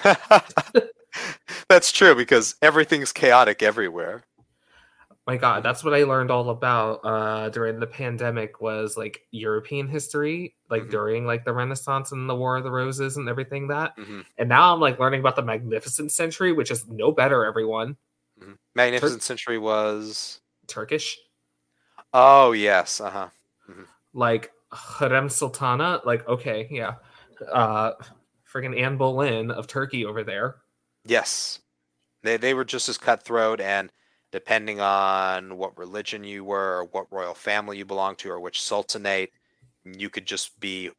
That's 1.69 1.92
true 1.92 2.16
because 2.16 2.56
everything's 2.61 3.11
chaotic 3.14 3.64
everywhere. 3.64 4.24
My 5.27 5.38
God, 5.38 5.64
that's 5.64 5.84
what 5.84 5.95
I 5.95 6.03
learned 6.03 6.30
all 6.30 6.52
about 6.52 7.00
uh, 7.03 7.50
during 7.50 7.80
the 7.80 7.88
pandemic. 7.88 8.61
Was 8.61 8.95
like 8.95 9.22
European 9.32 9.88
history, 9.88 10.56
like 10.69 10.84
Mhm. 10.84 10.92
during 10.92 11.26
like 11.26 11.44
the 11.45 11.53
Renaissance 11.53 12.11
and 12.11 12.30
the 12.30 12.35
War 12.35 12.58
of 12.58 12.64
the 12.64 12.69
Roses 12.72 13.18
and 13.18 13.27
everything 13.27 13.68
that. 13.69 13.94
hmm 13.98 14.22
And 14.38 14.48
now 14.50 14.72
I'm 14.72 14.80
like 14.80 15.00
learning 15.00 15.22
about 15.22 15.35
the 15.35 15.42
Magnificent 15.42 16.11
Century, 16.11 16.52
which 16.53 16.69
is 16.69 16.88
no 16.88 17.11
better. 17.11 17.44
Everyone 17.45 17.98
hmm 18.40 18.53
Magnificent 18.76 19.24
Century 19.24 19.58
was. 19.58 20.42
Turkish, 20.68 21.18
Oh 22.14 22.52
yes. 22.52 23.02
Uh 23.02 23.10
huh. 23.10 23.30
like 24.14 24.52
Harem 24.74 25.30
Sultana. 25.30 26.02
Like 26.06 26.27
okay, 26.27 26.68
yeah, 26.69 26.95
uh, 27.52 27.94
friggin' 28.52 28.80
Anne 28.80 28.98
Boleyn 28.98 29.52
of 29.52 29.68
Turkey 29.68 30.06
over 30.06 30.24
there. 30.24 30.58
Yes. 31.06 31.60
They 32.24 32.38
they 32.38 32.53
were 32.53 32.66
just 32.66 32.90
as 32.90 32.98
cutthroat 32.98 33.61
and 33.61 33.92
depending 34.32 34.82
on 34.82 35.58
what 35.58 35.77
religion 35.77 36.24
you 36.24 36.44
were 36.44 36.80
or 36.80 36.85
what 36.85 37.11
royal 37.11 37.34
family 37.34 37.77
you 37.77 37.85
belonged 37.85 38.18
to 38.18 38.30
or 38.30 38.40
which 38.40 38.61
sultanate, 38.61 39.32
you 39.85 40.10
could 40.10 40.26
just 40.26 40.60
be 40.60 40.90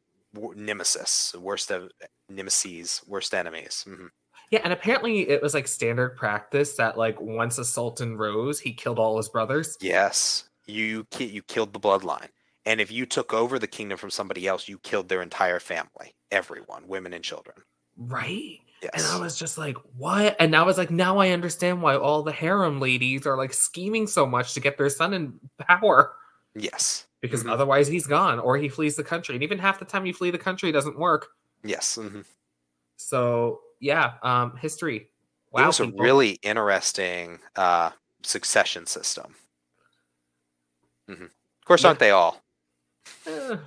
nemesis, 0.55 1.35
worst 1.39 1.69
of 1.69 1.91
nemesis, 2.29 3.05
worst 3.05 3.33
enemies. 3.33 3.83
hmm 3.87 4.07
Yeah, 4.49 4.61
and 4.63 4.73
apparently 4.73 5.29
it 5.29 5.41
was 5.41 5.53
like 5.53 5.67
standard 5.67 6.15
practice 6.15 6.77
that 6.77 6.97
like 6.97 7.19
once 7.19 7.57
a 7.57 7.65
sultan 7.65 8.17
rose, 8.17 8.59
he 8.59 8.73
killed 8.73 8.99
all 8.99 9.17
his 9.17 9.29
brothers. 9.29 9.77
Yes. 9.81 10.49
You 10.65 11.05
you 11.19 11.43
killed 11.43 11.73
the 11.73 11.79
bloodline. 11.79 12.29
And 12.67 12.81
if 12.81 12.91
you 12.91 13.05
took 13.05 13.33
over 13.33 13.57
the 13.57 13.65
kingdom 13.65 13.97
from 13.97 14.09
somebody 14.09 14.45
else, 14.45 14.67
you 14.67 14.77
killed 14.79 15.07
their 15.07 15.21
entire 15.21 15.59
family, 15.61 16.15
everyone, 16.31 16.85
women 16.87 17.13
and 17.13 17.23
children. 17.23 17.55
Right? 17.95 18.59
Yes. 18.83 18.91
And 18.93 19.05
I 19.05 19.23
was 19.23 19.39
just 19.39 19.57
like, 19.57 19.77
what? 19.95 20.35
And 20.37 20.53
I 20.53 20.63
was 20.63 20.77
like, 20.77 20.91
now 20.91 21.17
I 21.17 21.29
understand 21.29 21.81
why 21.81 21.95
all 21.95 22.23
the 22.23 22.31
harem 22.33 22.81
ladies 22.81 23.25
are 23.25 23.37
like 23.37 23.53
scheming 23.53 24.05
so 24.05 24.25
much 24.25 24.53
to 24.53 24.59
get 24.59 24.77
their 24.77 24.89
son 24.89 25.13
in 25.13 25.39
power. 25.59 26.15
yes. 26.55 27.07
Because 27.21 27.43
Mhm. 27.43 27.51
otherwise 27.51 27.87
he's 27.87 28.05
gone 28.05 28.37
or 28.37 28.57
he 28.57 28.69
flees 28.69 28.97
the 28.97 29.03
country. 29.03 29.33
And 29.35 29.43
even 29.43 29.57
half 29.59 29.79
the 29.79 29.85
time 29.85 30.05
you 30.05 30.13
flee 30.13 30.29
the 30.29 30.37
country 30.37 30.69
it 30.69 30.73
doesn't 30.73 30.99
work. 30.99 31.29
Yes. 31.63 31.95
hmm 31.95 32.21
So 32.97 33.61
yeah, 33.79 34.15
um, 34.23 34.57
history. 34.57 34.97
it 34.97 35.09
Wow. 35.51 35.67
was 35.67 35.79
a 35.79 35.87
really 35.97 36.31
interesting 36.43 37.39
uh, 37.55 37.91
succession 38.23 38.85
system. 38.85 39.35
hmm 41.07 41.23
Of 41.23 41.65
course, 41.65 41.83
Yeah. 41.83 41.89
aren't 41.89 41.99
they 41.99 42.11
all? 42.11 42.41
Eh. 43.27 43.57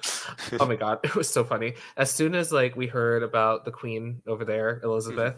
oh 0.59 0.67
my 0.67 0.77
god, 0.77 1.01
it 1.05 1.15
was 1.15 1.29
so 1.29 1.45
funny. 1.45 1.75
As 1.97 2.11
soon 2.11 2.35
as 2.35 2.51
like 2.53 2.77
we 2.77 2.87
heard 2.87 3.23
about 3.23 3.65
the 3.65 3.71
queen 3.71 4.23
over 4.27 4.45
there, 4.45 4.81
Elizabeth, 4.83 5.37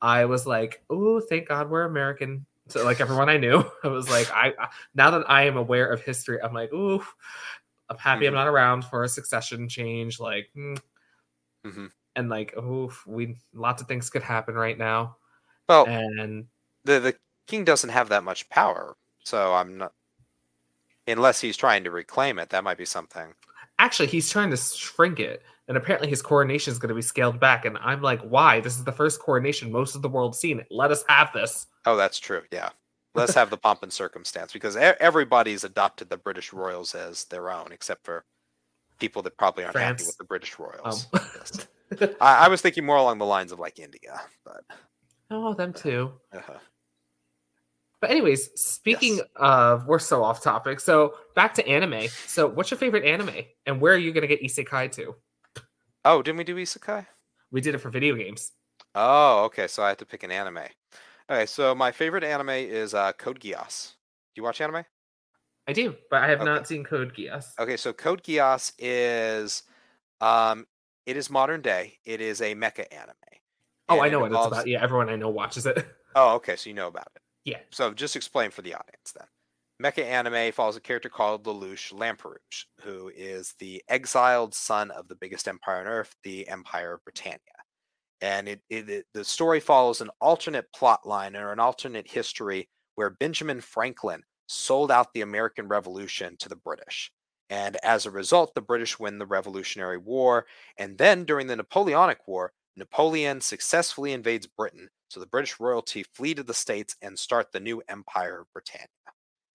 I 0.00 0.24
was 0.24 0.46
like, 0.46 0.82
"Oh, 0.90 1.20
thank 1.20 1.48
God 1.48 1.70
we're 1.70 1.84
American." 1.84 2.46
So 2.68 2.84
like 2.84 3.00
everyone 3.00 3.28
I 3.28 3.36
knew, 3.36 3.62
I 3.84 3.88
was 3.88 4.08
like, 4.08 4.30
I 4.30 4.54
I- 4.58 4.68
now 4.94 5.10
that 5.12 5.28
I 5.30 5.44
am 5.44 5.56
aware 5.56 5.86
of 5.92 6.00
history, 6.02 6.40
I'm 6.42 6.54
like, 6.54 6.72
"Ooh, 6.72 7.04
I'm 7.88 7.98
happy 7.98 8.26
I'm 8.26 8.32
Mhm. 8.32 8.36
not 8.36 8.48
around 8.48 8.84
for 8.86 9.04
a 9.04 9.08
succession 9.08 9.68
change." 9.68 10.18
Like, 10.18 10.48
mm. 10.56 10.78
hmm 11.64 11.86
and 12.16 12.28
like, 12.28 12.54
"Oh, 12.56 12.92
we 13.06 13.36
lots 13.54 13.82
of 13.82 13.88
things 13.88 14.10
could 14.10 14.22
happen 14.22 14.54
right 14.54 14.78
now." 14.78 15.16
Well, 15.68 15.86
And 15.86 16.46
the 16.84 17.00
the 17.00 17.16
king 17.46 17.64
doesn't 17.64 17.90
have 17.90 18.08
that 18.10 18.24
much 18.24 18.48
power, 18.48 18.96
so 19.24 19.54
I'm 19.54 19.78
not. 19.78 19.92
Unless 21.06 21.40
he's 21.40 21.56
trying 21.56 21.84
to 21.84 21.90
reclaim 21.90 22.38
it, 22.38 22.50
that 22.50 22.64
might 22.64 22.78
be 22.78 22.84
something. 22.84 23.34
actually, 23.78 24.08
he's 24.08 24.30
trying 24.30 24.50
to 24.50 24.56
shrink 24.56 25.18
it. 25.18 25.42
And 25.68 25.76
apparently, 25.76 26.08
his 26.08 26.22
coronation 26.22 26.72
is 26.72 26.78
going 26.78 26.88
to 26.88 26.94
be 26.94 27.02
scaled 27.02 27.40
back. 27.40 27.64
And 27.64 27.78
I'm 27.78 28.02
like, 28.02 28.20
"Why? 28.22 28.60
This 28.60 28.76
is 28.76 28.84
the 28.84 28.92
first 28.92 29.20
coronation 29.20 29.70
most 29.70 29.94
of 29.94 30.02
the 30.02 30.08
world's 30.08 30.38
seen. 30.38 30.64
Let 30.70 30.90
us 30.90 31.04
have 31.08 31.32
this." 31.32 31.66
Oh, 31.86 31.96
that's 31.96 32.18
true. 32.18 32.42
Yeah, 32.50 32.70
let's 33.14 33.34
have 33.34 33.50
the 33.50 33.56
pomp 33.56 33.82
and 33.82 33.92
circumstance 33.92 34.52
because 34.52 34.76
everybody's 34.76 35.64
adopted 35.64 36.10
the 36.10 36.16
British 36.16 36.52
royals 36.52 36.94
as 36.94 37.24
their 37.24 37.50
own, 37.50 37.72
except 37.72 38.04
for 38.04 38.24
people 38.98 39.22
that 39.22 39.36
probably 39.36 39.64
aren't 39.64 39.76
happy 39.76 40.04
with 40.04 40.16
the 40.16 40.24
British 40.24 40.58
royals. 40.58 41.06
Um, 41.12 41.20
I, 42.20 42.46
I 42.46 42.48
was 42.48 42.60
thinking 42.60 42.84
more 42.86 42.96
along 42.96 43.18
the 43.18 43.26
lines 43.26 43.52
of 43.52 43.58
like 43.58 43.78
India, 43.78 44.20
but 44.44 44.64
oh, 45.30 45.54
them 45.54 45.72
too. 45.72 46.12
uh, 46.32 46.58
But 48.02 48.10
anyways, 48.10 48.50
speaking 48.60 49.18
Yes. 49.18 49.26
of, 49.36 49.86
we're 49.86 50.00
so 50.00 50.24
off 50.24 50.42
topic. 50.42 50.80
So 50.80 51.14
back 51.36 51.54
to 51.54 51.66
anime. 51.68 52.08
So 52.26 52.48
what's 52.48 52.70
your 52.70 52.78
favorite 52.78 53.04
anime, 53.04 53.44
and 53.64 53.80
where 53.80 53.94
are 53.94 53.98
you 53.98 54.12
going 54.12 54.22
to 54.22 54.28
get 54.28 54.42
isekai 54.42 54.90
to? 54.92 55.14
oh, 56.04 56.20
didn't 56.20 56.38
we 56.38 56.44
do 56.44 56.56
isekai? 56.56 57.06
We 57.52 57.60
did 57.60 57.76
it 57.76 57.78
for 57.78 57.90
video 57.90 58.16
games. 58.16 58.50
Oh, 58.96 59.44
okay. 59.44 59.68
So 59.68 59.84
I 59.84 59.88
have 59.88 59.98
to 59.98 60.06
pick 60.06 60.24
an 60.24 60.32
anime. 60.32 60.58
Okay, 61.30 61.46
so 61.46 61.74
my 61.76 61.92
favorite 61.92 62.24
anime 62.24 62.50
is 62.50 62.92
uh, 62.92 63.12
Code 63.12 63.38
Geass. 63.38 63.92
Do 64.34 64.40
you 64.40 64.42
watch 64.42 64.60
anime? 64.60 64.84
I 65.68 65.72
do, 65.72 65.94
but 66.10 66.24
I 66.24 66.28
have 66.28 66.40
Okay. 66.40 66.46
not 66.46 66.66
seen 66.66 66.82
Code 66.82 67.14
Geass. 67.14 67.52
Okay, 67.58 67.76
so 67.76 67.92
Code 67.92 68.24
Geass 68.24 68.72
is, 68.78 69.62
um, 70.20 70.66
it 71.06 71.16
is 71.16 71.30
modern 71.30 71.62
day. 71.62 71.98
It 72.04 72.20
is 72.20 72.40
a 72.40 72.54
mecha 72.56 72.84
anime. 72.92 73.14
Oh, 73.88 74.00
I 74.00 74.08
know 74.08 74.18
what 74.20 74.32
it's 74.32 74.44
about. 74.44 74.66
Yeah, 74.66 74.82
everyone 74.82 75.08
I 75.08 75.14
know 75.16 75.28
watches 75.28 75.66
it. 75.66 75.86
Oh, 76.14 76.34
okay, 76.34 76.56
so 76.56 76.68
you 76.68 76.74
know 76.74 76.88
about 76.88 77.08
it. 77.16 77.21
Yeah. 77.44 77.60
So 77.70 77.92
just 77.92 78.16
explain 78.16 78.50
for 78.50 78.62
the 78.62 78.74
audience 78.74 79.12
then. 79.16 79.26
Mecha 79.82 80.04
anime 80.04 80.52
follows 80.52 80.76
a 80.76 80.80
character 80.80 81.08
called 81.08 81.44
Lelouch 81.44 81.92
Lamperouge, 81.92 82.66
who 82.82 83.10
is 83.14 83.54
the 83.58 83.82
exiled 83.88 84.54
son 84.54 84.90
of 84.92 85.08
the 85.08 85.16
biggest 85.16 85.48
empire 85.48 85.80
on 85.80 85.86
Earth, 85.86 86.14
the 86.22 86.46
Empire 86.48 86.94
of 86.94 87.04
Britannia. 87.04 87.38
And 88.20 88.48
it, 88.48 88.62
it, 88.70 88.90
it- 88.90 89.06
the 89.14 89.24
story 89.24 89.60
follows 89.60 90.00
an 90.00 90.10
alternate 90.20 90.72
plot 90.74 91.06
line 91.06 91.36
or 91.36 91.52
an 91.52 91.60
alternate 91.60 92.10
history 92.10 92.68
where 92.96 93.10
Benjamin 93.10 93.60
Franklin 93.60 94.22
sold 94.48 94.90
out 94.90 95.14
the 95.14 95.22
American 95.22 95.68
Revolution 95.68 96.36
to 96.38 96.48
the 96.48 96.56
British. 96.56 97.12
And 97.50 97.76
as 97.84 98.06
a 98.06 98.10
result, 98.10 98.54
the 98.54 98.60
British 98.62 98.98
win 98.98 99.18
the 99.18 99.26
Revolutionary 99.26 99.98
War. 99.98 100.46
And 100.78 100.98
then 100.98 101.24
during 101.24 101.46
the 101.48 101.56
Napoleonic 101.56 102.26
War, 102.28 102.52
Napoleon 102.76 103.40
successfully 103.40 104.12
invades 104.12 104.46
Britain. 104.46 104.88
So 105.12 105.20
the 105.20 105.26
British 105.26 105.60
royalty 105.60 106.04
flee 106.14 106.32
to 106.32 106.42
the 106.42 106.54
States 106.54 106.96
and 107.02 107.18
start 107.18 107.52
the 107.52 107.60
new 107.60 107.82
Empire 107.86 108.40
of 108.40 108.52
Britannia. 108.54 108.88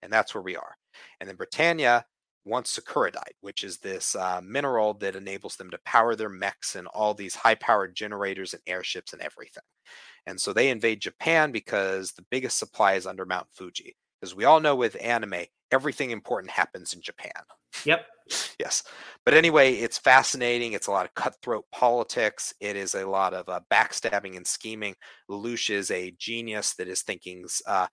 And 0.04 0.14
that's 0.14 0.36
where 0.36 0.44
we 0.44 0.56
are. 0.56 0.76
And 1.20 1.28
then 1.28 1.36
Britannia 1.36 2.06
wants 2.46 2.78
sakuradite, 2.78 3.34
which 3.42 3.64
is 3.64 3.80
this 3.80 4.16
uh, 4.16 4.40
mineral 4.44 4.94
that 4.96 5.16
enables 5.16 5.56
them 5.56 5.72
to 5.72 5.80
power 5.84 6.16
their 6.16 6.30
mechs 6.30 6.76
and 6.76 6.86
all 6.90 7.16
these 7.16 7.34
high 7.34 7.56
powered 7.56 7.96
generators 7.96 8.54
and 8.54 8.62
airships 8.68 9.14
and 9.14 9.22
everything. 9.24 9.64
And 10.28 10.40
so 10.40 10.54
they 10.54 10.70
invade 10.70 11.00
Japan 11.02 11.52
because 11.52 12.12
the 12.12 12.26
biggest 12.30 12.60
supply 12.60 12.94
is 12.94 13.08
under 13.08 13.26
Mount 13.26 13.48
Fuji. 13.52 13.96
Because 14.20 14.36
we 14.36 14.46
all 14.46 14.60
know 14.60 14.76
with 14.76 14.98
anime, 15.02 15.46
everything 15.72 16.12
important 16.12 16.52
happens 16.52 16.94
in 16.94 17.02
Japan. 17.02 17.32
Yep. 17.86 18.06
Yes. 18.60 18.84
But 19.24 19.36
anyway, 19.36 19.76
it's 19.76 20.00
fascinating. 20.00 20.74
It's 20.74 20.88
a 20.88 20.92
lot 20.92 21.06
of 21.06 21.14
cutthroat 21.14 21.64
politics. 21.72 22.54
It 22.60 22.76
is 22.76 22.96
a 22.96 23.08
lot 23.08 23.34
of 23.34 23.48
uh, 23.48 23.62
backstabbing 23.72 24.36
and 24.36 24.46
scheming. 24.46 24.96
Lelouch 25.30 25.70
is 25.70 25.92
a 25.92 26.12
genius 26.18 26.74
that 26.76 26.90
is 26.90 27.04
thinking 27.04 27.46
uh, 27.68 27.88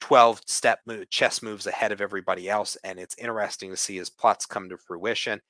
12 0.00 0.40
step 0.46 0.78
move, 0.86 1.10
chess 1.10 1.42
moves 1.42 1.66
ahead 1.66 1.92
of 1.92 2.00
everybody 2.00 2.48
else. 2.48 2.78
And 2.84 2.98
it's 2.98 3.18
interesting 3.18 3.70
to 3.70 3.76
see 3.76 3.96
his 3.96 4.08
plots 4.08 4.46
come 4.46 4.70
to 4.70 4.78
fruition. 4.78 5.40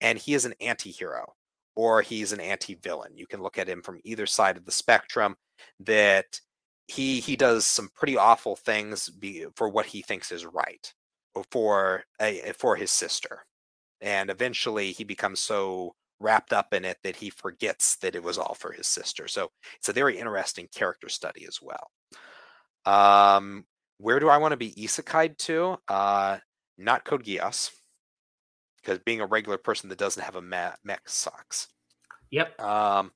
And 0.00 0.18
he 0.18 0.34
is 0.34 0.44
an 0.44 0.54
anti 0.60 0.90
hero 0.90 1.32
or 1.74 2.02
he's 2.02 2.32
an 2.32 2.40
anti 2.40 2.74
villain. 2.74 3.16
You 3.16 3.26
can 3.26 3.42
look 3.42 3.58
at 3.58 3.68
him 3.68 3.82
from 3.82 4.00
either 4.04 4.26
side 4.26 4.56
of 4.56 4.66
the 4.66 4.72
spectrum 4.72 5.36
that 5.80 6.26
he 6.90 7.20
he 7.20 7.36
does 7.36 7.66
some 7.66 7.88
pretty 7.94 8.16
awful 8.16 8.56
things 8.56 9.08
be, 9.08 9.46
for 9.54 9.68
what 9.68 9.86
he 9.86 10.02
thinks 10.02 10.32
is 10.32 10.44
right 10.44 10.92
for 11.50 12.02
a, 12.20 12.52
for 12.56 12.74
his 12.74 12.90
sister 12.90 13.44
and 14.00 14.30
eventually 14.30 14.90
he 14.92 15.04
becomes 15.04 15.38
so 15.38 15.94
wrapped 16.18 16.52
up 16.52 16.74
in 16.74 16.84
it 16.84 16.98
that 17.04 17.16
he 17.16 17.30
forgets 17.30 17.96
that 17.98 18.14
it 18.16 18.22
was 18.22 18.36
all 18.36 18.54
for 18.54 18.72
his 18.72 18.86
sister 18.86 19.28
so 19.28 19.48
it's 19.76 19.88
a 19.88 19.92
very 19.92 20.18
interesting 20.18 20.68
character 20.74 21.08
study 21.08 21.46
as 21.46 21.58
well. 21.62 21.90
Um 22.84 23.64
where 23.98 24.18
do 24.18 24.28
i 24.28 24.38
want 24.38 24.52
to 24.52 24.56
be 24.56 24.72
isekai 24.72 25.36
to? 25.38 25.76
Uh 25.86 26.38
not 26.76 27.04
code 27.04 27.24
geass 27.24 27.70
because 28.82 28.98
being 29.00 29.20
a 29.20 29.26
regular 29.26 29.58
person 29.58 29.88
that 29.90 29.98
doesn't 29.98 30.22
have 30.22 30.36
a 30.36 30.42
me- 30.42 30.76
mech 30.84 31.08
sucks. 31.08 31.68
Yep. 32.30 32.60
um, 32.60 33.12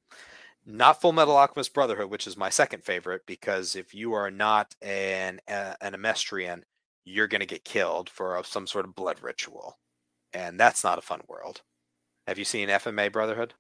not 0.67 1.01
Full 1.01 1.12
Metal 1.12 1.36
Alchemist 1.36 1.75
Brotherhood, 1.75 2.10
which 2.10 2.26
is 2.26 2.36
my 2.36 2.51
second 2.51 2.84
favorite, 2.84 3.23
because 3.26 3.76
if 3.76 3.94
you 3.94 4.12
are 4.15 4.31
not 4.31 4.75
an 4.83 5.41
a, 5.49 5.76
an 5.81 5.94
Amestrian, 5.94 6.65
you're 7.05 7.28
going 7.28 7.41
to 7.41 7.47
get 7.47 7.65
killed 7.65 8.09
for 8.10 8.36
a- 8.36 8.44
some 8.44 8.67
sort 8.67 8.84
of 8.86 8.94
blood 8.94 9.23
ritual, 9.23 9.78
and 10.33 10.60
that's 10.60 10.84
not 10.84 10.99
a 10.99 11.02
fun 11.02 11.23
world. 11.28 11.62
Have 12.26 12.39
you 12.39 12.44
seen 12.47 12.70
FMA 12.70 13.09
Brotherhood? 13.10 13.55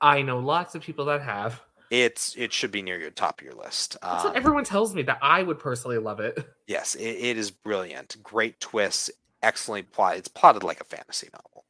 I 0.00 0.22
know 0.22 0.38
lots 0.38 0.74
of 0.74 0.82
people 0.82 1.04
that 1.06 1.22
have. 1.22 1.60
It's 1.90 2.34
it 2.36 2.52
should 2.52 2.70
be 2.70 2.82
near 2.82 2.98
your 2.98 3.10
top 3.10 3.40
of 3.40 3.44
your 3.44 3.54
list. 3.54 3.96
That's 4.10 4.24
Um, 4.24 4.34
what 4.34 4.36
everyone 4.36 4.64
tells 4.64 4.94
me 4.94 5.02
that 5.02 5.18
I 5.22 5.42
would 5.42 5.58
personally 5.58 5.98
love 5.98 6.20
it. 6.20 6.38
yes, 6.66 6.94
it, 6.94 7.02
it 7.02 7.38
is 7.38 7.50
brilliant. 7.50 8.16
Great 8.22 8.60
twists, 8.60 9.10
excellent 9.42 9.90
plot. 9.92 10.16
It's 10.16 10.28
plotted 10.28 10.62
like 10.62 10.80
a 10.80 10.84
fantasy 10.84 11.28
novel. 11.32 11.64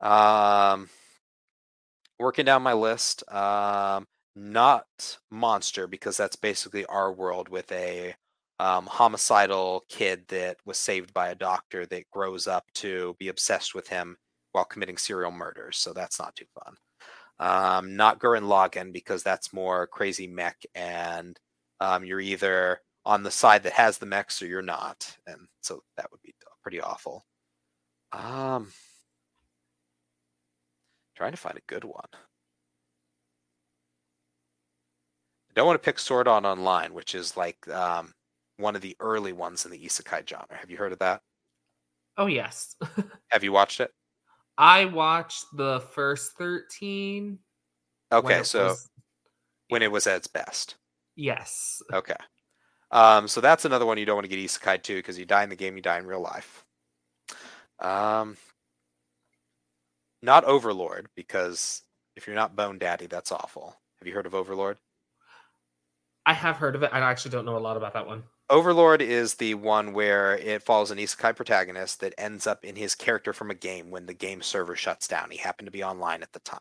Um, 0.00 0.88
working 2.18 2.44
down 2.44 2.62
my 2.62 2.72
list, 2.72 3.28
um, 3.32 4.06
not 4.36 4.86
monster 5.30 5.86
because 5.86 6.16
that's 6.16 6.36
basically 6.36 6.84
our 6.86 7.12
world 7.12 7.48
with 7.48 7.70
a 7.72 8.14
um, 8.60 8.86
homicidal 8.86 9.84
kid 9.88 10.24
that 10.28 10.56
was 10.64 10.78
saved 10.78 11.12
by 11.12 11.28
a 11.28 11.34
doctor 11.34 11.86
that 11.86 12.10
grows 12.10 12.46
up 12.46 12.64
to 12.74 13.16
be 13.18 13.28
obsessed 13.28 13.74
with 13.74 13.88
him 13.88 14.16
while 14.52 14.64
committing 14.64 14.96
serial 14.96 15.32
murders. 15.32 15.78
So 15.78 15.92
that's 15.92 16.18
not 16.18 16.36
too 16.36 16.46
fun. 16.62 16.74
Um, 17.40 17.96
not 17.96 18.20
Gurren 18.20 18.44
Lagann 18.44 18.92
because 18.92 19.22
that's 19.22 19.52
more 19.52 19.88
crazy 19.88 20.28
mech 20.28 20.56
and 20.74 21.38
um, 21.80 22.04
you're 22.04 22.20
either 22.20 22.80
on 23.04 23.22
the 23.22 23.30
side 23.30 23.62
that 23.64 23.72
has 23.72 23.98
the 23.98 24.06
mechs 24.06 24.40
or 24.40 24.46
you're 24.46 24.62
not, 24.62 25.16
and 25.26 25.40
so 25.60 25.82
that 25.96 26.10
would 26.10 26.22
be 26.22 26.34
pretty 26.62 26.80
awful. 26.80 27.24
Um, 28.12 28.72
trying 31.14 31.32
to 31.32 31.36
find 31.38 31.56
a 31.56 31.62
good 31.66 31.84
one. 31.84 32.08
I 35.50 35.52
don't 35.54 35.66
want 35.66 35.80
to 35.80 35.84
pick 35.84 35.98
Sword 35.98 36.26
Art 36.26 36.44
Online, 36.44 36.92
which 36.94 37.14
is 37.14 37.36
like 37.36 37.68
um, 37.68 38.12
one 38.56 38.74
of 38.74 38.82
the 38.82 38.96
early 39.00 39.32
ones 39.32 39.64
in 39.64 39.70
the 39.70 39.78
isekai 39.78 40.28
genre. 40.28 40.46
Have 40.56 40.70
you 40.70 40.76
heard 40.76 40.92
of 40.92 40.98
that? 40.98 41.20
Oh 42.16 42.26
yes. 42.26 42.74
Have 43.30 43.44
you 43.44 43.52
watched 43.52 43.80
it? 43.80 43.90
I 44.58 44.84
watched 44.86 45.44
the 45.56 45.80
first 45.92 46.32
13. 46.38 47.38
Okay, 48.12 48.38
it 48.38 48.46
so 48.46 48.64
was- 48.68 48.88
when 49.68 49.82
it 49.82 49.90
was 49.90 50.06
at 50.06 50.16
its 50.16 50.26
best. 50.26 50.76
yes. 51.16 51.82
Okay. 51.92 52.14
Um, 52.90 53.26
so 53.26 53.40
that's 53.40 53.64
another 53.64 53.86
one 53.86 53.98
you 53.98 54.04
don't 54.06 54.14
want 54.16 54.28
to 54.28 54.36
get 54.36 54.38
isekai 54.38 54.80
to 54.82 54.94
because 54.96 55.18
you 55.18 55.24
die 55.24 55.42
in 55.42 55.48
the 55.48 55.56
game, 55.56 55.74
you 55.74 55.82
die 55.82 55.98
in 55.98 56.06
real 56.06 56.20
life. 56.20 56.64
Um, 57.80 58.36
not 60.24 60.44
Overlord 60.44 61.08
because 61.14 61.82
if 62.16 62.26
you're 62.26 62.36
not 62.36 62.56
Bone 62.56 62.78
Daddy, 62.78 63.06
that's 63.06 63.32
awful. 63.32 63.76
Have 63.98 64.08
you 64.08 64.14
heard 64.14 64.26
of 64.26 64.34
Overlord? 64.34 64.78
I 66.26 66.32
have 66.32 66.56
heard 66.56 66.74
of 66.74 66.82
it. 66.82 66.90
I 66.92 67.00
actually 67.00 67.32
don't 67.32 67.44
know 67.44 67.56
a 67.56 67.58
lot 67.58 67.76
about 67.76 67.92
that 67.92 68.06
one. 68.06 68.24
Overlord 68.50 69.02
is 69.02 69.34
the 69.34 69.54
one 69.54 69.92
where 69.92 70.36
it 70.36 70.62
follows 70.62 70.90
an 70.90 70.98
isekai 70.98 71.34
protagonist 71.34 72.00
that 72.00 72.14
ends 72.18 72.46
up 72.46 72.64
in 72.64 72.76
his 72.76 72.94
character 72.94 73.32
from 73.32 73.50
a 73.50 73.54
game 73.54 73.90
when 73.90 74.06
the 74.06 74.14
game 74.14 74.42
server 74.42 74.76
shuts 74.76 75.08
down. 75.08 75.30
He 75.30 75.38
happened 75.38 75.66
to 75.66 75.72
be 75.72 75.84
online 75.84 76.22
at 76.22 76.32
the 76.32 76.40
time, 76.40 76.58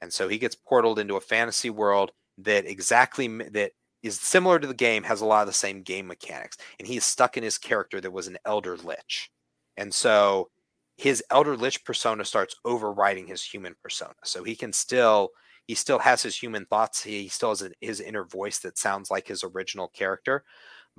and 0.00 0.12
so 0.12 0.28
he 0.28 0.38
gets 0.38 0.56
portaled 0.56 0.98
into 0.98 1.16
a 1.16 1.20
fantasy 1.20 1.70
world 1.70 2.12
that 2.38 2.66
exactly 2.66 3.26
that 3.26 3.72
is 4.02 4.20
similar 4.20 4.60
to 4.60 4.68
the 4.68 4.74
game, 4.74 5.02
has 5.02 5.20
a 5.20 5.26
lot 5.26 5.40
of 5.40 5.48
the 5.48 5.52
same 5.52 5.82
game 5.82 6.06
mechanics, 6.06 6.56
and 6.78 6.86
he's 6.86 7.04
stuck 7.04 7.36
in 7.36 7.42
his 7.42 7.58
character 7.58 8.00
that 8.00 8.12
was 8.12 8.28
an 8.28 8.38
Elder 8.44 8.76
Lich, 8.76 9.30
and 9.76 9.92
so 9.92 10.48
his 10.96 11.22
Elder 11.30 11.56
Lich 11.56 11.84
persona 11.84 12.24
starts 12.24 12.56
overriding 12.64 13.26
his 13.26 13.42
human 13.42 13.74
persona. 13.82 14.14
So 14.24 14.44
he 14.44 14.56
can 14.56 14.72
still 14.72 15.30
he 15.66 15.74
still 15.74 15.98
has 15.98 16.22
his 16.22 16.36
human 16.36 16.64
thoughts. 16.66 17.02
He 17.02 17.28
still 17.28 17.50
has 17.50 17.68
his 17.80 18.00
inner 18.00 18.24
voice 18.24 18.60
that 18.60 18.78
sounds 18.78 19.10
like 19.10 19.26
his 19.26 19.42
original 19.42 19.88
character, 19.88 20.44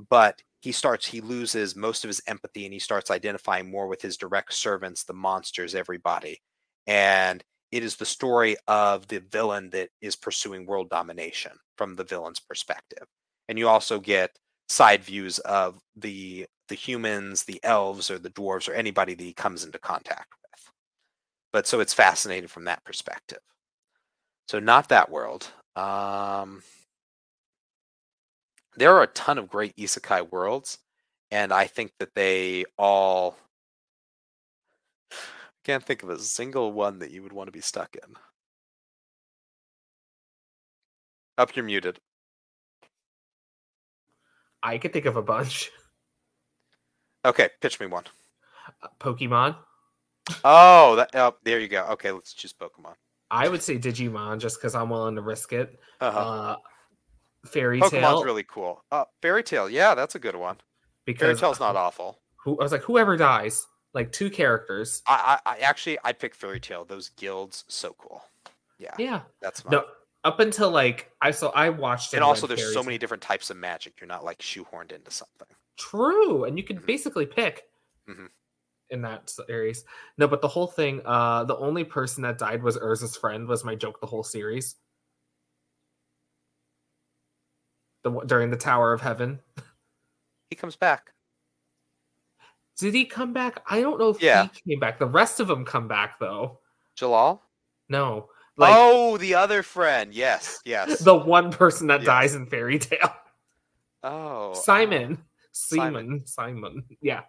but 0.10 0.42
he 0.62 0.72
starts 0.72 1.08
he 1.08 1.22
loses 1.22 1.76
most 1.76 2.04
of 2.04 2.10
his 2.10 2.22
empathy 2.28 2.66
and 2.66 2.74
he 2.74 2.80
starts 2.80 3.12
identifying 3.12 3.70
more 3.70 3.88
with 3.88 4.02
his 4.02 4.18
direct 4.18 4.54
servants 4.54 5.04
the 5.04 5.14
monsters 5.14 5.76
everybody 5.76 6.42
and 6.88 7.44
it 7.72 7.84
is 7.84 7.96
the 7.96 8.06
story 8.06 8.56
of 8.68 9.08
the 9.08 9.20
villain 9.20 9.70
that 9.70 9.90
is 10.02 10.16
pursuing 10.16 10.66
world 10.66 10.90
domination 10.90 11.52
from 11.78 11.96
the 11.96 12.04
villain's 12.04 12.40
perspective 12.40 13.08
and 13.50 13.58
you 13.58 13.68
also 13.68 14.00
get 14.00 14.32
side 14.70 15.04
views 15.04 15.40
of 15.40 15.80
the 15.96 16.46
the 16.70 16.76
humans 16.76 17.44
the 17.44 17.60
elves 17.64 18.12
or 18.12 18.20
the 18.20 18.30
dwarves 18.30 18.68
or 18.70 18.74
anybody 18.74 19.14
that 19.16 19.24
he 19.24 19.34
comes 19.34 19.64
into 19.64 19.80
contact 19.80 20.34
with. 20.44 20.72
But 21.54 21.68
so 21.68 21.80
it's 21.80 21.94
fascinating 21.94 22.48
from 22.50 22.66
that 22.66 22.84
perspective. 22.86 23.40
So 24.48 24.60
not 24.60 24.90
that 24.90 25.12
world. 25.12 25.48
Um 25.76 26.62
there 28.76 28.96
are 28.96 29.04
a 29.04 29.08
ton 29.08 29.38
of 29.38 29.50
great 29.50 29.76
isekai 29.76 30.32
worlds 30.32 30.78
and 31.32 31.52
i 31.52 31.66
think 31.66 31.92
that 32.00 32.14
they 32.16 32.64
all 32.78 33.38
can't 35.64 35.84
think 35.84 36.04
of 36.04 36.10
a 36.10 36.20
single 36.20 36.72
one 36.72 37.00
that 37.00 37.12
you 37.12 37.24
would 37.24 37.34
want 37.34 37.48
to 37.48 37.52
be 37.52 37.62
stuck 37.62 37.96
in. 37.96 38.16
Up 41.38 41.56
you're 41.56 41.66
muted 41.66 42.00
I 44.64 44.78
could 44.78 44.94
think 44.94 45.06
of 45.06 45.16
a 45.18 45.22
bunch. 45.22 45.72
okay 47.26 47.50
pitch 47.62 47.80
me 47.80 47.86
one. 47.88 48.04
Uh, 48.82 48.88
Pokemon. 49.00 49.56
Oh, 50.44 50.96
that, 50.98 51.12
oh 51.14 51.36
there 51.44 51.60
you 51.60 51.68
go 51.70 51.84
okay 51.92 52.12
let's 52.12 52.34
choose 52.34 52.54
pokemon 52.54 52.96
I 53.32 53.48
would 53.50 53.62
say 53.62 53.78
Digimon 53.78 54.40
just 54.40 54.58
because 54.58 54.76
I'm 54.76 54.90
willing 54.90 55.16
to 55.16 55.22
risk 55.22 55.54
it. 55.54 55.78
uh-huh. 56.00 56.20
Uh, 56.20 56.56
Fairy 57.46 57.80
Pokemon's 57.80 57.92
Tale 57.92 58.24
really 58.24 58.44
cool. 58.44 58.84
Uh, 58.92 59.06
Fairy 59.22 59.44
Tail, 59.44 59.70
yeah, 59.70 59.96
that's 59.96 60.16
a 60.16 60.20
good 60.20 60.36
one. 60.36 60.58
Because 61.06 61.22
Fairy 61.22 61.36
Tail's 61.36 61.60
not 61.60 61.76
awful. 61.76 62.20
who 62.44 62.60
I 62.60 62.64
was 62.64 62.72
like 62.72 62.82
whoever 62.82 63.16
dies, 63.18 63.66
like 63.94 64.12
two 64.12 64.30
characters. 64.30 65.02
I, 65.08 65.40
I, 65.46 65.56
I 65.56 65.58
actually, 65.60 65.98
I'd 66.04 66.20
pick 66.20 66.36
Fairy 66.36 66.60
Tail. 66.60 66.86
Those 66.86 67.10
guilds, 67.10 67.64
so 67.68 67.96
cool. 67.98 68.22
Yeah, 68.80 68.94
Yeah. 68.98 69.22
that's. 69.42 69.66
No, 69.66 69.86
up 70.28 70.40
until 70.42 70.70
like 70.72 71.10
I 71.22 71.32
so 71.32 71.50
I 71.50 71.70
watched 71.70 72.14
it. 72.14 72.18
and 72.18 72.24
also, 72.24 72.46
there's 72.48 72.74
so 72.74 72.84
many 72.84 72.98
different 72.98 73.24
types 73.24 73.50
of 73.50 73.58
magic. 73.58 73.94
You're 74.00 74.08
not 74.08 74.24
like 74.26 74.40
shoehorned 74.40 74.92
into 74.92 75.10
something. 75.12 75.48
True, 75.78 76.44
and 76.44 76.58
you 76.58 76.64
can 76.64 76.80
Mhm. 76.80 76.86
basically 76.86 77.26
pick 77.26 77.64
Mhm. 78.10 78.30
in 78.90 79.02
that 79.04 79.30
series. 79.30 79.86
No, 80.18 80.28
but 80.28 80.42
the 80.42 80.48
whole 80.48 80.68
thing, 80.68 81.02
uh, 81.06 81.44
the 81.46 81.56
only 81.58 81.84
person 81.84 82.24
that 82.24 82.38
died 82.38 82.62
was 82.64 82.78
Erza's 82.78 83.16
friend. 83.16 83.48
Was 83.48 83.64
my 83.64 83.76
joke 83.76 84.00
the 84.02 84.08
whole 84.08 84.24
series. 84.24 84.76
The 88.04 88.12
during 88.26 88.50
the 88.52 88.58
Tower 88.58 88.94
of 88.94 89.02
Heaven. 89.02 89.42
He 90.50 90.56
comes 90.56 90.76
back. 90.76 91.14
Did 92.78 92.94
he 92.94 93.06
come 93.06 93.34
back? 93.34 93.62
I 93.70 93.82
don't 93.82 93.98
know 94.00 94.10
if 94.10 94.22
Yeah. 94.22 94.48
he 94.54 94.72
came 94.72 94.80
back. 94.80 95.00
The 95.00 95.06
rest 95.08 95.40
of 95.40 95.48
them 95.48 95.66
come 95.66 95.88
back 95.88 96.20
though. 96.20 96.60
Jellal. 96.96 97.42
No, 97.90 98.30
like 98.58 98.74
oh, 98.76 99.18
the 99.18 99.36
other 99.36 99.64
friend. 99.64 100.14
Yes, 100.14 100.60
yes. 100.66 101.00
the 101.04 101.16
one 101.16 101.52
person 101.52 101.88
that 101.88 102.02
Yes. 102.02 102.06
dies 102.08 102.36
in 102.36 102.46
Fairy 102.48 102.80
Tail. 102.80 103.10
oh, 104.04 104.52
uh, 104.52 104.54
Simon. 104.56 105.24
Simon. 105.52 106.24
Simon. 106.26 106.28
Simon. 106.28 106.84
Yeah. 107.02 107.22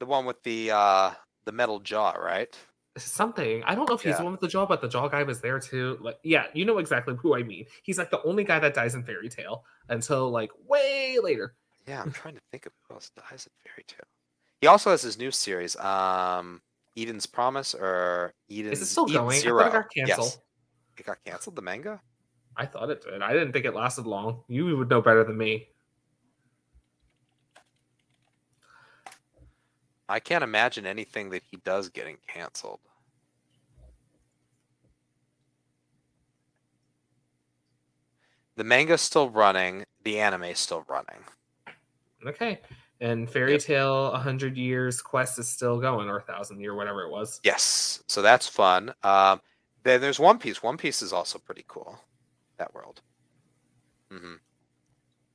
the 0.00 0.06
one 0.06 0.26
with 0.26 0.42
the 0.42 0.70
uh 0.72 1.10
the 1.44 1.52
metal 1.52 1.80
jaw, 1.80 2.12
right? 2.12 2.54
something. 2.96 3.60
I 3.64 3.74
don't 3.74 3.88
know 3.88 3.96
if 3.96 4.02
he's 4.02 4.10
Yeah. 4.10 4.18
the 4.18 4.22
one 4.22 4.32
with 4.32 4.40
the 4.40 4.46
jaw, 4.48 4.66
but 4.66 4.80
the 4.80 4.88
jaw 4.88 5.08
guy 5.08 5.24
was 5.24 5.40
there 5.40 5.58
too. 5.58 5.98
Like, 6.00 6.16
yeah, 6.22 6.46
you 6.54 6.64
know 6.64 6.78
exactly 6.78 7.16
who 7.20 7.34
I 7.34 7.42
mean. 7.42 7.66
He's 7.82 7.98
like 7.98 8.10
the 8.10 8.22
only 8.22 8.44
guy 8.44 8.60
that 8.60 8.72
dies 8.72 8.94
in 8.94 9.02
Fairy 9.02 9.28
Tail 9.28 9.64
until 9.88 10.30
like 10.30 10.50
way 10.68 11.18
later. 11.20 11.56
Yeah, 11.88 12.00
I'm 12.02 12.12
trying 12.12 12.34
to 12.36 12.40
think 12.52 12.66
of 12.66 12.72
who 12.86 12.94
else 12.94 13.10
dies 13.16 13.48
in 13.48 13.52
Fairy 13.68 13.84
Tail. 13.88 14.06
He 14.60 14.68
also 14.68 14.90
has 14.90 15.02
his 15.02 15.18
new 15.18 15.32
series, 15.32 15.74
um, 15.76 16.62
Eden's 16.96 17.26
Promise 17.26 17.74
or 17.74 18.34
Eden's 18.50 18.78
Is 18.78 18.82
it 18.82 18.86
still 18.86 19.08
Eden 19.08 19.22
going? 19.22 19.40
Zero. 19.40 19.62
I 19.64 19.68
it 19.68 19.72
got 19.72 19.90
canceled. 19.90 20.26
Yes. 20.26 20.38
It 20.98 21.06
got 21.06 21.18
canceled. 21.24 21.56
The 21.56 21.62
manga. 21.62 22.00
I 22.56 22.66
thought 22.66 22.90
it 22.90 23.04
did. 23.04 23.20
I 23.20 23.32
didn't 23.32 23.52
think 23.52 23.64
it 23.64 23.74
lasted 23.74 24.06
long. 24.06 24.42
You 24.48 24.76
would 24.76 24.88
know 24.88 25.02
better 25.02 25.24
than 25.24 25.36
me. 25.36 25.68
I 30.08 30.20
can't 30.20 30.44
imagine 30.44 30.86
anything 30.86 31.30
that 31.30 31.42
he 31.50 31.56
does 31.64 31.88
getting 31.88 32.18
canceled. 32.28 32.80
The 38.56 38.64
manga's 38.64 39.00
still 39.00 39.30
running. 39.30 39.84
The 40.04 40.20
anime's 40.20 40.60
still 40.60 40.84
running. 40.86 41.24
Okay. 42.24 42.60
And 43.04 43.28
Fairy 43.28 43.52
Yep. 43.52 43.60
Tail 43.60 44.12
100 44.12 44.56
Years 44.56 45.02
Quest 45.02 45.38
is 45.38 45.46
still 45.46 45.78
going, 45.78 46.08
or 46.08 46.14
1,000 46.20 46.58
year, 46.58 46.74
whatever 46.74 47.02
it 47.02 47.10
was. 47.10 47.38
Yes, 47.44 48.02
so 48.06 48.22
that's 48.22 48.48
fun. 48.48 48.94
Um, 49.02 49.42
then 49.82 50.00
there's 50.00 50.18
One 50.18 50.38
Piece. 50.38 50.62
One 50.62 50.78
Piece 50.78 51.02
is 51.02 51.12
also 51.12 51.38
pretty 51.38 51.66
cool. 51.68 52.00
That 52.56 52.72
world. 52.72 53.02
mm-hmm. 54.10 54.36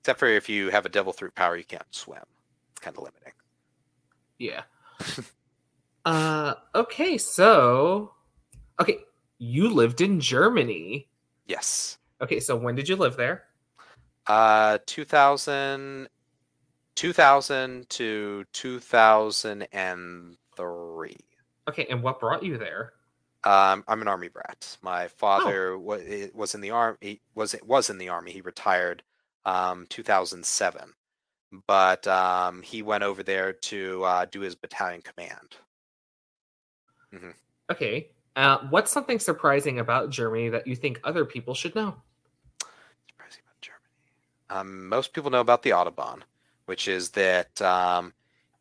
Except 0.01 0.17
for 0.17 0.25
if 0.25 0.49
you 0.49 0.69
have 0.69 0.88
a 0.88 0.89
devil 0.89 1.14
fruit 1.14 1.35
power, 1.35 1.56
you 1.57 1.64
can't 1.64 1.83
swim. 1.91 2.23
It's 2.72 2.81
kind 2.81 2.98
of 2.98 3.03
limiting. 3.03 3.33
Yeah. 4.39 4.64
uh, 6.06 6.56
okay, 6.73 7.19
so. 7.19 8.15
Okay, 8.80 8.98
you 9.38 9.69
lived 9.69 10.01
in 10.01 10.19
Germany. 10.19 11.07
Yes. 11.45 11.99
Okay, 12.19 12.39
so 12.39 12.56
when 12.56 12.73
did 12.73 12.89
you 12.89 12.95
live 12.95 13.15
there? 13.15 13.43
Uh, 14.25 14.80
2000, 14.88 16.09
2000 17.00 17.90
to 17.90 18.44
2003. 18.52 21.18
Okay, 21.69 21.88
and 21.90 22.03
what 22.03 22.19
brought 22.19 22.44
you 22.44 22.58
there? 22.58 22.92
Um, 23.45 23.86
I'm 23.88 24.02
an 24.02 24.10
army 24.10 24.28
brat. 24.28 24.76
My 24.82 25.08
father 25.08 25.80
was 25.80 26.02
was 26.34 26.56
in 26.56 26.61
the 26.61 26.72
army. 26.72 27.22
Was 27.36 27.56
was 27.66 27.90
in 27.90 28.00
the 28.00 28.10
army. 28.10 28.34
He 28.34 28.42
retired 28.42 29.02
um, 29.45 29.86
2007, 29.88 30.92
but 31.68 32.06
um, 32.06 32.61
he 32.61 32.82
went 32.82 33.06
over 33.06 33.24
there 33.24 33.53
to 33.53 34.03
uh, 34.03 34.26
do 34.26 34.42
his 34.42 34.56
battalion 34.56 35.02
command. 35.02 35.56
Okay. 37.72 38.10
Uh, 38.36 38.58
what's 38.72 38.92
something 38.92 39.19
surprising 39.19 39.80
about 39.80 40.10
Germany 40.10 40.50
that 40.50 40.68
you 40.68 40.76
think 40.76 41.00
other 41.06 41.24
people 41.24 41.53
should 41.53 41.76
know? 41.76 41.95
Surprising 43.08 43.44
about 43.45 43.61
Germany. 43.61 43.88
Um, 44.50 44.90
most 44.90 45.14
people 45.14 45.32
know 45.32 45.40
about 45.40 45.64
the 45.64 45.69
Autobahn, 45.69 46.24
which 46.69 46.88
is 46.88 47.09
that 47.09 47.59
um, 47.64 48.14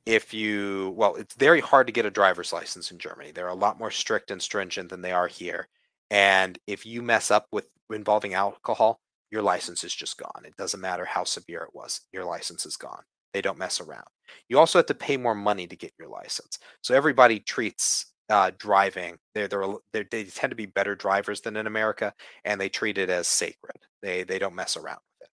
if 0.07 0.33
you, 0.33 0.95
well, 0.97 1.15
it's 1.17 1.35
very 1.35 1.61
hard 1.61 1.87
to 1.87 1.93
get 1.93 2.07
a 2.07 2.11
driver's 2.11 2.55
license 2.55 2.91
in 2.91 2.97
Germany. 2.97 3.33
They're 3.33 3.49
a 3.49 3.55
lot 3.55 3.79
more 3.79 3.91
strict 3.91 4.31
and 4.31 4.41
stringent 4.41 4.89
than 4.89 5.03
they 5.03 5.13
are 5.13 5.27
here. 5.27 5.69
And 6.11 6.59
if 6.67 6.87
you 6.87 7.03
mess 7.03 7.31
up 7.31 7.49
with 7.53 7.67
involving 7.93 8.33
alcohol, 8.33 8.99
your 9.31 9.43
license 9.43 9.85
is 9.85 9.95
just 9.95 10.17
gone. 10.17 10.47
It 10.47 10.57
doesn't 10.57 10.81
matter 10.81 11.05
how 11.05 11.25
severe 11.25 11.61
it 11.61 11.75
was, 11.75 12.01
your 12.11 12.25
license 12.25 12.65
is 12.65 12.79
gone. 12.79 13.03
They 13.35 13.43
don't 13.43 13.59
mess 13.59 13.79
around. 13.79 14.07
You 14.49 14.59
also 14.59 14.79
have 14.79 14.87
to 14.87 14.95
pay 14.95 15.19
more 15.19 15.35
money 15.35 15.67
to 15.67 15.77
get 15.77 15.93
your 15.99 16.09
license. 16.09 16.59
So 16.81 16.95
everybody 16.95 17.41
treats 17.41 18.07
uh, 18.31 18.53
driving, 18.59 19.19
they're, 19.35 19.49
they're, 19.49 19.67
they're, 19.93 20.07
they 20.11 20.25
tend 20.25 20.51
to 20.51 20.57
be 20.57 20.65
better 20.65 20.95
drivers 20.95 21.43
than 21.43 21.59
in 21.59 21.67
America, 21.67 22.15
and 22.47 22.59
they 22.59 22.71
treat 22.71 22.97
it 22.97 23.11
as 23.11 23.29
sacred. 23.29 23.77
They, 24.01 24.23
they 24.23 24.39
don't 24.39 24.55
mess 24.55 24.79
around 24.79 25.01
with 25.21 25.29
it. 25.29 25.33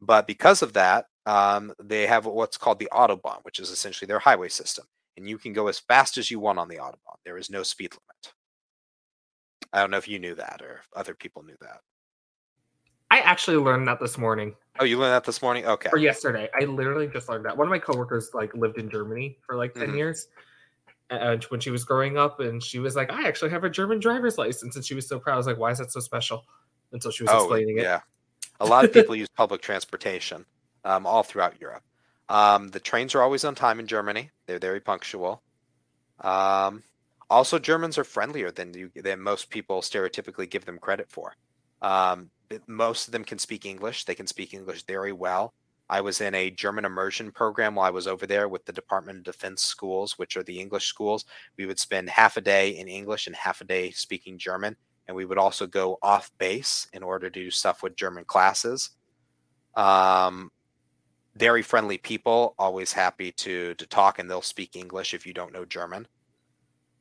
But 0.00 0.28
because 0.28 0.62
of 0.62 0.74
that, 0.74 1.06
um, 1.26 1.72
they 1.82 2.06
have 2.06 2.26
what's 2.26 2.56
called 2.56 2.78
the 2.78 2.88
Autobahn, 2.92 3.38
which 3.42 3.58
is 3.58 3.70
essentially 3.70 4.06
their 4.06 4.18
highway 4.18 4.48
system. 4.48 4.84
And 5.16 5.28
you 5.28 5.38
can 5.38 5.52
go 5.52 5.68
as 5.68 5.78
fast 5.78 6.16
as 6.18 6.30
you 6.30 6.40
want 6.40 6.58
on 6.58 6.68
the 6.68 6.76
Autobahn. 6.76 7.16
There 7.24 7.36
is 7.38 7.50
no 7.50 7.62
speed 7.62 7.92
limit. 7.92 8.34
I 9.72 9.80
don't 9.80 9.90
know 9.90 9.98
if 9.98 10.08
you 10.08 10.18
knew 10.18 10.34
that 10.34 10.60
or 10.62 10.80
if 10.80 10.88
other 10.96 11.14
people 11.14 11.42
knew 11.42 11.56
that. 11.60 11.80
I 13.10 13.20
actually 13.20 13.58
learned 13.58 13.86
that 13.88 14.00
this 14.00 14.16
morning 14.16 14.54
Oh, 14.80 14.84
you 14.84 14.98
learned 14.98 15.12
that 15.12 15.24
this 15.24 15.42
morning? 15.42 15.66
Okay. 15.66 15.90
or 15.92 15.98
yesterday. 15.98 16.48
I 16.58 16.64
literally 16.64 17.06
just 17.06 17.28
learned 17.28 17.44
that. 17.44 17.54
One 17.56 17.66
of 17.66 17.70
my 17.70 17.78
coworkers 17.78 18.30
like 18.32 18.54
lived 18.54 18.78
in 18.78 18.88
Germany 18.88 19.36
for 19.46 19.56
like 19.56 19.74
10 19.74 19.90
Mhm. 19.90 19.96
years. 19.96 20.28
And 21.10 21.44
when 21.44 21.60
she 21.60 21.70
was 21.70 21.84
growing 21.84 22.16
up, 22.16 22.40
and 22.40 22.62
she 22.62 22.78
was 22.78 22.96
like, 22.96 23.12
I 23.12 23.28
actually 23.28 23.50
have 23.50 23.64
a 23.64 23.70
German 23.70 24.00
driver's 24.00 24.38
license. 24.38 24.76
And 24.76 24.84
she 24.84 24.94
was 24.94 25.06
so 25.06 25.18
proud. 25.20 25.34
I 25.34 25.36
was 25.36 25.46
like, 25.46 25.58
why 25.58 25.70
is 25.70 25.76
that 25.78 25.92
so 25.92 26.00
special? 26.00 26.46
Until 26.92 27.10
she 27.10 27.22
was 27.24 27.32
Oh, 27.32 27.40
explaining 27.40 27.76
it. 27.78 27.82
yeah. 27.82 28.00
A 28.60 28.64
lot 28.64 28.86
of 28.86 28.94
people 28.94 29.14
use 29.14 29.28
public 29.36 29.60
transportation 29.60 30.46
um, 30.84 31.06
all 31.06 31.22
throughout 31.22 31.60
Europe. 31.60 31.82
Um, 32.28 32.68
the 32.68 32.80
trains 32.80 33.14
are 33.14 33.22
always 33.22 33.44
on 33.44 33.54
time 33.54 33.80
in 33.80 33.86
Germany. 33.86 34.30
They're 34.46 34.58
very 34.58 34.80
punctual. 34.80 35.42
Um, 36.20 36.82
also, 37.28 37.58
Germans 37.58 37.98
are 37.98 38.04
friendlier 38.04 38.50
than 38.50 38.74
you 38.74 38.90
than 38.94 39.20
most 39.20 39.50
people 39.50 39.80
stereotypically 39.80 40.48
give 40.48 40.64
them 40.64 40.78
credit 40.78 41.10
for. 41.10 41.34
Um, 41.80 42.30
most 42.66 43.08
of 43.08 43.12
them 43.12 43.24
can 43.24 43.38
speak 43.38 43.64
English. 43.64 44.04
They 44.04 44.14
can 44.14 44.26
speak 44.26 44.54
English 44.54 44.84
very 44.86 45.12
well. 45.12 45.54
I 45.88 46.00
was 46.00 46.20
in 46.20 46.34
a 46.34 46.50
German 46.50 46.84
immersion 46.84 47.32
program 47.32 47.74
while 47.74 47.86
I 47.86 47.90
was 47.90 48.06
over 48.06 48.26
there 48.26 48.48
with 48.48 48.64
the 48.64 48.72
Department 48.72 49.18
of 49.18 49.24
Defense 49.24 49.62
schools, 49.62 50.18
which 50.18 50.36
are 50.36 50.42
the 50.42 50.58
English 50.60 50.86
schools. 50.86 51.24
We 51.58 51.66
would 51.66 51.78
spend 51.78 52.08
half 52.08 52.36
a 52.36 52.40
day 52.40 52.70
in 52.70 52.88
English 52.88 53.26
and 53.26 53.36
half 53.36 53.60
a 53.60 53.64
day 53.64 53.90
speaking 53.90 54.38
German 54.38 54.76
and 55.08 55.16
we 55.16 55.24
would 55.24 55.38
also 55.38 55.66
go 55.66 55.98
off 56.02 56.30
base 56.38 56.88
in 56.92 57.02
order 57.02 57.28
to 57.28 57.40
do 57.40 57.50
stuff 57.50 57.82
with 57.82 57.96
German 57.96 58.24
classes. 58.24 58.90
Um, 59.74 60.50
very 61.36 61.62
friendly 61.62 61.98
people, 61.98 62.54
always 62.58 62.92
happy 62.92 63.32
to 63.32 63.74
to 63.74 63.86
talk, 63.86 64.18
and 64.18 64.30
they'll 64.30 64.42
speak 64.42 64.76
English 64.76 65.14
if 65.14 65.26
you 65.26 65.32
don't 65.32 65.52
know 65.52 65.64
German. 65.64 66.06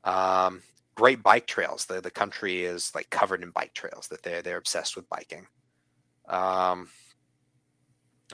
Um, 0.04 0.64
great 0.96 1.22
bike 1.22 1.48
trails. 1.48 1.86
The 1.86 2.02
the 2.02 2.12
country 2.12 2.64
is 2.64 2.92
like 2.96 3.10
covered 3.10 3.44
in 3.44 3.52
bike 3.52 3.74
trails. 3.74 4.08
That 4.08 4.24
they're 4.24 4.42
they're 4.42 4.58
obsessed 4.58 4.96
with 4.96 5.10
biking. 5.10 5.48
Um, 6.28 6.90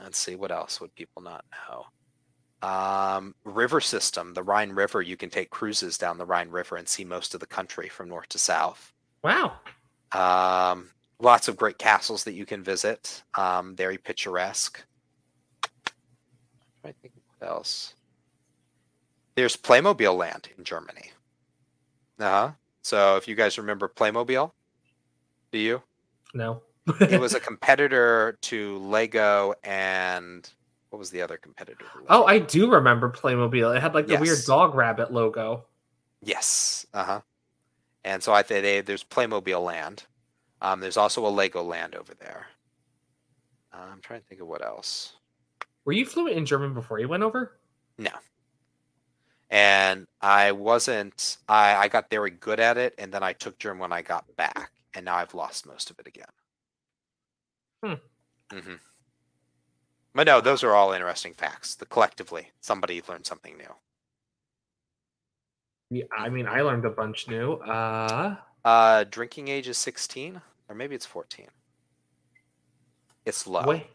let's 0.00 0.18
see 0.18 0.36
what 0.36 0.52
else 0.52 0.80
would 0.80 0.94
people 0.94 1.22
not 1.22 1.44
know. 1.68 1.86
Um, 2.60 3.34
river 3.44 3.80
system, 3.80 4.34
the 4.34 4.42
Rhine 4.42 4.70
River. 4.70 5.00
You 5.02 5.16
can 5.16 5.30
take 5.30 5.50
cruises 5.50 5.98
down 5.98 6.18
the 6.18 6.26
Rhine 6.26 6.50
River 6.50 6.76
and 6.76 6.88
see 6.88 7.04
most 7.04 7.34
of 7.34 7.40
the 7.40 7.46
country 7.46 7.88
from 7.88 8.08
north 8.08 8.28
to 8.30 8.38
south. 8.38 8.92
Wow. 9.22 9.54
Um, 10.12 10.90
lots 11.20 11.48
of 11.48 11.56
great 11.56 11.78
castles 11.78 12.24
that 12.24 12.32
you 12.32 12.46
can 12.46 12.62
visit. 12.62 13.22
Um, 13.36 13.76
very 13.76 13.98
picturesque. 13.98 14.84
I 16.84 16.92
think 17.02 17.14
what 17.38 17.48
else? 17.48 17.94
There's 19.34 19.56
Playmobil 19.56 20.16
Land 20.16 20.48
in 20.56 20.64
Germany. 20.64 21.12
Uh 22.18 22.30
huh. 22.30 22.50
So 22.82 23.16
if 23.16 23.28
you 23.28 23.34
guys 23.34 23.58
remember 23.58 23.88
Playmobil, 23.88 24.50
do 25.52 25.58
you? 25.58 25.82
No. 26.34 26.62
It 27.00 27.20
was 27.20 27.34
a 27.34 27.40
competitor 27.48 28.38
to 28.42 28.78
Lego 28.78 29.54
and 29.62 30.48
what 30.90 30.98
was 30.98 31.10
the 31.10 31.20
other 31.22 31.36
competitor? 31.36 31.84
oh, 32.08 32.24
I 32.24 32.38
do 32.38 32.70
remember 32.70 33.10
Playmobil. 33.10 33.76
It 33.76 33.80
had 33.80 33.94
like 33.94 34.06
the 34.06 34.16
weird 34.16 34.38
dog 34.46 34.74
rabbit 34.74 35.12
logo. 35.12 35.64
Yes. 36.22 36.86
Uh 36.94 37.04
huh. 37.04 37.20
And 38.04 38.22
so 38.22 38.32
I 38.32 38.42
think 38.42 38.62
they, 38.62 38.80
there's 38.80 39.04
Playmobil 39.04 39.62
Land. 39.62 40.04
Um, 40.62 40.80
there's 40.80 40.96
also 40.96 41.26
a 41.26 41.28
Lego 41.28 41.62
Land 41.62 41.94
over 41.94 42.14
there. 42.14 42.46
I'm 43.72 44.00
trying 44.00 44.20
to 44.20 44.26
think 44.26 44.40
of 44.40 44.48
what 44.48 44.64
else. 44.64 45.12
Were 45.88 45.94
you 45.94 46.04
fluent 46.04 46.36
in 46.36 46.44
German 46.44 46.74
before 46.74 46.98
you 46.98 47.08
went 47.08 47.22
over? 47.22 47.56
No. 47.96 48.10
And 49.48 50.04
I 50.20 50.52
wasn't. 50.52 51.38
I 51.48 51.76
I 51.76 51.88
got 51.88 52.10
very 52.10 52.30
good 52.30 52.60
at 52.60 52.76
it, 52.76 52.94
and 52.98 53.10
then 53.10 53.22
I 53.22 53.32
took 53.32 53.58
German 53.58 53.80
when 53.80 53.92
I 53.94 54.02
got 54.02 54.36
back, 54.36 54.72
and 54.92 55.06
now 55.06 55.14
I've 55.14 55.32
lost 55.32 55.66
most 55.66 55.90
of 55.90 55.98
it 55.98 56.06
again. 56.06 56.26
Hmm. 57.82 57.94
hmm 58.52 58.74
But 60.14 60.26
no, 60.26 60.42
those 60.42 60.62
are 60.62 60.74
all 60.74 60.92
interesting 60.92 61.32
facts. 61.32 61.74
The 61.74 61.86
collectively, 61.86 62.50
somebody 62.60 63.00
learned 63.08 63.24
something 63.24 63.56
new. 63.56 63.74
Yeah, 65.88 66.04
I 66.14 66.28
mean, 66.28 66.46
I 66.46 66.60
learned 66.60 66.84
a 66.84 66.90
bunch 66.90 67.28
new. 67.28 67.54
Uh, 67.54 68.36
Uh, 68.62 69.04
drinking 69.04 69.48
age 69.48 69.68
is 69.68 69.78
16, 69.78 70.42
or 70.68 70.74
maybe 70.74 70.94
it's 70.94 71.06
14. 71.06 71.48
It's 73.24 73.46
low. 73.46 73.66
way, 73.66 73.86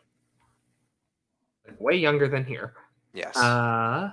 way 1.79 1.95
younger 1.95 2.27
than 2.27 2.45
here. 2.45 2.73
Yes. 3.13 3.35
Uh, 3.37 4.11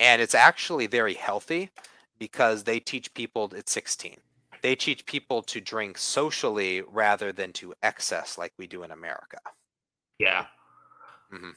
and 0.00 0.20
it's 0.22 0.34
actually 0.34 0.86
very 0.86 1.14
healthy 1.14 1.70
because 2.18 2.64
they 2.64 2.80
teach 2.80 3.12
people 3.14 3.52
at 3.56 3.68
16 3.68 4.16
they 4.60 4.74
teach 4.74 5.06
people 5.06 5.40
to 5.42 5.60
drink 5.60 5.96
socially 5.96 6.82
rather 6.90 7.30
than 7.32 7.52
to 7.52 7.72
excess 7.84 8.36
like 8.36 8.52
we 8.58 8.66
do 8.66 8.82
in 8.82 8.90
america 8.90 9.38
yeah. 10.18 10.46
Mhm. 11.32 11.52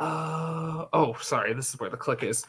Uh, 0.00 0.86
oh, 0.92 1.16
sorry. 1.20 1.54
This 1.54 1.72
is 1.72 1.78
where 1.78 1.88
the 1.90 1.96
click 1.96 2.22
is. 2.24 2.44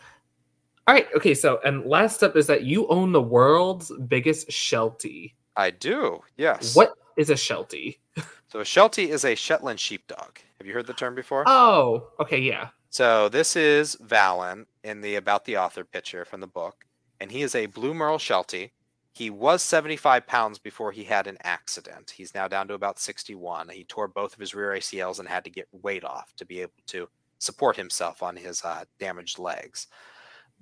All 0.88 0.96
right. 0.96 1.08
Okay. 1.16 1.34
So, 1.36 1.60
and 1.64 1.86
last 1.86 2.24
up 2.24 2.36
is 2.36 2.48
that 2.48 2.64
you 2.64 2.88
own 2.88 3.12
the 3.12 3.22
world's 3.22 3.92
biggest 4.08 4.52
sheltie. 4.52 5.36
i 5.56 5.70
do 5.70 6.20
yes 6.38 6.76
What 6.76 6.94
is 7.18 7.30
a 7.30 7.38
sheltie? 7.38 8.00
so 8.48 8.60
a 8.60 8.66
sheltie 8.66 9.10
is 9.12 9.24
a 9.24 9.36
shetland 9.36 9.80
sheepdog 9.80 10.40
have 10.66 10.70
you 10.70 10.74
heard 10.74 10.88
the 10.88 10.94
term 10.94 11.14
before 11.14 11.44
Oh, 11.48 12.10
okay. 12.20 12.40
Yeah. 12.40 12.70
so 12.90 13.30
this 13.30 13.56
is 13.56 13.96
valen 14.04 14.66
in 14.84 15.02
the 15.02 15.16
about 15.16 15.46
the 15.46 15.58
author 15.58 15.84
picture 15.84 16.26
from 16.26 16.42
the 16.42 16.48
book 16.48 16.86
and 17.20 17.32
he 17.32 17.44
is 17.44 17.54
a 17.54 17.68
blue 17.68 17.94
merle 17.94 18.18
sheltie 18.18 18.72
he 19.14 19.30
was 19.30 19.62
75 19.62 20.28
pounds 20.28 20.60
before 20.60 20.92
he 20.92 21.06
had 21.06 21.26
an 21.26 21.38
accident. 21.42 22.10
He's 22.18 22.36
now 22.36 22.50
down 22.50 22.68
to 22.68 22.74
about 22.74 23.00
61. 23.00 23.70
He 23.70 23.86
tore 23.86 24.10
both 24.10 24.34
of 24.34 24.40
his 24.42 24.54
rear 24.54 24.72
ACLs 24.72 25.20
and 25.20 25.28
had 25.30 25.46
to 25.46 25.50
get 25.50 25.70
weight 25.72 26.04
off 26.04 26.36
to 26.36 26.46
be 26.46 26.60
able 26.60 26.74
to 26.88 27.08
support 27.40 27.78
himself 27.78 28.22
on 28.22 28.36
his 28.36 28.62
uh, 28.66 28.84
damaged 29.00 29.40
legs. 29.40 29.88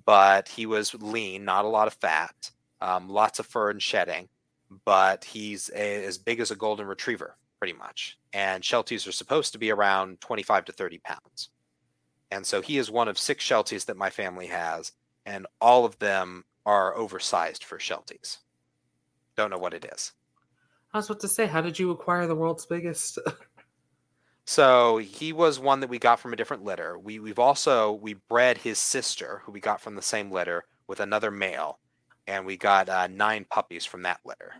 But 0.04 0.48
he 0.48 0.66
was 0.66 0.94
lean, 0.94 1.44
not 1.44 1.64
a 1.64 1.68
lot 1.68 1.88
of 1.88 1.94
fat, 1.94 2.52
um, 2.80 3.08
lots 3.08 3.40
of 3.40 3.46
fur 3.46 3.70
and 3.70 3.82
shedding. 3.82 4.28
But 4.84 5.24
he's 5.24 5.68
a, 5.74 6.04
as 6.04 6.18
big 6.18 6.38
as 6.38 6.52
a 6.52 6.56
golden 6.56 6.86
retriever, 6.86 7.36
pretty 7.64 7.78
much. 7.78 8.18
And 8.34 8.62
Shelties 8.62 9.08
are 9.08 9.12
supposed 9.12 9.52
to 9.52 9.58
be 9.58 9.70
around 9.70 10.20
25 10.20 10.66
to 10.66 10.72
30 10.72 10.98
pounds. 10.98 11.48
And 12.30 12.44
so 12.44 12.60
he 12.60 12.76
is 12.76 12.90
one 12.90 13.08
of 13.08 13.18
six 13.18 13.42
Shelties 13.42 13.86
that 13.86 13.96
my 13.96 14.10
family 14.10 14.48
has, 14.48 14.92
and 15.24 15.46
all 15.62 15.86
of 15.86 15.98
them 15.98 16.44
are 16.66 16.94
oversized 16.94 17.64
for 17.64 17.78
Shelties. 17.78 18.36
Don't 19.34 19.48
know 19.48 19.56
what 19.56 19.72
it 19.72 19.86
is. 19.94 20.12
I 20.92 20.98
was 20.98 21.06
about 21.06 21.20
to 21.20 21.28
say, 21.28 21.46
how 21.46 21.62
did 21.62 21.78
you 21.78 21.90
acquire 21.90 22.26
the 22.26 22.34
world's 22.34 22.66
biggest? 22.66 23.18
So 24.46 24.98
he 24.98 25.32
was 25.32 25.58
one 25.58 25.80
that 25.80 25.88
we 25.88 25.98
got 25.98 26.20
from 26.20 26.34
a 26.34 26.36
different 26.36 26.64
litter. 26.64 26.98
We 26.98 27.18
we've 27.18 27.38
also 27.38 27.92
we 27.92 28.12
bred 28.12 28.58
his 28.58 28.78
sister, 28.78 29.40
who 29.42 29.52
we 29.52 29.58
got 29.58 29.80
from 29.80 29.94
the 29.94 30.02
same 30.02 30.30
litter, 30.30 30.64
with 30.86 31.00
another 31.00 31.30
male, 31.30 31.78
and 32.26 32.44
we 32.44 32.58
got 32.58 32.90
uh, 32.90 33.06
nine 33.06 33.46
puppies 33.48 33.86
from 33.86 34.02
that 34.02 34.20
litter. 34.22 34.52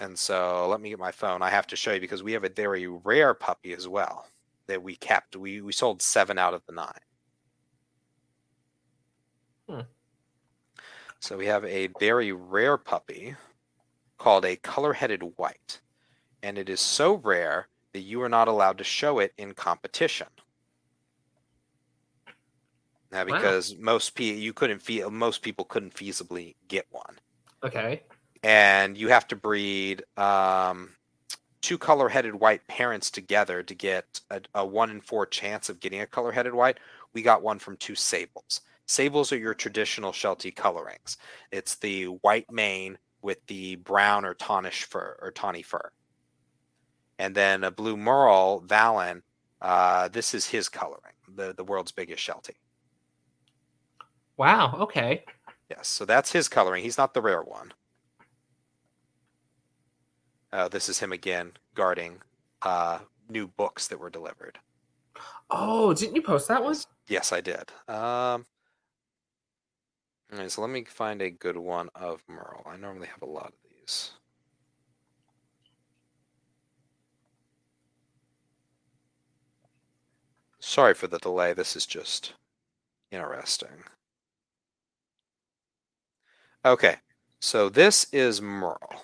And 0.00 0.18
so 0.18 0.68
let 0.68 0.80
me 0.80 0.90
get 0.90 0.98
my 0.98 1.12
phone. 1.12 1.42
I 1.42 1.50
have 1.50 1.66
to 1.68 1.76
show 1.76 1.92
you 1.92 2.00
because 2.00 2.22
we 2.22 2.32
have 2.32 2.44
a 2.44 2.48
very 2.48 2.86
rare 2.86 3.34
puppy 3.34 3.72
as 3.72 3.86
well 3.88 4.26
that 4.66 4.82
we 4.82 4.96
kept. 4.96 5.36
We 5.36 5.60
we 5.60 5.72
sold 5.72 6.02
seven 6.02 6.38
out 6.38 6.54
of 6.54 6.62
the 6.66 6.72
nine. 6.74 7.00
Hmm. 9.68 9.80
So 11.20 11.36
we 11.36 11.46
have 11.46 11.64
a 11.64 11.88
very 11.98 12.32
rare 12.32 12.76
puppy 12.76 13.34
called 14.18 14.44
a 14.44 14.56
color-headed 14.56 15.22
white, 15.36 15.80
and 16.42 16.58
it 16.58 16.68
is 16.68 16.80
so 16.80 17.14
rare 17.14 17.68
that 17.92 18.00
you 18.00 18.22
are 18.22 18.28
not 18.28 18.48
allowed 18.48 18.78
to 18.78 18.84
show 18.84 19.18
it 19.20 19.32
in 19.38 19.54
competition. 19.54 20.28
Now, 23.10 23.24
Wow. 23.24 23.38
because 23.38 23.76
most 23.76 24.14
pe- 24.14 24.24
you 24.36 24.52
couldn't 24.52 24.80
feel 24.80 25.10
most 25.10 25.42
people 25.42 25.64
couldn't 25.64 25.94
feasibly 25.94 26.56
get 26.68 26.86
one, 26.90 27.18
okay. 27.62 28.02
And 28.44 28.96
you 28.98 29.08
have 29.08 29.26
to 29.28 29.36
breed 29.36 30.04
um, 30.18 30.90
two 31.62 31.78
color-headed 31.78 32.34
white 32.34 32.66
parents 32.68 33.10
together 33.10 33.62
to 33.62 33.74
get 33.74 34.20
a, 34.30 34.42
a 34.54 34.66
one 34.66 34.90
in 34.90 35.00
four 35.00 35.24
chance 35.24 35.70
of 35.70 35.80
getting 35.80 36.02
a 36.02 36.06
color-headed 36.06 36.52
white. 36.52 36.78
We 37.14 37.22
got 37.22 37.42
one 37.42 37.58
from 37.58 37.78
two 37.78 37.94
sables. 37.94 38.60
Sables 38.86 39.32
are 39.32 39.38
your 39.38 39.54
traditional 39.54 40.12
Sheltie 40.12 40.50
colorings. 40.50 41.16
It's 41.50 41.76
the 41.76 42.04
white 42.04 42.52
mane 42.52 42.98
with 43.22 43.38
the 43.46 43.76
brown 43.76 44.26
or 44.26 44.34
tawnish 44.34 44.84
fur 44.84 45.16
or 45.22 45.30
tawny 45.30 45.62
fur. 45.62 45.90
And 47.18 47.34
then 47.34 47.64
a 47.64 47.70
blue 47.70 47.96
merle, 47.96 48.62
Valen, 48.66 49.22
uh, 49.62 50.08
this 50.08 50.34
is 50.34 50.46
his 50.46 50.68
coloring, 50.68 51.14
the, 51.34 51.54
the 51.54 51.64
world's 51.64 51.92
biggest 51.92 52.22
Sheltie. 52.22 52.58
Wow. 54.36 54.76
Okay. 54.80 55.24
Yes, 55.70 55.88
so 55.88 56.04
that's 56.04 56.32
his 56.32 56.48
coloring. 56.48 56.82
He's 56.82 56.98
not 56.98 57.14
the 57.14 57.22
rare 57.22 57.42
one. 57.42 57.72
Uh, 60.54 60.68
this 60.68 60.88
is 60.88 61.00
him 61.00 61.10
again 61.10 61.50
guarding 61.74 62.22
uh, 62.62 63.00
new 63.28 63.48
books 63.48 63.88
that 63.88 63.98
were 63.98 64.08
delivered. 64.08 64.56
Oh, 65.50 65.92
didn't 65.92 66.14
you 66.14 66.22
post 66.22 66.46
that 66.46 66.62
one? 66.62 66.76
Yes, 67.08 67.32
I 67.32 67.40
did. 67.40 67.72
Um, 67.88 68.46
all 70.32 70.38
right, 70.38 70.50
so 70.50 70.60
let 70.60 70.70
me 70.70 70.84
find 70.84 71.20
a 71.20 71.30
good 71.30 71.56
one 71.56 71.88
of 71.96 72.22
Merle. 72.28 72.62
I 72.66 72.76
normally 72.76 73.08
have 73.08 73.22
a 73.22 73.26
lot 73.26 73.46
of 73.46 73.52
these. 73.68 74.12
Sorry 80.60 80.94
for 80.94 81.08
the 81.08 81.18
delay. 81.18 81.52
This 81.52 81.74
is 81.74 81.84
just 81.84 82.34
interesting. 83.10 83.82
Okay, 86.64 86.98
so 87.40 87.68
this 87.68 88.06
is 88.12 88.40
Merle. 88.40 89.02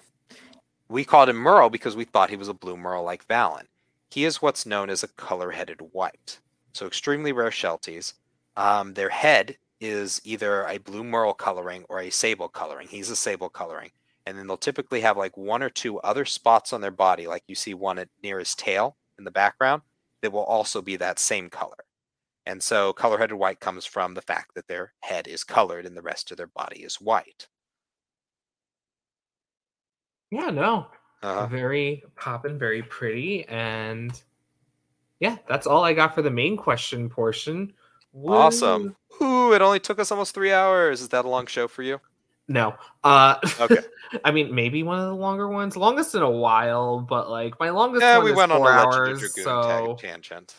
We 0.91 1.05
called 1.05 1.29
him 1.29 1.37
Merle 1.37 1.71
because 1.71 1.95
we 1.95 2.05
thought 2.05 2.31
he 2.31 2.37
was 2.37 2.49
a 2.49 2.55
blue 2.55 2.77
Merle 2.77 3.05
like 3.05 3.29
Valen. 3.29 3.67
He 4.11 4.25
is 4.25 4.43
what's 4.43 4.67
known 4.67 4.91
as 4.91 5.05
a 5.05 5.09
color 5.09 5.53
headed 5.53 5.81
white. 5.93 6.41
So, 6.73 6.87
extremely 6.87 7.31
rare 7.31 7.51
Shelties. 7.51 8.15
Um, 8.57 8.95
their 8.95 9.09
head 9.09 9.57
is 9.81 10.21
either 10.25 10.67
a 10.67 10.79
blue 10.79 11.05
merle 11.05 11.33
coloring 11.33 11.85
or 11.89 12.01
a 12.01 12.11
sable 12.11 12.49
coloring. 12.49 12.89
He's 12.89 13.09
a 13.09 13.15
sable 13.15 13.49
coloring. 13.49 13.91
And 14.27 14.37
then 14.37 14.49
they'll 14.49 14.57
typically 14.57 15.01
have 15.03 15.17
like 15.17 15.37
one 15.37 15.63
or 15.63 15.71
two 15.71 16.01
other 16.01 16.25
spots 16.25 16.73
on 16.73 16.81
their 16.81 16.91
body, 16.91 17.29
like 17.29 17.45
you 17.47 17.55
see 17.55 17.73
one 17.73 18.01
at, 18.01 18.09
near 18.23 18.41
his 18.41 18.57
tail 18.57 18.97
in 19.17 19.25
the 19.25 19.31
background, 19.31 19.83
that 20.23 20.33
will 20.33 20.45
also 20.45 20.83
be 20.83 20.97
that 20.97 21.21
same 21.21 21.49
color. 21.49 21.85
And 22.47 22.61
so 22.61 22.93
color 22.93 23.19
headed 23.19 23.37
white 23.37 23.61
comes 23.61 23.87
from 23.87 24.15
the 24.15 24.23
fact 24.23 24.57
that 24.57 24.67
their 24.67 24.93
head 25.01 25.29
is 25.29 25.45
colored 25.45 25.87
and 25.87 25.97
the 25.97 26.03
rest 26.03 26.33
of 26.33 26.37
their 26.37 26.49
body 26.49 26.83
is 26.83 27.01
white. 27.01 27.47
Yeah. 30.31 30.51
No. 30.51 30.87
Uh-huh. 31.23 31.47
Very 31.47 32.03
poppin', 32.17 32.59
very 32.59 32.83
pretty, 32.83 33.45
and 33.49 34.19
yeah, 35.19 35.37
that's 35.49 35.67
all 35.67 35.85
I 35.85 35.93
got 35.93 36.15
for 36.15 36.23
the 36.23 36.31
main 36.31 36.57
question 36.57 37.11
portion. 37.11 37.75
Awesome. 38.27 38.97
Woo. 39.21 39.51
Ooh, 39.51 39.53
it 39.53 39.61
only 39.63 39.81
took 39.81 39.99
us 39.99 40.11
almost 40.11 40.35
three 40.35 40.53
hours. 40.53 41.03
Is 41.03 41.11
that 41.11 41.27
a 41.27 41.29
long 41.29 41.47
show 41.47 41.69
for 41.69 41.83
you? 41.83 42.01
No. 42.49 42.75
Uh 43.05 43.37
Okay. 43.61 43.79
I 44.25 44.31
mean 44.33 44.55
maybe 44.55 44.83
one 44.83 44.99
of 44.99 45.07
the 45.07 45.15
longer 45.15 45.47
ones. 45.49 45.77
Longest 45.77 46.15
in 46.15 46.23
a 46.23 46.31
while, 46.31 47.01
but 47.01 47.31
like 47.31 47.61
my 47.61 47.71
longest 47.71 48.03
Yeah, 48.03 48.17
one 48.17 48.25
we 48.25 48.33
went 48.33 48.51
on 48.51 48.57
a 48.57 48.61
four 48.61 48.73
hours, 48.73 49.35
so 49.35 49.97
tangent. 50.01 50.55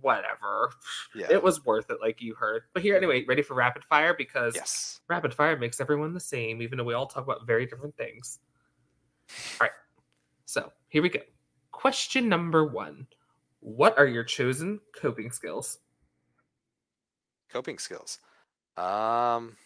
whatever. 0.00 0.70
Yeah. 1.14 1.26
It 1.30 1.42
was 1.42 1.64
worth 1.64 1.90
it, 1.90 1.98
like 2.00 2.22
you 2.22 2.34
heard. 2.34 2.62
But 2.72 2.82
here 2.82 2.96
anyway, 2.96 3.24
ready 3.26 3.42
for 3.42 3.54
rapid 3.54 3.84
fire 3.84 4.14
because 4.16 4.54
yes. 4.54 5.00
rapid 5.08 5.34
fire 5.34 5.56
makes 5.58 5.80
everyone 5.80 6.14
the 6.14 6.20
same, 6.20 6.62
even 6.62 6.78
though 6.78 6.84
we 6.84 6.94
all 6.94 7.06
talk 7.06 7.24
about 7.24 7.46
very 7.46 7.66
different 7.66 7.96
things. 7.96 8.38
All 9.60 9.66
right. 9.66 9.70
So 10.44 10.72
here 10.88 11.02
we 11.02 11.08
go. 11.08 11.20
Question 11.72 12.28
number 12.28 12.64
one. 12.66 13.06
What 13.60 13.98
are 13.98 14.06
your 14.06 14.24
chosen 14.24 14.80
coping 14.94 15.30
skills? 15.30 15.78
Coping 17.50 17.78
skills. 17.78 18.18
Um, 18.76 19.56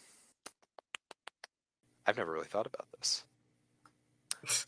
I've 2.06 2.16
never 2.16 2.32
really 2.32 2.46
thought 2.46 2.66
about 2.66 2.86
this. 2.98 3.24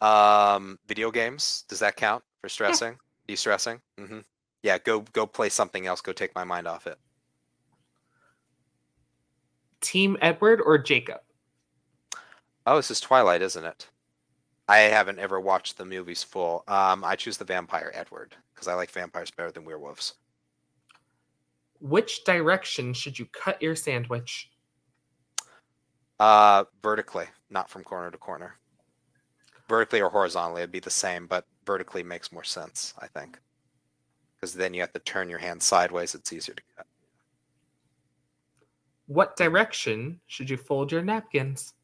Um, 0.00 0.78
video 0.86 1.10
games. 1.10 1.64
Does 1.66 1.78
that 1.78 1.96
count 1.96 2.22
for 2.42 2.50
stressing? 2.50 2.98
De-stressing? 3.26 3.80
Mm-hmm. 3.98 4.18
Yeah. 4.62 4.76
Go 4.76 5.00
go 5.12 5.26
play 5.26 5.48
something 5.48 5.86
else. 5.86 6.02
Go 6.02 6.12
take 6.12 6.34
my 6.34 6.44
mind 6.44 6.68
off 6.68 6.86
it. 6.86 6.98
Team 9.80 10.18
Edward 10.20 10.60
or 10.60 10.76
Jacob? 10.76 11.20
Oh, 12.66 12.76
this 12.76 12.90
is 12.90 13.00
Twilight, 13.00 13.40
isn't 13.40 13.64
it? 13.64 13.88
I 14.68 14.78
haven't 14.78 15.18
ever 15.18 15.40
watched 15.40 15.76
the 15.76 15.84
movies 15.84 16.22
full. 16.22 16.64
Um, 16.68 17.04
I 17.04 17.16
choose 17.16 17.36
the 17.36 17.44
vampire 17.44 17.92
Edward 17.94 18.34
because 18.54 18.68
I 18.68 18.74
like 18.74 18.90
vampires 18.90 19.30
better 19.30 19.50
than 19.50 19.64
werewolves. 19.64 20.14
Which 21.80 22.24
direction 22.24 22.94
should 22.94 23.18
you 23.18 23.26
cut 23.26 23.60
your 23.60 23.76
sandwich? 23.76 24.50
Uh, 26.18 26.64
vertically, 26.82 27.26
not 27.50 27.68
from 27.68 27.84
corner 27.84 28.10
to 28.10 28.16
corner. 28.16 28.54
Vertically 29.68 30.00
or 30.00 30.08
horizontally, 30.08 30.62
it'd 30.62 30.72
be 30.72 30.80
the 30.80 30.90
same, 30.90 31.26
but 31.26 31.46
vertically 31.66 32.02
makes 32.02 32.32
more 32.32 32.44
sense, 32.44 32.94
I 32.98 33.06
think, 33.06 33.38
because 34.34 34.54
then 34.54 34.72
you 34.72 34.80
have 34.80 34.92
to 34.92 34.98
turn 35.00 35.28
your 35.28 35.38
hand 35.38 35.62
sideways. 35.62 36.14
It's 36.14 36.32
easier 36.32 36.54
to 36.54 36.62
cut. 36.76 36.86
What 39.06 39.36
direction 39.36 40.20
should 40.26 40.48
you 40.48 40.56
fold 40.56 40.92
your 40.92 41.02
napkins? 41.02 41.74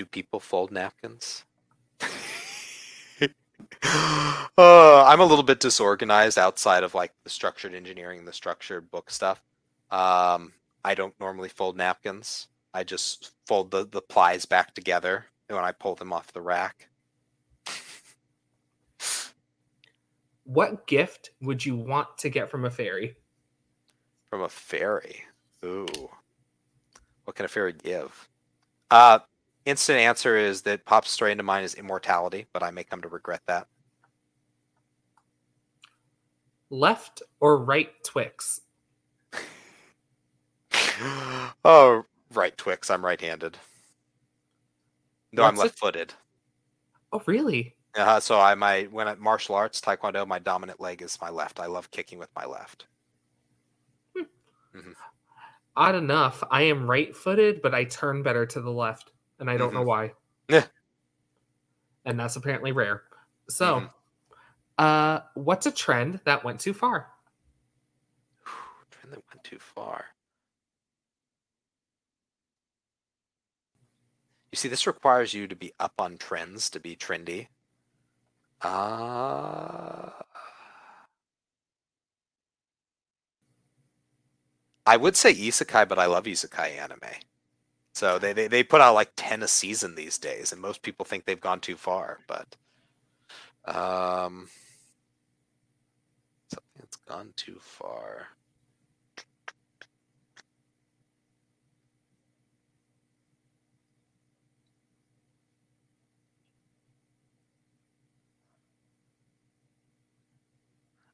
Do 0.00 0.06
people 0.06 0.40
fold 0.40 0.72
napkins? 0.72 1.44
uh, 2.00 3.26
I'm 4.56 5.20
a 5.20 5.26
little 5.26 5.42
bit 5.44 5.60
disorganized 5.60 6.38
outside 6.38 6.84
of 6.84 6.94
like 6.94 7.12
the 7.22 7.28
structured 7.28 7.74
engineering, 7.74 8.24
the 8.24 8.32
structured 8.32 8.90
book 8.90 9.10
stuff. 9.10 9.42
Um, 9.90 10.54
I 10.82 10.94
don't 10.94 11.12
normally 11.20 11.50
fold 11.50 11.76
napkins. 11.76 12.48
I 12.72 12.82
just 12.82 13.32
fold 13.46 13.70
the, 13.70 13.86
the 13.86 14.00
plies 14.00 14.46
back 14.46 14.74
together 14.74 15.26
when 15.48 15.64
I 15.64 15.72
pull 15.72 15.96
them 15.96 16.14
off 16.14 16.32
the 16.32 16.40
rack. 16.40 16.88
What 20.44 20.86
gift 20.86 21.32
would 21.42 21.66
you 21.66 21.76
want 21.76 22.16
to 22.20 22.30
get 22.30 22.48
from 22.48 22.64
a 22.64 22.70
fairy? 22.70 23.16
From 24.30 24.40
a 24.40 24.48
fairy. 24.48 25.24
Ooh. 25.62 26.08
What 27.24 27.36
can 27.36 27.44
a 27.44 27.48
fairy 27.48 27.74
give? 27.74 28.30
Uh 28.90 29.18
instant 29.64 29.98
answer 29.98 30.36
is 30.36 30.62
that 30.62 30.84
pops 30.84 31.10
straight 31.10 31.32
into 31.32 31.44
mind 31.44 31.64
is 31.64 31.74
immortality, 31.74 32.46
but 32.52 32.62
I 32.62 32.70
may 32.70 32.84
come 32.84 33.02
to 33.02 33.08
regret 33.08 33.42
that. 33.46 33.66
Left 36.70 37.22
or 37.40 37.62
right 37.64 37.90
Twix? 38.04 38.60
oh, 41.64 42.04
right 42.32 42.56
Twix. 42.56 42.90
I'm 42.90 43.04
right-handed. 43.04 43.58
No, 45.32 45.44
I'm 45.44 45.56
left-footed. 45.56 46.14
Oh, 47.12 47.22
really? 47.26 47.74
Uh, 47.96 48.20
so 48.20 48.38
I 48.38 48.54
my 48.54 48.84
when 48.92 49.08
I 49.08 49.16
martial 49.16 49.56
arts 49.56 49.80
taekwondo, 49.80 50.26
my 50.26 50.38
dominant 50.38 50.80
leg 50.80 51.02
is 51.02 51.18
my 51.20 51.28
left. 51.28 51.58
I 51.58 51.66
love 51.66 51.90
kicking 51.90 52.18
with 52.18 52.30
my 52.36 52.44
left. 52.44 52.86
Odd 55.76 55.94
enough, 55.94 56.42
I 56.50 56.62
am 56.62 56.88
right 56.88 57.14
footed, 57.14 57.62
but 57.62 57.74
I 57.74 57.84
turn 57.84 58.22
better 58.22 58.44
to 58.46 58.60
the 58.60 58.70
left, 58.70 59.12
and 59.40 59.50
I 59.50 59.56
don't 59.56 59.74
know 59.74 59.82
why. 59.82 60.12
Yeah. 60.48 60.66
And 62.04 62.18
that's 62.18 62.36
apparently 62.36 62.72
rare. 62.72 63.04
So, 63.48 63.80
Mhm. 63.80 63.94
uh, 64.78 65.20
what's 65.34 65.66
a 65.66 65.72
trend 65.72 66.20
that 66.24 66.44
went 66.44 66.60
too 66.60 66.74
far? 66.74 67.12
Trend 68.90 69.12
that 69.12 69.24
went 69.32 69.44
too 69.44 69.58
far. 69.58 70.14
You 74.52 74.56
see, 74.56 74.68
this 74.68 74.86
requires 74.86 75.32
you 75.32 75.46
to 75.46 75.54
be 75.56 75.72
up 75.78 76.00
on 76.00 76.18
trends 76.18 76.70
to 76.70 76.80
be 76.80 76.96
trendy. 76.96 77.48
Uh, 78.62 80.10
I 84.86 84.96
would 84.96 85.16
say 85.16 85.32
isekai, 85.32 85.88
but 85.88 85.98
I 85.98 86.06
love 86.06 86.24
isekai 86.24 86.76
anime. 86.78 87.29
So 87.92 88.18
they, 88.18 88.32
they, 88.32 88.48
they 88.48 88.62
put 88.62 88.80
out 88.80 88.94
like 88.94 89.12
10 89.16 89.42
a 89.42 89.48
season 89.48 89.94
these 89.94 90.18
days, 90.18 90.52
and 90.52 90.60
most 90.60 90.82
people 90.82 91.04
think 91.04 91.24
they've 91.24 91.40
gone 91.40 91.60
too 91.60 91.76
far. 91.76 92.20
But 92.26 92.56
um, 93.66 94.48
something 96.48 96.72
that's 96.78 96.96
gone 96.96 97.32
too 97.36 97.58
far. 97.60 98.28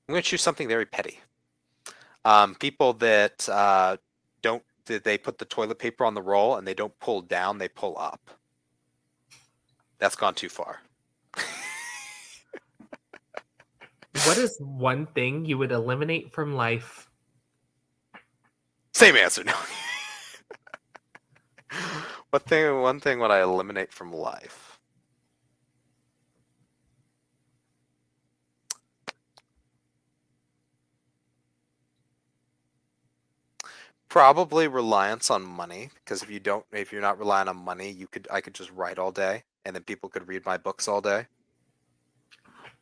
I'm 0.08 0.12
going 0.12 0.22
to 0.22 0.28
choose 0.28 0.42
something 0.42 0.68
very 0.68 0.86
petty. 0.86 1.18
Um, 2.24 2.54
people 2.54 2.92
that 2.94 3.48
uh, 3.48 3.96
that 4.86 5.04
they 5.04 5.18
put 5.18 5.38
the 5.38 5.44
toilet 5.44 5.78
paper 5.78 6.04
on 6.04 6.14
the 6.14 6.22
roll 6.22 6.56
and 6.56 6.66
they 6.66 6.74
don't 6.74 6.98
pull 6.98 7.20
down, 7.20 7.58
they 7.58 7.68
pull 7.68 7.96
up. 7.98 8.30
That's 9.98 10.16
gone 10.16 10.34
too 10.34 10.48
far. 10.48 10.80
What 14.24 14.38
is 14.38 14.56
one 14.58 15.06
thing 15.06 15.44
you 15.44 15.58
would 15.58 15.72
eliminate 15.72 16.32
from 16.32 16.54
life? 16.54 17.08
Same 18.94 19.14
answer. 19.14 19.44
No. 19.44 19.52
what 22.30 22.42
thing? 22.44 22.80
One 22.80 22.98
thing 22.98 23.20
would 23.20 23.30
I 23.30 23.42
eliminate 23.42 23.92
from 23.92 24.12
life? 24.12 24.65
Probably 34.16 34.66
reliance 34.66 35.30
on 35.30 35.42
money, 35.42 35.90
because 35.96 36.22
if 36.22 36.30
you 36.30 36.40
don't, 36.40 36.64
if 36.72 36.90
you're 36.90 37.02
not 37.02 37.18
relying 37.18 37.48
on 37.48 37.56
money, 37.58 37.90
you 37.90 38.06
could, 38.06 38.26
I 38.32 38.40
could 38.40 38.54
just 38.54 38.70
write 38.70 38.98
all 38.98 39.12
day, 39.12 39.42
and 39.66 39.76
then 39.76 39.82
people 39.82 40.08
could 40.08 40.26
read 40.26 40.46
my 40.46 40.56
books 40.56 40.88
all 40.88 41.02
day. 41.02 41.26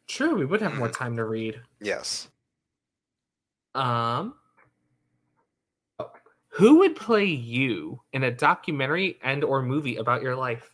True, 0.06 0.36
we 0.36 0.44
would 0.44 0.62
have 0.62 0.76
more 0.76 0.88
time 1.00 1.16
to 1.16 1.24
read. 1.24 1.60
Yes. 1.80 2.28
Um, 3.74 4.36
who 6.50 6.78
would 6.78 6.94
play 6.94 7.24
you 7.24 8.00
in 8.12 8.22
a 8.22 8.30
documentary 8.30 9.18
and 9.20 9.42
or 9.42 9.60
movie 9.60 9.96
about 9.96 10.22
your 10.22 10.36
life? 10.36 10.70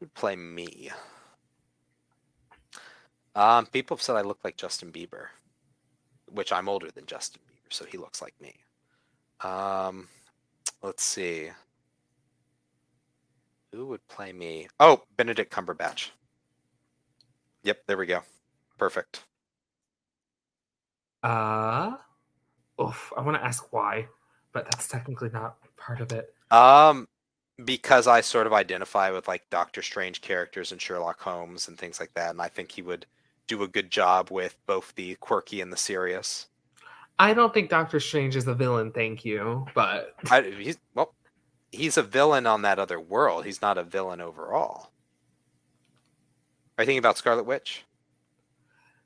would 0.00 0.12
play 0.12 0.36
me? 0.36 0.90
Um, 3.34 3.64
people 3.64 3.96
have 3.96 4.02
said 4.02 4.16
I 4.16 4.20
look 4.20 4.40
like 4.44 4.58
Justin 4.58 4.92
Bieber, 4.92 5.28
which 6.30 6.52
I'm 6.52 6.68
older 6.68 6.90
than 6.90 7.06
Justin 7.06 7.40
Bieber, 7.48 7.72
so 7.72 7.86
he 7.86 7.96
looks 7.96 8.20
like 8.20 8.34
me. 8.38 8.52
Um, 9.42 10.08
let's 10.82 11.02
see. 11.02 11.50
Who 13.72 13.86
would 13.86 14.06
play 14.08 14.32
me? 14.32 14.68
Oh, 14.78 15.02
Benedict 15.16 15.52
Cumberbatch. 15.52 16.10
Yep, 17.64 17.82
there 17.86 17.96
we 17.96 18.06
go. 18.06 18.20
Perfect. 18.78 19.24
Uh, 21.22 21.92
oof, 22.80 23.12
I 23.16 23.20
want 23.22 23.36
to 23.36 23.44
ask 23.44 23.72
why, 23.72 24.08
but 24.52 24.64
that's 24.64 24.88
technically 24.88 25.30
not 25.30 25.56
part 25.76 26.00
of 26.00 26.12
it. 26.12 26.34
Um, 26.50 27.08
because 27.64 28.06
I 28.06 28.20
sort 28.20 28.46
of 28.46 28.52
identify 28.52 29.10
with 29.10 29.28
like 29.28 29.48
Doctor 29.50 29.82
Strange 29.82 30.20
characters 30.20 30.72
and 30.72 30.80
Sherlock 30.80 31.20
Holmes 31.20 31.68
and 31.68 31.78
things 31.78 32.00
like 32.00 32.12
that, 32.14 32.30
and 32.30 32.42
I 32.42 32.48
think 32.48 32.72
he 32.72 32.82
would 32.82 33.06
do 33.46 33.62
a 33.62 33.68
good 33.68 33.90
job 33.90 34.30
with 34.30 34.56
both 34.66 34.94
the 34.94 35.14
quirky 35.16 35.60
and 35.60 35.72
the 35.72 35.76
serious. 35.76 36.48
I 37.22 37.34
don't 37.34 37.54
think 37.54 37.70
Doctor 37.70 38.00
Strange 38.00 38.34
is 38.34 38.48
a 38.48 38.54
villain, 38.54 38.90
thank 38.90 39.24
you, 39.24 39.64
but 39.74 40.16
I, 40.28 40.42
he's 40.42 40.76
well, 40.92 41.14
he's 41.70 41.96
a 41.96 42.02
villain 42.02 42.48
on 42.48 42.62
that 42.62 42.80
other 42.80 42.98
world. 42.98 43.44
He's 43.44 43.62
not 43.62 43.78
a 43.78 43.84
villain 43.84 44.20
overall. 44.20 44.90
Are 46.76 46.82
you 46.82 46.86
thinking 46.86 46.98
about 46.98 47.18
Scarlet 47.18 47.44
Witch? 47.44 47.84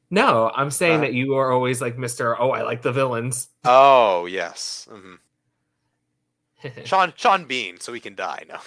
no, 0.08 0.50
I'm 0.54 0.70
saying 0.70 1.00
Uh, 1.00 1.02
that 1.02 1.12
you 1.12 1.34
are 1.34 1.50
always 1.52 1.82
like 1.82 1.98
Mister. 1.98 2.40
Oh, 2.40 2.52
I 2.52 2.62
like 2.62 2.80
the 2.80 2.92
villains. 2.92 3.48
Oh 3.64 4.24
yes, 4.24 4.88
hmm 4.90 5.16
Sean 6.84 7.12
Sean 7.16 7.44
Bean, 7.44 7.78
so 7.80 7.92
he 7.92 8.00
can 8.00 8.14
die. 8.14 8.44
No, 8.48 8.58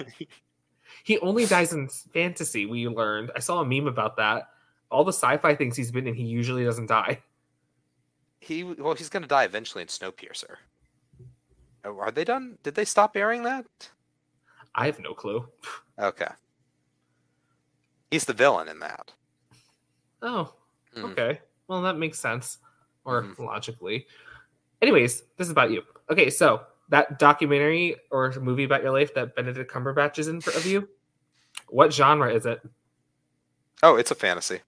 he 1.02 1.18
only 1.18 1.46
dies 1.46 1.72
in 1.72 1.88
fantasy. 1.88 2.66
We 2.66 2.86
learned. 2.86 3.32
I 3.34 3.40
saw 3.40 3.62
a 3.62 3.64
meme 3.64 3.88
about 3.88 4.16
that. 4.18 4.44
All 4.92 5.02
the 5.02 5.12
sci-fi 5.12 5.56
things 5.56 5.76
he's 5.76 5.90
been 5.90 6.06
in, 6.06 6.14
he 6.14 6.22
usually 6.22 6.64
doesn't 6.64 6.86
die. 6.86 7.18
He 8.42 8.64
well 8.64 8.94
he's 8.94 9.08
gonna 9.08 9.26
die 9.26 9.44
eventually 9.44 9.82
in 9.82 9.88
Snowpiercer. 9.88 10.56
Oh, 11.84 11.98
Are 11.98 12.10
they 12.10 12.24
done? 12.24 12.58
Did 12.62 12.74
they 12.74 12.84
stop 12.84 13.16
airing 13.16 13.42
that? 13.44 13.66
I 14.74 14.86
have 14.86 14.98
no 14.98 15.14
clue. 15.14 15.46
Okay. 15.98 16.28
He's 18.10 18.24
the 18.24 18.32
villain 18.32 18.68
in 18.68 18.78
that. 18.80 19.12
Oh, 20.22 20.54
Mhm. 20.94 21.12
okay. 21.12 21.40
Well, 21.68 21.82
that 21.82 21.96
makes 21.98 22.18
sense, 22.18 22.58
or 23.04 23.22
Mhm. 23.22 23.38
logically. 23.38 24.06
Anyways, 24.80 25.22
this 25.36 25.46
is 25.46 25.50
about 25.50 25.70
you. 25.70 25.82
Okay, 26.10 26.28
so 26.30 26.66
that 26.88 27.18
documentary 27.18 27.96
or 28.10 28.30
movie 28.40 28.64
about 28.64 28.82
your 28.82 28.92
life 28.92 29.14
that 29.14 29.34
Benedict 29.34 29.70
Cumberbatch 29.70 30.18
is 30.18 30.28
in 30.28 30.40
for 30.40 30.50
of 30.50 30.66
you. 30.66 30.88
What 31.68 31.92
genre 31.92 32.32
is 32.32 32.44
it? 32.46 32.60
Oh, 33.82 33.96
it's 33.96 34.10
a 34.10 34.14
fantasy. 34.14 34.60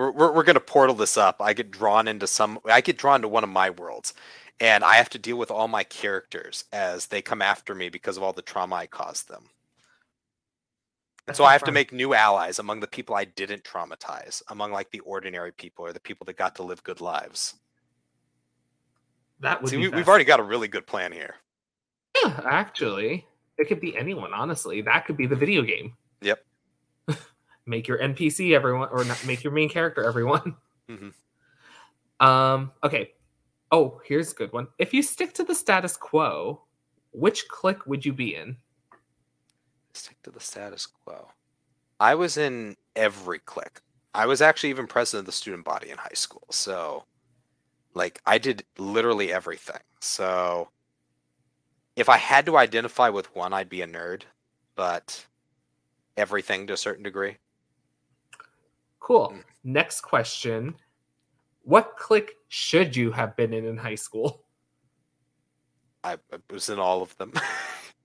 We're, 0.00 0.12
we're, 0.12 0.32
we're 0.32 0.44
gonna 0.44 0.60
portal 0.60 0.94
this 0.94 1.18
up. 1.18 1.42
I 1.42 1.52
get 1.52 1.70
drawn 1.70 2.08
into 2.08 2.26
some. 2.26 2.58
I 2.64 2.80
get 2.80 2.96
drawn 2.96 3.20
to 3.20 3.28
one 3.28 3.44
of 3.44 3.50
my 3.50 3.68
worlds, 3.68 4.14
and 4.58 4.82
I 4.82 4.94
have 4.94 5.10
to 5.10 5.18
deal 5.18 5.36
with 5.36 5.50
all 5.50 5.68
my 5.68 5.84
characters 5.84 6.64
as 6.72 7.08
they 7.08 7.20
come 7.20 7.42
after 7.42 7.74
me 7.74 7.90
because 7.90 8.16
of 8.16 8.22
all 8.22 8.32
the 8.32 8.40
trauma 8.40 8.76
I 8.76 8.86
caused 8.86 9.28
them. 9.28 9.42
And 9.42 9.48
That's 11.26 11.36
so 11.36 11.44
I 11.44 11.52
have 11.52 11.64
to 11.64 11.72
make 11.72 11.92
new 11.92 12.14
allies 12.14 12.58
among 12.58 12.80
the 12.80 12.86
people 12.86 13.14
I 13.14 13.26
didn't 13.26 13.62
traumatize, 13.62 14.42
among 14.48 14.72
like 14.72 14.90
the 14.90 15.00
ordinary 15.00 15.52
people 15.52 15.84
or 15.84 15.92
the 15.92 16.00
people 16.00 16.24
that 16.24 16.38
got 16.38 16.54
to 16.54 16.62
live 16.62 16.82
good 16.82 17.02
lives. 17.02 17.56
that 19.40 19.60
would 19.60 19.68
See, 19.68 19.76
be 19.76 19.88
we, 19.88 19.96
we've 19.96 20.08
already 20.08 20.24
got 20.24 20.40
a 20.40 20.44
really 20.44 20.68
good 20.68 20.86
plan 20.86 21.12
here. 21.12 21.34
Yeah, 22.24 22.40
actually, 22.46 23.26
it 23.58 23.68
could 23.68 23.82
be 23.82 23.98
anyone. 23.98 24.32
Honestly, 24.32 24.80
that 24.80 25.04
could 25.04 25.18
be 25.18 25.26
the 25.26 25.36
video 25.36 25.60
game. 25.60 25.92
Yep. 26.22 26.42
Make 27.70 27.88
your 27.88 27.98
NPC 27.98 28.54
everyone, 28.54 28.88
or 28.90 29.04
not 29.04 29.24
make 29.24 29.42
your 29.42 29.52
main 29.52 29.68
character 29.68 30.04
everyone. 30.04 30.56
Mhm. 30.90 31.12
Um. 32.18 32.72
Okay. 32.82 33.12
Oh, 33.70 34.00
here's 34.04 34.32
a 34.32 34.34
good 34.34 34.52
one. 34.52 34.66
If 34.78 34.92
you 34.92 35.02
stick 35.04 35.32
to 35.34 35.44
the 35.44 35.54
status 35.54 35.96
quo, 35.96 36.62
which 37.12 37.46
clique 37.46 37.86
would 37.86 38.04
you 38.04 38.12
be 38.12 38.34
in? 38.34 38.56
Stick 39.94 40.20
to 40.24 40.32
the 40.32 40.40
status 40.40 40.86
quo. 40.86 41.28
I 42.00 42.16
was 42.16 42.36
in 42.36 42.76
every 42.96 43.38
clique. 43.38 43.80
I 44.14 44.26
was 44.26 44.42
actually 44.42 44.70
even 44.70 44.88
president 44.88 45.20
of 45.22 45.26
the 45.26 45.32
student 45.32 45.64
body 45.64 45.90
in 45.90 45.96
high 45.98 46.08
school. 46.14 46.46
So, 46.50 47.04
like, 47.94 48.20
I 48.26 48.38
did 48.38 48.64
literally 48.78 49.32
everything. 49.32 49.80
So, 50.00 50.70
if 51.94 52.08
I 52.08 52.16
had 52.16 52.46
to 52.46 52.56
identify 52.56 53.08
with 53.10 53.32
one, 53.36 53.52
I'd 53.52 53.68
be 53.68 53.82
a 53.82 53.86
nerd, 53.86 54.22
but 54.74 55.24
everything 56.16 56.66
to 56.66 56.72
a 56.72 56.76
certain 56.76 57.04
degree. 57.04 57.36
Cool. 59.00 59.32
Mm. 59.34 59.44
Next 59.64 60.02
question. 60.02 60.74
What 61.62 61.96
clique 61.96 62.36
should 62.48 62.96
you 62.96 63.10
have 63.10 63.36
been 63.36 63.52
in 63.52 63.64
in 63.64 63.76
high 63.76 63.96
school? 63.96 64.44
I, 66.02 66.14
I 66.32 66.36
was 66.50 66.68
in 66.68 66.78
all 66.78 67.02
of 67.02 67.16
them. 67.18 67.32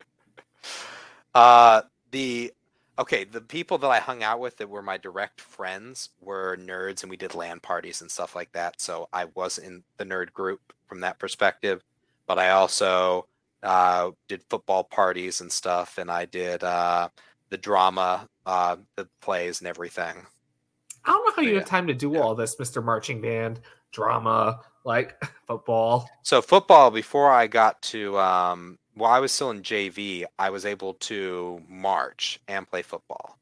uh, 1.35 1.83
the 2.11 2.51
okay, 2.97 3.23
the 3.23 3.41
people 3.41 3.77
that 3.77 3.89
I 3.89 3.99
hung 3.99 4.23
out 4.23 4.39
with 4.39 4.57
that 4.57 4.69
were 4.69 4.81
my 4.81 4.97
direct 4.97 5.39
friends 5.41 6.09
were 6.19 6.57
nerds, 6.57 7.03
and 7.03 7.09
we 7.09 7.17
did 7.17 7.35
land 7.35 7.61
parties 7.61 8.01
and 8.01 8.09
stuff 8.09 8.35
like 8.35 8.51
that. 8.53 8.81
So 8.81 9.07
I 9.13 9.25
was 9.35 9.57
in 9.57 9.83
the 9.97 10.05
nerd 10.05 10.33
group 10.33 10.73
from 10.87 11.01
that 11.01 11.19
perspective. 11.19 11.83
But 12.27 12.39
I 12.39 12.51
also 12.51 13.27
uh, 13.63 14.11
did 14.27 14.43
football 14.49 14.83
parties 14.83 15.41
and 15.41 15.51
stuff, 15.51 15.97
and 15.97 16.09
I 16.09 16.25
did 16.25 16.63
uh, 16.63 17.09
the 17.49 17.57
drama, 17.57 18.27
uh, 18.45 18.77
the 18.95 19.07
plays, 19.21 19.59
and 19.59 19.67
everything. 19.67 20.25
I 21.05 21.11
don't 21.11 21.25
know 21.25 21.33
how 21.35 21.41
you 21.41 21.53
Yeah. 21.53 21.59
have 21.59 21.67
time 21.67 21.87
to 21.87 21.93
do 21.93 22.11
Yeah. 22.13 22.19
all 22.21 22.35
this, 22.35 22.55
Mr. 22.57 22.83
Marching 22.83 23.21
Band, 23.21 23.61
drama, 23.91 24.61
like 24.83 25.19
football. 25.47 26.09
So 26.23 26.41
football, 26.41 26.91
before 26.91 27.31
I 27.31 27.47
got 27.47 27.81
to, 27.83 28.17
um, 28.19 28.79
while 28.95 29.11
I 29.11 29.19
was 29.19 29.31
still 29.31 29.51
in 29.51 29.61
JV, 29.61 30.25
I 30.39 30.49
was 30.49 30.65
able 30.65 30.93
to 30.95 31.61
march 31.67 32.39
and 32.47 32.67
play 32.67 32.81
football, 32.81 33.37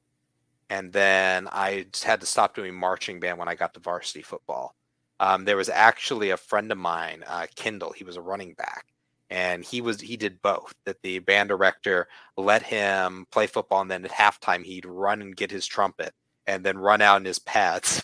and 0.70 0.92
then 0.92 1.48
I 1.52 1.86
had 2.04 2.22
to 2.22 2.26
stop 2.28 2.56
doing 2.56 2.74
marching 2.76 3.20
band 3.20 3.38
when 3.38 3.48
I 3.48 3.56
got 3.56 3.74
to 3.76 3.80
varsity 3.80 4.24
football. 4.24 4.76
Um, 5.20 5.46
there 5.46 5.58
was 5.58 5.70
actually 5.70 6.32
a 6.32 6.38
friend 6.38 6.72
of 6.72 6.78
mine, 6.78 7.24
uh, 7.28 7.46
Kindle. 7.56 7.92
He 7.94 8.04
was 8.04 8.18
a 8.18 8.22
running 8.22 8.54
back, 8.56 8.88
and 9.30 9.64
he 9.64 9.80
was 9.82 10.02
he 10.02 10.18
did 10.18 10.42
both. 10.42 10.74
That 10.86 11.02
the 11.04 11.20
band 11.20 11.50
director 11.50 12.08
let 12.36 12.64
him 12.64 13.26
play 13.32 13.48
football, 13.48 13.82
and 13.82 13.92
then 13.92 14.04
at 14.06 14.12
halftime 14.12 14.64
he'd 14.64 14.86
run 14.86 15.22
and 15.22 15.36
get 15.36 15.52
his 15.52 15.66
trumpet, 15.68 16.14
and 16.48 16.64
then 16.64 16.78
run 16.78 17.02
out 17.02 17.18
in 17.18 17.26
his 17.26 17.40
pads. 17.40 18.04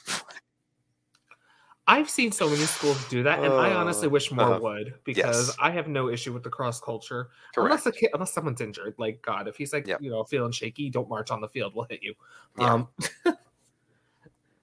I've 1.88 2.09
seen 2.09 2.32
so 2.32 2.48
many 2.48 2.61
schools 2.66 3.03
do 3.09 3.24
that, 3.24 3.40
and 3.43 3.51
I 3.51 3.74
honestly 3.74 4.08
Uh, 4.08 4.11
wish 4.11 4.32
more 4.32 4.53
uh, 4.53 4.59
would 4.59 4.93
because 5.06 5.48
yes. 5.48 5.58
I 5.59 5.72
have 5.72 5.88
no 5.88 6.09
issue 6.09 6.32
with 6.32 6.43
the 6.43 6.50
cross 6.50 6.80
culture. 6.80 7.30
Correct. 7.56 7.72
Unless 7.72 7.85
a 7.88 7.92
kid, 7.92 8.09
unless 8.14 8.32
someone's 8.32 8.61
injured, 8.61 8.93
like 9.00 9.24
God, 9.24 9.48
if 9.48 9.56
he's 9.58 9.74
like 9.74 9.88
Yep. 9.88 10.01
you 10.03 10.11
know 10.11 10.24
feeling 10.24 10.51
shaky, 10.51 10.92
don't 10.92 11.09
march 11.09 11.32
on 11.32 11.42
the 11.42 11.48
field. 11.48 11.74
We'll 11.76 11.88
hit 11.90 12.03
you. 12.03 12.14
Yeah. 12.59 12.74
Um, 12.74 12.88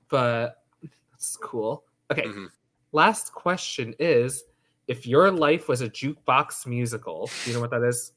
but 0.08 0.62
that's 1.10 1.36
cool. 1.38 1.84
Okay, 2.12 2.22
Mhm. 2.22 2.46
last 2.92 3.32
question 3.32 3.92
is: 3.98 4.44
If 4.86 5.04
your 5.04 5.32
life 5.32 5.68
was 5.68 5.80
a 5.80 5.88
jukebox 5.90 6.64
musical, 6.64 7.28
do 7.44 7.50
you 7.50 7.56
know 7.56 7.60
what 7.60 7.70
that 7.70 7.82
is? 7.82 8.12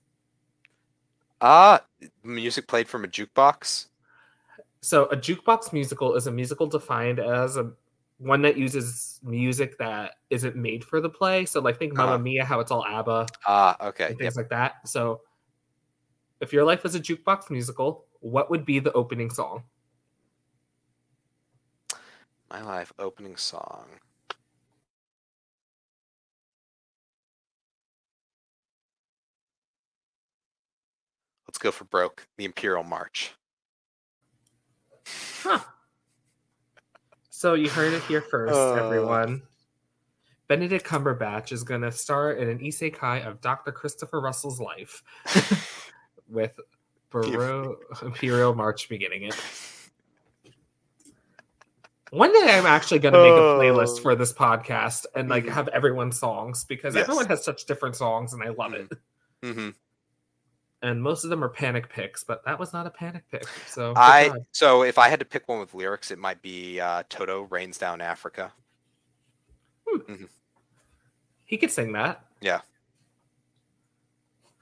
Uh 1.41 1.79
music 2.21 2.67
played 2.67 2.87
from 2.87 3.05
a 3.05 3.07
jukebox. 3.07 3.87
So 4.81 5.05
a 5.05 5.17
jukebox 5.17 5.73
musical 5.73 6.15
is 6.15 6.27
a 6.27 6.31
musical 6.31 6.67
defined 6.67 7.19
as 7.19 7.57
a 7.57 7.71
one 8.17 8.41
that 8.41 8.57
uses 8.57 9.19
music 9.23 9.77
that 9.77 10.15
isn't 10.29 10.55
made 10.55 10.83
for 10.83 10.99
the 11.01 11.09
play. 11.09 11.45
So 11.45 11.59
like 11.61 11.77
think 11.79 11.93
Mamma 11.93 12.13
Uh-huh. 12.13 12.17
Mia, 12.19 12.45
how 12.45 12.59
it's 12.59 12.71
all 12.71 12.85
ABBA 12.85 13.27
Ah, 13.45 13.77
okay. 13.87 14.05
and 14.05 14.11
Yep. 14.13 14.19
things 14.19 14.35
like 14.35 14.49
that. 14.49 14.87
So 14.87 15.21
if 16.41 16.53
your 16.53 16.63
life 16.63 16.83
was 16.83 16.95
a 16.95 16.99
jukebox 16.99 17.49
musical, 17.49 18.05
what 18.21 18.49
would 18.49 18.65
be 18.65 18.79
the 18.79 18.91
opening 18.93 19.29
song? 19.29 19.63
My 22.49 22.61
Life 22.63 22.91
opening 22.97 23.35
song. 23.35 23.99
Let's 31.47 31.57
go 31.57 31.71
for 31.71 31.85
broke. 31.85 32.27
The 32.37 32.45
Imperial 32.45 32.83
March. 32.83 33.33
Huh. 35.43 35.59
So 37.29 37.53
you 37.53 37.69
heard 37.69 37.93
it 37.93 38.03
here 38.03 38.21
first, 38.21 38.53
Uh. 38.53 38.73
everyone. 38.73 39.41
Benedict 40.47 40.85
Cumberbatch 40.85 41.51
is 41.51 41.63
going 41.63 41.81
to 41.81 41.91
star 41.91 42.31
in 42.33 42.49
an 42.49 42.59
isekai 42.59 43.25
of 43.25 43.39
Dr. 43.39 43.71
Christopher 43.71 44.19
Russell's 44.19 44.59
life 44.59 45.03
with 46.27 46.59
Baro- 47.11 47.77
Imperial 48.01 48.55
March 48.55 48.89
beginning 48.89 49.23
it. 49.23 49.35
One 52.11 52.33
day 52.33 52.57
I'm 52.57 52.65
actually 52.65 52.97
going 52.99 53.13
to 53.13 53.19
make 53.21 53.31
a 53.31 53.35
playlist 53.35 53.99
Oh. 53.99 54.01
for 54.01 54.15
this 54.15 54.33
podcast 54.33 55.05
and 55.15 55.29
like 55.29 55.45
Mhm. 55.45 55.49
have 55.51 55.67
everyone's 55.67 56.17
songs 56.17 56.65
because 56.65 56.95
Yes. 56.95 57.03
everyone 57.03 57.27
has 57.27 57.43
such 57.45 57.65
different 57.65 57.95
songs 57.95 58.33
and 58.33 58.41
I 58.41 58.49
love 58.49 58.73
it. 58.73 58.91
hmm 59.43 59.69
And 60.81 61.01
most 61.03 61.25
of 61.25 61.29
them 61.29 61.43
are 61.43 61.49
panic 61.49 61.89
picks, 61.89 62.23
but 62.23 62.43
that 62.45 62.57
was 62.57 62.71
not 62.71 62.87
a 62.87 62.89
panic 62.89 63.23
pick. 63.29 63.45
So 63.67 63.93
I 63.97 64.29
job. 64.29 64.37
so 64.51 64.83
if 64.83 64.97
I 64.97 65.09
had 65.09 65.19
to 65.19 65.25
pick 65.25 65.47
one 65.49 65.59
with 65.59 65.73
lyrics, 65.73 66.09
it 66.09 66.17
might 66.19 66.41
be 66.41 66.79
uh, 66.79 67.03
Toto 67.09 67.41
rains 67.49 67.77
down 67.77 67.99
Africa. 67.99 68.53
he 71.45 71.57
could 71.57 71.71
sing 71.71 71.91
that. 71.93 72.23
Yeah. 72.41 72.61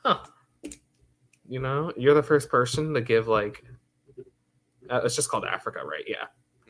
Huh. 0.04 0.20
You 1.48 1.60
know, 1.60 1.94
you're 1.96 2.16
the 2.16 2.24
first 2.24 2.50
person 2.50 2.94
to 2.94 3.02
give 3.02 3.28
like 3.28 3.64
uh, 4.90 5.02
it's 5.04 5.16
just 5.16 5.30
called 5.30 5.46
Africa, 5.46 5.82
right? 5.86 6.04
Yeah. 6.08 6.26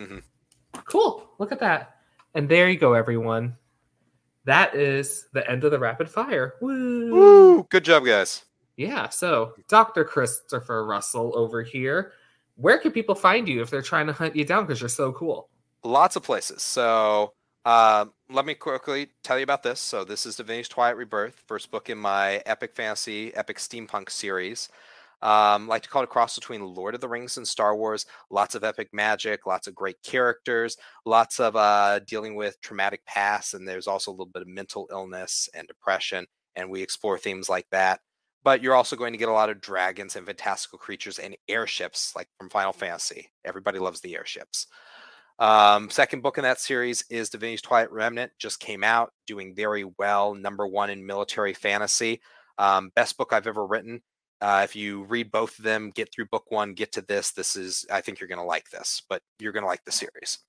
Mhm. 0.05 0.23
Cool. 0.85 1.29
Look 1.39 1.51
at 1.51 1.59
that. 1.59 1.95
And 2.33 2.49
there 2.49 2.69
you 2.69 2.77
go, 2.77 2.93
everyone. 2.93 3.55
That 4.45 4.75
is 4.75 5.27
the 5.33 5.49
end 5.49 5.63
of 5.63 5.71
the 5.71 5.79
rapid 5.79 6.09
fire. 6.09 6.55
Woo! 6.61 7.13
Woo! 7.13 7.63
Good 7.69 7.83
job, 7.85 8.05
guys. 8.05 8.43
Yeah. 8.77 9.09
So, 9.09 9.53
Dr. 9.67 10.05
Christopher 10.05 10.85
Russell 10.85 11.33
over 11.35 11.63
here. 11.63 12.13
Where 12.55 12.79
can 12.79 12.91
people 12.91 13.15
find 13.15 13.47
you 13.47 13.61
if 13.61 13.69
they're 13.69 13.81
trying 13.81 14.07
to 14.07 14.13
hunt 14.13 14.35
you 14.35 14.45
down 14.45 14.65
because 14.65 14.81
you're 14.81 14.89
so 14.89 15.11
cool? 15.11 15.49
Lots 15.83 16.15
of 16.15 16.23
places. 16.23 16.63
So 16.63 17.33
um, 17.65 18.13
let 18.29 18.45
me 18.45 18.55
quickly 18.55 19.09
tell 19.23 19.37
you 19.37 19.43
about 19.43 19.61
this. 19.61 19.79
So 19.79 20.03
this 20.03 20.25
is 20.25 20.37
Divinity's 20.37 20.67
Twilight 20.67 20.97
Rebirth, 20.97 21.43
first 21.47 21.69
book 21.69 21.89
in 21.89 21.97
my 21.97 22.41
epic 22.45 22.73
fantasy, 22.75 23.35
epic 23.35 23.57
steampunk 23.57 24.09
series. 24.09 24.69
Um, 25.21 25.67
like 25.67 25.81
to 25.83 25.89
call 25.89 26.01
it 26.03 26.05
a 26.05 26.07
cross 26.07 26.35
between 26.35 26.61
Lord 26.61 26.95
of 26.95 27.01
the 27.01 27.09
Rings 27.09 27.37
and 27.37 27.47
Star 27.47 27.75
Wars. 27.75 28.05
Lots 28.29 28.55
of 28.55 28.63
epic 28.63 28.89
magic, 28.93 29.45
lots 29.45 29.67
of 29.67 29.75
great 29.75 30.01
characters, 30.03 30.77
lots 31.05 31.39
of 31.39 31.55
uh, 31.55 31.99
dealing 32.07 32.35
with 32.35 32.61
traumatic 32.61 33.05
past, 33.05 33.53
and 33.53 33.67
there's 33.67 33.87
also 33.87 34.11
a 34.11 34.13
little 34.13 34.27
bit 34.27 34.43
of 34.43 34.47
mental 34.47 34.87
illness 34.91 35.49
and 35.53 35.67
depression, 35.67 36.25
and 36.55 36.69
we 36.69 36.81
explore 36.81 37.17
themes 37.17 37.49
like 37.49 37.67
that. 37.71 37.99
But 38.47 38.63
you're 38.63 38.75
also 38.75 38.95
going 38.95 39.11
to 39.11 39.17
get 39.19 39.27
a 39.27 39.33
lot 39.33 39.49
of 39.49 39.59
dragons 39.59 40.15
and 40.15 40.25
fantastical 40.25 40.79
creatures 40.79 41.19
and 41.19 41.35
airships, 41.49 42.15
like 42.15 42.29
from 42.37 42.49
Final 42.49 42.71
Fantasy. 42.71 43.29
Everybody 43.43 43.77
loves 43.77 43.99
the 43.99 44.15
airships. 44.15 44.67
Um, 45.37 45.89
second 45.89 46.21
book 46.21 46.37
in 46.37 46.45
that 46.45 46.61
series 46.61 47.03
is 47.09 47.29
Divinity's 47.29 47.61
Twilight 47.61 47.91
Remnant. 47.91 48.31
Just 48.39 48.61
came 48.61 48.85
out, 48.85 49.11
doing 49.25 49.53
very 49.53 49.83
well. 49.97 50.33
Number 50.33 50.65
one 50.65 50.89
in 50.89 51.05
military 51.05 51.53
fantasy. 51.53 52.21
Um, 52.57 52.89
best 52.95 53.17
book 53.17 53.33
I've 53.33 53.47
ever 53.47 53.67
written. 53.67 54.01
Uh, 54.39 54.61
if 54.63 54.77
you 54.77 55.03
read 55.03 55.29
both 55.29 55.59
of 55.59 55.65
them, 55.65 55.91
get 55.93 56.13
through 56.13 56.27
book 56.27 56.45
one, 56.47 56.73
get 56.73 56.93
to 56.93 57.01
this. 57.01 57.33
This 57.33 57.57
is, 57.57 57.85
I 57.91 57.99
think 57.99 58.21
you're 58.21 58.29
going 58.29 58.39
to 58.39 58.45
like 58.45 58.69
this, 58.69 59.03
but 59.09 59.21
you're 59.39 59.51
going 59.51 59.63
to 59.63 59.67
like 59.67 59.83
the 59.83 59.91
series. 59.91 60.39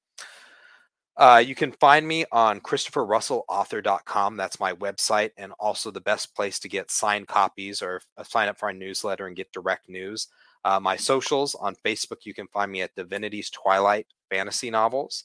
Uh, 1.18 1.42
you 1.44 1.56
can 1.56 1.72
find 1.72 2.06
me 2.06 2.24
on 2.30 2.60
ChristopherRussellAuthor.com. 2.60 4.36
That's 4.36 4.60
my 4.60 4.72
website, 4.74 5.32
and 5.36 5.52
also 5.58 5.90
the 5.90 6.00
best 6.00 6.32
place 6.36 6.60
to 6.60 6.68
get 6.68 6.92
signed 6.92 7.26
copies 7.26 7.82
or 7.82 8.00
uh, 8.16 8.22
sign 8.22 8.48
up 8.48 8.56
for 8.56 8.66
our 8.66 8.72
newsletter 8.72 9.26
and 9.26 9.34
get 9.34 9.52
direct 9.52 9.88
news. 9.88 10.28
Uh, 10.64 10.78
my 10.78 10.94
socials 10.94 11.56
on 11.56 11.74
Facebook, 11.84 12.24
you 12.24 12.34
can 12.34 12.46
find 12.48 12.70
me 12.70 12.82
at 12.82 12.94
Divinity's 12.94 13.50
Twilight 13.50 14.06
Fantasy 14.30 14.70
Novels. 14.70 15.24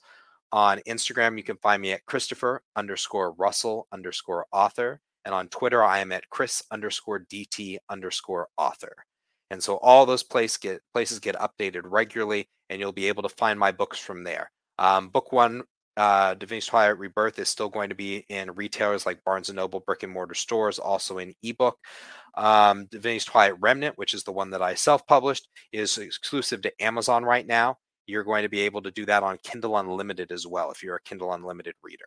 On 0.51 0.80
Instagram, 0.88 1.38
you 1.38 1.43
can 1.43 1.57
find 1.57 1.80
me 1.80 1.91
at 1.91 2.05
Christopher 2.07 2.63
underscore 2.75 3.33
Russell 3.33 3.88
underscore 3.91 4.47
author. 4.51 4.99
And 5.25 5.35
on 5.35 5.47
Twitter, 5.49 5.83
I 5.83 5.99
am 5.99 6.11
at 6.11 6.30
Chris 6.31 6.63
underscore 6.72 7.25
DT 7.31 7.77
underscore 7.89 8.49
author. 8.57 9.05
And 9.51 9.61
so 9.61 9.77
all 9.77 10.07
those 10.07 10.23
place 10.23 10.57
get, 10.57 10.81
places 10.91 11.19
get 11.19 11.35
updated 11.35 11.81
regularly, 11.85 12.49
and 12.69 12.80
you'll 12.80 12.91
be 12.91 13.07
able 13.07 13.23
to 13.23 13.30
find 13.30 13.59
my 13.59 13.72
books 13.72 13.99
from 13.99 14.23
there. 14.23 14.51
Um, 14.80 15.09
book 15.09 15.31
one, 15.31 15.63
uh, 15.97 16.33
Divinity's 16.35 16.67
Twilight 16.67 16.97
Rebirth, 16.97 17.39
is 17.39 17.49
still 17.49 17.69
going 17.69 17.89
to 17.89 17.95
be 17.95 18.25
in 18.30 18.51
retailers 18.51 19.05
like 19.05 19.23
Barnes 19.23 19.49
and 19.49 19.57
Noble, 19.57 19.81
brick 19.81 20.03
and 20.03 20.11
mortar 20.11 20.33
stores, 20.33 20.80
also 20.80 21.17
in 21.19 21.33
ebook. 21.43 21.77
Um, 22.35 22.88
Divinity's 22.91 23.25
Twilight 23.25 23.59
Remnant, 23.59 23.97
which 23.97 24.13
is 24.13 24.23
the 24.23 24.31
one 24.31 24.49
that 24.51 24.61
I 24.61 24.73
self 24.75 25.05
published, 25.07 25.47
is 25.72 25.97
exclusive 25.97 26.61
to 26.63 26.83
Amazon 26.83 27.23
right 27.23 27.45
now. 27.45 27.77
You're 28.07 28.23
going 28.23 28.43
to 28.43 28.49
be 28.49 28.61
able 28.61 28.81
to 28.81 28.91
do 28.91 29.05
that 29.05 29.23
on 29.23 29.38
Kindle 29.43 29.77
Unlimited 29.77 30.31
as 30.31 30.45
well 30.47 30.72
if 30.72 30.83
you're 30.83 30.95
a 30.95 31.01
Kindle 31.01 31.33
Unlimited 31.33 31.75
reader. 31.83 32.05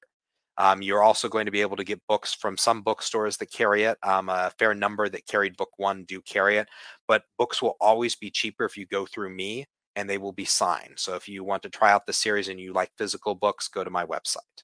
Um, 0.59 0.83
you're 0.83 1.03
also 1.03 1.29
going 1.29 1.45
to 1.47 1.53
be 1.53 1.61
able 1.61 1.77
to 1.77 1.85
get 1.85 2.01
books 2.09 2.33
from 2.33 2.57
some 2.57 2.83
bookstores 2.83 3.37
that 3.39 3.53
carry 3.53 3.85
it. 3.85 3.99
Um, 4.03 4.29
a 4.29 4.51
fair 4.59 4.75
number 4.75 5.09
that 5.09 5.27
carried 5.27 5.57
book 5.57 5.71
one 5.77 6.05
do 6.05 6.23
carry 6.23 6.57
it, 6.57 6.69
but 7.07 7.25
books 7.39 7.61
will 7.61 7.77
always 7.81 8.17
be 8.17 8.31
cheaper 8.31 8.65
if 8.65 8.77
you 8.77 8.87
go 8.87 9.07
through 9.07 9.35
me 9.35 9.67
and 9.97 10.09
they 10.09 10.19
will 10.19 10.33
be 10.33 10.45
signed. 10.45 10.95
So 10.97 11.15
if 11.17 11.29
you 11.29 11.43
want 11.43 11.63
to 11.65 11.71
try 11.71 11.91
out 11.91 12.07
the 12.07 12.13
series 12.13 12.49
and 12.49 12.61
you 12.61 12.73
like 12.73 12.93
physical 12.97 13.35
books, 13.35 13.67
go 13.67 13.83
to 13.83 13.91
my 13.91 14.05
website. 14.07 14.63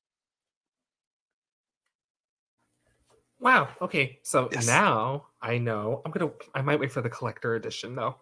Wow. 3.41 3.69
Okay. 3.81 4.21
So 4.23 4.49
Yes. 4.53 4.67
now 4.67 5.27
I 5.41 5.59
know. 5.59 6.03
I'm 6.05 6.13
gonna. 6.13 6.31
I 6.55 6.63
might 6.63 6.79
wait 6.79 6.93
for 6.93 7.01
the 7.01 7.11
collector 7.11 7.57
edition 7.57 7.97
though. 7.97 8.17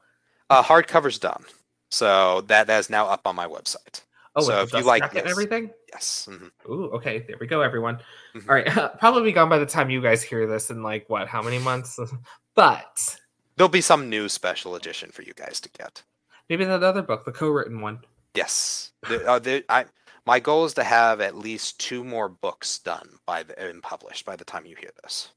Uh, 0.49 0.63
hardcover's 0.63 1.19
done. 1.19 1.45
So 1.91 2.41
that, 2.43 2.67
that 2.69 2.79
is 2.79 2.89
now 2.89 3.07
up 3.07 3.27
on 3.27 3.37
my 3.37 3.47
website. 3.47 4.03
Oh, 4.37 4.43
So 4.43 4.63
if 4.63 4.73
you 4.73 4.83
like 4.83 5.15
everything. 5.17 5.71
Yes. 5.93 6.29
mhm. 6.31 6.51
Ooh. 6.71 6.91
Okay. 6.93 7.25
There 7.27 7.37
we 7.41 7.47
go, 7.47 7.61
everyone. 7.61 7.99
Mhm. 8.35 8.49
All 8.49 8.55
right. 8.55 8.99
Probably 8.99 9.33
gone 9.33 9.49
by 9.49 9.59
the 9.59 9.67
time 9.67 9.91
you 9.91 10.01
guys 10.01 10.23
hear 10.23 10.47
this 10.47 10.71
in 10.71 10.83
like 10.83 11.11
what? 11.11 11.29
How 11.29 11.43
many 11.43 11.59
months? 11.59 11.99
but 12.55 13.17
There'll 13.57 13.69
be 13.69 13.83
some 13.83 14.09
new 14.09 14.29
special 14.31 14.75
edition 14.77 15.11
for 15.11 15.21
you 15.23 15.35
guys 15.35 15.61
to 15.61 15.69
get. 15.71 16.03
Maybe 16.51 16.67
that 16.67 16.83
other 16.83 17.01
book, 17.01 17.25
the 17.25 17.33
co-written 17.33 17.81
one. 17.81 18.01
Yes. 18.35 18.93
The, 19.09 19.27
uh, 19.27 19.39
the, 19.39 19.65
I, 19.69 19.87
my 20.27 20.41
goal 20.41 20.67
is 20.67 20.75
to 20.75 20.85
have 20.85 21.21
at 21.21 21.37
least 21.37 21.81
two 21.81 22.05
more 22.05 22.29
books 22.29 22.79
done 22.81 23.09
by 23.25 23.45
the 23.45 23.59
and 23.59 23.83
published 23.83 24.27
by 24.27 24.37
the 24.37 24.45
time 24.45 24.67
you 24.67 24.77
hear 24.77 24.91
this. 25.03 25.31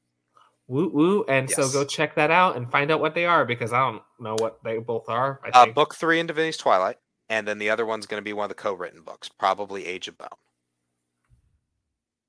Woo 0.66 0.88
woo. 0.88 1.24
And 1.28 1.50
so 1.50 1.70
go 1.70 1.84
check 1.84 2.14
that 2.16 2.30
out 2.30 2.56
and 2.56 2.70
find 2.70 2.90
out 2.90 3.00
what 3.00 3.14
they 3.14 3.26
are 3.26 3.44
because 3.44 3.72
I 3.72 3.78
don't 3.80 4.02
know 4.18 4.34
what 4.38 4.62
they 4.64 4.78
both 4.78 5.08
are. 5.08 5.40
I 5.44 5.50
Uh, 5.50 5.66
book 5.72 5.94
three 5.94 6.20
in 6.20 6.26
Divinity's 6.26 6.56
Twilight, 6.56 6.98
and 7.28 7.46
then 7.46 7.58
the 7.58 7.70
other 7.70 7.84
one's 7.84 8.06
going 8.06 8.20
to 8.20 8.24
be 8.24 8.32
one 8.32 8.44
of 8.44 8.48
the 8.48 8.54
co-written 8.54 9.02
books, 9.02 9.28
probably 9.28 9.86
Age 9.86 10.08
of 10.08 10.16
Bone. 10.18 10.28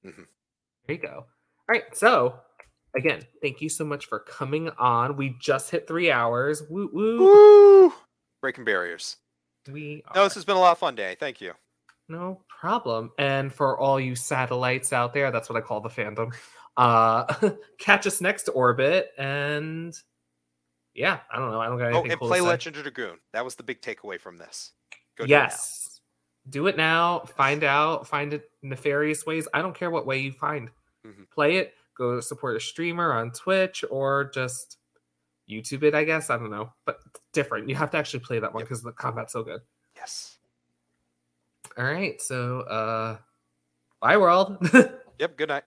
There 0.04 0.96
you 0.96 0.98
go. 0.98 1.26
All 1.26 1.26
right. 1.70 1.84
So 1.94 2.36
again, 2.96 3.22
thank 3.42 3.62
you 3.62 3.70
so 3.70 3.86
much 3.86 4.06
for 4.06 4.20
coming 4.20 4.70
on. 4.78 5.18
We 5.18 5.36
just 5.40 5.72
hit 5.72 5.88
three 5.88 6.12
hours. 6.12 6.62
Woo 6.70 6.90
woo. 6.94 7.94
Breaking 8.46 8.64
barriers. 8.64 9.18
We 9.72 10.04
No, 10.14 10.24
this 10.24 10.36
has 10.36 10.46
been 10.46 10.56
a 10.56 10.60
lot 10.60 10.74
of 10.74 10.78
fun, 10.78 10.94
Danny. 10.94 11.16
Thank 11.16 11.42
you. 11.42 11.54
No 12.08 12.42
problem. 12.48 13.12
And 13.18 13.52
for 13.52 13.80
all 13.80 14.00
you 14.00 14.16
satellites 14.16 14.94
out 14.94 15.16
there, 15.16 15.32
that's 15.32 15.50
what 15.50 15.58
I 15.58 15.62
call 15.62 15.82
the 15.82 15.90
fandom. 15.90 16.32
Uh 16.78 17.50
catch 17.80 18.06
us 18.06 18.22
next 18.22 18.48
orbit 18.54 19.10
and 19.18 19.96
yeah, 20.94 21.22
I 21.34 21.40
don't 21.40 21.50
know. 21.50 21.60
I 21.60 21.66
don't 21.66 21.80
got 21.80 21.86
anything. 21.86 22.02
Oh, 22.02 22.12
and 22.12 22.20
cool 22.20 22.28
play 22.28 22.38
to 22.38 22.44
say. 22.44 22.50
Legend 22.50 22.78
of 22.78 22.84
Dragoon. 22.84 23.18
That 23.34 23.44
was 23.44 23.56
the 23.56 23.64
big 23.64 23.82
takeaway 23.82 24.22
from 24.22 24.38
this. 24.38 24.74
Go 25.18 25.26
do 25.26 25.26
it 25.26 25.30
yes. 25.30 26.02
Do 26.48 26.68
it 26.68 26.78
now. 26.78 27.22
Find 27.22 27.64
out. 27.64 28.08
Find 28.08 28.32
it 28.32 28.52
nefarious 28.62 29.26
ways. 29.26 29.48
I 29.56 29.64
don't 29.64 29.74
care 29.74 29.90
what 29.90 30.06
way 30.06 30.20
you 30.20 30.34
find. 30.34 30.70
Mhm. 31.04 31.32
Play 31.32 31.58
it. 31.58 31.74
Go 31.98 32.20
support 32.20 32.58
a 32.58 32.60
streamer 32.60 33.12
on 33.12 33.32
Twitch 33.32 33.84
or 33.90 34.26
just 34.26 34.78
YouTube 35.50 35.84
it, 35.84 35.94
I 35.96 36.04
guess. 36.04 36.30
I 36.30 36.38
don't 36.38 36.50
know. 36.52 36.72
But 36.86 37.00
different. 37.34 37.70
You 37.70 37.76
have 37.76 37.92
to 37.92 37.98
actually 37.98 38.22
play 38.22 38.40
that 38.40 38.54
one 38.54 38.62
Yep. 38.62 38.68
because 38.70 38.84
the 38.84 38.92
combat's 38.92 39.34
so 39.34 39.44
good. 39.44 39.62
Yes. 39.96 40.38
All 41.78 41.86
right. 41.86 42.22
So 42.22 42.62
uh 42.62 43.18
bye 44.02 44.18
world. 44.18 44.58
Yep. 45.18 45.38
Good 45.38 45.48
night. 45.48 45.64